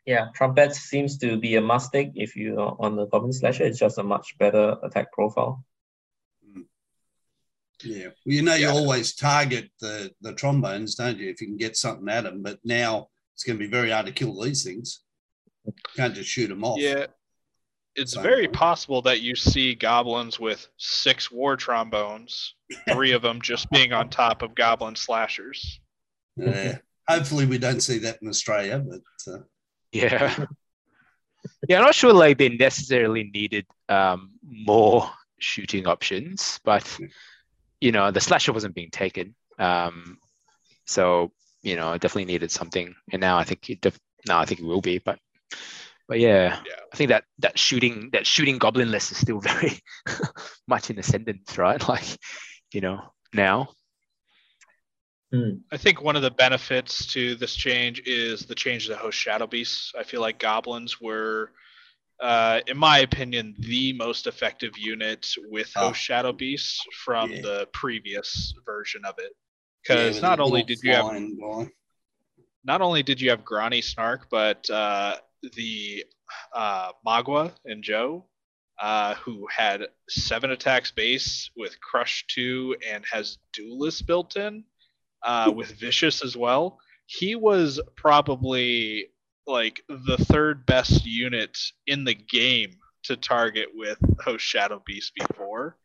yeah, 0.07 0.27
trumpets 0.35 0.79
seems 0.81 1.17
to 1.19 1.37
be 1.39 1.55
a 1.57 1.61
must 1.61 1.93
take 1.93 2.11
if 2.15 2.35
you 2.37 2.59
are 2.59 2.77
on 2.81 2.97
the 2.97 3.07
goblin 3.07 3.33
slasher. 3.33 3.65
It's 3.65 3.79
just 3.79 3.99
a 3.99 4.03
much 4.03 4.37
better 4.39 4.77
attack 4.83 5.13
profile. 5.13 5.65
Yeah. 7.85 8.07
Well, 8.25 8.35
you 8.37 8.43
know, 8.43 8.55
you 8.55 8.67
Yeah. 8.67 8.73
always 8.73 9.15
target 9.15 9.71
the, 9.81 10.13
the 10.21 10.35
trombones, 10.35 10.95
don't 10.95 11.19
you? 11.19 11.31
If 11.31 11.41
you 11.41 11.49
can 11.49 11.57
get 11.57 11.77
something 11.77 12.09
at 12.09 12.23
them. 12.25 12.43
But 12.43 12.61
now 12.65 13.09
it's 13.35 13.43
going 13.43 13.59
to 13.59 13.65
be 13.65 13.71
very 13.71 13.91
hard 13.91 14.07
to 14.07 14.13
kill 14.13 14.41
these 14.41 14.63
things. 14.63 15.03
Can't 15.97 16.15
just 16.15 16.31
shoot 16.31 16.47
them 16.49 16.63
off. 16.65 16.79
Yeah. 16.79 17.07
It's 17.95 18.15
very 18.15 18.49
possible 18.49 19.03
that 19.03 19.21
you 19.21 19.35
see 19.35 19.75
goblins 19.75 20.41
with 20.41 20.67
six 20.79 21.31
war 21.31 21.57
trombones, 21.57 22.55
three 22.91 23.13
of 23.13 23.21
them 23.23 23.41
just 23.43 23.71
being 23.71 23.93
on 23.93 24.09
top 24.09 24.43
of 24.43 24.55
goblin 24.55 24.97
slashers. 24.97 25.81
Yeah. 26.37 26.79
Hopefully, 27.09 27.45
we 27.47 27.59
don't 27.59 27.83
see 27.83 27.99
that 27.99 28.19
in 28.23 28.29
Australia. 28.29 28.79
But 28.79 29.33
uh, 29.33 29.39
Yeah. 29.93 30.47
yeah, 31.69 31.79
I'm 31.79 31.85
not 31.85 31.95
sure 31.95 32.13
like 32.13 32.39
they 32.39 32.49
necessarily 32.49 33.31
needed 33.35 33.67
um, 33.89 34.31
more 34.49 35.11
shooting 35.39 35.87
options, 35.87 36.61
but 36.65 36.99
you 37.81 37.93
know, 37.93 38.11
the 38.11 38.21
slasher 38.21 38.53
wasn't 38.53 38.75
being 38.75 38.91
taken. 38.91 39.35
Um, 39.59 40.19
so, 40.87 41.33
you 41.63 41.77
know, 41.77 41.93
definitely 41.99 42.33
needed 42.33 42.51
something. 42.51 42.95
And 43.13 43.21
now 43.21 43.37
I 43.39 43.45
think 43.45 43.69
it 43.69 43.81
def- 43.81 43.99
now 44.27 44.39
I 44.39 44.45
think 44.47 44.61
it 44.61 44.67
will 44.67 44.81
be, 44.81 44.99
but 44.99 45.19
but 46.13 46.21
yeah, 46.21 46.59
Yeah. 46.67 46.73
I 46.93 46.97
think 46.97 47.09
that 47.09 47.25
that 47.39 47.59
shooting 47.59 48.11
that 48.13 48.27
shooting 48.27 48.59
goblin 48.59 48.91
list 48.91 49.13
is 49.13 49.17
still 49.17 49.41
very 49.51 49.81
much 50.69 50.91
in 50.91 50.99
ascendance, 50.99 51.57
right? 51.57 51.81
Like, 51.89 52.05
you 52.75 52.83
know, 52.83 53.01
now. 53.33 53.71
I 55.73 55.79
think 55.79 56.03
one 56.03 56.17
of 56.17 56.23
the 56.23 56.31
benefits 56.31 57.07
to 57.15 57.35
this 57.37 57.55
change 57.55 58.03
is 58.05 58.45
the 58.45 58.55
change 58.55 58.89
to 58.89 58.97
host 58.97 59.17
shadow 59.17 59.47
beasts. 59.47 59.93
I 59.99 60.03
feel 60.03 60.21
like 60.21 60.39
goblins 60.39 61.01
were, 61.01 61.51
uh, 62.21 62.61
in 62.67 62.77
my 62.77 62.99
opinion, 62.99 63.55
the 63.59 63.95
most 63.95 64.27
effective 64.27 64.77
unit 64.77 65.27
with 65.49 65.73
Ah. 65.75 65.87
host 65.87 66.01
shadow 66.03 66.33
beasts 66.33 66.85
from 67.05 67.31
Yeah. 67.31 67.41
the 67.41 67.67
previous 67.73 68.53
version 68.67 69.07
of 69.07 69.15
it. 69.19 69.33
Because 69.83 70.17
with 70.17 70.23
not 70.23 70.41
only 70.41 70.63
did 70.63 70.83
you 70.83 70.93
have 70.93 71.07
flying 71.07 71.71
not 72.65 72.83
only 72.83 73.03
did 73.03 73.21
you 73.21 73.31
have 73.31 73.45
Grani 73.45 73.81
Snark, 73.81 74.29
but 74.31 74.69
uh, 74.71 75.17
the 75.55 76.05
uh, 76.55 76.93
Magwa 77.07 77.53
and 77.65 77.83
Jo, 77.83 78.27
uh, 78.81 79.15
who 79.17 79.47
had 79.55 79.83
seven 80.09 80.51
attacks 80.51 80.91
base 80.91 81.51
with 81.57 81.81
Crush 81.81 82.25
2 82.29 82.77
and 82.91 83.05
has 83.11 83.39
Duelist 83.53 84.07
built 84.07 84.37
in, 84.37 84.65
uh, 85.23 85.53
with 85.55 85.73
Vicious 85.73 86.25
as 86.25 86.37
well. 86.37 86.79
He 87.07 87.35
was 87.35 87.81
probably 87.97 89.09
like 89.47 89.83
the 89.89 90.17
third 90.19 90.67
best 90.67 91.05
unit 91.05 91.59
in 91.87 92.05
the 92.05 92.15
game 92.15 92.77
to 93.05 93.17
target 93.17 93.69
with 93.75 93.99
Host 94.21 94.45
Shadow 94.45 94.83
Beast 94.87 95.13
before. 95.15 95.77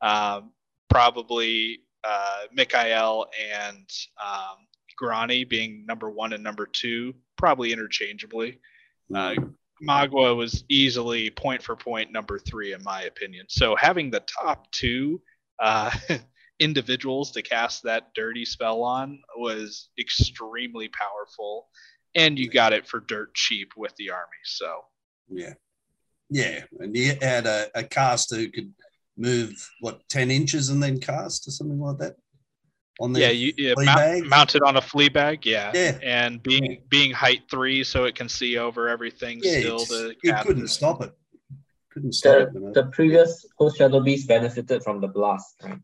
Um, 0.00 0.52
probably 0.88 1.80
uh, 2.04 2.42
Mikael 2.52 3.26
and 3.52 3.88
um, 4.22 4.66
Grani 4.96 5.44
being 5.44 5.84
number 5.86 6.10
one 6.10 6.32
and 6.32 6.42
number 6.42 6.66
two, 6.66 7.14
probably 7.36 7.72
interchangeably. 7.72 8.58
Uh, 9.14 9.34
Magwa 9.86 10.36
was 10.36 10.64
easily 10.68 11.30
point 11.30 11.62
for 11.62 11.76
point 11.76 12.12
number 12.12 12.38
three, 12.38 12.72
in 12.72 12.82
my 12.82 13.02
opinion. 13.02 13.46
So 13.48 13.76
having 13.76 14.10
the 14.10 14.20
top 14.42 14.70
two 14.72 15.20
uh, 15.60 15.90
individuals 16.58 17.30
to 17.32 17.42
cast 17.42 17.84
that 17.84 18.14
dirty 18.14 18.44
spell 18.44 18.82
on 18.82 19.20
was 19.36 19.90
extremely 19.98 20.88
powerful. 20.88 21.68
And 22.14 22.38
you 22.38 22.50
got 22.50 22.72
it 22.72 22.86
for 22.86 23.00
dirt 23.00 23.34
cheap 23.34 23.72
with 23.76 23.94
the 23.96 24.10
army. 24.10 24.26
So, 24.44 24.80
Yeah. 25.30 25.54
Yeah. 26.30 26.64
And 26.80 26.96
he 26.96 27.06
had 27.06 27.46
a, 27.46 27.68
a 27.74 27.84
caster 27.84 28.36
who 28.36 28.50
could 28.50 28.72
move, 29.16 29.52
what, 29.80 30.08
10 30.08 30.30
inches 30.30 30.68
and 30.70 30.82
then 30.82 31.00
cast 31.00 31.46
or 31.46 31.50
something 31.50 31.78
like 31.78 31.98
that? 31.98 32.16
On 33.00 33.12
the 33.12 33.20
yeah, 33.20 33.30
you 33.30 33.52
yeah, 33.56 33.74
flea 33.74 33.84
mount, 33.86 33.98
bag? 33.98 34.24
mounted 34.26 34.62
on 34.62 34.76
a 34.76 34.80
flea 34.80 35.08
bag. 35.08 35.46
Yeah. 35.46 35.70
Yeah. 35.74 35.98
And 36.02 36.42
being 36.42 36.82
being 36.88 37.12
height 37.12 37.42
three, 37.50 37.84
so 37.84 38.04
it 38.04 38.14
can 38.16 38.28
see 38.28 38.58
over 38.58 38.88
everything 38.88 39.40
Yeah, 39.42 39.60
still. 39.60 39.78
The 39.78 40.14
you 40.24 40.34
couldn't 40.42 40.68
stop 40.68 41.02
it. 41.02 41.12
Couldn't 41.92 42.12
stop 42.12 42.32
The, 42.34 42.42
it. 42.46 42.54
you 42.54 42.60
know. 42.60 42.72
the 42.72 42.86
previous 42.86 43.46
host 43.56 43.78
Shadow 43.78 44.00
Beast 44.00 44.26
benefited 44.26 44.82
from 44.82 45.00
the 45.00 45.06
blast, 45.08 45.54
right? 45.62 45.78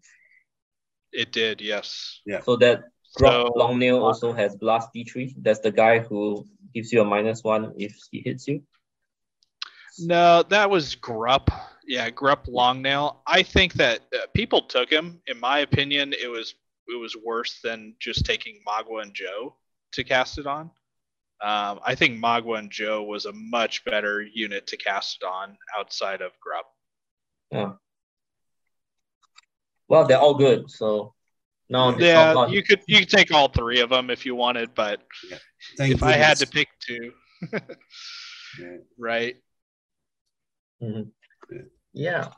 It 1.13 1.31
did, 1.31 1.61
yes. 1.61 2.21
Yeah. 2.27 2.41
So 2.41 2.57
that 2.57 2.83
drop 3.17 3.33
So- 3.47 3.53
long 3.59 3.79
nail 3.79 4.03
also 4.05 4.33
has 4.33 4.57
blast 4.57 4.89
D3. 4.95 5.35
That's 5.39 5.61
the 5.61 5.71
guy 5.71 6.01
who 6.01 6.45
gives 6.75 6.93
you 6.93 7.01
a 7.01 7.05
minus 7.05 7.45
one 7.45 7.73
if 7.79 7.95
he 8.11 8.21
hits 8.25 8.49
you. 8.49 8.63
No, 10.01 10.43
that 10.49 10.69
was 10.69 10.97
Grupp. 10.97 11.49
Yeah, 11.87 12.11
Grupp 12.11 12.49
Longnail. 12.49 13.19
I 13.27 13.45
think 13.45 13.75
that 13.75 14.01
uh, 14.13 14.27
people 14.35 14.63
took 14.63 14.91
him. 14.91 15.21
In 15.29 15.39
my 15.39 15.61
opinion, 15.61 16.13
it 16.13 16.27
was 16.29 16.55
it 16.89 16.99
was 17.01 17.17
worse 17.17 17.61
than 17.63 17.95
just 17.99 18.25
taking 18.25 18.61
Magwa 18.67 19.03
and 19.03 19.15
Jo 19.15 19.57
to 19.93 20.05
cast 20.05 20.39
it 20.39 20.47
on. 20.47 20.71
Um, 21.41 21.81
I 21.85 21.95
think 21.95 22.19
Magwa 22.19 22.59
and 22.59 22.71
Jo 22.71 23.03
was 23.03 23.27
a 23.27 23.33
much 23.33 23.85
better 23.85 24.23
unit 24.23 24.67
to 24.69 24.77
cast 24.77 25.19
it 25.23 25.27
on 25.27 25.57
outside 25.79 26.21
of 26.23 26.33
Grupp. 26.33 26.65
Yeah. 27.51 27.73
Well, 29.89 30.07
they're 30.07 30.19
all 30.19 30.35
good. 30.35 30.71
So 30.71 31.15
now 31.69 31.91
the 31.91 32.13
top 32.13 32.49
Yeah, 32.49 32.55
you 32.55 32.63
could 32.63 32.81
you 32.87 33.01
could 33.01 33.11
take 33.11 33.33
all 33.33 33.49
three 33.49 33.81
of 33.81 33.91
them 33.91 34.11
if 34.11 34.25
you 34.25 34.35
wanted, 34.35 34.75
but 34.75 35.03
Thank 35.77 35.95
if 35.95 36.03
I 36.03 36.13
had 36.13 36.39
to 36.39 36.47
pick 36.47 36.69
two, 36.81 37.13
Yeah. 37.53 38.77
right? 38.97 39.37
Yeah. 41.93 42.29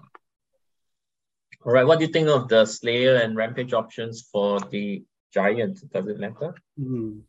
All 1.66 1.72
right. 1.72 1.84
What 1.84 1.98
do 1.98 2.04
you 2.04 2.12
think 2.12 2.28
of 2.28 2.46
the 2.46 2.64
Slayer 2.64 3.16
and 3.16 3.36
Rampage 3.36 3.72
options 3.72 4.28
for 4.30 4.60
the 4.60 5.04
Giant? 5.34 5.80
Does 5.92 6.06
it 6.06 6.20
matter? 6.20 6.54
Going 6.78 7.24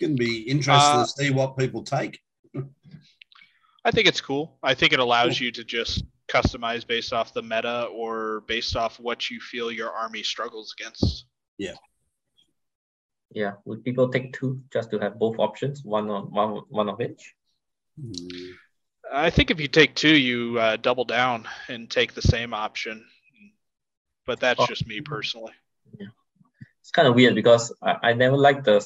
to 0.00 0.08
be 0.14 0.40
interesting 0.40 1.00
Uh, 1.00 1.04
to 1.04 1.10
see 1.10 1.30
what 1.30 1.58
people 1.58 1.82
take. 1.82 2.18
I 3.84 3.90
think 3.90 4.08
it's 4.08 4.22
cool. 4.22 4.58
I 4.62 4.72
think 4.72 4.94
it 4.94 5.00
allows 5.00 5.38
you 5.38 5.52
to 5.52 5.64
just 5.64 6.02
customize 6.28 6.86
based 6.86 7.12
off 7.12 7.34
the 7.34 7.42
meta 7.42 7.84
or 7.92 8.40
based 8.48 8.74
off 8.74 8.98
what 8.98 9.30
you 9.30 9.38
feel 9.38 9.70
your 9.70 9.90
army 9.90 10.22
struggles 10.22 10.74
against. 10.78 11.26
Yeah. 11.58 11.74
Yeah. 13.32 13.52
Would 13.66 13.84
people 13.84 14.08
take 14.08 14.32
two 14.32 14.62
just 14.72 14.90
to 14.92 14.98
have 14.98 15.18
both 15.18 15.38
options, 15.38 15.84
one 15.84 16.08
on 16.10 16.30
one 16.30 16.62
one 16.70 16.88
of 16.88 17.00
each? 17.02 17.34
Hmm. 18.00 18.52
I 19.12 19.30
think 19.30 19.50
if 19.50 19.60
you 19.60 19.68
take 19.68 19.94
two, 19.94 20.16
you 20.16 20.58
uh, 20.58 20.76
double 20.76 21.04
down 21.04 21.46
and 21.68 21.88
take 21.88 22.14
the 22.14 22.22
same 22.22 22.52
option. 22.52 23.04
But 24.26 24.40
that's 24.40 24.60
Oh. 24.60 24.66
just 24.66 24.86
me 24.86 25.00
personally. 25.00 25.52
It's 26.80 26.90
kind 26.92 27.08
of 27.08 27.14
weird 27.14 27.34
because 27.34 27.72
I, 27.82 27.96
I 28.10 28.12
never 28.12 28.36
liked 28.36 28.64
the 28.64 28.80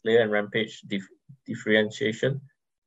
Slayer 0.00 0.20
and 0.22 0.30
Rampage 0.30 0.80
dif- 0.82 1.08
differentiation. 1.46 2.40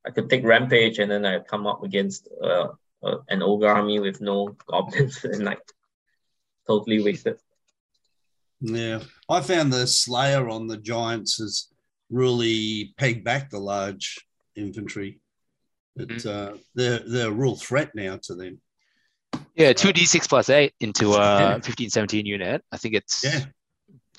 I 0.04 0.10
could 0.10 0.28
take 0.30 0.44
Rampage 0.44 0.98
and 0.98 1.10
then 1.10 1.24
I 1.24 1.38
come 1.40 1.66
up 1.66 1.82
against 1.84 2.28
uh, 2.42 2.68
uh, 3.02 3.18
an 3.28 3.42
ogre 3.42 3.68
army 3.68 4.00
with 4.00 4.20
no 4.20 4.56
goblins 4.66 5.24
and 5.24 5.44
like 5.44 5.60
totally 6.66 7.02
wasted. 7.02 7.38
Yeah, 8.60 9.00
I 9.28 9.40
found 9.40 9.72
the 9.72 9.86
Slayer 9.86 10.48
on 10.48 10.66
the 10.66 10.76
Giants 10.78 11.38
has 11.38 11.68
really 12.10 12.92
pegged 12.98 13.24
back 13.24 13.50
the 13.50 13.58
large 13.60 14.18
infantry. 14.56 15.20
But 15.96 16.08
Mm-hmm. 16.08 16.28
uh, 16.54 16.58
they're 16.74 17.00
they're 17.06 17.28
a 17.28 17.32
real 17.32 17.56
threat 17.56 17.94
now 17.94 18.18
to 18.24 18.34
them. 18.34 18.60
Yeah, 19.56 19.72
two 19.72 19.92
d 19.92 20.04
six 20.04 20.26
plus 20.26 20.48
eight 20.50 20.74
into 20.80 21.08
Yeah. 21.10 21.56
a 21.56 21.62
15, 21.62 21.90
17 21.90 22.26
unit. 22.26 22.62
I 22.72 22.76
think 22.76 22.94
it's 22.94 23.22
Yeah, 23.24 23.44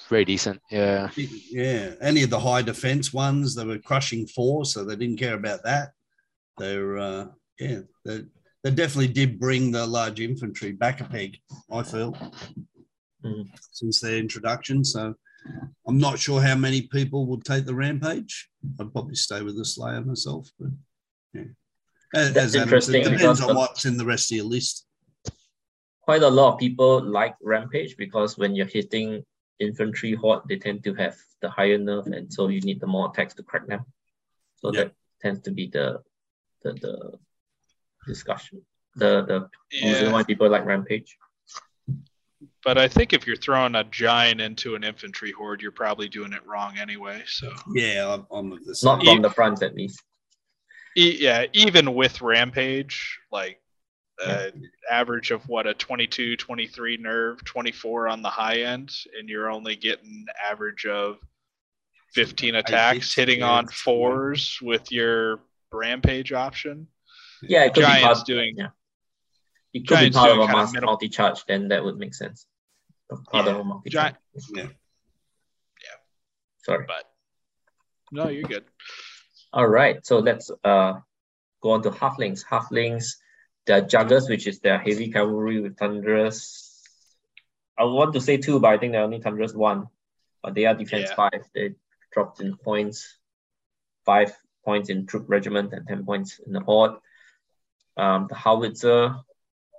very 0.10 0.26
decent. 0.26 0.62
Yeah. 0.70 1.10
yeah. 1.16 1.94
Any 2.02 2.24
of 2.24 2.30
the 2.30 2.40
high 2.40 2.62
defense 2.62 3.14
ones, 3.14 3.56
they 3.56 3.66
were 3.66 3.80
crushing 3.80 4.28
four, 4.28 4.66
so 4.66 4.84
they 4.84 4.96
didn't 4.96 5.18
care 5.18 5.36
about 5.36 5.64
that. 5.64 5.92
They're 6.58 6.98
uh, 6.98 7.28
yeah, 7.60 7.80
they 8.06 8.24
they 8.64 8.70
definitely 8.72 9.08
did 9.14 9.40
bring 9.40 9.72
the 9.72 9.86
large 9.88 10.20
infantry 10.20 10.72
back 10.72 11.02
a 11.02 11.06
peg. 11.06 11.38
I 11.72 11.82
feel 11.84 12.14
Mhm. 13.26 13.50
since 13.72 14.00
their 14.02 14.18
introduction. 14.18 14.84
So 14.84 15.16
I'm 15.88 15.98
not 15.98 16.20
sure 16.20 16.42
how 16.42 16.56
many 16.56 16.84
people 16.84 17.26
would 17.28 17.44
take 17.44 17.66
the 17.66 17.74
rampage. 17.74 18.50
I'd 18.80 18.92
probably 18.92 19.16
stay 19.16 19.42
with 19.42 19.56
the 19.58 19.66
Slayer 19.66 20.02
myself, 20.02 20.52
but 20.60 20.70
yeah. 21.34 21.44
As, 22.14 22.34
That's 22.34 22.46
as 22.48 22.56
Adam 22.56 22.82
said, 22.82 22.96
interesting 22.96 23.04
depends 23.04 23.42
on 23.42 23.56
what's 23.56 23.86
in 23.86 23.96
the 23.98 24.06
rest 24.06 24.32
of 24.32 24.36
your 24.36 24.46
list. 24.46 24.86
Quite 26.02 26.24
a 26.24 26.30
lot 26.30 26.54
of 26.54 26.60
people 26.60 27.02
like 27.04 27.36
Rampage 27.42 27.96
because 27.98 28.38
when 28.38 28.56
you're 28.56 28.66
hitting 28.66 29.24
infantry 29.60 30.14
horde, 30.14 30.42
they 30.50 30.58
tend 30.58 30.84
to 30.84 30.94
have 30.96 31.16
the 31.42 31.50
higher 31.50 31.78
nerve, 31.78 32.08
and 32.08 32.32
so 32.34 32.48
you 32.48 32.60
need 32.62 32.80
the 32.80 32.88
more 32.88 33.10
attacks 33.12 33.34
to 33.36 33.44
crack 33.44 33.68
them. 33.68 33.86
So 34.56 34.72
Yeah. 34.74 34.84
that 34.86 34.94
tends 35.22 35.42
to 35.42 35.52
be 35.52 35.68
the 35.68 36.02
the, 36.64 36.74
the 36.74 37.20
discussion. 38.08 38.62
The 38.96 39.24
the 39.26 39.50
reason 39.84 40.12
why 40.12 40.24
people 40.24 40.50
like 40.50 40.66
Rampage. 40.66 41.18
But 42.64 42.78
I 42.80 42.88
think 42.88 43.14
if 43.14 43.28
you're 43.28 43.36
throwing 43.36 43.76
a 43.76 43.84
giant 43.84 44.42
into 44.42 44.74
an 44.76 44.84
infantry 44.84 45.32
horde, 45.32 45.62
you're 45.62 45.72
probably 45.72 46.10
doing 46.10 46.34
it 46.34 46.46
wrong 46.46 46.78
anyway. 46.80 47.24
So 47.28 47.52
Yeah, 47.74 48.14
I'm, 48.14 48.26
I'm 48.32 48.60
the 48.66 48.74
same. 48.76 48.88
Not 48.98 49.06
from 49.06 49.22
the 49.22 49.30
front 49.30 49.62
at 49.62 49.76
least. 49.76 50.02
e- 50.98 51.18
yeah, 51.22 51.46
even 51.54 51.94
with 51.94 52.22
rampage, 52.22 53.20
like 53.32 53.61
uh, 54.24 54.52
average 54.90 55.32
of 55.32 55.48
what 55.48 55.68
a 55.68 55.74
22, 55.74 56.38
23 56.38 56.98
nerve, 56.98 57.44
24 57.44 58.08
on 58.08 58.22
the 58.22 58.30
high 58.30 58.62
end, 58.62 58.92
and 59.18 59.30
you're 59.30 59.50
only 59.50 59.76
getting 59.76 60.26
average 60.50 60.86
of 60.86 61.18
15 62.14 62.56
attacks 62.56 63.14
hitting 63.14 63.40
yeah, 63.40 63.50
on 63.50 63.68
fours 63.68 64.60
with 64.62 64.92
your 64.92 65.40
rampage 65.72 66.34
option. 66.34 66.88
Yeah, 67.42 67.66
it 67.66 67.74
could 67.74 67.82
be 67.82 67.88
Giants 67.88 68.20
part, 68.20 68.28
doing 68.28 68.56
yeah. 68.58 68.68
It 69.74 69.88
could 69.88 69.96
Giants 69.96 70.18
be 70.18 70.20
part 70.20 70.32
of 70.32 70.38
a 70.40 70.48
mass 70.48 70.74
multi-charge, 70.74 71.46
then 71.48 71.70
that 71.70 71.84
would 71.84 71.98
make 71.98 72.14
sense. 72.14 72.46
Part 73.32 73.46
Yeah, 73.46 73.54
of 73.54 73.60
a 73.60 73.64
multi-charge. 73.64 74.16
Yeah. 74.54 74.68
Sorry. 76.64 76.86
but 76.88 77.06
no, 78.12 78.28
you're 78.28 78.44
good. 78.44 78.66
All 79.54 79.68
right, 79.68 80.06
so 80.06 80.20
let's 80.20 80.52
uh 80.64 80.94
go 81.62 81.72
on 81.72 81.82
to 81.84 81.92
halflings. 81.92 82.46
Halflings, 82.46 83.16
they're 83.66 83.82
juggers, 83.82 84.30
which 84.30 84.48
is 84.48 84.60
their 84.60 84.78
heavy 84.78 85.12
cavalry 85.12 85.60
with 85.62 85.78
thunderous. 85.78 86.68
I 87.78 87.84
want 87.86 88.14
to 88.14 88.22
say 88.22 88.38
two, 88.38 88.60
but 88.60 88.74
I 88.74 88.78
think 88.78 88.92
they're 88.94 89.04
only 89.04 89.22
thunderous 89.22 89.54
one. 89.54 89.88
But 90.44 90.56
they 90.56 90.66
are 90.66 90.74
defense 90.74 91.10
Yeah. 91.10 91.16
five. 91.16 91.44
They 91.54 91.76
dropped 92.12 92.42
in 92.42 92.58
points, 92.58 93.18
five 94.06 94.36
points 94.66 94.90
in 94.90 95.06
troop 95.06 95.26
regiment 95.28 95.74
and 95.74 95.88
ten 95.88 96.06
points 96.06 96.40
in 96.40 96.54
the 96.54 96.60
horde. 96.62 96.96
Um, 97.98 98.28
the 98.28 98.36
howitzer, 98.36 99.16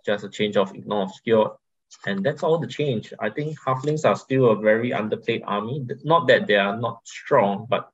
just 0.05 0.25
a 0.25 0.29
change 0.29 0.57
of 0.57 0.75
ignore 0.75 1.03
obscure, 1.05 1.59
and 2.07 2.25
that's 2.25 2.43
all 2.43 2.59
the 2.59 2.67
change. 2.67 3.13
I 3.19 3.31
think 3.31 3.59
halflings 3.59 4.05
are 4.05 4.17
still 4.17 4.51
a 4.51 4.57
very 4.57 4.91
underplayed 4.91 5.43
army. 5.45 5.87
Not 6.05 6.29
that 6.29 6.47
they 6.47 6.57
are 6.57 6.77
not 6.77 7.01
strong, 7.07 7.67
but 7.69 7.91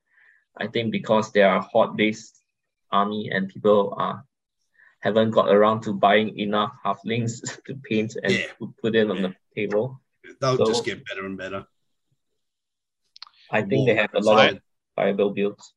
I 0.56 0.66
think 0.66 0.92
because 0.92 1.32
they 1.32 1.42
are 1.42 1.60
horde-based 1.60 2.42
army 2.90 3.30
and 3.30 3.48
people 3.48 3.94
uh, 3.98 4.16
haven't 5.00 5.30
got 5.30 5.48
around 5.48 5.82
to 5.82 5.92
buying 5.92 6.38
enough 6.38 6.72
halflings 6.84 7.40
to 7.66 7.74
paint 7.88 8.16
and 8.22 8.32
Yeah. 8.32 8.52
put- 8.58 8.76
put 8.82 8.94
it 8.96 9.10
on 9.10 9.22
the 9.22 9.34
table. 9.54 10.00
They'll 10.40 10.56
So- 10.56 10.66
just 10.66 10.84
get 10.84 11.04
better 11.06 11.24
and 11.26 11.36
better. 11.38 11.66
I 13.50 13.62
think 13.62 13.86
they 13.88 13.94
have 13.94 14.12
a 14.14 14.20
lot 14.20 14.44
of 14.48 14.50
side. 14.54 14.62
viable 14.96 15.30
builds. 15.30 15.72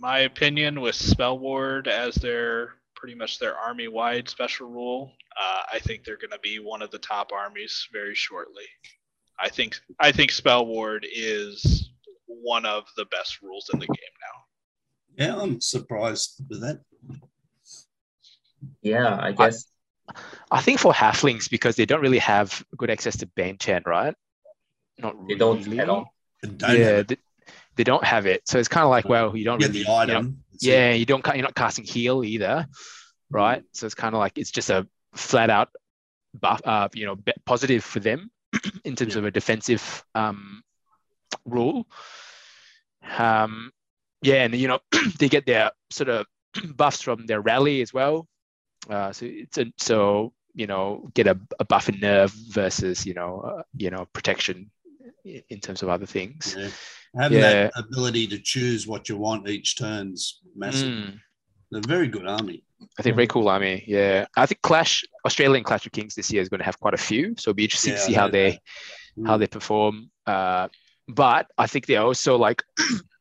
My 0.00 0.20
opinion 0.20 0.80
with 0.80 0.94
spell 0.96 1.38
ward 1.38 1.86
as 1.88 2.14
their 2.16 2.74
pretty 2.96 3.14
much 3.14 3.38
their 3.38 3.56
army 3.56 3.88
wide 3.88 4.28
special 4.28 4.68
rule. 4.68 5.12
Uh, 5.40 5.62
I 5.72 5.78
think 5.80 6.04
they're 6.04 6.16
going 6.16 6.30
to 6.30 6.38
be 6.40 6.58
one 6.58 6.82
of 6.82 6.90
the 6.90 6.98
top 6.98 7.30
armies 7.32 7.86
very 7.92 8.14
shortly. 8.14 8.64
I 9.40 9.48
think 9.48 9.76
I 10.00 10.12
think 10.12 10.30
spell 10.30 10.66
ward 10.66 11.06
is 11.10 11.90
one 12.26 12.64
of 12.66 12.84
the 12.96 13.04
best 13.06 13.40
rules 13.42 13.70
in 13.72 13.78
the 13.80 13.86
game 13.86 14.14
now. 14.28 15.24
Yeah, 15.26 15.40
I'm 15.40 15.60
surprised 15.60 16.42
with 16.48 16.60
that. 16.62 16.80
Yeah, 18.82 19.16
I 19.20 19.32
guess 19.32 19.66
I 20.50 20.60
think 20.60 20.80
for 20.80 20.92
halflings 20.92 21.48
because 21.48 21.76
they 21.76 21.86
don't 21.86 22.00
really 22.00 22.18
have 22.18 22.64
good 22.76 22.90
access 22.90 23.16
to 23.18 23.26
Bane 23.26 23.58
Chant, 23.58 23.86
right? 23.86 24.14
Not 24.98 25.16
They 25.28 25.34
really. 25.34 25.38
don't 25.38 25.78
at 25.80 25.88
all. 25.88 26.14
And 26.42 26.58
don't 26.58 26.70
yeah, 26.70 26.84
have 26.86 26.98
it. 26.98 27.08
they, 27.08 27.16
they 27.76 27.84
don't 27.84 28.04
have 28.04 28.26
it. 28.26 28.42
So 28.46 28.58
it's 28.58 28.68
kind 28.68 28.84
of 28.84 28.90
like, 28.90 29.08
well, 29.08 29.36
you 29.36 29.44
don't 29.44 29.58
get 29.58 29.68
really, 29.68 29.84
the 29.84 29.90
you 29.90 30.06
know, 30.06 30.18
item. 30.18 30.44
Yeah, 30.60 30.92
you 30.92 31.06
don't. 31.06 31.24
You're 31.26 31.42
not 31.42 31.54
casting 31.54 31.84
heal 31.84 32.24
either, 32.24 32.66
right? 33.30 33.62
So 33.72 33.86
it's 33.86 33.94
kind 33.94 34.14
of 34.14 34.18
like 34.18 34.38
it's 34.38 34.50
just 34.50 34.70
a 34.70 34.86
flat 35.14 35.50
out 35.50 35.70
buff, 36.38 36.60
uh, 36.64 36.88
you 36.94 37.06
know, 37.06 37.16
positive 37.44 37.84
for 37.84 38.00
them 38.00 38.30
in 38.84 38.96
terms 38.96 39.14
Yeah. 39.14 39.20
of 39.20 39.24
a 39.26 39.30
defensive 39.30 40.04
um, 40.14 40.62
rule. 41.44 41.86
Um, 43.18 43.72
yeah, 44.22 44.44
and 44.44 44.54
you 44.54 44.68
know, 44.68 44.80
they 45.18 45.28
get 45.28 45.46
their 45.46 45.70
sort 45.90 46.08
of 46.08 46.26
buffs 46.76 47.02
from 47.02 47.26
their 47.26 47.40
rally 47.40 47.82
as 47.82 47.92
well. 47.92 48.28
Uh, 48.90 49.12
so 49.12 49.26
it's 49.26 49.58
a, 49.58 49.66
so 49.78 50.32
you 50.54 50.66
know 50.66 51.08
get 51.14 51.26
a, 51.26 51.38
a 51.60 51.64
buff 51.64 51.88
in 51.88 51.98
nerve 52.00 52.32
versus 52.50 53.06
you 53.06 53.14
know 53.14 53.40
uh, 53.40 53.62
you 53.76 53.90
know 53.90 54.06
protection 54.12 54.70
in 55.24 55.60
terms 55.60 55.82
of 55.82 55.88
other 55.88 56.06
things. 56.06 56.54
Yeah. 56.58 56.68
Having 57.20 57.38
Yeah. 57.38 57.52
that 57.64 57.72
ability 57.76 58.26
to 58.28 58.38
choose 58.38 58.86
what 58.86 59.08
you 59.08 59.16
want 59.16 59.48
each 59.48 59.76
turn's 59.76 60.40
massive. 60.56 60.88
Mm. 60.88 61.18
They're 61.70 61.80
a 61.84 61.86
very 61.86 62.08
good 62.08 62.26
army. 62.26 62.64
I 62.98 63.02
think 63.02 63.14
very 63.16 63.28
cool 63.28 63.48
army. 63.48 63.84
Yeah, 63.86 64.26
I 64.36 64.44
think 64.46 64.60
Clash 64.62 65.04
Australian 65.24 65.62
Clash 65.64 65.86
of 65.86 65.92
Kings 65.92 66.14
this 66.14 66.30
year 66.32 66.42
is 66.42 66.48
going 66.48 66.58
to 66.58 66.64
have 66.64 66.78
quite 66.80 66.94
a 66.94 66.98
few. 66.98 67.34
So 67.38 67.50
it'll 67.50 67.54
be 67.56 67.64
interesting 67.64 67.92
Yeah, 67.92 67.98
to 68.00 68.04
see 68.04 68.12
how 68.12 68.28
they 68.28 68.50
that. 69.16 69.26
how 69.26 69.36
they 69.36 69.46
perform. 69.46 70.10
Uh, 70.26 70.68
but 71.08 71.46
I 71.56 71.66
think 71.66 71.86
they're 71.86 72.02
also 72.02 72.36
like 72.36 72.62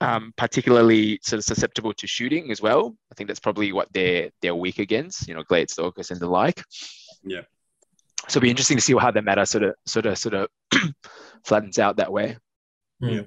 um, 0.00 0.32
particularly 0.36 1.18
sort 1.22 1.38
of 1.38 1.44
susceptible 1.44 1.92
to 1.94 2.06
shooting 2.06 2.50
as 2.50 2.60
well. 2.60 2.96
I 3.10 3.14
think 3.14 3.28
that's 3.28 3.40
probably 3.40 3.72
what 3.72 3.92
they're 3.92 4.30
they're 4.42 4.54
weak 4.54 4.78
against. 4.78 5.28
You 5.28 5.34
know, 5.34 5.42
Glade 5.42 5.70
Stalkers 5.70 6.10
and 6.10 6.20
the 6.20 6.28
like. 6.28 6.62
Yeah. 7.24 7.42
So 8.28 8.38
it'll 8.38 8.42
be 8.42 8.50
interesting 8.50 8.76
to 8.76 8.82
see 8.82 8.94
how 8.96 9.10
that 9.10 9.24
meta 9.24 9.46
sort 9.46 9.64
of 9.64 9.74
sort 9.86 10.06
of 10.06 10.18
sort 10.18 10.34
of 10.34 10.48
flattens 11.44 11.78
out 11.78 11.96
that 11.96 12.12
way. 12.12 12.36
Yeah. 13.00 13.22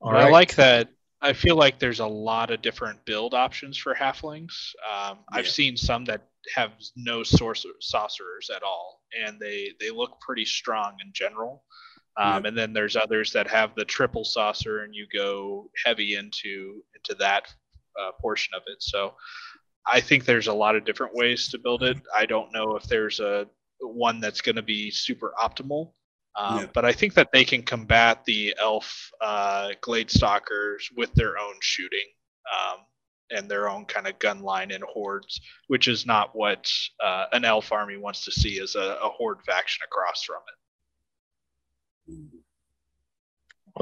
All 0.00 0.16
I 0.16 0.28
like 0.30 0.54
that. 0.56 0.88
I 1.22 1.34
feel 1.34 1.56
like 1.56 1.78
there's 1.78 2.00
a 2.00 2.06
lot 2.06 2.50
of 2.50 2.62
different 2.62 3.04
build 3.04 3.34
options 3.34 3.76
for 3.76 3.94
halflings. 3.94 4.52
Um, 4.90 5.18
I've 5.30 5.48
seen 5.48 5.76
some 5.76 6.06
that 6.06 6.22
have 6.54 6.72
no 6.96 7.22
sorcerer, 7.22 7.72
sorcerers 7.80 8.50
at 8.54 8.62
all, 8.62 9.02
and 9.26 9.38
they 9.38 9.72
they 9.78 9.90
look 9.90 10.18
pretty 10.20 10.46
strong 10.46 10.96
in 11.04 11.10
general. 11.12 11.64
Um, 12.20 12.44
And 12.46 12.56
then 12.58 12.72
there's 12.72 12.96
others 12.96 13.32
that 13.32 13.48
have 13.48 13.74
the 13.74 13.84
triple 13.84 14.24
saucer, 14.24 14.82
and 14.84 14.94
you 14.94 15.06
go 15.12 15.70
heavy 15.84 16.16
into 16.16 16.82
into 16.94 17.14
that 17.18 17.52
uh, 18.00 18.12
portion 18.20 18.54
of 18.54 18.62
it. 18.66 18.82
So 18.82 19.14
I 19.86 20.00
think 20.00 20.24
there's 20.24 20.48
a 20.48 20.52
lot 20.52 20.76
of 20.76 20.84
different 20.84 21.14
ways 21.14 21.48
to 21.48 21.58
build 21.58 21.82
it. 21.82 21.98
I 22.14 22.26
don't 22.26 22.52
know 22.52 22.76
if 22.76 22.84
there's 22.84 23.20
a 23.20 23.46
one 23.80 24.20
that's 24.20 24.42
going 24.42 24.56
to 24.56 24.62
be 24.62 24.90
super 24.90 25.32
optimal. 25.42 25.92
Um, 26.36 26.58
Yeah. 26.58 26.66
But 26.74 26.84
I 26.84 26.92
think 26.92 27.14
that 27.14 27.32
they 27.32 27.44
can 27.44 27.62
combat 27.62 28.24
the 28.24 28.54
elf 28.58 29.10
uh, 29.20 29.70
glade 29.80 30.10
stalkers 30.10 30.88
with 30.96 31.12
their 31.14 31.38
own 31.38 31.54
shooting 31.60 32.06
um, 32.52 32.78
and 33.30 33.50
their 33.50 33.68
own 33.68 33.84
kind 33.86 34.06
of 34.06 34.18
gun 34.18 34.40
line 34.40 34.70
and 34.70 34.84
hordes, 34.84 35.40
which 35.68 35.88
is 35.88 36.04
not 36.06 36.36
what 36.36 36.70
uh, 37.02 37.26
an 37.32 37.44
elf 37.44 37.72
army 37.72 37.96
wants 37.96 38.24
to 38.26 38.32
see 38.32 38.60
as 38.60 38.74
a, 38.74 38.98
a 39.02 39.08
horde 39.08 39.42
faction 39.46 39.82
across 39.84 40.22
from 40.24 40.42
it. 40.48 40.59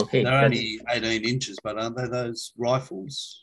Okay. 0.01 0.23
They're 0.23 0.45
only 0.45 0.81
18 0.89 1.25
inches, 1.25 1.59
but 1.63 1.79
aren't 1.79 1.97
they 1.97 2.07
those 2.07 2.53
rifles? 2.57 3.43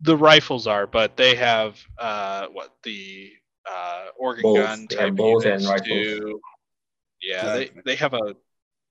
The 0.00 0.16
rifles 0.16 0.66
are, 0.66 0.86
but 0.86 1.16
they 1.16 1.34
have 1.36 1.78
uh, 1.98 2.46
what 2.52 2.74
the 2.84 3.32
uh, 3.68 4.06
organ 4.18 4.42
Bows. 4.42 4.56
gun 4.56 4.86
They 4.88 4.96
have 4.96 5.04
type 5.08 5.16
bows 5.16 5.44
and 5.44 5.64
rifles. 5.64 5.86
too. 5.88 6.40
Yeah, 7.20 7.54
they, 7.54 7.70
they 7.84 7.96
have 7.96 8.14
a 8.14 8.36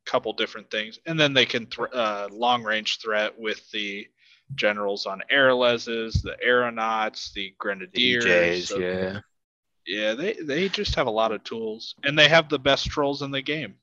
couple 0.05 0.33
different 0.33 0.69
things, 0.69 0.99
and 1.05 1.19
then 1.19 1.33
they 1.33 1.45
can 1.45 1.65
thr 1.67 1.85
uh, 1.93 2.27
long 2.31 2.63
range 2.63 2.99
threat 2.99 3.39
with 3.39 3.69
the 3.71 4.07
generals 4.55 5.05
on 5.05 5.21
airleses, 5.31 6.21
the 6.21 6.37
aeronauts, 6.43 7.31
the 7.33 7.53
grenadiers. 7.57 8.25
DJs, 8.25 8.67
so- 8.67 8.79
yeah. 8.79 9.19
yeah, 9.85 10.13
they 10.13 10.33
they 10.33 10.67
just 10.69 10.95
have 10.95 11.07
a 11.07 11.11
lot 11.11 11.31
of 11.31 11.43
tools, 11.43 11.95
and 12.03 12.17
they 12.19 12.27
have 12.27 12.49
the 12.49 12.59
best 12.59 12.87
trolls 12.87 13.21
in 13.21 13.31
the 13.31 13.41
game. 13.41 13.75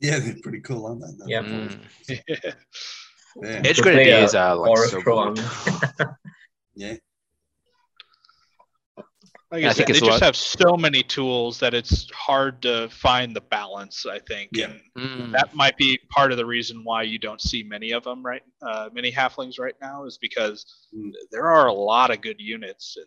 Yeah, 0.00 0.18
they're 0.18 0.36
pretty 0.42 0.60
cool, 0.60 0.86
aren't 0.86 1.00
they? 1.00 1.32
Yeah. 1.32 1.42
Mm. 1.42 1.80
Yeah. 3.42 3.60
Edge 3.66 3.76
To 3.76 3.82
play 3.82 3.92
Grenadiers 3.96 4.32
a 4.32 4.40
are 4.40 4.56
like 4.56 4.78
so 4.88 5.00
Pro 5.02 5.34
good. 5.34 5.40
army. 5.44 6.12
yeah. 6.74 6.94
Like 9.52 9.60
Yeah, 9.62 9.68
I, 9.68 9.70
I 9.70 9.72
said, 9.74 9.86
think 9.86 9.88
they 9.88 10.06
just 10.06 10.10
lot- 10.10 10.22
have 10.22 10.36
so 10.36 10.76
many 10.76 11.02
tools 11.02 11.60
that 11.60 11.74
it's 11.74 12.10
hard 12.12 12.62
to 12.62 12.88
find 12.88 13.36
the 13.36 13.42
balance. 13.42 14.06
I 14.06 14.18
think, 14.20 14.50
Yeah. 14.54 14.72
and 14.96 15.30
Mm. 15.30 15.32
that 15.32 15.54
might 15.54 15.76
be 15.76 15.98
part 16.08 16.32
of 16.32 16.38
the 16.38 16.46
reason 16.46 16.82
why 16.82 17.02
you 17.02 17.18
don't 17.18 17.40
see 17.40 17.62
many 17.62 17.92
of 17.92 18.04
them 18.04 18.24
right, 18.24 18.42
uh, 18.62 18.88
many 18.94 19.12
halflings 19.12 19.58
right 19.58 19.76
now, 19.82 20.04
is 20.06 20.16
because 20.18 20.64
Mm. 20.96 21.12
there 21.30 21.46
are 21.50 21.66
a 21.66 21.72
lot 21.72 22.10
of 22.10 22.22
good 22.22 22.40
units. 22.40 22.96
In 22.96 23.04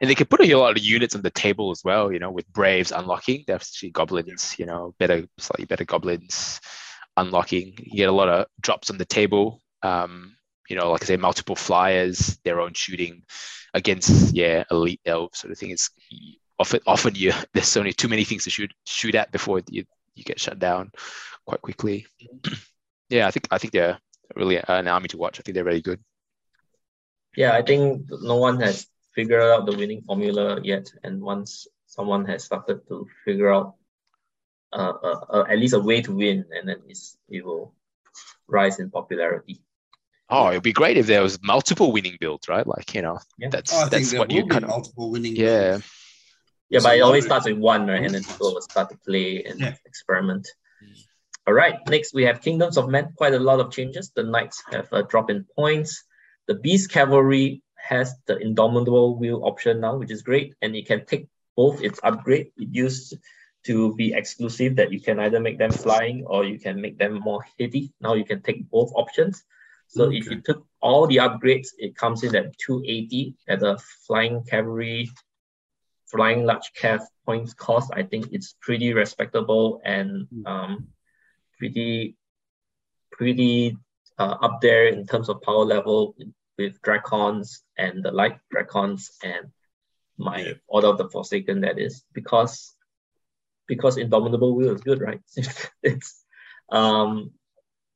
And 0.00 0.10
they 0.10 0.14
can 0.14 0.26
put 0.26 0.40
a 0.40 0.54
lot 0.56 0.76
of 0.76 0.82
units 0.82 1.14
on 1.14 1.22
the 1.22 1.30
table 1.30 1.70
as 1.70 1.82
well, 1.84 2.12
you 2.12 2.18
know, 2.18 2.30
with 2.30 2.52
Braves 2.52 2.92
unlocking. 2.92 3.44
Actually 3.48 3.90
goblins, 3.90 4.58
you 4.58 4.66
know, 4.66 4.94
better, 4.98 5.26
slightly 5.38 5.64
better 5.64 5.84
goblins 5.84 6.60
unlocking. 7.16 7.74
You 7.78 7.96
get 7.96 8.08
a 8.08 8.12
lot 8.12 8.28
of 8.28 8.46
drops 8.60 8.90
on 8.90 8.98
the 8.98 9.04
table. 9.04 9.60
Um, 9.82 10.36
you 10.68 10.76
know, 10.76 10.90
like 10.90 11.02
I 11.02 11.06
say, 11.06 11.16
multiple 11.16 11.56
flyers, 11.56 12.38
their 12.44 12.60
own 12.60 12.72
shooting 12.74 13.22
against, 13.74 14.34
yeah, 14.34 14.64
elite 14.70 15.00
elves 15.04 15.38
sort 15.38 15.52
of 15.52 15.58
thing. 15.58 15.70
It's 15.70 15.90
often, 16.58 16.80
often 16.86 17.14
you 17.14 17.32
there's 17.54 17.76
only 17.76 17.92
too 17.92 18.08
many 18.08 18.24
things 18.24 18.44
to 18.44 18.50
shoot 18.50 18.72
shoot 18.86 19.14
at 19.14 19.32
before 19.32 19.60
you, 19.70 19.84
you 20.14 20.24
get 20.24 20.40
shut 20.40 20.58
down 20.58 20.90
quite 21.46 21.62
quickly. 21.62 22.06
yeah, 23.08 23.26
I 23.26 23.30
think 23.30 23.48
I 23.50 23.58
think 23.58 23.72
they're 23.72 23.98
really 24.36 24.56
an 24.56 24.88
army 24.88 25.08
to 25.08 25.18
watch. 25.18 25.40
I 25.40 25.42
think 25.42 25.54
they're 25.54 25.64
really 25.64 25.82
good. 25.82 26.00
Yeah, 27.36 27.52
I 27.52 27.62
think 27.62 28.06
no 28.10 28.36
one 28.36 28.60
has 28.60 28.86
figured 29.14 29.42
out 29.42 29.66
the 29.66 29.76
winning 29.76 30.02
formula 30.02 30.60
yet, 30.62 30.90
and 31.04 31.20
once 31.20 31.66
someone 31.86 32.24
has 32.26 32.44
started 32.44 32.86
to 32.88 33.06
figure 33.24 33.52
out 33.52 33.74
uh, 34.72 34.92
uh, 35.02 35.20
uh, 35.30 35.44
at 35.50 35.58
least 35.58 35.74
a 35.74 35.80
way 35.80 36.00
to 36.00 36.12
win, 36.14 36.44
and 36.56 36.68
then 36.68 36.78
it's, 36.88 37.16
it 37.28 37.44
will 37.44 37.74
rise 38.48 38.78
in 38.80 38.90
popularity. 38.90 39.60
Oh, 40.30 40.48
it'd 40.50 40.62
be 40.62 40.72
great 40.72 40.96
if 40.96 41.06
there 41.06 41.22
was 41.22 41.38
multiple 41.42 41.92
winning 41.92 42.16
builds, 42.18 42.48
right? 42.48 42.66
Like 42.66 42.94
you 42.94 43.02
know, 43.02 43.18
Yeah. 43.38 43.50
that's 43.50 43.72
I 43.74 43.88
think 43.88 43.90
that's 44.08 44.14
what 44.14 44.30
you 44.30 44.44
be 44.44 44.48
kind 44.48 44.64
of 44.64 44.70
multiple 44.70 45.10
winning. 45.10 45.36
yeah. 45.36 45.72
builds. 45.72 45.90
Yeah, 46.70 46.76
It's 46.78 46.86
but 46.86 46.96
it 46.96 47.00
always 47.02 47.24
lottery. 47.24 47.28
starts 47.28 47.46
with 47.48 47.58
one, 47.58 47.86
right? 47.86 48.02
And 48.02 48.14
then 48.14 48.24
people 48.24 48.54
will 48.54 48.62
start 48.62 48.88
to 48.90 48.96
play 49.06 49.44
and 49.44 49.60
Yeah. 49.60 49.74
experiment. 49.84 50.48
All 51.46 51.52
right, 51.52 51.76
next 51.88 52.14
we 52.14 52.22
have 52.24 52.40
Kingdoms 52.40 52.78
of 52.78 52.88
Men. 52.88 53.12
Quite 53.16 53.34
a 53.34 53.38
lot 53.38 53.60
of 53.60 53.70
changes. 53.72 54.10
The 54.16 54.22
Knights 54.22 54.62
have 54.70 54.90
a 54.92 55.02
drop 55.02 55.28
in 55.28 55.44
points. 55.54 56.02
The 56.46 56.54
Beast 56.54 56.88
Cavalry 56.90 57.62
has 57.82 58.14
the 58.26 58.38
Indomitable 58.38 59.16
Wheel 59.16 59.42
option 59.44 59.80
now, 59.80 59.96
which 59.96 60.10
is 60.10 60.22
great. 60.22 60.54
And 60.62 60.74
it 60.74 60.86
can 60.86 61.04
take 61.04 61.28
both 61.56 61.82
its 61.82 62.00
upgrade. 62.02 62.52
It 62.56 62.68
used 62.70 63.14
to 63.64 63.94
be 63.94 64.14
exclusive 64.14 64.76
that 64.76 64.92
you 64.92 65.00
can 65.00 65.20
either 65.20 65.40
make 65.40 65.58
them 65.58 65.70
flying 65.70 66.24
or 66.26 66.44
you 66.44 66.58
can 66.58 66.80
make 66.80 66.98
them 66.98 67.14
more 67.14 67.44
heavy. 67.58 67.92
Now 68.00 68.14
you 68.14 68.24
can 68.24 68.42
take 68.42 68.68
both 68.70 68.92
options. 68.94 69.44
So 69.88 70.10
if 70.10 70.30
you 70.30 70.40
took 70.40 70.66
all 70.80 71.06
the 71.06 71.18
upgrades, 71.18 71.68
it 71.76 71.94
comes 71.96 72.22
in 72.22 72.34
at 72.34 72.56
280 72.58 73.36
at 73.48 73.60
the 73.60 73.78
Flying 74.06 74.42
Cavalry 74.44 75.10
flying 76.12 76.44
large 76.44 76.72
calf 76.74 77.00
points 77.24 77.54
cost, 77.54 77.90
I 77.94 78.02
think 78.02 78.28
it's 78.32 78.54
pretty 78.60 78.92
respectable 78.92 79.80
and 79.84 80.28
um, 80.44 80.88
pretty 81.58 82.16
pretty 83.10 83.76
uh, 84.18 84.36
up 84.42 84.60
there 84.60 84.86
in 84.86 85.06
terms 85.06 85.28
of 85.30 85.40
power 85.42 85.64
level 85.64 86.14
with 86.62 86.80
Drakons 86.82 87.48
and 87.76 88.04
the 88.04 88.12
light 88.12 88.38
Drakons 88.52 89.10
and 89.22 89.44
my 90.18 90.38
Yeah. 90.40 90.54
Order 90.66 90.88
of 90.88 90.98
the 90.98 91.08
Forsaken 91.08 91.60
that 91.62 91.78
is 91.78 92.04
because 92.12 92.74
because 93.66 93.96
Indomitable 93.96 94.54
Will 94.56 94.74
is 94.74 94.82
good, 94.82 95.00
right? 95.00 95.22
it's 95.82 96.24
um, 96.70 97.30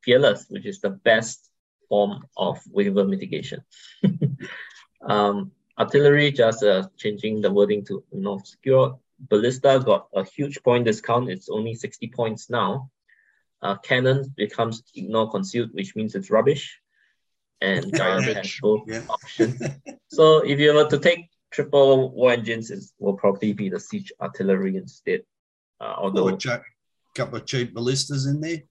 fearless, 0.02 0.46
which 0.48 0.66
is 0.66 0.80
the 0.80 0.90
best 0.90 1.50
form 1.88 2.24
of 2.36 2.60
waiver 2.70 3.04
mitigation. 3.04 3.60
um, 5.12 5.52
artillery 5.78 6.30
just 6.32 6.62
uh, 6.62 6.88
changing 6.96 7.40
the 7.42 7.50
wording 7.50 7.84
to 7.86 8.02
you 8.12 8.22
know 8.26 8.38
secure. 8.44 8.98
Ballista 9.18 9.80
got 9.84 10.08
a 10.14 10.24
huge 10.24 10.62
point 10.62 10.84
discount. 10.84 11.30
It's 11.30 11.48
only 11.48 11.74
60 11.74 12.08
points 12.08 12.50
now. 12.50 12.90
Uh, 13.62 13.76
cannon 13.88 14.18
becomes 14.36 14.82
ignore 14.94 15.30
concealed, 15.30 15.70
which 15.72 15.96
means 15.96 16.14
it's 16.14 16.30
rubbish. 16.30 16.80
And 17.60 17.92
Garbage. 18.00 18.60
both 18.60 18.82
Yeah. 18.86 19.02
options. 19.08 19.60
So 20.08 20.38
if 20.46 20.60
you 20.60 20.72
were 20.72 20.88
to 20.88 20.98
take 20.98 21.28
triple 21.50 22.10
war 22.10 22.30
engines, 22.32 22.70
it 22.70 22.84
will 22.98 23.14
probably 23.14 23.52
be 23.52 23.68
the 23.68 23.80
siege 23.80 24.12
artillery 24.20 24.76
instead. 24.76 25.22
Uh, 25.80 25.84
Or 25.98 26.04
although 26.04 26.28
a 26.28 26.38
ch- 26.38 26.62
couple 27.14 27.38
of 27.38 27.46
cheap 27.46 27.74
ballistas 27.74 28.26
in 28.26 28.40
there. 28.40 28.62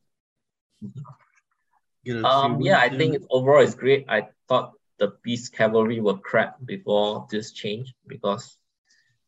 Get 2.05 2.15
a 2.17 2.19
few 2.19 2.25
Um, 2.25 2.61
yeah, 2.61 2.79
I 2.79 2.89
think 2.89 3.15
in. 3.15 3.27
overall 3.29 3.61
it's 3.63 3.75
great. 3.75 4.05
I 4.07 4.29
thought 4.47 4.73
the 4.97 5.13
Beast 5.23 5.51
Cavalry 5.53 5.99
were 5.99 6.17
crap 6.17 6.55
before 6.65 7.27
this 7.29 7.51
change 7.51 7.93
because 8.07 8.57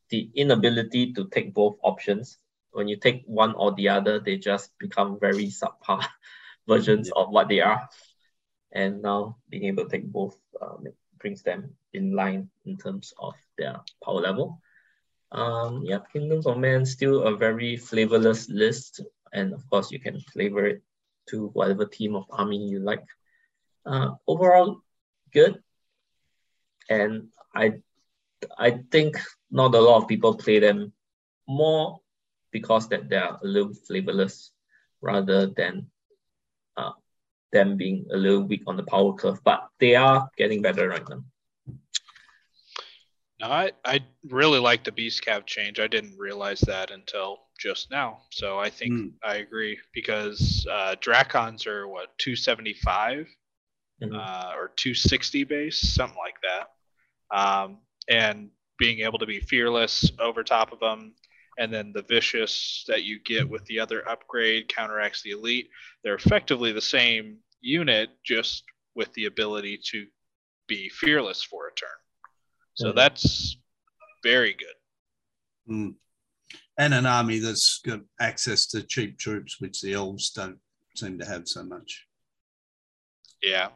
the 0.08 0.30
inability 0.34 1.12
to 1.12 1.28
take 1.28 1.52
both 1.52 1.76
options. 1.82 2.38
When 2.72 2.88
you 2.88 2.96
take 2.96 3.22
one 3.26 3.54
or 3.54 3.74
the 3.74 3.90
other, 3.90 4.18
they 4.18 4.38
just 4.38 4.70
become 4.78 5.18
very 5.20 5.48
subpar 5.48 6.06
versions 6.66 7.10
of 7.14 7.28
what 7.30 7.48
they 7.48 7.60
are. 7.60 7.88
And 8.72 9.02
now 9.02 9.36
being 9.48 9.64
able 9.64 9.84
to 9.84 9.90
take 9.90 10.06
both 10.06 10.36
uh, 10.60 10.76
brings 11.18 11.42
them 11.42 11.74
in 11.92 12.12
line 12.12 12.48
in 12.64 12.76
terms 12.76 13.12
of 13.18 13.34
their 13.56 13.80
power 14.04 14.20
level. 14.20 14.60
Um, 15.32 15.82
yeah, 15.84 15.98
Kingdoms 16.12 16.46
of 16.46 16.58
Men 16.58 16.86
still 16.86 17.22
a 17.22 17.36
very 17.36 17.76
flavorless 17.76 18.48
list, 18.48 19.00
and 19.32 19.52
of 19.52 19.68
course 19.68 19.90
you 19.90 20.00
can 20.00 20.20
flavor 20.32 20.66
it 20.66 20.82
to 21.30 21.48
whatever 21.48 21.84
team 21.84 22.14
of 22.16 22.24
army 22.30 22.68
you 22.68 22.80
like. 22.80 23.04
Uh, 23.84 24.14
overall, 24.26 24.80
good, 25.32 25.62
and 26.88 27.28
I 27.54 27.80
I 28.58 28.82
think 28.90 29.18
not 29.50 29.74
a 29.74 29.80
lot 29.80 30.02
of 30.02 30.08
people 30.08 30.34
play 30.34 30.58
them 30.58 30.92
more 31.46 32.00
because 32.52 32.88
that 32.88 33.08
they 33.08 33.16
are 33.16 33.38
a 33.42 33.46
little 33.46 33.74
flavorless 33.74 34.52
rather 35.00 35.46
than 35.46 35.90
uh, 36.76 36.92
them 37.52 37.76
being 37.76 38.06
a 38.12 38.16
little 38.16 38.42
weak 38.42 38.62
on 38.66 38.76
the 38.76 38.82
power 38.82 39.14
curve. 39.14 39.40
But 39.44 39.68
they 39.78 39.94
are 39.94 40.28
getting 40.36 40.62
better 40.62 40.88
right 40.88 41.08
now. 41.08 41.22
No, 43.40 43.46
I, 43.46 43.72
I 43.84 44.00
really 44.28 44.58
like 44.58 44.82
the 44.84 44.90
Beast 44.90 45.24
Cav 45.24 45.46
change. 45.46 45.78
I 45.78 45.86
didn't 45.86 46.18
realize 46.18 46.60
that 46.62 46.90
until 46.90 47.38
just 47.58 47.90
now. 47.90 48.22
So 48.30 48.58
I 48.58 48.68
think 48.70 48.92
Mm. 48.92 49.12
I 49.22 49.36
agree 49.36 49.78
because 49.94 50.66
uh, 50.70 50.96
Drakons 51.00 51.66
are 51.66 51.86
what 51.86 52.16
275 52.18 53.28
Mhm. 54.02 54.14
uh, 54.14 54.52
or 54.56 54.72
260 54.76 55.44
base, 55.44 55.78
something 55.78 56.18
like 56.18 56.36
that. 56.42 56.70
Um, 57.36 57.78
and 58.08 58.50
being 58.78 59.00
able 59.00 59.18
to 59.18 59.26
be 59.26 59.40
fearless 59.40 60.10
over 60.18 60.42
top 60.42 60.72
of 60.72 60.80
them, 60.80 61.14
and 61.58 61.72
then 61.74 61.92
the 61.92 62.02
vicious 62.02 62.84
that 62.86 63.02
you 63.02 63.18
get 63.24 63.48
with 63.48 63.64
the 63.66 63.80
other 63.80 64.08
upgrade 64.08 64.68
counteracts 64.68 65.22
the 65.22 65.32
elite. 65.32 65.68
They're 66.04 66.14
effectively 66.14 66.72
the 66.72 66.80
same 66.80 67.38
unit, 67.60 68.10
just 68.24 68.62
with 68.94 69.12
the 69.14 69.26
ability 69.26 69.80
to 69.90 70.06
be 70.68 70.88
fearless 70.88 71.42
for 71.42 71.66
a 71.66 71.74
turn. 71.74 71.88
So 72.74 72.92
Mhm. 72.92 72.96
that's 72.96 73.56
very 74.22 74.52
good. 74.54 74.74
Mm. 75.68 75.96
And 76.78 76.94
an 76.94 77.06
army 77.06 77.40
that's 77.40 77.80
got 77.80 78.00
access 78.20 78.66
to 78.68 78.82
cheap 78.84 79.18
troops, 79.18 79.60
which 79.60 79.80
the 79.80 79.92
elves 79.94 80.30
don't 80.30 80.60
seem 80.96 81.18
to 81.18 81.24
have 81.26 81.48
so 81.48 81.64
much. 81.64 82.06
Yeah. 83.42 83.72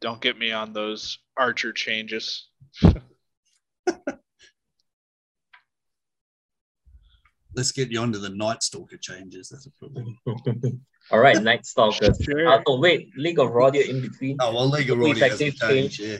Don't 0.00 0.20
get 0.20 0.38
me 0.38 0.52
on 0.52 0.72
those 0.72 1.18
archer 1.36 1.72
changes. 1.72 2.48
Let's 7.56 7.72
get 7.72 7.90
you 7.90 8.00
onto 8.00 8.18
the 8.18 8.28
Night 8.28 8.62
Stalker 8.62 8.98
changes. 8.98 9.48
That's 9.48 9.66
a 9.66 9.70
problem. 9.70 10.18
All 11.10 11.18
right, 11.18 11.42
Night 11.42 11.64
Stalkers. 11.64 12.20
Sure. 12.22 12.46
Uh, 12.46 12.62
oh 12.66 12.78
wait, 12.78 13.08
League 13.16 13.38
of 13.38 13.48
Rhordia 13.50 13.88
in 13.88 14.02
between. 14.02 14.36
Oh 14.40 14.52
well, 14.54 14.68
League 14.68 14.90
of 14.90 14.98
Quick 14.98 15.16
Rhordia 15.16 15.30
hasn't 15.30 15.54
effective 15.54 15.68
changed. 15.70 16.00
Yeah. 16.00 16.18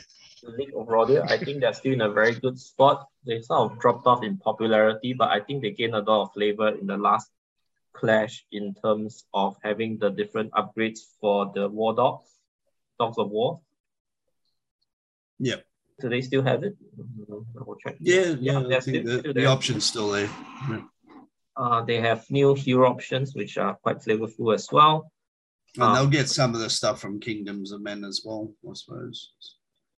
League 0.58 0.72
of 0.74 0.86
Rhordia, 0.86 1.30
I 1.30 1.36
think 1.36 1.60
they're 1.60 1.74
still 1.74 1.92
in 1.92 2.00
a 2.00 2.10
very 2.10 2.34
good 2.34 2.58
spot. 2.58 3.08
They 3.26 3.42
sort 3.42 3.70
of 3.72 3.78
dropped 3.80 4.06
off 4.06 4.22
in 4.22 4.38
popularity, 4.38 5.12
but 5.12 5.28
I 5.30 5.40
think 5.40 5.62
they 5.62 5.72
gained 5.72 5.94
a 5.94 6.00
lot 6.00 6.22
of 6.22 6.32
flavor 6.32 6.68
in 6.68 6.86
the 6.86 6.96
last 6.96 7.30
clash 7.92 8.44
in 8.52 8.74
terms 8.74 9.24
of 9.34 9.56
having 9.62 9.98
the 9.98 10.10
different 10.10 10.52
upgrades 10.52 11.00
for 11.20 11.50
the 11.54 11.68
War 11.68 11.94
Dogs, 11.94 12.28
Dogs 12.98 13.18
of 13.18 13.30
War. 13.30 13.60
Yep. 15.40 15.66
Do 16.00 16.08
they 16.08 16.20
still 16.20 16.42
have 16.42 16.62
it? 16.62 16.76
Double 17.54 17.76
check. 17.82 17.96
Yeah, 18.00 18.36
yeah. 18.38 18.60
they're 18.60 18.78
I 18.78 18.80
think 18.80 19.06
still- 19.06 19.16
the, 19.16 19.18
still 19.20 19.34
the 19.34 19.46
option's 19.46 19.84
still 19.84 20.10
there. 20.10 20.30
Yeah. 20.70 20.82
Uh, 21.56 21.82
they 21.82 22.00
have 22.00 22.28
new 22.30 22.54
hero 22.54 22.88
options, 22.90 23.34
which 23.34 23.56
are 23.58 23.74
quite 23.82 23.98
flavorful 23.98 24.54
as 24.54 24.68
well. 24.70 25.10
And 25.78 25.94
they'll 25.94 26.06
get 26.06 26.28
some 26.28 26.54
of 26.54 26.60
the 26.60 26.70
stuff 26.70 27.00
from 27.00 27.20
Kingdoms 27.20 27.72
of 27.72 27.80
Men 27.82 28.04
as 28.04 28.22
well, 28.24 28.52
I 28.68 28.72
suppose. 28.74 29.32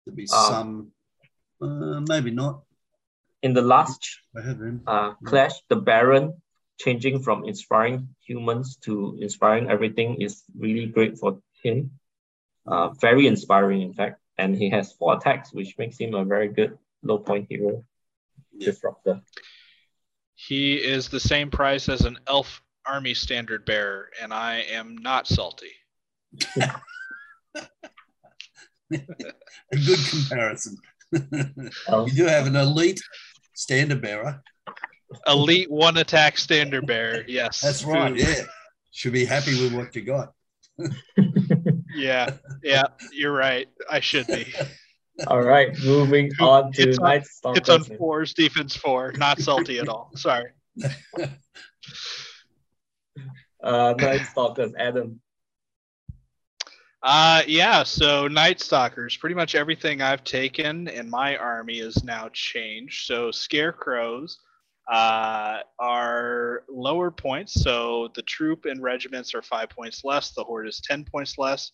There'll 0.06 0.16
be 0.16 0.28
Ah. 0.32 0.50
some, 0.50 0.92
uh, 1.62 2.02
maybe 2.08 2.32
not. 2.32 2.64
In 3.44 3.54
the 3.54 3.62
last 3.62 4.02
I 4.36 4.42
have 4.42 4.58
them. 4.60 4.82
uh, 4.88 5.14
Clash, 5.26 5.54
the 5.70 5.76
Baron 5.76 6.42
changing 6.80 7.22
from 7.22 7.46
inspiring 7.46 8.10
humans 8.26 8.78
to 8.86 9.18
inspiring 9.22 9.70
everything 9.70 10.22
is 10.22 10.44
really 10.58 10.86
great 10.88 11.18
for 11.18 11.42
him. 11.64 11.92
Uh, 12.66 12.90
very 12.90 13.26
inspiring, 13.28 13.82
in 13.82 13.94
fact. 13.94 14.20
And 14.38 14.56
he 14.56 14.70
has 14.70 14.94
four 14.94 15.16
attacks, 15.18 15.54
which 15.54 15.78
makes 15.78 15.98
him 15.98 16.14
a 16.14 16.24
very 16.26 16.50
good 16.50 16.78
low 17.04 17.20
point 17.20 17.48
hero 17.50 17.84
Yeah. 18.54 18.66
disruptor. 18.72 19.22
He 20.38 20.76
is 20.76 21.10
the 21.10 21.20
same 21.20 21.50
price 21.50 21.90
as 21.90 22.02
an 22.02 22.18
elf 22.28 22.62
army 22.86 23.16
standard 23.16 23.66
bearer, 23.66 24.10
and 24.22 24.32
I 24.32 24.60
am 24.72 24.96
not 24.98 25.28
salty. 25.28 25.72
a 26.58 26.70
good 29.72 30.00
comparison. 30.10 30.78
Um, 31.90 32.08
you 32.08 32.14
do 32.14 32.26
have 32.26 32.46
an 32.46 32.56
elite 32.56 33.02
standard 33.56 34.02
bearer. 34.02 34.44
Elite 35.26 35.72
one 35.72 35.98
attack 35.98 36.38
standard 36.38 36.86
bearer. 36.86 37.24
Yes. 37.28 37.62
That's 37.62 37.84
right. 37.84 38.10
Boom. 38.10 38.18
Yeah. 38.18 38.44
Should 38.92 39.14
be 39.14 39.26
happy 39.26 39.60
with 39.62 39.74
what 39.74 39.96
you 39.96 40.04
got. 40.04 40.34
Yeah. 41.96 42.34
Yeah. 42.64 42.84
You're 43.12 43.34
right. 43.34 43.68
I 43.90 44.00
should 44.02 44.28
be. 44.28 44.54
All 45.26 45.42
right, 45.42 45.76
moving 45.84 46.32
on 46.40 46.72
to 46.74 46.90
It's 46.90 47.00
on- 47.00 47.06
Night 47.06 47.26
Stalkers. 47.26 47.58
It's 47.62 47.70
on 47.70 47.84
fours, 47.98 48.34
defense 48.36 48.76
four. 48.76 49.14
Not 49.14 49.40
salty 49.40 49.80
at 49.80 49.90
all. 49.90 50.12
Sorry. 50.16 50.52
Uh, 53.64 53.94
Night 53.98 54.22
Stalkers, 54.32 54.72
Adam. 54.78 55.20
Uh, 57.02 57.42
yeah. 57.48 57.84
So 57.84 58.28
Night 58.28 58.62
Stalkers, 58.62 59.18
pretty 59.18 59.36
much 59.36 59.56
everything 59.56 60.02
I've 60.02 60.24
taken 60.24 60.88
in 60.88 61.10
my 61.10 61.36
army 61.38 61.80
is 61.80 62.04
now 62.04 62.30
changed. 62.34 63.08
So 63.08 63.32
Scarecrows 63.32 64.38
uh, 64.92 65.60
are 65.80 66.64
lower 66.70 67.12
points. 67.12 67.62
So 67.62 68.10
the 68.16 68.22
troop 68.22 68.66
and 68.66 68.82
regiments 68.82 69.34
are 69.34 69.42
five 69.42 69.70
points 69.70 70.04
less. 70.04 70.32
The 70.32 70.44
horde 70.44 70.68
is 70.68 70.80
10 70.82 71.04
points 71.06 71.38
less. 71.38 71.72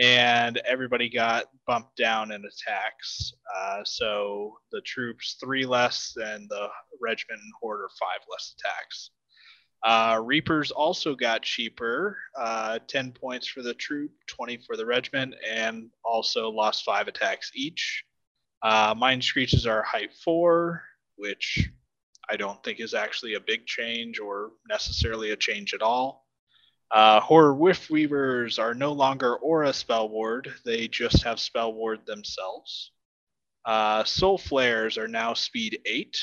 And 0.00 0.56
everybody 0.66 1.08
got 1.08 1.44
bumped 1.66 1.96
down 1.96 2.32
in 2.32 2.44
attacks. 2.44 3.32
Uh, 3.56 3.82
so 3.84 4.58
the 4.72 4.80
troops 4.80 5.36
three 5.40 5.64
less, 5.64 6.12
than 6.16 6.46
the 6.50 6.68
regiment 7.00 7.40
and 7.40 7.52
horde 7.60 7.80
are 7.80 7.90
five 8.00 8.20
less 8.30 8.54
attacks. 8.58 9.10
Uh, 9.84 10.18
Reapers 10.24 10.70
also 10.70 11.14
got 11.14 11.42
cheaper, 11.42 12.16
uh, 12.38 12.78
10 12.88 13.12
points 13.12 13.46
for 13.46 13.60
the 13.60 13.74
troop, 13.74 14.10
20 14.26 14.56
for 14.66 14.78
the 14.78 14.86
regiment, 14.86 15.34
and 15.48 15.90
also 16.02 16.48
lost 16.48 16.84
five 16.84 17.06
attacks 17.06 17.50
each. 17.54 18.02
Uh, 18.62 18.94
Mind 18.96 19.22
Screeches 19.22 19.66
are 19.66 19.82
height 19.82 20.14
four, 20.24 20.82
which 21.16 21.68
I 22.30 22.36
don't 22.36 22.62
think 22.64 22.80
is 22.80 22.94
actually 22.94 23.34
a 23.34 23.40
big 23.40 23.66
change 23.66 24.18
or 24.18 24.52
necessarily 24.70 25.32
a 25.32 25.36
change 25.36 25.74
at 25.74 25.82
all. 25.82 26.23
Uh, 26.90 27.20
Horror 27.20 27.54
Rift 27.54 27.90
Weavers 27.90 28.58
are 28.58 28.74
no 28.74 28.92
longer 28.92 29.36
Aura 29.36 29.72
Spell 29.72 30.08
Ward, 30.08 30.52
they 30.64 30.88
just 30.88 31.24
have 31.24 31.40
Spell 31.40 31.72
Ward 31.72 32.06
themselves. 32.06 32.92
Uh, 33.64 34.04
Soul 34.04 34.38
Flares 34.38 34.98
are 34.98 35.08
now 35.08 35.34
speed 35.34 35.80
8, 35.86 36.16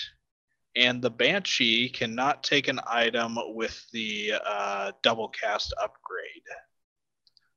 and 0.75 1.01
the 1.01 1.09
Banshee 1.09 1.90
cannot 1.90 2.43
take 2.43 2.67
an 2.67 2.80
item 2.88 3.38
with 3.56 3.83
the 3.91 4.33
uh, 4.45 4.91
double 5.01 5.27
cast 5.30 5.73
upgrade. 5.81 6.43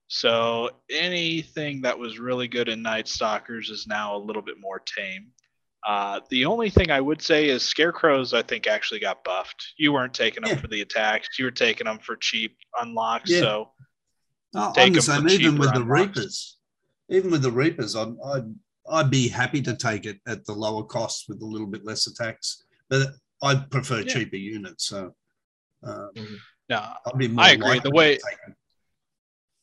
So 0.08 0.70
anything 0.91 1.83
that 1.83 1.99
was 1.99 2.18
really 2.18 2.49
good 2.49 2.68
in 2.68 2.83
Night 2.83 3.08
Stalkers 3.08 3.70
is 3.70 3.86
now 3.86 4.16
a 4.16 4.18
little 4.18 4.42
bit 4.42 4.60
more 4.60 4.78
tame. 4.78 5.33
Uh, 5.87 6.21
the 6.31 6.47
only 6.47 6.71
thing 6.71 6.91
I 6.91 7.01
would 7.01 7.21
say 7.21 7.49
is 7.49 7.63
Scarecrows, 7.63 8.33
I 8.33 8.43
think, 8.43 8.67
actually 8.67 9.01
got 9.01 9.23
buffed. 9.23 9.75
You 9.77 9.93
weren't 9.93 10.15
taking 10.15 10.43
them 10.43 10.53
Yeah. 10.53 10.61
for 10.61 10.69
the 10.69 10.81
attacks, 10.81 11.39
you 11.39 11.45
were 11.45 11.51
taking 11.51 11.85
them 11.87 11.99
for 11.99 12.17
cheap 12.17 12.57
unlocks. 12.81 13.31
Yeah. 13.31 13.41
So 13.41 13.71
Take 14.75 14.87
I'm 14.87 14.93
the 14.93 15.03
same. 15.03 15.29
Even 15.29 15.59
with 15.59 15.75
the. 15.75 15.83
Reapers, 15.85 16.59
even 17.11 17.31
with 17.31 17.43
the 17.43 17.51
Reapers, 17.51 17.97
I'd, 17.97 18.15
I'd 18.25 18.55
I'd 18.91 19.11
be 19.11 19.29
happy 19.29 19.61
to 19.63 19.75
take 19.75 20.05
it 20.07 20.21
at 20.27 20.45
the 20.45 20.53
lower 20.53 20.85
cost 20.85 21.25
with 21.29 21.41
a 21.43 21.45
little 21.45 21.67
bit 21.67 21.85
less 21.85 22.07
attacks. 22.07 22.65
But 22.89 23.09
I'd 23.43 23.71
prefer 23.71 24.01
Yeah. 24.01 24.13
cheaper 24.15 24.37
units, 24.37 24.85
so 24.87 25.15
no, 25.83 26.11
I'd 26.71 27.19
be 27.19 27.29
more. 27.29 27.45
I 27.45 27.51
agree. 27.51 27.81
The 27.81 27.91
way-. 27.91 28.19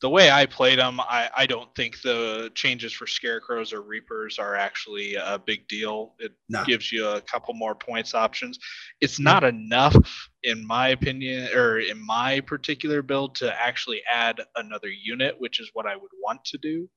The 0.01 0.09
way 0.09 0.31
I 0.31 0.47
played 0.47 0.79
them, 0.79 0.99
I, 0.99 1.29
I 1.37 1.45
don't 1.45 1.73
think 1.75 2.01
the 2.01 2.51
changes 2.55 2.91
for 2.91 3.05
Scarecrows 3.05 3.71
or 3.71 3.81
Reapers 3.81 4.39
are 4.39 4.55
actually 4.55 5.15
a 5.15 5.37
big 5.37 5.67
deal. 5.67 6.15
It 6.17 6.33
No. 6.49 6.63
gives 6.63 6.91
you 6.91 7.07
a 7.07 7.21
couple 7.21 7.53
more 7.53 7.75
points 7.75 8.15
options. 8.15 8.57
It's 8.99 9.19
not 9.19 9.43
enough, 9.43 10.29
in 10.43 10.65
my 10.65 10.89
opinion, 10.89 11.49
or 11.55 11.79
in 11.79 12.03
my 12.03 12.39
particular 12.39 13.03
build, 13.03 13.35
to 13.35 13.53
actually 13.61 14.01
add 14.11 14.41
another 14.55 14.89
unit, 14.89 15.35
which 15.39 15.59
is 15.59 15.69
what 15.73 15.85
I 15.85 15.95
would 15.95 16.11
want 16.19 16.43
to 16.45 16.57
do. 16.57 16.89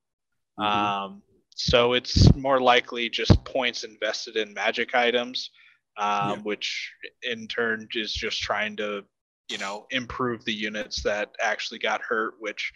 Mhm. 0.59 0.65
Um, 0.65 1.21
so 1.55 1.93
it's 1.93 2.33
more 2.35 2.59
likely 2.59 3.09
just 3.09 3.43
points 3.45 3.83
invested 3.83 4.35
in 4.35 4.53
magic 4.53 4.95
items, 4.95 5.51
um, 5.97 6.29
Yeah. 6.29 6.35
which 6.37 6.91
in 7.21 7.47
turn 7.47 7.87
is 7.93 8.11
just 8.13 8.41
trying 8.41 8.75
to, 8.77 9.05
you 9.49 9.59
know, 9.59 9.85
improve 9.91 10.43
the 10.43 10.53
units 10.53 11.03
that 11.03 11.35
actually 11.39 11.79
got 11.79 12.01
hurt. 12.01 12.33
Which 12.39 12.73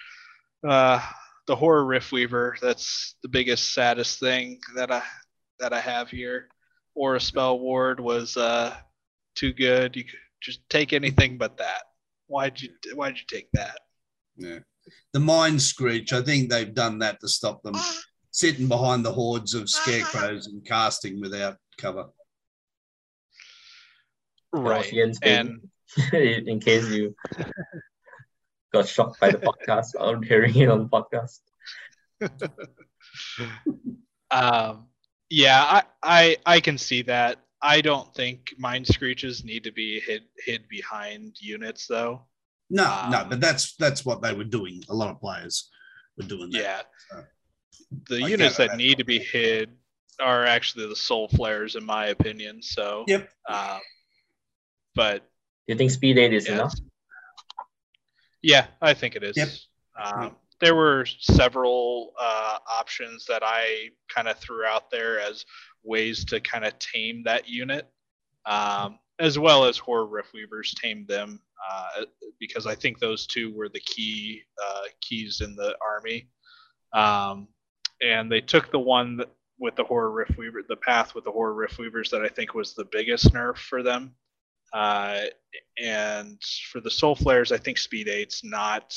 uh, 0.67 1.01
the 1.47 1.55
horror 1.55 1.85
rift 1.85 2.11
weaver, 2.11 2.57
that's 2.61 3.15
the 3.23 3.29
biggest, 3.29 3.73
saddest 3.73 4.19
thing 4.19 4.59
that 4.75 4.91
I 4.91 5.03
that 5.59 5.73
I 5.73 5.79
have 5.79 6.09
here. 6.09 6.47
Or 6.95 7.15
a 7.15 7.21
spell 7.21 7.59
ward 7.59 7.99
was 7.99 8.35
uh, 8.35 8.75
too 9.35 9.53
good. 9.53 9.95
You 9.95 10.03
could 10.03 10.19
just 10.41 10.61
take 10.69 10.93
anything 10.93 11.37
but 11.37 11.57
that. 11.57 11.83
Why'd 12.27 12.61
you 12.61 12.69
Why'd 12.93 13.17
you 13.17 13.23
take 13.27 13.49
that? 13.53 13.79
Yeah. 14.37 14.59
The 15.13 15.19
mind 15.19 15.61
screech, 15.61 16.13
I 16.13 16.21
think 16.21 16.49
they've 16.49 16.73
done 16.73 16.99
that 16.99 17.19
to 17.21 17.27
stop 17.27 17.61
them 17.63 17.75
sitting 18.31 18.67
behind 18.67 19.05
the 19.05 19.11
hordes 19.11 19.53
of 19.53 19.69
scarecrows 19.69 20.47
and 20.47 20.65
casting 20.65 21.19
without 21.19 21.57
cover. 21.77 22.05
That 24.53 24.59
Right. 24.61 24.93
And 25.21 25.61
in 26.13 26.59
case 26.59 26.89
you 26.89 27.15
got 28.71 28.87
shocked 28.87 29.19
by 29.19 29.31
the 29.31 29.37
podcast 29.39 29.87
I'm 29.99 30.21
hearing 30.23 30.55
it 30.55 30.69
on 30.69 30.79
the 30.79 30.89
podcast. 30.89 31.39
um, 34.31 34.87
yeah, 35.29 35.63
I, 35.63 35.83
I 36.03 36.37
I 36.45 36.59
can 36.59 36.77
see 36.77 37.01
that. 37.03 37.39
I 37.61 37.81
don't 37.81 38.13
think 38.15 38.53
mind 38.57 38.87
screeches 38.87 39.43
need 39.43 39.63
to 39.65 39.71
be 39.71 39.99
hid 39.99 40.23
hid 40.45 40.67
behind 40.69 41.35
units 41.39 41.87
though. 41.87 42.25
No, 42.69 42.83
no, 43.09 43.19
Um, 43.21 43.29
but 43.29 43.41
that's 43.41 43.75
that's 43.75 44.05
what 44.05 44.21
they 44.21 44.33
were 44.33 44.43
doing. 44.43 44.83
A 44.89 44.93
lot 44.93 45.09
of 45.09 45.19
players 45.19 45.69
were 46.17 46.25
doing 46.25 46.51
that. 46.51 46.61
Yeah. 46.61 46.81
so. 47.11 47.23
The 48.07 48.23
I 48.23 48.27
units 48.27 48.57
that 48.57 48.69
that. 48.71 48.77
need 48.77 48.97
to 48.99 49.03
be 49.03 49.19
hid 49.19 49.71
are 50.19 50.45
actually 50.45 50.87
the 50.87 50.95
soul 50.95 51.27
flares, 51.29 51.75
in 51.75 51.83
my 51.85 52.07
opinion. 52.07 52.61
So, 52.61 53.05
Yep. 53.07 53.29
um, 53.49 53.79
but 54.95 55.21
Do 55.67 55.73
you 55.73 55.75
think 55.75 55.89
speed 55.91 56.17
eight 56.19 56.33
is 56.33 56.47
yeah, 56.47 56.53
enough? 56.55 56.73
Yeah, 58.41 58.67
I 58.81 58.93
think 58.93 59.15
it 59.15 59.23
is. 59.23 59.37
Yep. 59.37 59.49
Um, 60.01 60.35
There 60.61 60.75
were 60.75 61.05
several 61.05 62.11
uh, 62.19 62.57
options 62.69 63.25
that 63.27 63.41
I 63.43 63.91
kind 64.13 64.27
of 64.27 64.37
threw 64.39 64.65
out 64.65 64.91
there 64.91 65.19
as 65.19 65.45
ways 65.83 66.25
to 66.25 66.41
kind 66.41 66.65
of 66.65 66.77
tame 66.79 67.23
that 67.23 67.47
unit, 67.47 67.89
um, 68.45 68.99
as 69.19 69.39
well 69.39 69.63
as 69.63 69.77
Horror 69.77 70.07
Rift 70.07 70.33
Weavers 70.33 70.73
tamed 70.73 71.07
them, 71.07 71.39
uh, 71.69 72.03
because 72.41 72.67
I 72.67 72.75
think 72.75 72.99
those 72.99 73.25
two 73.25 73.55
were 73.55 73.69
the 73.69 73.79
key 73.79 74.41
uh, 74.61 74.83
keys 74.99 75.39
in 75.39 75.55
the 75.55 75.77
army. 75.81 76.29
Um, 76.93 77.47
and 78.01 78.29
they 78.29 78.41
took 78.41 78.69
the 78.69 78.79
one 78.79 79.15
that, 79.17 79.29
with 79.59 79.75
the 79.77 79.83
Horror 79.83 80.11
Rift 80.11 80.37
Weaver, 80.37 80.63
the 80.67 80.75
path 80.75 81.15
with 81.15 81.23
the 81.23 81.31
Horror 81.31 81.53
Rift 81.53 81.77
Weavers 81.79 82.09
that 82.11 82.21
I 82.21 82.29
think 82.29 82.53
was 82.53 82.73
the 82.73 82.87
biggest 82.91 83.33
nerf 83.33 83.57
for 83.57 83.81
them. 83.81 84.13
Uh, 84.73 85.21
and 85.81 86.41
for 86.71 86.81
the 86.81 86.91
Soul 86.91 87.15
Flares, 87.15 87.51
I 87.51 87.57
think 87.57 87.77
Speed 87.77 88.07
8's 88.07 88.41
not 88.43 88.95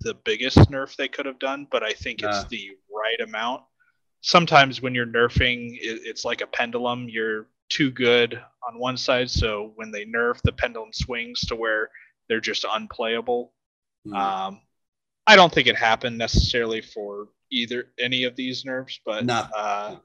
the 0.00 0.14
biggest 0.24 0.58
nerf 0.70 0.96
they 0.96 1.08
could 1.08 1.26
have 1.26 1.38
done, 1.38 1.66
but 1.70 1.82
I 1.82 1.92
think 1.92 2.22
it's 2.22 2.44
the 2.48 2.70
right 2.90 3.20
amount. 3.26 3.62
Sometimes 4.20 4.82
when 4.82 4.94
you're 4.94 5.06
nerfing, 5.06 5.74
it, 5.74 6.00
it's 6.04 6.24
like 6.24 6.40
a 6.40 6.46
pendulum. 6.46 7.08
You're 7.08 7.46
too 7.68 7.90
good 7.90 8.40
on 8.66 8.78
one 8.78 8.96
side, 8.96 9.30
so 9.30 9.72
when 9.76 9.90
they 9.90 10.04
nerf, 10.04 10.40
the 10.42 10.52
pendulum 10.52 10.92
swings 10.92 11.40
to 11.42 11.56
where 11.56 11.90
they're 12.28 12.40
just 12.40 12.64
unplayable. 12.70 13.52
Mm. 14.06 14.16
Um, 14.16 14.60
I 15.26 15.36
don't 15.36 15.52
think 15.52 15.68
it 15.68 15.76
happened 15.76 16.18
necessarily 16.18 16.80
for 16.80 17.28
either 17.50 17.88
any 17.98 18.24
of 18.24 18.36
these 18.36 18.64
nerfs, 18.64 19.00
but 19.04 19.24
uh, 19.30 19.96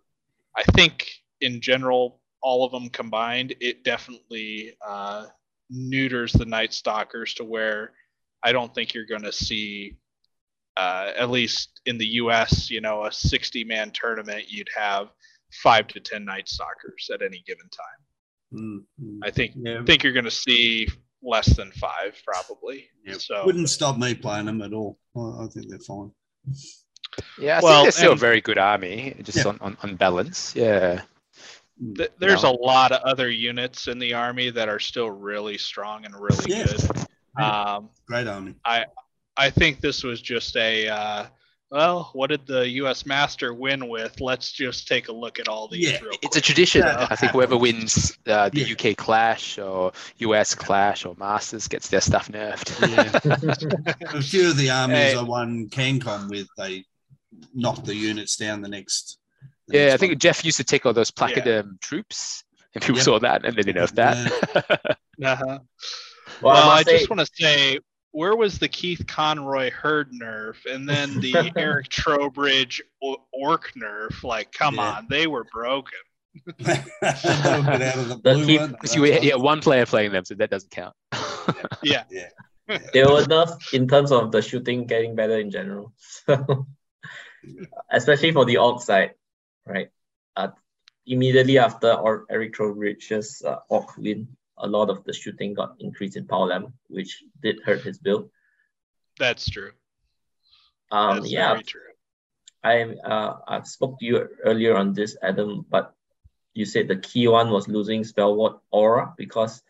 I 0.56 0.64
think 0.75 1.09
in 1.41 1.61
general, 1.61 2.18
all 2.42 2.66
of 2.66 2.72
them 2.72 2.90
combined, 2.90 3.56
it 3.59 3.84
definitely 3.84 4.74
uh, 4.88 5.26
neuters 5.69 6.34
the 6.34 6.45
Night 6.45 6.74
Stalkers 6.74 7.34
to 7.35 7.43
where 7.43 7.92
I 8.43 8.51
don't 8.51 8.74
think 8.74 8.93
you're 8.93 9.06
going 9.06 9.24
to 9.24 9.32
see, 9.34 9.98
uh, 10.77 11.11
at 11.18 11.30
least 11.30 11.82
in 11.85 11.98
the 11.98 12.06
U.S., 12.06 12.69
you 12.69 12.80
know, 12.82 13.03
a 13.03 13.09
60-man 13.09 13.92
tournament, 13.92 14.45
you'd 14.48 14.69
have 14.77 15.09
five 15.61 15.88
to 15.90 16.00
ten 16.00 16.24
Night 16.26 16.48
Stalkers 16.48 17.09
at 17.14 17.22
any 17.22 17.43
given 17.45 17.66
time. 17.69 18.59
Mm, 18.61 18.80
mm. 19.03 19.19
I 19.24 19.32
think 19.32 19.53
Yeah. 19.58 19.84
think 19.84 20.03
you're 20.03 20.14
going 20.14 20.26
to 20.26 20.32
see 20.32 20.88
less 21.22 21.56
than 21.58 21.72
five 21.74 22.16
probably. 22.26 22.88
Yeah. 23.06 23.16
So 23.19 23.45
Wouldn't 23.45 23.69
stop 23.69 23.98
me 23.98 24.16
playing 24.16 24.45
them 24.45 24.61
at 24.61 24.74
all. 24.74 24.98
I, 25.18 25.43
I 25.43 25.48
think 25.53 25.69
they're 25.69 25.80
fine. 25.80 26.11
Yeah, 27.38 27.58
I 27.58 27.61
Well, 27.61 27.74
think 27.84 27.85
they're 27.85 27.92
still 27.92 28.14
a 28.14 28.16
very 28.16 28.42
good 28.42 28.58
army, 28.58 29.16
just 29.24 29.40
Yeah. 29.40 29.48
on, 29.48 29.58
on, 29.61 29.77
on 29.84 29.95
balance. 29.98 30.56
Yeah. 30.56 31.01
Th- 31.95 32.11
there's 32.19 32.43
No. 32.43 32.51
a 32.51 32.56
lot 32.66 32.91
of 32.91 33.01
other 33.03 33.30
units 33.30 33.88
in 33.88 33.99
the 33.99 34.14
army 34.14 34.49
that 34.51 34.69
are 34.69 34.80
still 34.80 35.09
really 35.09 35.58
strong 35.58 36.06
and 36.06 36.14
really 36.16 36.45
Yeah. 36.48 36.66
good. 36.66 37.08
Um, 37.43 37.90
Great 38.08 38.27
army. 38.27 38.56
I 38.66 38.85
I 39.38 39.49
think 39.49 39.80
this 39.80 40.03
was 40.03 40.22
just 40.22 40.56
a 40.58 40.88
uh, 40.90 41.25
well, 41.72 42.09
what 42.14 42.32
did 42.32 42.48
the 42.48 42.67
U.S. 42.82 43.06
Master 43.06 43.53
win 43.53 43.88
with? 43.88 44.19
Let's 44.19 44.51
just 44.51 44.88
take 44.88 45.08
a 45.08 45.11
look 45.11 45.40
at 45.40 45.48
all 45.48 45.67
these. 45.67 45.91
Yeah, 45.91 45.99
real 46.01 46.14
It's 46.24 46.35
a 46.35 46.41
tradition. 46.41 46.82
Yeah. 46.82 47.06
I 47.11 47.16
think 47.16 47.32
whoever 47.32 47.56
wins 47.58 48.17
uh, 48.27 48.49
the 48.49 48.61
Yeah. 48.61 48.74
UK 48.74 48.98
Clash 48.98 49.59
or 49.59 49.91
US 50.17 50.56
Clash 50.56 51.06
or 51.06 51.16
Masters 51.19 51.67
gets 51.67 51.88
their 51.88 52.01
stuff 52.01 52.27
nerfed. 52.30 52.72
Yeah. 52.90 54.17
a 54.17 54.22
few 54.22 54.49
of 54.49 54.58
the 54.58 54.72
armies 54.72 54.98
Hey. 54.98 55.16
I 55.16 55.22
won 55.22 55.69
CanCon 55.69 56.27
with, 56.30 56.48
they 56.58 56.85
knocked 57.53 57.85
the 57.85 57.95
units 57.95 58.35
down 58.35 58.61
the 58.61 58.67
next. 58.69 59.19
The 59.69 59.77
yeah, 59.77 59.93
I 59.93 59.98
think 59.98 60.11
one. 60.11 60.19
Jeff 60.19 60.43
used 60.43 60.57
to 60.57 60.64
take 60.64 60.85
all 60.85 60.93
those 60.93 61.11
Placidum 61.11 61.80
troops, 61.81 62.43
and 62.75 62.81
people 62.83 62.98
Yep. 62.98 63.06
saw 63.06 63.19
that 63.19 63.45
and 63.45 63.56
then 63.56 63.65
they 63.65 63.73
nerfed 63.73 63.95
that. 63.95 64.98
Uh-huh. 65.23 65.59
Well, 66.41 66.53
Well, 66.53 66.69
I 66.69 66.77
I 66.77 66.83
say, 66.83 66.98
just 66.99 67.09
want 67.09 67.19
to 67.19 67.25
say, 67.33 67.80
where 68.11 68.35
was 68.38 68.57
the 68.57 68.69
Keith 68.69 69.06
Conroy 69.06 69.69
herd 69.69 70.11
nerf, 70.14 70.56
and 70.65 70.88
then 70.88 71.19
the 71.19 71.51
Eric 71.57 71.89
Trowbridge 71.89 72.81
o- 73.03 73.25
orc 73.33 73.73
nerf? 73.73 74.23
Like, 74.23 74.51
come 74.53 74.75
Yeah. 74.75 74.91
on, 74.93 75.07
they 75.09 75.27
were 75.27 75.43
broken. 75.51 75.98
They 76.57 76.73
took 76.73 76.85
it 77.01 77.81
out 77.81 77.98
of 77.98 78.07
the 78.07 78.19
The 78.23 78.33
blue 78.35 78.45
keep- 78.45 78.61
one. 78.61 78.72
Because 78.72 78.95
you 78.95 79.03
had 79.03 79.23
yeah, 79.25 79.35
one 79.35 79.59
player 79.61 79.85
playing 79.85 80.11
them, 80.14 80.23
so 80.23 80.35
that 80.35 80.49
doesn't 80.49 80.72
count. 80.72 80.95
Yeah, 81.83 82.03
they 82.93 83.03
were 83.03 83.23
enough 83.23 83.73
in 83.73 83.88
terms 83.88 84.11
of 84.11 84.31
the 84.31 84.41
shooting 84.41 84.85
getting 84.85 85.15
better 85.15 85.38
in 85.39 85.49
general. 85.51 85.93
So, 86.27 86.67
especially 87.91 88.31
for 88.31 88.45
the 88.45 88.57
orc 88.57 88.81
side, 88.81 89.11
right? 89.69 89.89
Uh, 90.35 90.49
immediately 91.06 91.57
after 91.57 91.93
or 91.93 92.25
Eric 92.30 92.53
Trowbridge's 92.53 93.41
uh, 93.45 93.57
orc 93.69 93.98
win, 93.98 94.27
a 94.57 94.67
lot 94.67 94.89
of 94.89 95.03
the 95.06 95.14
shooting 95.14 95.53
got 95.53 95.75
increased 95.80 96.17
in 96.17 96.27
power 96.27 96.48
level, 96.48 96.73
which 96.88 97.23
did 97.41 97.61
hurt 97.64 97.81
his 97.81 97.98
build. 97.98 98.30
that's 99.17 99.49
true. 99.49 99.72
Um, 100.91 101.17
That's 101.17 101.31
yeah, 101.31 101.61
true. 101.65 101.81
I 102.64 102.81
uh, 102.83 103.38
I 103.48 103.61
spoke 103.61 103.99
to 103.99 104.06
you 104.06 104.27
earlier 104.43 104.75
on 104.75 104.93
this, 104.93 105.15
Adam, 105.22 105.65
but 105.69 105.93
you 106.53 106.65
said 106.65 106.88
the 106.88 106.98
key 106.98 107.27
one 107.27 107.51
was 107.51 107.67
losing 107.67 108.03
spell 108.03 108.35
ward 108.35 108.53
aura 108.72 109.14
because 109.17 109.61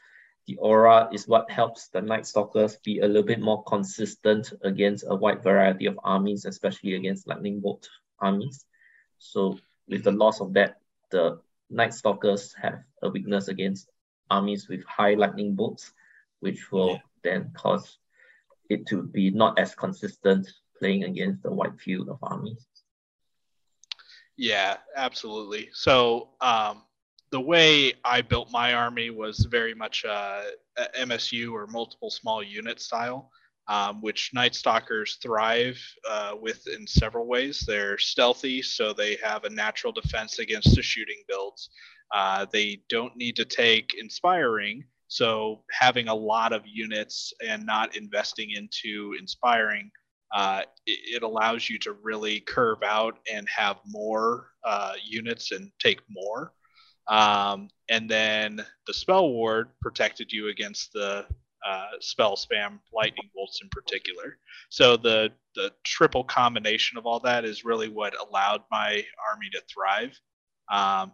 the 0.48 0.56
aura 0.58 1.10
is 1.14 1.28
what 1.28 1.52
helps 1.52 1.90
the 1.90 2.02
Night 2.02 2.26
Stalkers 2.26 2.78
be 2.78 3.00
a 3.00 3.08
little 3.08 3.24
bit 3.24 3.40
more 3.40 3.64
consistent 3.64 4.54
against 4.64 5.04
a 5.08 5.14
wide 5.14 5.44
variety 5.44 5.86
of 5.86 6.00
armies, 6.04 6.46
especially 6.46 6.96
against 6.96 7.28
lightning 7.28 7.60
bolt 7.60 7.88
armies. 8.18 8.66
So 9.20 9.60
with 9.90 10.04
the 10.04 10.12
loss 10.12 10.40
of 10.40 10.54
that, 10.54 10.80
the 11.12 11.40
Night 11.70 11.94
Stalkers 11.94 12.54
have 12.62 12.84
a 13.02 13.10
weakness 13.10 13.48
against 13.48 13.90
armies 14.30 14.70
with 14.70 14.84
high 14.86 15.16
lightning 15.16 15.56
bolts, 15.56 15.92
which 16.40 16.72
will 16.72 16.92
Yeah. 16.92 17.00
then 17.24 17.52
cause 17.54 17.98
it 18.70 18.86
to 18.88 19.04
be 19.04 19.32
not 19.32 19.58
as 19.60 19.76
consistent 19.76 20.48
playing 20.78 21.04
against 21.04 21.44
the 21.44 21.52
wide 21.52 21.80
field 21.80 22.10
of 22.10 22.20
armies. 22.22 22.66
Yeah, 24.38 24.78
absolutely. 24.96 25.70
So 25.74 26.30
um, 26.40 26.84
the 27.32 27.42
way 27.42 27.94
I 28.06 28.22
built 28.22 28.52
my 28.52 28.74
army 28.74 29.10
was 29.10 29.40
very 29.40 29.74
much 29.74 30.06
uh, 30.06 30.44
MSU 30.98 31.52
or 31.52 31.68
multiple 31.68 32.10
small 32.10 32.42
unit 32.42 32.80
style, 32.80 33.32
um, 33.70 34.02
which 34.02 34.32
Night 34.34 34.54
Stalkers 34.56 35.18
thrive 35.22 35.80
uh, 36.10 36.34
with 36.40 36.68
in 36.68 36.86
several 36.86 37.28
ways. 37.28 37.64
They're 37.66 37.98
stealthy, 37.98 38.62
so 38.62 38.92
they 38.92 39.18
have 39.24 39.46
a 39.46 39.50
natural 39.50 39.94
defense 39.94 40.40
against 40.40 40.76
the 40.76 40.82
shooting 40.82 41.24
builds. 41.28 41.70
Uh, 42.14 42.46
they 42.52 42.82
don't 42.90 43.16
need 43.16 43.38
to 43.38 43.46
take 43.46 43.94
inspiring, 43.98 44.84
so 45.08 45.64
having 45.72 46.08
a 46.08 46.14
lot 46.16 46.52
of 46.52 46.64
units 46.66 47.32
and 47.48 47.66
not 47.66 47.96
investing 47.96 48.52
into 48.52 49.16
inspiring 49.18 49.90
uh, 50.32 50.62
it, 50.86 51.16
it 51.18 51.24
allows 51.24 51.70
you 51.70 51.80
to 51.80 51.94
really 51.94 52.40
curve 52.42 52.84
out 52.84 53.20
and 53.32 53.48
have 53.50 53.78
more 53.86 54.48
uh, 54.64 54.94
units 55.04 55.52
and 55.52 55.72
take 55.80 56.02
more. 56.10 56.54
Um, 57.08 57.70
and 57.90 58.10
then 58.10 58.64
the 58.86 58.94
spell 58.94 59.30
ward 59.30 59.70
protected 59.82 60.32
you 60.32 60.50
against 60.50 60.94
the 60.94 61.26
uh, 61.68 61.88
spell 62.00 62.36
spam 62.36 62.80
lightning 62.94 63.30
bolts 63.36 63.60
in 63.62 63.70
particular. 63.70 64.38
So 64.70 64.98
the 64.98 65.32
the 65.56 65.72
triple 65.84 66.24
combination 66.24 66.98
of 66.98 67.06
all 67.06 67.20
that 67.22 67.46
is 67.46 67.66
really 67.66 67.90
what 67.90 68.16
allowed 68.20 68.62
my 68.72 69.04
army 69.30 69.50
to 69.52 69.62
thrive. 69.74 70.18
Um, 70.72 71.14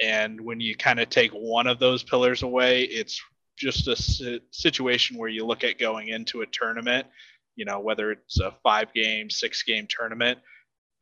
and 0.00 0.40
when 0.40 0.60
you 0.60 0.76
kind 0.76 1.00
of 1.00 1.08
take 1.08 1.30
one 1.32 1.66
of 1.66 1.78
those 1.78 2.02
pillars 2.02 2.42
away, 2.42 2.82
it's 2.82 3.20
just 3.56 3.88
a 3.88 4.40
situation 4.50 5.16
where 5.16 5.30
you 5.30 5.46
look 5.46 5.64
at 5.64 5.78
going 5.78 6.08
into 6.08 6.42
a 6.42 6.46
tournament, 6.46 7.06
you 7.54 7.64
know, 7.64 7.80
whether 7.80 8.12
it's 8.12 8.38
a 8.40 8.54
five 8.62 8.92
game, 8.92 9.30
six 9.30 9.62
game 9.62 9.86
tournament. 9.88 10.38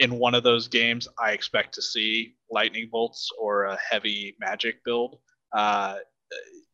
In 0.00 0.18
one 0.18 0.34
of 0.34 0.42
those 0.42 0.68
games, 0.68 1.08
I 1.18 1.32
expect 1.32 1.74
to 1.74 1.82
see 1.82 2.36
lightning 2.50 2.88
bolts 2.90 3.30
or 3.40 3.64
a 3.64 3.78
heavy 3.90 4.36
magic 4.40 4.84
build. 4.84 5.18
Uh, 5.52 5.96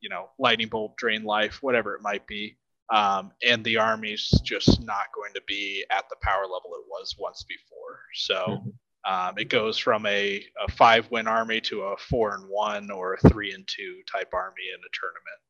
you 0.00 0.08
know, 0.08 0.30
lightning 0.39 0.68
bolt, 0.68 0.97
drain 0.97 1.24
life, 1.24 1.58
whatever 1.62 1.94
it 1.94 2.02
might 2.02 2.26
be. 2.26 2.56
Um, 2.92 3.30
and 3.47 3.64
the 3.64 3.76
army's 3.78 4.28
just 4.42 4.82
not 4.82 5.06
going 5.14 5.32
to 5.34 5.42
be 5.47 5.84
at 5.92 6.08
the 6.08 6.16
power 6.22 6.42
level 6.42 6.72
it 6.74 6.86
was 6.89 7.14
once 7.18 7.44
before. 7.44 8.00
So 8.14 8.34
mm-hmm. 8.34 9.12
um, 9.12 9.39
it 9.39 9.48
goes 9.48 9.78
from 9.78 10.06
a, 10.06 10.44
a 10.66 10.72
five 10.72 11.08
win 11.10 11.28
army 11.28 11.60
to 11.62 11.82
a 11.82 11.97
four 11.97 12.34
and 12.34 12.44
one 12.48 12.90
or 12.90 13.14
a 13.14 13.28
three 13.28 13.52
and 13.52 13.66
two 13.68 14.00
type 14.10 14.30
army 14.34 14.62
in 14.74 14.80
a 14.80 14.90
tournament. 14.98 15.40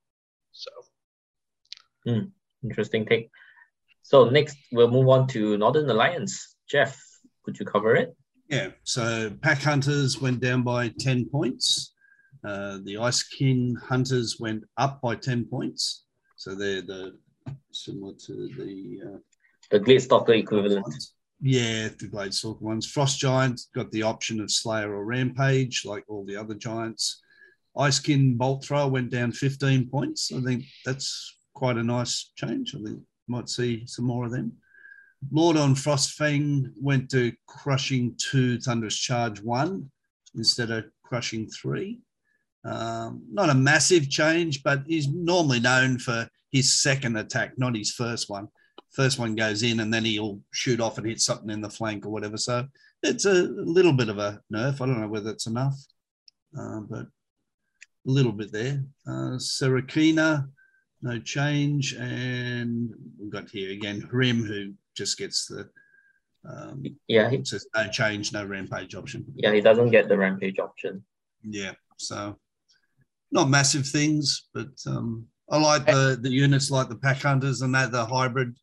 So, 0.53 0.71
mm, 2.07 2.31
interesting 2.63 3.07
take. 3.07 3.31
So 4.03 4.29
next 4.29 4.57
we'll 4.73 4.91
move 4.91 5.09
on 5.09 5.27
to 5.29 5.57
Northern 5.57 5.89
Alliance. 5.89 6.57
Jeff, 6.69 7.01
could 7.45 7.59
you 7.59 7.65
cover 7.65 7.95
it? 7.95 8.15
Yeah. 8.49 8.71
So 8.83 9.31
Pack 9.41 9.63
Hunters 9.63 10.21
went 10.21 10.41
down 10.41 10.63
by 10.63 10.93
ten 10.99 11.25
points. 11.25 11.95
Uh, 12.45 12.79
the 12.85 12.99
Ice 12.99 13.23
Kin 13.23 13.77
Hunters 13.83 14.39
went 14.41 14.65
up 14.77 15.01
by 15.01 15.15
10 15.15 15.47
points. 15.47 16.05
So 16.37 16.55
they're 16.55 16.83
the 16.83 17.19
similar 17.73 18.15
to 18.27 18.49
the 18.57 19.01
uh, 19.07 19.19
the 19.71 19.79
Glade 19.79 20.03
equivalent. 20.03 20.83
Ones. 20.83 21.15
Yeah, 21.41 21.89
the 21.99 22.09
Glade 22.09 22.35
Stalker 22.35 22.65
ones. 22.65 22.87
Frost 22.87 23.19
Giant 23.19 23.61
got 23.75 23.91
the 23.93 24.03
option 24.03 24.41
of 24.41 24.51
Slayer 24.51 24.95
or 24.95 25.05
Rampage, 25.05 25.85
like 25.85 26.05
all 26.09 26.25
the 26.25 26.37
other 26.37 26.55
giants. 26.55 27.21
Ice 27.77 27.99
Kin 27.99 28.37
Bolt 28.37 28.65
Thrower 28.65 28.89
went 28.89 29.11
down 29.11 29.33
15 29.33 29.89
points. 29.89 30.33
I 30.33 30.41
think 30.41 30.65
that's 30.85 31.39
quite 31.55 31.77
a 31.77 31.83
nice 31.83 32.33
change. 32.37 32.75
I 32.75 32.83
think 32.83 33.01
might 33.29 33.49
see 33.49 33.87
some 33.87 34.07
more 34.07 34.27
of 34.27 34.33
them. 34.33 34.53
Lord 35.31 35.57
on 35.57 35.75
Frostfang 35.75 36.73
went 36.77 37.11
to 37.11 37.33
crushing 37.47 38.17
two, 38.19 38.59
Thunderous 38.59 38.97
Charge 38.97 39.41
one 39.41 39.91
instead 40.35 40.71
of 40.71 40.87
crushing 41.03 41.49
three. 41.49 42.01
Um, 42.65 43.23
not 43.31 43.51
a 43.51 43.55
massive 43.55 44.11
change, 44.11 44.63
but 44.63 44.83
he's 44.87 45.09
normally 45.09 45.61
known 45.61 45.99
for 45.99 46.29
his 46.53 46.81
second 46.81 47.17
attack, 47.17 47.59
not 47.59 47.77
his 47.77 47.93
first 47.93 48.29
one. 48.29 48.49
First 48.93 49.19
one 49.19 49.35
goes 49.35 49.63
in 49.63 49.81
and 49.81 49.93
then 49.93 50.05
he'll 50.05 50.41
shoot 50.53 50.81
off 50.81 50.99
and 50.99 51.07
hit 51.07 51.21
something 51.21 51.51
in 51.51 51.61
the 51.61 51.71
flank 51.71 52.05
or 52.05 52.11
whatever. 52.11 52.37
So 52.37 52.67
it's 53.03 53.25
a 53.25 53.33
little 53.33 53.93
bit 53.93 54.09
of 54.09 54.19
a 54.19 54.41
nerf. 54.53 54.81
I 54.81 54.87
don't 54.87 55.01
know 55.01 55.09
whether 55.09 55.31
it's 55.31 55.47
enough, 55.47 55.77
uh, 56.59 56.81
but 56.81 57.07
a 58.07 58.11
little 58.11 58.33
bit 58.33 58.53
there. 58.53 58.83
Uh, 59.07 59.39
Serakina, 59.39 60.49
no 61.03 61.19
change. 61.21 61.95
And 61.95 62.93
we've 63.19 63.31
got 63.31 63.49
here 63.49 63.71
again 63.71 64.01
Hrim, 64.01 64.45
who 64.45 64.75
just 64.97 65.19
gets 65.19 65.47
the. 65.47 65.69
Um, 66.49 66.85
yeah, 67.07 67.29
he, 67.29 67.45
says 67.45 67.67
no 67.77 67.89
change, 67.89 68.33
no 68.33 68.45
rampage 68.45 68.95
option. 68.95 69.27
Yeah, 69.37 69.53
he 69.53 69.61
doesn't 69.61 69.91
get 69.91 70.09
the 70.09 70.17
rampage 70.17 70.59
option. 70.59 71.05
Yeah, 71.43 71.73
so 71.99 72.39
not 73.33 73.49
massive 73.49 73.87
things, 73.87 74.49
but 74.55 74.69
um, 74.87 75.27
I 75.51 75.59
like 75.59 75.87
the 75.87 76.19
the 76.21 76.31
units 76.31 76.71
like 76.71 76.89
the 76.89 76.97
pack 76.97 77.23
hunters 77.23 77.63
and 77.63 77.75
that 77.75 77.93
the 77.93 78.05
hybrid 78.05 78.57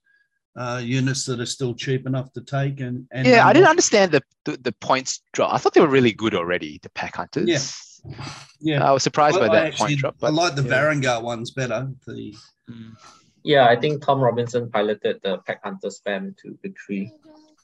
uh, 0.57 0.81
units 0.83 1.25
that 1.25 1.39
are 1.39 1.45
still 1.45 1.73
cheap 1.73 2.07
enough 2.07 2.33
to 2.33 2.41
take. 2.41 2.79
And, 2.79 3.05
and 3.11 3.27
yeah, 3.27 3.45
I 3.45 3.53
didn't 3.53 3.69
understand 3.69 4.11
the, 4.11 4.23
the, 4.45 4.57
the 4.57 4.71
points 4.71 5.21
drop. 5.33 5.53
I 5.53 5.57
thought 5.57 5.73
they 5.73 5.81
were 5.81 5.87
really 5.87 6.13
good 6.13 6.33
already. 6.33 6.79
The 6.81 6.89
pack 6.89 7.17
hunters. 7.17 8.01
Yeah, 8.03 8.25
yeah. 8.59 8.83
I 8.83 8.91
was 8.91 9.03
surprised 9.03 9.39
by 9.39 9.49
that 9.49 9.67
actually, 9.67 9.87
point 9.87 9.99
drop. 9.99 10.15
But, 10.19 10.27
I 10.27 10.29
like 10.31 10.55
the 10.55 10.63
yeah. 10.63 10.69
Varangur 10.69 11.21
ones 11.21 11.51
better. 11.51 11.89
The 12.07 12.35
mm. 12.69 12.95
yeah, 13.43 13.67
I 13.67 13.75
think 13.75 14.03
Tom 14.03 14.19
Robinson 14.19 14.71
piloted 14.71 15.19
the 15.23 15.37
pack 15.39 15.63
hunter 15.63 15.89
spam 15.89 16.35
to 16.37 16.57
victory 16.63 17.11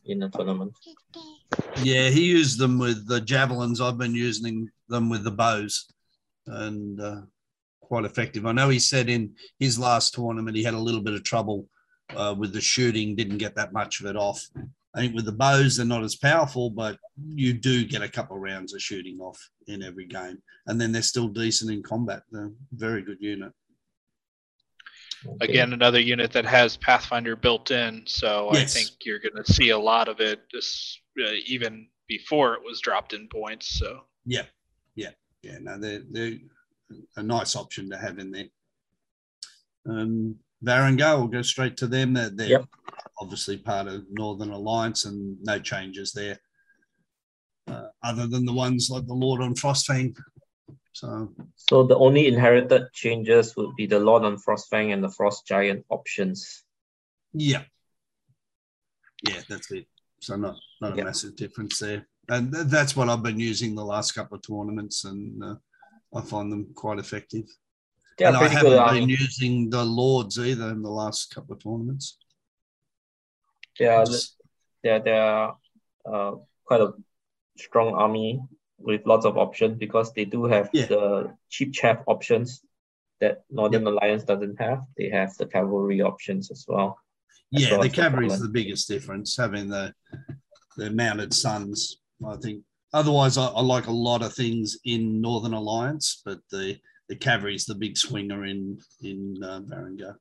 in 0.06 0.20
the 0.20 0.30
tournament. 0.30 0.74
Yeah, 1.82 2.10
he 2.10 2.26
used 2.26 2.60
them 2.60 2.78
with 2.78 3.08
the 3.08 3.22
javelins. 3.22 3.82
I've 3.82 3.98
been 3.98 4.16
using 4.16 4.70
them 4.88 5.10
with 5.10 5.24
the 5.24 5.32
bows 5.32 5.88
and 6.48 7.00
uh, 7.00 7.22
quite 7.82 8.06
effective. 8.06 8.46
I 8.46 8.52
know 8.54 8.70
he 8.70 8.80
said 8.80 9.10
in 9.10 9.36
his 9.60 9.78
last 9.78 10.14
tournament 10.14 10.58
he 10.58 10.64
had 10.64 10.74
a 10.74 10.80
little 10.80 11.02
bit 11.02 11.14
of 11.14 11.24
trouble 11.24 11.68
uh, 12.16 12.34
with 12.38 12.54
the 12.54 12.62
shooting, 12.62 13.16
didn't 13.16 13.38
get 13.38 13.56
that 13.56 13.74
much 13.74 14.00
of 14.00 14.08
it 14.08 14.16
off. 14.16 14.42
I 14.96 15.00
think 15.00 15.16
with 15.16 15.26
the 15.26 15.32
bows, 15.32 15.78
they're 15.78 15.86
not 15.86 16.04
as 16.04 16.16
powerful, 16.16 16.70
but 16.70 16.98
you 17.34 17.54
do 17.54 17.84
get 17.86 18.04
a 18.04 18.10
couple 18.10 18.36
of 18.36 18.42
rounds 18.44 18.74
of 18.74 18.82
shooting 18.82 19.20
off 19.20 19.40
in 19.68 19.82
every 19.82 20.06
game. 20.06 20.42
And 20.68 20.80
then 20.80 20.92
they're 20.92 21.02
still 21.02 21.28
decent 21.28 21.72
in 21.72 21.82
combat. 21.82 22.24
They're 22.32 22.46
a 22.46 22.52
very 22.74 23.02
good 23.02 23.18
unit. 23.20 23.52
Again, 25.42 25.74
another 25.74 26.00
unit 26.00 26.32
that 26.34 26.46
has 26.46 26.78
Pathfinder 26.78 27.36
built 27.36 27.72
in. 27.72 28.04
So 28.06 28.50
yes. 28.54 28.76
I 28.76 28.80
think 28.80 28.90
you're 29.04 29.20
going 29.20 29.44
to 29.44 29.54
see 29.54 29.70
a 29.70 29.78
lot 29.78 30.10
of 30.10 30.20
it 30.20 30.42
just, 30.52 31.00
uh, 31.26 31.32
even 31.48 31.88
before 32.08 32.54
it 32.54 32.62
was 32.64 32.82
dropped 32.82 33.14
in 33.14 33.30
points. 33.30 33.80
So, 33.80 34.02
yeah, 34.26 34.44
yeah 34.96 35.12
yeah, 35.44 35.58
no, 35.62 35.78
they're, 35.78 36.02
they're 36.10 36.38
a 37.18 37.24
nice 37.24 37.56
option 37.56 37.90
to 37.90 37.98
have 37.98 38.18
in 38.18 38.32
there. 38.32 38.48
Um, 39.86 40.38
will 40.62 41.28
go 41.28 41.42
straight 41.42 41.76
to 41.78 41.88
them. 41.88 42.14
They're, 42.14 42.30
they're 42.30 42.48
yep. 42.48 42.66
obviously 43.20 43.58
part 43.58 43.88
of 43.88 44.06
Northern 44.10 44.52
Alliance 44.52 45.06
and 45.06 45.38
no 45.44 45.60
changes 45.60 46.14
there, 46.14 46.40
uh, 47.68 47.88
other 48.02 48.28
than 48.28 48.46
the 48.46 48.54
ones 48.54 48.90
like 48.90 49.06
the 49.06 49.14
Lord 49.14 49.42
on 49.42 49.54
Frostfang. 49.54 50.16
So, 50.94 51.34
so 51.56 51.84
the 51.84 51.98
only 51.98 52.28
inherited 52.28 52.94
changes 52.94 53.56
would 53.58 53.76
be 53.76 53.88
the 53.88 54.00
Lord 54.00 54.24
on 54.24 54.38
Frostfang 54.38 54.94
and 54.94 55.04
the 55.04 55.10
Frost 55.10 55.46
Giant 55.46 55.86
options. 55.90 56.64
Yeah, 57.34 57.64
yeah, 59.28 59.42
that's 59.50 59.72
it. 59.72 59.88
So 60.22 60.38
not 60.38 60.56
not 60.80 60.94
a 60.94 60.98
yep. 60.98 61.06
massive 61.06 61.36
difference 61.36 61.80
there 61.80 62.08
and 62.30 62.54
that's 62.54 62.96
what 62.96 63.10
I've 63.10 63.24
been 63.24 63.40
using 63.40 63.76
the 63.76 63.86
last 63.86 64.14
couple 64.14 64.38
of 64.38 64.42
tournaments, 64.42 65.06
and 65.06 65.44
uh, 65.44 65.56
I 66.16 66.22
find 66.22 66.52
them 66.52 66.68
quite 66.74 67.00
effective. 67.00 67.46
Yeah, 68.20 68.30
and 68.30 68.38
I 68.38 68.48
haven't 68.48 68.72
good, 68.72 68.94
been 68.94 69.10
using 69.10 69.70
the 69.70 69.84
Lords 69.84 70.40
either 70.40 70.70
in 70.70 70.82
the 70.82 70.90
last 70.90 71.34
couple 71.34 71.56
of 71.56 71.64
tournaments. 71.64 72.18
Yeah, 73.80 74.06
they're 74.84 75.00
they're 75.00 75.52
uh, 76.06 76.36
quite 76.64 76.82
a 76.82 76.94
strong 77.58 77.94
army 77.94 78.42
with 78.78 79.06
lots 79.06 79.26
of 79.26 79.38
options 79.38 79.78
because 79.78 80.14
they 80.14 80.26
do 80.26 80.46
have 80.46 80.70
yeah. 80.74 80.86
the 80.86 81.36
cheap 81.50 81.74
chaff 81.74 82.04
options 82.08 82.62
that 83.20 83.44
Northern 83.50 83.84
yep. 83.84 83.94
Alliance 83.94 84.24
doesn't 84.24 84.60
have. 84.60 84.82
They 84.98 85.10
have 85.10 85.36
the 85.38 85.46
cavalry 85.46 86.02
options 86.02 86.52
as 86.52 86.66
well. 86.68 87.00
Yeah, 87.52 87.78
the 87.78 87.90
cavalry 87.90 88.28
is 88.28 88.40
the 88.40 88.50
biggest 88.50 88.88
difference, 88.88 89.38
having 89.38 89.70
the 89.70 89.94
the 90.78 90.90
mounted 90.90 91.34
sons 91.34 91.98
I 92.28 92.36
think 92.38 92.64
otherwise, 92.94 93.38
I, 93.38 93.46
I, 93.48 93.62
like 93.62 93.88
a 93.88 93.92
lot 93.92 94.22
of 94.22 94.34
things 94.34 94.78
in 94.86 95.22
Northern 95.22 95.54
Alliance, 95.54 96.22
but 96.26 96.40
the 96.52 96.78
the 97.10 97.16
cavalry 97.16 97.56
is 97.56 97.66
the 97.66 97.76
big 97.76 97.98
swinger 97.98 98.46
in 98.46 98.78
in 99.02 99.38
uh, 99.44 99.62
Varangur. 99.62 100.16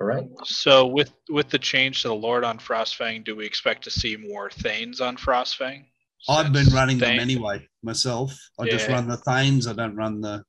All 0.00 0.06
right. 0.06 0.26
So 0.44 0.86
with 0.86 1.12
with 1.28 1.48
the 1.50 1.58
change 1.58 2.02
to 2.02 2.08
the 2.08 2.14
Lord 2.14 2.44
on 2.44 2.58
Frostfang, 2.58 3.24
do 3.24 3.36
we 3.36 3.46
expect 3.46 3.84
to 3.84 3.90
see 3.90 4.16
more 4.16 4.50
Thanes 4.50 5.00
on 5.00 5.16
Frostfang? 5.16 5.84
I've 6.28 6.52
been 6.52 6.68
running 6.68 6.98
Thane... 6.98 7.16
them 7.16 7.20
anyway 7.20 7.68
myself. 7.82 8.34
I 8.58 8.64
yeah. 8.64 8.72
just 8.72 8.88
run 8.88 9.06
the 9.06 9.18
Thanes. 9.18 9.66
I 9.66 9.72
don't 9.72 9.96
run 9.96 10.20
the 10.20 10.42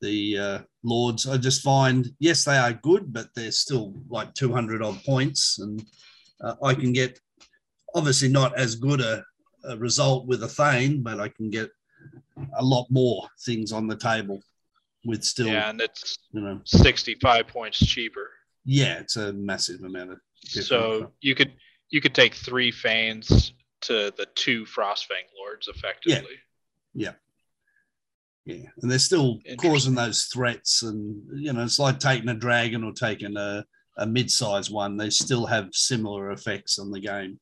the 0.00 0.38
uh, 0.38 0.58
Lords. 0.82 1.26
I 1.26 1.36
just 1.36 1.62
find 1.62 2.08
yes, 2.18 2.44
they 2.44 2.56
are 2.56 2.72
good, 2.72 3.12
but 3.12 3.28
they're 3.34 3.52
still 3.52 3.94
like 4.08 4.34
two 4.34 4.52
hundred 4.52 4.82
odd 4.82 5.02
points, 5.04 5.58
and 5.60 5.84
uh, 6.42 6.56
I 6.62 6.74
can 6.74 6.92
get 6.92 7.18
obviously 7.94 8.28
not 8.28 8.58
as 8.58 8.74
good 8.74 9.00
a 9.00 9.24
a 9.66 9.76
result 9.76 10.26
with 10.26 10.42
a 10.42 10.48
Thane, 10.48 11.02
but 11.02 11.20
I 11.20 11.28
can 11.28 11.50
get 11.50 11.70
a 12.58 12.64
lot 12.64 12.86
more 12.90 13.28
things 13.44 13.72
on 13.72 13.86
the 13.86 13.96
table 13.96 14.40
with 15.04 15.24
still. 15.24 15.46
Yeah, 15.46 15.70
and 15.70 15.80
it's 15.80 16.18
you 16.32 16.40
know 16.40 16.60
65 16.64 17.46
points 17.46 17.84
cheaper. 17.84 18.30
Yeah, 18.64 18.98
it's 18.98 19.16
a 19.16 19.32
massive 19.32 19.82
amount 19.82 20.12
of. 20.12 20.18
So 20.44 21.12
you 21.20 21.34
could 21.34 21.52
you 21.90 22.00
could 22.00 22.14
take 22.14 22.34
three 22.34 22.72
Thanes 22.72 23.52
to 23.82 24.12
the 24.16 24.26
two 24.34 24.64
Frostfang 24.64 25.28
Lords 25.38 25.68
effectively. 25.68 26.36
Yeah. 26.94 27.10
yeah. 27.10 27.12
Yeah, 28.46 28.68
and 28.82 28.90
they're 28.90 28.98
still 28.98 29.38
causing 29.58 29.94
those 29.94 30.24
threats, 30.24 30.82
and 30.82 31.22
you 31.34 31.50
know 31.54 31.64
it's 31.64 31.78
like 31.78 31.98
taking 31.98 32.28
a 32.28 32.34
dragon 32.34 32.84
or 32.84 32.92
taking 32.92 33.38
a, 33.38 33.64
a 33.96 34.06
mid-sized 34.06 34.70
one. 34.70 34.98
They 34.98 35.08
still 35.08 35.46
have 35.46 35.70
similar 35.72 36.30
effects 36.30 36.78
on 36.78 36.90
the 36.90 37.00
game. 37.00 37.40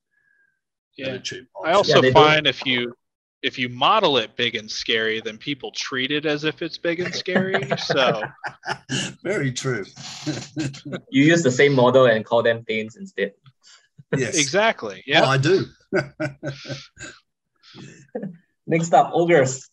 Yeah. 0.97 1.19
I 1.65 1.73
also 1.73 2.03
yeah, 2.03 2.13
find 2.13 2.47
if 2.47 2.65
you 2.67 2.95
if 3.43 3.59
you 3.59 3.69
model 3.69 4.19
it 4.19 4.37
big 4.37 4.55
and 4.55 4.71
scary, 4.71 5.21
then 5.21 5.37
people 5.37 5.73
treat 5.73 6.13
it 6.13 6.27
as 6.27 6.45
if 6.45 6.63
it's 6.63 6.79
big 6.79 7.01
and 7.01 7.13
scary. 7.15 7.61
so 7.77 8.23
Very 9.25 9.53
true. 9.53 9.85
You 11.11 11.25
use 11.25 11.43
the 11.43 11.51
same 11.51 11.73
model 11.75 12.07
and 12.07 12.25
call 12.25 12.43
them 12.43 12.65
things 12.65 12.97
instead. 12.97 13.33
yes. 14.17 14.37
exactly, 14.39 15.03
Yeah, 15.07 15.23
yeah. 15.23 15.29
I 15.29 15.39
do. 15.39 15.67
Next 18.67 18.93
up, 18.95 19.11
ogres. 19.13 19.69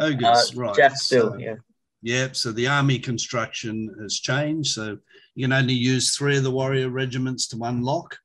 Uh, 0.00 0.04
Ogres, 0.06 0.54
right. 0.56 0.74
Jeff 0.74 0.96
still, 0.96 1.32
so- 1.32 1.36
yeah. 1.38 1.54
Yep. 2.02 2.34
So 2.34 2.52
the 2.52 2.66
army 2.66 2.98
construction 2.98 3.94
has 4.00 4.18
changed. 4.20 4.72
So 4.72 4.96
you 5.34 5.44
can 5.44 5.52
only 5.52 5.74
use 5.74 6.16
three 6.16 6.38
of 6.38 6.44
the 6.44 6.50
warrior 6.50 6.88
regiments 6.88 7.46
to 7.48 7.62
unlock, 7.62 8.16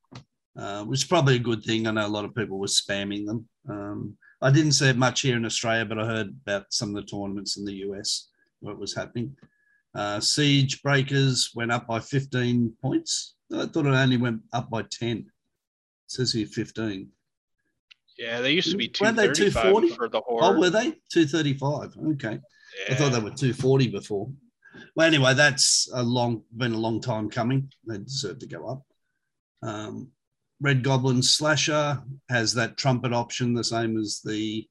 uh, 0.57 0.83
which 0.85 1.01
is 1.01 1.07
probably 1.07 1.35
a 1.35 1.39
good 1.39 1.63
thing. 1.63 1.87
I 1.87 1.91
know 1.91 2.05
a 2.05 2.07
lot 2.07 2.25
of 2.25 2.35
people 2.35 2.57
were 2.59 2.67
spamming 2.67 3.25
them. 3.25 3.47
Um, 3.69 4.17
I 4.41 4.51
didn't 4.51 4.73
see 4.73 4.89
it 4.89 4.97
much 4.97 5.21
here 5.21 5.37
in 5.37 5.45
Australia, 5.45 5.85
but 5.85 5.99
I 5.99 6.05
heard 6.05 6.35
about 6.45 6.65
some 6.69 6.89
of 6.89 6.95
the 6.95 7.09
tournaments 7.09 7.57
in 7.57 7.65
the 7.65 7.73
US 7.87 8.29
where 8.59 8.73
it 8.73 8.79
was 8.79 8.93
happening. 8.95 9.35
Uh, 9.93 10.19
siege 10.19 10.81
breakers 10.83 11.51
went 11.55 11.71
up 11.71 11.87
by 11.87 11.99
15 11.99 12.73
points. 12.81 13.35
I 13.53 13.65
thought 13.65 13.85
it 13.85 13.93
only 13.93 14.17
went 14.17 14.41
up 14.53 14.69
by 14.69 14.83
10. 14.83 15.17
It 15.17 15.25
says 16.07 16.33
here 16.33 16.45
15. 16.45 17.09
Yeah, 18.17 18.41
they 18.41 18.51
used 18.51 18.71
to 18.71 18.77
be 18.77 18.91
Weren't 18.99 19.17
they 19.17 19.27
240? 19.31 19.89
for 19.89 20.07
the 20.07 20.21
Oh, 20.29 20.57
were 20.57 20.69
they? 20.69 20.91
235. 21.11 21.95
Okay. 22.13 22.39
yeah. 22.87 22.93
I 22.93 22.95
thought 22.95 23.11
they 23.11 23.19
were 23.19 23.29
240 23.29 23.89
before. 23.89 24.29
Well, 24.95 25.07
anyway, 25.07 25.33
that's 25.33 25.89
a 25.93 26.03
long 26.03 26.43
been 26.55 26.73
a 26.73 26.77
long 26.77 27.01
time 27.01 27.29
coming. 27.29 27.71
They 27.87 27.97
deserve 27.97 28.39
to 28.39 28.47
go 28.47 28.67
up. 28.67 28.83
Um, 29.61 30.11
Red 30.61 30.83
Goblin 30.83 31.21
Slasher 31.21 32.01
has 32.29 32.53
that 32.53 32.77
trumpet 32.77 33.13
option, 33.13 33.53
the 33.53 33.63
same 33.63 33.97
as 33.97 34.21
the 34.23 34.67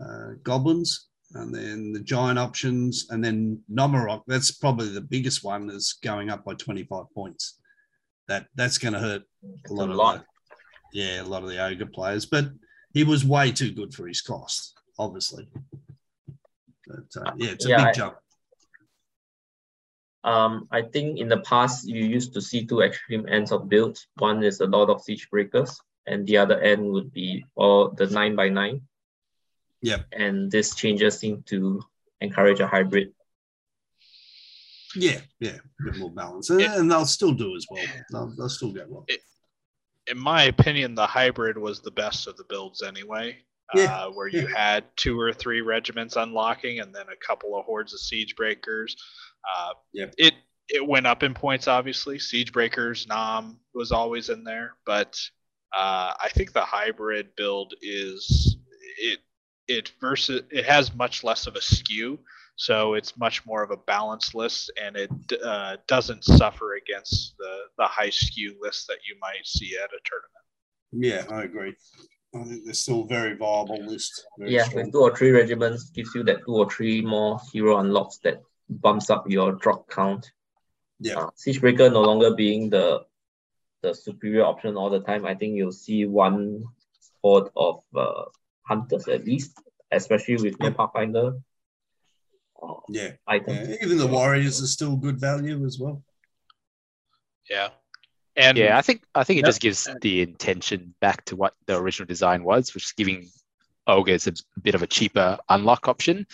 uh, 0.00 0.30
goblins, 0.42 1.08
and 1.34 1.54
then 1.54 1.92
the 1.92 2.00
giant 2.00 2.38
options, 2.38 3.06
and 3.10 3.24
then 3.24 3.60
Nomarok. 3.72 4.22
That's 4.26 4.50
probably 4.50 4.88
the 4.88 5.00
biggest 5.00 5.44
one, 5.44 5.70
is 5.70 5.98
going 6.02 6.30
up 6.30 6.44
by 6.44 6.54
25 6.54 7.04
points. 7.14 7.60
That 8.28 8.46
that's 8.54 8.78
going 8.78 8.94
to 8.94 9.00
hurt 9.00 9.22
a 9.68 9.72
a 9.72 9.74
lot 9.74 9.90
of 9.90 9.96
lot. 9.96 10.24
The, 10.92 11.00
yeah, 11.00 11.22
a 11.22 11.24
lot 11.24 11.42
of 11.42 11.48
the 11.50 11.62
ogre 11.62 11.86
players, 11.86 12.26
but 12.26 12.46
he 12.92 13.04
was 13.04 13.24
way 13.24 13.52
too 13.52 13.72
good 13.72 13.92
for 13.94 14.06
his 14.06 14.20
cost, 14.22 14.74
obviously. 14.98 15.48
But 16.86 17.22
uh, 17.26 17.32
yeah, 17.36 17.50
it's 17.50 17.66
a 17.66 17.68
Yeah, 17.68 17.76
big 17.78 17.86
I- 17.86 17.92
jump. 17.92 18.14
Um, 20.24 20.66
I 20.72 20.80
think 20.82 21.18
in 21.18 21.28
the 21.28 21.40
past 21.40 21.86
you 21.86 22.02
used 22.04 22.32
to 22.34 22.40
see 22.40 22.64
two 22.64 22.80
extreme 22.80 23.28
ends 23.28 23.52
of 23.52 23.68
builds. 23.68 24.06
One 24.16 24.42
is 24.42 24.60
a 24.60 24.66
lot 24.66 24.88
of 24.88 25.02
siege 25.02 25.28
breakers, 25.30 25.78
and 26.06 26.26
the 26.26 26.38
other 26.38 26.58
end 26.60 26.90
would 26.92 27.12
be 27.12 27.44
all 27.54 27.90
the 27.90 28.06
nine 28.06 28.34
by 28.34 28.48
nine. 28.48 28.80
Yep. 29.82 30.06
And 30.12 30.50
this 30.50 30.74
changes 30.74 31.18
seem 31.18 31.42
to 31.52 31.82
encourage 32.22 32.60
a 32.60 32.66
hybrid. 32.66 33.12
Yeah, 34.96 35.20
yeah, 35.40 35.58
a 35.80 35.84
bit 35.90 35.96
more 35.98 36.10
balance, 36.10 36.50
and, 36.50 36.60
Yeah. 36.60 36.78
and 36.78 36.90
they'll 36.90 37.04
still 37.04 37.32
do 37.32 37.54
as 37.56 37.66
well. 37.68 37.84
They'll, 38.10 38.34
they'll 38.36 38.48
still 38.48 38.72
get 38.72 38.88
well. 38.88 39.04
In 40.06 40.18
my 40.18 40.44
opinion, 40.44 40.94
the 40.94 41.06
hybrid 41.06 41.58
was 41.58 41.80
the 41.80 41.90
best 41.90 42.26
of 42.28 42.36
the 42.36 42.44
builds 42.44 42.80
anyway. 42.82 43.38
Yeah, 43.74 44.04
Uh, 44.06 44.10
where 44.10 44.28
you 44.28 44.46
had 44.46 44.84
two 44.96 45.18
or 45.18 45.32
three 45.32 45.62
regiments 45.62 46.16
unlocking 46.16 46.80
and 46.80 46.94
then 46.94 47.06
a 47.08 47.16
couple 47.26 47.58
of 47.58 47.64
hordes 47.64 47.92
of 47.94 48.00
siege 48.00 48.36
breakers. 48.36 48.94
Uh, 49.56 49.74
Yep. 49.94 50.14
It 50.18 50.34
it 50.68 50.86
went 50.86 51.06
up 51.06 51.22
in 51.22 51.34
points, 51.34 51.68
obviously. 51.68 52.18
Siege 52.18 52.52
breakers, 52.52 53.06
Nam 53.06 53.58
was 53.74 53.92
always 53.92 54.28
in 54.28 54.44
there, 54.44 54.74
but 54.84 55.18
uh, 55.74 56.14
I 56.20 56.28
think 56.34 56.52
the 56.52 56.64
hybrid 56.64 57.28
build 57.36 57.74
is 57.80 58.56
it 58.98 59.20
it 59.68 59.92
versus 60.00 60.42
it 60.50 60.64
has 60.64 60.94
much 60.94 61.24
less 61.24 61.46
of 61.46 61.56
a 61.56 61.60
skew, 61.60 62.18
so 62.56 62.94
it's 62.94 63.16
much 63.16 63.44
more 63.46 63.62
of 63.62 63.70
a 63.70 63.76
balanced 63.76 64.34
list, 64.34 64.72
and 64.82 64.96
it 64.96 65.10
uh, 65.44 65.76
doesn't 65.86 66.24
suffer 66.24 66.74
against 66.74 67.36
the 67.38 67.58
the 67.78 67.86
high 67.86 68.10
skew 68.10 68.56
list 68.60 68.86
that 68.88 68.98
you 69.08 69.16
might 69.20 69.46
see 69.46 69.76
at 69.76 69.90
a 69.90 70.00
tournament. 70.04 70.44
Yeah, 70.92 71.36
I 71.36 71.44
agree. 71.44 71.74
I 72.34 72.44
think 72.44 72.64
they're 72.64 72.74
still 72.74 73.02
a 73.02 73.06
very 73.06 73.36
viable 73.36 73.84
list. 73.84 74.26
Very 74.38 74.54
yeah, 74.54 74.64
strong. 74.64 74.84
with 74.84 74.92
two 74.92 75.00
or 75.02 75.16
three 75.16 75.30
regiments 75.30 75.90
gives 75.90 76.14
you 76.14 76.24
that 76.24 76.44
two 76.44 76.54
or 76.54 76.70
three 76.70 77.00
more 77.00 77.38
hero 77.52 77.78
unlocks 77.78 78.18
that 78.24 78.42
bumps 78.68 79.10
up 79.10 79.28
your 79.30 79.52
drop 79.52 79.88
count. 79.90 80.32
Yeah. 81.00 81.18
Uh, 81.18 81.30
Siegebreaker 81.36 81.92
no 81.92 82.02
longer 82.02 82.34
being 82.34 82.70
the 82.70 83.04
the 83.82 83.94
superior 83.94 84.44
option 84.44 84.76
all 84.76 84.88
the 84.90 85.00
time. 85.00 85.26
I 85.26 85.34
think 85.34 85.56
you'll 85.56 85.72
see 85.72 86.06
one 86.06 86.64
horde 87.22 87.50
of 87.54 87.82
uh, 87.94 88.24
hunters 88.62 89.08
at 89.08 89.24
least, 89.26 89.60
especially 89.92 90.36
with 90.36 90.58
no 90.60 90.68
Yeah. 90.68 90.74
Pathfinder 90.74 91.40
uh, 92.62 92.74
yeah, 92.88 93.10
items. 93.26 93.68
yeah. 93.68 93.76
Even 93.82 93.98
the 93.98 94.06
warriors 94.06 94.62
are 94.62 94.66
still 94.66 94.96
good 94.96 95.18
value 95.20 95.64
as 95.66 95.78
well. 95.78 96.02
Yeah, 97.50 97.68
and 98.36 98.56
yeah, 98.56 98.78
I 98.78 98.82
think 98.82 99.02
I 99.14 99.24
think 99.24 99.38
it 99.38 99.42
Yep. 99.42 99.48
just 99.48 99.60
gives 99.60 99.88
the 100.00 100.22
intention 100.22 100.94
back 101.00 101.24
to 101.26 101.36
what 101.36 101.54
the 101.66 101.76
original 101.76 102.06
design 102.06 102.42
was, 102.42 102.74
which 102.74 102.84
is 102.84 102.92
giving 102.92 103.28
ogres 103.86 104.26
a 104.26 104.32
bit 104.62 104.74
of 104.74 104.82
a 104.82 104.86
cheaper 104.86 105.38
unlock 105.50 105.88
option, 105.88 106.26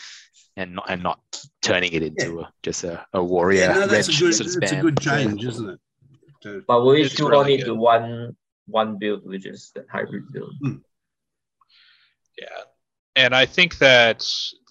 and 0.56 0.74
not 0.74 0.90
and 0.90 1.02
not 1.02 1.20
turning 1.62 1.92
it 1.92 2.02
into 2.02 2.40
a, 2.40 2.52
just 2.62 2.84
a, 2.84 3.04
a 3.12 3.22
warrior 3.22 3.60
Yeah, 3.60 3.72
no, 3.72 3.86
that's 3.86 4.08
a 4.08 4.12
good. 4.12 4.34
sort 4.34 4.40
of 4.40 4.62
It's 4.62 4.72
a 4.72 4.76
spam. 4.76 4.80
good 4.82 5.00
change, 5.00 5.44
isn't 5.44 5.68
it? 5.70 5.80
To- 6.42 6.64
But 6.66 6.84
we 6.84 7.06
still 7.08 7.28
really 7.28 7.40
only 7.40 7.56
good. 7.58 7.64
do 7.66 7.74
one 7.74 8.36
one 8.66 8.98
build, 8.98 9.24
which 9.26 9.46
is 9.46 9.72
the 9.74 9.84
hybrid 9.90 10.24
build. 10.32 10.52
Yeah. 12.38 12.46
And 13.16 13.34
I 13.34 13.44
think 13.46 13.78
that 13.78 14.24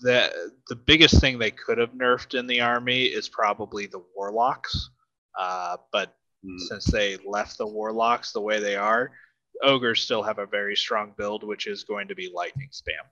that 0.04 0.32
the 0.70 0.76
biggest 0.76 1.20
thing 1.20 1.38
they 1.38 1.52
could 1.52 1.78
have 1.78 1.92
nerfed 1.92 2.38
in 2.40 2.48
the 2.48 2.62
army 2.62 3.04
is 3.04 3.28
probably 3.30 3.86
the 3.88 4.02
warlocks. 4.16 4.90
Uh, 5.38 5.78
but 5.92 6.16
Mm. 6.46 6.58
since 6.70 6.86
they 6.86 7.18
left 7.26 7.58
the 7.58 7.68
warlocks 7.68 8.32
the 8.32 8.40
way 8.40 8.62
they 8.62 8.78
are, 8.78 9.12
ogres 9.62 10.02
still 10.02 10.24
have 10.24 10.40
a 10.40 10.46
very 10.46 10.74
strong 10.74 11.14
build, 11.18 11.44
which 11.44 11.68
is 11.68 11.84
going 11.84 12.08
to 12.08 12.16
be 12.16 12.32
lightning 12.34 12.70
spam. 12.72 13.04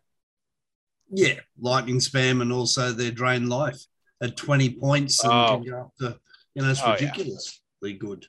Yeah, 1.10 1.40
lightning 1.60 2.00
spam 2.00 2.42
and 2.42 2.52
also 2.52 2.92
their 2.92 3.12
drain 3.12 3.48
life 3.50 3.80
at 4.22 4.36
20 4.38 4.72
points 4.76 5.24
and 5.24 5.34
Oh. 5.34 5.48
can 5.62 5.72
go 5.72 5.80
up 5.82 5.94
to, 6.00 6.20
you 6.56 6.62
know, 6.64 6.72
it's 6.72 6.82
Oh, 6.82 6.88
yeah. 6.88 6.94
ridiculously 6.94 7.94
good. 7.98 8.26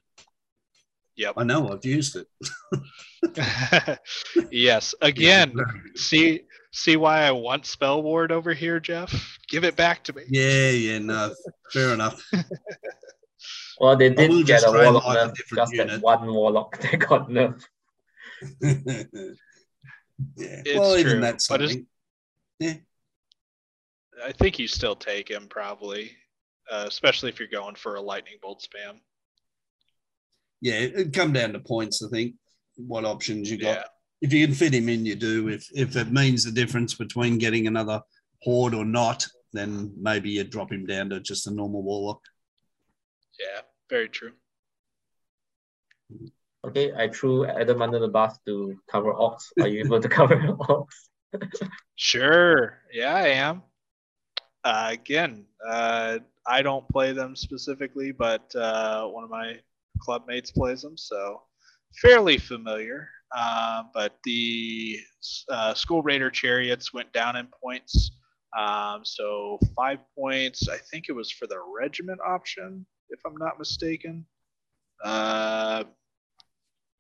Yep. 1.17 1.35
I 1.37 1.45
know, 1.45 1.73
I've 1.73 1.85
used 1.85 2.17
it. 2.17 2.27
yes. 4.53 4.95
Again, 5.03 5.53
see 5.97 6.43
see 6.73 6.97
why 6.97 7.23
I 7.23 7.33
want 7.33 7.67
spell 7.67 8.03
ward 8.03 8.31
over 8.31 8.53
here, 8.55 8.79
Jeff? 8.79 9.13
Give 9.49 9.65
it 9.65 9.75
back 9.75 10.05
to 10.05 10.13
me. 10.13 10.23
Yeah, 10.29 10.71
yeah, 10.71 10.99
no, 10.99 11.35
fair 11.73 11.93
enough. 11.95 12.23
Well, 13.81 13.97
they 13.97 14.11
will 14.11 14.39
did 14.43 14.47
get 14.47 14.63
a 14.65 14.73
try 14.73 14.87
and 14.87 14.95
warlock 14.95 15.05
a 15.05 15.09
nerf, 15.31 15.35
different 15.37 15.59
just 15.61 15.73
that 15.77 15.87
unit. 15.87 16.03
one 16.03 16.27
warlock 16.35 16.77
that 16.81 16.99
got 16.99 17.29
nerfed. 17.29 17.63
yeah, 18.61 19.05
It's 20.37 20.79
well, 20.79 20.93
true, 20.95 21.01
even 21.01 21.21
that's 21.21 21.47
something. 21.47 21.87
Yeah, 22.61 22.75
I 24.25 24.33
think 24.33 24.59
you 24.59 24.67
still 24.69 24.97
take 24.97 25.31
him 25.31 25.47
probably, 25.49 26.11
uh, 26.71 26.85
especially 26.89 27.29
if 27.31 27.39
you're 27.39 27.49
going 27.49 27.77
for 27.77 27.95
a 27.95 28.01
lightning 28.01 28.35
bolt 28.43 28.67
spam. 28.67 28.99
yeah, 30.61 30.75
it'd 30.75 31.13
come 31.13 31.33
down 31.33 31.53
to 31.53 31.61
points. 31.61 32.03
I 32.03 32.09
think 32.09 32.35
what 32.77 33.05
options 33.05 33.51
you 33.51 33.59
got. 33.59 33.77
Yeah. 33.77 33.85
If 34.21 34.33
you 34.33 34.45
can 34.45 34.55
fit 34.55 34.75
him 34.75 34.89
in, 34.89 35.07
you 35.07 35.15
do. 35.15 35.49
If 35.49 35.69
if 35.73 35.97
it 35.97 36.11
means 36.11 36.45
the 36.45 36.51
difference 36.51 36.95
between 36.95 37.39
getting 37.39 37.67
another 37.69 38.01
horde 38.43 38.75
or 38.75 38.85
not, 38.85 39.27
then 39.53 39.93
maybe 40.01 40.31
you 40.31 40.45
drop 40.45 40.73
him 40.73 40.87
down 40.87 41.11
to 41.11 41.21
just 41.21 41.47
a 41.47 41.55
normal 41.55 41.83
warlock. 41.83 42.21
Yeah. 43.39 43.61
Very 43.89 44.09
true. 44.09 44.33
Okay, 46.67 46.93
I 46.93 47.09
threw 47.09 47.47
Adam 47.47 47.81
under 47.81 47.99
the 48.01 48.09
bus 48.09 48.37
to 48.47 48.77
cover 48.91 49.15
Ox. 49.15 49.53
Are 49.61 49.69
you 49.69 49.85
able 49.85 50.01
to 50.01 50.09
cover 50.09 50.57
Ox? 50.69 51.09
Sure. 51.97 52.79
Yeah, 52.93 53.15
I 53.15 53.29
am. 53.29 53.63
Uh, 54.65 54.89
again, 54.91 55.47
uh, 55.67 56.19
I 56.47 56.63
don't 56.63 56.89
play 56.89 57.13
them 57.13 57.37
specifically, 57.37 58.13
but 58.13 58.55
uh, 58.55 59.07
one 59.07 59.25
of 59.25 59.31
my 59.31 59.57
club 60.01 60.25
mates 60.27 60.51
plays 60.51 60.83
them, 60.83 60.97
so 60.97 61.43
fairly 62.01 62.39
familiar. 62.39 63.09
Uh, 63.37 63.83
but 63.93 64.17
the 64.25 64.99
uh, 65.51 65.75
School 65.75 66.03
Raider 66.03 66.31
Chariots 66.31 66.93
went 66.95 67.13
down 67.13 67.37
in 67.37 67.49
points. 67.63 68.11
Um, 68.59 69.03
so 69.05 69.59
five 69.77 69.99
points. 70.17 70.69
I 70.69 70.79
think 70.91 71.07
it 71.09 71.13
was 71.13 71.31
for 71.31 71.47
the 71.47 71.59
regiment 71.79 72.21
option, 72.27 72.87
if 73.11 73.21
I'm 73.27 73.37
not 73.37 73.59
mistaken. 73.59 74.25
Uh, 75.05 75.85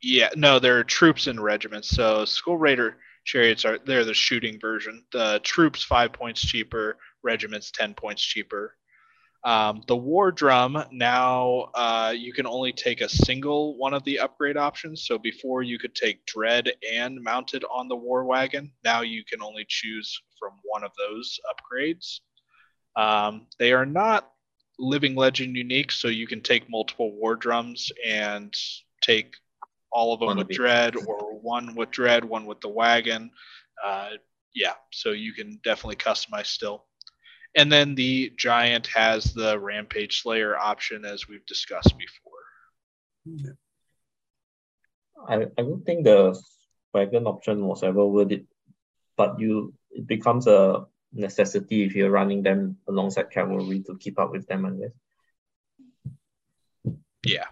yeah, 0.03 0.29
no, 0.37 0.59
there 0.59 0.79
are 0.79 0.85
troops 0.85 1.27
and 1.27 1.41
regiments. 1.41 1.89
So 1.89 2.25
School 2.25 2.59
Raider 2.59 2.97
chariots 3.29 3.67
are 3.67 3.79
they're 3.85 4.07
the 4.07 4.15
shooting 4.15 4.59
version. 4.59 5.05
The 5.13 5.41
troops 5.45 5.83
five 5.85 6.13
points 6.15 6.41
cheaper, 6.41 6.97
regiments 7.23 7.71
ten 7.71 7.93
points 7.95 8.23
cheaper. 8.23 8.75
Um, 9.45 9.83
the 9.87 9.97
war 9.97 10.33
drum 10.33 10.83
now 10.91 11.71
uh, 11.75 12.13
you 12.17 12.33
can 12.33 12.47
only 12.47 12.73
take 12.73 13.03
a 13.03 13.09
single 13.09 13.77
one 13.77 13.95
of 13.95 14.03
the 14.05 14.19
upgrade 14.19 14.57
options. 14.57 15.07
So 15.07 15.19
before 15.19 15.63
you 15.63 15.79
could 15.79 15.95
take 15.95 16.25
dread 16.25 16.73
and 16.91 17.23
mounted 17.23 17.65
on 17.71 17.89
the 17.89 17.97
war 17.97 18.25
wagon. 18.25 18.73
Now 18.83 19.03
you 19.03 19.25
can 19.25 19.43
only 19.43 19.67
choose 19.69 20.19
from 20.39 20.53
one 20.65 20.83
of 20.83 20.93
those 20.97 21.39
upgrades. 21.53 22.21
Um, 22.97 23.47
they 23.59 23.73
are 23.73 23.87
not 23.87 24.33
living 24.79 25.15
legend 25.15 25.55
unique, 25.55 25.93
so 25.93 26.09
you 26.09 26.27
can 26.27 26.41
take 26.41 26.71
multiple 26.71 27.13
war 27.13 27.37
drums 27.37 27.93
and 28.07 28.57
take 29.03 29.37
all 29.93 30.13
of 30.13 30.21
them 30.21 30.29
One 30.29 30.37
with 30.39 30.49
dread 30.49 30.97
or 31.07 31.39
one 31.39 31.75
with 31.75 31.91
dread, 31.91 32.25
one 32.25 32.47
with 32.47 32.61
the 32.61 32.69
wagon. 32.69 33.31
Uh, 33.85 34.11
yeah, 34.55 34.75
so 34.93 35.11
you 35.11 35.33
can 35.33 35.61
definitely 35.63 35.97
customize 35.97 36.47
still. 36.47 36.85
And 37.57 37.73
then 37.73 37.95
the 37.95 38.33
giant 38.37 38.87
has 38.89 39.33
the 39.33 39.59
rampage 39.59 40.23
slayer 40.23 40.57
option 40.57 41.05
as 41.05 41.29
we've 41.29 41.47
discussed 41.47 41.95
before. 41.97 42.33
I, 45.29 45.47
I 45.57 45.63
don't 45.63 45.85
think 45.85 46.05
the 46.05 46.39
wagon 46.93 47.27
option 47.27 47.67
was 47.67 47.83
ever 47.83 48.07
worth 48.07 48.33
it, 48.33 48.47
but 49.17 49.41
you 49.41 49.75
it 49.91 50.07
becomes 50.07 50.47
a 50.47 50.87
necessity 51.13 51.85
if 51.85 51.95
you're 51.95 52.11
running 52.11 52.43
them 52.43 52.77
alongside 52.89 53.31
cavalry 53.31 53.81
to 53.81 53.97
keep 53.99 54.19
up 54.19 54.31
with 54.31 54.47
them, 54.47 54.67
I 54.67 54.71
guess. 54.71 54.95
Yeah. 57.25 57.47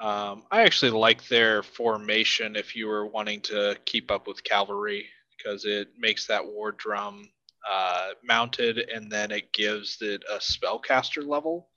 Um, 0.00 0.44
I 0.50 0.62
actually 0.62 0.90
like 0.90 1.26
their 1.28 1.62
formation 1.62 2.56
if 2.56 2.74
you 2.74 2.88
were 2.88 3.06
wanting 3.06 3.40
to 3.42 3.76
keep 3.84 4.10
up 4.10 4.26
with 4.26 4.42
cavalry 4.42 5.06
because 5.36 5.64
it 5.64 5.88
makes 5.98 6.26
that 6.26 6.44
war 6.44 6.72
drum 6.72 7.28
uh, 7.70 8.10
mounted 8.22 8.78
and 8.78 9.10
then 9.10 9.30
it 9.30 9.52
gives 9.52 9.98
it 10.00 10.22
a 10.30 10.36
spellcaster 10.36 11.26
level 11.26 11.68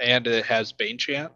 and 0.00 0.26
it 0.26 0.44
has 0.46 0.72
Bane 0.72 0.98
Chant. 0.98 1.32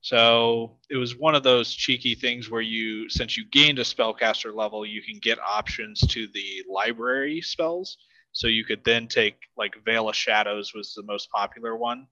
So 0.00 0.76
it 0.90 0.96
was 0.96 1.16
one 1.16 1.34
of 1.34 1.42
those 1.42 1.72
cheeky 1.72 2.14
things 2.14 2.50
where 2.50 2.60
you, 2.60 3.08
since 3.08 3.36
you 3.36 3.44
gained 3.50 3.78
a 3.78 3.84
spellcaster 3.84 4.54
level, 4.54 4.84
you 4.84 5.02
can 5.02 5.18
get 5.18 5.38
options 5.38 6.00
to 6.00 6.26
the 6.28 6.62
library 6.70 7.40
spells. 7.40 7.96
So 8.32 8.46
you 8.46 8.64
could 8.64 8.84
then 8.84 9.08
take 9.08 9.36
like 9.56 9.82
Veil 9.84 10.08
of 10.08 10.16
Shadows 10.16 10.72
was 10.74 10.92
the 10.92 11.04
most 11.04 11.30
popular 11.30 11.76
one 11.76 12.06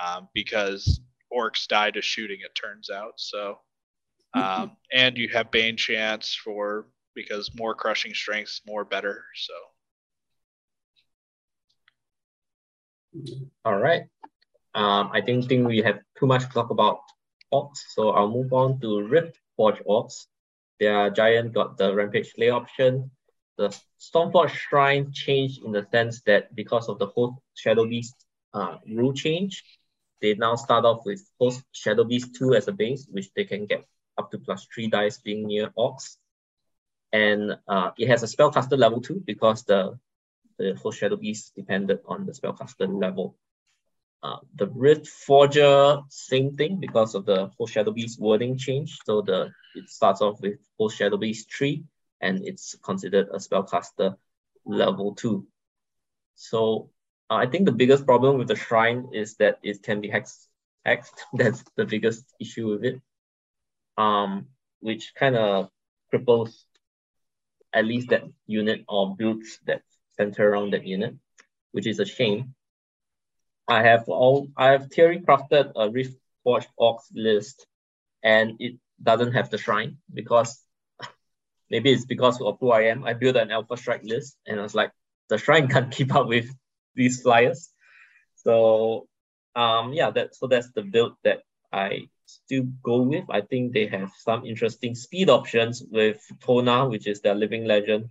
um, 0.00 0.28
because 0.32 1.00
orcs 1.36 1.66
die 1.66 1.90
to 1.90 2.02
shooting. 2.02 2.38
It 2.44 2.54
turns 2.54 2.90
out. 2.90 3.14
So 3.16 3.58
um, 4.34 4.76
and 4.92 5.16
you 5.16 5.28
have 5.28 5.50
Bane 5.50 5.76
Chant 5.76 6.24
for 6.42 6.86
because 7.14 7.50
more 7.54 7.74
crushing 7.74 8.14
strengths, 8.14 8.60
more 8.66 8.84
better. 8.84 9.24
So 9.34 9.54
All 13.64 13.78
right. 13.78 14.02
Um, 14.74 15.10
I 15.12 15.20
think 15.20 15.48
think 15.48 15.66
we 15.66 15.78
have 15.82 16.00
too 16.18 16.26
much 16.26 16.42
to 16.42 16.48
talk 16.48 16.70
about 16.70 16.98
orcs, 17.52 17.78
so 17.94 18.10
I'll 18.10 18.30
move 18.30 18.52
on 18.52 18.80
to 18.80 19.02
Rift 19.02 19.38
Forge 19.56 19.80
orcs. 19.86 20.26
Their 20.80 21.10
giant 21.10 21.52
got 21.54 21.78
the 21.78 21.94
Rampage 21.94 22.32
lay 22.36 22.50
option. 22.50 23.10
The 23.56 23.68
Stormforge 24.00 24.50
Shrine 24.50 25.12
changed 25.12 25.62
in 25.64 25.70
the 25.70 25.86
sense 25.92 26.22
that 26.22 26.52
because 26.56 26.88
of 26.88 26.98
the 26.98 27.06
whole 27.06 27.40
Shadow 27.54 27.86
Beast 27.86 28.26
uh, 28.52 28.78
rule 28.90 29.12
change, 29.12 29.62
they 30.24 30.34
now 30.34 30.56
start 30.56 30.86
off 30.86 31.04
with 31.04 31.20
Host 31.38 31.62
Shadow 31.72 32.04
Beast 32.04 32.34
2 32.36 32.54
as 32.54 32.66
a 32.66 32.72
base, 32.72 33.06
which 33.10 33.28
they 33.34 33.44
can 33.44 33.66
get 33.66 33.84
up 34.16 34.30
to 34.30 34.38
plus 34.38 34.66
3 34.74 34.88
dice 34.88 35.18
being 35.18 35.46
near 35.46 35.68
orcs. 35.76 36.16
And 37.12 37.58
uh, 37.68 37.90
it 37.98 38.08
has 38.08 38.22
a 38.22 38.26
spellcaster 38.26 38.78
level 38.78 39.02
2 39.02 39.22
because 39.26 39.64
the 39.64 39.98
the 40.58 40.74
Host 40.82 40.98
Shadow 40.98 41.16
Beast 41.16 41.52
depended 41.54 41.98
on 42.06 42.24
the 42.24 42.32
spellcaster 42.32 42.88
level. 42.88 43.36
Uh, 44.22 44.38
the 44.54 44.68
Rift 44.68 45.08
Forger, 45.08 46.00
same 46.08 46.56
thing 46.56 46.80
because 46.80 47.14
of 47.14 47.26
the 47.26 47.50
Host 47.58 47.74
Shadow 47.74 47.90
Beast 47.90 48.18
wording 48.18 48.56
change. 48.56 48.96
So 49.04 49.20
the 49.20 49.50
it 49.74 49.90
starts 49.90 50.22
off 50.22 50.40
with 50.40 50.58
Host 50.78 50.96
Shadow 50.96 51.18
Beast 51.18 51.52
3 51.52 51.84
and 52.22 52.46
it's 52.46 52.76
considered 52.82 53.28
a 53.28 53.38
spellcaster 53.38 54.16
level 54.64 55.14
2. 55.16 55.46
So 56.34 56.90
uh, 57.30 57.34
I 57.34 57.46
think 57.46 57.64
the 57.64 57.72
biggest 57.72 58.06
problem 58.06 58.38
with 58.38 58.48
the 58.48 58.56
shrine 58.56 59.08
is 59.12 59.36
that 59.36 59.58
it 59.62 59.82
can 59.82 60.00
be 60.00 60.08
hex 60.08 60.48
hexed. 60.86 61.18
That's 61.32 61.64
the 61.76 61.84
biggest 61.84 62.24
issue 62.40 62.68
with 62.68 62.84
it. 62.84 63.00
Um, 63.96 64.48
which 64.80 65.14
kind 65.14 65.36
of 65.36 65.70
cripples 66.12 66.52
at 67.72 67.84
least 67.84 68.10
that 68.10 68.24
unit 68.46 68.84
or 68.88 69.16
builds 69.16 69.58
that 69.66 69.82
center 70.16 70.48
around 70.48 70.72
that 70.72 70.86
unit, 70.86 71.14
which 71.72 71.86
is 71.86 71.98
a 71.98 72.04
shame. 72.04 72.54
I 73.66 73.82
have 73.82 74.08
all 74.08 74.48
I 74.56 74.72
have 74.72 74.90
theory 74.92 75.20
crafted 75.20 75.72
a 75.74 75.88
Rift 75.90 76.16
Forge 76.42 76.66
Orcs 76.78 77.08
list, 77.14 77.66
and 78.22 78.56
it 78.58 78.76
doesn't 79.02 79.32
have 79.32 79.48
the 79.48 79.58
shrine 79.58 79.96
because 80.12 80.62
maybe 81.70 81.90
it's 81.90 82.04
because 82.04 82.40
of 82.40 82.58
who 82.60 82.70
I 82.70 82.82
am. 82.82 83.04
I 83.04 83.14
built 83.14 83.36
an 83.36 83.50
Alpha 83.50 83.76
Strike 83.76 84.04
list, 84.04 84.36
and 84.46 84.60
I 84.60 84.62
was 84.62 84.74
like, 84.74 84.92
the 85.30 85.38
shrine 85.38 85.68
can't 85.68 85.90
keep 85.96 86.14
up 86.14 86.28
with 86.28 86.50
these 86.94 87.22
flyers. 87.22 87.70
So 88.36 89.08
um 89.56 89.92
yeah, 89.92 90.10
that 90.10 90.34
so 90.34 90.46
that's 90.46 90.70
the 90.72 90.82
build 90.82 91.14
that 91.24 91.42
I 91.72 92.08
still 92.26 92.64
go 92.82 93.02
with. 93.02 93.24
I 93.30 93.40
think 93.42 93.72
they 93.72 93.86
have 93.86 94.10
some 94.18 94.46
interesting 94.46 94.94
speed 94.94 95.28
options 95.30 95.82
with 95.90 96.20
Tona, 96.40 96.88
which 96.90 97.06
is 97.06 97.20
their 97.20 97.34
living 97.34 97.64
legend, 97.64 98.08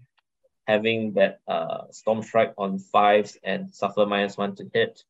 having 0.68 1.14
that 1.14 1.40
uh, 1.48 1.86
Storm 1.92 2.22
Strike 2.22 2.54
on 2.58 2.80
fives 2.80 3.38
and 3.44 3.74
suffer 3.74 4.06
minus 4.06 4.38
one 4.38 4.56
to 4.56 4.70
hit. 4.74 5.04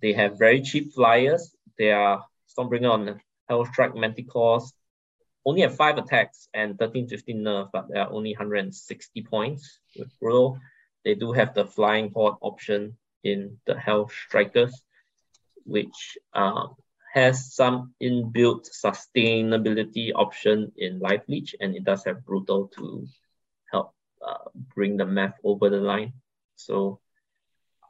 They 0.00 0.12
have 0.12 0.38
very 0.38 0.62
cheap 0.62 0.92
flyers. 0.94 1.54
They 1.78 1.90
are 1.90 2.24
Stormbringer 2.56 2.90
on 2.90 3.20
Hellstrike 3.50 3.94
Manticores, 3.94 4.72
only 5.44 5.62
have 5.62 5.74
five 5.74 5.98
attacks 5.98 6.48
and 6.52 6.78
13, 6.78 7.08
15 7.08 7.42
nerf, 7.42 7.70
but 7.72 7.88
they 7.88 7.98
are 7.98 8.10
only 8.10 8.32
160 8.32 9.22
points 9.22 9.80
with 9.96 10.08
Brutal. 10.20 10.58
They 11.04 11.14
do 11.14 11.32
have 11.32 11.54
the 11.54 11.64
Flying 11.64 12.10
Horde 12.12 12.36
option 12.40 12.96
in 13.24 13.58
the 13.66 13.78
Hell 13.78 14.08
Strikers, 14.08 14.82
which 15.64 16.18
um, 16.34 16.74
has 17.14 17.54
some 17.54 17.94
inbuilt 18.02 18.68
sustainability 18.70 20.12
option 20.14 20.72
in 20.76 21.00
Life 21.00 21.22
Leech, 21.28 21.54
and 21.60 21.74
it 21.74 21.84
does 21.84 22.04
have 22.04 22.24
Brutal 22.24 22.68
to 22.76 23.06
help 23.70 23.94
uh, 24.26 24.50
bring 24.74 24.96
the 24.96 25.06
math 25.06 25.34
over 25.44 25.70
the 25.70 25.80
line. 25.80 26.12
So 26.56 27.00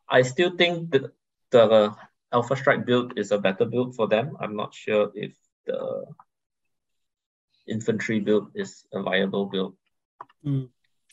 I 0.09 0.23
still 0.23 0.57
think 0.57 0.91
that 0.93 1.13
the 1.51 1.95
Alpha 2.33 2.57
Strike 2.57 2.87
build 2.87 3.19
is 3.19 3.33
a 3.33 3.39
better 3.39 3.65
build 3.65 3.97
for 3.97 4.07
them. 4.07 4.37
I'm 4.41 4.57
not 4.57 4.75
sure 4.75 5.11
if 5.15 5.35
the 5.67 6.07
infantry 7.67 8.21
build 8.21 8.51
is 8.55 8.85
a 8.93 9.03
viable 9.03 9.47
build. 9.47 9.77
Mm. 10.45 10.69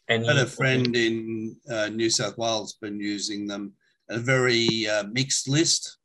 Any 0.09 0.27
I 0.29 0.33
had 0.35 0.43
a 0.43 0.49
friend 0.49 0.95
in 0.95 1.55
uh, 1.69 1.89
New 1.89 2.09
South 2.09 2.37
Wales 2.37 2.73
been 2.81 2.99
using 2.99 3.47
them. 3.47 3.73
A 4.09 4.17
very 4.17 4.87
uh, 4.87 5.03
mixed 5.11 5.49
list, 5.49 5.97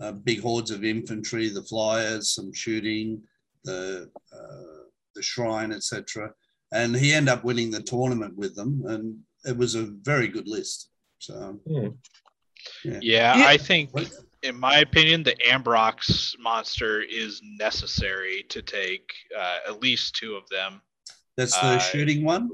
uh, 0.00 0.12
big 0.12 0.40
hordes 0.40 0.70
of 0.70 0.82
infantry, 0.82 1.50
the 1.50 1.62
flyers, 1.62 2.30
some 2.34 2.52
shooting, 2.54 3.22
the 3.64 4.10
uh, 4.32 4.84
the 5.14 5.22
shrine, 5.22 5.72
etc. 5.72 6.32
And 6.72 6.96
he 6.96 7.12
ended 7.12 7.34
up 7.34 7.44
winning 7.44 7.70
the 7.70 7.82
tournament 7.82 8.34
with 8.36 8.54
them, 8.56 8.82
and 8.86 9.18
it 9.44 9.56
was 9.56 9.74
a 9.74 9.82
very 10.02 10.28
good 10.28 10.48
list. 10.48 10.88
So, 11.18 11.60
Hmm. 11.66 11.88
yeah, 12.84 12.98
Yeah. 13.02 13.34
I 13.46 13.58
think 13.58 13.90
in 14.42 14.58
my 14.58 14.78
opinion, 14.78 15.22
the 15.22 15.36
Ambrox 15.46 16.34
monster 16.38 17.02
is 17.02 17.42
necessary 17.42 18.46
to 18.48 18.62
take 18.62 19.12
uh, 19.38 19.58
at 19.68 19.82
least 19.82 20.14
two 20.14 20.34
of 20.34 20.48
them. 20.48 20.80
that's 21.36 21.52
the 21.60 21.76
Uh, 21.76 21.78
shooting 21.78 22.24
one. 22.24 22.48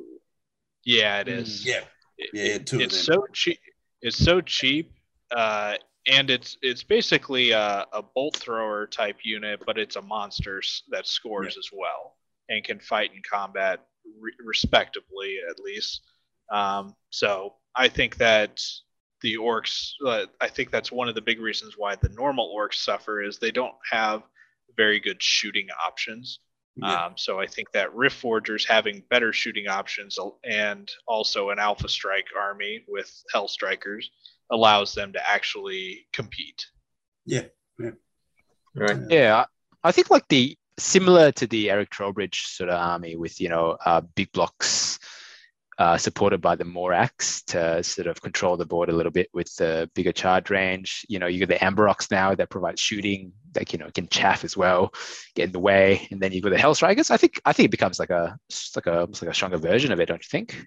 Yeah, 0.87 1.21
it 1.21 1.29
is. 1.29 1.67
Yeah, 1.67 1.83
It- 2.17 2.31
Yeah, 2.33 2.43
it- 2.45 2.67
two 2.67 2.77
of 2.77 2.83
it's 2.83 3.05
them. 3.07 3.17
so 3.21 3.27
cheap. 3.35 3.59
It's 4.01 4.17
so 4.17 4.41
cheap, 4.41 4.93
uh, 5.33 5.77
and 6.07 6.31
it's 6.31 6.57
it's 6.63 6.83
basically 6.85 7.51
a, 7.51 7.85
a 7.93 8.03
bolt 8.03 8.37
thrower 8.37 8.87
type 8.87 9.19
unit, 9.25 9.61
but 9.67 9.77
it's 9.77 9.97
a 9.97 10.03
monster 10.03 10.63
that 10.91 11.07
scores 11.07 11.59
as 11.59 11.69
well 11.73 12.17
and 12.49 12.65
can 12.65 12.79
fight 12.79 13.11
in 13.13 13.21
combat 13.29 13.85
re- 14.19 14.33
respectably 14.39 15.39
at 15.51 15.59
least. 15.59 16.03
Um, 16.51 16.95
so 17.11 17.57
I 17.75 17.89
think 17.89 18.17
that 18.19 18.63
the 19.23 19.35
orcs. 19.37 19.91
Uh, 20.07 20.27
I 20.41 20.49
think 20.49 20.71
that's 20.71 20.93
one 20.93 21.09
of 21.09 21.15
the 21.17 21.21
big 21.23 21.41
reasons 21.41 21.75
why 21.77 21.97
the 21.97 22.11
normal 22.11 22.55
orcs 22.57 22.75
suffer 22.77 23.21
is 23.23 23.39
they 23.39 23.51
don't 23.51 23.75
have 23.91 24.23
very 24.77 25.01
good 25.01 25.23
shooting 25.23 25.67
options. 25.87 26.39
Yeah. 26.77 27.07
Um, 27.07 27.13
so 27.17 27.41
I 27.41 27.47
think 27.47 27.73
that 27.73 27.95
Rift 27.95 28.17
Forgers 28.17 28.67
having 28.67 29.03
better 29.09 29.33
shooting 29.33 29.67
options 29.67 30.19
and 30.45 30.91
also 31.09 31.51
an 31.51 31.59
Alpha 31.59 31.89
Strike 31.89 32.27
army 32.39 32.85
with 32.87 33.11
Hell 33.33 33.49
Strikers 33.49 34.11
allows 34.51 34.95
them 34.95 35.13
to 35.15 35.29
actually 35.29 36.07
compete. 36.13 36.67
yeah, 37.25 37.91
right? 38.75 38.99
Yeah, 39.09 39.45
I 39.83 39.89
I 39.89 39.93
think 39.93 40.11
like 40.11 40.29
the 40.29 40.57
similar 40.79 41.33
to 41.33 41.47
the 41.47 41.71
Eric 41.71 41.91
Trowbridge 41.91 42.43
sort 42.47 42.71
of 42.71 42.79
army 42.79 43.17
with 43.17 43.41
you 43.41 43.49
know 43.49 43.79
uh, 43.85 44.03
big 44.15 44.31
blocks 44.33 44.99
uh, 45.79 45.99
supported 45.99 46.41
by 46.41 46.57
the 46.57 46.65
Morax 46.65 47.45
to 47.47 47.83
sort 47.83 48.07
of 48.07 48.23
control 48.23 48.57
the 48.57 48.65
board 48.65 48.89
a 48.89 48.93
little 48.93 49.13
bit 49.13 49.29
with 49.35 49.55
the 49.57 49.91
bigger 49.95 50.13
charge 50.13 50.51
range. 50.51 51.05
You 51.09 51.19
know, 51.19 51.27
you 51.27 51.45
got 51.45 51.49
the 51.49 51.65
Amberox 51.65 52.11
now 52.11 52.35
that 52.35 52.51
provides 52.51 52.81
shooting, 52.81 53.33
that 53.53 53.73
you 53.73 53.79
know 53.79 53.91
can 53.95 54.09
chaff 54.09 54.45
as 54.45 54.57
well, 54.57 54.95
get 55.35 55.45
in 55.45 55.53
the 55.53 55.59
way, 55.59 56.09
and 56.11 56.21
then 56.21 56.33
you 56.33 56.41
got 56.41 56.51
the 56.51 56.57
Hellstrikers. 56.57 57.11
I 57.11 57.17
think 57.17 57.41
I 57.45 57.53
think 57.53 57.67
it 57.67 57.71
becomes 57.71 57.99
like 57.99 58.11
a 58.11 58.39
like 58.75 58.87
a 58.87 59.01
almost 59.01 59.23
like 59.23 59.31
a 59.31 59.35
stronger 59.35 59.59
version 59.59 59.93
of 59.93 60.01
it, 60.01 60.07
don't 60.07 60.23
you 60.23 60.29
think? 60.31 60.67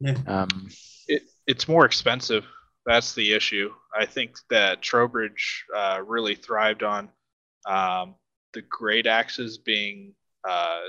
Yeah. 0.00 0.16
Um, 0.26 0.68
It, 1.08 1.22
it's 1.46 1.66
more 1.66 1.84
expensive. 1.84 2.44
That's 2.86 3.14
the 3.14 3.32
issue. 3.32 3.70
I 3.98 4.06
think 4.06 4.36
that 4.48 4.80
Trowbridge 4.82 5.64
uh, 5.74 6.00
really 6.06 6.34
thrived 6.34 6.82
on 6.82 7.10
um, 7.66 8.14
the 8.52 8.62
great 8.62 9.06
axes 9.06 9.58
being 9.58 10.14
uh, 10.48 10.80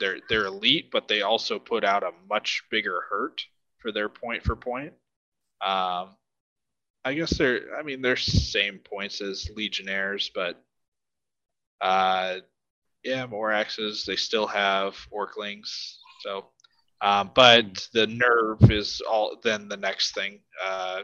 they're 0.00 0.18
they're 0.28 0.46
elite, 0.46 0.90
but 0.90 1.08
they 1.08 1.22
also 1.22 1.58
put 1.58 1.84
out 1.84 2.02
a 2.02 2.10
much 2.28 2.62
bigger 2.70 3.02
hurt 3.10 3.40
for 3.78 3.92
their 3.92 4.08
point 4.08 4.42
for 4.42 4.56
point. 4.56 4.92
Um, 5.60 6.16
I 7.04 7.14
guess 7.14 7.36
they're 7.36 7.76
I 7.78 7.82
mean 7.82 8.02
they're 8.02 8.16
same 8.16 8.78
points 8.78 9.20
as 9.20 9.50
Legionnaires, 9.54 10.30
but 10.34 10.62
uh, 11.80 12.36
yeah, 13.04 13.26
more 13.26 13.52
axes. 13.52 14.04
They 14.04 14.16
still 14.16 14.46
have 14.46 14.96
Orclings, 15.12 15.98
so 16.20 16.46
um, 17.00 17.30
but 17.34 17.86
the 17.92 18.06
nerve 18.06 18.70
is 18.70 19.02
all 19.08 19.36
then 19.42 19.68
the 19.68 19.76
next 19.76 20.14
thing. 20.14 20.40
Uh, 20.64 21.02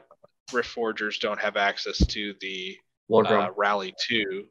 Rift 0.52 0.70
Forgers 0.70 1.18
don't 1.18 1.40
have 1.40 1.56
access 1.56 2.04
to 2.06 2.34
the 2.40 2.76
War 3.08 3.24
drum. 3.24 3.44
uh, 3.44 3.50
Rally 3.56 3.94
Two 4.08 4.46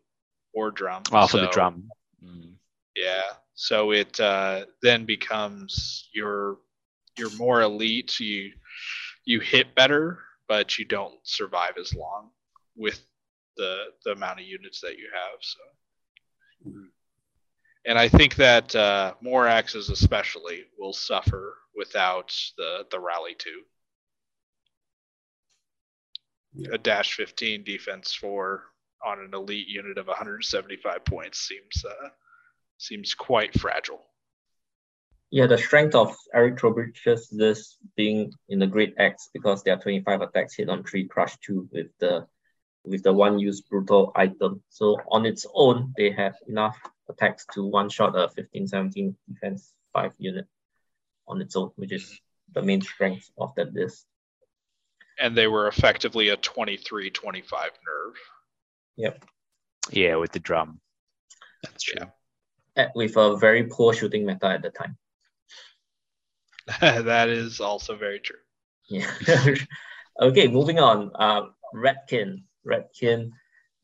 War 0.53 0.72
drum. 0.72 1.03
oh, 1.11 1.27
for 1.27 1.38
the 1.38 1.48
drum. 1.48 1.90
Mm. 2.24 2.53
yeah. 2.95 3.22
So 3.61 3.91
it 3.91 4.17
uh, 4.21 4.67
then 4.81 5.03
becomes 5.03 6.07
you're 6.13 6.59
you're 7.17 7.35
more 7.35 7.61
elite. 7.61 8.17
You 8.17 8.53
you 9.25 9.41
hit 9.41 9.75
better, 9.75 10.19
but 10.47 10.79
you 10.79 10.85
don't 10.85 11.15
survive 11.23 11.73
as 11.77 11.93
long 11.93 12.29
with 12.77 13.01
the 13.57 13.88
the 14.05 14.11
amount 14.11 14.39
of 14.39 14.45
units 14.45 14.79
that 14.79 14.97
you 14.97 15.09
have. 15.13 15.39
So, 15.41 15.59
and 17.85 17.99
I 17.99 18.07
think 18.07 18.35
that 18.35 18.73
uh, 18.73 19.15
more 19.19 19.45
axes 19.45 19.89
especially 19.89 20.63
will 20.77 20.93
suffer 20.93 21.57
without 21.75 22.33
the 22.57 22.85
the 22.89 22.99
rally 23.01 23.35
two. 23.38 23.63
Yeah. 26.53 26.69
A 26.75 26.77
dash 26.77 27.13
fifteen 27.13 27.65
defense 27.65 28.13
for 28.13 28.63
on 29.05 29.19
an 29.19 29.33
elite 29.33 29.67
unit 29.67 29.97
of 29.97 30.07
175 30.07 31.05
points 31.05 31.39
seems 31.39 31.85
uh, 31.85 32.09
seems 32.80 33.14
quite 33.14 33.59
fragile. 33.59 34.03
Yeah, 35.32 35.45
the 35.45 35.59
strength 35.59 35.93
of 35.93 36.16
Eric 36.33 36.58
Trowbridge's 36.58 37.30
this 37.30 37.77
being 37.95 38.33
in 38.48 38.58
the 38.58 38.66
Great 38.66 38.95
X 38.98 39.30
because 39.32 39.61
there 39.61 39.75
are 39.75 39.80
25 39.80 40.22
attacks 40.22 40.56
hit 40.56 40.69
on 40.69 40.83
three, 40.83 41.08
crush 41.08 41.38
two 41.38 41.69
with 41.72 41.88
the 41.99 42.25
with 42.83 43.03
the 43.03 43.14
one 43.14 43.38
use 43.38 43.61
brutal 43.61 44.11
item. 44.16 44.64
So 44.69 44.98
on 45.11 45.25
its 45.27 45.45
own, 45.53 45.93
they 45.98 46.09
have 46.11 46.35
enough 46.48 46.77
attacks 47.09 47.45
to 47.53 47.64
one 47.66 47.90
shot 47.90 48.17
a 48.17 48.30
15, 48.30 48.67
17 48.67 49.16
defense 49.32 49.72
five 49.93 50.14
unit 50.17 50.48
on 51.27 51.41
its 51.41 51.56
own, 51.56 51.72
which 51.75 51.91
is 51.91 52.19
the 52.53 52.64
main 52.64 52.82
strength 52.82 53.30
of 53.38 53.53
that 53.56 53.74
list. 53.74 54.06
and 55.19 55.35
they 55.35 55.48
were 55.48 55.67
effectively 55.67 56.30
a 56.30 56.38
23 56.38 57.09
25 57.11 57.72
nerve 57.85 58.16
Yep. 58.95 59.25
Yeah, 59.91 60.16
with 60.16 60.32
the 60.32 60.40
drum. 60.40 60.80
That's 61.64 61.83
true. 61.83 61.95
Yeah. 61.99 62.09
At- 62.80 62.95
With 62.95 63.17
a 63.17 63.35
very 63.35 63.64
poor 63.66 63.93
shooting 63.93 64.25
meta 64.25 64.48
at 64.48 64.61
the 64.61 64.69
time. 64.69 64.98
that 66.82 67.30
is 67.30 67.59
also 67.59 67.95
very 67.95 68.19
true 68.19 68.40
Yeah. 68.90 69.11
okay, 70.22 70.48
moving 70.48 70.80
on. 70.80 71.11
Uh, 71.16 71.41
Ratkin. 71.75 72.43
Ratkin. 72.66 73.32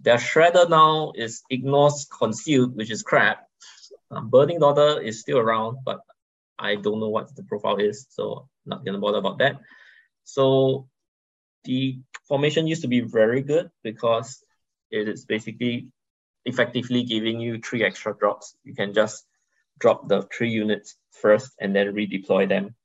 Their 0.01 0.17
shredder 0.17 0.69
now 0.69 1.11
is 1.15 1.43
ignores 1.49 2.07
concealed, 2.19 2.75
which 2.75 2.91
is 2.91 3.03
crap. 3.03 3.47
Um, 4.11 4.29
Burning 4.29 4.59
Daughter 4.59 5.01
is 5.01 5.19
still 5.19 5.39
around, 5.39 5.79
but 5.83 5.99
I 6.59 6.75
don't 6.75 6.99
know 6.99 7.09
what 7.09 7.35
the 7.35 7.43
profile 7.43 7.77
is, 7.77 8.07
so 8.09 8.47
not 8.65 8.85
gonna 8.85 8.99
bother 8.99 9.17
about 9.17 9.39
that. 9.39 9.59
So 10.23 10.87
the 11.63 11.99
formation 12.27 12.67
used 12.67 12.81
to 12.83 12.87
be 12.87 13.01
very 13.01 13.41
good 13.41 13.71
because 13.83 14.43
it 14.91 15.07
is 15.07 15.25
basically 15.25 15.87
effectively 16.45 17.03
giving 17.03 17.39
you 17.39 17.59
three 17.59 17.83
extra 17.83 18.15
drops. 18.15 18.55
You 18.63 18.73
can 18.73 18.93
just 18.93 19.25
drop 19.79 20.07
the 20.07 20.27
three 20.35 20.51
units 20.51 20.95
first 21.11 21.51
and 21.59 21.75
then 21.75 21.93
redeploy 21.93 22.47
them 22.47 22.75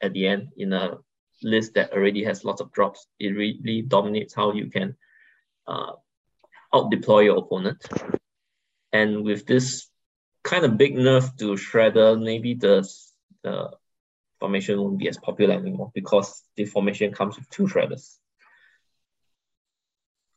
at 0.00 0.12
the 0.12 0.28
end 0.28 0.48
in 0.56 0.72
a 0.72 0.98
list 1.42 1.74
that 1.74 1.92
already 1.92 2.24
has 2.24 2.44
lots 2.44 2.60
of 2.60 2.72
drops. 2.72 3.06
It 3.18 3.30
really 3.30 3.82
dominates 3.82 4.34
how 4.34 4.52
you 4.52 4.70
can 4.70 4.96
uh, 5.66 5.92
out 6.74 6.90
deploy 6.90 7.20
your 7.20 7.38
opponent. 7.38 7.84
And 8.92 9.24
with 9.24 9.46
this 9.46 9.88
kind 10.42 10.64
of 10.64 10.78
big 10.78 10.96
nerf 10.96 11.36
to 11.38 11.54
Shredder, 11.54 12.20
maybe 12.20 12.54
the, 12.54 12.88
the 13.42 13.70
formation 14.40 14.80
won't 14.80 14.98
be 14.98 15.08
as 15.08 15.18
popular 15.18 15.54
anymore 15.54 15.90
because 15.94 16.42
the 16.56 16.64
formation 16.64 17.12
comes 17.12 17.36
with 17.36 17.48
two 17.50 17.64
Shredders. 17.64 18.18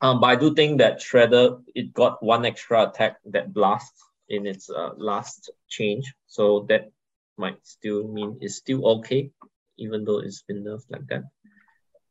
Um, 0.02 0.20
but 0.20 0.28
I 0.28 0.36
do 0.36 0.54
think 0.56 0.80
that 0.80 1.00
Shredder, 1.00 1.62
it 1.76 1.94
got 1.94 2.24
one 2.24 2.46
extra 2.46 2.90
attack 2.90 3.18
that 3.26 3.54
blast 3.54 3.94
in 4.30 4.48
its 4.48 4.70
uh, 4.70 4.92
last 4.98 5.52
change. 5.70 6.14
So 6.28 6.66
that 6.70 6.92
might 7.38 7.60
still 7.64 8.08
mean 8.08 8.38
it's 8.42 8.56
still 8.56 8.86
okay, 8.98 9.30
even 9.78 10.04
though 10.04 10.20
it's 10.20 10.42
been 10.42 10.64
nerfed 10.64 10.90
like 10.90 11.08
that. 11.08 11.24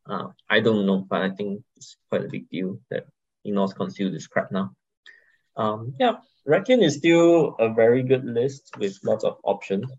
Uh, 0.08 0.28
I 0.48 0.60
don't 0.60 0.86
know, 0.86 0.98
but 1.08 1.22
I 1.22 1.30
think 1.30 1.62
it's 1.76 1.96
quite 2.08 2.24
a 2.24 2.28
big 2.28 2.48
deal 2.48 2.78
that 2.90 3.06
ignores 3.44 3.72
concealed 3.72 4.14
this 4.14 4.26
crap 4.26 4.52
now. 4.52 4.74
Um, 5.56 5.94
yeah, 5.98 6.18
Ratkin 6.46 6.82
is 6.82 6.96
still 6.96 7.56
a 7.58 7.72
very 7.72 8.02
good 8.02 8.24
list 8.24 8.74
with 8.78 8.98
lots 9.04 9.24
of 9.24 9.38
options. 9.42 9.90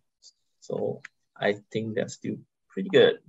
So 0.62 1.02
I 1.36 1.58
think 1.72 1.96
they're 1.96 2.08
still 2.08 2.38
pretty 2.70 2.90
good. 2.90 3.20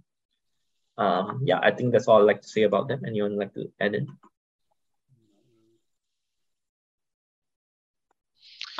Um, 0.96 1.42
yeah, 1.44 1.58
I 1.60 1.72
think 1.72 1.92
that's 1.92 2.06
all 2.06 2.20
I'd 2.20 2.26
like 2.26 2.42
to 2.42 2.48
say 2.48 2.62
about 2.62 2.88
them. 2.88 3.02
Anyone 3.06 3.36
like 3.36 3.54
to 3.54 3.72
add 3.80 3.94
in? 3.94 4.08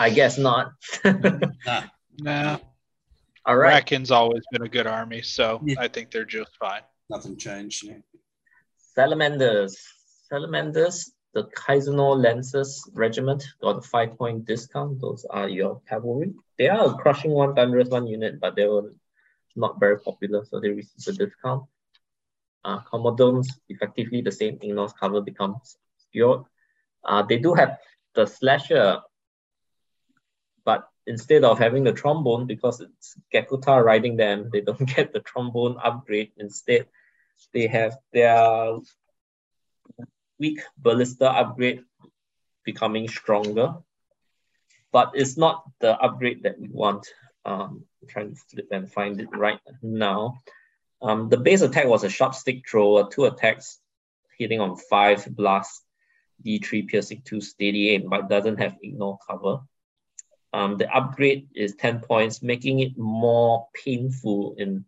I 0.02 0.10
guess 0.10 0.38
not. 0.38 0.72
Nah, 1.66 1.82
nah 2.18 2.58
all 3.46 3.56
right. 3.56 3.84
Ratkin's 3.84 4.10
always 4.10 4.42
been 4.52 4.62
a 4.62 4.68
good 4.76 4.86
army 4.86 5.20
so 5.22 5.60
Yeah. 5.64 5.80
i 5.86 5.88
think 5.88 6.10
they're 6.12 6.32
just 6.38 6.52
fine 6.64 6.82
nothing 7.10 7.36
changed. 7.36 7.84
Yeah. 7.84 7.98
Salamanders. 8.94 9.76
Salamanders, 10.28 11.12
the 11.34 11.44
Kaizenor 11.44 12.12
Lancers 12.22 12.70
Regiment 12.94 13.42
got 13.60 13.78
a 13.78 13.82
five 13.82 14.16
point 14.18 14.44
discount. 14.46 15.00
Those 15.00 15.24
are 15.30 15.48
your 15.48 15.80
cavalry. 15.88 16.32
They 16.58 16.68
are 16.68 16.86
a 16.86 16.94
crushing 16.94 17.32
one, 17.32 17.54
thunderous 17.54 17.88
one 17.88 18.06
unit, 18.06 18.40
but 18.40 18.56
they 18.56 18.66
were 18.66 18.94
not 19.56 19.78
very 19.80 19.98
popular, 20.00 20.44
so 20.44 20.60
they 20.60 20.70
received 20.70 21.08
a 21.08 21.24
discount. 21.26 21.64
Uh, 22.64 22.78
Commodons, 22.90 23.48
effectively 23.68 24.20
the 24.22 24.32
same. 24.32 24.58
Ignores 24.62 24.92
cover 24.92 25.20
becomes 25.20 25.76
obscured. 25.96 26.42
Uh, 27.04 27.22
they 27.28 27.38
do 27.38 27.52
have 27.54 27.78
the 28.14 28.26
slasher, 28.26 29.00
but 30.64 30.88
instead 31.06 31.44
of 31.44 31.58
having 31.58 31.84
the 31.84 31.92
trombone, 31.92 32.46
because 32.46 32.80
it's 32.80 33.16
Gekuta 33.32 33.82
riding 33.82 34.16
them, 34.16 34.50
they 34.52 34.60
don't 34.60 34.86
get 34.96 35.12
the 35.12 35.20
trombone 35.20 35.76
upgrade. 35.82 36.32
Instead, 36.36 36.86
they 37.52 37.66
have 37.66 37.96
their 38.12 38.76
weak 40.38 40.60
ballista 40.76 41.30
upgrade 41.30 41.82
becoming 42.64 43.08
stronger, 43.08 43.74
but 44.92 45.12
it's 45.14 45.36
not 45.36 45.64
the 45.80 45.98
upgrade 45.98 46.42
that 46.44 46.58
we 46.58 46.68
want. 46.68 47.06
Um, 47.44 47.84
I'm 48.00 48.08
trying 48.08 48.34
to 48.34 48.40
flip 48.50 48.68
and 48.70 48.90
find 48.90 49.20
it 49.20 49.28
right 49.32 49.60
now. 49.82 50.38
Um, 51.00 51.28
the 51.28 51.36
base 51.36 51.62
attack 51.62 51.86
was 51.86 52.04
a 52.04 52.08
sharp 52.08 52.34
stick 52.34 52.68
thrower, 52.68 53.08
two 53.10 53.24
attacks 53.24 53.80
hitting 54.38 54.60
on 54.60 54.76
five 54.76 55.26
blast, 55.34 55.82
D3 56.44 56.88
piercing 56.88 57.22
two 57.24 57.40
steady 57.40 57.90
aim, 57.90 58.08
but 58.08 58.28
doesn't 58.28 58.58
have 58.58 58.76
ignore 58.82 59.18
cover. 59.28 59.60
Um, 60.52 60.76
the 60.76 60.88
upgrade 60.94 61.48
is 61.54 61.74
10 61.76 62.00
points, 62.00 62.42
making 62.42 62.80
it 62.80 62.96
more 62.98 63.68
painful 63.72 64.54
in 64.58 64.84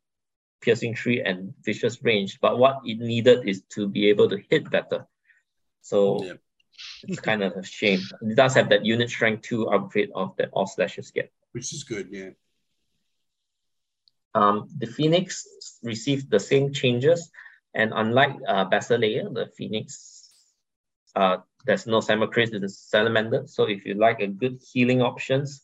piercing 0.60 0.94
tree 0.94 1.22
and 1.22 1.54
vicious 1.64 2.02
range. 2.02 2.38
But 2.40 2.58
what 2.58 2.80
it 2.84 2.98
needed 2.98 3.48
is 3.48 3.62
to 3.70 3.88
be 3.88 4.08
able 4.10 4.28
to 4.30 4.38
hit 4.50 4.70
better. 4.70 5.06
So 5.80 6.24
Yeah. 6.24 6.34
it's 7.04 7.20
kind 7.20 7.42
of 7.42 7.52
a 7.56 7.62
shame. 7.62 8.00
It 8.22 8.36
does 8.36 8.54
have 8.54 8.68
that 8.70 8.84
unit 8.84 9.08
strength 9.08 9.42
two 9.42 9.68
upgrade 9.68 10.10
of 10.14 10.36
that 10.36 10.50
all 10.52 10.66
slashes 10.66 11.10
get. 11.10 11.32
Which 11.52 11.72
is 11.72 11.84
good. 11.84 12.08
Yeah. 12.10 12.30
Um, 14.34 14.68
the 14.78 14.86
Phoenix 14.86 15.46
received 15.82 16.28
the 16.30 16.40
same 16.40 16.72
changes, 16.72 17.30
and 17.72 17.92
unlike 17.94 18.34
uh, 18.48 18.64
Basilea, 18.64 19.32
the 19.32 19.46
Phoenix, 19.56 20.28
uh, 21.14 21.38
there's 21.64 21.86
no 21.86 22.00
Samacris 22.00 22.52
in 22.54 22.68
Salamander. 22.68 23.46
So 23.46 23.64
if 23.64 23.84
you 23.86 23.94
like 23.94 24.20
a 24.20 24.26
good 24.26 24.60
healing 24.72 25.02
options, 25.02 25.62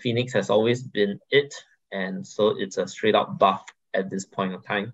Phoenix 0.00 0.32
has 0.34 0.50
always 0.50 0.82
been 0.82 1.18
it. 1.30 1.54
and 1.92 2.26
so 2.26 2.56
it's 2.58 2.76
a 2.76 2.86
straight 2.86 3.14
up 3.14 3.38
buff 3.38 3.62
at 3.94 4.10
this 4.10 4.24
point 4.26 4.52
of 4.52 4.64
time. 4.66 4.92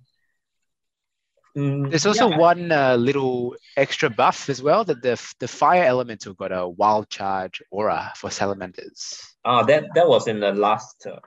Mm, 1.57 1.89
There's 1.91 2.07
also 2.07 2.29
yeah, 2.29 2.39
one 2.39 2.71
uh, 2.71 2.95
little 2.97 3.57
extra 3.77 4.09
buff 4.09 4.49
as 4.49 4.63
well 4.63 4.85
that 4.85 5.03
the 5.03 5.17
the 5.41 5.49
fire 5.49 5.85
elemental 5.85 6.35
got 6.35 6.53
a 6.53 6.69
wild 6.69 7.09
charge 7.09 7.63
aura 7.71 8.13
for 8.15 8.31
salamanders. 8.31 9.19
Ah, 9.45 9.63
that 9.65 9.85
that 9.95 10.07
was 10.07 10.29
in 10.29 10.39
the 10.39 10.53
last 10.53 11.07
uh, 11.07 11.19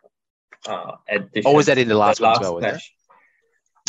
uh 0.69 0.95
edition. 1.09 1.51
Or 1.51 1.55
was 1.55 1.65
that 1.65 1.77
in 1.77 1.89
the 1.89 1.97
last 1.97 2.21
one 2.21 2.31
as 2.31 2.39
well, 2.39 2.55
was 2.55 2.63
it? 2.63 2.71
patch. 2.71 2.93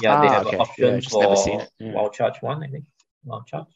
Yeah, 0.03 0.21
they 0.21 0.27
Ah, 0.27 0.33
have 0.33 0.47
okay. 0.47 0.57
an 0.57 0.63
option 0.63 0.95
Yeah, 0.95 1.09
for 1.09 1.21
never. 1.23 1.67
Yeah. 1.79 1.93
wild 1.93 2.13
charge 2.15 2.43
one, 2.43 2.65
I 2.65 2.69
think. 2.69 2.85
Wild 3.25 3.47
charge. 3.47 3.75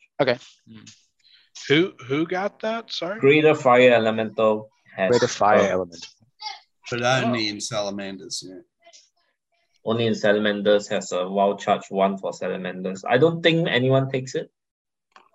Who 1.69 1.93
who 2.07 2.27
got 2.27 2.61
that? 2.61 2.91
Sorry. 2.93 3.19
Greater 3.21 3.55
fire 3.55 3.93
elemental 3.93 4.71
has 4.97 5.11
Greater 5.11 5.29
fire 5.29 5.61
uh, 5.61 5.69
element. 5.77 6.07
but 6.91 7.03
only 7.25 7.49
in 7.49 7.61
salamanders. 7.61 8.43
Yeah. 8.47 8.61
only 9.85 10.07
in 10.07 10.15
salamanders 10.15 10.89
has 10.89 11.13
a 11.13 11.27
wild 11.29 11.59
charge 11.61 11.87
one 11.91 12.19
for 12.19 12.33
salamanders. 12.33 13.05
I 13.09 13.17
don't 13.19 13.43
think 13.43 13.69
anyone 13.69 14.11
takes 14.11 14.35
it. 14.35 14.51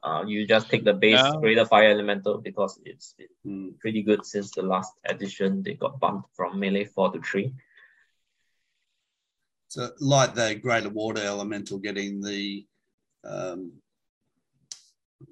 Uh, 0.04 0.24
you 0.28 0.46
just 0.46 0.70
take 0.70 0.84
the 0.84 0.94
base 0.94 1.24
No. 1.24 1.40
greater 1.40 1.66
fire 1.66 1.90
elemental 1.90 2.40
because 2.42 2.80
it's 2.86 3.16
Mm. 3.48 3.80
pretty 3.80 4.02
good 4.04 4.26
since 4.26 4.52
the 4.52 4.62
last 4.62 4.92
edition. 5.06 5.64
They 5.64 5.74
got 5.76 6.00
bumped 6.00 6.30
from 6.36 6.60
melee 6.60 6.86
four 6.86 7.12
to 7.14 7.22
three. 7.22 7.54
So 9.70 9.90
like 10.00 10.36
the 10.36 10.56
greater 10.56 10.90
water 10.90 11.22
elemental 11.24 11.80
getting 11.80 12.22
the 12.22 12.66
um, 13.24 13.72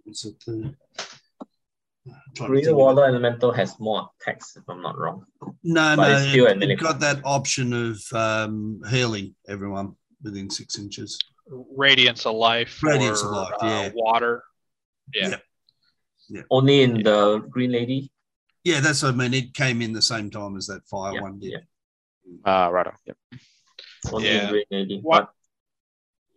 what's 0.04 0.26
it 0.26 0.40
the 0.46 0.76
trying 2.06 2.16
to 2.36 2.48
Greater 2.48 2.66
think 2.66 2.72
of 2.72 2.78
water 2.78 3.06
elemental 3.06 3.52
has 3.52 3.80
more 3.80 4.10
attacks, 4.22 4.56
if 4.56 4.64
I'm 4.68 4.82
not 4.82 4.98
wrong. 4.98 5.26
No, 5.64 5.96
but 5.96 6.12
it's 6.12 6.24
no, 6.26 6.30
still 6.32 6.70
you've 6.70 6.80
got 6.80 7.00
that 7.02 7.22
option 7.24 7.74
of 7.74 8.02
um, 8.14 8.82
healing 8.90 9.36
everyone 9.48 9.96
within 10.24 10.50
six 10.50 10.80
inches. 10.80 11.20
Radiance 11.76 12.26
of 12.26 12.36
life. 12.36 12.82
Radiance 12.82 13.22
or, 13.24 13.28
of 13.28 13.32
life, 13.34 13.54
uh, 13.62 13.66
yeah. 13.68 13.90
water. 13.94 14.44
Yeah. 15.14 15.36
Yeah. 16.30 16.42
Only 16.50 16.84
in 16.84 17.04
the 17.04 17.46
green 17.50 17.72
lady. 17.72 18.12
Yeah, 18.64 18.80
that's 18.80 19.04
what 19.04 19.14
I 19.14 19.18
mean. 19.18 19.34
It 19.34 19.54
came 19.54 19.82
in 19.82 19.92
the 19.92 20.02
same 20.02 20.30
time 20.30 20.56
as 20.56 20.68
that 20.68 20.88
fire 20.88 21.14
Yeah, 21.14 21.22
one 21.22 21.40
did. 21.40 21.52
yeah. 21.52 21.60
Ah, 22.46 22.68
right. 22.68 22.88
on, 22.88 22.94
Yep. 23.06 23.18
Only 24.12 24.28
in 24.30 24.36
Yeah. 24.36 24.50
green 24.50 24.66
lady. 24.72 25.00
What- 25.02 25.32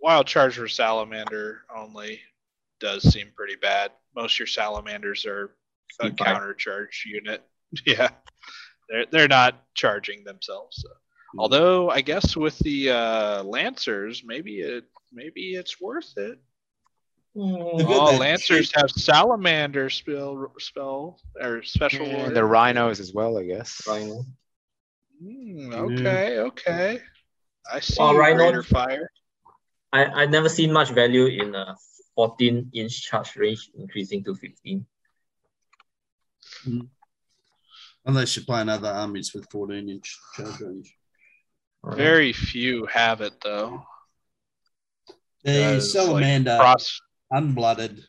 Wild 0.01 0.27
charge 0.27 0.57
for 0.57 0.69
salamander 0.69 1.63
only 1.75 2.21
does 2.81 3.03
seem 3.13 3.29
pretty 3.37 3.57
bad. 3.57 3.93
Most 4.15 4.35
of 4.35 4.39
your 4.41 4.47
salamanders 4.47 5.25
are 5.27 5.51
a 6.01 6.11
C5. 6.11 6.17
counter 6.19 6.55
charge 6.55 7.05
unit. 7.07 7.43
Yeah. 7.87 8.11
They're 8.89 9.07
they're 9.11 9.29
not 9.29 9.65
charging 9.75 10.23
themselves. 10.25 10.77
So. 10.83 10.89
Although 11.39 11.91
I 11.91 12.03
guess 12.03 12.37
with 12.37 12.57
the 12.61 12.91
uh, 12.91 13.43
lancers, 13.43 14.23
maybe 14.25 14.61
it 14.61 14.85
maybe 15.13 15.55
it's 15.55 15.81
worth 15.81 16.13
it. 16.17 16.39
Oh, 17.37 18.17
lancers 18.21 18.71
have 18.77 18.91
salamander 18.93 19.91
spell 19.91 20.53
spell 20.61 21.19
or 21.41 21.65
special. 21.65 22.07
And 22.07 22.17
ward. 22.19 22.35
the 22.35 22.45
rhinos 22.45 23.01
as 23.01 23.13
well, 23.13 23.39
I 23.39 23.45
guess. 23.45 23.83
Rhino. 23.89 24.25
Hmm, 25.21 25.73
okay, 25.73 26.39
okay. 26.39 27.01
I 27.73 27.81
see 27.81 27.97
Well, 27.99 28.13
you, 28.13 28.21
Rhino- 28.21 28.63
fire. 28.63 29.11
I 29.93 30.05
I 30.05 30.27
never 30.27 30.49
seen 30.49 30.73
much 30.73 30.91
value 30.91 31.27
in 31.27 31.55
a 31.57 31.75
14 32.15 32.71
inch 32.75 33.03
charge 33.03 33.37
range 33.37 33.71
increasing 33.77 34.23
to 34.25 34.35
15. 34.35 34.87
Unless 38.07 38.37
you're 38.37 38.45
playing 38.45 38.69
other 38.69 38.89
armies 38.89 39.33
with 39.35 39.51
14 39.51 39.89
inch 39.89 40.19
charge 40.37 40.61
range. 40.61 40.97
Very 41.85 42.33
few 42.33 42.87
have 42.87 43.21
it 43.21 43.35
though. 43.43 43.83
The 45.43 45.53
Because, 45.53 45.95
like, 45.95 46.05
salamander 46.05 46.57
Cross 46.59 47.01
unblooded, 47.33 48.03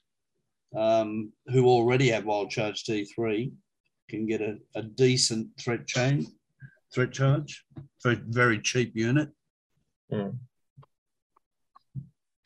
um, 0.75 1.34
who 1.48 1.67
already 1.67 2.09
have 2.09 2.25
wild 2.25 2.50
charge 2.50 2.84
T3, 2.85 3.51
can 4.09 4.25
get 4.25 4.42
a, 4.42 4.58
a 4.75 4.84
decent 4.84 5.50
threat 5.59 5.85
chain, 5.88 6.25
threat 6.93 7.11
charge 7.11 7.66
for 8.01 8.11
a 8.11 8.16
very 8.16 8.59
cheap 8.61 8.95
unit. 8.95 9.30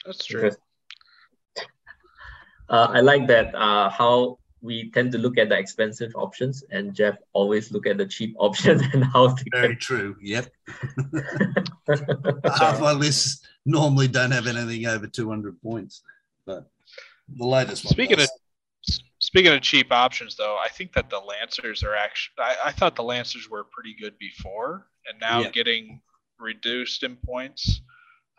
That's 0.05 0.25
true. 0.25 0.39
Interest- 0.39 0.59
Uh, 2.69 2.87
I 2.91 2.99
like 3.01 3.27
that 3.27 3.53
uh, 3.55 3.89
how 3.89 4.37
we 4.61 4.91
tend 4.91 5.11
to 5.13 5.17
look 5.17 5.37
at 5.37 5.49
the 5.49 5.57
expensive 5.57 6.11
options 6.15 6.63
and 6.71 6.93
Jeff 6.93 7.17
always 7.33 7.71
look 7.71 7.87
at 7.87 7.97
the 7.97 8.05
cheap 8.05 8.35
options 8.39 8.81
and 8.93 9.03
how 9.05 9.33
to 9.33 9.45
Very 9.51 9.69
get 9.69 9.79
true. 9.79 10.15
Yep. 10.21 10.47
Half 12.59 12.81
my 12.81 12.91
lists 12.91 13.47
normally 13.65 14.07
don't 14.07 14.31
have 14.31 14.47
anything 14.47 14.85
over 14.85 15.07
200 15.07 15.61
points, 15.61 16.03
but 16.45 16.69
the 17.37 17.45
latest 17.45 17.85
one. 17.85 17.91
Speaking 17.93 18.17
does. 18.17 18.25
of 18.29 18.99
speaking 19.19 19.53
of 19.53 19.61
cheap 19.61 19.91
options, 19.91 20.35
though, 20.35 20.57
I 20.57 20.69
think 20.69 20.93
that 20.93 21.09
the 21.09 21.19
Lancers 21.19 21.83
are 21.83 21.95
actually. 21.95 22.33
I, 22.39 22.55
I 22.65 22.71
thought 22.71 22.95
the 22.95 23.03
Lancers 23.03 23.49
were 23.49 23.63
pretty 23.63 23.95
good 23.99 24.17
before, 24.17 24.87
and 25.09 25.19
now 25.19 25.41
Yeah. 25.41 25.49
getting 25.51 26.01
reduced 26.39 27.03
in 27.03 27.15
points 27.17 27.81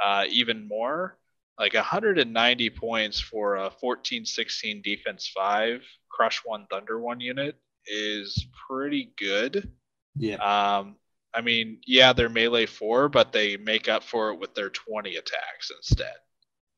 uh, 0.02 0.25
even 0.31 0.67
more. 0.67 1.18
Like 1.60 1.74
190 1.74 2.70
points 2.70 3.20
for 3.20 3.56
a 3.56 3.70
14-16 3.70 4.82
defense 4.82 5.28
five, 5.28 5.84
crush 6.10 6.40
one, 6.42 6.66
thunder 6.70 6.98
one 6.98 7.20
unit 7.20 7.55
is 7.86 8.47
pretty 8.66 9.12
good. 9.18 9.70
yeah, 10.16 10.36
Um, 10.36 10.97
I 11.34 11.42
mean, 11.42 11.82
yeah, 11.86 12.14
they're 12.14 12.30
melee 12.30 12.64
four, 12.64 13.10
but 13.10 13.32
they 13.32 13.58
make 13.58 13.89
up 13.90 14.02
for 14.02 14.30
it 14.30 14.39
with 14.40 14.55
their 14.55 14.70
20 14.70 15.16
attacks 15.16 15.70
instead. 15.70 16.14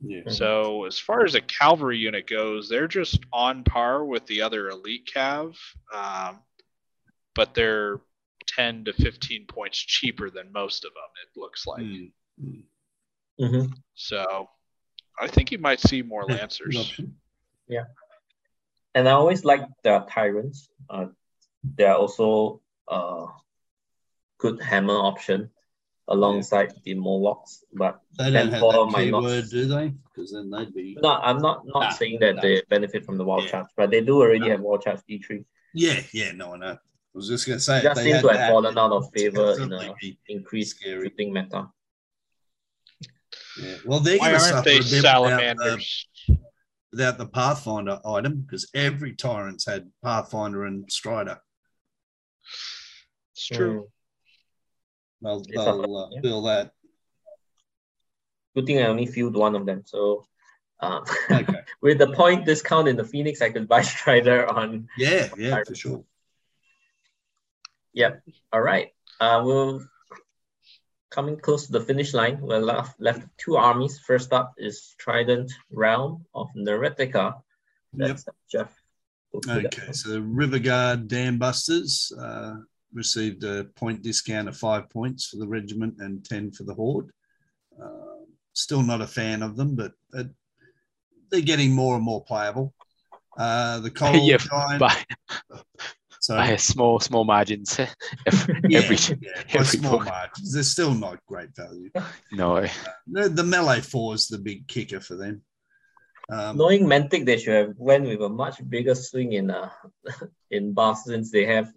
yeah, 0.01 0.23
Mhm. 0.25 0.33
So 0.33 0.85
as 0.85 0.99
far 0.99 1.25
as 1.25 1.37
a 1.37 1.41
cavalry 1.41 1.99
unit 1.99 2.27
goes, 2.27 2.69
they're 2.69 2.89
just 2.89 3.21
on 3.33 3.63
par 3.63 4.05
with 4.05 4.27
the 4.27 4.43
other 4.43 4.69
elite 4.69 5.09
cav, 5.15 5.57
um, 5.95 6.43
but 7.37 7.55
they're 7.55 8.01
10 8.49 8.85
to 8.87 8.93
15 8.93 9.47
points 9.47 9.79
cheaper 9.79 10.29
than 10.29 10.51
most 10.51 10.85
of 10.85 10.93
them. 10.93 11.11
It 11.23 11.39
looks 11.39 11.69
like. 11.69 11.85
Mm, 11.85 12.13
mm. 12.43 12.63
Mhm. 13.41 13.73
So 13.95 14.51
I 15.23 15.29
think 15.29 15.53
you 15.53 15.59
might 15.59 15.81
see 15.81 16.03
more 16.03 16.25
lancers. 16.25 17.01
Yeah. 17.69 17.85
And 18.95 19.09
I 19.09 19.13
always 19.13 19.45
like 19.45 19.63
the 19.85 20.05
tyrants. 20.11 20.69
Uh, 20.91 21.07
they're 21.77 21.95
also 21.95 22.61
a 22.89 23.27
good 24.39 24.61
hammer 24.61 24.95
option 25.11 25.51
alongside 26.09 26.75
the 26.85 26.95
Morlocks. 26.95 27.65
But 27.73 28.01
They 28.19 28.31
don't 28.31 28.51
have 28.51 28.51
Temple 28.61 28.73
that 28.87 28.93
might 28.93 29.11
not- 29.11 29.21
keyword, 29.23 29.49
do 29.51 29.67
they? 29.67 29.95
Because 30.09 30.33
then 30.33 30.51
they'd 30.51 30.75
be. 30.75 30.99
no, 31.01 31.13
I'm 31.29 31.39
not 31.39 31.65
not 31.67 31.81
Nah, 31.85 31.91
saying 31.91 32.19
that 32.21 32.35
nah. 32.37 32.43
they 32.43 32.63
benefit 32.69 33.07
from 33.07 33.17
the 33.17 33.25
wild 33.25 33.45
Yeah. 33.45 33.51
charge, 33.53 33.67
but 33.77 33.91
they 33.91 34.01
do 34.03 34.21
already 34.21 34.41
Nah. 34.41 34.49
have 34.49 34.61
wild 34.61 34.83
charge 34.83 35.01
D3. 35.09 35.45
Yeah, 35.73 36.03
yeah, 36.13 36.33
no, 36.33 36.55
I 36.55 36.59
know. 36.59 36.73
I 36.73 36.79
was 37.15 37.29
just 37.29 37.47
going 37.47 37.59
to 37.59 37.65
say. 37.65 37.77
if 37.79 37.83
Just 37.85 37.97
they 38.03 38.13
seem 38.13 38.21
to 38.23 38.29
have 38.29 38.51
fallen 38.51 38.77
out 38.77 38.93
of 38.93 39.11
favor 39.15 39.53
in 39.53 39.69
definitely 39.71 39.87
a 39.89 39.95
be- 40.01 40.19
increased 40.29 40.77
Scary. 40.77 41.05
shooting 41.09 41.33
meta. 41.33 41.69
Yeah. 43.61 43.77
Well, 43.85 44.01
they're 44.01 44.19
Why 44.19 44.31
going 44.31 44.41
to 44.41 44.45
aren't 44.45 44.57
suffer 44.57 44.69
they 44.69 44.77
a 44.77 44.79
bit 44.81 44.93
without 44.93 45.23
the, 45.23 45.29
salamanders? 45.29 46.07
without 46.91 47.19
the 47.19 47.27
Pathfinder 47.27 47.99
item 48.05 48.43
because 48.43 48.69
every 48.75 49.15
tyrant's 49.15 49.67
had 49.67 49.91
Pathfinder 50.03 50.65
and 50.65 50.91
Strider. 50.91 51.39
It's 53.35 53.47
true. 53.47 53.89
They'll, 55.23 55.41
They 55.41 55.53
they'll 55.55 55.65
suffer, 55.65 55.85
uh, 55.85 56.07
yeah. 56.13 56.21
feel 56.21 56.43
that. 56.43 56.73
Good 58.55 58.67
thing 58.67 58.79
I 58.81 58.87
only 58.87 59.07
filled 59.07 59.37
one 59.37 59.55
of 59.57 59.65
them. 59.67 59.83
So 59.87 60.27
uh, 60.81 61.01
Okay. 61.31 61.55
with 61.83 61.99
the 61.99 62.13
point 62.13 62.45
discount 62.45 62.89
in 62.89 62.97
the 62.97 63.05
Phoenix, 63.05 63.41
I 63.41 63.51
could 63.51 63.69
buy 63.69 63.83
Strider 63.93 64.51
on 64.51 64.89
Yeah, 64.99 65.29
yeah, 65.39 65.63
for 65.67 65.75
sure. 65.75 66.05
Yep. 67.95 68.23
All 68.53 68.61
right. 68.61 68.89
Uh, 69.21 69.43
we'll 69.45 69.87
coming 71.13 71.37
close 71.37 71.67
to 71.67 71.73
the 71.73 71.81
finish 71.81 72.15
line. 72.15 72.41
We're 72.41 72.59
left 72.59 73.01
left 73.01 73.23
two 73.39 73.57
armies. 73.57 73.99
First 73.99 74.33
up 74.33 74.55
is 74.57 74.95
Trident 74.99 75.53
Realm 75.71 76.25
of 76.35 76.49
Neritica. 76.57 77.35
Yep. 77.95 78.09
That's 78.09 78.25
Jeff. 78.51 78.75
go 79.33 79.41
through 79.41 79.67
Okay, 79.67 79.93
so 79.93 80.11
the 80.11 80.19
Riverguard 80.19 81.07
Dam 81.07 81.39
Busters 81.39 82.13
uh, 82.19 82.55
received 82.93 83.45
a 83.45 83.65
point 83.77 84.03
discount 84.03 84.49
of 84.49 84.57
five 84.57 84.89
points 84.91 85.29
for 85.29 85.37
the 85.37 85.47
regiment 85.47 85.95
and 85.99 86.25
10 86.25 86.53
for 86.53 86.65
the 86.65 86.75
Horde. 86.75 87.11
Uh, 87.81 88.25
still 88.55 88.83
not 88.83 89.01
a 89.01 89.07
fan 89.07 89.43
of 89.43 89.57
them, 89.57 89.75
but 89.75 89.93
uh, 90.17 90.25
they're 91.31 91.41
getting 91.41 91.73
more 91.73 91.97
and 91.97 92.05
more 92.05 92.25
playable. 92.25 92.75
Uh, 93.37 93.81
the 93.81 93.91
Cold 94.01 94.25
yeah, 94.25 94.39
Giant. 94.39 94.83
By, 96.29 96.47
sorry. 96.47 96.59
small, 96.59 97.01
small 97.01 97.25
margins. 97.25 97.79
every, 98.27 98.61
Yeah, 98.69 98.79
every 98.81 98.97
yeah, 99.21 99.43
every 99.55 99.79
small 99.79 99.99
book. 99.99 100.07
margins. 100.07 100.53
They're 100.53 100.63
still 100.63 100.95
not 100.95 101.25
great 101.27 101.55
value. 101.57 101.91
no. 102.33 102.67
The, 103.07 103.29
the 103.29 103.45
melee 103.45 103.81
four 103.81 104.15
is 104.15 104.29
the 104.29 104.39
big 104.39 104.67
kicker 104.69 105.01
for 105.01 105.17
them. 105.17 105.43
Um, 106.31 106.57
Knowing 106.57 106.85
Mantic, 106.87 107.27
they 107.27 107.37
should 107.37 107.55
have 107.55 107.75
went 107.77 108.05
with 108.07 108.23
a 108.23 108.29
much 108.29 108.57
bigger 108.69 108.95
swing 108.95 109.33
in 109.33 109.51
uh 109.51 109.69
in 110.51 110.73
buff 110.73 110.99
since 111.05 111.31
they 111.33 111.45
have 111.47 111.73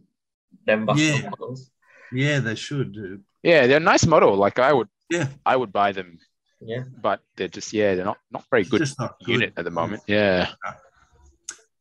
them 0.65 0.85
buster 0.85 1.03
Yeah. 1.03 1.29
models. 1.29 1.71
yeah, 2.13 2.39
they 2.39 2.55
should 2.55 2.93
do. 2.93 3.19
Yeah, 3.43 3.65
they're 3.67 3.77
a 3.77 3.91
nice 3.93 4.05
model. 4.05 4.35
Like 4.35 4.59
I 4.59 4.71
would, 4.71 4.87
Yeah. 5.09 5.27
I 5.45 5.55
would 5.57 5.73
buy 5.73 5.91
them, 5.91 6.19
Yeah. 6.61 6.83
but 7.01 7.21
they're 7.35 7.47
just 7.49 7.73
yeah, 7.73 7.95
they're 7.95 8.05
not 8.05 8.19
not 8.31 8.45
very 8.51 8.63
good 8.63 8.87
not 8.99 9.17
good. 9.25 9.33
unit 9.33 9.53
at 9.57 9.65
the 9.65 9.71
moment. 9.71 10.03
Yeah. 10.07 10.53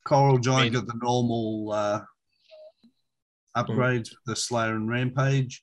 Coral 0.05 0.39
Giant 0.39 0.73
mean- 0.73 0.73
got 0.73 0.87
the 0.87 0.99
normal 1.03 1.71
uh, 1.73 2.01
upgrades, 3.57 4.11
the 4.27 4.37
Slayer 4.37 4.75
and 4.75 4.89
Rampage, 4.89 5.63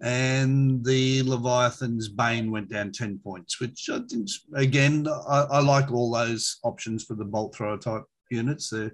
and 0.00 0.84
the 0.84 1.22
Leviathan's 1.22 2.08
Bane 2.08 2.50
went 2.50 2.68
down 2.68 2.92
10 2.92 3.20
points, 3.22 3.60
which 3.60 3.88
I 3.90 4.00
think, 4.08 4.28
again, 4.54 5.06
I, 5.08 5.46
I 5.50 5.60
like 5.60 5.90
all 5.90 6.12
those 6.12 6.58
options 6.62 7.04
for 7.04 7.14
the 7.14 7.24
bolt 7.24 7.54
thrower 7.54 7.78
type 7.78 8.02
units. 8.30 8.70
They're 8.70 8.92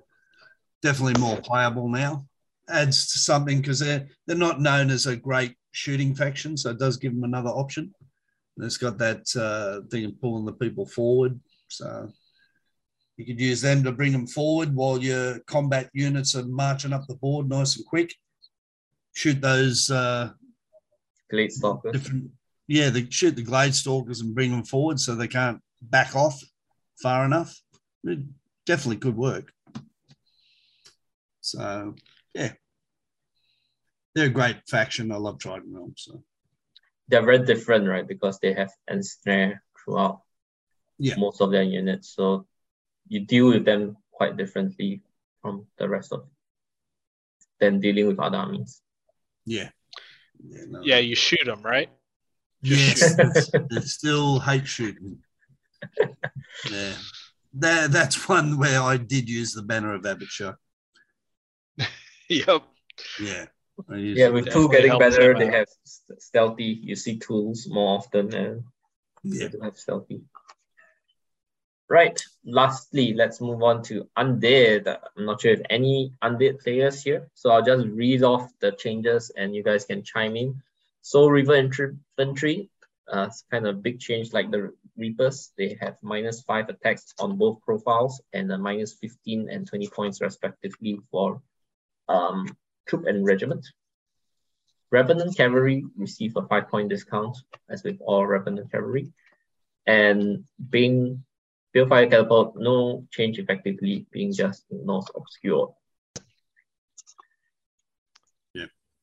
definitely 0.82 1.20
more 1.20 1.36
playable 1.38 1.88
now. 1.88 2.26
Adds 2.68 3.12
to 3.12 3.18
something 3.18 3.60
because 3.60 3.80
they're, 3.80 4.06
they're 4.26 4.36
not 4.36 4.60
known 4.60 4.90
as 4.90 5.06
a 5.06 5.16
great 5.16 5.56
shooting 5.72 6.14
faction, 6.14 6.56
so 6.56 6.70
it 6.70 6.78
does 6.78 6.96
give 6.96 7.14
them 7.14 7.24
another 7.24 7.50
option. 7.50 7.92
And 8.56 8.66
it's 8.66 8.76
got 8.76 8.98
that 8.98 9.24
uh, 9.36 9.86
thing 9.90 10.04
of 10.04 10.20
pulling 10.20 10.44
the 10.44 10.52
people 10.52 10.86
forward. 10.86 11.40
So 11.68 12.10
you 13.16 13.26
could 13.26 13.40
use 13.40 13.60
them 13.60 13.82
to 13.84 13.92
bring 13.92 14.12
them 14.12 14.26
forward 14.26 14.74
while 14.74 15.02
your 15.02 15.40
combat 15.40 15.90
units 15.92 16.34
are 16.34 16.44
marching 16.44 16.92
up 16.92 17.06
the 17.06 17.16
board 17.16 17.48
nice 17.48 17.76
and 17.76 17.86
quick. 17.86 18.14
Shoot 19.14 19.40
those 19.40 19.90
uh, 19.90 20.30
Glade 21.30 21.52
Stalker. 21.52 21.92
different, 21.92 22.30
yeah, 22.66 22.90
they 22.90 23.06
shoot 23.10 23.36
the 23.36 23.42
glade 23.42 23.74
stalkers 23.74 24.20
and 24.20 24.34
bring 24.34 24.50
them 24.50 24.64
forward 24.64 25.00
so 25.00 25.14
they 25.14 25.28
can't 25.28 25.60
back 25.82 26.14
off 26.14 26.40
far 27.02 27.24
enough. 27.24 27.54
It 28.04 28.20
definitely 28.66 28.98
could 28.98 29.16
work. 29.16 29.52
So, 31.40 31.94
yeah, 32.34 32.52
they're 34.14 34.26
a 34.26 34.30
great 34.30 34.58
faction. 34.68 35.10
I 35.10 35.16
love 35.16 35.38
Trident 35.38 35.74
Realm. 35.74 35.94
So, 35.96 36.22
They're 37.08 37.24
very 37.24 37.44
different, 37.44 37.88
right? 37.88 38.06
Because 38.06 38.38
they 38.38 38.52
have 38.52 38.70
ensnare 38.88 39.62
throughout 39.78 40.22
Yeah. 40.98 41.16
most 41.16 41.40
of 41.40 41.50
their 41.50 41.64
units. 41.64 42.10
So 42.14 42.46
you 43.08 43.26
deal 43.26 43.48
with 43.48 43.64
them 43.64 43.96
quite 44.12 44.36
differently 44.36 45.02
from 45.42 45.66
the 45.78 45.88
rest 45.88 46.12
of 46.12 46.28
than 47.58 47.80
dealing 47.80 48.06
with 48.06 48.20
other 48.20 48.38
armies. 48.38 48.80
Yeah, 49.46 49.70
yeah, 50.48 50.64
no. 50.68 50.80
Yeah, 50.82 50.98
you 50.98 51.14
shoot 51.14 51.44
them, 51.44 51.62
right? 51.62 51.88
yes, 52.62 53.18
it's, 53.18 53.50
it's 53.70 53.92
still 53.92 54.40
hate 54.40 54.66
shooting. 54.66 55.18
Yeah, 56.70 56.92
that, 57.54 57.90
that's 57.90 58.28
one 58.28 58.58
where 58.58 58.82
I 58.82 58.96
did 58.96 59.28
use 59.28 59.52
the 59.52 59.62
banner 59.62 59.94
of 59.94 60.02
Abbotshire. 60.02 60.56
Yep. 62.28 62.62
Yeah, 63.20 63.46
Yeah, 63.88 64.26
it 64.26 64.32
with 64.32 64.44
there. 64.44 64.54
two 64.54 64.68
getting 64.68 64.96
better, 65.00 65.36
they 65.36 65.46
have 65.46 65.66
stealthy. 65.84 66.78
You 66.80 66.94
see 66.94 67.18
tools 67.18 67.66
more 67.68 67.98
often 67.98 68.32
and 68.32 68.62
yeah. 69.24 69.46
they 69.46 69.48
do 69.48 69.60
have 69.62 69.76
stealthy. 69.76 70.22
Right. 71.90 72.22
Lastly, 72.44 73.14
let's 73.14 73.40
move 73.40 73.64
on 73.64 73.82
to 73.90 74.08
undead. 74.16 74.86
I'm 74.86 75.26
not 75.26 75.40
sure 75.40 75.50
if 75.50 75.60
any 75.68 76.12
undead 76.22 76.60
players 76.60 77.02
here, 77.02 77.28
so 77.34 77.50
I'll 77.50 77.64
just 77.64 77.84
read 77.88 78.22
off 78.22 78.48
the 78.60 78.70
changes 78.70 79.32
and 79.36 79.56
you 79.56 79.64
guys 79.64 79.86
can 79.86 80.04
chime 80.04 80.36
in. 80.36 80.62
Soul 81.02 81.32
Reaver 81.32 81.56
Infantry, 81.56 82.70
uh, 83.12 83.26
it's 83.26 83.42
kind 83.50 83.66
of 83.66 83.82
big 83.82 83.98
change 83.98 84.32
like 84.32 84.52
the 84.52 84.72
Reapers. 84.96 85.50
They 85.58 85.76
have 85.80 85.96
minus 86.00 86.42
five 86.42 86.68
attacks 86.68 87.12
on 87.18 87.36
both 87.36 87.60
profiles 87.62 88.22
and 88.32 88.52
a 88.52 88.56
minus 88.56 88.92
15 88.94 89.50
and 89.50 89.66
20 89.66 89.88
points 89.88 90.20
respectively 90.20 91.00
for 91.10 91.42
um, 92.08 92.56
troop 92.86 93.06
and 93.06 93.26
regiment. 93.26 93.66
Revenant 94.92 95.36
Cavalry 95.36 95.84
receive 95.96 96.36
a 96.36 96.42
five 96.46 96.68
point 96.68 96.88
discount, 96.88 97.36
as 97.68 97.82
with 97.82 97.98
all 98.00 98.24
Revenant 98.24 98.70
Cavalry. 98.70 99.12
And 99.86 100.44
being 100.68 101.24
Balefire 101.74 102.10
Catapult, 102.10 102.54
no 102.56 103.06
change 103.10 103.38
effectively, 103.38 104.06
being 104.10 104.32
just 104.32 104.64
not 104.70 105.08
obscure. 105.14 105.74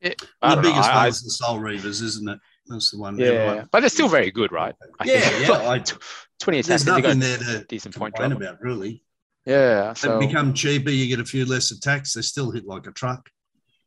I 0.03 0.09
the 0.09 0.15
don't 0.55 0.63
know, 0.63 0.69
biggest 0.69 0.89
I- 0.91 0.95
one 0.95 1.07
is 1.07 1.23
the 1.23 1.31
Soul 1.31 1.57
Reavers, 1.59 2.03
isn't 2.03 2.29
it? 2.29 2.39
That's 2.67 2.91
the 2.91 2.99
one. 2.99 3.17
yeah, 3.17 3.25
everyone- 3.27 3.69
but 3.71 3.79
they're 3.79 3.89
still 3.89 4.07
very 4.07 4.29
good, 4.29 4.51
right? 4.51 4.75
I 4.99 5.05
Yeah, 5.05 5.19
think. 5.21 5.47
yeah, 5.47 5.69
I- 5.69 5.83
Twenty 6.39 6.61
There's 6.61 6.83
attacks. 6.83 6.83
They 6.83 7.01
got 7.01 7.17
nothing 7.17 7.19
there 7.19 7.37
to 7.61 7.65
decent 7.65 7.95
point 7.95 8.13
complain 8.13 8.37
drop. 8.37 8.41
about, 8.53 8.61
really. 8.61 9.03
Yeah. 9.47 9.93
They 9.93 9.99
So 9.99 10.19
become 10.19 10.53
cheaper. 10.53 10.91
You 10.91 11.07
get 11.07 11.19
a 11.19 11.25
few 11.25 11.45
less 11.47 11.71
attacks. 11.71 12.13
They 12.13 12.21
still 12.21 12.51
hit 12.51 12.65
like 12.67 12.85
a 12.85 12.91
truck. 12.91 13.27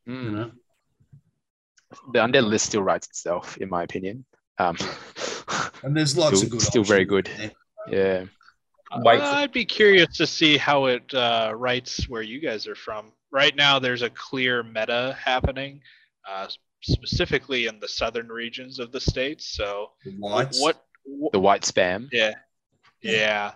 mm, 0.05 0.23
You 0.25 0.31
know. 0.31 0.51
the 2.11 2.19
undead 2.19 2.43
list 2.45 2.65
still 2.65 2.83
writes 2.83 3.07
itself, 3.07 3.55
in 3.57 3.69
my 3.69 3.83
opinion. 3.83 4.25
Um, 4.57 4.75
And 5.83 5.95
there's 5.95 6.17
lots 6.17 6.37
Still- 6.39 6.47
of 6.47 6.51
good. 6.51 6.61
still 6.61 6.83
very 6.83 7.05
good. 7.05 7.27
there. 7.37 7.51
yeah. 7.87 8.25
White, 8.99 9.21
I'd 9.21 9.51
be 9.51 9.65
curious 9.65 10.17
to 10.17 10.27
see 10.27 10.57
how 10.57 10.85
it 10.85 11.13
uh, 11.13 11.53
writes 11.55 12.09
where 12.09 12.21
you 12.21 12.39
guys 12.39 12.67
are 12.67 12.75
from. 12.75 13.11
Right 13.31 13.55
now, 13.55 13.79
there's 13.79 14.01
a 14.01 14.09
clear 14.09 14.63
meta 14.63 15.17
happening, 15.23 15.81
uh, 16.29 16.47
specifically 16.81 17.67
in 17.67 17.79
the 17.79 17.87
southern 17.87 18.27
regions 18.27 18.79
of 18.79 18.91
the 18.91 18.99
states. 18.99 19.55
So, 19.55 19.91
The 20.03 20.15
wights. 20.19 20.61
what? 20.61 20.83
wh- 21.05 21.31
The 21.31 21.39
wight 21.39 21.61
spam. 21.61 22.09
yeah, 22.11 22.33
yeah. 23.01 23.53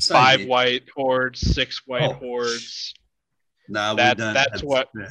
Same 0.00 0.14
Five 0.16 0.40
here. 0.40 0.48
wight 0.48 0.82
hordes, 0.94 1.40
six 1.40 1.86
wight 1.86 2.02
Oh. 2.10 2.14
hordes. 2.14 2.94
No, 3.68 3.94
that- 3.94 4.16
we 4.16 4.24
don't. 4.24 4.34
that's 4.34 4.60
have- 4.60 4.68
what- 4.68 4.88
yeah. 4.98 5.10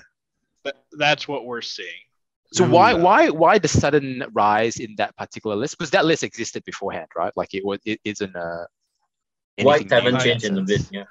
That, 0.65 0.75
that's 0.97 1.27
what 1.27 1.45
we're 1.45 1.61
seeing. 1.61 1.89
So 2.53 2.65
why 2.67 2.93
uh, 2.93 2.97
why 2.99 3.29
why 3.29 3.57
the 3.59 3.67
sudden 3.67 4.23
rise 4.31 4.77
in 4.79 4.93
that 4.97 5.15
particular 5.17 5.55
list? 5.55 5.77
Because 5.77 5.89
that 5.91 6.05
list 6.05 6.23
existed 6.23 6.63
beforehand, 6.65 7.07
right? 7.17 7.33
Like 7.35 7.53
it 7.53 7.65
was 7.65 7.79
it 7.83 7.99
isn't 8.05 8.35
a 8.35 8.67
wight 9.59 9.91
haven't 9.91 10.19
changed 10.19 10.45
in 10.45 10.57
a 10.57 10.61
bit. 10.61 10.81
Yeah. 10.91 11.03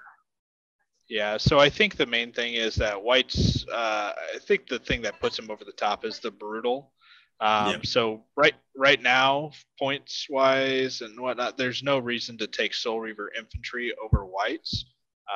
Yeah, 1.09 1.37
so 1.37 1.59
I 1.59 1.69
think 1.69 1.97
the 1.97 2.07
main 2.07 2.33
thing 2.33 2.55
is 2.55 2.77
that 2.77 3.03
Wight's. 3.03 3.67
Uh, 3.69 4.15
I 4.35 4.39
think 4.39 4.67
the 4.67 4.79
thing 4.79 5.03
that 5.03 5.21
puts 5.21 5.39
him 5.39 5.51
over 5.51 5.63
the 5.63 5.73
top 5.73 6.07
is 6.07 6.21
the 6.21 6.31
brutal. 6.31 6.93
Um, 7.41 7.71
Yeah. 7.71 7.79
So 7.85 8.25
right 8.35 8.55
right 8.77 9.03
now, 9.03 9.51
points 9.79 10.27
wise 10.31 11.03
and 11.03 11.21
whatnot, 11.21 11.59
there's 11.59 11.83
no 11.83 11.99
reason 11.99 12.39
to 12.39 12.47
take 12.47 12.73
Soul 12.73 13.01
Reaver 13.01 13.31
infantry 13.37 13.93
over 14.03 14.25
Wights. 14.25 14.87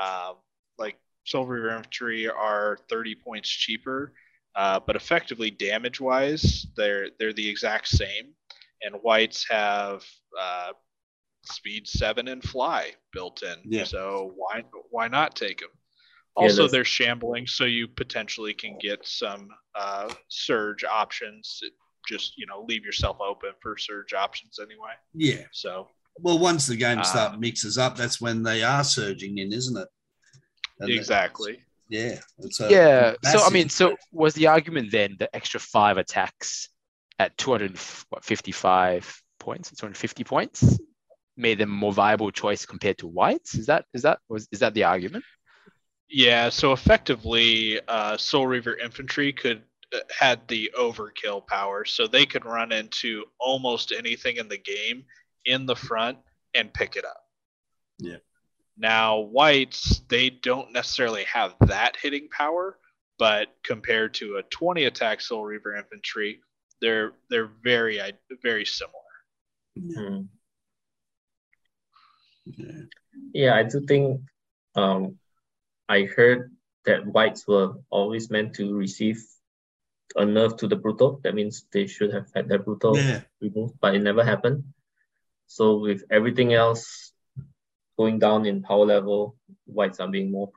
Um, 0.00 0.36
like 0.78 0.96
Soul 1.24 1.46
Reaver 1.46 1.76
infantry 1.76 2.28
are 2.28 2.78
30 2.88 3.16
points 3.16 3.50
cheaper, 3.50 4.14
uh, 4.54 4.80
but 4.80 4.96
effectively 4.96 5.50
damage 5.50 6.00
wise, 6.00 6.66
they're 6.76 7.10
they're 7.18 7.34
the 7.34 7.48
exact 7.48 7.88
same. 7.88 8.32
And 8.82 9.02
Wights 9.02 9.46
have 9.50 10.04
uh, 10.40 10.72
speed 11.48 11.86
seven 11.88 12.28
and 12.28 12.42
fly 12.42 12.92
built 13.12 13.42
in. 13.42 13.56
Yeah. 13.64 13.84
So 13.84 14.32
why 14.36 14.64
why 14.90 15.08
not 15.08 15.34
take 15.36 15.60
them? 15.60 15.70
Also, 16.34 16.56
that's- 16.62 16.72
they're 16.72 16.84
shambling, 16.84 17.46
so 17.46 17.64
you 17.64 17.88
potentially 17.88 18.52
can 18.52 18.76
get 18.78 19.06
some 19.06 19.48
uh, 19.74 20.12
surge 20.28 20.84
options. 20.84 21.60
Just 22.08 22.36
you 22.36 22.46
know, 22.46 22.64
leave 22.68 22.84
yourself 22.84 23.18
open 23.20 23.50
for 23.62 23.76
surge 23.78 24.12
options 24.12 24.58
anyway. 24.60 24.92
Yeah. 25.14 25.44
So 25.52 25.88
Well, 26.18 26.38
once 26.38 26.66
the 26.66 26.76
game 26.76 26.98
Uh, 27.00 27.02
start 27.02 27.40
mixes 27.40 27.76
up, 27.78 27.96
that's 27.96 28.20
when 28.20 28.42
they 28.42 28.62
are 28.62 28.84
surging 28.84 29.38
in, 29.38 29.52
isn't 29.52 29.76
it? 29.76 29.88
And 30.80 30.88
that- 30.90 30.94
exactly. 30.94 31.62
yeah. 31.88 32.20
It's 32.38 32.60
a 32.60 32.70
yeah. 32.70 33.14
So 33.32 33.42
I 33.44 33.50
mean, 33.50 33.68
so 33.70 33.96
was 34.12 34.34
the 34.34 34.46
argument 34.46 34.92
then 34.92 35.16
the 35.18 35.34
extra 35.34 35.58
five 35.60 35.96
attacks 35.98 36.68
at 37.18 37.36
255 37.38 39.22
points, 39.38 39.70
250 39.70 40.24
points, 40.24 40.78
made 41.36 41.58
them 41.58 41.70
a 41.70 41.74
more 41.74 41.92
viable 41.92 42.30
choice 42.30 42.66
compared 42.66 42.98
to 42.98 43.06
wights? 43.06 43.54
Is 43.54 43.66
that 43.66 43.84
is 43.94 44.02
that 44.02 44.18
was 44.28 44.48
is 44.52 44.60
that 44.60 44.74
the 44.74 44.84
argument? 44.84 45.24
Yeah. 46.08 46.48
So 46.48 46.72
effectively, 46.72 47.80
uh, 47.88 48.16
Soul 48.16 48.46
Reaver 48.46 48.76
infantry 48.76 49.32
could 49.32 49.62
uh, 49.94 49.98
had 50.18 50.46
the 50.48 50.70
overkill 50.78 51.46
power, 51.46 51.84
so 51.84 52.06
they 52.06 52.26
could 52.26 52.44
run 52.44 52.72
into 52.72 53.24
almost 53.38 53.92
anything 53.92 54.36
in 54.36 54.48
the 54.48 54.58
game 54.58 55.04
in 55.44 55.66
the 55.66 55.76
front 55.76 56.18
and 56.54 56.72
pick 56.72 56.96
it 56.96 57.04
up. 57.04 57.22
Yeah. 57.98 58.16
Now, 58.78 59.18
wights, 59.20 60.00
they 60.08 60.28
don't 60.30 60.72
necessarily 60.72 61.24
have 61.24 61.54
that 61.60 61.96
hitting 62.00 62.28
power, 62.28 62.78
but 63.18 63.48
compared 63.64 64.12
to 64.14 64.36
a 64.36 64.42
20 64.44 64.84
attack 64.84 65.20
Soul 65.20 65.44
Reaver 65.44 65.76
infantry, 65.76 66.40
they're 66.80 67.12
they're 67.30 67.50
very 67.62 68.00
i- 68.00 68.12
very 68.42 68.66
similar. 68.66 68.92
Hmm. 69.78 70.22
Yeah. 72.46 72.82
Yeah, 73.32 73.54
I 73.54 73.64
do 73.64 73.80
think 73.80 74.20
um, 74.74 75.18
I 75.88 76.02
heard 76.04 76.52
that 76.84 77.06
wights 77.06 77.46
were 77.46 77.74
always 77.90 78.30
meant 78.30 78.54
to 78.54 78.74
receive 78.74 79.22
a 80.14 80.24
nerve 80.24 80.56
to 80.58 80.68
the 80.68 80.76
brutal. 80.76 81.20
That 81.24 81.34
means 81.34 81.66
they 81.72 81.86
should 81.86 82.12
have 82.14 82.28
had 82.34 82.48
their 82.48 82.60
brutal 82.60 82.96
Yeah. 82.96 83.22
removed, 83.40 83.74
but 83.80 83.94
it 83.94 84.00
never 84.00 84.24
happened. 84.24 84.64
So 85.46 85.78
with 85.78 86.04
everything 86.10 86.54
else 86.54 87.12
going 87.98 88.18
down 88.18 88.46
in 88.46 88.62
power 88.62 88.84
level, 88.84 89.36
wights 89.66 90.00
are 90.00 90.08
being 90.08 90.30
more 90.30 90.50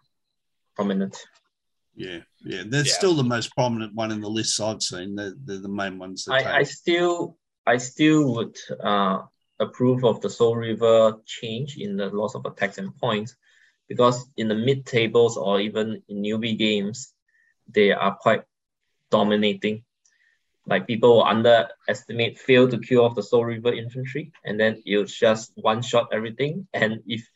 prominent. 0.76 1.18
Yeah, 1.96 2.20
yeah. 2.46 2.64
They're 2.66 2.86
Yeah. 2.86 2.94
still 2.94 3.16
the 3.16 3.24
most 3.24 3.54
prominent 3.56 3.94
one 3.96 4.12
in 4.12 4.22
the 4.22 4.30
lists 4.30 4.60
I've 4.60 4.82
seen. 4.82 5.16
They're, 5.16 5.34
they're 5.44 5.60
the 5.60 5.70
main 5.70 5.98
ones 6.00 6.26
that 6.26 6.34
I, 6.46 6.60
I 6.60 6.64
still 6.64 7.38
I 7.66 7.78
still 7.78 8.34
would 8.36 8.58
uh, 8.80 9.24
approve 9.60 10.04
of 10.04 10.22
the 10.22 10.30
Soul 10.30 10.56
Reaver 10.56 11.20
change 11.26 11.78
in 11.78 11.98
the 11.98 12.08
loss 12.08 12.36
of 12.36 12.46
attacks 12.46 12.78
and 12.78 12.96
points 12.98 13.36
because 13.88 14.30
in 14.38 14.48
the 14.48 14.56
mid 14.56 14.86
tables 14.86 15.36
or 15.36 15.60
even 15.60 16.02
in 16.08 16.22
newbie 16.22 16.58
games, 16.58 17.14
they 17.68 17.92
are 17.92 18.16
quite 18.16 18.44
dominating. 19.12 19.84
Like 20.66 20.86
people 20.88 21.16
will 21.16 21.24
underestimate, 21.24 22.40
fail 22.40 22.70
to 22.70 22.78
kill 22.78 23.04
off 23.04 23.16
the 23.16 23.24
Soul 23.24 23.46
Reaver 23.46 23.74
infantry, 23.74 24.32
and 24.46 24.60
then 24.60 24.82
you 24.86 25.04
just 25.06 25.52
one 25.56 25.82
shot 25.82 26.10
everything. 26.14 26.68
And 26.74 27.02
if 27.08 27.28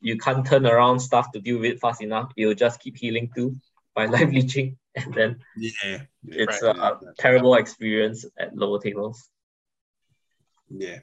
you 0.00 0.18
can't 0.18 0.46
turn 0.46 0.66
around 0.66 1.00
stuff 1.00 1.32
to 1.32 1.40
deal 1.40 1.56
with 1.56 1.72
it 1.72 1.80
fast 1.80 2.02
enough, 2.02 2.32
you'll 2.36 2.54
just 2.54 2.80
keep 2.80 2.96
healing 2.96 3.30
too 3.34 3.56
by 3.94 4.04
life 4.14 4.30
leeching, 4.30 4.76
and 4.94 5.14
then 5.14 5.40
yeah, 5.56 6.00
it's 6.26 6.62
Right. 6.62 6.76
a 6.76 6.98
terrible 7.18 7.54
experience 7.54 8.26
at 8.38 8.54
lower 8.56 8.80
tables. 8.80 9.30
Yeah. 10.70 10.98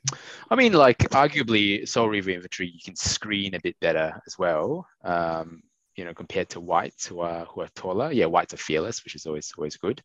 I 0.50 0.56
mean, 0.56 0.74
like 0.74 0.98
arguably 1.12 1.88
Soul 1.88 2.10
Reaver 2.10 2.32
infantry, 2.32 2.68
you 2.68 2.80
can 2.84 2.96
screen 2.96 3.56
a 3.56 3.60
bit 3.60 3.80
better 3.80 4.22
as 4.26 4.38
well. 4.38 4.88
Um, 5.04 5.64
you 5.96 6.06
know, 6.06 6.14
compared 6.14 6.50
to 6.50 6.60
wights 6.60 7.06
who 7.06 7.20
are 7.20 7.46
who 7.46 7.62
are 7.62 7.70
taller. 7.76 8.12
Yeah, 8.12 8.26
wights 8.26 8.54
are 8.54 8.58
fearless, 8.58 9.04
which 9.04 9.16
is 9.16 9.26
always 9.26 9.54
always 9.58 9.78
good. 9.78 10.02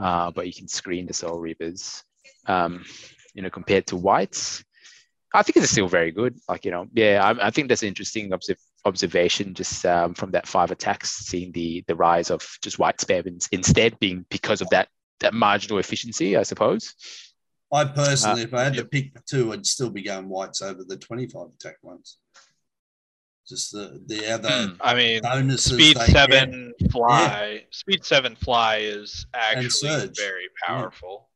Uh, 0.00 0.30
but 0.30 0.46
you 0.46 0.52
can 0.52 0.68
screen 0.68 1.06
the 1.06 1.14
Soul 1.14 1.38
Reavers. 1.38 2.02
Um, 2.46 2.84
you 3.34 3.42
know, 3.42 3.50
compared 3.50 3.86
to 3.88 3.96
wights, 3.96 4.64
I 5.32 5.42
think 5.42 5.56
it's 5.56 5.70
still 5.70 5.88
very 5.88 6.10
good. 6.10 6.38
Like 6.48 6.64
you 6.64 6.70
know, 6.70 6.86
yeah, 6.92 7.20
I, 7.22 7.48
I 7.48 7.50
think 7.50 7.68
that's 7.68 7.82
an 7.82 7.88
interesting 7.88 8.32
observ- 8.32 8.58
observation 8.84 9.54
just 9.54 9.84
um, 9.86 10.14
from 10.14 10.30
that 10.32 10.46
five 10.46 10.70
attacks, 10.70 11.10
seeing 11.10 11.52
the 11.52 11.84
the 11.86 11.96
rise 11.96 12.30
of 12.30 12.46
just 12.62 12.78
wight 12.78 12.98
spam 12.98 13.26
in, 13.26 13.38
instead 13.52 13.98
being 13.98 14.24
because 14.30 14.60
of 14.60 14.68
that 14.70 14.88
that 15.20 15.34
marginal 15.34 15.78
efficiency, 15.78 16.36
I 16.36 16.42
suppose. 16.42 16.94
I 17.74 17.84
personally, 17.84 18.42
Uh, 18.42 18.44
if 18.44 18.54
I 18.54 18.64
had 18.64 18.74
to 18.74 18.84
pick 18.84 19.12
two, 19.26 19.52
I'd 19.52 19.66
still 19.66 19.90
be 19.90 20.02
going 20.02 20.28
wights 20.28 20.62
over 20.62 20.84
the 20.84 20.96
25 20.96 21.48
attack 21.54 21.76
ones. 21.82 22.18
Just 23.46 23.72
the 23.72 24.02
the 24.06 24.32
other 24.32 24.48
Hmm. 24.48 24.76
I 24.80 24.94
mean, 24.94 25.56
speed 25.58 25.96
they 25.96 26.06
get. 26.06 26.10
seven 26.10 26.72
fly. 26.90 27.66
Speed 27.70 28.02
seven 28.04 28.36
fly 28.36 28.76
is 28.78 29.26
actually 29.34 30.08
very 30.16 30.48
powerful. 30.66 31.28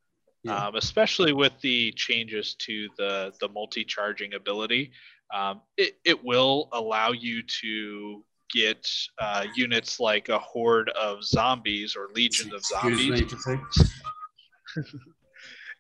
Yeah. 0.43 0.69
Um, 0.69 0.77
especially 0.77 1.35
with 1.35 1.53
the 1.61 1.93
changes 1.93 2.55
to 2.61 2.89
the 2.97 3.35
the 3.41 3.49
multi 3.49 3.85
charging 3.85 4.35
ability. 4.35 4.93
Um, 5.35 5.61
it, 5.77 5.99
it 6.07 6.25
will 6.25 6.71
allow 6.73 7.13
you 7.13 7.43
to 7.61 8.25
get 8.51 8.89
uh, 9.19 9.45
units 9.55 10.01
like 10.01 10.31
a 10.31 10.39
horde 10.39 10.89
of 10.91 11.23
zombies 11.23 11.95
or 11.95 12.09
legion 12.15 12.55
of 12.55 12.65
zombies 12.65 13.11
me 13.11 13.29
for 13.29 13.37
a 13.37 13.59
sec. 13.75 14.85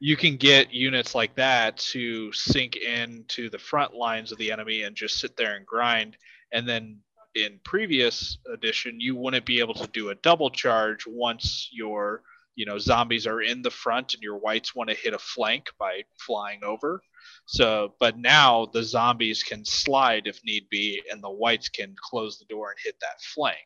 You 0.00 0.16
can 0.16 0.36
get 0.36 0.72
units 0.72 1.14
like 1.14 1.34
that 1.36 1.76
to 1.92 2.32
sink 2.32 2.76
into 2.76 3.50
the 3.50 3.58
front 3.58 3.94
lines 3.94 4.30
of 4.30 4.38
the 4.38 4.52
enemy 4.52 4.82
and 4.82 4.94
just 4.94 5.18
sit 5.18 5.36
there 5.36 5.56
and 5.56 5.66
grind. 5.66 6.16
And 6.52 6.68
then 6.68 7.00
in 7.34 7.60
previous 7.64 8.38
edition, 8.52 9.00
you 9.00 9.16
wouldn't 9.16 9.46
be 9.46 9.60
able 9.60 9.74
to 9.74 9.86
do 9.88 10.10
a 10.10 10.14
double 10.16 10.50
charge 10.50 11.04
once 11.06 11.68
your 11.72 12.22
you 12.54 12.66
know 12.66 12.78
zombies 12.78 13.26
are 13.26 13.40
in 13.40 13.62
the 13.62 13.70
front 13.70 14.14
and 14.14 14.22
your 14.22 14.36
wights 14.36 14.74
want 14.74 14.90
to 14.90 14.96
hit 14.96 15.14
a 15.14 15.18
flank 15.18 15.66
by 15.78 16.02
flying 16.18 16.64
over. 16.64 17.00
So, 17.46 17.94
but 18.00 18.18
now 18.18 18.66
the 18.66 18.82
zombies 18.82 19.42
can 19.42 19.64
slide 19.64 20.26
if 20.26 20.40
need 20.44 20.68
be, 20.68 21.00
and 21.10 21.22
the 21.22 21.30
wights 21.30 21.68
can 21.68 21.94
close 22.10 22.38
the 22.38 22.44
door 22.46 22.70
and 22.70 22.78
hit 22.84 22.96
that 23.00 23.22
flank. 23.34 23.64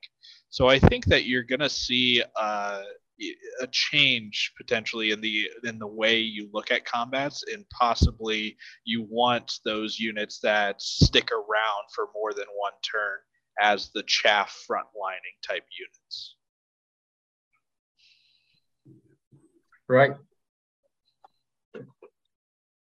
So 0.51 0.69
I 0.69 0.79
think 0.79 1.07
that 1.07 1.25
you're 1.25 1.43
gonna 1.43 1.71
see 1.71 2.23
uh, 2.39 2.83
a 3.61 3.67
change 3.69 4.53
potentially 4.57 5.11
in 5.11 5.21
the 5.21 5.49
in 5.65 5.79
the 5.79 5.87
way 5.87 6.19
you 6.19 6.49
look 6.53 6.71
at 6.71 6.85
combats 6.85 7.45
and 7.53 7.65
possibly 7.71 8.57
you 8.85 9.07
want 9.09 9.53
those 9.65 9.99
units 9.99 10.39
that 10.41 10.81
stick 10.81 11.31
around 11.33 11.85
for 11.95 12.09
more 12.15 12.33
than 12.33 12.47
one 12.57 12.73
turn 12.83 13.19
as 13.61 13.91
the 13.95 14.03
chaff 14.05 14.65
frontlining 14.69 15.37
type 15.47 15.65
units. 15.79 16.37
Right. 19.89 20.13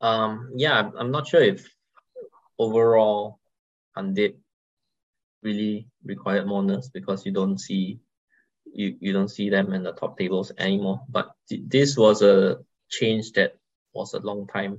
Um, 0.00 0.52
yeah, 0.56 0.74
I'm- 0.74 0.94
I'm 0.96 1.10
not 1.10 1.26
sure 1.26 1.42
if 1.42 1.68
overall 2.58 3.40
undead 3.96 4.36
really 5.42 5.88
required 6.04 6.46
more 6.46 6.62
nerfs 6.62 6.88
because 6.90 7.26
you 7.26 7.32
don't 7.32 7.58
see 7.58 8.00
you, 8.72 8.96
you 9.00 9.12
don't 9.12 9.28
see 9.28 9.50
them 9.50 9.72
in 9.72 9.82
the 9.82 9.92
top 9.92 10.18
tables 10.18 10.52
anymore. 10.58 11.02
But 11.08 11.32
th- 11.48 11.62
this 11.66 11.96
was 11.96 12.22
a 12.22 12.58
change 12.90 13.32
that 13.32 13.56
was 13.94 14.14
a 14.14 14.20
long 14.20 14.46
time 14.46 14.78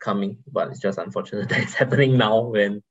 coming, 0.00 0.38
but 0.50 0.68
it's 0.68 0.80
just 0.80 0.98
unfortunate 0.98 1.48
that 1.50 1.60
it's 1.60 1.74
happening 1.74 2.16
now 2.16 2.40
when 2.40 2.82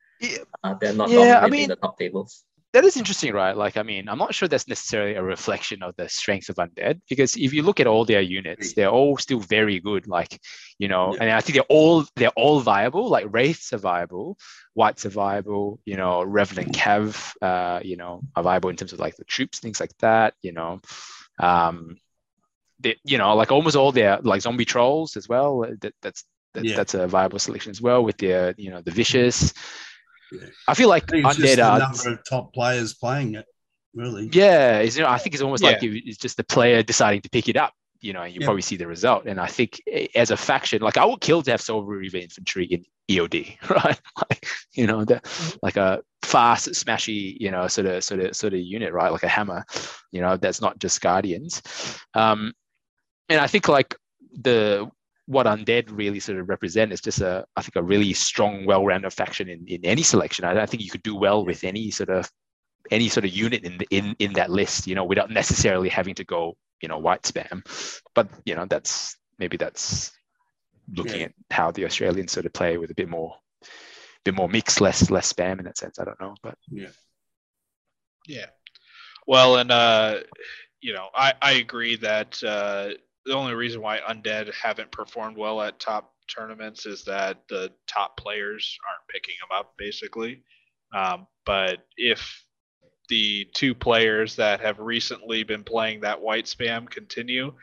uh, 0.63 0.75
they're 0.75 0.93
not 0.93 1.09
Yeah, 1.09 1.19
I 1.19 1.23
dominating 1.41 1.51
mean- 1.51 1.69
the 1.69 1.75
top 1.75 1.97
tables. 1.97 2.43
That 2.73 2.85
is 2.85 2.95
interesting, 2.95 3.33
right? 3.33 3.55
Like, 3.55 3.75
I 3.75 3.83
mean, 3.83 4.07
I'm 4.07 4.17
not 4.17 4.33
sure 4.33 4.47
that's 4.47 4.67
necessarily 4.69 5.15
a 5.15 5.21
reflection 5.23 5.83
of 5.83 5.93
the 5.97 6.07
strength 6.07 6.47
of 6.47 6.55
undead 6.55 7.01
because 7.09 7.35
if 7.35 7.51
you 7.51 7.63
look 7.63 7.81
at 7.81 7.87
all 7.87 8.05
their 8.05 8.21
units, 8.21 8.71
they're 8.73 8.89
all 8.89 9.17
still 9.17 9.39
very 9.39 9.81
good. 9.81 10.07
Like, 10.07 10.39
you 10.79 10.87
know, 10.87 11.13
Yeah. 11.13 11.19
and 11.23 11.31
I 11.31 11.41
think 11.41 11.55
they're 11.55 11.63
all 11.77 12.05
they're 12.15 12.29
all 12.37 12.61
viable. 12.61 13.09
Like 13.09 13.25
wraiths 13.29 13.73
are 13.73 13.77
viable, 13.77 14.37
wights 14.73 15.05
are 15.05 15.09
viable. 15.09 15.81
You 15.83 15.97
know, 15.97 16.23
Revenant 16.23 16.73
Cav, 16.73 17.33
uh, 17.41 17.81
you 17.83 17.97
know, 17.97 18.21
are 18.37 18.43
viable 18.43 18.69
in 18.69 18.77
terms 18.77 18.93
of 18.93 18.99
like 18.99 19.17
the 19.17 19.25
troops, 19.25 19.59
things 19.59 19.81
like 19.81 19.97
that. 19.99 20.35
You 20.41 20.53
know, 20.53 20.79
um, 21.39 21.97
they, 22.79 22.95
you 23.03 23.17
know, 23.17 23.35
like 23.35 23.51
almost 23.51 23.75
all 23.75 23.91
their 23.91 24.19
like 24.21 24.41
zombie 24.43 24.63
trolls 24.65 25.17
as 25.17 25.27
well. 25.27 25.65
That, 25.81 25.93
that's 26.01 26.23
that, 26.53 26.63
Yeah. 26.63 26.75
that's 26.77 26.93
a 26.93 27.05
viable 27.07 27.39
selection 27.39 27.71
as 27.71 27.81
well 27.81 28.01
with 28.01 28.15
their 28.17 28.55
you 28.57 28.69
know 28.71 28.79
the 28.81 28.91
vicious. 28.91 29.53
Yeah. 30.31 30.47
I 30.67 30.73
feel 30.73 30.89
like 30.89 31.03
I 31.09 31.11
think 31.11 31.25
just 31.25 31.39
undead 31.39 31.55
the 31.57 31.61
are 31.63 31.79
number 31.79 32.09
of 32.13 32.19
top 32.29 32.53
players 32.53 32.93
playing 32.93 33.35
it, 33.35 33.45
really. 33.93 34.29
yeah, 34.31 34.79
it's, 34.79 34.95
you 34.97 35.03
know, 35.03 35.09
I 35.09 35.17
think 35.17 35.33
it's 35.35 35.43
almost 35.43 35.63
like 35.63 35.81
Yeah. 35.81 35.89
you- 35.89 36.01
it's 36.05 36.17
just 36.17 36.37
the 36.37 36.43
player 36.43 36.81
deciding 36.83 37.21
to 37.21 37.29
pick 37.29 37.49
it 37.49 37.57
up. 37.57 37.73
You 38.03 38.13
know, 38.13 38.23
and 38.23 38.33
you 38.33 38.39
Yeah. 38.41 38.47
probably 38.47 38.63
see 38.63 38.77
the 38.77 38.87
result. 38.87 39.27
And 39.27 39.39
I 39.39 39.45
think 39.45 39.79
eh, 39.85 40.07
as 40.15 40.31
a 40.31 40.37
faction, 40.37 40.81
like 40.81 40.97
I 40.97 41.05
would 41.05 41.21
kill 41.21 41.43
to 41.43 41.51
have 41.51 41.61
Soul 41.61 41.83
Reaver 41.83 42.17
infantry 42.17 42.65
in 42.65 42.83
EOD, 43.07 43.57
right? 43.69 43.99
like, 44.27 44.47
you 44.73 44.87
know, 44.87 45.05
the, 45.05 45.21
like 45.61 45.77
a 45.77 46.01
fast, 46.23 46.67
smashy, 46.69 47.37
you 47.39 47.51
know, 47.51 47.67
sort 47.67 47.85
of, 47.85 48.03
sort 48.03 48.21
of, 48.21 48.35
sort 48.35 48.53
of 48.53 48.59
unit, 48.59 48.91
right? 48.91 49.11
Like 49.11 49.21
a 49.21 49.27
hammer. 49.27 49.63
You 50.11 50.21
know, 50.21 50.35
that's 50.35 50.61
not 50.61 50.79
just 50.79 50.99
guardians. 50.99 51.61
Um, 52.15 52.53
and 53.29 53.39
I 53.39 53.45
think 53.45 53.67
like 53.67 53.95
the 54.33 54.89
what 55.25 55.45
undead 55.45 55.85
really 55.91 56.19
sort 56.19 56.39
of 56.39 56.49
represent 56.49 56.91
is 56.91 57.01
just 57.01 57.21
a, 57.21 57.45
I 57.55 57.61
think, 57.61 57.75
a 57.75 57.83
really 57.83 58.13
strong, 58.13 58.65
well-rounded 58.65 59.13
faction 59.13 59.49
in, 59.49 59.65
in 59.67 59.85
any 59.85 60.03
selection. 60.03 60.45
I, 60.45 60.61
I 60.61 60.65
think 60.65 60.83
you 60.83 60.89
could 60.89 61.03
do 61.03 61.15
well 61.15 61.45
with 61.45 61.63
any 61.63 61.91
sort 61.91 62.09
of 62.09 62.29
any 62.89 63.09
sort 63.09 63.25
of 63.25 63.31
unit 63.31 63.63
in 63.63 63.77
the, 63.77 63.87
in 63.91 64.15
in 64.19 64.33
that 64.33 64.49
list, 64.49 64.87
you 64.87 64.95
know, 64.95 65.05
without 65.05 65.29
necessarily 65.31 65.89
having 65.89 66.15
to 66.15 66.23
go, 66.23 66.57
you 66.81 66.89
know, 66.89 66.97
wight 66.97 67.21
spam. 67.21 67.63
But 68.15 68.29
you 68.45 68.55
know, 68.55 68.65
that's 68.65 69.15
maybe 69.37 69.57
that's 69.57 70.11
looking 70.95 71.21
Yeah. 71.21 71.25
at 71.27 71.33
how 71.51 71.71
the 71.71 71.85
Australians 71.85 72.31
sort 72.31 72.45
of 72.45 72.53
play 72.53 72.77
with 72.77 72.91
a 72.91 72.95
bit 72.95 73.07
more, 73.07 73.35
bit 74.25 74.33
more 74.33 74.49
mix, 74.49 74.81
less 74.81 75.09
less 75.11 75.31
spam 75.31 75.59
in 75.59 75.65
that 75.65 75.77
sense. 75.77 75.99
I 75.99 76.05
don't 76.05 76.19
know, 76.19 76.35
but 76.41 76.55
Yeah. 76.69 76.89
Yeah 78.27 78.47
well, 79.27 79.57
and 79.57 79.71
uh, 79.71 80.19
you 80.81 80.93
know, 80.93 81.07
I 81.13 81.33
I 81.41 81.51
agree 81.53 81.95
that 81.97 82.43
uh, 82.43 82.89
the 83.25 83.33
only 83.35 83.53
reason 83.53 83.81
why 83.81 83.99
undead 84.09 84.53
haven't 84.53 84.91
performed 84.91 85.37
well 85.37 85.61
at 85.61 85.79
top 85.79 86.13
tournaments 86.27 86.85
is 86.85 87.03
that 87.05 87.41
the 87.49 87.71
top 87.87 88.17
players 88.17 88.77
aren't 88.87 89.07
picking 89.09 89.35
them 89.41 89.57
up, 89.57 89.73
basically. 89.77 90.43
Um, 90.93 91.27
but 91.45 91.79
if 91.97 92.43
the 93.09 93.47
two 93.53 93.75
players 93.75 94.35
that 94.37 94.59
have 94.61 94.79
recently 94.79 95.43
been 95.43 95.63
playing 95.63 96.01
that 96.01 96.21
wight 96.21 96.45
spam 96.45 96.89
continue, 96.89 97.53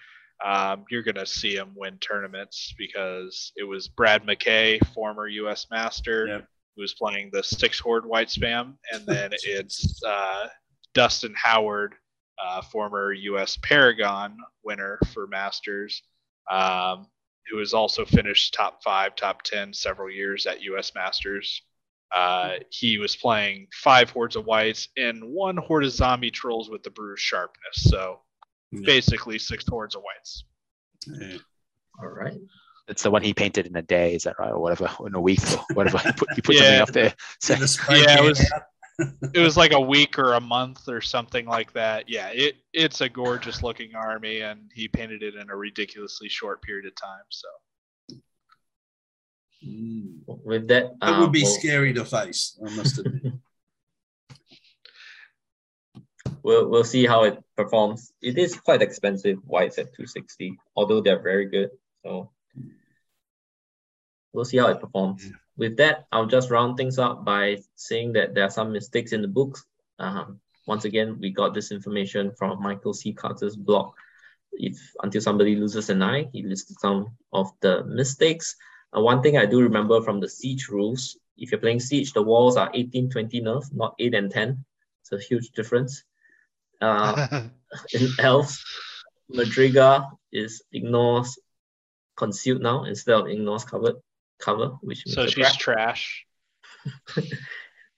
um, 0.45 0.85
you're 0.91 1.03
going 1.03 1.15
to 1.17 1.27
see 1.27 1.57
them 1.57 1.73
win 1.77 1.99
tournaments 1.99 2.75
because 2.79 3.53
it 3.57 3.65
was 3.65 3.89
Brad 3.89 4.25
McKay, 4.25 4.85
former 4.95 5.27
U.S. 5.27 5.67
Master, 5.71 6.27
Yep. 6.27 6.49
who 6.77 6.83
was 6.83 6.95
playing 6.95 7.31
the 7.33 7.43
six 7.43 7.79
horde 7.79 8.07
white 8.07 8.29
spam, 8.29 8.75
and 8.93 9.05
then 9.07 9.31
it's 9.43 10.01
uh, 10.05 10.47
Dustin 10.95 11.35
Howard, 11.37 11.95
uh, 12.43 12.63
former 12.63 13.13
U.S. 13.13 13.59
Paragon 13.63 14.37
winner 14.65 14.99
for 15.13 15.27
Masters, 15.27 16.03
um, 16.51 17.07
who 17.51 17.59
has 17.59 17.75
also 17.75 18.05
finished 18.05 18.55
top 18.55 18.83
five, 18.83 19.17
top 19.17 19.43
ten 19.43 19.73
several 19.73 20.11
years 20.11 20.47
at 20.47 20.63
U.S. 20.63 20.93
Masters. 20.95 21.63
Uh, 22.15 22.55
he 22.71 22.97
was 22.99 23.15
playing 23.17 23.67
five 23.75 24.09
hordes 24.11 24.35
of 24.37 24.47
wights 24.47 24.89
and 24.97 25.23
one 25.25 25.57
horde 25.59 25.85
of 25.85 25.93
zombie 25.93 26.31
trolls 26.31 26.71
with 26.71 26.83
the 26.83 26.91
Brew 26.91 27.13
of 27.13 27.21
Sharpness. 27.21 27.75
So 27.85 28.21
Yeah. 28.73 28.81
basically 28.87 29.39
six 29.39 29.65
hordes 29.69 29.95
of 29.95 30.03
wights. 30.03 30.45
Yeah. 31.07 31.39
All 32.01 32.09
right. 32.09 32.39
it's 32.89 33.03
the 33.03 33.11
one 33.11 33.23
he 33.23 33.35
painted 33.35 33.67
in 33.67 33.77
a 33.77 33.83
day, 33.83 34.15
is 34.15 34.23
that 34.23 34.37
right, 34.39 34.51
or 34.53 34.59
whatever, 34.59 34.89
in 35.07 35.15
a 35.15 35.21
week, 35.21 35.41
or 35.53 35.75
whatever. 35.75 35.99
He 35.99 36.13
put, 36.13 36.33
he 36.33 36.41
put 36.41 36.55
Yeah. 36.57 36.63
something 36.63 36.81
up 36.81 36.89
there. 36.93 37.15
So, 37.41 37.55
Get 37.95 38.03
Yeah, 38.05 38.19
it 38.19 38.25
was- 38.25 38.53
out. 38.53 38.63
It 38.99 39.39
was 39.41 39.57
like 39.57 39.73
a 39.73 39.81
week 39.81 40.19
or 40.19 40.33
a 40.35 40.41
month 40.41 40.89
or 40.89 41.01
something 41.01 41.47
like 41.47 41.73
that. 41.75 42.09
Yeah, 42.09 42.29
it 42.33 42.57
it's 42.73 43.01
a 43.01 43.09
gorgeous 43.09 43.63
looking 43.63 43.95
army, 43.95 44.41
and 44.41 44.71
he 44.75 44.89
painted 44.89 45.23
it 45.23 45.37
in 45.37 45.51
a 45.51 45.57
ridiculously 45.57 46.29
short 46.29 46.61
period 46.63 46.87
of 46.87 46.95
time. 46.97 47.25
So 47.31 47.49
Mm. 49.67 50.21
With 50.45 50.69
that, 50.69 50.93
That 51.01 51.15
uh, 51.15 51.21
would 51.21 51.33
be 51.33 51.43
we'll- 51.43 51.59
scary 51.59 51.93
to 51.95 52.05
face, 52.05 52.57
I 52.65 52.71
must 52.77 52.97
admit. 52.99 53.33
we'll 56.45 56.69
we'll 56.71 56.85
see 56.85 57.05
how 57.07 57.25
it 57.25 57.43
performs. 57.57 58.13
It 58.23 58.39
is 58.39 58.55
quite 58.57 58.83
expensive. 58.83 59.39
Why 59.45 59.65
it's 59.65 59.77
at 59.79 59.87
260, 59.97 60.57
although 60.77 61.01
they're 61.01 61.21
very 61.21 61.47
good. 61.47 61.71
So 62.05 62.31
we'll 64.33 64.45
see 64.45 64.59
how 64.59 64.69
it 64.69 64.81
performs. 64.81 65.25
Yeah. 65.25 65.33
With 65.59 65.77
that, 65.79 66.07
I'll 66.13 66.27
just 66.27 66.51
round 66.51 66.77
things 66.77 66.99
up 67.01 67.25
by 67.25 67.59
saying 67.75 68.13
that 68.13 68.33
there 68.33 68.45
are 68.45 68.51
some 68.51 68.73
mistakes 68.73 69.13
in 69.13 69.23
the 69.23 69.29
books. 69.29 69.65
Um, 69.99 70.41
once 70.67 70.85
again, 70.85 71.19
we 71.19 71.31
got 71.31 71.53
this 71.53 71.73
information 71.73 72.31
from 72.39 72.63
Michael 72.63 72.95
C. 72.95 73.13
Carter's 73.13 73.57
blog. 73.57 73.93
If 74.53 74.79
until 75.03 75.21
somebody 75.21 75.57
loses 75.57 75.91
an 75.91 76.01
eye, 76.01 76.29
he 76.33 76.43
listed 76.43 76.79
some 76.79 77.09
of 77.33 77.51
the 77.61 77.85
mistakes. 77.85 78.55
Uh, 78.97 79.01
one 79.01 79.21
thing 79.21 79.37
I 79.37 79.47
do 79.47 79.61
remember 79.61 80.01
from 80.01 80.21
the 80.21 80.29
siege 80.29 80.69
rules, 80.69 81.19
if 81.37 81.51
you're 81.51 81.61
playing 81.61 81.81
siege, 81.81 82.13
the 82.13 82.23
walls 82.23 82.57
are 82.57 82.71
18, 82.73 83.11
20 83.11 83.41
nerf, 83.41 83.65
not 83.75 83.95
8 83.99 84.15
and 84.15 84.31
10. 84.31 84.65
It's 85.03 85.13
a 85.13 85.19
huge 85.19 85.51
difference. 85.51 86.05
Uh, 86.81 87.49
in 87.93 88.09
elves, 88.21 88.65
Madriga 89.35 90.09
is 90.33 90.63
ignores 90.73 91.37
concealed 92.17 92.63
now 92.63 92.85
instead 92.85 93.15
of 93.15 93.27
ignores 93.27 93.65
covered 93.65 93.97
cover, 94.39 94.77
which 94.81 95.07
means 95.07 95.15
so 95.15 95.27
she's 95.27 95.57
trash. 95.57 96.27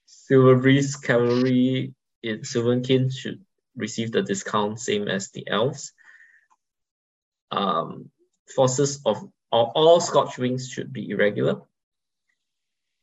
Silver 0.07 0.57
Breeze 0.57 0.97
Cavalry 0.97 1.95
in 2.23 2.41
Sylvankin 2.41 3.11
should 3.11 3.45
receive 3.77 4.13
the 4.13 4.23
discount 4.23 4.79
same 4.81 5.09
as 5.09 5.31
the 5.31 5.47
elves. 5.49 5.93
Um, 7.51 8.11
forces 8.55 9.01
of 9.05 9.29
all, 9.51 9.73
all 9.75 10.01
Scotch 10.01 10.39
Wings 10.39 10.69
should 10.69 10.93
be 10.93 11.11
irregular. 11.11 11.63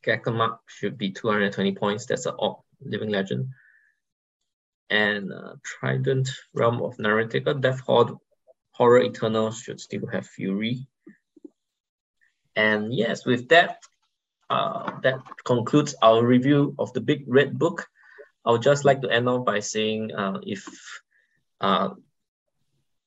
Gakamak 0.06 0.60
should 0.68 0.98
be 0.98 1.12
220 1.12 1.76
points. 1.76 2.06
That's 2.06 2.26
an 2.26 2.36
odd 2.40 2.58
living 2.82 3.10
legend. 3.10 3.50
And 4.90 5.34
uh, 5.34 5.56
Trident 5.64 6.30
Realm 6.54 6.82
of 6.82 6.96
Neritica, 6.98 7.60
Death 7.60 7.82
Horde, 7.82 8.16
Horror 8.72 9.02
Eternal 9.02 9.52
should 9.52 9.82
still 9.82 10.08
have 10.08 10.28
Fury. 10.28 10.88
And 12.58 12.92
yes, 12.92 13.24
with 13.24 13.50
that, 13.50 13.84
uh, 14.50 15.00
that 15.04 15.22
concludes 15.46 15.94
our 16.02 16.26
review 16.26 16.74
of 16.80 16.92
the 16.94 17.02
Big 17.02 17.24
Red 17.28 17.58
Book. 17.60 17.86
I 18.44 18.52
would 18.52 18.64
just 18.64 18.84
like 18.84 19.02
to 19.02 19.12
end 19.12 19.30
off 19.30 19.46
by 19.46 19.60
saying 19.60 20.12
uh, 20.12 20.40
if, 20.42 20.66
uh, 21.62 21.90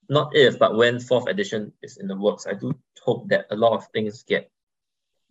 not 0.08 0.36
if, 0.36 0.60
but 0.60 0.76
when 0.76 1.00
fourth 1.00 1.26
edition 1.26 1.72
is 1.82 1.96
in 1.96 2.06
the 2.06 2.14
works, 2.16 2.46
I 2.46 2.54
do 2.54 2.78
hope 3.02 3.28
that 3.30 3.46
a 3.50 3.56
lot 3.56 3.72
of 3.72 3.88
things 3.92 4.22
get 4.22 4.48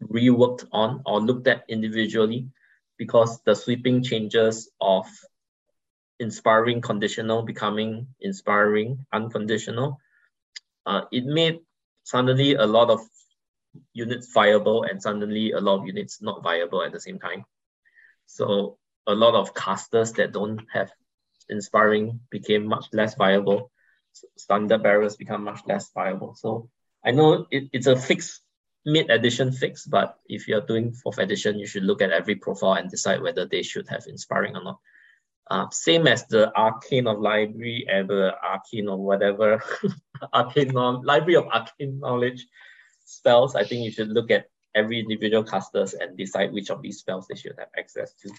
reworked 0.04 0.68
on 0.74 1.02
or 1.06 1.22
looked 1.22 1.48
at 1.48 1.64
individually 1.70 2.50
because 2.98 3.40
the 3.46 3.56
sweeping 3.56 4.04
changes 4.04 4.70
of 4.82 5.08
inspiring 6.20 6.82
conditional 6.82 7.44
becoming 7.44 8.08
inspiring 8.20 9.06
unconditional, 9.14 9.98
uh, 10.86 11.04
it 11.10 11.24
made 11.24 11.60
suddenly 12.04 12.56
a 12.56 12.66
lot 12.66 12.90
of 12.90 13.00
units 13.94 14.32
viable 14.34 14.84
and 14.84 15.02
suddenly 15.02 15.52
a 15.52 15.60
lot 15.60 15.80
of 15.80 15.88
units 15.88 16.22
not 16.22 16.44
viable 16.44 16.84
at 16.84 16.92
the 16.92 17.00
same 17.00 17.20
time. 17.20 17.46
So 18.26 18.78
a 19.08 19.14
lot 19.14 19.36
of 19.36 19.54
casters 19.54 20.14
that 20.14 20.32
don't 20.32 20.62
have 20.74 20.92
inspiring 21.50 22.20
became 22.30 22.66
much 22.66 22.86
less 22.94 23.16
viable. 23.16 23.72
Standard 24.38 24.84
barrels 24.84 25.16
become 25.16 25.44
much 25.44 25.62
less 25.68 25.92
viable. 25.94 26.36
So 26.36 26.70
I 27.04 27.12
know 27.12 27.48
it, 27.52 27.70
it's 27.74 27.88
a 27.88 27.96
fix, 27.96 28.42
mid 28.86 29.10
edition 29.10 29.52
fix, 29.52 29.86
but 29.86 30.18
if 30.28 30.48
you're 30.48 30.62
doing 30.62 30.94
fourth 30.94 31.18
edition, 31.18 31.60
you 31.60 31.68
should 31.68 31.84
look 31.84 32.02
at 32.02 32.12
every 32.12 32.36
profile 32.36 32.74
and 32.74 32.90
decide 32.90 33.22
whether 33.22 33.46
they 33.46 33.64
should 33.64 33.88
have 33.90 34.06
inspiring 34.08 34.56
or 34.56 34.64
not. 34.64 34.80
Uh, 35.50 35.68
same 35.72 36.06
as 36.06 36.28
the 36.28 36.56
arcane 36.56 37.08
of 37.08 37.20
library 37.20 37.86
and 37.90 38.08
the 38.08 38.32
arcane 38.44 38.88
or 38.88 38.98
whatever 38.98 39.64
arcane 40.34 40.72
library 40.74 41.36
of 41.36 41.48
arcane 41.48 42.00
knowledge 42.00 42.46
spells, 43.10 43.56
I 43.56 43.64
think 43.64 43.84
you 43.84 43.92
should 43.92 44.10
look 44.10 44.32
at 44.32 44.48
every 44.76 45.00
individual 45.00 45.44
casters 45.44 45.94
and 45.94 46.18
decide 46.18 46.54
which 46.54 46.70
of 46.70 46.82
these 46.82 47.00
spells 47.00 47.28
they 47.28 47.36
should 47.36 47.56
have 47.58 47.70
access 47.78 48.14
to. 48.22 48.32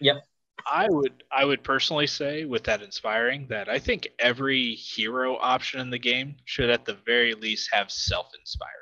Yep. 0.00 0.24
I 0.70 0.88
would 0.88 1.24
I 1.32 1.44
would 1.44 1.62
personally 1.62 2.06
say 2.06 2.44
with 2.44 2.64
that 2.64 2.82
inspiring 2.82 3.46
that 3.48 3.68
I 3.68 3.78
think 3.78 4.08
every 4.18 4.74
hero 4.74 5.36
option 5.36 5.80
in 5.80 5.90
the 5.90 5.98
game 5.98 6.36
should 6.44 6.70
at 6.70 6.84
the 6.84 6.98
very 7.06 7.34
least 7.34 7.70
have 7.72 7.90
self-inspiring. 7.90 8.76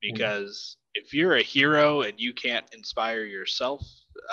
Because 0.00 0.76
if 0.94 1.12
you're 1.12 1.36
a 1.36 1.42
hero 1.42 2.02
and 2.02 2.14
you 2.18 2.32
can't 2.32 2.66
inspire 2.72 3.24
yourself, 3.24 3.82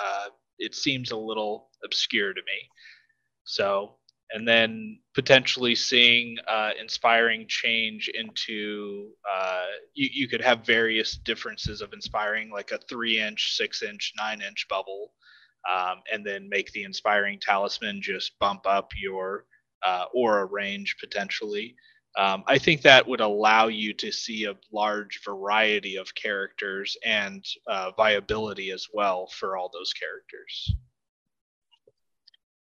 uh, 0.00 0.28
it 0.58 0.74
seems 0.74 1.10
a 1.10 1.16
little 1.16 1.70
obscure 1.84 2.32
to 2.32 2.40
me. 2.40 2.68
So, 3.44 3.96
and 4.30 4.48
then 4.48 4.98
potentially 5.14 5.74
seeing 5.74 6.36
uh, 6.48 6.70
inspiring 6.80 7.46
change 7.46 8.08
into 8.08 9.10
uh, 9.30 9.66
you, 9.94 10.08
you 10.12 10.28
could 10.28 10.40
have 10.40 10.66
various 10.66 11.16
differences 11.18 11.80
of 11.80 11.92
inspiring, 11.92 12.50
like 12.50 12.72
a 12.72 12.78
three 12.88 13.20
inch, 13.20 13.54
six 13.56 13.82
inch, 13.82 14.12
nine 14.16 14.40
inch 14.40 14.66
bubble 14.68 15.12
um, 15.70 16.02
and 16.12 16.24
then 16.24 16.48
make 16.48 16.70
the 16.72 16.84
inspiring 16.84 17.38
talisman 17.40 18.00
just 18.02 18.38
bump 18.38 18.66
up 18.66 18.90
your 18.96 19.46
uh, 19.86 20.06
aura 20.14 20.44
range 20.46 20.96
potentially. 21.00 21.74
Um, 22.16 22.44
I 22.46 22.58
think 22.58 22.82
that 22.82 23.08
would 23.08 23.20
allow 23.20 23.66
you 23.66 23.92
to 23.94 24.12
see 24.12 24.44
a 24.44 24.56
large 24.72 25.20
variety 25.24 25.96
of 25.96 26.14
characters 26.14 26.96
and 27.04 27.44
uh, 27.66 27.90
viability 27.96 28.70
as 28.70 28.86
well 28.92 29.26
for 29.26 29.56
all 29.56 29.70
those 29.72 29.92
characters. 29.92 30.74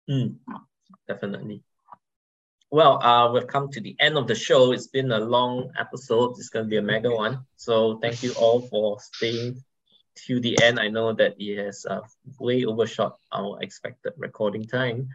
Mm, 0.09 0.35
definitely. 1.07 1.63
Well, 2.69 3.03
uh, 3.03 3.31
we've 3.33 3.47
come 3.47 3.69
to 3.71 3.81
the 3.81 3.95
end 3.99 4.17
of 4.17 4.27
the 4.27 4.35
show. 4.35 4.71
It's 4.71 4.87
been 4.87 5.11
a 5.11 5.19
long 5.19 5.71
episode. 5.77 6.31
It's 6.37 6.49
going 6.49 6.65
to 6.65 6.69
be 6.69 6.77
a 6.77 6.81
mega 6.81 7.11
one. 7.11 7.45
So 7.57 7.99
thank 8.01 8.23
you 8.23 8.31
all 8.33 8.61
for 8.61 8.97
staying 9.01 9.61
to 10.27 10.39
the 10.39 10.57
end. 10.63 10.79
I 10.79 10.87
know 10.87 11.11
that 11.13 11.35
it 11.37 11.57
has 11.57 11.85
uh, 11.85 11.99
way 12.39 12.63
overshot 12.63 13.17
our 13.33 13.61
expected 13.61 14.13
recording 14.17 14.65
time. 14.65 15.09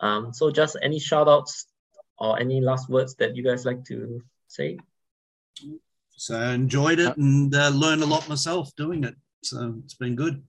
Um, 0.00 0.32
so 0.32 0.50
just 0.50 0.76
any 0.82 0.98
shout 0.98 1.28
outs 1.28 1.66
or 2.18 2.40
any 2.40 2.60
last 2.60 2.88
words 2.88 3.14
that 3.16 3.36
you 3.36 3.44
guys 3.44 3.64
like 3.64 3.84
to 3.84 4.20
say? 4.48 4.78
So 6.16 6.38
I 6.38 6.54
enjoyed 6.54 6.98
it 6.98 7.16
and 7.16 7.54
uh, 7.54 7.68
learned 7.68 8.02
a 8.02 8.06
lot 8.06 8.28
myself 8.28 8.74
doing 8.74 9.04
it. 9.04 9.14
So 9.42 9.74
it's 9.84 9.94
been 9.94 10.16
good. 10.16 10.42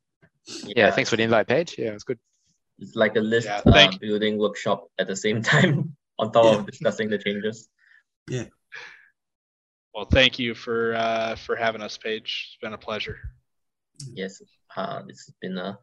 Yeah, 0.64 0.91
thanks 0.91 1.09
for 1.09 1.17
the 1.17 1.23
invite, 1.23 1.47
Page. 1.47 1.75
Yeah, 1.77 1.91
it's 1.91 2.03
good. 2.03 2.19
It's 2.80 2.95
like 2.95 3.15
a 3.15 3.19
list 3.19 3.47
Yeah, 3.47 3.61
uh, 3.65 3.91
building 3.99 4.38
workshop 4.38 4.88
at 4.99 5.07
the 5.07 5.15
same 5.15 5.41
time 5.53 5.95
on 6.19 6.31
top 6.31 6.45
Yeah. 6.45 6.56
of 6.59 6.65
discussing 6.65 7.09
the 7.09 7.17
changes. 7.17 7.69
Yeah. 8.30 8.45
Well, 9.93 10.06
thank 10.06 10.38
you 10.38 10.53
for 10.53 10.93
uh, 10.93 11.35
for 11.35 11.56
having 11.56 11.81
us, 11.81 11.97
Page. 11.97 12.49
It's 12.49 12.57
been 12.61 12.73
a 12.73 12.77
pleasure. 12.77 13.17
Yes, 14.14 14.41
uh, 14.75 15.01
it's 15.07 15.31
been 15.41 15.57
a, 15.57 15.80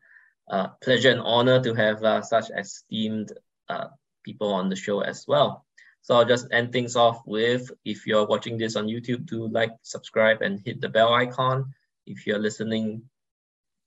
a 0.49 0.71
pleasure 0.81 1.11
and 1.11 1.21
honor 1.21 1.61
to 1.61 1.75
have 1.75 2.05
uh, 2.05 2.23
such 2.23 2.51
esteemed 2.57 3.33
uh, 3.69 3.89
people 4.23 4.53
on 4.55 4.69
the 4.69 4.77
show 4.77 5.01
as 5.01 5.25
well. 5.27 5.65
So 6.03 6.15
I'll 6.15 6.25
just 6.25 6.47
end 6.53 6.71
things 6.71 6.95
off 6.95 7.23
with 7.27 7.73
if 7.85 8.07
you're 8.07 8.27
watching 8.27 8.57
this 8.57 8.77
on 8.77 8.87
YouTube, 8.87 9.27
do 9.27 9.49
like, 9.49 9.73
subscribe, 9.83 10.43
and 10.43 10.61
hit 10.65 10.81
the 10.81 10.89
bell 10.89 11.13
icon. 11.13 11.75
If 12.07 12.27
you're 12.27 12.39
listening 12.39 13.03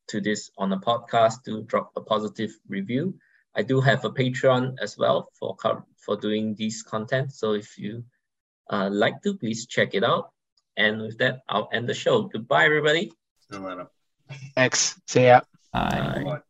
to 0.07 0.21
this 0.21 0.51
on 0.57 0.73
a 0.73 0.79
podcast, 0.79 1.43
do 1.43 1.63
drop 1.63 1.91
a 1.95 2.01
positive 2.01 2.51
review. 2.67 3.13
I 3.55 3.63
do 3.63 3.81
have 3.81 4.05
a 4.05 4.11
Patreon 4.11 4.75
as 4.81 4.97
well 4.97 5.29
for 5.39 5.55
for 5.97 6.15
doing 6.15 6.55
these 6.55 6.83
content. 6.83 7.33
So 7.33 7.53
if 7.53 7.77
you 7.77 8.03
uh, 8.69 8.89
like 8.91 9.21
to, 9.23 9.35
please 9.35 9.65
check 9.65 9.93
it 9.93 10.03
out. 10.03 10.31
And 10.77 11.01
with 11.01 11.17
that, 11.17 11.41
I'll 11.49 11.69
end 11.73 11.89
the 11.89 11.93
show. 11.93 12.23
Goodbye, 12.23 12.65
everybody. 12.65 13.11
Thanks. 14.55 14.99
See 15.07 15.25
ya. 15.25 15.41
Bye. 15.73 16.21
bye. 16.23 16.41